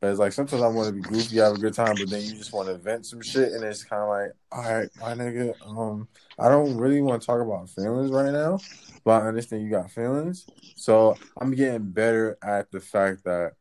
But 0.00 0.10
it's 0.10 0.18
like 0.18 0.32
sometimes 0.32 0.62
I 0.62 0.66
want 0.68 0.88
to 0.88 0.92
be 0.92 1.00
goofy, 1.08 1.38
have 1.38 1.54
a 1.54 1.58
good 1.58 1.72
time, 1.74 1.94
but 1.96 2.10
then 2.10 2.22
you 2.22 2.36
just 2.36 2.52
want 2.52 2.68
to 2.68 2.76
vent 2.76 3.06
some 3.06 3.22
shit, 3.22 3.52
and 3.52 3.64
it's 3.64 3.82
kind 3.84 4.02
of 4.02 4.08
like, 4.08 4.32
all 4.52 4.62
right, 4.62 4.88
my 5.00 5.14
nigga, 5.14 5.54
um, 5.66 6.06
I 6.38 6.48
don't 6.48 6.76
really 6.76 7.00
want 7.00 7.22
to 7.22 7.26
talk 7.26 7.40
about 7.40 7.70
feelings 7.70 8.10
right 8.10 8.30
now, 8.32 8.58
but 9.04 9.22
I 9.22 9.28
understand 9.28 9.62
you 9.62 9.70
got 9.70 9.90
feelings. 9.90 10.46
So 10.74 11.16
I'm 11.40 11.52
getting 11.52 11.90
better 11.90 12.36
at 12.42 12.70
the 12.70 12.80
fact 12.80 13.24
that 13.24 13.52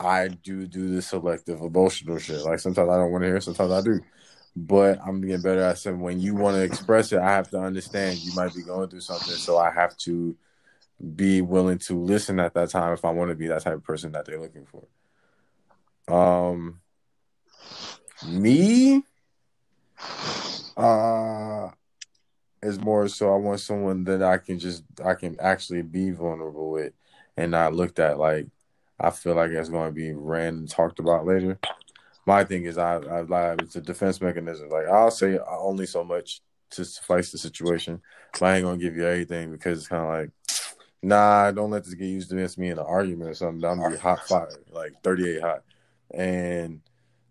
I 0.00 0.28
do 0.28 0.66
do 0.66 0.94
the 0.94 1.02
selective 1.02 1.60
emotional 1.60 2.18
shit. 2.18 2.40
Like 2.44 2.58
sometimes 2.58 2.88
I 2.88 2.96
don't 2.96 3.12
want 3.12 3.22
to 3.22 3.28
hear, 3.28 3.40
sometimes 3.40 3.70
I 3.70 3.80
do. 3.82 4.00
but 4.56 4.98
I'm 5.06 5.20
getting 5.20 5.42
better 5.42 5.62
at 5.62 5.78
saying 5.78 6.00
when 6.00 6.18
you 6.20 6.34
want 6.34 6.56
to 6.56 6.62
express 6.62 7.12
it, 7.12 7.20
I 7.20 7.30
have 7.30 7.48
to 7.50 7.60
understand 7.60 8.18
you 8.18 8.32
might 8.34 8.54
be 8.54 8.62
going 8.62 8.88
through 8.88 9.00
something, 9.00 9.34
so 9.36 9.56
I 9.58 9.70
have 9.70 9.96
to 9.98 10.36
be 11.14 11.40
willing 11.40 11.78
to 11.78 11.98
listen 11.98 12.40
at 12.40 12.54
that 12.54 12.70
time 12.70 12.92
if 12.92 13.04
I 13.04 13.10
want 13.10 13.30
to 13.30 13.36
be 13.36 13.46
that 13.46 13.62
type 13.62 13.74
of 13.74 13.84
person 13.84 14.12
that 14.12 14.26
they're 14.26 14.40
looking 14.40 14.66
for. 14.66 14.82
Um, 16.10 16.80
me, 18.26 19.02
uh, 20.76 21.70
is 22.62 22.80
more 22.80 23.08
so 23.08 23.32
I 23.32 23.36
want 23.36 23.60
someone 23.60 24.04
that 24.04 24.22
I 24.22 24.38
can 24.38 24.58
just 24.58 24.84
I 25.04 25.14
can 25.14 25.36
actually 25.40 25.82
be 25.82 26.10
vulnerable 26.10 26.70
with, 26.70 26.92
and 27.36 27.52
not 27.52 27.74
looked 27.74 27.98
at 27.98 28.18
like 28.18 28.46
I 28.98 29.10
feel 29.10 29.34
like 29.34 29.50
it's 29.50 29.68
going 29.68 29.88
to 29.88 29.94
be 29.94 30.12
ran 30.12 30.54
and 30.54 30.68
talked 30.68 30.98
about 30.98 31.26
later. 31.26 31.58
My 32.26 32.44
thing 32.44 32.64
is 32.64 32.76
I 32.76 32.96
I 32.96 33.20
lie. 33.22 33.56
It's 33.60 33.76
a 33.76 33.80
defense 33.80 34.20
mechanism. 34.20 34.68
Like 34.68 34.86
I'll 34.86 35.10
say 35.10 35.38
only 35.38 35.86
so 35.86 36.04
much 36.04 36.42
to 36.70 36.84
suffice 36.84 37.32
the 37.32 37.38
situation, 37.38 38.00
but 38.38 38.42
I 38.42 38.56
ain't 38.56 38.64
gonna 38.64 38.78
give 38.78 38.96
you 38.96 39.06
everything 39.06 39.50
because 39.50 39.78
it's 39.78 39.88
kind 39.88 40.02
of 40.02 40.08
like 40.08 40.30
nah, 41.02 41.50
don't 41.50 41.70
let 41.70 41.84
this 41.84 41.94
get 41.94 42.06
used 42.06 42.32
against 42.32 42.58
me 42.58 42.68
in 42.68 42.78
an 42.78 42.84
argument 42.86 43.30
or 43.30 43.34
something. 43.34 43.64
I'm 43.64 43.78
gonna 43.78 43.90
be 43.90 43.96
hot 43.96 44.26
fire, 44.26 44.60
like 44.70 44.92
38 45.02 45.40
hot. 45.40 45.62
And 46.12 46.80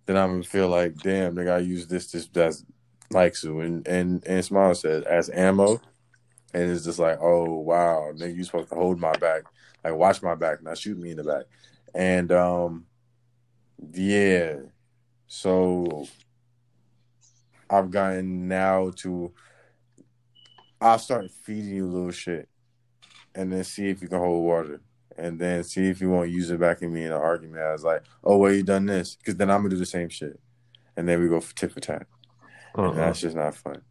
then 0.05 0.17
I'm 0.17 0.31
gonna 0.31 0.43
feel 0.43 0.69
like, 0.69 0.95
damn, 0.97 1.35
nigga, 1.35 1.45
gotta 1.45 1.63
use 1.63 1.87
this, 1.87 2.11
this, 2.11 2.27
that's 2.27 2.65
like 3.11 3.35
so. 3.35 3.59
And 3.59 3.87
and 3.87 4.25
and 4.25 4.43
Smile 4.43 4.75
said 4.75 5.03
as 5.03 5.29
ammo. 5.29 5.81
And 6.53 6.71
it's 6.71 6.85
just 6.85 6.99
like, 6.99 7.19
oh 7.21 7.59
wow, 7.59 8.11
nigga, 8.15 8.35
you 8.35 8.43
supposed 8.43 8.69
to 8.69 8.75
hold 8.75 8.99
my 8.99 9.13
back, 9.13 9.43
like 9.83 9.93
watch 9.93 10.21
my 10.21 10.35
back, 10.35 10.63
not 10.63 10.77
shoot 10.77 10.97
me 10.97 11.11
in 11.11 11.17
the 11.17 11.23
back. 11.23 11.45
And 11.93 12.31
um 12.31 12.85
yeah. 13.93 14.57
So 15.27 16.07
I've 17.69 17.91
gotten 17.91 18.47
now 18.47 18.91
to 18.97 19.31
I'll 20.81 20.99
start 20.99 21.29
feeding 21.43 21.75
you 21.75 21.87
little 21.87 22.11
shit 22.11 22.47
and 23.35 23.51
then 23.51 23.63
see 23.63 23.89
if 23.89 24.01
you 24.01 24.07
can 24.07 24.17
hold 24.17 24.45
water. 24.45 24.81
And 25.19 25.39
then 25.39 25.63
see 25.63 25.89
if 25.89 26.01
you 26.01 26.09
won't 26.09 26.29
use 26.29 26.49
it 26.49 26.59
back 26.59 26.81
at 26.81 26.89
me 26.89 27.03
in 27.03 27.11
an 27.11 27.21
argument. 27.21 27.61
I 27.61 27.71
was 27.71 27.83
like, 27.83 28.03
oh, 28.23 28.37
well, 28.37 28.53
you 28.53 28.63
done 28.63 28.85
this. 28.85 29.15
Because 29.15 29.35
then 29.35 29.51
I'm 29.51 29.61
going 29.61 29.71
to 29.71 29.75
do 29.75 29.79
the 29.79 29.85
same 29.85 30.09
shit. 30.09 30.39
And 30.95 31.07
then 31.07 31.21
we 31.21 31.27
go 31.27 31.39
for 31.39 31.55
tit 31.55 31.71
for 31.71 31.79
tat. 31.79 32.07
And 32.75 32.87
uh-huh. 32.87 32.95
that's 32.95 33.21
just 33.21 33.35
not 33.35 33.55
fun. 33.55 33.81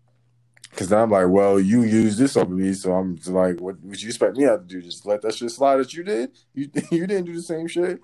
Because 0.70 0.88
then 0.88 1.00
I'm 1.00 1.10
like, 1.10 1.28
well, 1.28 1.58
you 1.58 1.82
used 1.82 2.18
this 2.18 2.36
over 2.36 2.52
me. 2.52 2.72
So 2.72 2.92
I'm 2.92 3.16
just 3.16 3.28
like, 3.28 3.60
what 3.60 3.80
would 3.82 4.02
you 4.02 4.08
expect 4.08 4.36
me 4.36 4.44
to 4.44 4.60
do? 4.64 4.82
Just 4.82 5.06
let 5.06 5.22
that 5.22 5.34
shit 5.34 5.50
slide 5.50 5.76
that 5.76 5.92
you 5.92 6.04
did? 6.04 6.30
You, 6.54 6.70
you 6.90 7.06
didn't 7.06 7.24
do 7.24 7.34
the 7.34 7.42
same 7.42 7.66
shit? 7.66 8.00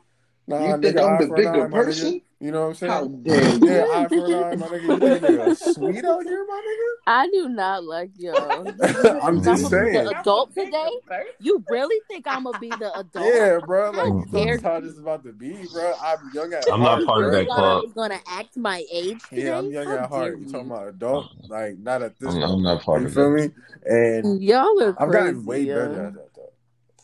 Nah, 0.46 0.60
you 0.60 0.80
think 0.80 0.96
nigga, 0.96 1.20
I'm 1.20 1.28
the 1.28 1.34
bigger 1.34 1.68
person? 1.68 2.20
You 2.44 2.52
know 2.52 2.60
what 2.60 2.68
I'm 2.68 2.74
saying? 2.74 2.92
How 2.92 3.06
dare 3.06 3.56
you? 3.56 3.66
Yeah, 3.66 3.86
eye 3.88 4.06
for 4.06 4.26
an 4.26 4.34
eye, 4.34 4.54
my 4.56 4.66
nigga. 4.66 4.82
You 4.82 5.00
think 5.00 5.24
nigga 5.24 5.56
sweet 5.56 6.04
out 6.04 6.24
here, 6.24 6.44
my 6.46 6.60
nigga? 6.60 6.90
I 7.06 7.26
do 7.30 7.48
not 7.48 7.84
like 7.84 8.10
yo. 8.18 8.34
I'm 9.22 9.42
just 9.42 9.70
saying. 9.70 10.04
The 10.04 10.20
adult 10.20 10.52
today? 10.52 10.90
You 11.40 11.64
really 11.70 12.02
think 12.06 12.26
I'm 12.28 12.44
gonna 12.44 12.58
be 12.58 12.68
the 12.68 12.98
adult? 12.98 13.32
Yeah, 13.34 13.60
bro. 13.60 13.92
Like 13.92 14.30
you 14.30 14.44
know 14.44 14.58
how 14.62 14.78
this 14.78 14.92
is 14.92 14.98
about 14.98 15.24
to 15.24 15.32
be, 15.32 15.66
bro. 15.72 15.94
I'm 16.02 16.18
young 16.34 16.52
at 16.52 16.68
heart. 16.68 16.74
I'm 16.74 16.80
not 16.80 17.06
part 17.06 17.24
of 17.24 17.32
that 17.32 17.46
club. 17.46 17.60
I 17.60 17.74
was 17.86 17.92
gonna 17.94 18.20
act 18.28 18.58
my 18.58 18.84
age 18.92 19.22
today. 19.30 19.46
Yeah, 19.46 19.58
I'm 19.60 19.72
young 19.72 19.86
How 19.86 19.96
at 19.96 20.08
heart. 20.10 20.38
You 20.38 20.44
talking 20.44 20.70
about 20.70 20.88
adult? 20.88 21.30
Like 21.48 21.78
not 21.78 22.02
at 22.02 22.18
this. 22.18 22.34
I'm, 22.34 22.42
I'm 22.42 22.62
not 22.62 22.82
part 22.82 23.00
You 23.00 23.06
of 23.06 23.14
feel 23.14 23.32
that. 23.32 23.54
me? 23.54 23.54
And 23.86 24.42
Y'all 24.42 24.82
are 24.82 24.92
I've 24.92 25.08
crazy. 25.08 25.12
gotten 25.12 25.46
way 25.46 25.62
yo. 25.62 25.74
better 25.76 26.04
at 26.04 26.14
that 26.14 26.33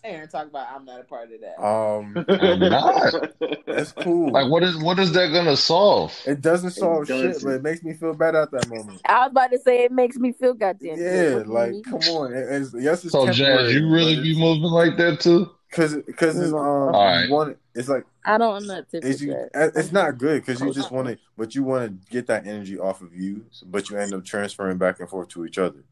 though. 0.02 0.08
Aaron 0.08 0.28
talk 0.28 0.46
about 0.46 0.66
I'm 0.74 0.84
not 0.84 1.00
a 1.00 1.04
part 1.04 1.30
of 1.32 1.40
that. 1.40 1.62
Um, 1.62 2.14
I'm 2.28 2.58
not. 2.60 3.64
that's 3.66 3.92
cool. 3.92 4.30
Like, 4.32 4.50
what 4.50 4.62
is 4.62 4.76
what 4.76 4.98
is 4.98 5.12
that 5.12 5.32
gonna 5.32 5.56
solve? 5.56 6.14
It 6.26 6.40
doesn't 6.40 6.70
solve 6.72 7.06
shit, 7.06 7.32
doesn't. 7.32 7.48
but 7.48 7.54
it 7.56 7.62
makes 7.62 7.82
me 7.82 7.92
feel 7.94 8.14
better 8.14 8.38
at 8.42 8.50
that 8.52 8.68
moment. 8.68 9.00
I 9.06 9.20
was 9.24 9.30
about 9.32 9.50
to 9.52 9.58
say 9.58 9.84
it 9.84 9.92
makes 9.92 10.16
me 10.16 10.32
feel 10.32 10.54
goddamn 10.54 10.96
good. 10.96 11.32
Yeah, 11.32 11.36
What 11.38 11.46
like 11.48 11.70
mean? 11.72 11.82
come 11.84 12.00
on. 12.14 12.32
It- 12.32 12.48
it's, 12.50 12.74
yes, 12.74 13.04
it's 13.04 13.12
So, 13.12 13.30
Jazz, 13.30 13.72
you 13.72 13.88
really 13.88 14.20
be 14.20 14.38
moving 14.38 14.62
like 14.70 14.96
that 14.96 15.20
too? 15.20 15.50
because 15.70 15.94
because 15.96 16.36
it's 16.38 16.52
um 16.52 16.58
Alright. 16.58 17.30
one. 17.30 17.56
It's 17.74 17.88
like 17.88 18.04
I 18.24 18.36
don't. 18.36 18.54
I'm 18.56 18.66
not 18.66 18.88
tit 18.90 19.04
it's 19.04 19.20
you. 19.22 19.34
It's 19.54 19.92
not 19.92 20.18
good 20.18 20.44
because 20.44 20.60
you 20.60 20.74
just 20.74 20.90
want 20.90 21.08
to, 21.08 21.18
but 21.38 21.54
you 21.54 21.62
want 21.62 21.86
to 22.04 22.10
get 22.10 22.26
that 22.26 22.46
energy 22.46 22.78
off 22.78 23.00
of 23.00 23.14
you, 23.14 23.44
but 23.64 23.88
you 23.88 23.96
end 23.96 24.12
up 24.12 24.24
transferring 24.24 24.76
back 24.76 24.98
and 25.00 25.08
forth 25.08 25.28
to 25.28 25.46
each 25.46 25.56
other. 25.56 25.84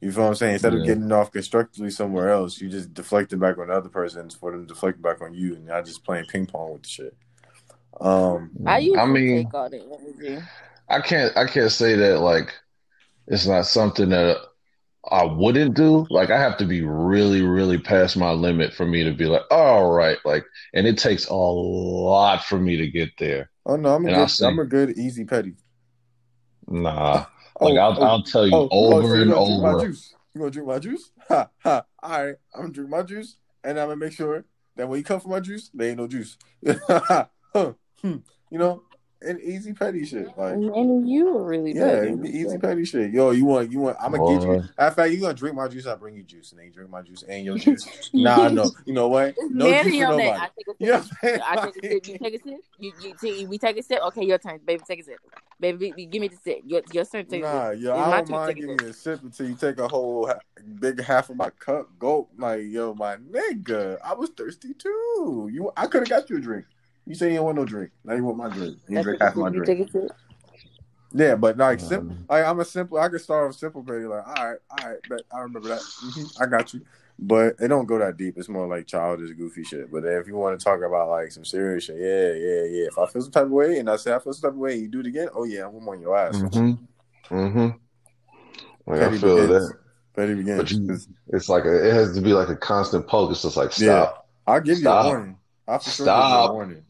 You 0.00 0.12
feel 0.12 0.22
what 0.24 0.28
I'm 0.28 0.34
saying? 0.36 0.52
Instead 0.54 0.74
of 0.74 0.84
getting 0.86 1.10
off 1.10 1.32
constructively 1.32 1.90
somewhere 1.90 2.30
else, 2.30 2.60
you 2.60 2.68
just 2.68 2.94
deflect 2.94 3.32
it 3.32 3.38
back 3.38 3.58
on 3.58 3.66
the 3.66 3.74
other 3.74 3.88
person 3.88 4.30
for 4.30 4.52
them 4.52 4.62
to 4.66 4.72
deflect 4.72 5.02
back 5.02 5.20
on 5.20 5.34
you, 5.34 5.54
and 5.56 5.66
not 5.66 5.84
just 5.86 6.04
playing 6.04 6.26
ping 6.26 6.46
pong 6.46 6.72
with 6.74 6.82
the 6.82 6.88
shit. 6.88 7.16
Um, 8.00 8.50
I 8.64 8.78
usually 8.78 8.98
I 9.00 9.06
mean, 9.06 9.44
take 9.44 9.54
all 9.54 9.68
the 9.68 9.80
energy. 9.82 10.42
I 10.88 11.00
can't 11.00 11.36
I 11.36 11.46
can't 11.46 11.72
say 11.72 11.96
that 11.96 12.20
like 12.20 12.54
it's 13.26 13.46
not 13.46 13.66
something 13.66 14.10
that 14.10 14.36
I 15.10 15.24
wouldn't 15.24 15.74
do. 15.74 16.06
Like 16.10 16.30
I 16.30 16.40
have 16.40 16.56
to 16.58 16.64
be 16.64 16.82
really, 16.82 17.42
really 17.42 17.78
past 17.78 18.16
my 18.16 18.30
limit 18.30 18.74
for 18.74 18.86
me 18.86 19.02
to 19.04 19.12
be 19.12 19.24
like, 19.26 19.42
all 19.50 19.90
right, 19.90 20.18
like, 20.24 20.44
and 20.74 20.86
it 20.86 20.98
takes 20.98 21.28
a 21.28 21.34
lot 21.34 22.44
for 22.44 22.58
me 22.58 22.76
to 22.76 22.86
get 22.88 23.10
there. 23.18 23.50
oh 23.66 23.76
no, 23.76 23.96
I'm 23.96 24.04
a 24.04 24.08
And 24.08 24.16
good, 24.16 24.30
say- 24.30 24.46
I'm 24.46 24.58
a 24.60 24.64
good 24.64 24.96
easy 24.96 25.24
petty. 25.24 25.54
Nah, 26.68 27.24
Oh, 27.60 27.66
like 27.66 27.78
I'll 27.78 28.02
oh, 28.02 28.06
I'll 28.06 28.22
tell 28.22 28.46
you 28.46 28.54
oh, 28.54 28.68
oh, 28.70 28.94
over 28.94 29.16
you 29.16 29.22
and 29.22 29.32
gonna 29.32 29.46
drink 29.46 29.62
my 29.62 29.70
over. 29.70 29.86
juice? 29.86 30.14
You 30.34 30.38
gonna 30.40 30.50
drink 30.50 30.68
my 30.68 30.78
juice? 30.78 31.10
Ha 31.28 31.48
ha! 31.58 31.84
All 32.02 32.24
right, 32.24 32.36
I'm 32.54 32.60
gonna 32.62 32.72
drink 32.72 32.90
my 32.90 33.02
juice, 33.02 33.36
and 33.64 33.78
I'm 33.78 33.88
gonna 33.88 33.96
make 33.96 34.12
sure 34.12 34.44
that 34.76 34.88
when 34.88 34.98
you 34.98 35.04
come 35.04 35.20
for 35.20 35.28
my 35.28 35.40
juice, 35.40 35.70
there 35.74 35.88
ain't 35.88 35.98
no 35.98 36.06
juice. 36.06 36.38
huh. 36.88 37.26
hmm. 37.52 38.16
You 38.50 38.58
know, 38.58 38.82
and 39.20 39.40
easy 39.40 39.72
petty 39.72 40.04
shit. 40.04 40.26
Like, 40.38 40.54
And, 40.54 40.70
and 40.74 41.08
you 41.08 41.32
were 41.34 41.44
really 41.44 41.72
yeah, 41.74 41.86
petty. 41.90 42.08
it'd 42.08 42.26
easy 42.26 42.58
petty 42.58 42.84
shit. 42.84 43.10
Yo, 43.12 43.30
you 43.32 43.44
want, 43.44 43.72
you 43.72 43.80
want? 43.80 43.96
I'm 44.00 44.12
gonna 44.12 44.38
get 44.38 44.46
you. 44.46 44.54
Boy. 44.60 44.84
In 44.86 44.92
fact, 44.94 45.10
you 45.12 45.20
gonna 45.20 45.34
drink 45.34 45.56
my 45.56 45.66
juice? 45.68 45.86
I 45.86 45.94
bring 45.96 46.14
you 46.14 46.22
juice, 46.22 46.52
and 46.52 46.58
then 46.60 46.66
you 46.66 46.72
drink 46.72 46.90
my 46.90 47.02
juice 47.02 47.22
and 47.24 47.44
your 47.44 47.58
juice. 47.58 48.10
nah, 48.12 48.48
no. 48.48 48.70
You 48.86 48.92
know 48.94 49.08
what? 49.08 49.34
It's 49.36 49.50
No 49.50 49.70
juice 49.82 49.94
for 49.96 50.00
nobody. 50.02 50.22
that. 50.28 50.40
I 50.40 50.46
take 50.46 50.66
a 50.68 50.70
sip. 50.70 50.76
You 50.78 50.86
know 50.86 50.94
I'm 50.94 51.02
saying? 51.02 51.40
I 51.44 51.56
take 51.56 51.76
a 51.76 51.88
sip. 51.88 52.06
You 52.08 52.18
take 52.18 52.34
a 52.34 52.38
sip. 52.42 52.60
You, 52.78 52.92
you 53.00 53.14
see, 53.18 53.46
we 53.46 53.58
take 53.58 53.78
a 53.78 53.82
sip. 53.82 54.02
Okay, 54.08 54.24
your 54.24 54.38
turn, 54.38 54.60
baby. 54.64 54.82
Take 54.86 55.00
a 55.00 55.04
sip, 55.04 55.18
baby. 55.58 55.92
be- 55.96 56.06
Give 56.06 56.20
me 56.20 56.28
the 56.28 56.36
sip. 56.36 56.58
Your, 56.64 56.82
your 56.92 57.04
turn. 57.04 57.26
Take 57.26 57.42
a 57.42 57.46
Nah, 57.46 57.70
sip. 57.72 57.80
yo, 57.80 57.94
I 57.96 58.10
don't 58.18 58.30
mind 58.30 58.56
giving 58.56 58.78
you 58.80 58.86
a 58.86 58.92
sip 58.92 59.22
until 59.22 59.48
you 59.48 59.54
take 59.56 59.78
a 59.78 59.88
whole 59.88 60.32
big 60.78 61.02
half 61.02 61.28
of 61.30 61.36
my 61.36 61.50
cup. 61.50 61.88
Go, 61.98 62.28
like, 62.38 62.62
yo, 62.64 62.94
my 62.94 63.16
nigga, 63.16 63.98
I 64.04 64.14
was 64.14 64.30
thirsty 64.30 64.74
too. 64.74 65.50
You, 65.52 65.72
I 65.76 65.86
could 65.88 66.02
have 66.02 66.08
got 66.08 66.30
you 66.30 66.36
a 66.36 66.40
drink. 66.40 66.66
You 67.08 67.14
say 67.14 67.30
you 67.30 67.36
don't 67.36 67.46
want 67.46 67.56
no 67.56 67.64
drink. 67.64 67.90
Now 68.04 68.14
you 68.14 68.22
want 68.22 68.36
my 68.36 68.50
drink. 68.50 68.76
You 68.86 68.98
I 68.98 69.02
drink 69.02 69.20
half 69.22 69.30
of 69.32 69.38
my 69.38 69.48
drink. 69.48 69.64
take 69.66 69.80
a 69.80 69.90
sip. 69.90 70.10
Yeah, 71.14 71.36
but 71.36 71.56
like, 71.56 71.80
Um, 71.80 71.88
simple. 71.88 72.16
Like, 72.28 72.44
I'm 72.44 72.60
a 72.60 72.64
simple. 72.66 72.98
I 72.98 73.08
could 73.08 73.22
start 73.22 73.48
with 73.48 73.56
simple 73.56 73.82
baby. 73.82 74.04
Like, 74.04 74.26
all 74.28 74.34
right, 74.50 74.58
all 74.70 74.88
right, 74.90 74.98
but 75.08 75.22
I 75.32 75.40
remember 75.40 75.70
that. 75.70 75.80
hmm 75.80 76.24
I 76.42 76.44
got 76.46 76.74
you. 76.74 76.82
But 77.18 77.56
it 77.60 77.68
don't 77.68 77.86
go 77.86 77.98
that 77.98 78.18
deep. 78.18 78.36
It's 78.36 78.50
more 78.50 78.68
like 78.68 78.86
childish, 78.86 79.30
goofy 79.36 79.64
shit. 79.64 79.90
But 79.90 80.04
if 80.04 80.26
you 80.26 80.36
want 80.36 80.60
to 80.60 80.62
talk 80.62 80.82
about 80.82 81.08
like 81.08 81.32
some 81.32 81.46
serious 81.46 81.84
shit, 81.84 81.96
yeah, 81.96 82.32
yeah, 82.34 82.64
yeah. 82.82 82.88
If 82.88 82.98
I 82.98 83.06
feel 83.06 83.22
some 83.22 83.32
type 83.32 83.44
of 83.44 83.50
way 83.50 83.78
and 83.78 83.88
I 83.88 83.96
say 83.96 84.14
I 84.14 84.18
feel 84.18 84.34
some 84.34 84.50
type 84.50 84.54
of 84.54 84.58
way, 84.58 84.76
you 84.76 84.86
do 84.88 85.00
it 85.00 85.06
again. 85.06 85.28
Oh 85.34 85.44
yeah, 85.44 85.66
I'm 85.66 85.88
on 85.88 86.00
your 86.02 86.14
ass. 86.16 86.36
Mm-hmm. 86.36 87.34
Mm-hmm. 87.34 87.68
Like 88.86 89.00
I 89.00 89.18
feel 89.18 89.34
begins. 89.36 89.68
that. 89.68 89.78
Petty 90.14 90.34
begins. 90.34 90.58
But 90.58 90.70
you, 90.70 90.86
'Cause 90.86 91.08
it's 91.28 91.48
like 91.48 91.64
a, 91.64 91.88
it 91.88 91.94
has 91.94 92.14
to 92.14 92.20
be 92.20 92.34
like 92.34 92.50
a 92.50 92.56
constant 92.56 93.06
poke. 93.08 93.30
It's 93.30 93.42
just 93.42 93.56
like 93.56 93.70
Yeah. 93.78 93.86
stop, 94.04 94.28
I'll 94.46 94.60
give 94.60 94.76
you 94.78 94.82
Stop. 94.84 95.04
a 95.06 95.08
warning. 95.08 95.38
I'll 95.66 95.78
for 95.80 95.90
sure 95.90 96.06
give 96.06 96.14
you 96.14 96.22
Stop. 96.22 96.50
a 96.50 96.52
warning. 96.52 96.84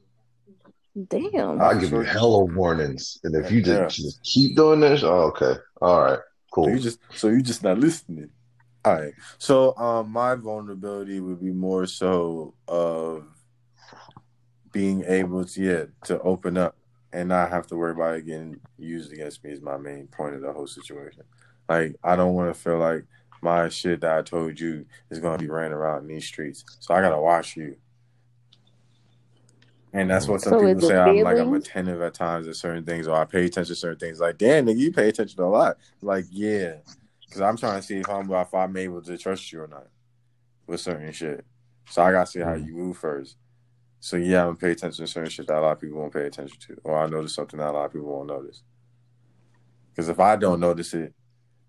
Damn. 1.09 1.61
I'll 1.61 1.79
give 1.79 1.93
you 1.93 2.01
hella 2.01 2.45
warnings, 2.45 3.19
and 3.25 3.35
if 3.37 3.53
you 3.53 3.63
just, 3.63 3.99
Yeah. 3.99 4.05
just 4.07 4.23
keep 4.25 4.57
doing 4.57 4.81
this, 4.81 5.03
oh, 5.05 5.33
okay, 5.35 5.55
all 5.81 6.01
right, 6.03 6.19
So 6.19 6.23
cool. 6.53 6.71
you 6.71 6.79
just 6.81 6.99
so 7.15 7.29
you 7.29 7.41
just 7.43 7.63
not 7.63 7.79
listening. 7.79 8.31
All 8.85 8.95
right. 8.95 9.13
So 9.39 9.77
um 9.77 10.11
my 10.11 10.35
vulnerability 10.35 11.21
would 11.21 11.41
be 11.41 11.53
more 11.53 11.87
so 11.87 12.55
of 12.67 13.25
being 14.73 15.05
able 15.05 15.45
to 15.45 15.63
yeah, 15.63 15.85
to 16.05 16.21
open 16.23 16.57
up 16.57 16.77
and 17.13 17.29
not 17.29 17.51
have 17.51 17.67
to 17.69 17.77
worry 17.77 17.93
about 17.93 18.17
it 18.17 18.27
getting 18.27 18.61
used 18.79 19.13
against 19.13 19.43
me 19.45 19.51
is 19.51 19.61
my 19.63 19.77
main 19.77 20.07
point 20.09 20.35
of 20.35 20.43
the 20.43 20.53
whole 20.53 20.67
situation. 20.67 21.23
Like 21.69 21.97
I 22.03 22.17
don't 22.17 22.35
want 22.35 22.55
to 22.55 22.61
feel 22.61 22.79
like 22.79 23.05
my 23.43 23.69
shit 23.69 24.01
that 24.01 24.19
I 24.19 24.23
told 24.23 24.59
you 24.59 24.85
is 25.11 25.19
gonna 25.19 25.39
be 25.39 25.49
ran 25.49 25.73
around 25.73 26.03
in 26.03 26.09
these 26.09 26.27
streets. 26.27 26.65
So 26.81 26.95
I 26.95 27.01
gotta 27.01 27.21
watch 27.21 27.57
you. 27.57 27.77
And 29.93 30.11
that's 30.11 30.29
what 30.29 30.41
some 30.41 30.53
So 30.53 30.67
people 30.67 30.89
say. 30.89 30.97
I'm 30.97 31.21
like 31.21 31.39
I'm 31.39 31.55
attentive 31.55 32.01
at 32.03 32.15
times 32.15 32.47
to 32.47 32.55
certain 32.55 32.85
things, 32.85 33.09
or 33.09 33.17
I 33.17 33.25
pay 33.25 33.47
attention 33.47 33.75
to 33.75 33.81
certain 33.81 33.99
things. 33.99 34.21
Like, 34.21 34.37
damn, 34.37 34.67
nigga, 34.67 34.79
you 34.79 34.93
pay 34.93 35.09
attention 35.09 35.37
to 35.39 35.45
a 35.45 35.47
lot. 35.47 35.79
Like, 36.03 36.27
yeah, 36.31 36.77
because 37.25 37.41
I'm 37.41 37.57
trying 37.57 37.81
to 37.81 37.87
see 37.87 37.99
if 37.99 38.09
I'm 38.09 38.31
if 38.31 38.53
I'm 38.53 38.77
able 38.77 39.03
to 39.03 39.17
trust 39.17 39.51
you 39.53 39.63
or 39.63 39.67
not 39.67 39.87
with 40.67 40.81
certain 40.81 41.13
shit. 41.13 41.45
So 41.89 42.03
I 42.03 42.13
gotta 42.13 42.31
see 42.31 42.41
how 42.41 42.55
mm-hmm. 42.55 42.67
you 42.67 42.75
move 42.75 42.99
first. 42.99 43.37
So 44.01 44.17
yeah, 44.17 44.43
I'm 44.43 44.49
gonna 44.49 44.57
pay 44.57 44.73
attention 44.73 45.05
to 45.07 45.11
certain 45.11 45.31
shit 45.31 45.47
that 45.47 45.59
a 45.59 45.61
lot 45.61 45.73
of 45.73 45.81
people 45.81 45.99
won't 45.99 46.13
pay 46.13 46.27
attention 46.27 46.59
to, 46.67 46.81
or 46.85 46.99
I 46.99 47.07
notice 47.07 47.35
something 47.35 47.59
that 47.59 47.71
a 47.71 47.73
lot 47.73 47.87
of 47.87 47.93
people 47.93 48.09
won't 48.09 48.29
notice. 48.29 48.63
Because 49.91 50.09
if 50.09 50.21
I 50.21 50.37
don't 50.37 50.61
notice 50.61 50.95
it, 50.95 51.15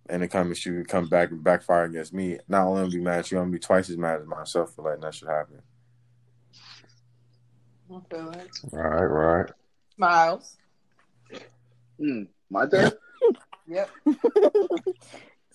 and 0.09 0.23
it 0.23 0.27
comes 0.29 0.65
you 0.65 0.83
come 0.83 1.07
back 1.07 1.31
and 1.31 1.43
backfire 1.43 1.85
against 1.85 2.13
me, 2.13 2.39
not 2.47 2.65
only 2.65 2.97
be 2.97 3.01
mad 3.01 3.19
at 3.19 3.31
you, 3.31 3.37
I'm 3.37 3.45
gonna 3.45 3.53
be 3.53 3.59
twice 3.59 3.89
as 3.89 3.97
mad 3.97 4.21
at 4.21 4.27
myself 4.27 4.73
for 4.73 4.83
letting 4.83 5.01
that 5.01 5.15
shit 5.15 5.29
happen. 5.29 5.61
I 7.91 7.99
feel 8.09 8.29
it. 8.31 8.49
Right, 8.71 9.03
right. 9.05 9.51
Smiles. 9.95 10.57
Mm, 11.99 12.27
my 12.49 12.67
turn. 12.67 12.91
Yep. 13.67 13.89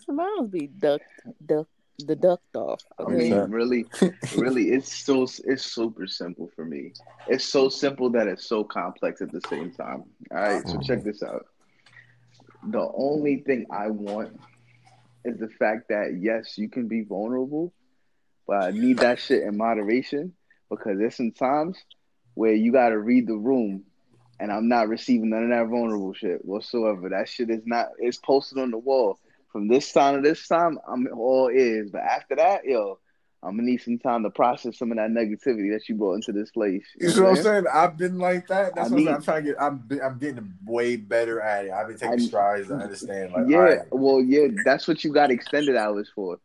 Smiles 0.05 0.49
be 0.49 0.69
ducked, 0.69 1.03
duck, 1.45 1.67
the 1.99 2.15
ducked 2.15 2.55
off. 2.55 2.81
I 2.97 3.11
mean, 3.11 3.35
really, 3.51 3.87
really, 4.37 4.69
it's 4.69 4.95
so 4.95 5.27
it's 5.45 5.65
super 5.65 6.07
simple 6.07 6.49
for 6.55 6.65
me. 6.65 6.93
It's 7.27 7.45
so 7.45 7.69
simple 7.69 8.11
that 8.11 8.29
it's 8.29 8.47
so 8.47 8.63
complex 8.63 9.21
at 9.21 9.33
the 9.33 9.41
same 9.51 9.73
time. 9.73 10.05
All 10.31 10.37
right, 10.37 10.69
so 10.69 10.79
check 10.79 11.03
this 11.03 11.25
out. 11.25 11.47
The 12.69 12.89
only 12.95 13.39
thing 13.39 13.67
I 13.71 13.89
want 13.89 14.39
is 15.25 15.39
the 15.41 15.49
fact 15.49 15.89
that 15.89 16.17
yes, 16.21 16.57
you 16.57 16.69
can 16.69 16.87
be 16.87 17.03
vulnerable, 17.03 17.73
but 18.47 18.63
I 18.63 18.71
need 18.71 18.99
that 18.99 19.19
shit 19.19 19.43
in 19.43 19.57
moderation 19.57 20.35
because 20.71 20.99
there's 20.99 21.17
some 21.17 21.33
times 21.33 21.79
where 22.35 22.53
you 22.53 22.73
got 22.73 22.91
to 22.91 22.99
read 22.99 23.27
the 23.27 23.37
room, 23.37 23.85
and 24.41 24.53
I'm 24.53 24.69
not 24.69 24.89
receiving 24.89 25.31
none 25.31 25.45
of 25.45 25.51
that 25.51 25.69
vulnerable 25.69 26.13
shit 26.15 26.45
whatsoever. 26.45 27.09
That 27.09 27.29
shit 27.29 27.51
is 27.51 27.63
not. 27.65 27.89
It's 27.99 28.19
posted 28.19 28.59
on 28.59 28.71
the 28.71 28.79
wall. 28.79 29.19
From 29.53 29.69
this 29.69 29.93
time 29.93 30.17
to 30.17 30.29
this 30.29 30.49
time, 30.49 30.79
I'm 30.89 31.07
all 31.17 31.49
ears. 31.49 31.91
But 31.91 32.03
after 32.03 32.35
that, 32.37 32.65
yo, 32.65 32.99
I'm 33.41 33.57
gonna 33.57 33.63
need 33.71 33.83
some 33.83 33.99
time 34.01 34.25
to 34.25 34.31
process 34.31 34.77
some 34.79 34.91
of 34.91 34.97
that 34.97 35.11
negativity 35.11 35.73
that 35.73 35.89
you 35.89 35.95
brought 35.95 36.15
into 36.15 36.33
this 36.33 36.51
place. 36.51 36.85
You 36.99 37.15
know 37.15 37.23
what 37.23 37.39
I'm 37.39 37.43
saying? 37.45 37.65
I've 37.73 37.97
been 37.97 38.19
like 38.19 38.49
that. 38.49 38.75
That's 38.75 38.91
I 38.91 38.95
what 38.95 38.99
I'm, 38.99 39.05
need- 39.05 39.13
I'm 39.13 39.23
trying 39.23 39.45
to 39.45 39.49
get. 39.51 39.63
I'm 39.63 39.89
I'm 40.03 40.19
getting 40.19 40.53
way 40.65 40.97
better 40.97 41.41
at 41.41 41.67
it. 41.67 41.71
I've 41.71 41.87
been 41.87 41.99
taking 41.99 42.15
I- 42.15 42.27
strides 42.27 42.67
to 42.69 42.75
understand. 42.75 43.33
Like, 43.33 43.45
yeah, 43.49 43.57
right, 43.59 43.79
well, 43.93 44.21
yeah, 44.21 44.49
that's 44.65 44.89
what 44.89 45.05
you 45.05 45.13
got 45.13 45.31
extended 45.31 45.77
hours 45.77 46.11
for. 46.13 46.41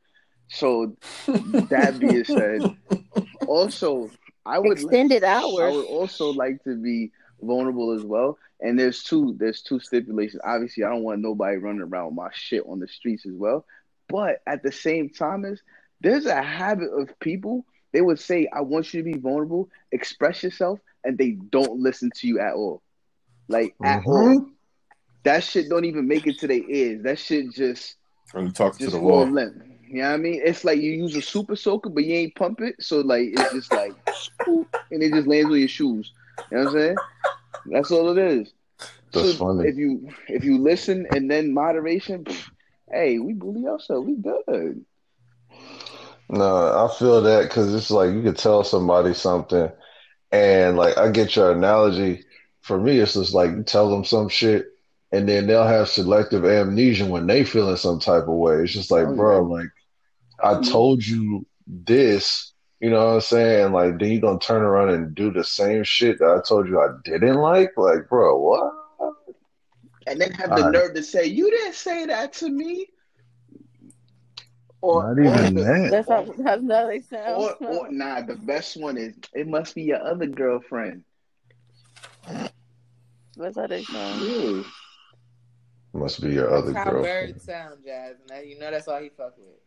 So 0.50 0.96
that 1.26 1.98
being 2.00 2.24
said, 2.26 2.76
also 3.48 4.10
I 4.50 4.60
would 4.60 4.80
Extended 4.80 5.24
I 5.24 5.42
hours. 5.42 5.76
would 5.76 5.86
also 5.86 6.32
like 6.34 6.64
to 6.64 6.76
be 6.76 7.12
vulnerable 7.42 7.92
as 7.92 8.04
well. 8.04 8.38
And 8.62 8.78
there's 8.78 9.04
two 9.04 9.36
there's 9.40 9.62
two 9.62 9.80
stipulations. 9.80 10.42
Obviously, 10.44 10.84
I 10.84 10.90
don't 10.90 11.04
want 11.04 11.22
nobody 11.22 11.58
running 11.58 11.82
around 11.82 12.08
with 12.08 12.16
my 12.16 12.30
shit 12.34 12.64
on 12.68 12.80
the 12.80 12.88
streets 12.88 13.26
as 13.26 13.34
well. 13.34 13.66
But 14.10 14.42
at 14.48 14.64
the 14.64 14.72
same 14.72 15.10
time, 15.10 15.46
is 15.46 15.62
there's 16.02 16.26
a 16.26 16.42
habit 16.42 16.90
of 16.92 17.18
people 17.20 17.66
they 17.92 18.02
would 18.02 18.20
say, 18.20 18.48
"I 18.54 18.62
want 18.62 18.94
you 18.94 19.02
to 19.04 19.12
be 19.12 19.18
vulnerable, 19.18 19.70
express 19.92 20.44
yourself," 20.44 20.80
and 21.04 21.18
they 21.18 21.32
don't 21.32 21.80
listen 21.80 22.12
to 22.18 22.28
you 22.28 22.40
at 22.40 22.54
all, 22.54 22.82
like 23.48 23.76
at 23.84 24.04
Mhm. 24.04 24.08
all. 24.08 24.46
That 25.24 25.44
shit 25.44 25.70
don't 25.70 25.86
even 25.86 26.08
make 26.08 26.28
it 26.28 26.40
to 26.40 26.48
their 26.48 26.64
ears. 26.70 27.04
That 27.04 27.20
shit 27.20 27.52
just 27.52 27.96
when 28.34 28.46
you 28.48 28.52
talk 28.52 28.78
to 28.78 28.86
the 28.90 29.00
go 29.00 29.04
wall. 29.06 29.26
limp. 29.26 29.64
You 29.90 30.04
know 30.04 30.10
what 30.10 30.14
I 30.14 30.18
mean? 30.18 30.42
It's 30.46 30.64
like 30.64 30.80
you 30.80 30.92
use 30.92 31.16
a 31.16 31.22
super 31.22 31.56
soaker, 31.56 31.90
but 31.90 32.06
you 32.06 32.14
ain't 32.14 32.36
pump 32.36 32.62
it, 32.62 32.76
so 32.80 33.00
like 33.02 33.30
it's 33.34 33.54
just 33.54 33.72
like, 33.74 33.94
and 34.48 35.02
it 35.04 35.12
just 35.12 35.28
lands 35.28 35.50
on 35.50 35.58
your 35.58 35.68
shoes. 35.68 36.12
You 36.52 36.58
know 36.58 36.64
what 36.66 36.68
I'm 36.70 36.80
saying? 36.80 36.96
That's 37.72 37.92
all 37.92 38.16
it 38.16 38.20
is. 38.20 38.54
That's 39.12 39.32
so 39.32 39.54
funny. 39.54 39.68
if 39.68 39.76
you 39.78 40.10
if 40.28 40.44
you 40.44 40.60
listen 40.60 41.08
and 41.12 41.30
then 41.30 41.54
moderation, 41.54 42.24
pff, 42.24 42.50
hey, 42.92 43.18
we 43.18 43.34
bully 43.34 43.66
ourselves. 43.68 44.08
We 44.08 44.16
good. 44.16 44.86
No, 46.30 46.86
I 46.86 46.94
feel 47.00 47.22
that 47.24 47.44
because 47.44 47.74
it's 47.74 47.90
like 47.90 48.12
you 48.14 48.22
could 48.22 48.38
tell 48.38 48.64
somebody 48.64 49.16
something, 49.16 49.72
and 50.32 50.78
like 50.78 50.98
I 50.98 51.10
get 51.10 51.36
your 51.36 51.52
analogy. 51.52 52.24
For 52.62 52.80
me, 52.80 53.00
it's 53.00 53.16
just 53.16 53.34
like 53.34 53.50
you 53.52 53.64
tell 53.64 53.90
them 53.90 54.06
some 54.06 54.30
shit, 54.30 54.68
and 55.12 55.28
then 55.28 55.48
they'll 55.48 55.64
have 55.66 55.90
selective 55.90 56.46
amnesia 56.46 57.08
when 57.08 57.26
they 57.26 57.44
feeling 57.44 57.78
some 57.78 58.00
type 58.00 58.24
of 58.24 58.36
way. 58.36 58.58
It's 58.58 58.74
just 58.74 58.92
like, 58.92 59.08
Oh, 59.08 59.16
bro, 59.16 59.38
yeah. 59.38 59.56
like 59.56 59.70
I 60.44 60.54
mm-hmm. 60.54 60.72
told 60.72 61.06
you 61.06 61.46
this, 61.68 62.54
you 62.80 62.90
know 62.90 63.06
what 63.06 63.14
I'm 63.16 63.22
saying? 63.22 63.74
Like 63.74 64.00
then 64.00 64.12
you're 64.12 64.22
gonna 64.22 64.40
turn 64.40 64.62
around 64.62 64.90
and 64.90 65.16
do 65.16 65.32
the 65.32 65.44
same 65.44 65.84
shit 65.84 66.20
that 66.20 66.30
I 66.30 66.48
told 66.48 66.68
you 66.68 66.80
I 66.80 66.90
didn't 67.04 67.36
like? 67.36 67.72
Like, 67.78 68.08
bro, 68.10 68.38
what? 68.38 68.74
And 70.08 70.20
then 70.20 70.32
have 70.32 70.50
the 70.50 70.56
Alright. 70.56 70.72
nerve 70.72 70.96
to 70.96 71.04
say, 71.04 71.26
"You 71.26 71.52
didn't 71.52 71.76
say 71.76 72.06
that 72.08 72.34
to 72.34 72.50
me." 72.50 72.88
Or, 74.82 75.14
Not 75.14 75.20
even 75.20 75.58
or, 75.58 75.64
that. 75.64 75.92
That's 75.92 76.10
how, 76.10 76.24
that's 76.24 76.72
how 76.72 76.88
they 76.88 77.02
sound. 77.02 77.36
or, 77.36 77.68
or 77.68 77.92
nah, 77.92 78.22
the 78.22 78.36
best 78.36 78.78
one 78.78 78.98
is 78.98 79.14
it 79.34 79.46
must 79.46 79.76
be 79.76 79.84
your 79.84 80.02
other 80.02 80.26
girlfriend. 80.26 81.04
That's 83.36 83.58
how 83.58 83.68
they 83.68 83.84
sound. 83.84 84.22
Yeah. 84.22 84.64
Must 85.94 86.22
be 86.22 86.30
your 86.30 86.54
other 86.54 86.72
That's 86.72 86.86
how 86.86 86.92
girlfriend. 86.92 87.34
birds 87.34 87.46
sound, 87.46 87.80
Jazz, 87.86 88.16
and 88.20 88.30
that, 88.30 88.48
you 88.48 88.58
know 88.58 88.72
that's 88.72 88.88
all 88.88 89.02
he 89.02 89.10
fuck 89.10 89.38
with. 89.38 89.59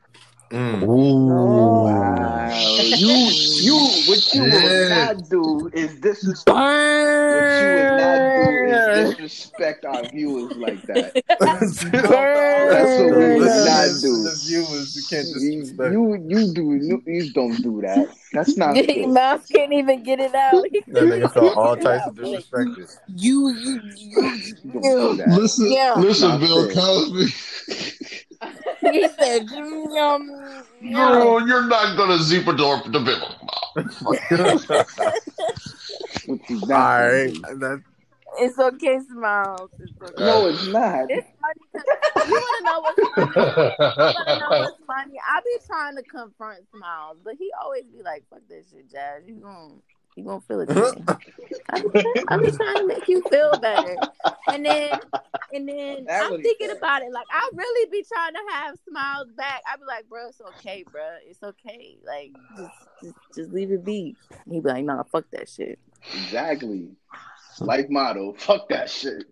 Mm. 0.53 0.83
Ooh. 0.83 1.85
Wow. 1.85 2.49
You 2.77 3.09
you 3.63 3.75
what 4.07 4.35
you 4.35 4.43
would 4.43 4.53
Shit. 4.53 4.91
not 4.91 5.31
do 5.31 5.71
is 5.73 5.95
disrespect 6.01 6.55
what 6.55 7.57
you 7.63 7.69
would 7.73 7.97
not 7.97 8.19
do 8.45 9.01
is 9.01 9.15
disrespect 9.17 9.85
our 9.87 10.05
viewers 10.11 10.53
like 10.57 10.83
that. 10.83 11.15
That's 11.41 11.85
That's 11.85 12.09
what 13.01 13.17
we 13.17 13.39
would 13.39 13.49
not 13.65 13.89
do. 14.03 14.13
The 14.23 14.43
viewers, 14.47 14.95
you 14.97 15.03
can't 15.09 15.27
You 15.29 15.35
disrespect. 15.63 15.93
you, 15.93 16.15
you 16.29 16.53
do 16.55 16.65
you, 16.75 17.03
you 17.07 17.33
don't 17.33 17.57
do 17.63 17.81
that. 17.81 18.09
That's 18.35 18.57
not 18.59 18.77
Your 18.77 18.85
fair. 18.85 19.09
mouth 19.09 19.49
can't 19.49 19.73
even 19.73 20.03
get 20.03 20.21
it 20.21 20.35
out. 20.35 20.53
that 20.63 20.87
nigga 21.05 21.33
felt 21.33 21.57
all 21.57 21.77
types 21.77 22.07
of 22.09 22.15
disrespected. 22.15 22.95
You, 23.09 23.49
you, 23.55 23.81
you. 23.97 24.23
You 24.65 24.71
don't 24.73 24.83
do 24.83 25.17
that. 25.17 25.29
Listen, 25.29 25.73
Yeah. 25.73 25.95
listen, 25.97 26.29
Not 26.29 26.41
Bill 26.41 26.67
fair. 26.67 26.75
Cosby. 26.75 27.27
He 28.91 29.09
said, 29.09 29.47
"Mm, 29.47 29.95
yum, 29.95 30.31
yum." 30.81 31.13
Girl, 31.13 31.47
you're 31.47 31.67
not 31.67 31.97
gonna 31.97 32.19
zip 32.19 32.47
a 32.49 32.53
door 32.57 32.83
the 32.87 33.01
bill. 33.01 33.37
What 36.27 36.41
you 36.49 36.57
all 36.57 36.69
not 36.69 36.69
gonna 36.69 37.23
right, 37.23 37.33
do. 37.33 37.59
that, 37.59 37.83
It's 38.39 38.59
okay, 38.59 38.99
Smiles. 39.11 39.71
It's 39.79 39.93
okay. 40.03 40.25
No, 40.25 40.47
it's 40.47 40.67
not. 40.67 41.11
It's 41.11 41.27
funny 41.41 41.85
'cause 42.15 42.29
you 42.29 42.33
want 42.35 42.59
to 42.59 42.65
know 42.65 42.81
what's 42.81 43.01
funny? 43.15 43.31
You 43.37 44.15
want 44.15 44.29
to 44.29 44.39
know 44.39 44.53
what's 44.61 44.85
funny? 44.87 45.21
I 45.27 45.41
be 45.45 45.59
trying 45.67 45.97
to 45.97 46.03
confront 46.03 46.69
Smiles, 46.71 47.19
but 47.25 47.35
he 47.39 47.51
always 47.63 47.85
be 47.85 48.03
like, 48.03 48.25
"Fuck 48.31 48.41
that 48.49 48.65
shit, 48.71 48.91
Jazz. 48.91 49.25
You 49.27 49.37
gon' 49.37 49.83
you 50.17 50.25
gonna 50.25 50.41
feel 50.41 50.61
it." 50.61 50.71
I'm, 51.71 51.83
just, 51.93 52.25
I 52.29 52.37
be 52.39 52.51
trying 52.51 52.77
to 52.77 52.87
make 52.87 53.09
you 53.09 53.23
feel 53.31 53.53
better, 53.61 53.97
and 54.49 54.65
then 54.65 54.99
and 55.53 55.69
then 55.69 56.05
That's 56.05 56.33
I'm 56.33 56.43
thinking 56.43 56.69
said. 56.69 56.77
about 56.77 57.03
it. 57.03 57.13
Like 57.13 57.27
I 57.31 57.51
really 57.55 57.91
be 57.91 58.05
trying 58.13 58.35
to 58.35 58.41
have 58.53 58.79
Smiles 58.89 59.29
back. 59.37 59.63
I 59.71 59.77
be 59.77 59.85
like, 59.87 60.09
"Bro, 60.09 60.29
it's 60.29 60.41
okay, 60.41 60.85
bro. 60.91 61.17
It's 61.27 61.43
okay. 61.43 61.99
Like 62.07 62.33
just 62.57 62.89
just, 63.03 63.17
just 63.35 63.53
leave 63.53 63.71
it 63.73 63.85
be." 63.85 64.17
He'd 64.51 64.63
be 64.63 64.69
like, 64.69 64.85
"Nah, 64.85 65.03
fuck 65.05 65.25
that 65.33 65.49
shit." 65.49 65.79
Exactly. 66.15 66.89
Life 67.61 67.87
motto. 67.89 68.33
Fuck 68.39 68.69
that 68.71 68.91
shit. 68.91 69.25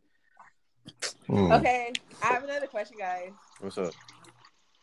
Hmm. 1.27 1.53
Okay, 1.53 1.93
I 2.23 2.27
have 2.27 2.45
another 2.45 2.67
question, 2.67 2.97
guys. 2.99 3.31
what's 3.61 3.79
up? 3.79 3.95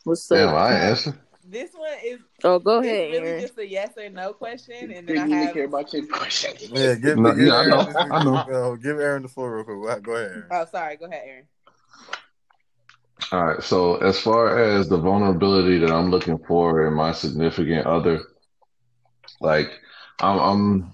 What's 0.04 0.28
Damn, 0.28 0.50
up? 0.50 0.56
I 0.56 0.74
answer. 0.74 1.20
This 1.50 1.72
one 1.74 1.90
is 2.04 2.20
Oh, 2.44 2.60
go 2.60 2.80
ahead, 2.80 3.12
really 3.12 3.28
Aaron. 3.30 3.42
just 3.42 3.58
a 3.58 3.66
yes 3.68 3.92
or 3.98 4.10
no 4.10 4.34
question, 4.34 4.92
and 4.92 4.92
then 4.92 5.06
Didn't 5.06 5.20
I 5.22 5.26
even 5.28 5.38
have 5.46 5.54
care 5.54 5.66
about 5.66 5.94
your 5.94 6.06
question. 6.08 6.52
Yeah, 6.74 6.96
give, 6.96 7.18
No, 7.18 7.34
give 7.34 7.48
yeah, 7.48 7.54
I 7.54 7.58
Aaron, 7.66 7.70
know, 7.70 7.94
I 8.16 8.24
know. 8.24 8.36
uh, 8.36 8.76
give 8.76 9.00
Aaron 9.00 9.24
the 9.24 9.30
floor 9.30 9.56
real 9.56 9.64
quick. 9.64 9.78
Go 9.78 9.88
ahead, 9.88 10.04
Go 10.04 10.12
ahead. 10.16 10.32
Aaron. 10.32 10.46
Oh, 10.52 10.66
sorry. 10.70 10.98
Go 10.98 11.06
ahead, 11.06 11.24
Aaron. 11.26 11.48
All 13.32 13.46
right. 13.46 13.64
So 13.64 13.96
as 13.98 14.20
far 14.20 14.60
as 14.60 14.90
the 14.90 14.98
vulnerability 14.98 15.80
that 15.80 15.92
I'm 15.92 16.12
looking 16.12 16.38
for 16.38 16.86
in 16.88 16.94
my 16.94 17.12
significant 17.14 17.86
other, 17.88 18.22
like 19.42 19.72
I'm, 20.20 20.40
I'm 20.40 20.94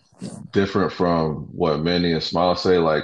different 0.52 0.92
from 0.92 1.48
what 1.52 1.80
Manny 1.82 2.14
and 2.14 2.24
Smile 2.24 2.56
say. 2.56 2.78
Like 2.78 3.04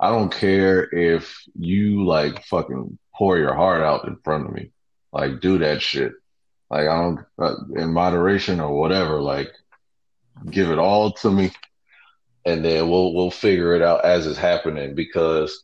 I 0.00 0.10
don't 0.10 0.32
care 0.32 0.82
if 0.94 1.42
you 1.58 2.04
like 2.04 2.44
fucking 2.44 2.98
pour 3.14 3.38
your 3.38 3.54
heart 3.54 3.82
out 3.82 4.06
in 4.08 4.16
front 4.24 4.46
of 4.46 4.52
me. 4.52 4.70
Like 5.12 5.40
do 5.40 5.58
that 5.58 5.80
shit. 5.80 6.12
Like 6.70 6.88
I 6.88 7.00
don't 7.00 7.20
uh, 7.38 7.54
in 7.74 7.92
moderation 7.92 8.60
or 8.60 8.78
whatever. 8.78 9.20
Like 9.20 9.52
give 10.50 10.70
it 10.70 10.78
all 10.78 11.12
to 11.12 11.30
me, 11.30 11.52
and 12.44 12.64
then 12.64 12.88
we'll 12.88 13.14
we'll 13.14 13.30
figure 13.30 13.74
it 13.74 13.82
out 13.82 14.04
as 14.04 14.26
it's 14.26 14.38
happening. 14.38 14.94
Because 14.94 15.62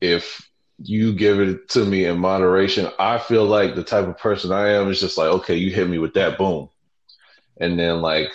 if 0.00 0.48
you 0.78 1.12
give 1.12 1.40
it 1.40 1.68
to 1.70 1.84
me 1.84 2.06
in 2.06 2.18
moderation, 2.18 2.88
I 2.98 3.18
feel 3.18 3.44
like 3.44 3.74
the 3.74 3.84
type 3.84 4.06
of 4.06 4.18
person 4.18 4.52
I 4.52 4.70
am 4.70 4.90
is 4.90 5.00
just 5.00 5.18
like, 5.18 5.28
okay, 5.28 5.56
you 5.56 5.70
hit 5.70 5.88
me 5.88 5.98
with 5.98 6.14
that, 6.14 6.38
boom, 6.38 6.70
and 7.60 7.78
then 7.78 8.00
like 8.00 8.30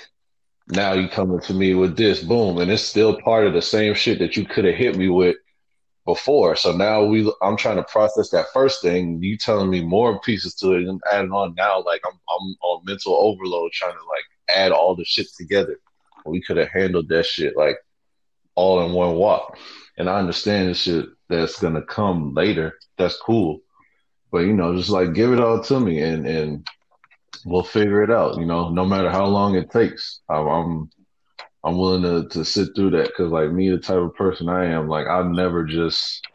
now 0.67 0.93
you 0.93 1.07
coming 1.07 1.39
to 1.41 1.53
me 1.53 1.73
with 1.73 1.97
this, 1.97 2.21
boom, 2.21 2.59
and 2.59 2.71
it's 2.71 2.83
still 2.83 3.19
part 3.21 3.47
of 3.47 3.53
the 3.53 3.61
same 3.61 3.93
shit 3.95 4.19
that 4.19 4.37
you 4.37 4.45
could 4.45 4.65
have 4.65 4.75
hit 4.75 4.95
me 4.95 5.09
with 5.09 5.35
before. 6.05 6.55
So 6.55 6.75
now 6.75 7.03
we, 7.03 7.31
I'm 7.41 7.57
trying 7.57 7.77
to 7.77 7.83
process 7.83 8.29
that 8.29 8.45
first 8.53 8.81
thing. 8.81 9.21
You 9.21 9.37
telling 9.37 9.69
me 9.69 9.83
more 9.83 10.19
pieces 10.21 10.53
to 10.55 10.73
it 10.73 10.87
and 10.87 11.01
adding 11.11 11.31
on 11.31 11.55
now, 11.55 11.81
like 11.81 12.01
I'm, 12.05 12.13
I'm 12.13 12.55
on 12.61 12.85
mental 12.85 13.15
overload 13.15 13.71
trying 13.71 13.93
to 13.93 14.05
like 14.07 14.55
add 14.55 14.71
all 14.71 14.95
the 14.95 15.05
shit 15.05 15.27
together. 15.35 15.79
We 16.25 16.41
could 16.41 16.57
have 16.57 16.69
handled 16.69 17.09
that 17.09 17.25
shit 17.25 17.57
like 17.57 17.77
all 18.55 18.85
in 18.85 18.93
one 18.93 19.15
walk. 19.15 19.57
And 19.97 20.09
I 20.09 20.19
understand 20.19 20.69
the 20.69 20.73
shit 20.73 21.05
that's 21.29 21.59
gonna 21.59 21.81
come 21.81 22.33
later. 22.33 22.77
That's 22.97 23.17
cool. 23.17 23.61
But 24.31 24.39
you 24.39 24.53
know, 24.53 24.75
just 24.75 24.89
like 24.89 25.13
give 25.13 25.31
it 25.33 25.39
all 25.39 25.63
to 25.63 25.79
me 25.79 26.01
and 26.01 26.27
and 26.27 26.67
we'll 27.45 27.63
figure 27.63 28.03
it 28.03 28.11
out. 28.11 28.37
You 28.37 28.45
know, 28.45 28.69
no 28.69 28.85
matter 28.85 29.09
how 29.09 29.25
long 29.25 29.55
it 29.55 29.71
takes. 29.71 30.21
I'm 30.29 30.47
I'm, 30.47 30.89
I'm 31.65 31.77
willing 31.79 32.03
to 32.03 32.29
to 32.29 32.45
sit 32.45 32.75
through 32.75 32.91
that 32.91 33.07
because 33.07 33.31
like 33.31 33.51
me, 33.51 33.71
the 33.71 33.79
type 33.79 33.97
of 33.97 34.13
person 34.13 34.47
I 34.49 34.65
am, 34.65 34.87
like 34.87 35.07
I've 35.07 35.25
never 35.25 35.63
just 35.65 36.25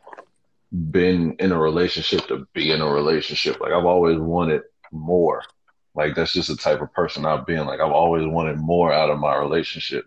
been 0.90 1.36
in 1.39 1.52
a 1.52 1.59
relationship 1.59 2.27
to 2.27 2.48
be 2.52 2.73
in 2.73 2.81
a 2.81 2.90
relationship. 2.90 3.61
Like 3.61 3.73
I've 3.73 3.85
always 3.85 4.19
wanted 4.19 4.62
more. 4.90 5.43
Like 5.94 6.16
that's 6.16 6.32
just 6.32 6.48
the 6.48 6.57
type 6.57 6.81
of 6.81 6.93
person 6.93 7.27
I've 7.27 7.47
been. 7.47 7.65
Like 7.66 7.78
I've 7.81 7.93
always 7.93 8.27
wanted 8.27 8.59
more 8.59 8.93
out 8.93 9.11
of 9.11 9.20
my 9.20 9.36
relationship. 9.36 10.07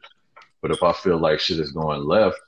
But 0.62 0.72
if 0.72 0.84
I 0.84 0.92
feel 0.92 1.18
like 1.18 1.40
shit 1.40 1.60
is 1.60 1.72
going 1.72 2.04
left, 2.04 2.40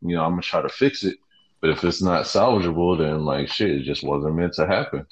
you 0.00 0.16
know, 0.16 0.24
I'm 0.24 0.32
gonna 0.32 0.42
try 0.42 0.62
to 0.62 0.70
fix 0.70 1.04
it. 1.04 1.18
But 1.60 1.70
if 1.70 1.84
it's 1.84 2.02
not 2.02 2.24
salvageable, 2.24 2.96
then 2.98 3.26
like 3.26 3.48
shit, 3.48 3.70
it 3.70 3.82
just 3.82 4.02
wasn't 4.02 4.36
meant 4.36 4.54
to 4.54 4.66
happen. 4.66 5.06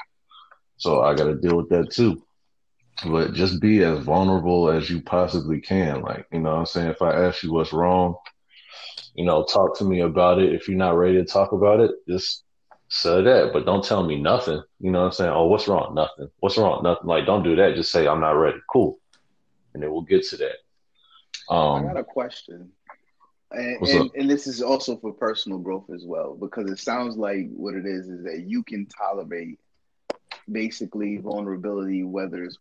So 0.79 1.03
I 1.03 1.15
gotta 1.15 1.35
deal 1.35 1.57
with 1.57 1.69
that 1.69 1.91
too. 1.91 2.23
But 3.05 3.35
just 3.35 3.61
be 3.61 3.83
as 3.83 4.01
vulnerable 4.01 4.71
as 4.71 4.91
you 4.91 5.01
possibly 5.01 5.61
can. 5.61 6.03
Like, 6.03 6.27
you 6.33 6.41
know 6.41 6.51
what 6.51 6.59
I'm 6.59 6.67
saying? 6.67 6.89
If 6.89 7.03
I 7.03 7.13
ask 7.13 7.43
you 7.43 7.53
what's 7.53 7.73
wrong, 7.73 8.17
you 9.15 9.25
know, 9.25 9.45
talk 9.45 9.77
to 9.79 9.85
me 9.85 10.01
about 10.01 10.39
it. 10.39 10.55
If 10.55 10.69
you're 10.69 10.77
not 10.77 10.97
ready 10.97 11.15
to 11.15 11.25
talk 11.25 11.53
about 11.53 11.81
it, 11.81 11.93
just 12.09 12.45
say 12.89 13.23
that, 13.23 13.53
but 13.53 13.65
don't 13.65 13.85
tell 13.85 14.03
me 14.03 14.21
nothing. 14.21 14.63
You 14.81 14.91
know 14.91 15.01
what 15.01 15.07
I'm 15.07 15.13
saying? 15.13 15.33
Oh, 15.33 15.47
what's 15.47 15.69
wrong? 15.69 15.95
Nothing. 15.95 16.29
What's 16.41 16.59
wrong? 16.59 16.83
Nothing. 16.83 17.07
Like, 17.07 17.27
don't 17.27 17.43
do 17.43 17.57
that. 17.57 17.75
Just 17.75 17.93
say 17.93 18.07
I'm 18.07 18.21
not 18.21 18.33
ready. 18.33 18.59
Cool, 18.71 18.99
and 19.75 19.83
then 19.83 19.91
we'll 19.91 20.03
get 20.03 20.25
to 20.29 20.37
that. 20.39 21.55
Um, 21.55 21.85
I 21.85 21.93
got 21.93 22.01
a 22.01 22.05
question, 22.05 22.71
and, 23.51 23.89
and, 23.89 24.11
and, 24.15 24.31
this 24.31 24.47
is 24.47 24.63
also 24.63 24.97
for 24.97 25.13
personal 25.13 25.59
growth 25.59 25.91
as 25.93 26.05
well, 26.05 26.37
because 26.39 26.71
it 26.71 26.79
sounds 26.79 27.17
like 27.17 27.49
what 27.51 27.75
it 27.75 27.87
is 27.87 28.09
is 28.09 28.23
that 28.25 28.45
you 28.47 28.63
can 28.63 28.87
tolerate 28.87 29.59
basically 30.51 31.17
vulnerability, 31.17 32.05
whether 32.05 32.45
it's 32.45 32.59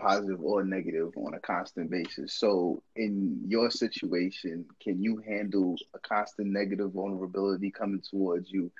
positive 0.00 0.40
or 0.42 0.64
negative, 0.64 1.12
on 1.16 1.34
a 1.34 1.40
constant 1.40 1.90
basis. 1.90 2.34
So, 2.34 2.82
in 2.96 3.42
your 3.46 3.70
situation, 3.70 4.64
can 4.82 5.02
you 5.02 5.22
handle 5.26 5.76
a 5.94 5.98
constant 6.00 6.48
negative 6.48 6.92
vulnerability 6.92 7.70
coming 7.70 8.02
towards 8.10 8.50
you 8.50 8.72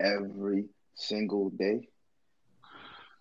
every 0.00 0.66
single 0.94 1.50
day? 1.50 1.88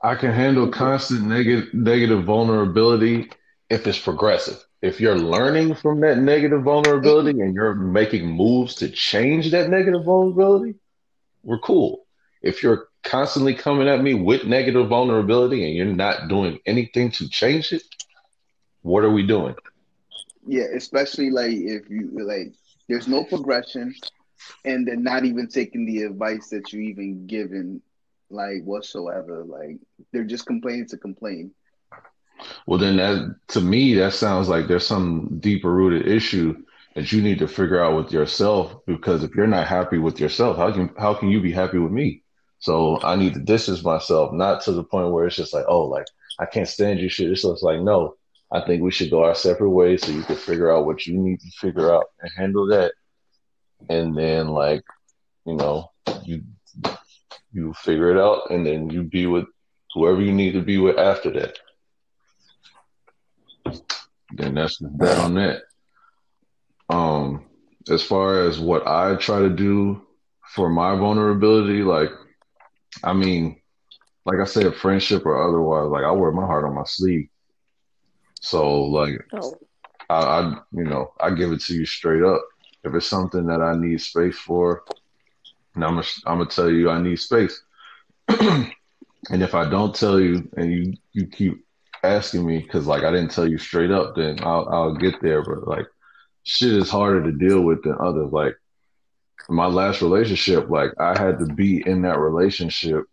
I 0.03 0.15
can 0.15 0.31
handle 0.31 0.69
constant 0.69 1.23
negative 1.23 1.73
negative 1.73 2.23
vulnerability 2.23 3.29
if 3.69 3.85
it's 3.87 3.99
progressive. 3.99 4.63
If 4.81 4.99
you're 4.99 5.17
learning 5.17 5.75
from 5.75 6.01
that 6.01 6.17
negative 6.17 6.63
vulnerability 6.63 7.39
and 7.39 7.53
you're 7.53 7.75
making 7.75 8.25
moves 8.27 8.75
to 8.75 8.89
change 8.89 9.51
that 9.51 9.69
negative 9.69 10.03
vulnerability, 10.03 10.75
we're 11.43 11.59
cool. 11.59 12.05
If 12.41 12.63
you're 12.63 12.87
constantly 13.03 13.53
coming 13.53 13.87
at 13.87 14.01
me 14.01 14.13
with 14.13 14.45
negative 14.45 14.87
vulnerability 14.87 15.65
and 15.65 15.75
you're 15.75 15.85
not 15.95 16.27
doing 16.27 16.59
anything 16.65 17.11
to 17.11 17.29
change 17.29 17.71
it, 17.71 17.83
what 18.81 19.03
are 19.03 19.11
we 19.11 19.25
doing? 19.25 19.55
Yeah, 20.45 20.65
especially 20.75 21.29
like 21.29 21.51
if 21.51 21.89
you 21.89 22.09
like 22.25 22.53
there's 22.89 23.07
no 23.07 23.23
progression 23.23 23.93
and 24.65 24.87
they're 24.87 24.95
not 24.95 25.23
even 25.25 25.47
taking 25.47 25.85
the 25.85 26.03
advice 26.03 26.49
that 26.49 26.73
you 26.73 26.81
even 26.81 27.27
given 27.27 27.81
like 28.29 28.63
whatsoever. 28.63 29.43
Like 29.43 29.77
they're 30.11 30.23
just 30.23 30.45
complaining 30.45 30.87
to 30.87 30.97
complain. 30.97 31.51
Well, 32.65 32.79
then 32.79 32.97
that 32.97 33.35
to 33.49 33.61
me 33.61 33.93
that 33.95 34.13
sounds 34.13 34.49
like 34.49 34.67
there's 34.67 34.87
some 34.87 35.39
deeper 35.39 35.71
rooted 35.71 36.07
issue 36.07 36.63
that 36.95 37.11
you 37.11 37.21
need 37.21 37.39
to 37.39 37.47
figure 37.47 37.83
out 37.83 37.95
with 37.95 38.11
yourself. 38.11 38.75
Because 38.85 39.23
if 39.23 39.35
you're 39.35 39.47
not 39.47 39.67
happy 39.67 39.99
with 39.99 40.19
yourself, 40.19 40.57
how 40.57 40.71
can 40.71 40.93
how 40.97 41.13
can 41.13 41.29
you 41.29 41.39
be 41.39 41.51
happy 41.51 41.77
with 41.77 41.91
me? 41.91 42.20
So 42.61 43.01
I 43.01 43.15
need 43.15 43.33
to 43.33 43.39
distance 43.39 43.83
myself, 43.83 44.31
not 44.31 44.61
to 44.61 44.71
the 44.71 44.83
point 44.83 45.11
where 45.11 45.25
it's 45.25 45.35
just 45.35 45.53
like, 45.53 45.65
oh, 45.67 45.85
like 45.85 46.05
I 46.39 46.45
can't 46.45 46.67
stand 46.67 46.99
you 46.99 47.09
shit. 47.09 47.31
It's 47.31 47.43
like, 47.43 47.81
no, 47.81 48.15
I 48.51 48.61
think 48.61 48.83
we 48.83 48.91
should 48.91 49.09
go 49.09 49.23
our 49.23 49.35
separate 49.35 49.71
ways 49.71 50.05
so 50.05 50.11
you 50.11 50.21
can 50.21 50.35
figure 50.35 50.71
out 50.71 50.85
what 50.85 51.05
you 51.07 51.17
need 51.17 51.41
to 51.41 51.51
figure 51.59 51.93
out 51.93 52.05
and 52.21 52.31
handle 52.37 52.67
that. 52.67 52.93
And 53.89 54.15
then 54.15 54.49
like, 54.49 54.83
you 55.45 55.55
know, 55.55 55.91
you 56.23 56.43
you 57.51 57.73
figure 57.73 58.11
it 58.11 58.21
out 58.21 58.51
and 58.51 58.65
then 58.65 58.89
you 58.91 59.03
be 59.03 59.25
with 59.25 59.45
whoever 59.93 60.21
you 60.21 60.31
need 60.31 60.53
to 60.53 60.61
be 60.61 60.77
with 60.77 60.97
after 60.97 61.31
that. 61.31 61.57
Then 64.33 64.53
that's 64.53 64.77
that 64.77 65.17
on 65.17 65.33
that. 65.33 65.63
Um, 66.89 67.45
as 67.89 68.03
far 68.03 68.45
as 68.45 68.59
what 68.59 68.85
I 68.85 69.15
try 69.15 69.39
to 69.39 69.49
do 69.49 70.05
for 70.53 70.69
my 70.69 70.95
vulnerability, 70.95 71.81
like, 71.81 72.11
I 73.03 73.13
mean, 73.13 73.61
like 74.25 74.39
I 74.39 74.45
said, 74.45 74.75
friendship 74.75 75.25
or 75.25 75.47
otherwise, 75.47 75.89
like 75.89 76.03
I 76.03 76.11
wear 76.11 76.31
my 76.31 76.45
heart 76.45 76.65
on 76.65 76.75
my 76.75 76.83
sleeve. 76.85 77.27
So 78.41 78.83
like, 78.83 79.19
oh. 79.33 79.53
I, 80.09 80.15
I, 80.15 80.57
you 80.71 80.83
know, 80.83 81.13
I 81.19 81.31
give 81.31 81.51
it 81.51 81.61
to 81.61 81.73
you 81.73 81.85
straight 81.85 82.23
up. 82.23 82.41
If 82.83 82.93
it's 82.93 83.07
something 83.07 83.45
that 83.47 83.61
I 83.61 83.75
need 83.75 84.01
space 84.01 84.37
for, 84.37 84.83
and 85.75 85.83
I'm 85.83 85.95
gonna, 85.95 86.07
I'm 86.25 86.37
gonna 86.39 86.49
tell 86.49 86.69
you 86.69 86.89
I 86.89 87.01
need 87.01 87.17
space. 87.17 87.61
and 88.27 88.73
if 89.29 89.53
I 89.53 89.69
don't 89.69 89.95
tell 89.95 90.19
you, 90.19 90.49
and 90.57 90.71
you 90.71 90.93
you 91.13 91.27
keep 91.27 91.63
asking 92.03 92.45
me 92.45 92.59
because 92.59 92.87
like 92.87 93.03
I 93.03 93.11
didn't 93.11 93.31
tell 93.31 93.47
you 93.47 93.57
straight 93.57 93.91
up, 93.91 94.15
then 94.15 94.39
I'll 94.41 94.67
I'll 94.69 94.95
get 94.95 95.21
there. 95.21 95.43
But 95.43 95.67
like 95.67 95.85
shit 96.43 96.73
is 96.73 96.89
harder 96.89 97.23
to 97.23 97.31
deal 97.31 97.61
with 97.61 97.83
than 97.83 97.95
others. 97.99 98.31
Like 98.31 98.55
my 99.49 99.65
last 99.65 100.01
relationship, 100.01 100.69
like 100.69 100.91
I 100.99 101.17
had 101.17 101.39
to 101.39 101.45
be 101.45 101.85
in 101.85 102.01
that 102.03 102.19
relationship, 102.19 103.05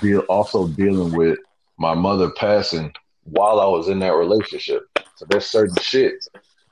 deal 0.00 0.20
also 0.20 0.68
dealing 0.68 1.12
with 1.16 1.38
my 1.78 1.94
mother 1.94 2.30
passing 2.30 2.92
while 3.24 3.60
I 3.60 3.66
was 3.66 3.88
in 3.88 3.98
that 4.00 4.14
relationship. 4.14 4.82
So 5.16 5.26
there's 5.28 5.46
certain 5.46 5.76
shit 5.76 6.26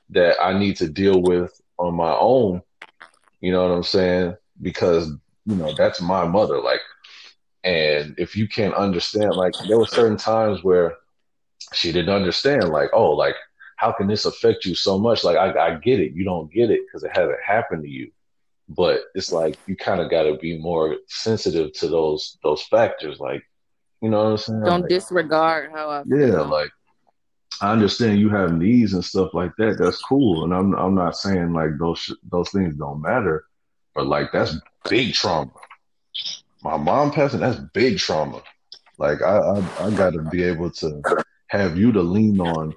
that 0.09 0.35
I 0.41 0.57
need 0.57 0.77
to 0.77 0.87
deal 0.87 1.21
with 1.21 1.59
on 1.77 1.95
my 1.95 2.13
own. 2.13 2.61
You 3.41 3.51
know 3.51 3.67
what 3.67 3.75
I'm 3.75 3.83
saying? 3.83 4.35
Because 4.61 5.09
you 5.45 5.55
know 5.55 5.73
that's 5.73 6.01
my 6.01 6.25
mother. 6.25 6.61
Like, 6.61 6.79
and 7.63 8.15
if 8.17 8.35
you 8.35 8.47
can't 8.47 8.73
understand, 8.73 9.31
like 9.31 9.53
there 9.67 9.77
were 9.77 9.85
certain 9.85 10.17
times 10.17 10.63
where 10.63 10.97
she 11.73 11.91
didn't 11.91 12.13
understand 12.13 12.69
like 12.69 12.89
oh 12.93 13.11
like 13.11 13.35
how 13.77 13.91
can 13.91 14.07
this 14.07 14.25
affect 14.25 14.65
you 14.65 14.75
so 14.75 14.97
much 14.97 15.23
like 15.23 15.37
i, 15.37 15.67
I 15.67 15.75
get 15.75 15.99
it 15.99 16.13
you 16.13 16.23
don't 16.23 16.51
get 16.51 16.71
it 16.71 16.81
because 16.85 17.03
it 17.03 17.11
hasn't 17.15 17.41
happened 17.45 17.83
to 17.83 17.89
you 17.89 18.11
but 18.69 19.01
it's 19.15 19.31
like 19.31 19.57
you 19.67 19.75
kind 19.75 20.01
of 20.01 20.09
got 20.09 20.23
to 20.23 20.37
be 20.37 20.57
more 20.57 20.97
sensitive 21.07 21.73
to 21.73 21.87
those 21.87 22.37
those 22.43 22.63
factors 22.63 23.19
like 23.19 23.43
you 24.01 24.09
know 24.09 24.23
what 24.23 24.31
i'm 24.31 24.37
saying? 24.37 24.63
Don't 24.63 24.81
like, 24.81 24.89
disregard 24.89 25.71
how 25.71 25.89
i 25.89 26.03
yeah 26.07 26.41
like 26.41 26.71
i 27.61 27.71
understand 27.71 28.19
you 28.19 28.29
have 28.29 28.53
needs 28.53 28.93
and 28.93 29.03
stuff 29.03 29.33
like 29.33 29.51
that 29.57 29.77
that's 29.77 30.01
cool 30.01 30.45
and 30.45 30.53
i'm 30.53 30.73
i'm 30.75 30.95
not 30.95 31.17
saying 31.17 31.53
like 31.53 31.71
those 31.77 32.13
those 32.31 32.49
things 32.51 32.75
don't 32.75 33.01
matter 33.01 33.45
but 33.95 34.07
like 34.07 34.31
that's 34.31 34.57
big 34.89 35.13
trauma. 35.13 35.51
My 36.63 36.77
mom 36.77 37.11
passing 37.11 37.39
that's 37.39 37.59
big 37.73 37.97
trauma. 37.97 38.41
Like 38.97 39.21
I, 39.21 39.37
I, 39.37 39.87
I 39.87 39.91
got 39.91 40.13
to 40.13 40.21
be 40.21 40.43
able 40.43 40.71
to 40.71 41.01
have 41.47 41.77
you 41.77 41.91
to 41.91 42.01
lean 42.01 42.39
on 42.39 42.75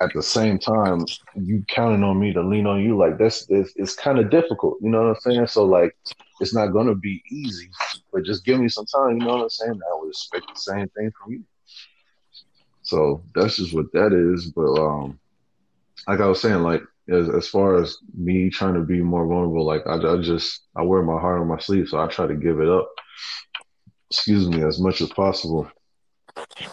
at 0.00 0.12
the 0.14 0.22
same 0.22 0.58
time 0.58 1.04
you 1.34 1.64
counting 1.68 2.02
on 2.02 2.18
me 2.18 2.32
to 2.32 2.42
lean 2.42 2.66
on 2.66 2.82
you 2.82 2.96
like 2.96 3.18
that's 3.18 3.46
it's, 3.50 3.72
it's 3.76 3.94
kind 3.94 4.18
of 4.18 4.30
difficult 4.30 4.78
you 4.80 4.88
know 4.88 5.02
what 5.02 5.16
i'm 5.16 5.20
saying? 5.20 5.46
So 5.46 5.64
like 5.64 5.94
it's 6.40 6.54
not 6.54 6.68
gonna 6.68 6.94
be 6.94 7.22
easy 7.30 7.68
but 8.12 8.24
just 8.24 8.44
give 8.44 8.58
me 8.58 8.68
some 8.68 8.86
time 8.86 9.18
you 9.18 9.24
know 9.24 9.36
what 9.36 9.42
i'm 9.42 9.48
saying? 9.50 9.80
I 9.90 10.00
would 10.00 10.08
expect 10.08 10.46
the 10.52 10.60
same 10.60 10.88
thing 10.88 11.12
from 11.20 11.32
you. 11.32 11.44
So 12.82 13.22
that's 13.34 13.56
just 13.56 13.74
what 13.74 13.92
that 13.92 14.12
is 14.12 14.46
but 14.46 14.72
um 14.80 15.18
like 16.08 16.20
i 16.20 16.26
was 16.26 16.40
saying 16.40 16.62
like 16.62 16.82
as, 17.10 17.28
as 17.28 17.48
far 17.48 17.80
as 17.80 17.98
me 18.16 18.48
trying 18.50 18.74
to 18.74 18.80
be 18.80 19.00
more 19.02 19.26
vulnerable 19.26 19.64
like 19.64 19.86
I, 19.86 19.96
I 19.96 20.20
just 20.20 20.62
i 20.76 20.82
wear 20.82 21.02
my 21.02 21.20
heart 21.20 21.40
on 21.40 21.48
my 21.48 21.58
sleeve 21.58 21.88
so 21.88 21.98
i 21.98 22.06
try 22.06 22.26
to 22.26 22.34
give 22.34 22.60
it 22.60 22.68
up. 22.68 22.88
Excuse 24.10 24.48
me 24.48 24.64
as 24.64 24.80
much 24.80 25.00
as 25.00 25.10
possible. 25.10 25.70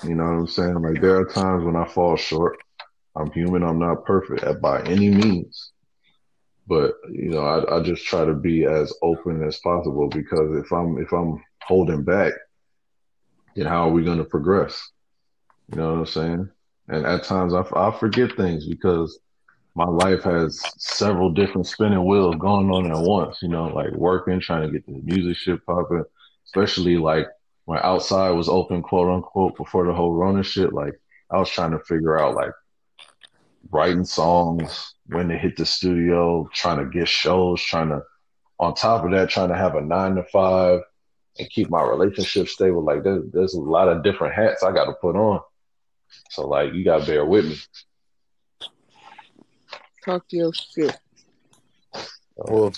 You 0.04 0.16
know 0.16 0.24
what 0.24 0.32
I'm 0.32 0.48
saying? 0.48 0.82
Like 0.82 1.02
there 1.02 1.18
are 1.18 1.26
times 1.26 1.64
when 1.64 1.76
I 1.76 1.86
fall 1.88 2.16
short. 2.16 2.58
I'm 3.18 3.32
human. 3.32 3.64
I'm 3.64 3.80
not 3.80 4.06
perfect 4.06 4.62
by 4.62 4.82
any 4.84 5.10
means. 5.10 5.72
But 6.68 6.96
you 7.10 7.30
know, 7.30 7.42
I, 7.42 7.78
I 7.78 7.82
just 7.82 8.06
try 8.06 8.26
to 8.26 8.34
be 8.34 8.66
as 8.66 8.94
open 9.02 9.44
as 9.44 9.58
possible 9.60 10.10
because 10.10 10.58
if 10.58 10.72
I'm 10.72 10.98
if 10.98 11.12
I'm 11.14 11.42
holding 11.64 12.04
back, 12.04 12.34
then 13.56 13.66
how 13.66 13.88
are 13.88 13.92
we 13.92 14.04
going 14.04 14.18
to 14.18 14.26
progress? 14.26 14.92
You 15.72 15.78
know 15.78 15.94
what 15.94 16.00
I'm 16.00 16.06
saying? 16.06 16.50
And 16.90 17.06
at 17.06 17.24
times 17.24 17.54
I, 17.54 17.64
I 17.76 17.98
forget 17.98 18.36
things 18.36 18.68
because 18.68 19.20
my 19.76 19.86
life 19.86 20.24
has 20.24 20.62
several 20.78 21.32
different 21.32 21.68
spinning 21.68 22.06
wheels 22.06 22.36
going 22.36 22.70
on 22.70 22.92
at 22.92 23.02
once. 23.02 23.42
You 23.42 23.50
know, 23.50 23.68
like 23.68 23.92
working, 23.92 24.40
trying 24.40 24.64
to 24.64 24.72
get 24.72 24.86
the 24.86 25.02
music 25.04 25.38
shit 25.38 25.66
popping, 25.66 26.04
especially 26.46 26.98
like 26.98 27.28
when 27.66 27.80
outside 27.80 28.32
was 28.32 28.50
open, 28.50 28.82
quote 28.82 29.10
unquote, 29.10 29.56
before 29.56 29.86
the 29.86 29.94
whole 29.94 30.14
Rona 30.14 30.44
shit, 30.44 30.74
like 30.74 31.00
I 31.32 31.38
was 31.38 31.50
trying 31.50 31.72
to 31.72 31.80
figure 31.80 32.20
out 32.20 32.36
like 32.36 32.52
writing 33.70 34.06
songs, 34.06 34.94
when 35.08 35.30
to 35.30 35.38
hit 35.38 35.58
the 35.58 35.66
studio, 35.66 36.50
trying 36.54 36.80
to 36.80 36.86
get 36.86 37.08
shows, 37.08 37.62
trying 37.62 37.90
to, 37.90 38.02
on 38.60 38.74
top 38.76 39.06
of 39.06 39.12
that, 39.12 39.30
trying 39.30 39.50
to 39.50 39.58
have 39.58 39.76
a 39.76 39.82
nine 39.82 40.16
to 40.16 40.24
five 40.24 40.82
and 41.40 41.50
keep 41.50 41.70
my 41.70 41.84
relationship 41.84 42.48
stable. 42.48 42.84
Like 42.84 43.04
there's, 43.04 43.24
there's 43.32 43.54
a 43.54 43.62
lot 43.62 43.88
of 43.88 44.04
different 44.04 44.34
hats 44.34 44.64
I 44.64 44.72
got 44.72 44.86
to 44.86 44.94
put 44.94 45.16
on. 45.16 45.42
So 46.32 46.48
like 46.48 46.74
you 46.74 46.84
got 46.84 47.02
to 47.02 47.06
bear 47.06 47.26
with 47.26 47.46
me. 47.46 47.58
Talk 50.04 50.26
your 50.30 50.54
shit. 50.54 50.98
Well, 52.36 52.72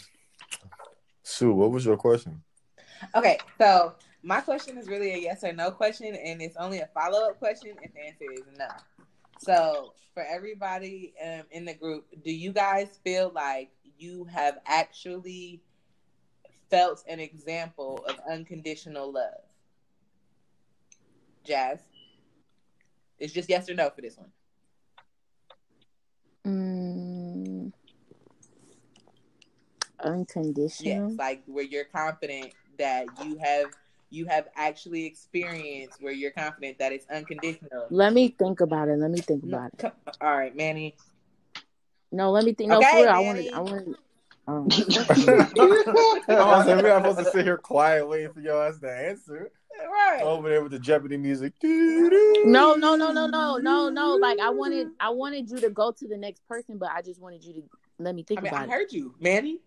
Sue, 1.24 1.54
what 1.54 1.72
was 1.72 1.86
your 1.86 1.98
question? 1.98 2.42
Okay, 3.16 3.38
so 3.58 3.94
my 4.24 4.42
question 4.42 4.78
is 4.78 4.88
really 4.88 5.14
a 5.14 5.18
yes 5.18 5.44
or 5.44 5.54
no 5.54 5.72
question, 5.72 6.16
and 6.16 6.42
it's 6.42 6.58
only 6.58 6.80
a 6.80 6.90
follow 6.94 7.30
up 7.30 7.40
question, 7.40 7.76
if 7.82 7.94
the 7.94 8.00
answer 8.00 8.26
is 8.34 8.58
no. 8.58 8.68
So, 9.40 9.94
for 10.14 10.22
everybody 10.22 11.14
um, 11.24 11.44
in 11.52 11.64
the 11.64 11.74
group, 11.74 12.06
do 12.26 12.32
you 12.32 12.52
guys 12.52 13.00
feel 13.06 13.32
like 13.34 13.72
you 13.98 14.26
have 14.26 14.58
actually 14.66 15.62
felt 16.70 17.06
an 17.08 17.22
example 17.22 18.06
of 18.06 18.20
unconditional 18.30 19.14
love? 19.14 19.42
Jazz? 21.46 21.80
It's 23.18 23.32
just 23.32 23.50
yes 23.50 23.70
or 23.70 23.76
no 23.76 23.90
for 23.90 24.02
this 24.02 24.18
one. 24.18 24.32
Mm, 26.46 27.72
unconditional. 30.02 31.10
Yes, 31.12 31.18
like 31.18 31.44
where 31.46 31.64
you're 31.64 31.86
confident 31.86 32.54
that 32.78 33.06
you 33.24 33.38
have 33.38 33.68
you 34.10 34.26
have 34.26 34.48
actually 34.56 35.06
experienced 35.06 36.02
where 36.02 36.14
you're 36.14 36.32
confident 36.32 36.80
that 36.80 36.92
it's 36.92 37.06
unconditional. 37.10 37.88
Let 37.90 38.14
me 38.14 38.30
think 38.38 38.62
about 38.62 38.88
it. 38.88 38.98
Let 38.98 39.12
me 39.12 39.20
think 39.20 39.44
about 39.44 39.72
it. 39.78 39.94
all 40.22 40.36
right, 40.38 40.56
Manny. 40.56 40.96
No, 42.12 42.32
let 42.32 42.44
me 42.46 42.54
think. 42.54 42.70
No, 42.70 42.78
Okay, 42.80 42.90
for 42.92 42.98
real. 42.98 43.10
I 43.10 43.20
want 43.20 43.38
to. 43.38 43.52
I 43.54 43.60
wanted. 43.60 43.96
Um, 44.48 44.68
I 46.28 46.58
was 46.58 46.66
like, 46.66 46.82
we're 46.82 46.98
supposed 46.98 47.20
to 47.20 47.26
sit 47.26 47.46
here 47.46 47.58
quiet 47.58 48.08
waiting 48.08 48.34
for 48.34 48.40
your 48.40 48.66
ass 48.66 48.80
to 48.80 48.92
answer. 48.92 49.52
Right. 49.80 50.24
Over 50.24 50.50
there 50.50 50.64
with 50.64 50.72
the 50.72 50.80
Jeopardy 50.80 51.18
music. 51.18 51.54
no, 51.64 52.74
no, 52.74 52.74
no, 52.74 52.96
no, 52.96 53.28
no, 53.28 53.58
no, 53.58 53.90
no. 53.90 54.16
Like 54.16 54.40
I 54.40 54.50
wanted. 54.50 54.88
I 55.00 55.10
wanted 55.10 55.50
you 55.50 55.60
to 55.60 55.70
go 55.70 55.92
to 55.92 56.08
the 56.08 56.18
next 56.18 56.46
person, 56.48 56.78
but 56.80 56.90
I 56.92 57.02
just 57.04 57.22
wanted 57.22 57.44
you 57.44 57.54
to 57.54 57.64
let 58.00 58.16
me 58.16 58.24
think 58.24 58.40
I 58.40 58.44
mean, 58.44 58.54
I 58.54 58.58
about 58.58 58.68
it. 58.70 58.72
heard 58.72 58.92
you, 58.92 59.14
Manny. 59.20 59.60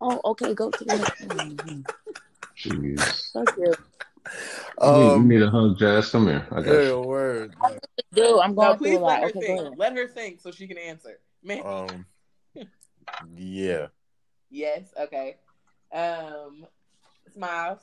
Oh, 0.00 0.20
okay. 0.24 0.54
Go 0.54 0.70
to 0.70 0.84
the 0.84 0.96
next 0.98 1.26
one. 1.26 1.84
Jeez. 2.62 3.32
Fuck 3.32 3.56
you. 3.56 3.64
you, 3.64 3.72
need, 3.72 3.76
you 4.80 4.86
Um, 4.86 5.28
need 5.28 5.42
a 5.42 5.50
hug, 5.50 5.78
Jazz. 5.78 6.10
Come 6.10 6.28
here. 6.28 6.46
I 6.50 6.62
got 6.62 6.66
yeah, 6.72 6.82
you. 6.82 7.00
word. 7.00 7.54
Dude, 8.14 8.38
I'm 8.40 8.54
No, 8.54 8.62
going 8.62 8.78
please 8.78 8.90
through 8.96 8.98
a 8.98 9.06
let 9.06 9.20
her 9.22 9.28
Okay, 9.28 9.40
go 9.40 9.62
think. 9.64 9.78
Let 9.78 9.96
her 9.96 10.06
think 10.08 10.40
so 10.40 10.50
she 10.50 10.66
can 10.68 10.78
answer. 10.78 11.18
Man. 11.42 11.62
Um, 11.64 12.06
yeah. 13.36 13.86
yes. 14.50 14.92
Okay. 15.00 15.36
Um, 15.92 16.66
smiles. 17.34 17.80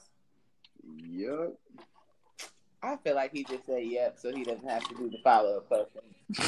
Yep. 0.97 1.53
I 2.81 2.95
feel 3.03 3.15
like 3.15 3.33
he 3.33 3.43
just 3.43 3.65
said 3.65 3.83
yep, 3.85 4.17
so 4.17 4.33
he 4.33 4.43
doesn't 4.45 4.67
have 4.67 4.87
to 4.87 4.95
do 4.95 5.09
the 5.09 5.17
follow 5.21 5.57
up 5.57 5.67
question. 5.67 6.01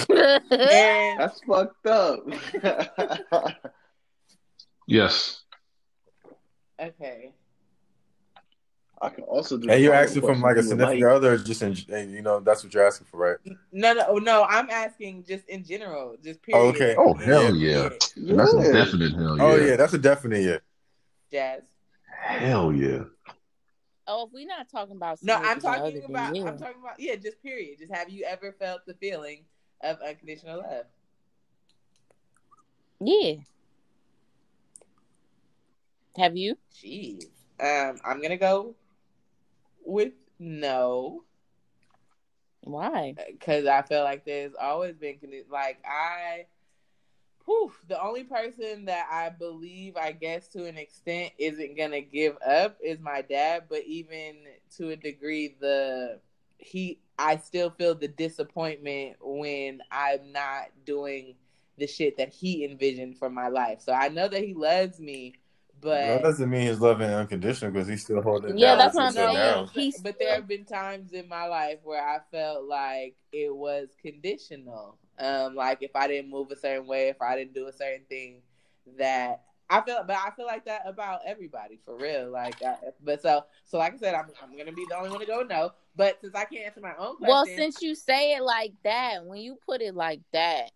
And 0.52 1.20
That's 1.20 1.42
fucked 1.42 1.86
up. 1.88 2.24
Yes. 4.88 5.42
okay. 6.80 7.34
I 9.02 9.10
can 9.10 9.24
also 9.24 9.58
do. 9.58 9.70
And 9.70 9.82
you're 9.82 9.94
asking 9.94 10.22
from 10.22 10.42
like 10.42 10.52
a 10.52 10.62
question 10.62 10.80
if 10.80 10.88
significant 10.88 11.12
other, 11.12 11.38
just 11.38 11.62
in, 11.64 11.76
and, 11.92 12.12
you 12.14 12.22
know, 12.22 12.40
that's 12.40 12.64
what 12.64 12.72
you're 12.74 12.86
asking 12.86 13.08
for, 13.08 13.18
right? 13.18 13.38
No, 13.72 13.94
no, 13.94 14.18
no. 14.18 14.46
I'm 14.48 14.70
asking 14.70 15.24
just 15.24 15.50
in 15.50 15.64
general, 15.64 16.18
just 16.24 16.42
period. 16.44 16.62
Oh, 16.62 16.68
okay. 16.70 16.96
Oh, 16.98 17.14
hell 17.14 17.56
yeah. 17.56 17.90
Yeah. 18.16 18.36
That's 18.36 18.54
a 18.54 18.72
definite 18.72 19.14
hell 19.14 19.38
yeah. 19.38 19.44
Oh 19.44 19.56
yeah, 19.56 19.76
that's 19.76 19.94
a 19.94 19.98
definite 19.98 20.44
yeah. 20.44 20.58
Jazz. 21.32 21.64
Hell 22.06 22.72
yeah. 22.72 23.04
oh, 24.08 24.28
if 24.28 24.34
we're 24.34 24.46
not 24.46 24.70
talking 24.70 24.96
about 24.96 25.18
No, 25.24 25.36
I'm 25.36 25.60
talking 25.60 26.04
about. 26.08 26.34
then 26.34 26.44
yeah. 26.44 26.50
I'm 26.50 26.60
talking 26.60 26.82
about. 26.82 27.00
Yeah, 27.00 27.16
just 27.16 27.42
period. 27.42 27.80
Just 27.80 27.92
have 27.92 28.10
you 28.10 28.24
ever 28.26 28.52
felt 28.52 28.86
the 28.86 28.94
feeling 28.94 29.46
of 29.82 29.98
unconditional 30.02 30.58
love? 30.60 30.86
yeah. 33.00 33.36
Have 36.18 36.38
you? 36.38 36.58
Jeez. 36.76 37.26
Um, 37.60 37.98
I'm 38.04 38.22
gonna 38.22 38.38
go 38.38 38.76
with 39.86 40.14
no. 40.40 41.24
Why? 42.64 43.16
because 43.28 43.66
I 43.66 43.82
feel 43.82 44.04
like 44.04 44.24
there's 44.24 44.54
always 44.60 44.96
been 44.96 45.18
like 45.50 45.80
I, 45.84 46.46
whew, 47.46 47.72
the 47.88 48.02
only 48.02 48.24
person 48.24 48.86
that 48.86 49.08
I 49.12 49.30
believe, 49.30 49.98
I 49.98 50.12
guess 50.12 50.48
to 50.50 50.66
an 50.66 50.78
extent, 50.78 51.34
isn't 51.40 51.78
gonna 51.78 52.02
give 52.02 52.38
up 52.48 52.78
is 52.84 53.00
my 53.00 53.22
dad. 53.22 53.64
But 53.68 53.84
even 53.86 54.36
to 54.78 54.90
a 54.92 54.96
degree, 54.96 55.56
the 55.60 56.20
he, 56.60 57.00
I 57.18 57.38
still 57.38 57.72
feel 57.72 57.96
the 57.96 58.08
disappointment 58.08 59.18
when 59.20 59.82
I'm 59.92 60.32
not 60.32 60.68
doing 60.86 61.36
the 61.78 61.88
shit 61.88 62.18
that 62.18 62.30
he 62.30 62.64
envisioned 62.64 63.18
for 63.18 63.30
my 63.30 63.48
life. 63.48 63.82
So 63.82 63.92
I 63.92 64.10
know 64.10 64.28
that 64.28 64.44
he 64.44 64.54
loves 64.54 65.00
me, 65.00 65.34
but 65.82 66.08
that 66.08 66.24
doesn't 66.24 66.50
mean 66.50 66.68
he's 66.68 66.80
loving 66.80 67.10
unconditional 67.10 67.72
because 67.72 67.88
he's 67.88 68.04
still 68.04 68.22
holding. 68.22 68.52
it 68.52 68.58
Yeah, 68.58 68.76
that's 68.76 68.96
to 68.96 69.02
what 69.02 69.08
I'm 69.08 69.14
saying. 69.14 69.68
He's 69.74 70.00
but 70.00 70.20
there 70.20 70.36
have 70.36 70.48
been 70.48 70.66
times 70.66 71.12
in 71.12 71.28
my 71.28 71.48
life 71.48 71.80
where 71.84 72.02
I 72.02 72.20
felt 72.32 72.66
like 72.66 73.16
it 73.32 73.54
was 73.54 73.90
conditional. 74.02 74.98
Um, 75.20 75.56
like 75.56 75.80
if 75.82 75.96
I 75.96 76.08
didn't 76.08 76.32
move 76.32 76.52
a 76.52 76.56
certain 76.56 76.88
way, 76.88 77.10
if 77.10 77.22
I 77.22 77.36
didn't 77.36 77.54
do 77.54 77.68
a 77.68 77.74
certain 77.74 78.06
thing, 78.08 78.42
that 78.98 79.42
I 79.70 79.82
feel. 79.82 80.04
But 80.06 80.18
I 80.18 80.32
feel 80.36 80.46
like 80.46 80.66
that 80.66 80.84
about 80.86 81.22
everybody 81.26 81.80
for 81.84 81.96
real. 81.98 82.30
Like, 82.30 82.62
I, 82.64 82.76
but 83.04 83.22
so 83.22 83.46
so 83.66 83.78
like 83.78 83.94
I 83.94 83.98
said, 83.98 84.16
I'm 84.16 84.28
I'm 84.42 84.58
gonna 84.58 84.72
be 84.72 84.86
the 84.90 84.98
only 84.98 85.10
one 85.10 85.20
to 85.20 85.26
go 85.26 85.44
no. 85.44 85.72
But 85.96 86.20
since 86.22 86.36
I 86.36 86.46
can't 86.46 86.66
answer 86.66 86.82
my 86.82 86.96
own 86.98 87.18
question, 87.18 87.28
Well, 87.28 87.46
since 87.46 87.82
you 87.82 87.96
say 87.96 88.34
it 88.36 88.44
like 88.44 88.74
that, 88.84 89.26
when 89.26 89.40
you 89.40 89.58
put 89.66 89.82
it 89.82 89.96
like 89.96 90.22
that, 90.32 90.72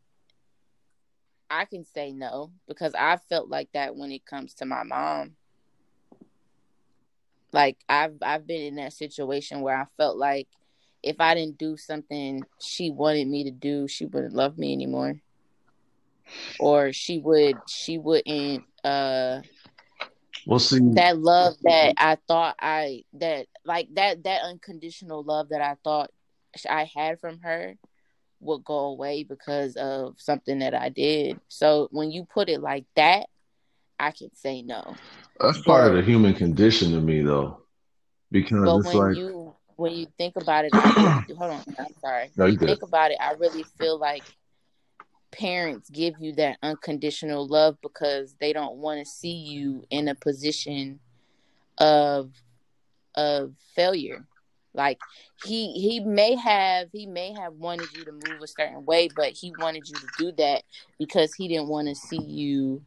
I 1.50 1.66
can 1.66 1.86
say 1.86 2.12
no 2.12 2.52
because 2.68 2.94
I 2.96 3.18
felt 3.30 3.50
like 3.50 3.70
that 3.74 3.96
when 3.96 4.12
it 4.12 4.26
comes 4.26 4.54
to 4.56 4.66
my 4.66 4.84
mom. 4.84 5.36
Like 7.52 7.78
I've 7.88 8.18
I've 8.22 8.46
been 8.46 8.62
in 8.62 8.76
that 8.76 8.94
situation 8.94 9.62
where 9.62 9.78
I 9.78 9.86
felt 9.98 10.18
like 10.18 10.48
if 11.02 11.18
I 11.20 11.36
didn't 11.36 11.58
do 11.58 11.78
something 11.78 12.44
she 12.60 12.90
wanted 12.92 13.28
me 13.28 13.46
to 13.46 13.52
do, 13.52 13.88
she 13.88 14.06
wouldn't 14.06 14.34
love 14.34 14.58
me 14.58 14.74
anymore. 14.74 15.22
Or 16.60 16.92
she 16.92 17.20
would 17.20 17.58
she 17.68 17.98
wouldn't 17.98 18.64
uh 18.84 19.42
Well, 20.46 20.60
see, 20.60 20.80
that 20.94 21.18
love 21.18 21.56
that 21.64 21.94
I 21.98 22.18
thought 22.28 22.56
I 22.60 23.04
that 23.14 23.48
like 23.64 23.88
that 23.94 24.24
that 24.24 24.42
unconditional 24.44 25.24
love 25.24 25.50
that 25.50 25.62
I 25.62 25.76
thought 25.84 26.12
I 26.70 26.90
had 26.94 27.20
from 27.20 27.40
her 27.40 27.76
would 28.46 28.64
go 28.64 28.78
away 28.86 29.24
because 29.24 29.76
of 29.76 30.16
something 30.18 30.60
that 30.60 30.74
I 30.74 30.90
did. 30.90 31.40
So 31.48 31.88
when 31.92 32.12
you 32.12 32.26
put 32.26 32.50
it 32.50 32.62
like 32.62 32.86
that, 32.96 33.28
I 34.00 34.12
can 34.12 34.34
say 34.36 34.62
no. 34.62 34.96
that's 35.40 35.62
part 35.62 35.88
of 35.90 35.96
the 35.96 36.02
human 36.02 36.34
condition 36.34 36.92
to 36.92 37.02
me, 37.02 37.22
though, 37.22 37.62
because 38.32 38.64
But 38.64 38.78
it's 38.78 38.86
when 38.88 38.98
like, 38.98 39.18
you 39.18 39.56
when 39.78 39.94
you 39.94 40.08
think 40.18 40.36
about 40.38 40.66
it, 40.66 40.74
hold 40.74 41.52
on, 41.52 41.64
I'm 41.78 41.94
sorry. 42.00 42.32
No, 42.38 42.46
you 42.46 42.58
think 42.58 42.82
about 42.82 43.12
it, 43.12 43.18
I 43.20 43.34
really 43.34 43.64
feel 43.78 43.98
like 44.00 44.24
parents 45.32 45.90
give 45.90 46.16
you 46.20 46.34
that 46.34 46.58
unconditional 46.64 47.46
love 47.48 47.78
because 47.82 48.36
they 48.40 48.54
don't 48.54 48.78
want 48.78 49.00
to 49.00 49.06
see 49.06 49.34
you 49.34 49.84
in 49.90 50.08
a 50.08 50.16
position 50.16 51.00
of 51.78 52.32
of 53.16 53.54
failure. 53.76 54.26
Like 54.76 55.00
he 55.44 55.72
he 55.74 56.00
may 56.00 56.36
have 56.36 56.90
he 56.92 57.06
may 57.06 57.34
have 57.34 57.54
wanted 57.54 57.88
you 57.95 58.06
to 58.06 58.12
move 58.12 58.42
a 58.42 58.48
certain 58.48 58.86
way, 58.86 59.10
but 59.16 59.32
he 59.32 59.54
wanted 59.60 59.88
you 59.88 59.95
to 59.95 60.08
do 60.18 60.32
that 60.34 60.64
because 61.00 61.34
he 61.34 61.48
didn't 61.48 61.68
want 61.68 61.88
to 61.88 61.95
see 61.95 62.22
you. 62.22 62.82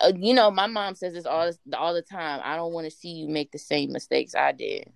Uh, 0.00 0.12
you 0.16 0.32
know, 0.32 0.50
my 0.50 0.66
mom 0.66 0.94
says 0.94 1.12
this 1.12 1.26
all 1.26 1.50
all 1.76 1.94
the 1.94 2.02
time. 2.02 2.40
I 2.42 2.56
don't 2.56 2.72
want 2.72 2.86
to 2.86 2.90
see 2.90 3.10
you 3.10 3.28
make 3.28 3.52
the 3.52 3.58
same 3.58 3.92
mistakes 3.92 4.34
I 4.34 4.52
did. 4.52 4.90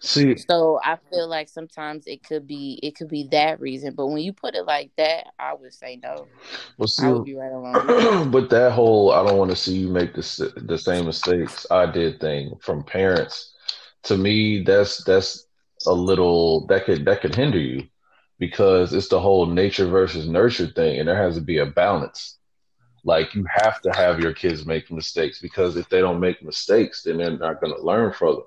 see, 0.00 0.36
So 0.36 0.78
I 0.84 0.98
feel 1.10 1.28
like 1.28 1.48
sometimes 1.48 2.06
it 2.06 2.22
could 2.22 2.46
be 2.46 2.78
it 2.82 2.94
could 2.94 3.08
be 3.08 3.28
that 3.30 3.60
reason, 3.60 3.94
but 3.94 4.08
when 4.08 4.18
you 4.18 4.32
put 4.32 4.54
it 4.54 4.66
like 4.66 4.90
that, 4.98 5.28
I 5.38 5.54
would 5.54 5.72
say 5.72 5.98
no. 6.02 6.28
well, 6.76 6.88
I 7.00 7.10
would 7.10 7.24
be 7.24 7.34
right 7.34 7.52
along. 7.52 8.30
but 8.30 8.50
that 8.50 8.72
whole 8.72 9.12
"I 9.12 9.26
don't 9.26 9.38
want 9.38 9.50
to 9.50 9.56
see 9.56 9.76
you 9.78 9.88
make 9.88 10.14
the 10.14 10.52
the 10.56 10.78
same 10.78 11.06
mistakes 11.06 11.66
I 11.70 11.86
did" 11.86 12.20
thing 12.20 12.56
from 12.60 12.84
parents, 12.84 13.53
to 14.04 14.16
me, 14.16 14.62
that's 14.62 15.02
that's 15.04 15.46
a 15.86 15.92
little 15.92 16.66
that 16.66 16.84
could 16.84 17.04
that 17.04 17.20
could 17.20 17.34
hinder 17.34 17.58
you 17.58 17.86
because 18.38 18.92
it's 18.92 19.08
the 19.08 19.20
whole 19.20 19.46
nature 19.46 19.86
versus 19.86 20.28
nurture 20.28 20.66
thing, 20.66 20.98
and 20.98 21.08
there 21.08 21.22
has 21.22 21.34
to 21.36 21.40
be 21.40 21.58
a 21.58 21.66
balance. 21.66 22.38
Like 23.04 23.34
you 23.34 23.44
have 23.48 23.82
to 23.82 23.92
have 23.92 24.20
your 24.20 24.32
kids 24.32 24.64
make 24.64 24.90
mistakes 24.90 25.40
because 25.40 25.76
if 25.76 25.88
they 25.88 26.00
don't 26.00 26.20
make 26.20 26.42
mistakes, 26.42 27.02
then 27.02 27.18
they're 27.18 27.36
not 27.36 27.60
going 27.60 27.74
to 27.74 27.82
learn 27.82 28.12
from 28.12 28.36
them. 28.36 28.44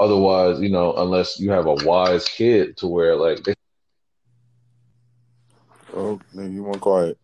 Otherwise, 0.00 0.60
you 0.60 0.70
know, 0.70 0.94
unless 0.94 1.38
you 1.38 1.50
have 1.50 1.66
a 1.66 1.74
wise 1.84 2.26
kid 2.26 2.76
to 2.78 2.86
where 2.86 3.16
like 3.16 3.42
they 3.44 3.54
Oh, 5.94 6.18
nigga, 6.34 6.54
you 6.54 6.62
want 6.62 6.80
quiet. 6.80 7.18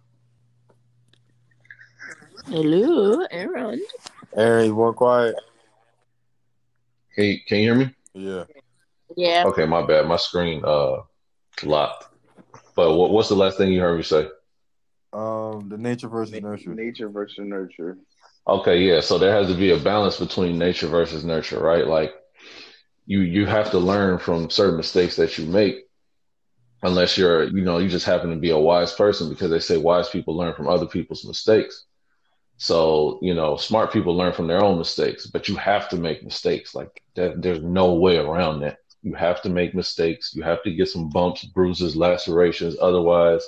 Hello, 2.46 3.24
Aaron. 3.30 3.82
Aaron, 4.36 4.66
you 4.66 4.74
want 4.74 4.96
quiet? 4.96 5.34
Can 7.18 7.26
you, 7.26 7.38
can 7.48 7.58
you 7.58 7.64
hear 7.64 7.74
me? 7.74 7.94
Yeah. 8.14 8.44
Yeah. 9.16 9.44
Okay, 9.46 9.66
my 9.66 9.84
bad. 9.84 10.06
My 10.06 10.16
screen 10.16 10.62
uh 10.64 10.98
locked. 11.64 12.04
But 12.76 12.94
what, 12.94 13.10
what's 13.10 13.28
the 13.28 13.34
last 13.34 13.58
thing 13.58 13.72
you 13.72 13.80
heard 13.80 13.96
me 13.96 14.04
say? 14.04 14.28
Um, 15.12 15.68
the 15.68 15.78
nature 15.78 16.08
versus 16.08 16.40
Na- 16.40 16.50
nurture. 16.50 16.74
Nature 16.74 17.08
versus 17.08 17.38
nurture. 17.40 17.98
Okay, 18.46 18.78
yeah. 18.82 19.00
So 19.00 19.18
there 19.18 19.32
has 19.32 19.48
to 19.48 19.54
be 19.54 19.72
a 19.72 19.78
balance 19.78 20.18
between 20.18 20.58
nature 20.58 20.86
versus 20.86 21.24
nurture, 21.24 21.58
right? 21.58 21.86
Like 21.86 22.12
you 23.06 23.20
you 23.20 23.46
have 23.46 23.70
to 23.72 23.78
learn 23.78 24.18
from 24.18 24.50
certain 24.50 24.76
mistakes 24.76 25.16
that 25.16 25.38
you 25.38 25.46
make 25.46 25.76
unless 26.82 27.18
you're 27.18 27.44
you 27.44 27.62
know 27.64 27.78
you 27.78 27.88
just 27.88 28.06
happen 28.06 28.30
to 28.30 28.36
be 28.36 28.50
a 28.50 28.58
wise 28.58 28.92
person 28.92 29.28
because 29.28 29.50
they 29.50 29.58
say 29.58 29.76
wise 29.76 30.08
people 30.08 30.36
learn 30.36 30.54
from 30.54 30.68
other 30.68 30.86
people's 30.86 31.24
mistakes 31.26 31.86
so 32.58 33.18
you 33.22 33.34
know 33.34 33.56
smart 33.56 33.92
people 33.92 34.16
learn 34.16 34.32
from 34.32 34.48
their 34.48 34.62
own 34.62 34.78
mistakes 34.78 35.26
but 35.26 35.48
you 35.48 35.56
have 35.56 35.88
to 35.88 35.96
make 35.96 36.22
mistakes. 36.24 36.74
Like 36.74 37.02
that 37.14 37.40
there's 37.40 37.62
no 37.62 37.94
way 37.94 38.18
around 38.18 38.60
that. 38.60 38.78
You 39.02 39.14
have 39.14 39.40
to 39.42 39.48
make 39.48 39.74
mistakes. 39.74 40.34
You 40.34 40.42
have 40.42 40.62
to 40.64 40.74
get 40.74 40.88
some 40.88 41.08
bumps 41.08 41.44
bruises 41.44 41.96
lacerations. 41.96 42.76
Otherwise 42.80 43.46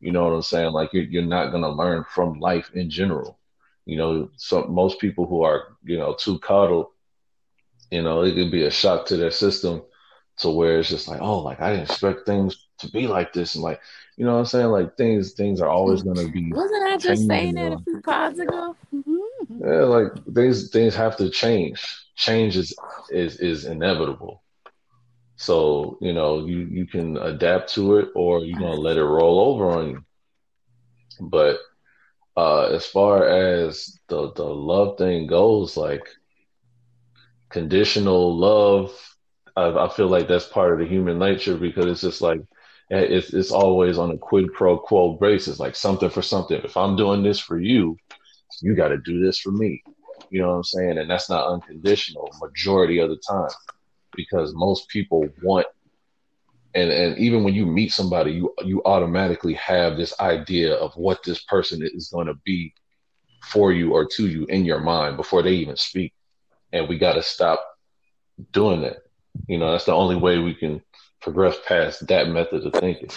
you 0.00 0.12
know 0.12 0.24
what 0.24 0.34
i'm 0.34 0.42
saying? 0.42 0.72
Like 0.72 0.92
you're, 0.92 1.04
you're 1.04 1.22
not 1.22 1.50
going 1.50 1.62
to 1.62 1.70
learn 1.70 2.04
from 2.14 2.38
life 2.38 2.70
in 2.74 2.90
general. 2.90 3.38
You 3.86 3.96
know 3.96 4.30
so 4.36 4.64
most 4.66 5.00
people 5.00 5.26
who 5.26 5.42
are 5.42 5.76
you 5.84 5.96
know 5.96 6.14
too 6.18 6.38
coddled 6.40 6.88
you 7.90 8.02
know 8.02 8.22
it 8.22 8.34
could 8.34 8.50
be 8.50 8.64
a 8.64 8.70
shock 8.70 9.06
to 9.06 9.16
their 9.16 9.30
system 9.30 9.82
to 10.38 10.50
where 10.50 10.78
it's 10.78 10.88
just 10.88 11.08
like, 11.08 11.20
oh, 11.20 11.38
like 11.40 11.60
I 11.60 11.70
didn't 11.70 11.90
expect 11.90 12.26
things 12.26 12.65
to 12.78 12.90
be 12.90 13.06
like 13.06 13.32
this, 13.32 13.54
and 13.54 13.64
like, 13.64 13.80
you 14.16 14.24
know 14.24 14.34
what 14.34 14.40
I'm 14.40 14.46
saying? 14.46 14.66
Like 14.66 14.96
things, 14.96 15.32
things 15.32 15.60
are 15.60 15.68
always 15.68 16.02
gonna 16.02 16.28
be. 16.28 16.52
Wasn't 16.54 16.82
I 16.84 16.96
just 16.96 17.26
saying 17.26 17.54
that 17.54 17.72
a 17.72 17.78
few 17.78 18.00
pods 18.00 18.38
ago? 18.38 18.76
Mm-hmm. 18.94 19.64
Yeah, 19.64 19.84
like 19.84 20.12
things, 20.34 20.70
things 20.70 20.94
have 20.94 21.16
to 21.18 21.30
change. 21.30 21.84
Change 22.16 22.56
is 22.56 22.74
is 23.10 23.40
is 23.40 23.64
inevitable. 23.64 24.42
So 25.36 25.98
you 26.00 26.12
know, 26.12 26.46
you 26.46 26.60
you 26.60 26.86
can 26.86 27.16
adapt 27.18 27.72
to 27.74 27.96
it, 27.96 28.08
or 28.14 28.40
you're 28.40 28.58
gonna 28.58 28.80
let 28.80 28.96
it 28.96 29.04
roll 29.04 29.40
over 29.40 29.70
on 29.70 29.90
you. 29.90 30.04
But 31.20 31.58
uh, 32.36 32.66
as 32.66 32.86
far 32.86 33.26
as 33.26 33.98
the 34.08 34.32
the 34.32 34.44
love 34.44 34.98
thing 34.98 35.26
goes, 35.26 35.76
like 35.76 36.06
conditional 37.48 38.36
love 38.36 38.92
I, 39.56 39.86
I 39.86 39.88
feel 39.88 40.08
like 40.08 40.28
that's 40.28 40.46
part 40.46 40.72
of 40.72 40.78
the 40.78 40.86
human 40.86 41.18
nature 41.18 41.56
because 41.56 41.86
it's 41.86 42.02
just 42.02 42.20
like 42.20 42.40
it's 42.90 43.32
it's 43.32 43.50
always 43.50 43.98
on 43.98 44.10
a 44.10 44.18
quid 44.18 44.52
pro 44.52 44.78
quo 44.78 45.14
basis, 45.14 45.58
like 45.58 45.74
something 45.76 46.10
for 46.10 46.22
something. 46.22 46.60
If 46.62 46.76
I'm 46.76 46.96
doing 46.96 47.22
this 47.22 47.38
for 47.38 47.58
you, 47.58 47.96
you 48.62 48.74
got 48.74 48.88
to 48.88 48.98
do 48.98 49.24
this 49.24 49.38
for 49.38 49.50
me. 49.50 49.82
You 50.30 50.40
know 50.40 50.48
what 50.48 50.54
I'm 50.54 50.64
saying? 50.64 50.98
And 50.98 51.10
that's 51.10 51.28
not 51.28 51.48
unconditional 51.48 52.30
majority 52.40 52.98
of 52.98 53.10
the 53.10 53.20
time 53.28 53.50
because 54.14 54.54
most 54.54 54.88
people 54.88 55.28
want 55.42 55.66
and 56.74 56.90
and 56.90 57.18
even 57.18 57.44
when 57.44 57.54
you 57.54 57.66
meet 57.66 57.92
somebody 57.92 58.32
you 58.32 58.54
you 58.64 58.82
automatically 58.84 59.54
have 59.54 59.96
this 59.96 60.18
idea 60.20 60.74
of 60.74 60.94
what 60.96 61.22
this 61.22 61.42
person 61.44 61.82
is 61.82 62.08
going 62.08 62.26
to 62.26 62.34
be 62.44 62.72
for 63.44 63.72
you 63.72 63.92
or 63.92 64.06
to 64.06 64.26
you 64.26 64.46
in 64.46 64.64
your 64.64 64.80
mind 64.80 65.16
before 65.16 65.42
they 65.42 65.52
even 65.52 65.76
speak 65.76 66.14
and 66.72 66.88
we 66.88 66.98
got 66.98 67.12
to 67.12 67.22
stop 67.22 67.62
doing 68.52 68.80
that 68.80 69.06
you 69.46 69.58
know, 69.58 69.72
that's 69.72 69.84
the 69.84 69.92
only 69.92 70.16
way 70.16 70.38
we 70.38 70.54
can 70.54 70.82
progress 71.20 71.56
past 71.66 72.06
that 72.06 72.28
method 72.28 72.64
of 72.64 72.72
thinking. 72.74 73.10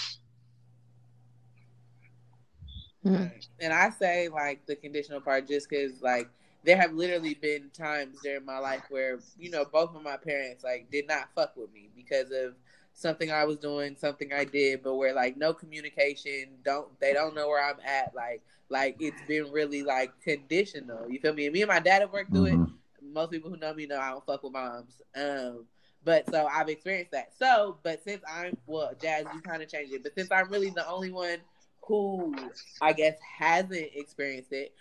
Hmm. 3.04 3.28
And 3.62 3.74
I 3.74 3.90
say 3.90 4.28
like 4.28 4.66
the 4.66 4.76
conditional 4.76 5.22
part 5.22 5.48
just 5.48 5.70
because 5.70 6.02
like 6.02 6.30
there 6.64 6.78
have 6.78 6.94
literally 6.94 7.36
been 7.36 7.70
times 7.72 8.18
during 8.22 8.46
my 8.46 8.60
life 8.60 8.84
where 8.90 9.20
you 9.38 9.50
know 9.50 9.66
both 9.66 9.96
of 9.96 10.04
my 10.04 10.18
parents 10.18 10.64
like 10.64 10.90
did 10.92 11.08
not 11.08 11.30
fuck 11.34 11.56
with 11.56 11.72
me 11.74 11.90
because 11.96 12.32
of 12.32 12.56
something 12.94 13.32
I 13.32 13.46
was 13.46 13.58
doing, 13.58 13.96
something 13.98 14.34
I 14.34 14.44
did, 14.44 14.84
but 14.84 14.96
where 14.96 15.14
like 15.14 15.38
no 15.38 15.54
communication, 15.54 16.50
don't 16.66 16.88
they 17.00 17.14
don't 17.14 17.36
know 17.36 17.48
where 17.48 17.64
I'm 17.64 17.80
at, 17.86 18.14
like 18.14 18.42
like 18.70 18.98
it's 19.00 19.22
been 19.28 19.52
really 19.52 19.84
like 19.84 20.12
conditional. 20.22 21.10
You 21.10 21.20
feel 21.20 21.34
me? 21.34 21.46
And 21.46 21.54
me 21.54 21.62
and 21.62 21.70
my 21.70 21.80
dad 21.80 22.02
have 22.02 22.12
worked 22.12 22.32
through 22.32 22.48
mm-hmm. 22.48 22.64
it. 22.64 22.70
Most 23.14 23.32
people 23.32 23.50
who 23.50 23.58
know 23.58 23.74
me 23.74 23.86
know 23.86 24.00
I 24.00 24.12
don't 24.12 24.26
fuck 24.26 24.44
with 24.44 24.54
moms. 24.54 25.02
Um, 25.16 25.66
but 26.04 26.30
so 26.30 26.48
I've 26.48 26.70
experienced 26.70 27.12
that. 27.12 27.32
So, 27.38 27.78
but 27.84 28.04
since 28.04 28.22
I'm 28.28 28.58
well, 28.66 28.92
Jazz, 29.02 29.26
you 29.34 29.42
kind 29.42 29.62
of 29.62 29.70
changed 29.70 29.94
it. 29.94 30.04
But 30.04 30.16
since 30.16 30.32
I'm 30.32 30.50
really 30.50 30.70
the 30.70 30.88
only 30.88 31.12
one 31.12 31.38
who 31.82 32.36
I 32.82 32.94
guess 32.94 33.16
hasn't 33.38 33.90
experienced 33.96 34.54
it, 34.54 34.74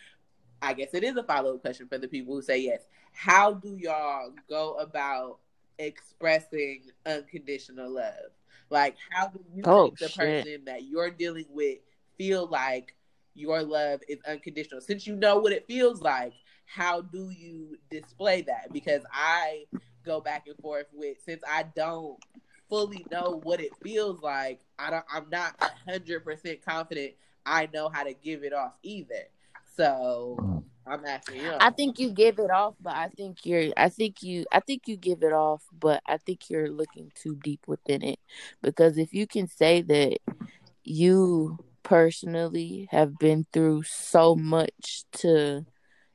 I 0.63 0.75
guess 0.75 0.95
it 0.95 1.05
is 1.05 1.17
a 1.17 1.23
follow 1.23 1.55
up 1.55 1.63
question 1.63 1.89
for 1.89 1.99
the 1.99 2.09
people 2.09 2.35
who 2.35 2.43
say 2.43 2.59
yes. 2.59 2.83
How 3.13 3.53
do 3.53 3.77
y'all 3.77 4.33
go 4.49 4.75
about 4.75 5.39
expressing 5.79 6.83
unconditional 7.07 7.91
love? 7.91 8.33
Like, 8.71 8.97
how 9.11 9.29
do 9.29 9.41
you 9.53 9.63
oh, 9.65 9.85
make 9.85 9.97
the 9.97 10.09
shit. 10.09 10.45
person 10.45 10.65
that 10.67 10.85
you're 10.85 11.11
dealing 11.11 11.47
with 11.51 11.79
feel 12.19 12.47
like 12.47 12.95
your 13.35 13.63
love 13.63 14.01
is 14.09 14.19
unconditional? 14.27 14.81
Since 14.81 15.07
you 15.07 15.17
know 15.17 15.39
what 15.39 15.53
it 15.53 15.67
feels 15.67 16.03
like, 16.03 16.35
how 16.67 17.01
do 17.01 17.31
you 17.31 17.79
display 17.91 18.43
that? 18.43 18.73
Because 18.73 19.03
I 19.13 19.65
go 20.09 20.20
back 20.20 20.47
and 20.49 20.57
forth 20.57 20.87
with 20.95 21.19
since 21.25 21.43
I 21.47 21.65
don't 21.77 22.19
fully 22.69 23.05
know 23.11 23.41
what 23.45 23.61
it 23.61 23.73
feels 23.83 24.23
like. 24.23 24.61
I 24.78 24.91
don't. 24.91 25.05
I'm 25.12 25.27
not 25.31 25.55
hundred 25.87 26.25
percent 26.25 26.65
confident. 26.65 27.12
I 27.45 27.69
know 27.73 27.89
how 27.89 28.05
to 28.05 28.15
give 28.15 28.43
it 28.43 28.53
off 28.53 28.73
either. 28.83 29.28
So 29.77 30.37
mm. 30.41 30.65
I'm 30.87 31.05
asking 31.05 31.43
you. 31.43 31.53
I 31.61 31.70
think 31.70 31.99
you 31.99 32.11
give 32.11 32.39
it 32.39 32.51
off, 32.51 32.75
but 32.81 32.97
I 32.97 33.09
think 33.09 33.45
you're. 33.45 33.73
I 33.77 33.91
think 33.91 34.23
you. 34.23 34.47
I 34.51 34.61
think 34.61 34.89
you 34.89 34.97
give 34.97 35.23
it 35.23 35.33
off, 35.33 35.62
but 35.78 36.03
I 36.07 36.17
think 36.17 36.49
you're 36.49 36.70
looking 36.70 37.12
too 37.15 37.37
deep 37.37 37.61
within 37.67 38.03
it. 38.03 38.19
Because 38.62 38.97
if 38.97 39.12
you 39.12 39.27
can 39.27 39.47
say 39.47 39.83
that 39.83 40.19
you 40.85 41.59
personally 41.83 42.89
have 42.91 43.19
been 43.19 43.47
through 43.53 43.83
so 43.83 44.35
much 44.35 45.05
to 45.12 45.67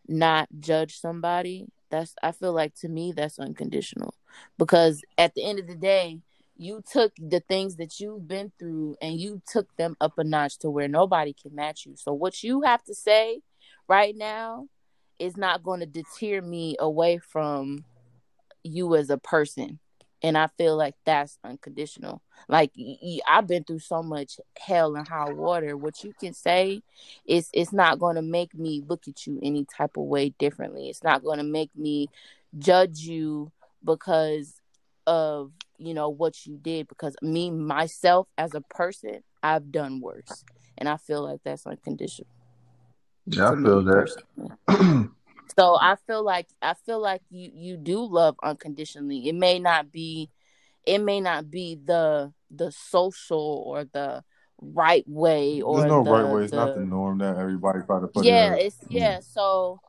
not 0.07 0.47
judge 0.59 0.99
somebody 0.99 1.67
that's 1.93 2.15
I 2.23 2.31
feel 2.31 2.53
like 2.53 2.73
to 2.77 2.89
me 2.89 3.11
that's 3.11 3.39
unconditional 3.39 4.15
because 4.57 5.03
at 5.17 5.35
the 5.35 5.45
end 5.45 5.59
of 5.59 5.67
the 5.67 5.75
day, 5.75 6.21
you 6.57 6.83
took 6.91 7.13
the 7.17 7.39
things 7.39 7.75
that 7.75 7.99
you've 7.99 8.27
been 8.27 8.51
through 8.57 8.95
and 9.01 9.19
you 9.19 9.41
took 9.47 9.73
them 9.75 9.95
up 10.01 10.17
a 10.17 10.23
notch 10.23 10.57
to 10.59 10.69
where 10.69 10.87
nobody 10.87 11.33
can 11.33 11.53
match 11.53 11.85
you. 11.85 11.95
So 11.95 12.13
what 12.13 12.43
you 12.43 12.61
have 12.61 12.83
to 12.85 12.95
say 12.95 13.41
right 13.87 14.15
now 14.15 14.67
is 15.19 15.37
not 15.37 15.63
going 15.63 15.81
to 15.81 15.85
deter 15.85 16.41
me 16.41 16.75
away 16.79 17.19
from 17.19 17.85
you 18.63 18.95
as 18.95 19.09
a 19.09 19.17
person 19.17 19.79
and 20.23 20.37
I 20.37 20.47
feel 20.57 20.77
like 20.77 20.95
that's 21.05 21.37
unconditional. 21.43 22.21
Like 22.47 22.71
I've 23.27 23.45
been 23.45 23.65
through 23.65 23.79
so 23.79 24.01
much 24.01 24.39
hell 24.57 24.95
and 24.95 25.07
high 25.07 25.31
water. 25.31 25.75
What 25.75 26.03
you 26.03 26.13
can 26.17 26.33
say 26.33 26.81
is 27.25 27.49
it's 27.53 27.73
not 27.73 27.99
going 27.99 28.15
to 28.15 28.21
make 28.21 28.55
me 28.55 28.81
look 28.87 29.07
at 29.07 29.27
you 29.27 29.39
any 29.43 29.65
type 29.65 29.97
of 29.97 30.05
way 30.05 30.29
differently. 30.39 30.89
It's 30.89 31.03
not 31.03 31.23
going 31.23 31.37
to 31.37 31.43
make 31.43 31.69
me 31.75 32.07
judge 32.57 32.99
you 32.99 33.51
because 33.83 34.61
of 35.05 35.51
you 35.77 35.93
know 35.93 36.07
what 36.09 36.45
you 36.45 36.57
did. 36.57 36.87
Because 36.87 37.15
me 37.21 37.51
myself 37.51 38.27
as 38.37 38.55
a 38.55 38.61
person, 38.61 39.23
I've 39.41 39.71
done 39.71 39.99
worse, 39.99 40.45
and 40.77 40.87
I 40.87 40.97
feel 40.97 41.21
like 41.21 41.41
that's 41.43 41.67
unconditional. 41.67 42.29
Yeah, 43.25 43.51
I 43.51 43.55
feel 43.55 43.83
that. 43.83 44.23
So 45.57 45.77
I 45.79 45.95
feel 46.07 46.23
like 46.23 46.47
I 46.61 46.73
feel 46.85 46.99
like 47.01 47.21
you 47.29 47.51
you 47.53 47.77
do 47.77 48.03
love 48.03 48.35
unconditionally. 48.43 49.27
It 49.27 49.35
may 49.35 49.59
not 49.59 49.91
be 49.91 50.29
it 50.85 50.99
may 50.99 51.21
not 51.21 51.49
be 51.49 51.79
the 51.83 52.33
the 52.51 52.71
social 52.71 53.63
or 53.65 53.85
the 53.85 54.23
right 54.61 55.03
way 55.07 55.61
or 55.61 55.79
there's 55.79 55.89
no 55.89 56.03
the, 56.03 56.11
right 56.11 56.33
way. 56.33 56.43
It's 56.43 56.51
the, 56.51 56.57
not 56.57 56.75
the 56.75 56.85
norm 56.85 57.17
that 57.19 57.37
everybody 57.37 57.79
try 57.85 57.99
to 57.99 58.07
put. 58.07 58.25
Yeah, 58.25 58.55
it's 58.55 58.77
mm. 58.77 58.87
yeah. 58.89 59.19
So 59.19 59.79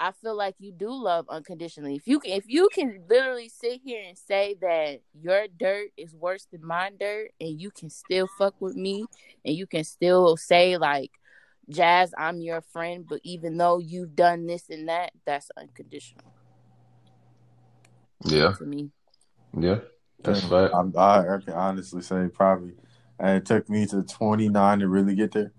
I 0.00 0.10
feel 0.10 0.36
like 0.36 0.56
you 0.58 0.72
do 0.72 0.90
love 0.90 1.26
unconditionally. 1.28 1.94
If 1.94 2.08
you 2.08 2.18
can, 2.18 2.32
if 2.32 2.44
you 2.48 2.68
can 2.72 3.04
literally 3.08 3.48
sit 3.48 3.80
here 3.84 4.02
and 4.06 4.18
say 4.18 4.56
that 4.60 5.00
your 5.14 5.46
dirt 5.56 5.90
is 5.96 6.14
worse 6.14 6.46
than 6.50 6.66
my 6.66 6.90
dirt, 6.98 7.30
and 7.40 7.60
you 7.60 7.70
can 7.70 7.88
still 7.88 8.26
fuck 8.38 8.60
with 8.60 8.74
me, 8.74 9.04
and 9.44 9.54
you 9.54 9.66
can 9.66 9.84
still 9.84 10.36
say 10.36 10.76
like 10.76 11.12
Jazz, 11.68 12.12
I'm 12.18 12.40
your 12.40 12.60
friend, 12.60 13.06
but 13.08 13.20
even 13.22 13.56
though 13.56 13.78
you've 13.78 14.16
done 14.16 14.46
this 14.46 14.68
and 14.68 14.88
that, 14.88 15.12
that's 15.24 15.50
unconditional. 15.56 16.32
Yeah. 18.24 18.52
To 18.52 18.64
me. 18.64 18.90
Yeah. 19.58 19.78
That's 20.22 20.44
right. 20.44 20.70
I, 20.72 21.00
I, 21.00 21.34
I 21.36 21.40
can 21.40 21.54
honestly 21.54 22.02
say 22.02 22.28
probably 22.32 22.74
and 23.18 23.38
it 23.38 23.46
took 23.46 23.68
me 23.68 23.86
to 23.86 24.02
29 24.02 24.80
to 24.80 24.88
really 24.88 25.14
get 25.14 25.32
there. 25.32 25.52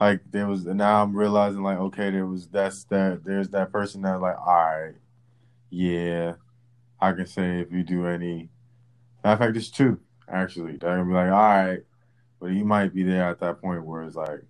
Like 0.00 0.20
there 0.30 0.46
was 0.46 0.66
and 0.66 0.78
now 0.78 1.02
I'm 1.02 1.14
realizing 1.14 1.62
like 1.62 1.78
okay 1.78 2.10
there 2.10 2.26
was 2.26 2.48
that's 2.48 2.84
that 2.84 3.24
there's 3.24 3.50
that 3.50 3.70
person 3.70 4.02
that 4.02 4.20
like 4.20 4.36
all 4.38 4.46
right 4.46 4.94
yeah 5.70 6.34
I 7.00 7.12
can 7.12 7.26
say 7.26 7.60
if 7.60 7.72
you 7.72 7.84
do 7.84 8.06
any 8.06 8.50
matter 9.22 9.34
of 9.34 9.38
fact 9.38 9.52
there's 9.54 9.70
two 9.70 10.00
actually 10.28 10.76
they're 10.76 10.96
gonna 10.96 11.04
be 11.04 11.12
like 11.12 11.30
all 11.30 11.38
right 11.38 11.80
but 12.40 12.50
he 12.50 12.62
might 12.62 12.92
be 12.92 13.04
there 13.04 13.24
at 13.24 13.38
that 13.40 13.60
point 13.60 13.84
where 13.84 14.02
it's 14.02 14.16
like 14.16 14.42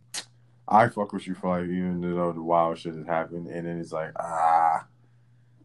I 0.67 0.89
fuck 0.89 1.13
with 1.13 1.27
you 1.27 1.35
for 1.35 1.59
like 1.59 1.65
even 1.69 2.01
though 2.01 2.33
the 2.33 2.43
wild 2.43 2.79
shit 2.79 2.95
has 2.95 3.07
happened, 3.07 3.49
and 3.49 3.67
then 3.67 3.79
it's 3.79 3.93
like 3.93 4.13
ah. 4.19 4.87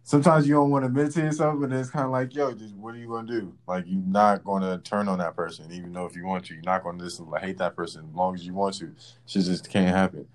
Sometimes 0.04 0.48
you 0.48 0.56
don't 0.56 0.72
want 0.72 0.82
to 0.82 0.88
admit 0.88 1.12
to 1.12 1.20
yourself, 1.20 1.60
but 1.60 1.72
it's 1.72 1.92
kind 1.92 2.06
of 2.06 2.10
like, 2.10 2.34
yo, 2.34 2.52
just 2.52 2.74
what 2.74 2.96
are 2.96 2.98
you 2.98 3.08
gonna 3.08 3.28
do? 3.28 3.54
Like, 3.68 3.84
you're 3.86 4.02
not 4.02 4.44
gonna 4.44 4.80
turn 4.80 5.08
on 5.08 5.20
that 5.20 5.36
person, 5.36 5.72
even 5.72 5.94
though 5.94 6.08
if 6.08 6.16
you 6.16 6.26
want 6.26 6.46
to, 6.46 6.56
you're 6.56 6.64
not 6.64 6.84
gonna 6.84 6.98
listen, 7.04 7.30
like, 7.30 7.44
hate 7.44 7.60
that 7.60 7.76
person 7.76 8.08
as 8.10 8.16
long 8.16 8.34
as 8.34 8.44
you 8.44 8.56
want 8.56 8.74
to. 8.78 8.92
Shit 9.28 9.46
just 9.46 9.70
can't 9.70 9.96
happen. 9.96 10.28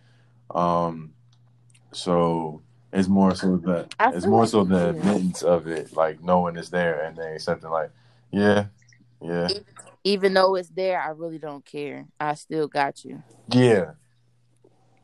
Um, 0.55 1.13
so 1.91 2.63
It's 2.93 3.09
more 3.09 3.35
so 3.35 3.57
that 3.57 3.93
it's 4.15 4.27
more 4.27 4.43
like- 4.43 4.49
so 4.51 4.63
the 4.63 4.91
admittance 4.91 5.43
of 5.43 5.67
it, 5.67 5.97
like 5.97 6.23
knowing 6.23 6.57
it's 6.57 6.69
there, 6.69 7.03
and 7.03 7.17
then 7.17 7.33
accepting, 7.35 7.71
like, 7.71 7.91
yeah, 8.31 8.67
yeah, 9.21 9.49
Even 10.05 10.35
though 10.35 10.55
it's 10.55 10.69
there, 10.69 11.01
I 11.01 11.09
really 11.09 11.39
don't 11.39 11.65
care. 11.65 12.07
I 12.21 12.35
still 12.35 12.69
got 12.69 13.05
you. 13.05 13.25
yeah. 13.49 13.93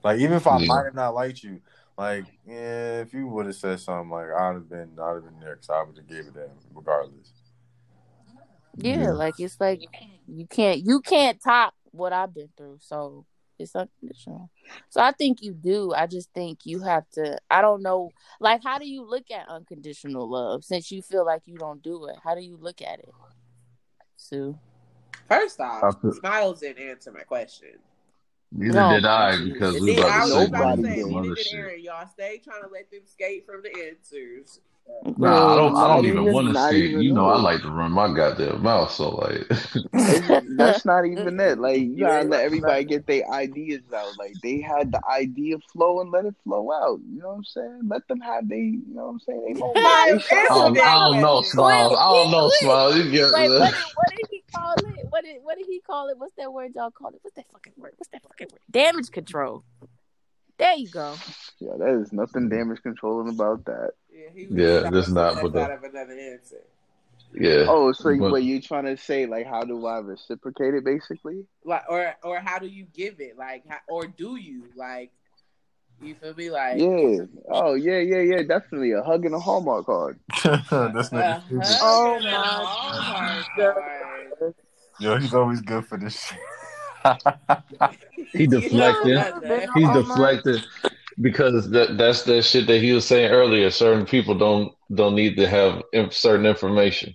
Like 0.03 0.19
even 0.21 0.37
if 0.37 0.47
I 0.47 0.59
Yeah. 0.59 0.67
might 0.67 0.85
have 0.85 0.95
not 0.95 1.15
liked 1.15 1.43
you, 1.43 1.61
like 1.99 2.25
yeah, 2.47 3.01
if 3.01 3.13
you 3.13 3.27
would 3.29 3.47
have 3.47 3.57
said 3.57 3.81
something, 3.81 4.11
like 4.11 4.29
I'd 4.31 4.55
have 4.55 4.69
been, 4.69 4.99
I'd 5.01 5.15
have 5.15 5.25
been 5.25 5.41
there 5.41 5.57
because 5.57 5.71
I 5.71 5.83
would 5.83 5.97
have 5.97 6.09
gave 6.09 6.27
it 6.27 6.35
to 6.35 6.41
him 6.45 6.51
regardless. 6.75 7.33
Yeah, 8.77 8.97
Yeah. 8.97 9.11
like 9.11 9.39
it's 9.39 9.61
like 9.61 9.83
you 10.27 10.47
can't 10.47 10.87
you 10.87 11.01
can't 11.01 11.43
top 11.43 11.75
what 11.91 12.13
I've 12.13 12.33
been 12.33 12.49
through. 12.57 12.79
So 12.81 13.27
it's 13.59 13.77
unconditional. 13.77 14.49
So 14.89 15.03
I 15.03 15.13
think 15.13 15.43
you 15.43 15.53
do. 15.53 15.93
I 15.93 16.07
just 16.07 16.33
think 16.33 16.61
you 16.65 16.81
have 16.81 17.09
to 17.11 17.39
I 17.51 17.61
don't 17.61 17.83
know 17.83 18.11
like 18.41 18.63
how 18.65 18.79
do 18.79 18.89
you 18.89 19.05
look 19.05 19.31
at 19.31 19.49
unconditional 19.49 20.31
love 20.31 20.65
since 20.65 20.91
you 20.91 21.03
feel 21.03 21.27
like 21.27 21.43
you 21.45 21.59
don't 21.59 21.83
do 21.83 22.07
it? 22.07 22.17
How 22.25 22.35
do 22.35 22.41
you 22.41 22.57
look 22.57 22.81
at 22.81 23.01
it? 23.01 23.13
Sue. 24.17 24.59
First 25.29 25.61
off, 25.61 25.97
Smiles 26.19 26.61
didn't 26.61 26.89
answer 26.89 27.13
my 27.13 27.21
question. 27.21 27.79
Neither 28.53 28.75
No. 28.75 28.91
did 28.95 29.05
I 29.05 29.45
because 29.45 29.81
we 29.81 29.97
about 29.99 30.25
to 30.27 30.31
say 30.33 30.45
about 30.47 30.77
to 30.77 30.83
say, 30.83 31.03
neither 31.05 31.35
did. 31.35 31.47
Aaron. 31.55 31.81
Y'all 31.83 32.07
stay 32.09 32.39
trying 32.43 32.63
to 32.63 32.69
let 32.69 32.91
them 32.91 33.03
skate 33.07 33.47
from 33.47 33.63
the 33.63 33.71
answers. 33.89 34.61
Nah, 35.17 35.55
I 35.55 35.57
don't. 35.57 35.77
I 35.77 35.89
don't 35.89 36.05
even 36.05 36.23
even- 36.23 36.33
want 36.33 36.47
to 36.49 36.53
not 36.53 36.71
see 36.71 36.95
it. 36.95 37.03
You 37.03 37.13
know, 37.15 37.27
I 37.27 37.41
like 37.41 37.63
to 37.63 37.71
run 37.71 37.93
my 37.93 38.13
goddamn 38.13 38.63
mouth. 38.63 38.91
So 38.91 39.11
like, 39.11 39.49
that's 40.57 40.85
not 40.85 41.07
even 41.11 41.41
it. 41.41 41.59
Like 41.59 41.79
you 41.79 41.95
You 41.95 42.05
gotta 42.05 42.29
let 42.29 42.45
everybody 42.45 42.85
get 42.85 43.07
their 43.07 43.27
ideas 43.31 43.81
out. 43.95 44.19
Like 44.19 44.35
they 44.43 44.61
had 44.61 44.93
the 44.93 45.01
idea 45.11 45.57
flow 45.73 46.01
and 46.01 46.11
let 46.11 46.27
it 46.27 46.35
flow 46.45 46.71
out. 46.73 47.01
You 47.11 47.21
know 47.21 47.29
what 47.29 47.35
I'm 47.37 47.45
saying? 47.45 47.81
Let 47.89 48.07
them 48.09 48.21
have 48.21 48.49
they. 48.49 48.57
You 48.57 48.83
know 48.89 49.07
what 49.07 49.11
I'm 49.13 49.21
saying? 49.21 49.45
They 49.47 49.55
moment. 49.55 49.75
They 49.77 50.37
I 50.37 50.47
don't, 50.49 50.67
um, 50.67 50.75
that 50.75 50.85
I 50.85 50.95
don't 51.11 51.21
know, 51.23 51.37
question. 51.37 51.51
Smiles. 51.53 51.97
I 51.99 52.13
don't 52.13 52.31
know, 52.31 52.45
Wait, 52.45 52.53
Smiles. 52.61 52.97
You 52.97 53.11
get 53.11 53.33
Wait, 53.33 53.49
what 53.49 53.73
did, 53.73 53.85
what 53.95 54.09
did 54.11 54.27
he 54.31 54.45
call 54.55 54.75
it? 54.75 55.07
What 55.09 55.25
did 55.25 55.37
what 55.43 55.57
did 55.57 55.67
he 55.67 55.81
call 55.81 56.09
it? 56.09 56.19
What's 56.19 56.35
that 56.37 56.53
word 56.53 56.73
y'all 56.75 56.91
call 56.91 57.09
it? 57.09 57.21
What's 57.23 57.37
that 57.37 57.47
fucking 57.53 57.73
word? 57.79 57.95
What's 57.97 58.11
that 58.11 58.23
fucking 58.23 58.49
word? 58.51 58.61
Damage 58.71 59.11
control. 59.11 59.65
There 60.59 60.75
you 60.75 60.91
go. 60.91 61.17
Yeah, 61.59 61.73
there 61.79 62.03
is 62.03 62.13
nothing 62.13 62.51
damage 62.51 62.83
controlling 62.83 63.31
about 63.31 63.65
that. 63.65 63.93
Yeah, 64.21 64.27
he 64.35 64.47
was 64.47 64.57
Yeah, 64.57 64.81
trying 64.81 64.93
not 65.15 65.35
suck 65.35 65.43
what 65.43 65.53
the- 65.53 65.61
out 65.63 65.71
of 65.71 65.83
another 65.85 66.13
answer. 66.13 66.57
Yeah. 67.33 67.67
Oh, 67.69 67.93
so 67.93 68.17
But- 68.19 68.31
what 68.33 68.43
you 68.43 68.61
trying 68.61 68.85
to 68.87 68.97
say? 68.97 69.27
Like, 69.27 69.47
how 69.47 69.63
do 69.63 69.87
I 69.87 69.99
reciprocate 69.99 70.75
it? 70.75 70.85
Basically, 70.85 71.47
Like, 71.65 71.85
or 71.89 72.15
or 72.25 72.41
how 72.41 72.59
do 72.59 72.67
you 72.67 72.87
give 72.93 73.21
it? 73.21 73.39
Like, 73.39 73.63
how, 73.69 73.79
or 73.89 74.07
do 74.07 74.37
you 74.37 74.65
like? 74.75 75.11
You 76.03 76.15
feel 76.15 76.35
me? 76.35 76.51
Like, 76.51 76.79
yeah. 76.79 77.25
Oh, 77.51 77.75
yeah, 77.75 77.99
yeah, 77.99 78.21
yeah. 78.21 78.43
Definitely 78.43 78.93
a 78.93 79.03
hug 79.03 79.27
and 79.27 79.35
a 79.35 79.39
hallmark 79.39 79.87
card. 79.87 80.19
this 80.43 80.49
a 80.73 80.91
nigga 81.13 81.43
Oh 81.83 82.19
my 82.21 83.45
God. 83.57 84.55
Yo, 84.99 85.17
he's 85.19 85.33
always 85.35 85.61
good 85.61 85.87
for 85.87 85.99
this 85.99 86.19
shit. 86.25 86.39
He 88.33 88.47
deflected. 88.47 89.19
He's 89.45 89.69
He 89.75 89.93
deflected 89.93 90.65
because 91.21 91.71
that 91.71 91.99
that's 91.99 92.23
that 92.25 92.43
shit 92.43 92.67
that 92.67 92.81
he 92.81 92.93
was 92.93 93.07
saying 93.07 93.31
earlier. 93.31 93.71
Certain 93.71 94.07
people 94.07 94.37
don't 94.37 94.73
don't 94.95 95.15
need 95.15 95.37
to 95.37 95.49
have 95.49 95.83
in- 95.93 96.11
certain 96.11 96.47
information. 96.47 97.15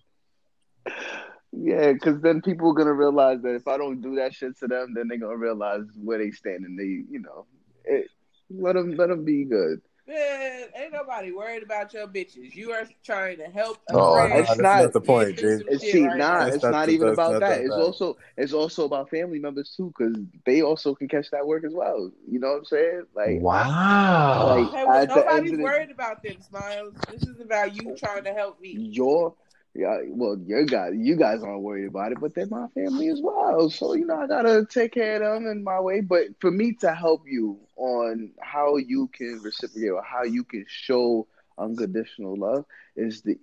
Yeah, 1.52 1.94
because 1.94 2.22
then 2.22 2.42
people 2.42 2.70
are 2.70 2.74
gonna 2.74 2.94
realize 2.94 3.42
that 3.42 3.56
if 3.56 3.68
I 3.68 3.78
don't 3.78 4.02
do 4.02 4.16
that 4.16 4.34
shit 4.34 4.58
to 4.60 4.68
them, 4.68 4.94
then 4.94 5.08
they're 5.08 5.18
gonna 5.18 5.38
realize 5.38 5.86
where 5.96 6.18
they 6.18 6.32
stand, 6.32 6.66
and 6.66 6.78
they, 6.78 7.04
you 7.10 7.20
know, 7.20 7.46
it, 7.86 8.10
let 8.50 8.74
them 8.74 8.96
let 8.96 9.10
them 9.10 9.24
be 9.24 9.46
good. 9.46 9.82
Man, 10.08 10.66
ain't 10.76 10.94
nobody 10.94 11.32
worried 11.32 11.64
about 11.64 11.92
your 11.92 12.06
bitches. 12.08 12.54
You 12.54 12.72
are 12.74 12.88
trying 13.04 13.38
to 13.38 13.46
help 13.46 13.80
a 13.90 13.94
No, 13.94 14.14
friend. 14.14 14.34
it's 14.34 14.50
that's 14.50 14.60
not- 14.60 14.84
not 14.84 14.94
the 14.94 15.02
point, 15.02 15.30
get 15.30 15.38
dude. 15.38 15.66
It's 15.68 15.84
shit 15.84 15.94
see, 15.94 16.06
right 16.06 16.16
nah. 16.18 16.40
That's 16.44 16.56
it's 16.58 16.64
not 16.64 16.72
not 16.72 16.90
even 16.90 17.08
about 17.10 17.32
not 17.34 17.40
that. 17.40 17.50
that 17.58 17.62
It's 17.62 17.74
also 17.74 18.16
it's 18.38 18.54
also 18.54 18.86
about 18.86 19.10
family 19.10 19.40
members 19.40 19.74
too, 19.76 19.92
because 19.98 20.16
they 20.46 20.62
also 20.62 20.94
can 20.94 21.08
catch 21.08 21.32
that 21.32 21.48
work 21.48 21.64
as 21.64 21.74
well. 21.74 22.12
You 22.30 22.40
know 22.40 22.50
what 22.52 22.58
I'm 22.60 22.66
saying? 22.66 23.04
Like, 23.16 23.42
Wow. 23.42 24.58
like- 24.58 24.68
Okay, 24.68 24.86
well, 24.86 24.96
at 24.96 25.10
the 25.10 25.16
end 25.16 25.26
nobody's 25.26 25.52
of 25.54 25.58
the- 25.58 25.64
worried 25.64 25.90
about 25.92 26.22
them, 26.22 26.36
Smiles. 26.40 26.94
This 27.12 27.24
is 27.24 27.40
about 27.40 27.76
you 27.76 27.96
trying 27.98 28.24
to 28.26 28.34
help 28.34 28.62
me. 28.62 28.70
your 28.74 29.34
yeah, 29.76 29.98
well, 30.10 30.38
your 30.46 30.66
guys, 30.66 30.94
you 30.96 31.16
guys 31.18 31.44
aren't 31.44 31.62
worried 31.64 31.88
about 31.88 32.12
it, 32.12 32.20
but 32.20 32.34
they're 32.36 32.48
my 32.48 32.68
family 32.70 33.10
as 33.10 33.22
well. 33.22 33.70
So 33.70 33.94
you 33.94 34.06
know, 34.06 34.16
I 34.18 34.28
gotta 34.28 34.66
take 34.70 34.94
care 34.94 35.22
of 35.24 35.42
them 35.44 35.52
in 35.52 35.64
my 35.64 35.80
way. 35.80 36.02
But 36.02 36.28
for 36.42 36.52
me 36.52 36.74
to 36.82 36.94
help 36.94 37.24
you 37.28 37.60
on 37.78 38.32
how 38.42 38.78
you 38.78 39.10
can 39.14 39.42
reciprocate 39.44 39.90
or 39.92 40.04
how 40.04 40.24
you 40.24 40.44
can 40.44 40.66
show 40.68 41.28
unconditional 41.58 42.36
love 42.38 42.66
is 42.96 43.22
the 43.22 43.38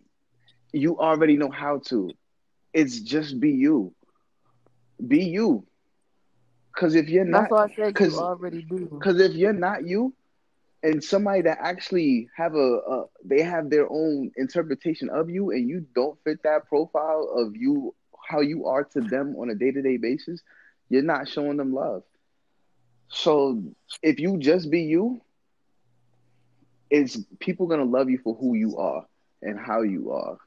you 0.72 0.98
already 0.98 1.36
know 1.36 1.50
how 1.50 1.78
to. 1.88 2.10
It's 2.72 3.00
just 3.00 3.40
be 3.40 3.50
you, 3.50 3.94
be 5.06 5.24
you. 5.24 5.66
Because 6.74 6.94
if 6.94 7.08
you're 7.08 7.24
not, 7.24 7.50
That's 7.50 7.50
why 7.50 7.64
I 7.64 7.68
said 7.68 7.98
you 8.00 8.18
already 8.18 8.62
do. 8.62 9.02
because 9.02 9.20
if 9.20 9.34
you're 9.34 9.52
not 9.52 9.86
you, 9.86 10.14
and 10.82 11.02
somebody 11.02 11.42
that 11.42 11.58
actually 11.60 12.28
have 12.36 12.54
a, 12.54 12.78
a 12.78 13.04
they 13.24 13.42
have 13.42 13.70
their 13.70 13.90
own 13.90 14.30
interpretation 14.36 15.08
of 15.10 15.30
you, 15.30 15.50
and 15.50 15.68
you 15.68 15.86
don't 15.94 16.18
fit 16.24 16.42
that 16.44 16.66
profile 16.66 17.28
of 17.36 17.56
you 17.56 17.94
how 18.28 18.40
you 18.40 18.66
are 18.66 18.84
to 18.84 19.00
them 19.00 19.34
on 19.38 19.50
a 19.50 19.54
day 19.54 19.70
to 19.70 19.82
day 19.82 19.96
basis, 19.96 20.42
you're 20.88 21.02
not 21.02 21.28
showing 21.28 21.56
them 21.56 21.72
love. 21.72 22.02
So 23.08 23.62
if 24.02 24.18
you 24.20 24.38
just 24.38 24.70
be 24.70 24.82
you, 24.82 25.20
it's 26.90 27.18
people 27.40 27.66
gonna 27.66 27.84
love 27.84 28.10
you 28.10 28.18
for 28.22 28.34
who 28.34 28.54
you 28.54 28.76
are 28.76 29.06
and 29.42 29.58
how 29.58 29.82
you 29.82 30.12
are. 30.12 30.38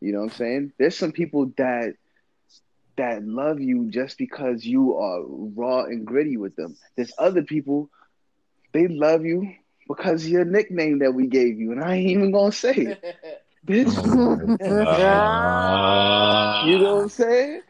You 0.00 0.12
know 0.12 0.18
what 0.20 0.32
I'm 0.32 0.38
saying? 0.38 0.72
There's 0.78 0.96
some 0.96 1.12
people 1.12 1.52
that 1.56 1.94
that 2.96 3.24
love 3.24 3.60
you 3.60 3.90
just 3.90 4.18
because 4.18 4.64
you 4.64 4.96
are 4.96 5.22
raw 5.24 5.84
and 5.84 6.06
gritty 6.06 6.36
with 6.36 6.54
them. 6.56 6.76
There's 6.96 7.12
other 7.18 7.42
people 7.42 7.90
they 8.72 8.86
love 8.88 9.24
you 9.24 9.54
because 9.88 10.26
your 10.26 10.44
nickname 10.44 10.98
that 11.00 11.12
we 11.14 11.26
gave 11.26 11.58
you, 11.58 11.72
and 11.72 11.82
I 11.82 11.96
ain't 11.96 12.10
even 12.10 12.30
gonna 12.32 12.52
say 12.52 12.72
it, 12.74 13.16
bitch. 13.66 13.94
You 16.66 16.78
know 16.78 16.94
what 16.96 17.02
I'm 17.02 17.08
saying? 17.10 17.60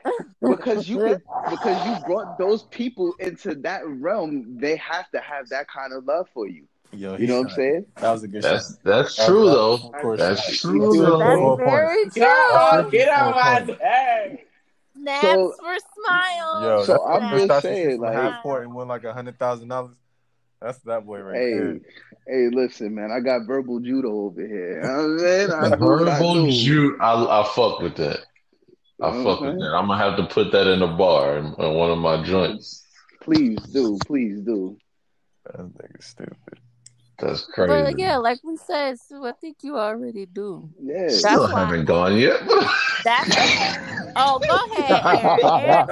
Because 0.41 0.89
you 0.89 0.99
could, 0.99 1.23
because 1.51 1.86
you 1.86 1.97
brought 2.07 2.39
those 2.39 2.62
people 2.65 3.15
into 3.18 3.55
that 3.57 3.83
realm, 3.86 4.57
they 4.59 4.76
have 4.76 5.10
to 5.10 5.20
have 5.20 5.49
that 5.49 5.67
kind 5.68 5.93
of 5.93 6.05
love 6.05 6.28
for 6.33 6.47
you. 6.47 6.65
Yo, 6.93 7.17
You 7.17 7.26
know 7.26 7.39
what 7.41 7.51
I'm 7.51 7.57
saying? 7.57 7.86
That 7.97 8.12
was 8.12 8.23
a 8.23 8.28
good 8.28 8.43
That's 8.43 8.68
shot. 8.70 8.78
that's 8.84 9.17
That 9.17 9.26
true 9.26 9.47
that 9.47 9.51
though. 9.52 9.70
was 9.73 9.81
full 9.81 9.93
court 9.93 10.18
That's 10.20 10.41
shot. 10.44 10.55
true 10.70 10.84
You 10.84 10.93
see 10.93 11.01
what 11.01 11.23
I'm 11.23 11.41
though. 11.41 11.57
That's 11.57 11.70
very 11.70 12.05
true. 12.10 12.23
Y'all 12.23 12.91
get 12.91 13.09
on 13.09 13.33
Four 13.33 13.43
my 13.43 13.60
points. 13.67 14.43
Snaps 14.97 15.23
So- 15.23 15.55
for 15.59 15.76
smiles. 16.05 16.62
Yo, 16.62 16.84
So 16.84 17.05
I'm 17.05 17.23
the 17.33 17.36
just 17.39 17.47
shots 17.49 17.62
saying, 17.62 17.78
you 17.78 17.84
shoot 17.91 17.97
from 17.97 18.05
like- 18.05 18.15
half 18.15 18.43
court 18.44 18.62
and 18.62 18.75
win 18.75 18.86
like 18.89 19.02
a 19.05 19.12
hundred 19.12 19.39
thousand 19.41 19.68
dollars. 19.68 19.91
That's 20.65 20.81
that 20.84 21.05
boy 21.07 21.20
right 21.20 21.41
Hey, 21.41 21.51
there. 21.51 21.81
hey, 22.26 22.49
listen, 22.52 22.94
man, 22.94 23.10
I 23.12 23.20
got 23.20 23.47
verbal 23.47 23.81
judo 23.81 24.09
over 24.10 24.41
here. 24.47 24.76
You 24.76 24.83
know 24.83 24.97
what 24.97 25.12
I'm 25.12 25.18
saying? 25.18 25.52
I 25.52 25.70
do 25.70 25.94
what 25.94 26.09
I 26.09 26.20
Verbal 26.20 26.33
do. 26.33 26.49
Jew, 26.49 26.97
I 27.01 27.43
I 27.43 27.44
fuck 27.55 27.81
with 27.81 27.97
that. 27.97 28.20
I 29.02 29.12
You 29.12 29.23
fuck 29.23 29.41
with 29.41 29.59
that. 29.59 29.75
I'm 29.75 29.89
gonna 29.89 29.99
have 30.02 30.17
to 30.17 30.26
put 30.26 30.52
that 30.52 30.67
in 30.67 30.83
a 30.83 30.97
bar 30.97 31.39
in, 31.39 31.47
in 31.59 31.75
one 31.75 31.91
of 31.91 31.99
my 31.99 32.23
joints. 32.25 32.83
Please 33.23 33.67
do, 33.67 34.01
please 34.07 34.41
do. 34.41 34.78
That 35.44 35.57
nigga 35.67 36.02
stupid. 36.02 36.59
That's 37.20 37.44
crazy. 37.47 37.68
But 37.68 37.97
yeah, 37.99 38.17
like 38.17 38.41
we 38.43 38.57
said, 38.57 38.99
Sue, 38.99 39.25
I 39.25 39.31
think 39.33 39.59
you 39.62 39.76
already 39.78 40.26
do. 40.26 40.68
Yeah. 40.83 41.07
Still 41.09 41.44
why- 41.49 41.60
haven't 41.60 41.84
gone 41.84 42.17
yet. 42.17 42.41
That's 43.05 43.36
oh, 44.17 44.39
go 44.41 44.57
ahead, 44.76 45.05
Aaron. 45.05 45.41
Aaron, 45.44 45.86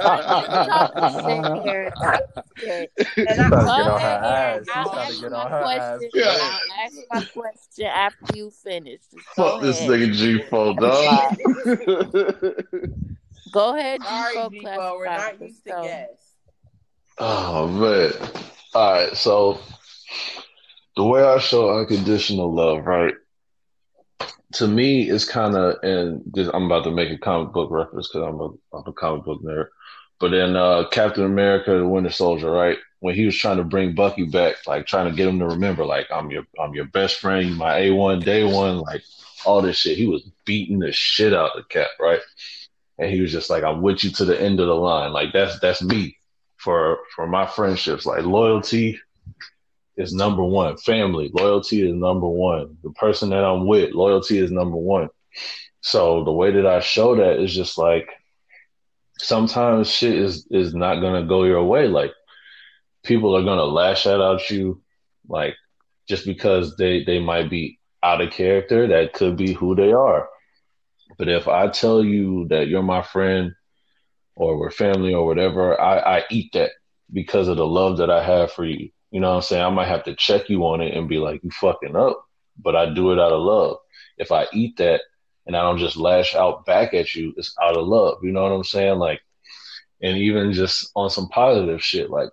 talk 0.67 0.91
this 0.95 1.13
shit, 1.13 1.45
Aaron. 1.67 1.91
Talk 1.93 2.21
shit. 2.57 2.91
And 3.17 3.53
I, 3.53 3.53
trying 3.53 3.53
to 3.53 3.53
Go 3.53 3.61
get 3.61 3.73
on 3.73 3.91
her 3.91 3.91
ahead, 3.95 4.23
Aaron. 4.23 4.65
I'll 4.73 4.89
to 4.89 4.95
ask 4.99 5.21
my 5.21 5.37
on 5.37 5.51
her 5.51 5.61
ass. 5.61 5.63
question. 5.63 6.09
Yeah. 6.13 6.37
I'll 6.41 6.59
ask 6.85 6.95
my 7.11 7.23
question 7.41 7.85
after 7.85 8.35
you 8.37 8.49
finish. 8.51 9.01
Go 9.37 9.43
Fuck 9.51 9.61
this 9.61 9.79
ahead. 9.79 9.91
nigga 9.91 10.09
G4, 10.49 10.75
dog. 10.79 11.35
Go 13.53 13.77
ahead, 13.77 14.01
sorry, 14.01 14.35
G4 14.35 14.51
G4, 14.63 14.97
we're 14.97 15.05
not 15.05 15.41
used 15.41 15.63
to 15.65 15.71
so. 15.71 15.83
guests. 15.83 16.25
Oh 17.19 17.67
man. 17.67 18.11
All 18.73 18.91
right, 18.93 19.15
so 19.15 19.59
the 20.95 21.03
way 21.03 21.23
I 21.23 21.39
show 21.39 21.77
unconditional 21.77 22.53
love, 22.53 22.85
right? 22.85 23.15
To 24.55 24.67
me, 24.67 25.09
it's 25.09 25.25
kind 25.25 25.55
of, 25.55 25.77
and 25.83 26.21
this, 26.25 26.49
I'm 26.53 26.65
about 26.65 26.83
to 26.83 26.91
make 26.91 27.09
a 27.09 27.17
comic 27.17 27.53
book 27.53 27.71
reference 27.71 28.07
because 28.07 28.27
I'm 28.27 28.39
a 28.39 28.77
I'm 28.77 28.87
a 28.87 28.93
comic 28.93 29.25
book 29.25 29.41
nerd. 29.43 29.67
But 30.19 30.33
in 30.33 30.55
uh, 30.55 30.87
Captain 30.91 31.23
America: 31.23 31.71
The 31.71 31.87
Winter 31.87 32.11
Soldier, 32.11 32.51
right? 32.51 32.77
When 32.99 33.15
he 33.15 33.25
was 33.25 33.35
trying 33.35 33.57
to 33.57 33.63
bring 33.63 33.95
Bucky 33.95 34.25
back, 34.25 34.55
like 34.67 34.85
trying 34.85 35.09
to 35.09 35.15
get 35.15 35.27
him 35.27 35.39
to 35.39 35.47
remember, 35.47 35.85
like 35.85 36.07
I'm 36.11 36.29
your 36.29 36.43
I'm 36.61 36.73
your 36.73 36.85
best 36.85 37.19
friend, 37.19 37.57
my 37.57 37.79
A 37.79 37.91
one 37.91 38.19
day 38.19 38.43
one, 38.43 38.79
like 38.79 39.03
all 39.45 39.61
this 39.61 39.77
shit. 39.77 39.97
He 39.97 40.07
was 40.07 40.29
beating 40.45 40.79
the 40.79 40.91
shit 40.91 41.33
out 41.33 41.57
of 41.57 41.63
the 41.63 41.69
Cap, 41.69 41.89
right? 41.99 42.21
And 42.99 43.09
he 43.09 43.21
was 43.21 43.31
just 43.31 43.49
like, 43.49 43.63
I'm 43.63 43.81
with 43.81 44.03
you 44.03 44.11
to 44.11 44.25
the 44.25 44.39
end 44.39 44.59
of 44.59 44.67
the 44.67 44.75
line. 44.75 45.11
Like 45.11 45.33
that's 45.33 45.59
that's 45.59 45.81
me 45.81 46.15
for 46.57 46.99
for 47.15 47.27
my 47.27 47.45
friendships, 47.45 48.05
like 48.05 48.23
loyalty, 48.23 48.99
is 49.97 50.13
number 50.13 50.43
one. 50.43 50.77
Family, 50.77 51.29
loyalty 51.33 51.87
is 51.87 51.93
number 51.93 52.27
one. 52.27 52.77
The 52.83 52.91
person 52.91 53.29
that 53.29 53.43
I'm 53.43 53.67
with, 53.67 53.93
loyalty 53.93 54.39
is 54.39 54.51
number 54.51 54.77
one. 54.77 55.09
So 55.81 56.23
the 56.23 56.31
way 56.31 56.51
that 56.51 56.65
I 56.65 56.79
show 56.79 57.15
that 57.15 57.39
is 57.39 57.53
just 57.53 57.77
like 57.77 58.09
sometimes 59.19 59.91
shit 59.91 60.15
is 60.15 60.47
is 60.49 60.73
not 60.73 61.01
gonna 61.01 61.25
go 61.25 61.43
your 61.43 61.63
way. 61.63 61.87
Like 61.87 62.11
people 63.03 63.35
are 63.35 63.43
gonna 63.43 63.65
lash 63.65 64.07
out 64.07 64.35
at 64.35 64.49
you, 64.49 64.81
like 65.27 65.55
just 66.07 66.25
because 66.25 66.75
they 66.77 67.03
they 67.03 67.19
might 67.19 67.49
be 67.49 67.79
out 68.01 68.21
of 68.21 68.31
character. 68.31 68.87
That 68.87 69.13
could 69.13 69.37
be 69.37 69.53
who 69.53 69.75
they 69.75 69.91
are. 69.91 70.29
But 71.17 71.29
if 71.29 71.47
I 71.47 71.67
tell 71.67 72.03
you 72.03 72.47
that 72.49 72.67
you're 72.67 72.83
my 72.83 73.03
friend 73.03 73.53
or 74.35 74.57
we're 74.57 74.71
family 74.71 75.13
or 75.13 75.25
whatever, 75.25 75.79
I, 75.79 76.19
I 76.19 76.23
eat 76.31 76.53
that 76.53 76.71
because 77.11 77.47
of 77.47 77.57
the 77.57 77.67
love 77.67 77.97
that 77.97 78.09
I 78.09 78.23
have 78.23 78.51
for 78.51 78.65
you. 78.65 78.89
You 79.13 79.19
know 79.19 79.29
what 79.29 79.35
I'm 79.35 79.41
saying? 79.43 79.63
I 79.63 79.69
might 79.69 79.89
have 79.89 80.05
to 80.05 80.15
check 80.15 80.49
you 80.49 80.65
on 80.65 80.81
it 80.81 80.97
and 80.97 81.07
be 81.07 81.19
like, 81.19 81.43
you 81.43 81.51
fucking 81.51 81.95
up, 81.95 82.25
but 82.57 82.75
I 82.75 82.91
do 82.91 83.11
it 83.11 83.19
out 83.19 83.31
of 83.31 83.43
love. 83.43 83.77
If 84.17 84.31
I 84.31 84.47
eat 84.51 84.77
that 84.77 85.01
and 85.45 85.55
I 85.55 85.61
don't 85.61 85.77
just 85.77 85.97
lash 85.97 86.33
out 86.33 86.65
back 86.65 86.95
at 86.95 87.13
you, 87.13 87.31
it's 87.37 87.55
out 87.61 87.77
of 87.77 87.85
love. 87.85 88.23
You 88.23 88.31
know 88.31 88.41
what 88.41 88.51
I'm 88.51 88.63
saying? 88.63 88.97
Like, 88.97 89.21
and 90.01 90.17
even 90.17 90.51
just 90.51 90.89
on 90.95 91.11
some 91.11 91.29
positive 91.29 91.83
shit, 91.83 92.09
like 92.09 92.29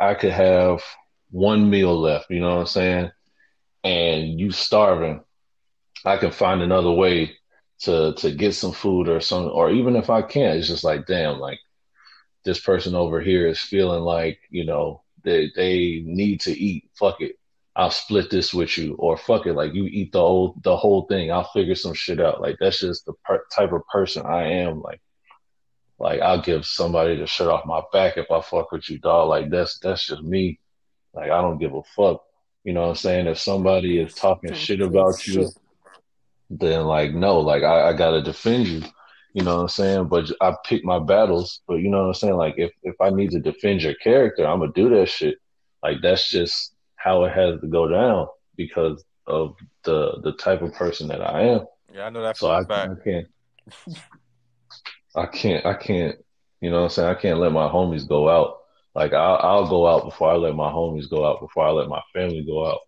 I 0.00 0.14
could 0.14 0.32
have 0.32 0.82
one 1.30 1.70
meal 1.70 1.96
left, 1.96 2.28
you 2.28 2.40
know 2.40 2.54
what 2.54 2.60
I'm 2.62 2.66
saying? 2.66 3.12
And 3.84 4.40
you 4.40 4.50
starving. 4.50 5.22
I 6.04 6.16
can 6.16 6.32
find 6.32 6.60
another 6.60 6.90
way 6.90 7.36
to 7.82 8.14
to 8.14 8.32
get 8.32 8.56
some 8.56 8.72
food 8.72 9.08
or 9.08 9.20
some 9.20 9.44
or 9.44 9.70
even 9.70 9.94
if 9.94 10.10
I 10.10 10.22
can't, 10.22 10.58
it's 10.58 10.66
just 10.66 10.82
like, 10.82 11.06
damn, 11.06 11.38
like 11.38 11.60
this 12.44 12.58
person 12.58 12.96
over 12.96 13.20
here 13.20 13.46
is 13.46 13.60
feeling 13.60 14.02
like, 14.02 14.40
you 14.50 14.64
know, 14.64 15.04
they 15.24 15.50
they 15.54 16.02
need 16.04 16.40
to 16.42 16.52
eat. 16.52 16.90
Fuck 16.98 17.20
it. 17.20 17.36
I'll 17.76 17.90
split 17.90 18.30
this 18.30 18.52
with 18.52 18.76
you, 18.76 18.94
or 18.96 19.16
fuck 19.16 19.46
it, 19.46 19.54
like 19.54 19.74
you 19.74 19.84
eat 19.86 20.12
the 20.12 20.20
whole 20.20 20.56
the 20.62 20.76
whole 20.76 21.06
thing. 21.06 21.30
I'll 21.30 21.50
figure 21.52 21.74
some 21.74 21.94
shit 21.94 22.20
out. 22.20 22.40
Like 22.40 22.56
that's 22.60 22.80
just 22.80 23.06
the 23.06 23.12
per- 23.24 23.44
type 23.54 23.72
of 23.72 23.86
person 23.86 24.26
I 24.26 24.44
am. 24.52 24.82
Like, 24.82 25.00
like 25.98 26.20
I'll 26.20 26.42
give 26.42 26.66
somebody 26.66 27.16
the 27.16 27.26
shirt 27.26 27.48
off 27.48 27.64
my 27.64 27.82
back 27.92 28.16
if 28.16 28.30
I 28.30 28.40
fuck 28.40 28.72
with 28.72 28.90
you, 28.90 28.98
dog. 28.98 29.28
Like 29.28 29.50
that's 29.50 29.78
that's 29.78 30.06
just 30.06 30.22
me. 30.22 30.58
Like 31.14 31.30
I 31.30 31.40
don't 31.40 31.58
give 31.58 31.74
a 31.74 31.82
fuck. 31.82 32.22
You 32.64 32.72
know 32.72 32.82
what 32.82 32.88
I'm 32.88 32.94
saying? 32.96 33.26
If 33.26 33.38
somebody 33.38 33.98
is 33.98 34.14
talking 34.14 34.52
shit 34.52 34.80
about 34.80 35.26
you, 35.26 35.48
then 36.50 36.84
like 36.84 37.14
no, 37.14 37.40
like 37.40 37.62
I, 37.62 37.88
I 37.88 37.92
gotta 37.92 38.20
defend 38.20 38.66
you. 38.66 38.82
You 39.32 39.44
know 39.44 39.56
what 39.56 39.62
I'm 39.62 39.68
saying? 39.68 40.08
But 40.08 40.30
I 40.40 40.54
pick 40.64 40.84
my 40.84 40.98
battles. 40.98 41.60
But 41.68 41.76
you 41.76 41.88
know 41.88 41.98
what 41.98 42.08
I'm 42.08 42.14
saying? 42.14 42.36
Like 42.36 42.54
if 42.56 42.72
if 42.82 42.96
I 43.00 43.10
need 43.10 43.30
to 43.30 43.40
defend 43.40 43.82
your 43.82 43.94
character, 43.94 44.46
I'm 44.46 44.60
gonna 44.60 44.72
do 44.72 44.88
that 44.90 45.08
shit. 45.08 45.36
Like 45.82 45.98
that's 46.02 46.30
just 46.30 46.74
how 46.96 47.24
it 47.24 47.32
has 47.32 47.60
to 47.60 47.66
go 47.66 47.88
down 47.88 48.26
because 48.56 49.04
of 49.26 49.54
the 49.84 50.20
the 50.22 50.32
type 50.32 50.62
of 50.62 50.74
person 50.74 51.08
that 51.08 51.20
I 51.20 51.42
am. 51.42 51.66
Yeah, 51.92 52.06
I 52.06 52.10
know 52.10 52.22
that 52.22 52.36
So 52.36 52.48
for 52.48 52.54
I, 52.54 52.60
a 52.60 52.64
fact. 52.64 53.00
I 53.00 53.04
can't. 53.04 53.26
I 55.16 55.26
can't. 55.26 55.66
I 55.66 55.74
can't. 55.74 56.16
You 56.60 56.70
know 56.70 56.78
what 56.78 56.84
I'm 56.84 56.90
saying? 56.90 57.08
I 57.08 57.14
can't 57.14 57.38
let 57.38 57.52
my 57.52 57.68
homies 57.68 58.06
go 58.06 58.28
out. 58.28 58.58
Like 58.94 59.12
I'll, 59.12 59.36
I'll 59.36 59.68
go 59.68 59.86
out 59.86 60.04
before 60.04 60.30
I 60.30 60.34
let 60.34 60.54
my 60.54 60.70
homies 60.70 61.08
go 61.08 61.24
out. 61.24 61.40
Before 61.40 61.66
I 61.66 61.70
let 61.70 61.88
my 61.88 62.02
family 62.12 62.44
go 62.44 62.66
out. 62.66 62.80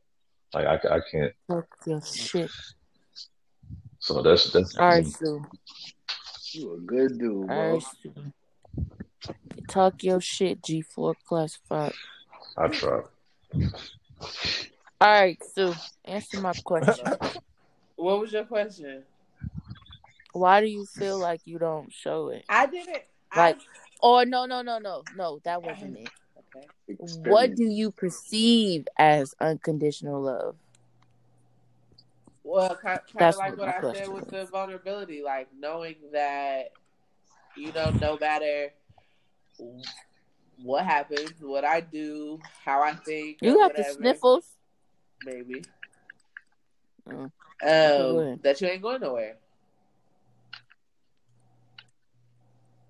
Like 0.53 0.67
I, 0.67 0.97
I 0.97 1.01
can't. 1.11 1.33
Fuck 1.49 1.67
your 1.87 2.03
shit. 2.03 2.51
So 4.01 4.23
that's 4.23 4.53
that's. 4.53 4.77
All 4.77 4.89
right, 4.89 5.07
Sue. 5.07 5.45
You 6.55 6.75
a 6.75 6.79
good 6.79 7.19
dude, 7.19 7.33
All 7.33 7.47
bro. 7.47 7.73
right, 7.75 7.83
Sue. 8.03 8.15
Talk 9.69 10.03
your 10.03 10.21
shit, 10.21 10.63
G4 10.63 11.15
classified. 11.27 11.95
I 12.57 12.69
try. 12.69 13.03
All 15.01 15.21
right, 15.21 15.39
Sue. 15.55 15.75
Answer 16.05 16.41
my 16.41 16.53
question. 16.65 17.07
What 17.97 18.19
was 18.19 18.33
your 18.33 18.45
question? 18.45 19.05
Why 20.33 20.61
do 20.61 20.67
you 20.67 20.87
feel 20.87 21.19
like 21.19 21.41
you 21.45 21.59
don't 21.59 21.93
show 21.93 22.29
it? 22.29 22.45
I 22.49 22.67
didn't. 22.67 23.03
Like, 23.37 23.59
or 24.03 24.25
no, 24.25 24.47
no, 24.47 24.63
no, 24.63 24.79
no, 24.79 25.03
no. 25.17 25.39
That 25.45 25.63
wasn't 25.63 25.99
it. 25.99 26.11
Okay. 26.57 26.67
What 26.99 27.55
do 27.55 27.65
you 27.65 27.93
perceive 27.93 28.89
as 28.99 29.35
unconditional 29.41 30.21
love? 30.21 30.57
Well, 32.45 32.77
kind, 32.77 33.01
kind 33.17 33.35
of 33.35 33.37
like 33.37 33.57
what 33.57 33.69
what 33.69 33.83
my 33.83 33.91
I 33.91 33.95
said 33.95 34.09
with 34.09 34.25
was. 34.25 34.47
the 34.47 34.47
vulnerability, 34.47 35.23
like 35.23 35.49
knowing 35.59 35.97
that 36.13 36.71
you 37.57 37.73
know, 37.73 37.91
no 38.01 38.19
matter 38.21 38.73
what 40.63 40.85
happens, 40.85 41.33
what 41.41 41.65
I 41.65 41.81
do, 41.81 42.39
how 42.65 42.83
I 42.83 42.95
think, 42.95 43.39
You 43.41 43.61
have 43.61 43.75
got 43.75 43.77
the 43.77 43.93
sniffles. 43.93 44.47
maybe. 45.25 45.65
Mm. 47.09 47.31
Um, 47.65 48.41
that 48.43 48.61
you 48.61 48.69
ain't 48.69 48.83
going 48.83 49.01
nowhere. 49.01 49.37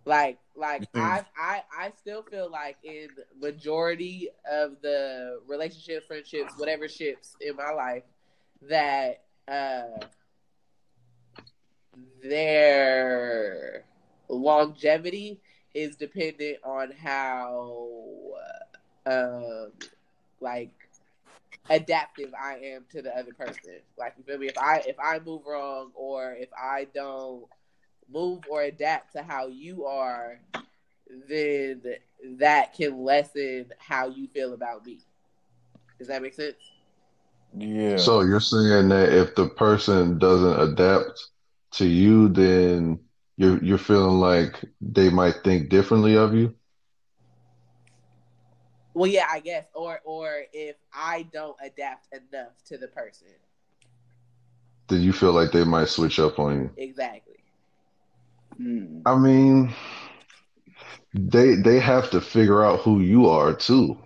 Like, 0.05 0.39
like 0.57 0.89
I, 0.95 1.25
I, 1.37 1.63
I 1.79 1.93
still 2.01 2.23
feel 2.23 2.51
like 2.51 2.77
in 2.83 3.09
majority 3.41 4.31
of 4.51 4.77
the 4.83 5.41
relationships, 5.47 6.07
friendships, 6.07 6.55
whatever 6.57 6.89
ships 6.89 7.37
in 7.41 7.55
my 7.57 7.71
life, 7.71 8.03
that 8.69 9.23
uh, 9.49 10.07
their 12.23 13.85
longevity 14.29 15.41
is 15.75 15.97
dependent 15.97 16.59
on 16.65 16.93
how, 16.93 17.89
um, 19.07 19.73
like 20.41 20.71
adaptive 21.71 22.33
I 22.41 22.57
am 22.57 22.85
to 22.93 23.03
the 23.03 23.17
other 23.17 23.33
person. 23.33 23.81
Like 23.97 24.15
you 24.19 24.25
feel 24.25 24.39
me? 24.39 24.49
If 24.49 24.59
I 24.59 24.83
if 24.87 24.97
I 24.99 25.19
move 25.21 25.43
wrong 25.47 25.91
or 25.95 26.35
if 26.35 26.49
I 26.61 26.87
don't 26.95 27.45
move 28.13 28.41
or 28.51 28.63
adapt 28.63 29.13
to 29.15 29.23
how 29.23 29.47
you 29.49 29.87
are, 29.87 30.41
then 31.29 31.83
that 32.39 32.75
can 32.75 33.03
lessen 33.03 33.73
how 33.79 34.09
you 34.09 34.29
feel 34.29 34.53
about 34.55 34.85
me. 34.85 34.99
Does 35.99 36.09
that 36.09 36.23
make 36.23 36.35
sense? 36.35 36.57
Yeah. 37.57 37.97
So 37.97 38.23
you're 38.23 38.41
saying 38.41 38.89
that 38.89 39.13
if 39.13 39.35
the 39.35 39.49
person 39.49 40.19
doesn't 40.19 40.61
adapt 40.61 41.29
to 41.73 41.87
you, 41.87 42.29
then 42.29 43.01
you're 43.37 43.63
you're 43.63 43.79
feeling 43.79 44.19
like 44.19 44.65
they 44.81 45.11
might 45.11 45.43
think 45.45 45.69
differently 45.69 46.17
of 46.17 46.35
you? 46.35 46.55
Well, 48.95 49.11
yeah, 49.11 49.27
I 49.31 49.41
guess. 49.41 49.67
Or 49.75 50.01
or 50.05 50.43
if 50.53 50.77
I 50.93 51.23
don't 51.33 51.57
adapt 51.65 52.09
enough 52.13 52.53
to 52.67 52.79
the 52.79 52.89
person. 52.89 53.29
Then 54.89 55.03
you 55.03 55.13
feel 55.13 55.33
like 55.33 55.53
they 55.53 55.65
might 55.65 55.89
switch 55.89 56.19
up 56.19 56.39
on 56.39 56.61
you? 56.63 56.71
Exactly. 56.77 57.37
Hmm. 58.57 59.01
I 59.07 59.17
mean, 59.19 59.75
they 61.15 61.55
they 61.55 61.81
have 61.81 62.11
to 62.11 62.21
figure 62.21 62.65
out 62.65 62.81
who 62.81 63.01
you 63.01 63.29
are 63.29 63.55
too. 63.55 63.99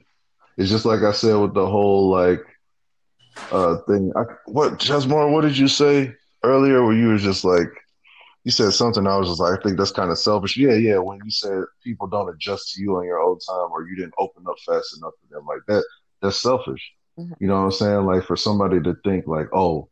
It's 0.57 0.71
just 0.71 0.85
like 0.85 1.03
I 1.03 1.13
said 1.13 1.35
with 1.35 1.55
the 1.55 1.67
whole 1.67 2.11
like 2.11 2.41
uh 3.53 3.77
thing. 3.89 4.13
I, 4.17 4.23
what 4.47 4.79
Jasmine, 4.79 5.33
what 5.33 5.43
did 5.43 5.57
you 5.57 5.69
say 5.69 6.15
earlier? 6.43 6.85
Where 6.85 6.97
you 6.97 7.09
was 7.09 7.23
just 7.23 7.45
like 7.45 7.69
you 8.45 8.53
said 8.53 8.73
something. 8.73 9.07
I 9.09 9.17
was 9.17 9.29
just 9.29 9.41
like, 9.41 9.59
I 9.59 9.63
think 9.63 9.77
that's 9.77 9.91
kind 9.91 10.13
of 10.13 10.19
selfish. 10.19 10.57
Yeah, 10.57 10.75
yeah. 10.75 10.99
When 10.99 11.19
you 11.25 11.33
said 11.33 11.65
people 11.83 12.07
don't 12.07 12.33
adjust 12.33 12.75
to 12.75 12.81
you 12.81 12.97
on 12.97 13.05
your 13.05 13.21
own 13.21 13.41
time, 13.41 13.73
or 13.73 13.89
you 13.89 13.97
didn't 13.97 14.15
open 14.19 14.45
up 14.49 14.55
fast 14.65 14.97
enough 14.97 15.15
to 15.21 15.35
them, 15.35 15.45
like 15.47 15.63
that, 15.67 15.85
that's 16.23 16.41
selfish. 16.41 16.93
Mhm. 17.19 17.35
You 17.41 17.49
know 17.49 17.57
what 17.57 17.65
I'm 17.65 17.73
saying? 17.73 18.07
Like 18.07 18.23
for 18.25 18.37
somebody 18.37 18.81
to 18.83 18.95
think 19.05 19.27
like, 19.27 19.49
oh, 19.53 19.89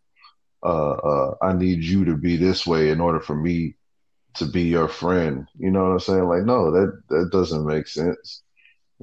uh, 0.63 0.93
uh, 0.93 1.35
I 1.43 1.53
need 1.53 1.83
you 1.83 2.05
to 2.05 2.17
be 2.17 2.37
this 2.37 2.65
way 2.65 2.91
in 2.91 3.01
order 3.01 3.19
for 3.19 3.35
me 3.35 3.75
to 4.35 4.47
be 4.47 4.63
your 4.63 4.89
friend. 4.89 5.49
You 5.59 5.73
know 5.73 5.83
what 5.83 5.93
I'm 5.93 6.01
saying? 6.01 6.29
Like, 6.29 6.45
no, 6.45 6.71
that 6.71 7.03
that 7.09 7.31
doesn't 7.33 7.67
make 7.67 7.89
sense. 7.89 8.44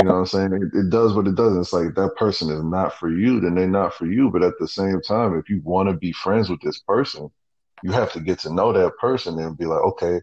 You 0.01 0.07
know 0.07 0.13
what 0.13 0.19
I'm 0.21 0.25
saying? 0.25 0.53
It, 0.53 0.77
it 0.77 0.89
does, 0.89 1.13
what 1.13 1.27
it 1.27 1.35
doesn't. 1.35 1.61
It's 1.61 1.73
like 1.73 1.93
that 1.93 2.15
person 2.17 2.49
is 2.49 2.63
not 2.63 2.97
for 2.97 3.09
you, 3.09 3.39
then 3.39 3.53
they're 3.53 3.67
not 3.67 3.93
for 3.93 4.07
you. 4.07 4.31
But 4.31 4.41
at 4.41 4.57
the 4.59 4.67
same 4.67 4.99
time, 5.01 5.37
if 5.37 5.47
you 5.47 5.61
want 5.63 5.89
to 5.89 5.95
be 5.95 6.11
friends 6.11 6.49
with 6.49 6.59
this 6.61 6.79
person, 6.79 7.29
you 7.83 7.91
have 7.91 8.11
to 8.13 8.19
get 8.19 8.39
to 8.39 8.53
know 8.53 8.73
that 8.73 8.97
person 8.97 9.37
and 9.37 9.57
be 9.57 9.65
like, 9.65 9.81
okay, 9.81 10.21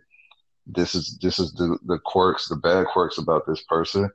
this 0.67 0.97
is 0.97 1.17
this 1.23 1.39
is 1.39 1.53
the 1.55 1.79
the 1.87 1.99
quirks, 2.05 2.49
the 2.49 2.57
bad 2.57 2.87
quirks 2.87 3.19
about 3.19 3.47
this 3.47 3.63
person. 3.69 4.11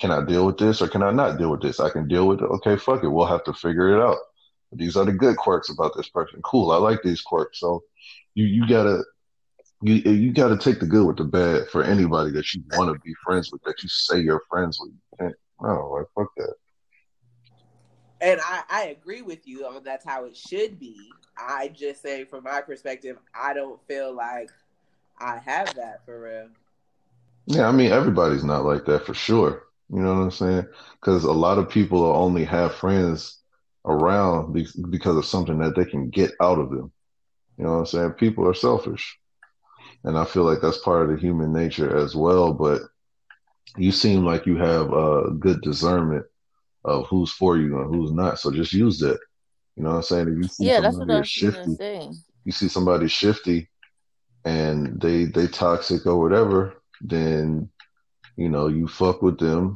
Can 0.00 0.10
I 0.10 0.24
deal 0.24 0.46
with 0.46 0.56
this 0.56 0.80
or 0.80 0.88
can 0.88 1.02
I 1.02 1.12
not 1.12 1.38
deal 1.38 1.50
with 1.50 1.60
this? 1.60 1.80
I 1.80 1.90
can 1.90 2.08
deal 2.08 2.26
with 2.26 2.40
it. 2.40 2.46
Okay, 2.46 2.76
fuck 2.76 3.04
it. 3.04 3.08
We'll 3.08 3.26
have 3.26 3.44
to 3.44 3.52
figure 3.52 3.94
it 3.94 4.02
out. 4.02 4.16
These 4.72 4.96
are 4.96 5.04
the 5.04 5.12
good 5.12 5.36
quirks 5.36 5.68
about 5.68 5.92
this 5.96 6.08
person. 6.08 6.40
Cool. 6.42 6.70
I 6.70 6.78
like 6.78 7.02
these 7.02 7.20
quirks. 7.20 7.60
So 7.60 7.84
you 8.34 8.46
you 8.46 8.66
gotta 8.66 9.04
you 9.84 10.12
you 10.12 10.32
gotta 10.32 10.56
take 10.56 10.80
the 10.80 10.86
good 10.86 11.06
with 11.06 11.18
the 11.18 11.24
bad 11.24 11.68
for 11.68 11.82
anybody 11.82 12.30
that 12.30 12.54
you 12.54 12.62
want 12.72 12.92
to 12.92 12.98
be 13.04 13.14
friends 13.22 13.52
with, 13.52 13.62
that 13.64 13.82
you 13.82 13.88
say 13.88 14.18
you're 14.18 14.42
friends 14.48 14.78
with. 14.80 14.92
You 15.20 15.34
no, 15.60 15.90
like 15.90 16.06
fuck 16.14 16.34
that. 16.38 16.54
And 18.20 18.40
I, 18.42 18.62
I 18.70 18.84
agree 18.86 19.20
with 19.20 19.46
you 19.46 19.66
on 19.66 19.84
that's 19.84 20.04
how 20.04 20.24
it 20.24 20.36
should 20.36 20.78
be. 20.78 20.96
I 21.36 21.68
just 21.68 22.00
say 22.00 22.24
from 22.24 22.44
my 22.44 22.62
perspective, 22.62 23.18
I 23.34 23.52
don't 23.52 23.78
feel 23.86 24.14
like 24.14 24.50
I 25.18 25.38
have 25.44 25.74
that 25.74 26.04
for 26.06 26.22
real. 26.22 26.48
Yeah, 27.46 27.68
I 27.68 27.72
mean 27.72 27.92
everybody's 27.92 28.44
not 28.44 28.64
like 28.64 28.86
that 28.86 29.04
for 29.04 29.12
sure. 29.12 29.64
You 29.90 30.00
know 30.00 30.14
what 30.14 30.20
I'm 30.22 30.30
saying? 30.30 30.66
Because 30.98 31.24
a 31.24 31.32
lot 31.32 31.58
of 31.58 31.68
people 31.68 32.02
only 32.02 32.44
have 32.44 32.74
friends 32.74 33.40
around 33.84 34.54
because 34.54 35.16
of 35.16 35.26
something 35.26 35.58
that 35.58 35.76
they 35.76 35.84
can 35.84 36.08
get 36.08 36.32
out 36.40 36.58
of 36.58 36.70
them. 36.70 36.90
You 37.58 37.64
know 37.64 37.72
what 37.72 37.78
I'm 37.80 37.86
saying? 37.86 38.10
People 38.12 38.48
are 38.48 38.54
selfish. 38.54 39.18
And 40.04 40.18
I 40.18 40.24
feel 40.24 40.44
like 40.44 40.60
that's 40.60 40.78
part 40.78 41.02
of 41.02 41.10
the 41.10 41.20
human 41.20 41.52
nature 41.52 41.96
as 41.96 42.14
well. 42.14 42.52
But 42.52 42.82
you 43.76 43.90
seem 43.90 44.24
like 44.24 44.46
you 44.46 44.56
have 44.56 44.92
a 44.92 45.30
good 45.38 45.60
discernment 45.62 46.26
of 46.84 47.06
who's 47.06 47.32
for 47.32 47.56
you 47.56 47.80
and 47.80 47.94
who's 47.94 48.12
not. 48.12 48.38
So 48.38 48.50
just 48.50 48.72
use 48.72 48.98
that. 49.00 49.18
You 49.76 49.82
know 49.82 49.90
what 49.90 49.96
I'm 49.96 50.02
saying? 50.02 50.28
If 50.28 50.36
you 50.36 50.44
see 50.44 50.66
Yeah, 50.66 50.80
that's 50.80 50.96
what 50.96 51.08
somebody 51.08 51.16
I 51.16 51.18
was 51.20 51.28
shifty, 51.28 51.76
say. 51.76 52.10
you 52.44 52.52
see 52.52 52.68
somebody 52.68 53.08
shifty 53.08 53.68
and 54.44 55.00
they 55.00 55.24
they 55.24 55.46
toxic 55.48 56.06
or 56.06 56.20
whatever, 56.20 56.74
then 57.00 57.70
you 58.36 58.48
know 58.48 58.68
you 58.68 58.86
fuck 58.86 59.22
with 59.22 59.38
them 59.38 59.74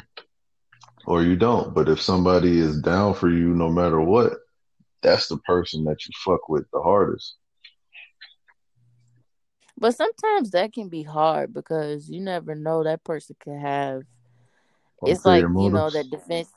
or 1.06 1.22
you 1.22 1.36
don't. 1.36 1.74
But 1.74 1.88
if 1.88 2.00
somebody 2.00 2.58
is 2.60 2.80
down 2.80 3.14
for 3.14 3.30
you 3.30 3.54
no 3.54 3.70
matter 3.70 4.00
what, 4.00 4.34
that's 5.02 5.28
the 5.28 5.38
person 5.38 5.84
that 5.84 6.04
you 6.06 6.12
fuck 6.24 6.48
with 6.48 6.66
the 6.72 6.80
hardest. 6.82 7.36
But 9.78 9.94
sometimes 9.96 10.50
that 10.50 10.72
can 10.72 10.88
be 10.88 11.02
hard 11.02 11.54
because 11.54 12.10
you 12.10 12.20
never 12.20 12.54
know 12.54 12.82
that 12.82 13.04
person 13.04 13.36
could 13.40 13.60
have 13.60 14.02
it's 15.06 15.24
like, 15.24 15.44
Ulterior 15.44 15.64
you 15.64 15.70
know, 15.70 15.90
that 15.90 16.10
defense 16.10 16.48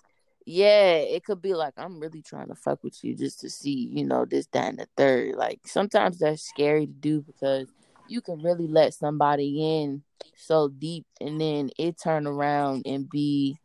yeah, 0.45 0.93
it 0.95 1.23
could 1.23 1.41
be 1.41 1.53
like 1.53 1.73
I'm 1.77 1.99
really 1.99 2.21
trying 2.21 2.47
to 2.47 2.55
fuck 2.55 2.83
with 2.83 3.03
you 3.03 3.15
just 3.15 3.39
to 3.41 3.49
see, 3.49 3.89
you 3.93 4.03
know, 4.03 4.25
this, 4.25 4.47
that, 4.47 4.69
and 4.69 4.79
the 4.79 4.87
third. 4.97 5.35
Like 5.35 5.59
sometimes 5.65 6.19
that's 6.19 6.41
scary 6.41 6.87
to 6.87 6.91
do 6.91 7.21
because 7.21 7.67
you 8.09 8.21
can 8.21 8.41
really 8.41 8.67
let 8.67 8.93
somebody 8.93 9.81
in 9.81 10.01
so 10.35 10.67
deep 10.67 11.05
and 11.19 11.39
then 11.39 11.69
it 11.77 11.99
turn 12.01 12.25
around 12.25 12.83
and 12.87 13.09
be 13.09 13.55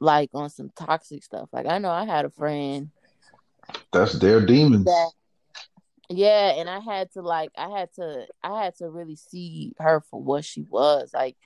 like 0.00 0.30
on 0.34 0.50
some 0.50 0.70
toxic 0.76 1.22
stuff. 1.22 1.48
Like 1.52 1.66
I 1.66 1.78
know 1.78 1.90
I 1.90 2.04
had 2.04 2.24
a 2.24 2.30
friend 2.30 2.90
That's 3.92 4.14
their 4.14 4.44
demons. 4.44 4.84
that 4.86 5.12
yeah, 6.08 6.54
and 6.56 6.68
I 6.68 6.80
had 6.80 7.12
to 7.12 7.22
like 7.22 7.50
I 7.56 7.68
had 7.68 7.92
to 7.94 8.26
I 8.42 8.64
had 8.64 8.76
to 8.76 8.88
really 8.88 9.16
see 9.16 9.72
her 9.78 10.00
for 10.10 10.20
what 10.20 10.44
she 10.44 10.62
was. 10.62 11.10
Like 11.14 11.36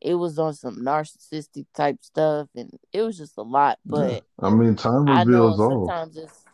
it 0.00 0.14
was 0.14 0.38
on 0.38 0.54
some 0.54 0.76
narcissistic 0.76 1.66
type 1.74 1.98
stuff 2.02 2.48
and 2.54 2.78
it 2.92 3.02
was 3.02 3.16
just 3.18 3.36
a 3.38 3.42
lot. 3.42 3.78
Yeah. 3.86 3.90
But 3.90 4.24
I 4.40 4.50
mean, 4.50 4.76
time 4.76 5.06
reveals 5.06 5.58
all. 5.60 5.88
sometimes 5.88 6.16
it's 6.16 6.44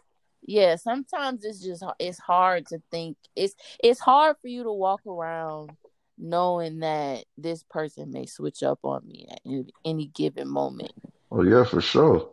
yeah, 0.43 0.77
sometimes 0.77 1.45
it's 1.45 1.63
just 1.63 1.85
it's 1.99 2.19
hard 2.19 2.67
to 2.69 2.81
think. 2.91 3.17
It's 3.37 3.55
it's 3.83 4.01
hard 4.01 4.37
for 4.41 4.49
you 4.49 4.63
to 4.63 4.73
walk 4.73 5.07
around 5.07 5.77
knowing 6.19 6.81
that 6.81 7.25
this 7.39 7.63
person 7.63 8.11
may 8.11 8.27
switch 8.27 8.63
up 8.63 8.79
on 8.83 9.07
me 9.07 9.27
at 9.31 9.41
any, 9.47 9.65
any 9.85 10.07
given 10.09 10.49
moment. 10.49 10.93
Oh 11.31 11.43
yeah, 11.43 11.65
for 11.65 11.81
sure, 11.81 12.31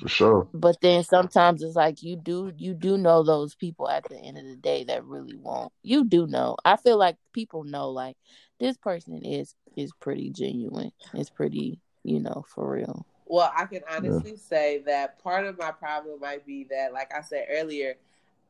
for 0.00 0.08
sure. 0.08 0.48
But 0.52 0.80
then 0.80 1.04
sometimes 1.04 1.62
it's 1.62 1.76
like 1.76 2.02
you 2.02 2.16
do 2.16 2.52
you 2.56 2.74
do 2.74 2.98
know 2.98 3.22
those 3.22 3.54
people 3.54 3.88
at 3.88 4.04
the 4.08 4.16
end 4.16 4.38
of 4.38 4.44
the 4.44 4.56
day 4.56 4.84
that 4.84 5.04
really 5.04 5.36
won't. 5.36 5.72
You 5.82 6.04
do 6.04 6.26
know. 6.26 6.56
I 6.64 6.76
feel 6.76 6.98
like 6.98 7.16
people 7.32 7.64
know 7.64 7.90
like 7.90 8.16
this 8.58 8.76
person 8.76 9.22
is 9.24 9.54
is 9.76 9.92
pretty 10.00 10.30
genuine. 10.30 10.92
It's 11.14 11.30
pretty, 11.30 11.80
you 12.02 12.20
know, 12.20 12.44
for 12.48 12.68
real. 12.68 13.06
Well, 13.26 13.52
I 13.56 13.66
can 13.66 13.82
honestly 13.88 14.36
say 14.36 14.82
that 14.86 15.22
part 15.22 15.46
of 15.46 15.56
my 15.56 15.70
problem 15.70 16.18
might 16.18 16.44
be 16.44 16.66
that, 16.70 16.92
like 16.92 17.14
I 17.14 17.20
said 17.20 17.46
earlier, 17.48 17.94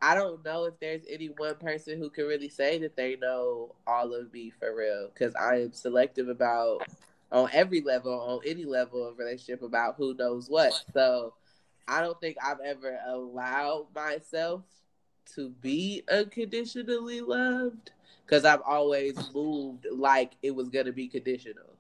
I 0.00 0.14
don't 0.14 0.42
know 0.42 0.64
if 0.64 0.80
there's 0.80 1.02
any 1.10 1.26
one 1.26 1.56
person 1.56 1.98
who 1.98 2.08
can 2.08 2.24
really 2.24 2.48
say 2.48 2.78
that 2.78 2.96
they 2.96 3.16
know 3.16 3.74
all 3.86 4.14
of 4.14 4.32
me 4.32 4.50
for 4.58 4.74
real. 4.74 5.10
Because 5.12 5.34
I 5.34 5.56
am 5.56 5.72
selective 5.74 6.28
about 6.28 6.88
on 7.30 7.50
every 7.52 7.82
level, 7.82 8.12
on 8.12 8.40
any 8.46 8.64
level 8.64 9.06
of 9.06 9.18
relationship 9.18 9.62
about 9.62 9.96
who 9.96 10.14
knows 10.14 10.48
what. 10.48 10.72
So 10.94 11.34
I 11.88 12.00
don't 12.00 12.20
think 12.20 12.36
I've 12.42 12.60
ever 12.60 12.98
allowed 13.06 13.86
myself 13.94 14.62
to 15.34 15.50
be 15.60 16.02
unconditionally 16.10 17.20
loved 17.20 17.90
because 18.24 18.44
I've 18.44 18.62
always 18.62 19.16
moved 19.34 19.86
like 19.92 20.32
it 20.42 20.54
was 20.54 20.68
gonna 20.68 20.92
be 20.92 21.08
conditional. 21.08 21.74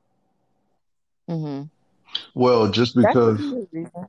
Mm-hmm. 1.28 1.66
Well, 2.34 2.68
just 2.70 2.96
because, 2.96 3.38
be 3.38 3.44
a 3.44 3.66
reason. 3.72 4.06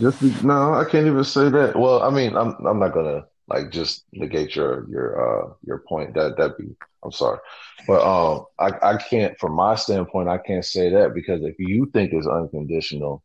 just 0.00 0.20
be, 0.20 0.46
no, 0.46 0.74
I 0.74 0.84
can't 0.84 1.06
even 1.06 1.24
say 1.24 1.48
that. 1.48 1.76
Well, 1.76 2.02
I 2.02 2.10
mean, 2.10 2.36
I'm 2.36 2.54
I'm 2.66 2.78
not 2.78 2.94
gonna 2.94 3.26
like 3.48 3.70
just 3.70 4.04
negate 4.12 4.54
your 4.54 4.88
your 4.88 5.18
uh 5.20 5.52
your 5.64 5.78
point. 5.78 6.14
That 6.14 6.36
that 6.36 6.56
be, 6.56 6.76
I'm 7.04 7.12
sorry, 7.12 7.38
but 7.86 8.02
um, 8.02 8.46
I 8.58 8.92
I 8.92 8.96
can't 8.96 9.38
from 9.38 9.52
my 9.54 9.74
standpoint, 9.74 10.28
I 10.28 10.38
can't 10.38 10.64
say 10.64 10.90
that 10.90 11.14
because 11.14 11.42
if 11.42 11.56
you 11.58 11.86
think 11.92 12.12
it's 12.12 12.26
unconditional, 12.26 13.22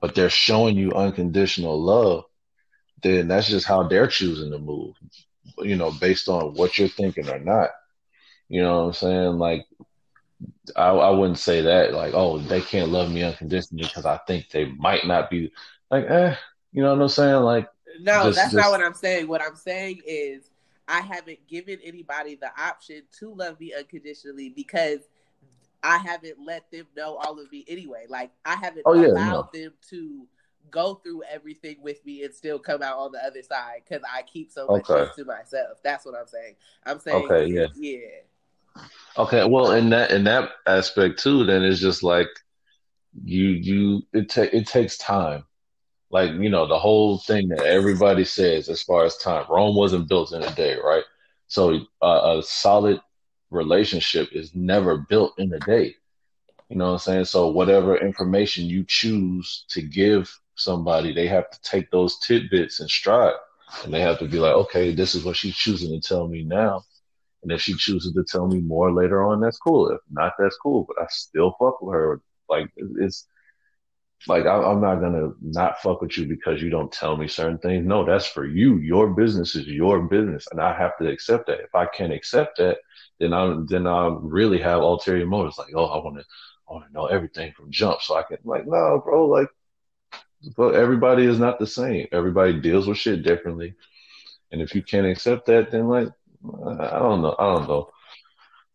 but 0.00 0.14
they're 0.14 0.30
showing 0.30 0.76
you 0.76 0.92
unconditional 0.92 1.80
love, 1.80 2.24
then 3.02 3.28
that's 3.28 3.48
just 3.48 3.66
how 3.66 3.84
they're 3.84 4.06
choosing 4.06 4.50
to 4.50 4.58
move. 4.58 4.94
You 5.58 5.76
know, 5.76 5.90
based 5.90 6.28
on 6.28 6.54
what 6.54 6.78
you're 6.78 6.88
thinking 6.88 7.28
or 7.28 7.38
not. 7.38 7.70
You 8.48 8.62
know 8.62 8.80
what 8.80 8.86
I'm 8.86 8.92
saying? 8.94 9.38
Like 9.38 9.66
I, 10.76 10.88
I 10.88 11.10
wouldn't 11.10 11.38
say 11.38 11.62
that 11.62 11.92
like, 11.92 12.14
oh, 12.14 12.38
they 12.38 12.60
can't 12.60 12.90
love 12.90 13.10
me 13.10 13.22
unconditionally 13.22 13.84
because 13.84 14.06
I 14.06 14.18
think 14.26 14.48
they 14.50 14.66
might 14.66 15.06
not 15.06 15.30
be 15.30 15.52
like, 15.90 16.04
eh, 16.08 16.34
you 16.72 16.82
know 16.82 16.94
what 16.94 17.02
I'm 17.02 17.08
saying? 17.08 17.42
Like, 17.42 17.68
No, 18.00 18.24
just, 18.24 18.36
that's 18.36 18.52
just, 18.52 18.56
not 18.56 18.70
what 18.70 18.82
I'm 18.82 18.94
saying. 18.94 19.28
What 19.28 19.42
I'm 19.42 19.56
saying 19.56 20.02
is 20.06 20.50
I 20.88 21.00
haven't 21.00 21.46
given 21.46 21.78
anybody 21.84 22.36
the 22.36 22.50
option 22.60 23.02
to 23.18 23.34
love 23.34 23.60
me 23.60 23.74
unconditionally 23.76 24.50
because 24.50 25.00
I 25.82 25.98
haven't 25.98 26.36
let 26.44 26.70
them 26.70 26.86
know 26.96 27.16
all 27.16 27.38
of 27.40 27.50
me 27.50 27.64
anyway. 27.68 28.06
Like 28.08 28.30
I 28.44 28.56
haven't 28.56 28.82
oh 28.86 28.94
yeah, 28.94 29.08
allowed 29.08 29.48
no, 29.52 29.60
them 29.60 29.72
to 29.90 30.26
go 30.70 30.94
through 30.94 31.22
everything 31.30 31.76
with 31.82 32.04
me 32.04 32.22
and 32.24 32.34
still 32.34 32.58
come 32.58 32.82
out 32.82 32.98
on 32.98 33.12
the 33.12 33.24
other 33.24 33.42
side 33.42 33.82
because 33.88 34.02
I 34.12 34.22
keep 34.22 34.50
so 34.50 34.66
much 34.66 34.88
okay, 34.90 35.10
to 35.16 35.24
myself. 35.24 35.78
That's 35.82 36.04
what 36.04 36.14
I'm 36.14 36.26
saying. 36.26 36.56
I'm 36.84 37.00
saying, 37.00 37.24
okay, 37.24 37.46
yeah, 37.46 37.66
yeah. 37.74 38.82
okay. 39.16 39.44
Well, 39.46 39.72
in 39.72 39.90
that 39.90 40.10
in 40.10 40.24
that 40.24 40.50
aspect 40.66 41.20
too, 41.20 41.44
then 41.44 41.62
it's 41.62 41.80
just 41.80 42.02
like 42.02 42.28
you 43.24 43.48
you 43.48 44.02
it 44.12 44.28
ta- 44.30 44.52
it 44.52 44.66
takes 44.66 44.98
time. 44.98 45.44
Like 46.10 46.32
you 46.32 46.50
know 46.50 46.66
the 46.66 46.78
whole 46.78 47.18
thing 47.18 47.48
that 47.48 47.62
everybody 47.62 48.24
says 48.24 48.68
as 48.68 48.82
far 48.82 49.04
as 49.04 49.16
time. 49.16 49.46
Rome 49.48 49.76
wasn't 49.76 50.08
built 50.08 50.32
in 50.32 50.42
a 50.42 50.54
day, 50.54 50.76
right? 50.82 51.04
So 51.46 51.80
uh, 52.02 52.38
a 52.38 52.42
solid 52.42 53.00
relationship 53.50 54.28
is 54.32 54.54
never 54.54 54.98
built 54.98 55.34
in 55.38 55.52
a 55.52 55.58
day. 55.60 55.94
You 56.68 56.76
know 56.76 56.86
what 56.86 56.92
I'm 56.92 56.98
saying? 56.98 57.24
So 57.26 57.48
whatever 57.48 57.96
information 57.96 58.66
you 58.66 58.84
choose 58.86 59.64
to 59.70 59.82
give 59.82 60.32
somebody, 60.54 61.12
they 61.12 61.26
have 61.26 61.50
to 61.50 61.60
take 61.62 61.90
those 61.90 62.18
tidbits 62.20 62.80
and 62.80 62.88
stride. 62.88 63.34
And 63.84 63.92
they 63.92 64.00
have 64.00 64.18
to 64.20 64.28
be 64.28 64.38
like, 64.38 64.54
okay, 64.54 64.94
this 64.94 65.14
is 65.14 65.24
what 65.24 65.36
she's 65.36 65.56
choosing 65.56 65.90
to 66.00 66.08
tell 66.08 66.28
me 66.28 66.44
now. 66.44 66.82
And 67.42 67.52
if 67.52 67.60
she 67.60 67.74
chooses 67.74 68.12
to 68.12 68.24
tell 68.24 68.46
me 68.46 68.60
more 68.60 68.92
later 68.92 69.26
on, 69.26 69.40
that's 69.40 69.58
cool. 69.58 69.90
If 69.90 70.00
not, 70.10 70.34
that's 70.38 70.56
cool. 70.56 70.84
But 70.86 71.02
I 71.02 71.06
still 71.08 71.56
fuck 71.58 71.80
with 71.80 71.94
her. 71.94 72.20
Like 72.48 72.70
it's 72.76 73.26
like 74.26 74.44
I'm 74.44 74.80
not 74.80 74.96
gonna 74.96 75.30
not 75.40 75.80
fuck 75.80 76.02
with 76.02 76.18
you 76.18 76.26
because 76.26 76.60
you 76.60 76.68
don't 76.68 76.92
tell 76.92 77.16
me 77.16 77.26
certain 77.26 77.58
things. 77.58 77.86
No, 77.86 78.04
that's 78.04 78.26
for 78.26 78.44
you. 78.44 78.76
Your 78.78 79.14
business 79.14 79.54
is 79.54 79.66
your 79.66 80.02
business, 80.02 80.46
and 80.50 80.60
I 80.60 80.76
have 80.76 80.98
to 80.98 81.08
accept 81.08 81.46
that. 81.46 81.60
If 81.60 81.74
I 81.74 81.86
can't 81.86 82.12
accept 82.12 82.58
that, 82.58 82.78
then 83.20 83.32
I 83.32 83.54
then 83.66 83.86
I 83.86 84.16
really 84.20 84.58
have 84.60 84.80
ulterior 84.80 85.26
motives. 85.26 85.58
Like, 85.58 85.72
oh, 85.76 85.84
I 85.84 86.02
want 86.02 86.16
to, 86.16 86.24
I 86.68 86.72
want 86.72 86.86
to 86.86 86.92
know 86.92 87.06
everything 87.06 87.52
from 87.52 87.70
jump, 87.70 88.00
so 88.02 88.16
I 88.16 88.22
can. 88.22 88.38
Like, 88.44 88.66
no, 88.66 89.00
bro. 89.04 89.28
Like, 89.28 89.48
but 90.56 90.74
everybody 90.74 91.24
is 91.26 91.38
not 91.38 91.58
the 91.58 91.66
same. 91.66 92.08
Everybody 92.10 92.58
deals 92.60 92.88
with 92.88 92.98
shit 92.98 93.22
differently, 93.22 93.74
and 94.50 94.60
if 94.60 94.74
you 94.74 94.82
can't 94.82 95.06
accept 95.06 95.46
that, 95.46 95.70
then 95.70 95.86
like, 95.88 96.08
I 96.66 96.98
don't 96.98 97.22
know. 97.22 97.36
I 97.38 97.44
don't 97.54 97.68
know. 97.68 97.90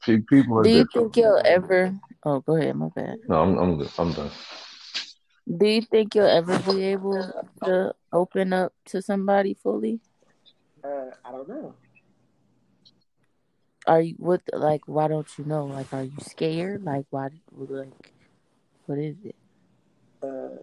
People 0.03 0.59
are 0.59 0.63
Do 0.63 0.69
you 0.69 0.83
different. 0.85 0.93
think 0.93 1.17
you'll 1.17 1.41
ever? 1.43 1.93
Oh, 2.23 2.39
go 2.39 2.55
ahead. 2.55 2.75
My 2.75 2.89
bad. 2.89 3.17
No, 3.27 3.41
I'm 3.41 3.57
I'm 3.57 3.77
good. 3.79 3.89
I'm 3.97 4.13
done. 4.13 4.29
Do 5.57 5.65
you 5.67 5.81
think 5.81 6.13
you'll 6.15 6.25
ever 6.27 6.57
be 6.59 6.83
able 6.85 7.21
to 7.63 7.93
open 8.13 8.53
up 8.53 8.73
to 8.85 9.01
somebody 9.01 9.55
fully? 9.55 9.99
Uh, 10.83 11.09
I 11.23 11.31
don't 11.31 11.47
know. 11.49 11.73
Are 13.87 14.01
you 14.01 14.15
what? 14.17 14.41
Like, 14.51 14.87
why 14.87 15.07
don't 15.07 15.27
you 15.37 15.45
know? 15.45 15.65
Like, 15.65 15.93
are 15.93 16.03
you 16.03 16.17
scared? 16.21 16.83
Like, 16.83 17.05
why? 17.09 17.29
Like, 17.51 18.11
what 18.85 18.97
is 18.97 19.15
it? 19.23 19.35
Uh, 20.23 20.57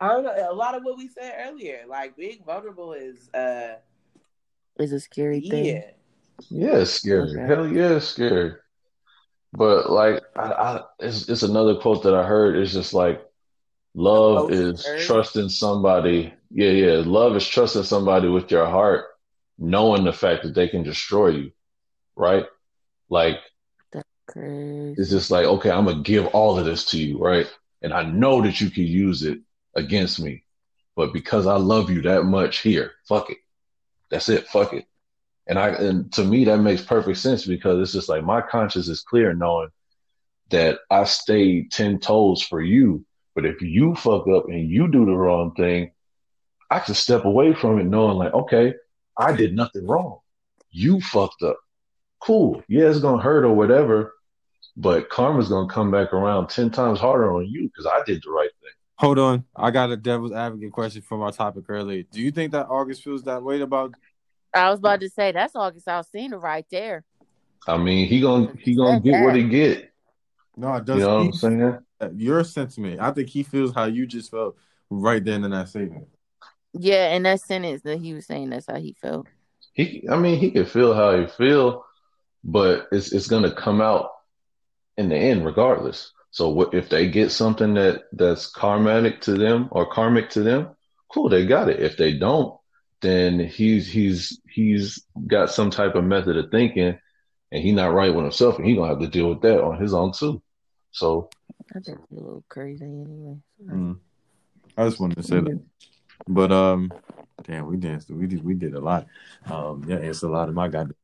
I 0.00 0.08
don't 0.08 0.24
know. 0.24 0.50
A 0.50 0.54
lot 0.54 0.74
of 0.74 0.82
what 0.84 0.96
we 0.96 1.08
said 1.08 1.34
earlier, 1.46 1.84
like 1.88 2.16
being 2.16 2.42
vulnerable, 2.44 2.92
is 2.92 3.28
uh, 3.34 3.76
Is 4.78 4.92
a 4.92 5.00
scary 5.00 5.40
thing. 5.40 5.64
yeah. 5.66 5.80
Yeah, 6.50 6.78
it's 6.78 6.92
scary. 6.92 7.30
Okay. 7.30 7.46
Hell 7.46 7.66
yeah, 7.68 7.96
it's 7.96 8.06
scary. 8.08 8.54
But 9.52 9.90
like, 9.90 10.22
I, 10.34 10.52
I 10.52 10.80
it's 10.98 11.28
it's 11.28 11.42
another 11.42 11.76
quote 11.76 12.02
that 12.04 12.14
I 12.14 12.24
heard. 12.24 12.56
It's 12.56 12.72
just 12.72 12.94
like, 12.94 13.22
love 13.94 14.50
Emotion 14.50 14.66
is 14.66 14.86
urge. 14.88 15.06
trusting 15.06 15.48
somebody. 15.50 16.34
Yeah, 16.50 16.70
yeah. 16.70 17.02
Love 17.04 17.36
is 17.36 17.46
trusting 17.46 17.84
somebody 17.84 18.28
with 18.28 18.50
your 18.50 18.66
heart, 18.66 19.06
knowing 19.58 20.04
the 20.04 20.12
fact 20.12 20.42
that 20.42 20.54
they 20.54 20.68
can 20.68 20.82
destroy 20.82 21.28
you, 21.28 21.52
right? 22.16 22.46
Like, 23.08 23.40
That's 23.92 24.08
crazy. 24.28 24.94
it's 24.98 25.10
just 25.10 25.30
like, 25.30 25.46
okay, 25.46 25.70
I'm 25.70 25.86
gonna 25.86 26.02
give 26.02 26.26
all 26.28 26.58
of 26.58 26.64
this 26.64 26.84
to 26.86 26.98
you, 26.98 27.18
right? 27.18 27.46
and 27.82 27.92
I 27.92 28.04
know 28.04 28.40
that 28.42 28.60
you 28.60 28.70
can 28.70 28.84
use 28.84 29.24
it 29.24 29.40
against 29.74 30.20
me, 30.20 30.44
but 30.94 31.12
because 31.12 31.46
I 31.46 31.56
love 31.56 31.90
you 31.90 32.02
that 32.02 32.24
much, 32.24 32.60
here, 32.60 32.92
fuck 33.08 33.30
it. 33.30 33.38
That's 34.10 34.28
it. 34.28 34.46
Fuck 34.46 34.72
it. 34.72 34.86
And 35.48 35.58
I 35.58 35.70
and 35.70 36.12
to 36.12 36.24
me 36.24 36.44
that 36.44 36.58
makes 36.58 36.82
perfect 36.82 37.18
sense 37.18 37.44
because 37.44 37.80
it's 37.80 37.92
just 37.92 38.08
like 38.08 38.22
my 38.24 38.40
conscience 38.40 38.86
is 38.86 39.02
clear 39.02 39.34
knowing 39.34 39.68
that 40.50 40.78
I 40.90 41.04
stayed 41.04 41.72
ten 41.72 41.98
toes 41.98 42.42
for 42.42 42.60
you. 42.60 43.04
But 43.34 43.46
if 43.46 43.60
you 43.60 43.94
fuck 43.96 44.28
up 44.28 44.48
and 44.48 44.70
you 44.70 44.88
do 44.88 45.04
the 45.04 45.16
wrong 45.16 45.54
thing, 45.54 45.90
I 46.70 46.78
can 46.78 46.94
step 46.94 47.24
away 47.24 47.54
from 47.54 47.80
it 47.80 47.84
knowing 47.84 48.18
like, 48.18 48.34
okay, 48.34 48.74
I 49.18 49.32
did 49.32 49.56
nothing 49.56 49.86
wrong. 49.86 50.18
You 50.70 51.00
fucked 51.00 51.42
up. 51.42 51.58
Cool. 52.22 52.62
Yeah, 52.68 52.88
it's 52.88 53.00
gonna 53.00 53.22
hurt 53.22 53.44
or 53.44 53.52
whatever, 53.52 54.14
but 54.76 55.08
karma's 55.10 55.48
gonna 55.48 55.68
come 55.68 55.90
back 55.90 56.12
around 56.12 56.48
ten 56.48 56.70
times 56.70 57.00
harder 57.00 57.34
on 57.34 57.46
you 57.46 57.64
because 57.64 57.86
I 57.86 58.02
did 58.04 58.22
the 58.24 58.30
right 58.30 58.50
thing. 58.60 58.70
Hold 58.96 59.18
on, 59.18 59.44
I 59.56 59.70
got 59.70 59.90
a 59.90 59.96
devil's 59.96 60.32
advocate 60.32 60.72
question 60.72 61.02
from 61.02 61.22
our 61.22 61.32
topic 61.32 61.64
earlier. 61.68 62.04
Do 62.04 62.20
you 62.20 62.30
think 62.30 62.52
that 62.52 62.68
August 62.68 63.02
feels 63.02 63.24
that 63.24 63.42
way 63.42 63.60
about? 63.60 63.94
I 64.54 64.70
was 64.70 64.78
about 64.78 65.00
to 65.00 65.08
say 65.08 65.32
that's 65.32 65.56
August 65.56 65.86
Alsina 65.86 66.40
right 66.40 66.66
there. 66.70 67.04
I 67.66 67.76
mean, 67.76 68.06
he 68.06 68.20
gonna 68.20 68.52
he 68.58 68.76
gonna 68.76 69.00
get 69.00 69.24
what 69.24 69.34
he 69.34 69.44
get. 69.48 69.92
No, 70.56 70.74
it 70.74 70.84
doesn't. 70.84 71.00
You 71.00 71.06
know 71.06 71.16
what 71.16 71.24
I'm 71.24 71.32
saying? 71.32 71.78
Your 72.14 72.44
sentiment. 72.44 73.00
I 73.00 73.10
think 73.10 73.28
he 73.28 73.42
feels 73.42 73.74
how 73.74 73.84
you 73.84 74.06
just 74.06 74.30
felt 74.30 74.56
right 74.90 75.24
then 75.24 75.44
in 75.44 75.50
that 75.52 75.68
statement. 75.68 76.06
Yeah, 76.74 77.14
in 77.14 77.22
that 77.24 77.40
sentence 77.40 77.82
that 77.82 77.98
he 77.98 78.14
was 78.14 78.26
saying, 78.26 78.50
that's 78.50 78.66
how 78.66 78.76
he 78.76 78.94
felt. 79.00 79.26
He, 79.74 80.06
I 80.10 80.16
mean, 80.16 80.38
he 80.38 80.50
can 80.50 80.66
feel 80.66 80.94
how 80.94 81.18
he 81.18 81.26
feel, 81.26 81.84
but 82.44 82.88
it's 82.92 83.12
it's 83.12 83.28
gonna 83.28 83.52
come 83.52 83.80
out 83.80 84.10
in 84.96 85.08
the 85.08 85.16
end 85.16 85.44
regardless. 85.44 86.12
So 86.30 86.48
what 86.48 86.74
if 86.74 86.88
they 86.88 87.08
get 87.08 87.30
something 87.30 87.74
that 87.74 88.04
that's 88.12 88.50
karmatic 88.50 89.20
to 89.22 89.34
them 89.34 89.68
or 89.70 89.90
karmic 89.90 90.30
to 90.30 90.42
them? 90.42 90.70
Cool, 91.08 91.28
they 91.28 91.46
got 91.46 91.68
it. 91.68 91.80
If 91.80 91.96
they 91.96 92.14
don't, 92.14 92.58
then 93.00 93.38
he's 93.38 93.86
he's 93.86 94.40
he's 94.48 95.04
got 95.26 95.50
some 95.50 95.70
type 95.70 95.94
of 95.94 96.04
method 96.04 96.36
of 96.36 96.50
thinking, 96.50 96.98
and 97.50 97.62
he's 97.62 97.74
not 97.74 97.92
right 97.92 98.14
with 98.14 98.24
himself, 98.24 98.56
and 98.56 98.66
he's 98.66 98.76
gonna 98.76 98.88
have 98.88 99.00
to 99.00 99.08
deal 99.08 99.28
with 99.28 99.42
that 99.42 99.62
on 99.62 99.80
his 99.80 99.92
own 99.92 100.12
too. 100.12 100.42
So 100.90 101.28
I 101.74 101.80
think 101.80 101.98
it's 102.02 102.12
a 102.12 102.14
little 102.14 102.44
crazy 102.48 102.84
anyway. 102.84 103.36
Mm. 103.66 103.98
I 104.76 104.84
just 104.86 105.00
wanted 105.00 105.16
to 105.16 105.22
say 105.22 105.40
that. 105.40 105.60
But 106.26 106.52
um, 106.52 106.92
damn, 107.42 107.66
we 107.66 107.76
danced. 107.76 108.10
We 108.10 108.26
did. 108.26 108.44
We 108.44 108.54
did 108.54 108.74
a 108.74 108.80
lot. 108.80 109.06
Um, 109.46 109.84
yeah, 109.86 109.96
it's 109.96 110.22
a 110.22 110.28
lot 110.28 110.48
of 110.48 110.54
my 110.54 110.68
goddamn. 110.68 110.94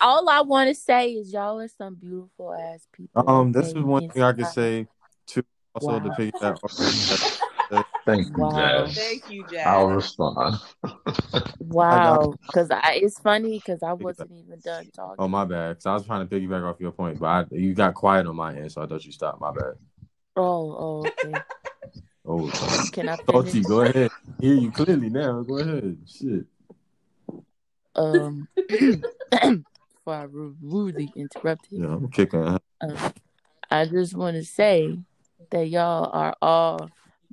All 0.00 0.28
I 0.28 0.40
want 0.42 0.68
to 0.68 0.74
say 0.74 1.12
is 1.12 1.32
y'all 1.32 1.60
are 1.60 1.68
some 1.68 1.94
beautiful 1.94 2.52
ass 2.52 2.86
people. 2.92 3.28
Um, 3.28 3.52
this 3.52 3.68
is 3.68 3.74
one 3.74 4.08
thing 4.10 4.22
I 4.22 4.32
could 4.32 4.40
Inside. 4.40 4.54
say 4.54 4.86
too. 5.26 5.42
Also, 5.74 6.00
to 6.00 6.10
Wow. 6.10 6.16
piggyback. 6.16 7.84
thank 8.06 8.28
you, 8.28 8.34
Wow. 8.36 8.86
Jazz. 8.86 8.94
Thank 8.94 9.30
you, 9.30 9.44
Jazz. 9.44 9.66
I'll 9.66 9.88
respond. 9.88 10.56
Wow, 11.58 12.34
because 12.46 12.70
I 12.70 13.00
it's 13.02 13.18
funny 13.18 13.58
because 13.58 13.82
I 13.82 13.92
wasn't 13.92 14.30
even 14.32 14.60
done 14.60 14.90
talking. 14.94 15.16
Oh 15.18 15.26
my 15.28 15.44
bad. 15.44 15.82
So 15.82 15.90
I 15.90 15.94
was 15.94 16.06
trying 16.06 16.26
to 16.26 16.34
piggyback 16.34 16.62
off 16.62 16.80
your 16.80 16.92
point, 16.92 17.18
but 17.18 17.26
I, 17.26 17.44
you 17.50 17.74
got 17.74 17.94
quiet 17.94 18.26
on 18.26 18.36
my 18.36 18.54
end, 18.54 18.70
so 18.72 18.82
I 18.82 18.86
thought 18.86 19.04
you 19.04 19.12
stopped. 19.12 19.40
My 19.40 19.50
bad. 19.50 19.74
Oh, 20.36 20.76
oh, 20.78 21.12
okay. 21.24 21.42
Oh, 22.28 22.50
Can 22.92 23.08
I 23.08 23.16
Salty, 23.16 23.60
finish? 23.60 23.66
go 23.66 23.80
ahead. 23.82 24.10
Hear 24.40 24.54
you 24.54 24.70
clearly 24.70 25.10
now. 25.10 25.42
Go 25.42 25.58
ahead. 25.58 25.98
Shit. 26.06 26.44
Um, 27.96 28.48
before 28.68 29.64
I 30.06 30.22
ru- 30.24 30.56
rudely 30.62 31.10
interrupted, 31.16 31.80
Yeah, 31.80 31.88
I'm 31.88 32.08
kicking. 32.08 32.42
her. 32.42 32.58
um, 32.82 32.96
I 33.70 33.86
just 33.86 34.14
want 34.14 34.36
to 34.36 34.44
say 34.44 34.98
that 35.50 35.68
y'all 35.68 36.10
are 36.12 36.34
all 36.40 36.90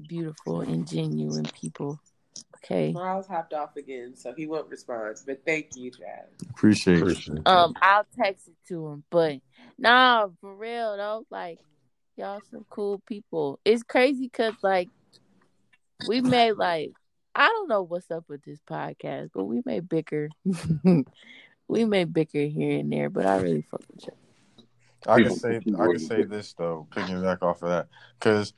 beautiful 0.07 0.61
and 0.61 0.87
genuine 0.87 1.45
people. 1.45 1.99
Okay. 2.57 2.91
Miles 2.93 3.27
hopped 3.27 3.53
off 3.53 3.75
again, 3.75 4.15
so 4.15 4.33
he 4.33 4.47
won't 4.47 4.69
respond. 4.69 5.17
But 5.25 5.41
thank 5.45 5.75
you, 5.75 5.91
Jazz. 5.91 6.29
Appreciate 6.49 6.95
you. 6.95 7.01
Appreciate 7.01 7.37
it. 7.39 7.47
Um, 7.47 7.73
I'll 7.81 8.05
text 8.17 8.47
it 8.47 8.55
to 8.69 8.87
him, 8.87 9.03
but 9.11 9.39
nah, 9.77 10.27
for 10.39 10.55
real 10.55 10.95
though, 10.97 11.25
like 11.29 11.59
y'all 12.15 12.41
some 12.51 12.65
cool 12.69 13.01
people. 13.05 13.59
It's 13.65 13.83
crazy 13.83 14.29
because 14.31 14.55
like 14.63 14.89
we 16.07 16.21
may 16.21 16.53
like 16.53 16.93
I 17.35 17.47
don't 17.47 17.67
know 17.67 17.81
what's 17.81 18.11
up 18.11 18.25
with 18.27 18.43
this 18.43 18.59
podcast, 18.69 19.31
but 19.33 19.45
we 19.45 19.61
may 19.65 19.79
bicker. 19.79 20.29
we 21.67 21.85
may 21.85 22.03
bicker 22.03 22.45
here 22.45 22.79
and 22.79 22.91
there, 22.91 23.09
but 23.09 23.25
I 23.25 23.37
really 23.37 23.65
fuck 23.69 23.81
with 23.91 24.05
you. 24.05 24.13
I 25.05 25.21
can 25.21 25.35
say 25.35 25.57
I 25.57 25.59
can 25.59 25.99
say 25.99 26.23
this 26.23 26.53
though, 26.53 26.87
picking 26.91 27.21
back 27.21 27.43
off 27.43 27.61
of 27.63 27.69
that, 27.69 27.87
because 28.19 28.53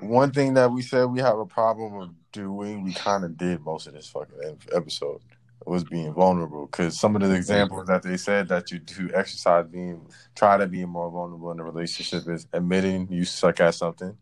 one 0.00 0.30
thing 0.30 0.54
that 0.54 0.70
we 0.70 0.82
said 0.82 1.04
we 1.06 1.20
have 1.20 1.38
a 1.38 1.46
problem 1.46 1.94
of 1.94 2.10
doing, 2.32 2.82
we 2.82 2.92
kind 2.92 3.24
of 3.24 3.36
did 3.36 3.64
most 3.64 3.86
of 3.86 3.94
this 3.94 4.08
fucking 4.08 4.58
episode 4.74 5.20
was 5.64 5.84
being 5.84 6.12
vulnerable. 6.12 6.66
Because 6.66 6.98
some 6.98 7.16
of 7.16 7.22
the 7.22 7.34
examples 7.34 7.86
that 7.86 8.02
they 8.02 8.16
said 8.16 8.48
that 8.48 8.70
you 8.70 8.78
do 8.78 9.10
exercise 9.14 9.66
being 9.66 10.06
try 10.34 10.56
to 10.56 10.66
be 10.66 10.84
more 10.84 11.10
vulnerable 11.10 11.50
in 11.50 11.60
a 11.60 11.64
relationship 11.64 12.28
is 12.28 12.46
admitting 12.52 13.08
you 13.10 13.24
suck 13.24 13.60
at 13.60 13.74
something, 13.74 14.16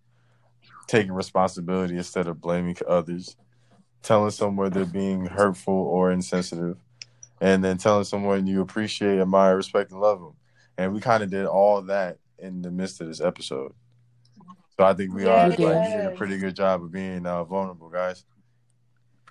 taking 0.86 1.12
responsibility 1.12 1.96
instead 1.96 2.28
of 2.28 2.40
blaming 2.40 2.76
others, 2.88 3.36
telling 4.04 4.30
someone 4.30 4.70
they're 4.70 4.84
being 4.84 5.26
hurtful 5.26 5.74
or 5.74 6.12
insensitive, 6.12 6.76
and 7.40 7.64
then 7.64 7.78
telling 7.78 8.04
someone 8.04 8.46
you 8.46 8.60
appreciate, 8.60 9.18
admire, 9.18 9.56
respect, 9.56 9.90
and 9.90 10.00
love 10.00 10.20
them. 10.20 10.34
And 10.78 10.94
we 10.94 11.00
kind 11.00 11.22
of 11.24 11.30
did 11.30 11.46
all 11.46 11.82
that 11.82 12.18
in 12.38 12.62
the 12.62 12.70
midst 12.70 13.00
of 13.00 13.08
this 13.08 13.20
episode. 13.20 13.72
So 14.76 14.84
I 14.84 14.92
think 14.94 15.14
we 15.14 15.24
are 15.24 15.48
Yes. 15.50 15.58
like 15.58 15.96
did 15.96 16.06
a 16.06 16.10
pretty 16.16 16.36
good 16.38 16.54
job 16.54 16.82
of 16.82 16.92
being 16.92 17.26
uh, 17.26 17.44
vulnerable, 17.44 17.88
guys. 17.88 18.24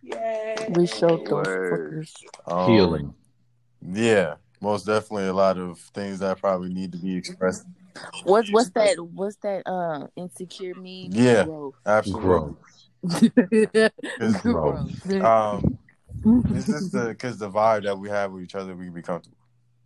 Yay. 0.01 0.55
We 0.69 0.87
showed 0.87 1.25
those 1.27 1.45
Word. 1.45 2.05
fuckers. 2.05 2.13
Um, 2.51 2.69
Healing. 2.71 3.13
Yeah, 3.85 4.35
most 4.61 4.85
definitely 4.85 5.27
a 5.27 5.33
lot 5.33 5.57
of 5.57 5.77
things 5.93 6.19
that 6.19 6.39
probably 6.39 6.73
need 6.73 6.91
to 6.93 6.97
be 6.97 7.15
expressed. 7.15 7.65
What's 8.23 8.51
what's 8.51 8.69
that? 8.71 8.97
What's 8.99 9.35
that? 9.43 9.63
Uh, 9.67 10.07
insecure 10.15 10.75
me. 10.75 11.09
Yeah. 11.11 11.43
Growth. 11.43 11.75
Absolutely. 11.85 12.23
Growth. 12.27 12.55
Growth. 14.41 15.11
Um, 15.21 15.77
it's 16.25 16.67
just 16.67 16.91
the 16.91 17.07
because 17.09 17.37
the 17.37 17.49
vibe 17.49 17.83
that 17.83 17.97
we 17.97 18.09
have 18.09 18.31
with 18.31 18.43
each 18.43 18.55
other, 18.55 18.75
we 18.75 18.85
can 18.85 18.93
be 18.93 19.01
comfortable, 19.01 19.37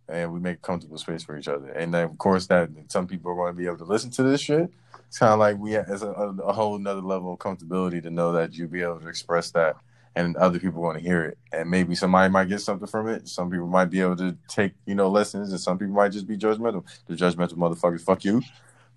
and 0.08 0.32
we 0.32 0.40
make 0.40 0.58
a 0.58 0.60
comfortable 0.60 0.98
space 0.98 1.22
for 1.24 1.36
each 1.36 1.48
other. 1.48 1.70
And 1.70 1.92
then, 1.92 2.04
of 2.04 2.18
course, 2.18 2.46
that 2.46 2.70
some 2.88 3.06
people 3.06 3.32
are 3.32 3.34
going 3.34 3.52
to 3.52 3.58
be 3.58 3.66
able 3.66 3.78
to 3.78 3.84
listen 3.84 4.10
to 4.12 4.22
this 4.22 4.40
shit. 4.40 4.70
It's 5.08 5.18
kind 5.18 5.32
of 5.32 5.38
like 5.38 5.58
we 5.58 5.74
it's 5.74 6.02
a, 6.02 6.10
a 6.10 6.52
whole 6.52 6.78
nother 6.78 7.00
level 7.00 7.32
of 7.32 7.38
comfortability 7.38 8.02
to 8.02 8.10
know 8.10 8.32
that 8.32 8.54
you'll 8.54 8.68
be 8.68 8.82
able 8.82 9.00
to 9.00 9.08
express 9.08 9.50
that, 9.52 9.76
and 10.14 10.36
other 10.36 10.58
people 10.58 10.82
want 10.82 10.98
to 10.98 11.02
hear 11.02 11.24
it. 11.24 11.38
And 11.52 11.70
maybe 11.70 11.94
somebody 11.94 12.30
might 12.30 12.48
get 12.48 12.60
something 12.60 12.86
from 12.86 13.08
it. 13.08 13.26
Some 13.26 13.50
people 13.50 13.66
might 13.66 13.86
be 13.86 14.00
able 14.00 14.16
to 14.16 14.36
take 14.48 14.74
you 14.86 14.94
know 14.94 15.08
lessons, 15.08 15.50
and 15.50 15.60
some 15.60 15.78
people 15.78 15.94
might 15.94 16.12
just 16.12 16.26
be 16.28 16.36
judgmental. 16.36 16.84
The 17.06 17.14
judgmental 17.14 17.54
motherfuckers, 17.54 18.02
fuck 18.02 18.24
you. 18.24 18.42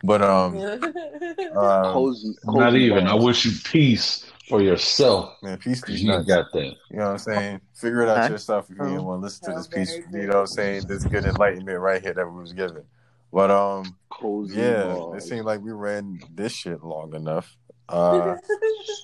But 0.04 0.22
um, 0.22 0.58
uh, 0.58 1.92
Cozy, 1.94 2.34
Not 2.44 2.72
cozy 2.72 2.80
even. 2.84 3.08
I 3.08 3.14
wish 3.14 3.46
you 3.46 3.52
peace 3.64 4.26
for 4.50 4.62
yourself. 4.62 5.36
man, 5.44 5.58
peace 5.58 5.82
Cause 5.82 6.02
you 6.02 6.10
nuts. 6.10 6.28
got 6.28 6.52
that. 6.54 6.64
You 6.90 6.98
know 6.98 7.06
what 7.06 7.12
I'm 7.12 7.18
saying? 7.20 7.62
Figure 7.74 8.02
it 8.02 8.10
out 8.10 8.24
Huh? 8.24 8.30
yourself 8.34 8.66
if 8.70 8.78
you 8.78 8.84
didn't 8.84 9.04
want 9.04 9.22
to 9.22 9.24
listen 9.26 9.46
to 9.46 9.52
Oh, 9.52 9.58
this 9.58 9.68
piece. 9.68 9.96
You 10.12 10.28
know 10.28 10.34
what 10.34 10.38
I'm 10.42 10.48
saying? 10.48 10.88
This 10.88 11.04
good 11.06 11.26
enlightenment 11.26 11.80
right 11.80 12.02
here 12.02 12.14
that 12.14 12.28
we 12.30 12.42
was 12.42 12.54
given. 12.54 12.84
But 13.32 13.50
um, 13.52 13.96
Cozy 14.10 14.58
yeah, 14.58 15.16
it 15.16 15.22
seemed 15.24 15.46
like 15.46 15.62
we 15.62 15.72
ran 15.72 16.20
this 16.34 16.52
shit 16.52 16.84
long 16.84 17.14
enough. 17.16 17.56
Uh, 17.90 18.38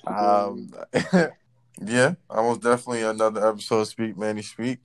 um, 0.06 0.72
yeah, 1.84 2.14
almost 2.30 2.62
definitely 2.62 3.02
another 3.02 3.46
episode. 3.46 3.80
of 3.80 3.88
Speak 3.88 4.16
Manny 4.16 4.40
Speak. 4.40 4.78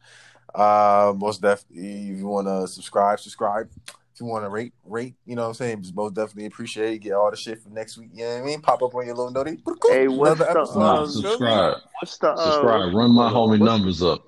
Uh, 0.54 1.14
most 1.16 1.42
definitely, 1.42 2.10
if 2.12 2.18
you 2.18 2.28
want 2.28 2.48
to 2.48 2.68
subscribe, 2.68 3.20
subscribe. 3.22 3.70
If 4.14 4.20
you 4.20 4.28
want 4.28 4.46
to 4.46 4.50
rate, 4.50 4.74
rate. 4.86 5.16
You 5.26 5.36
know 5.36 5.44
what 5.44 5.48
I'm 5.50 5.54
saying? 5.56 5.82
Just 5.82 5.96
most 5.96 6.14
definitely 6.14 6.46
appreciate. 6.46 6.94
it. 6.94 7.00
Get 7.00 7.14
all 7.14 7.32
the 7.32 7.38
shit 7.38 7.62
for 7.62 7.70
next 7.70 7.98
week. 7.98 8.10
You 8.14 8.26
know 8.26 8.36
what 8.36 8.44
I 8.44 8.46
mean? 8.46 8.62
Pop 8.62 8.84
up 8.84 8.94
on 8.94 9.08
your 9.08 9.16
little 9.16 9.32
noti. 9.32 9.58
Hey, 9.90 10.08
what's 10.08 10.40
Another 10.40 10.54
the, 10.54 10.60
episode. 10.60 10.80
Nah, 10.80 11.02
You 11.02 11.08
feel 11.08 11.22
me? 11.22 11.22
subscribe. 11.22 11.78
What's 12.00 12.18
the 12.20 12.30
uh, 12.30 12.52
Subscribe. 12.52 12.94
Run 12.94 13.12
my 13.12 13.32
homie 13.32 13.60
what's, 13.60 13.64
numbers 13.64 14.04
up. 14.04 14.24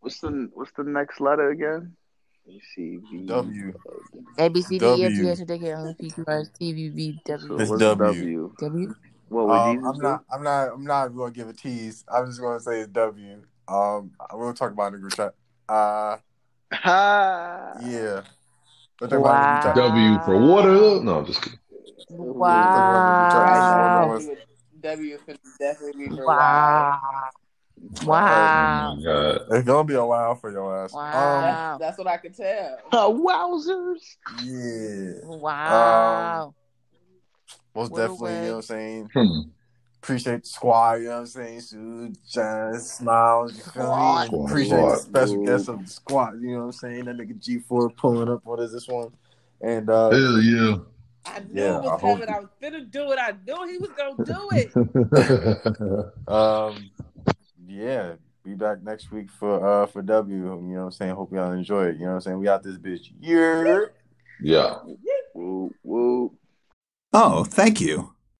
What's 0.00 0.20
the 0.20 0.50
what's 0.52 0.72
the 0.76 0.84
next 0.84 1.20
letter 1.20 1.50
again? 1.50 1.96
Let 2.46 2.54
me 2.54 2.62
see. 2.74 2.98
V- 3.10 3.26
W. 3.26 3.72
A 4.38 4.50
B 4.50 4.60
C 4.60 4.78
D 4.78 4.84
E 4.84 5.04
F 5.04 5.12
G 5.12 5.16
W. 5.16 5.30
H 5.30 5.40
I 5.40 5.44
J 5.44 5.58
K 5.58 5.70
L 5.70 5.80
M 5.80 5.86
N 5.88 5.94
P 5.98 6.10
Q 6.10 6.24
R 6.26 6.40
S 6.40 6.50
T 6.58 6.72
V 6.72 6.88
V 6.90 7.20
So 7.24 7.36
W 7.38 7.58
It's 7.58 7.70
what's 7.70 7.80
W. 7.80 7.96
W? 7.96 8.54
W. 8.58 8.94
What 9.28 9.46
would 9.46 9.54
Um, 9.54 9.76
Jesus 9.76 9.88
I'm 9.88 9.98
not. 10.02 10.24
I'm 10.30 10.42
not. 10.42 10.68
I'm 10.74 10.84
not 10.84 11.08
going 11.08 11.32
to 11.32 11.36
give 11.38 11.48
a 11.48 11.54
tease. 11.54 12.04
I'm 12.12 12.26
just 12.26 12.40
going 12.40 12.58
to 12.58 12.62
say 12.62 12.80
it's 12.80 12.92
W. 12.92 13.42
Um, 13.68 14.10
we'll 14.34 14.52
talk 14.52 14.72
about 14.72 14.84
it 14.84 14.86
in 14.88 14.92
the 14.94 14.98
group 14.98 15.14
chat. 15.14 15.34
Uh, 15.68 16.18
yeah. 17.82 18.22
We'll 19.02 19.08
talk 19.08 19.18
about 19.18 19.34
it 19.34 19.48
in 19.48 19.54
the 19.54 19.58
group 19.60 19.62
chat. 19.64 19.74
W 19.74 20.20
for 20.20 20.38
water. 20.38 21.04
No, 21.04 21.18
I'm 21.18 21.26
just 21.26 21.42
kidding. 21.42 21.58
Wow. 22.08 24.20
W 24.80 25.18
could 25.26 25.38
definitely 25.58 26.08
be 26.08 26.14
for 26.14 26.24
wow. 26.24 27.00
Wow. 27.00 27.98
Oh 27.98 28.06
Wow. 28.06 28.96
my. 28.96 29.38
It's 29.56 29.66
gonna 29.66 29.82
be 29.84 29.94
a 29.94 30.04
while 30.04 30.36
for 30.36 30.52
your 30.52 30.84
ass. 30.84 30.94
Um, 30.94 31.00
Wow. 31.00 31.40
That's, 31.40 31.78
that's 31.80 31.98
what 31.98 32.06
I 32.06 32.16
could 32.18 32.36
tell. 32.36 32.78
Uh, 32.92 33.10
wowzers! 33.10 34.18
yeah. 34.40 35.14
Wow. 35.24 36.54
most 37.74 37.90
What 37.90 37.98
definitely, 37.98 38.34
you 38.34 38.40
know 38.40 38.48
what 38.50 38.56
I'm 38.56 38.62
saying? 38.62 39.10
Hmm. 39.12 39.40
Appreciate 40.02 40.42
the 40.42 40.48
squad, 40.48 40.94
you 40.94 41.04
know 41.04 41.10
what 41.10 41.18
I'm 41.20 41.26
saying? 41.26 41.60
Sue, 41.60 42.12
John, 42.28 42.80
Smiles, 42.80 43.56
you 43.56 43.62
feel 43.62 43.82
me? 43.84 43.88
Squad. 43.88 44.18
And 44.22 44.26
Squad, 44.26 44.44
appreciate 44.46 44.76
the 44.80 44.96
squad. 44.96 44.98
special 44.98 45.46
guest 45.46 45.68
of 45.68 45.84
the 45.84 45.90
squad, 45.92 46.42
you 46.42 46.50
know 46.50 46.58
what 46.58 46.64
I'm 46.64 46.72
saying? 46.72 47.04
That 47.04 47.16
nigga 47.18 47.40
G4 47.40 47.96
pulling 47.96 48.28
up. 48.28 48.40
What 48.44 48.58
is 48.58 48.72
this 48.72 48.88
one? 48.88 49.12
And 49.60 49.88
uh 49.88 50.10
Hell 50.10 50.40
yeah. 50.40 50.76
I 51.24 51.38
knew 51.38 51.62
Yeah, 51.62 51.76
it 51.76 51.82
was 51.82 51.90
I 51.92 51.96
hope- 51.98 52.00
coming. 52.00 52.28
I 52.28 52.40
was 52.40 52.48
finna 52.60 52.90
do 52.90 53.12
it. 53.12 53.18
I 53.20 53.32
knew 53.46 53.68
he 53.68 53.78
was 53.78 53.90
gonna 53.96 54.24
do 54.24 54.50
it. 54.54 56.12
um 56.28 56.90
yeah, 57.68 58.14
be 58.42 58.54
back 58.54 58.82
next 58.82 59.12
week 59.12 59.30
for 59.30 59.64
uh 59.64 59.86
for 59.86 60.02
W, 60.02 60.34
you 60.36 60.42
know 60.42 60.56
what 60.56 60.80
I'm 60.86 60.90
saying? 60.90 61.14
Hope 61.14 61.32
y'all 61.32 61.52
enjoy 61.52 61.84
it. 61.90 61.94
You 61.98 62.06
know 62.06 62.08
what 62.08 62.14
I'm 62.14 62.20
saying? 62.22 62.38
We 62.40 62.48
out 62.48 62.64
this 62.64 62.76
bitch. 62.76 63.12
Yeah. 63.20 63.84
Yeah. 64.42 64.78
Woo, 65.32 65.72
woo. 65.84 66.36
Oh, 67.12 67.44
thank 67.44 67.80
you. 67.80 68.14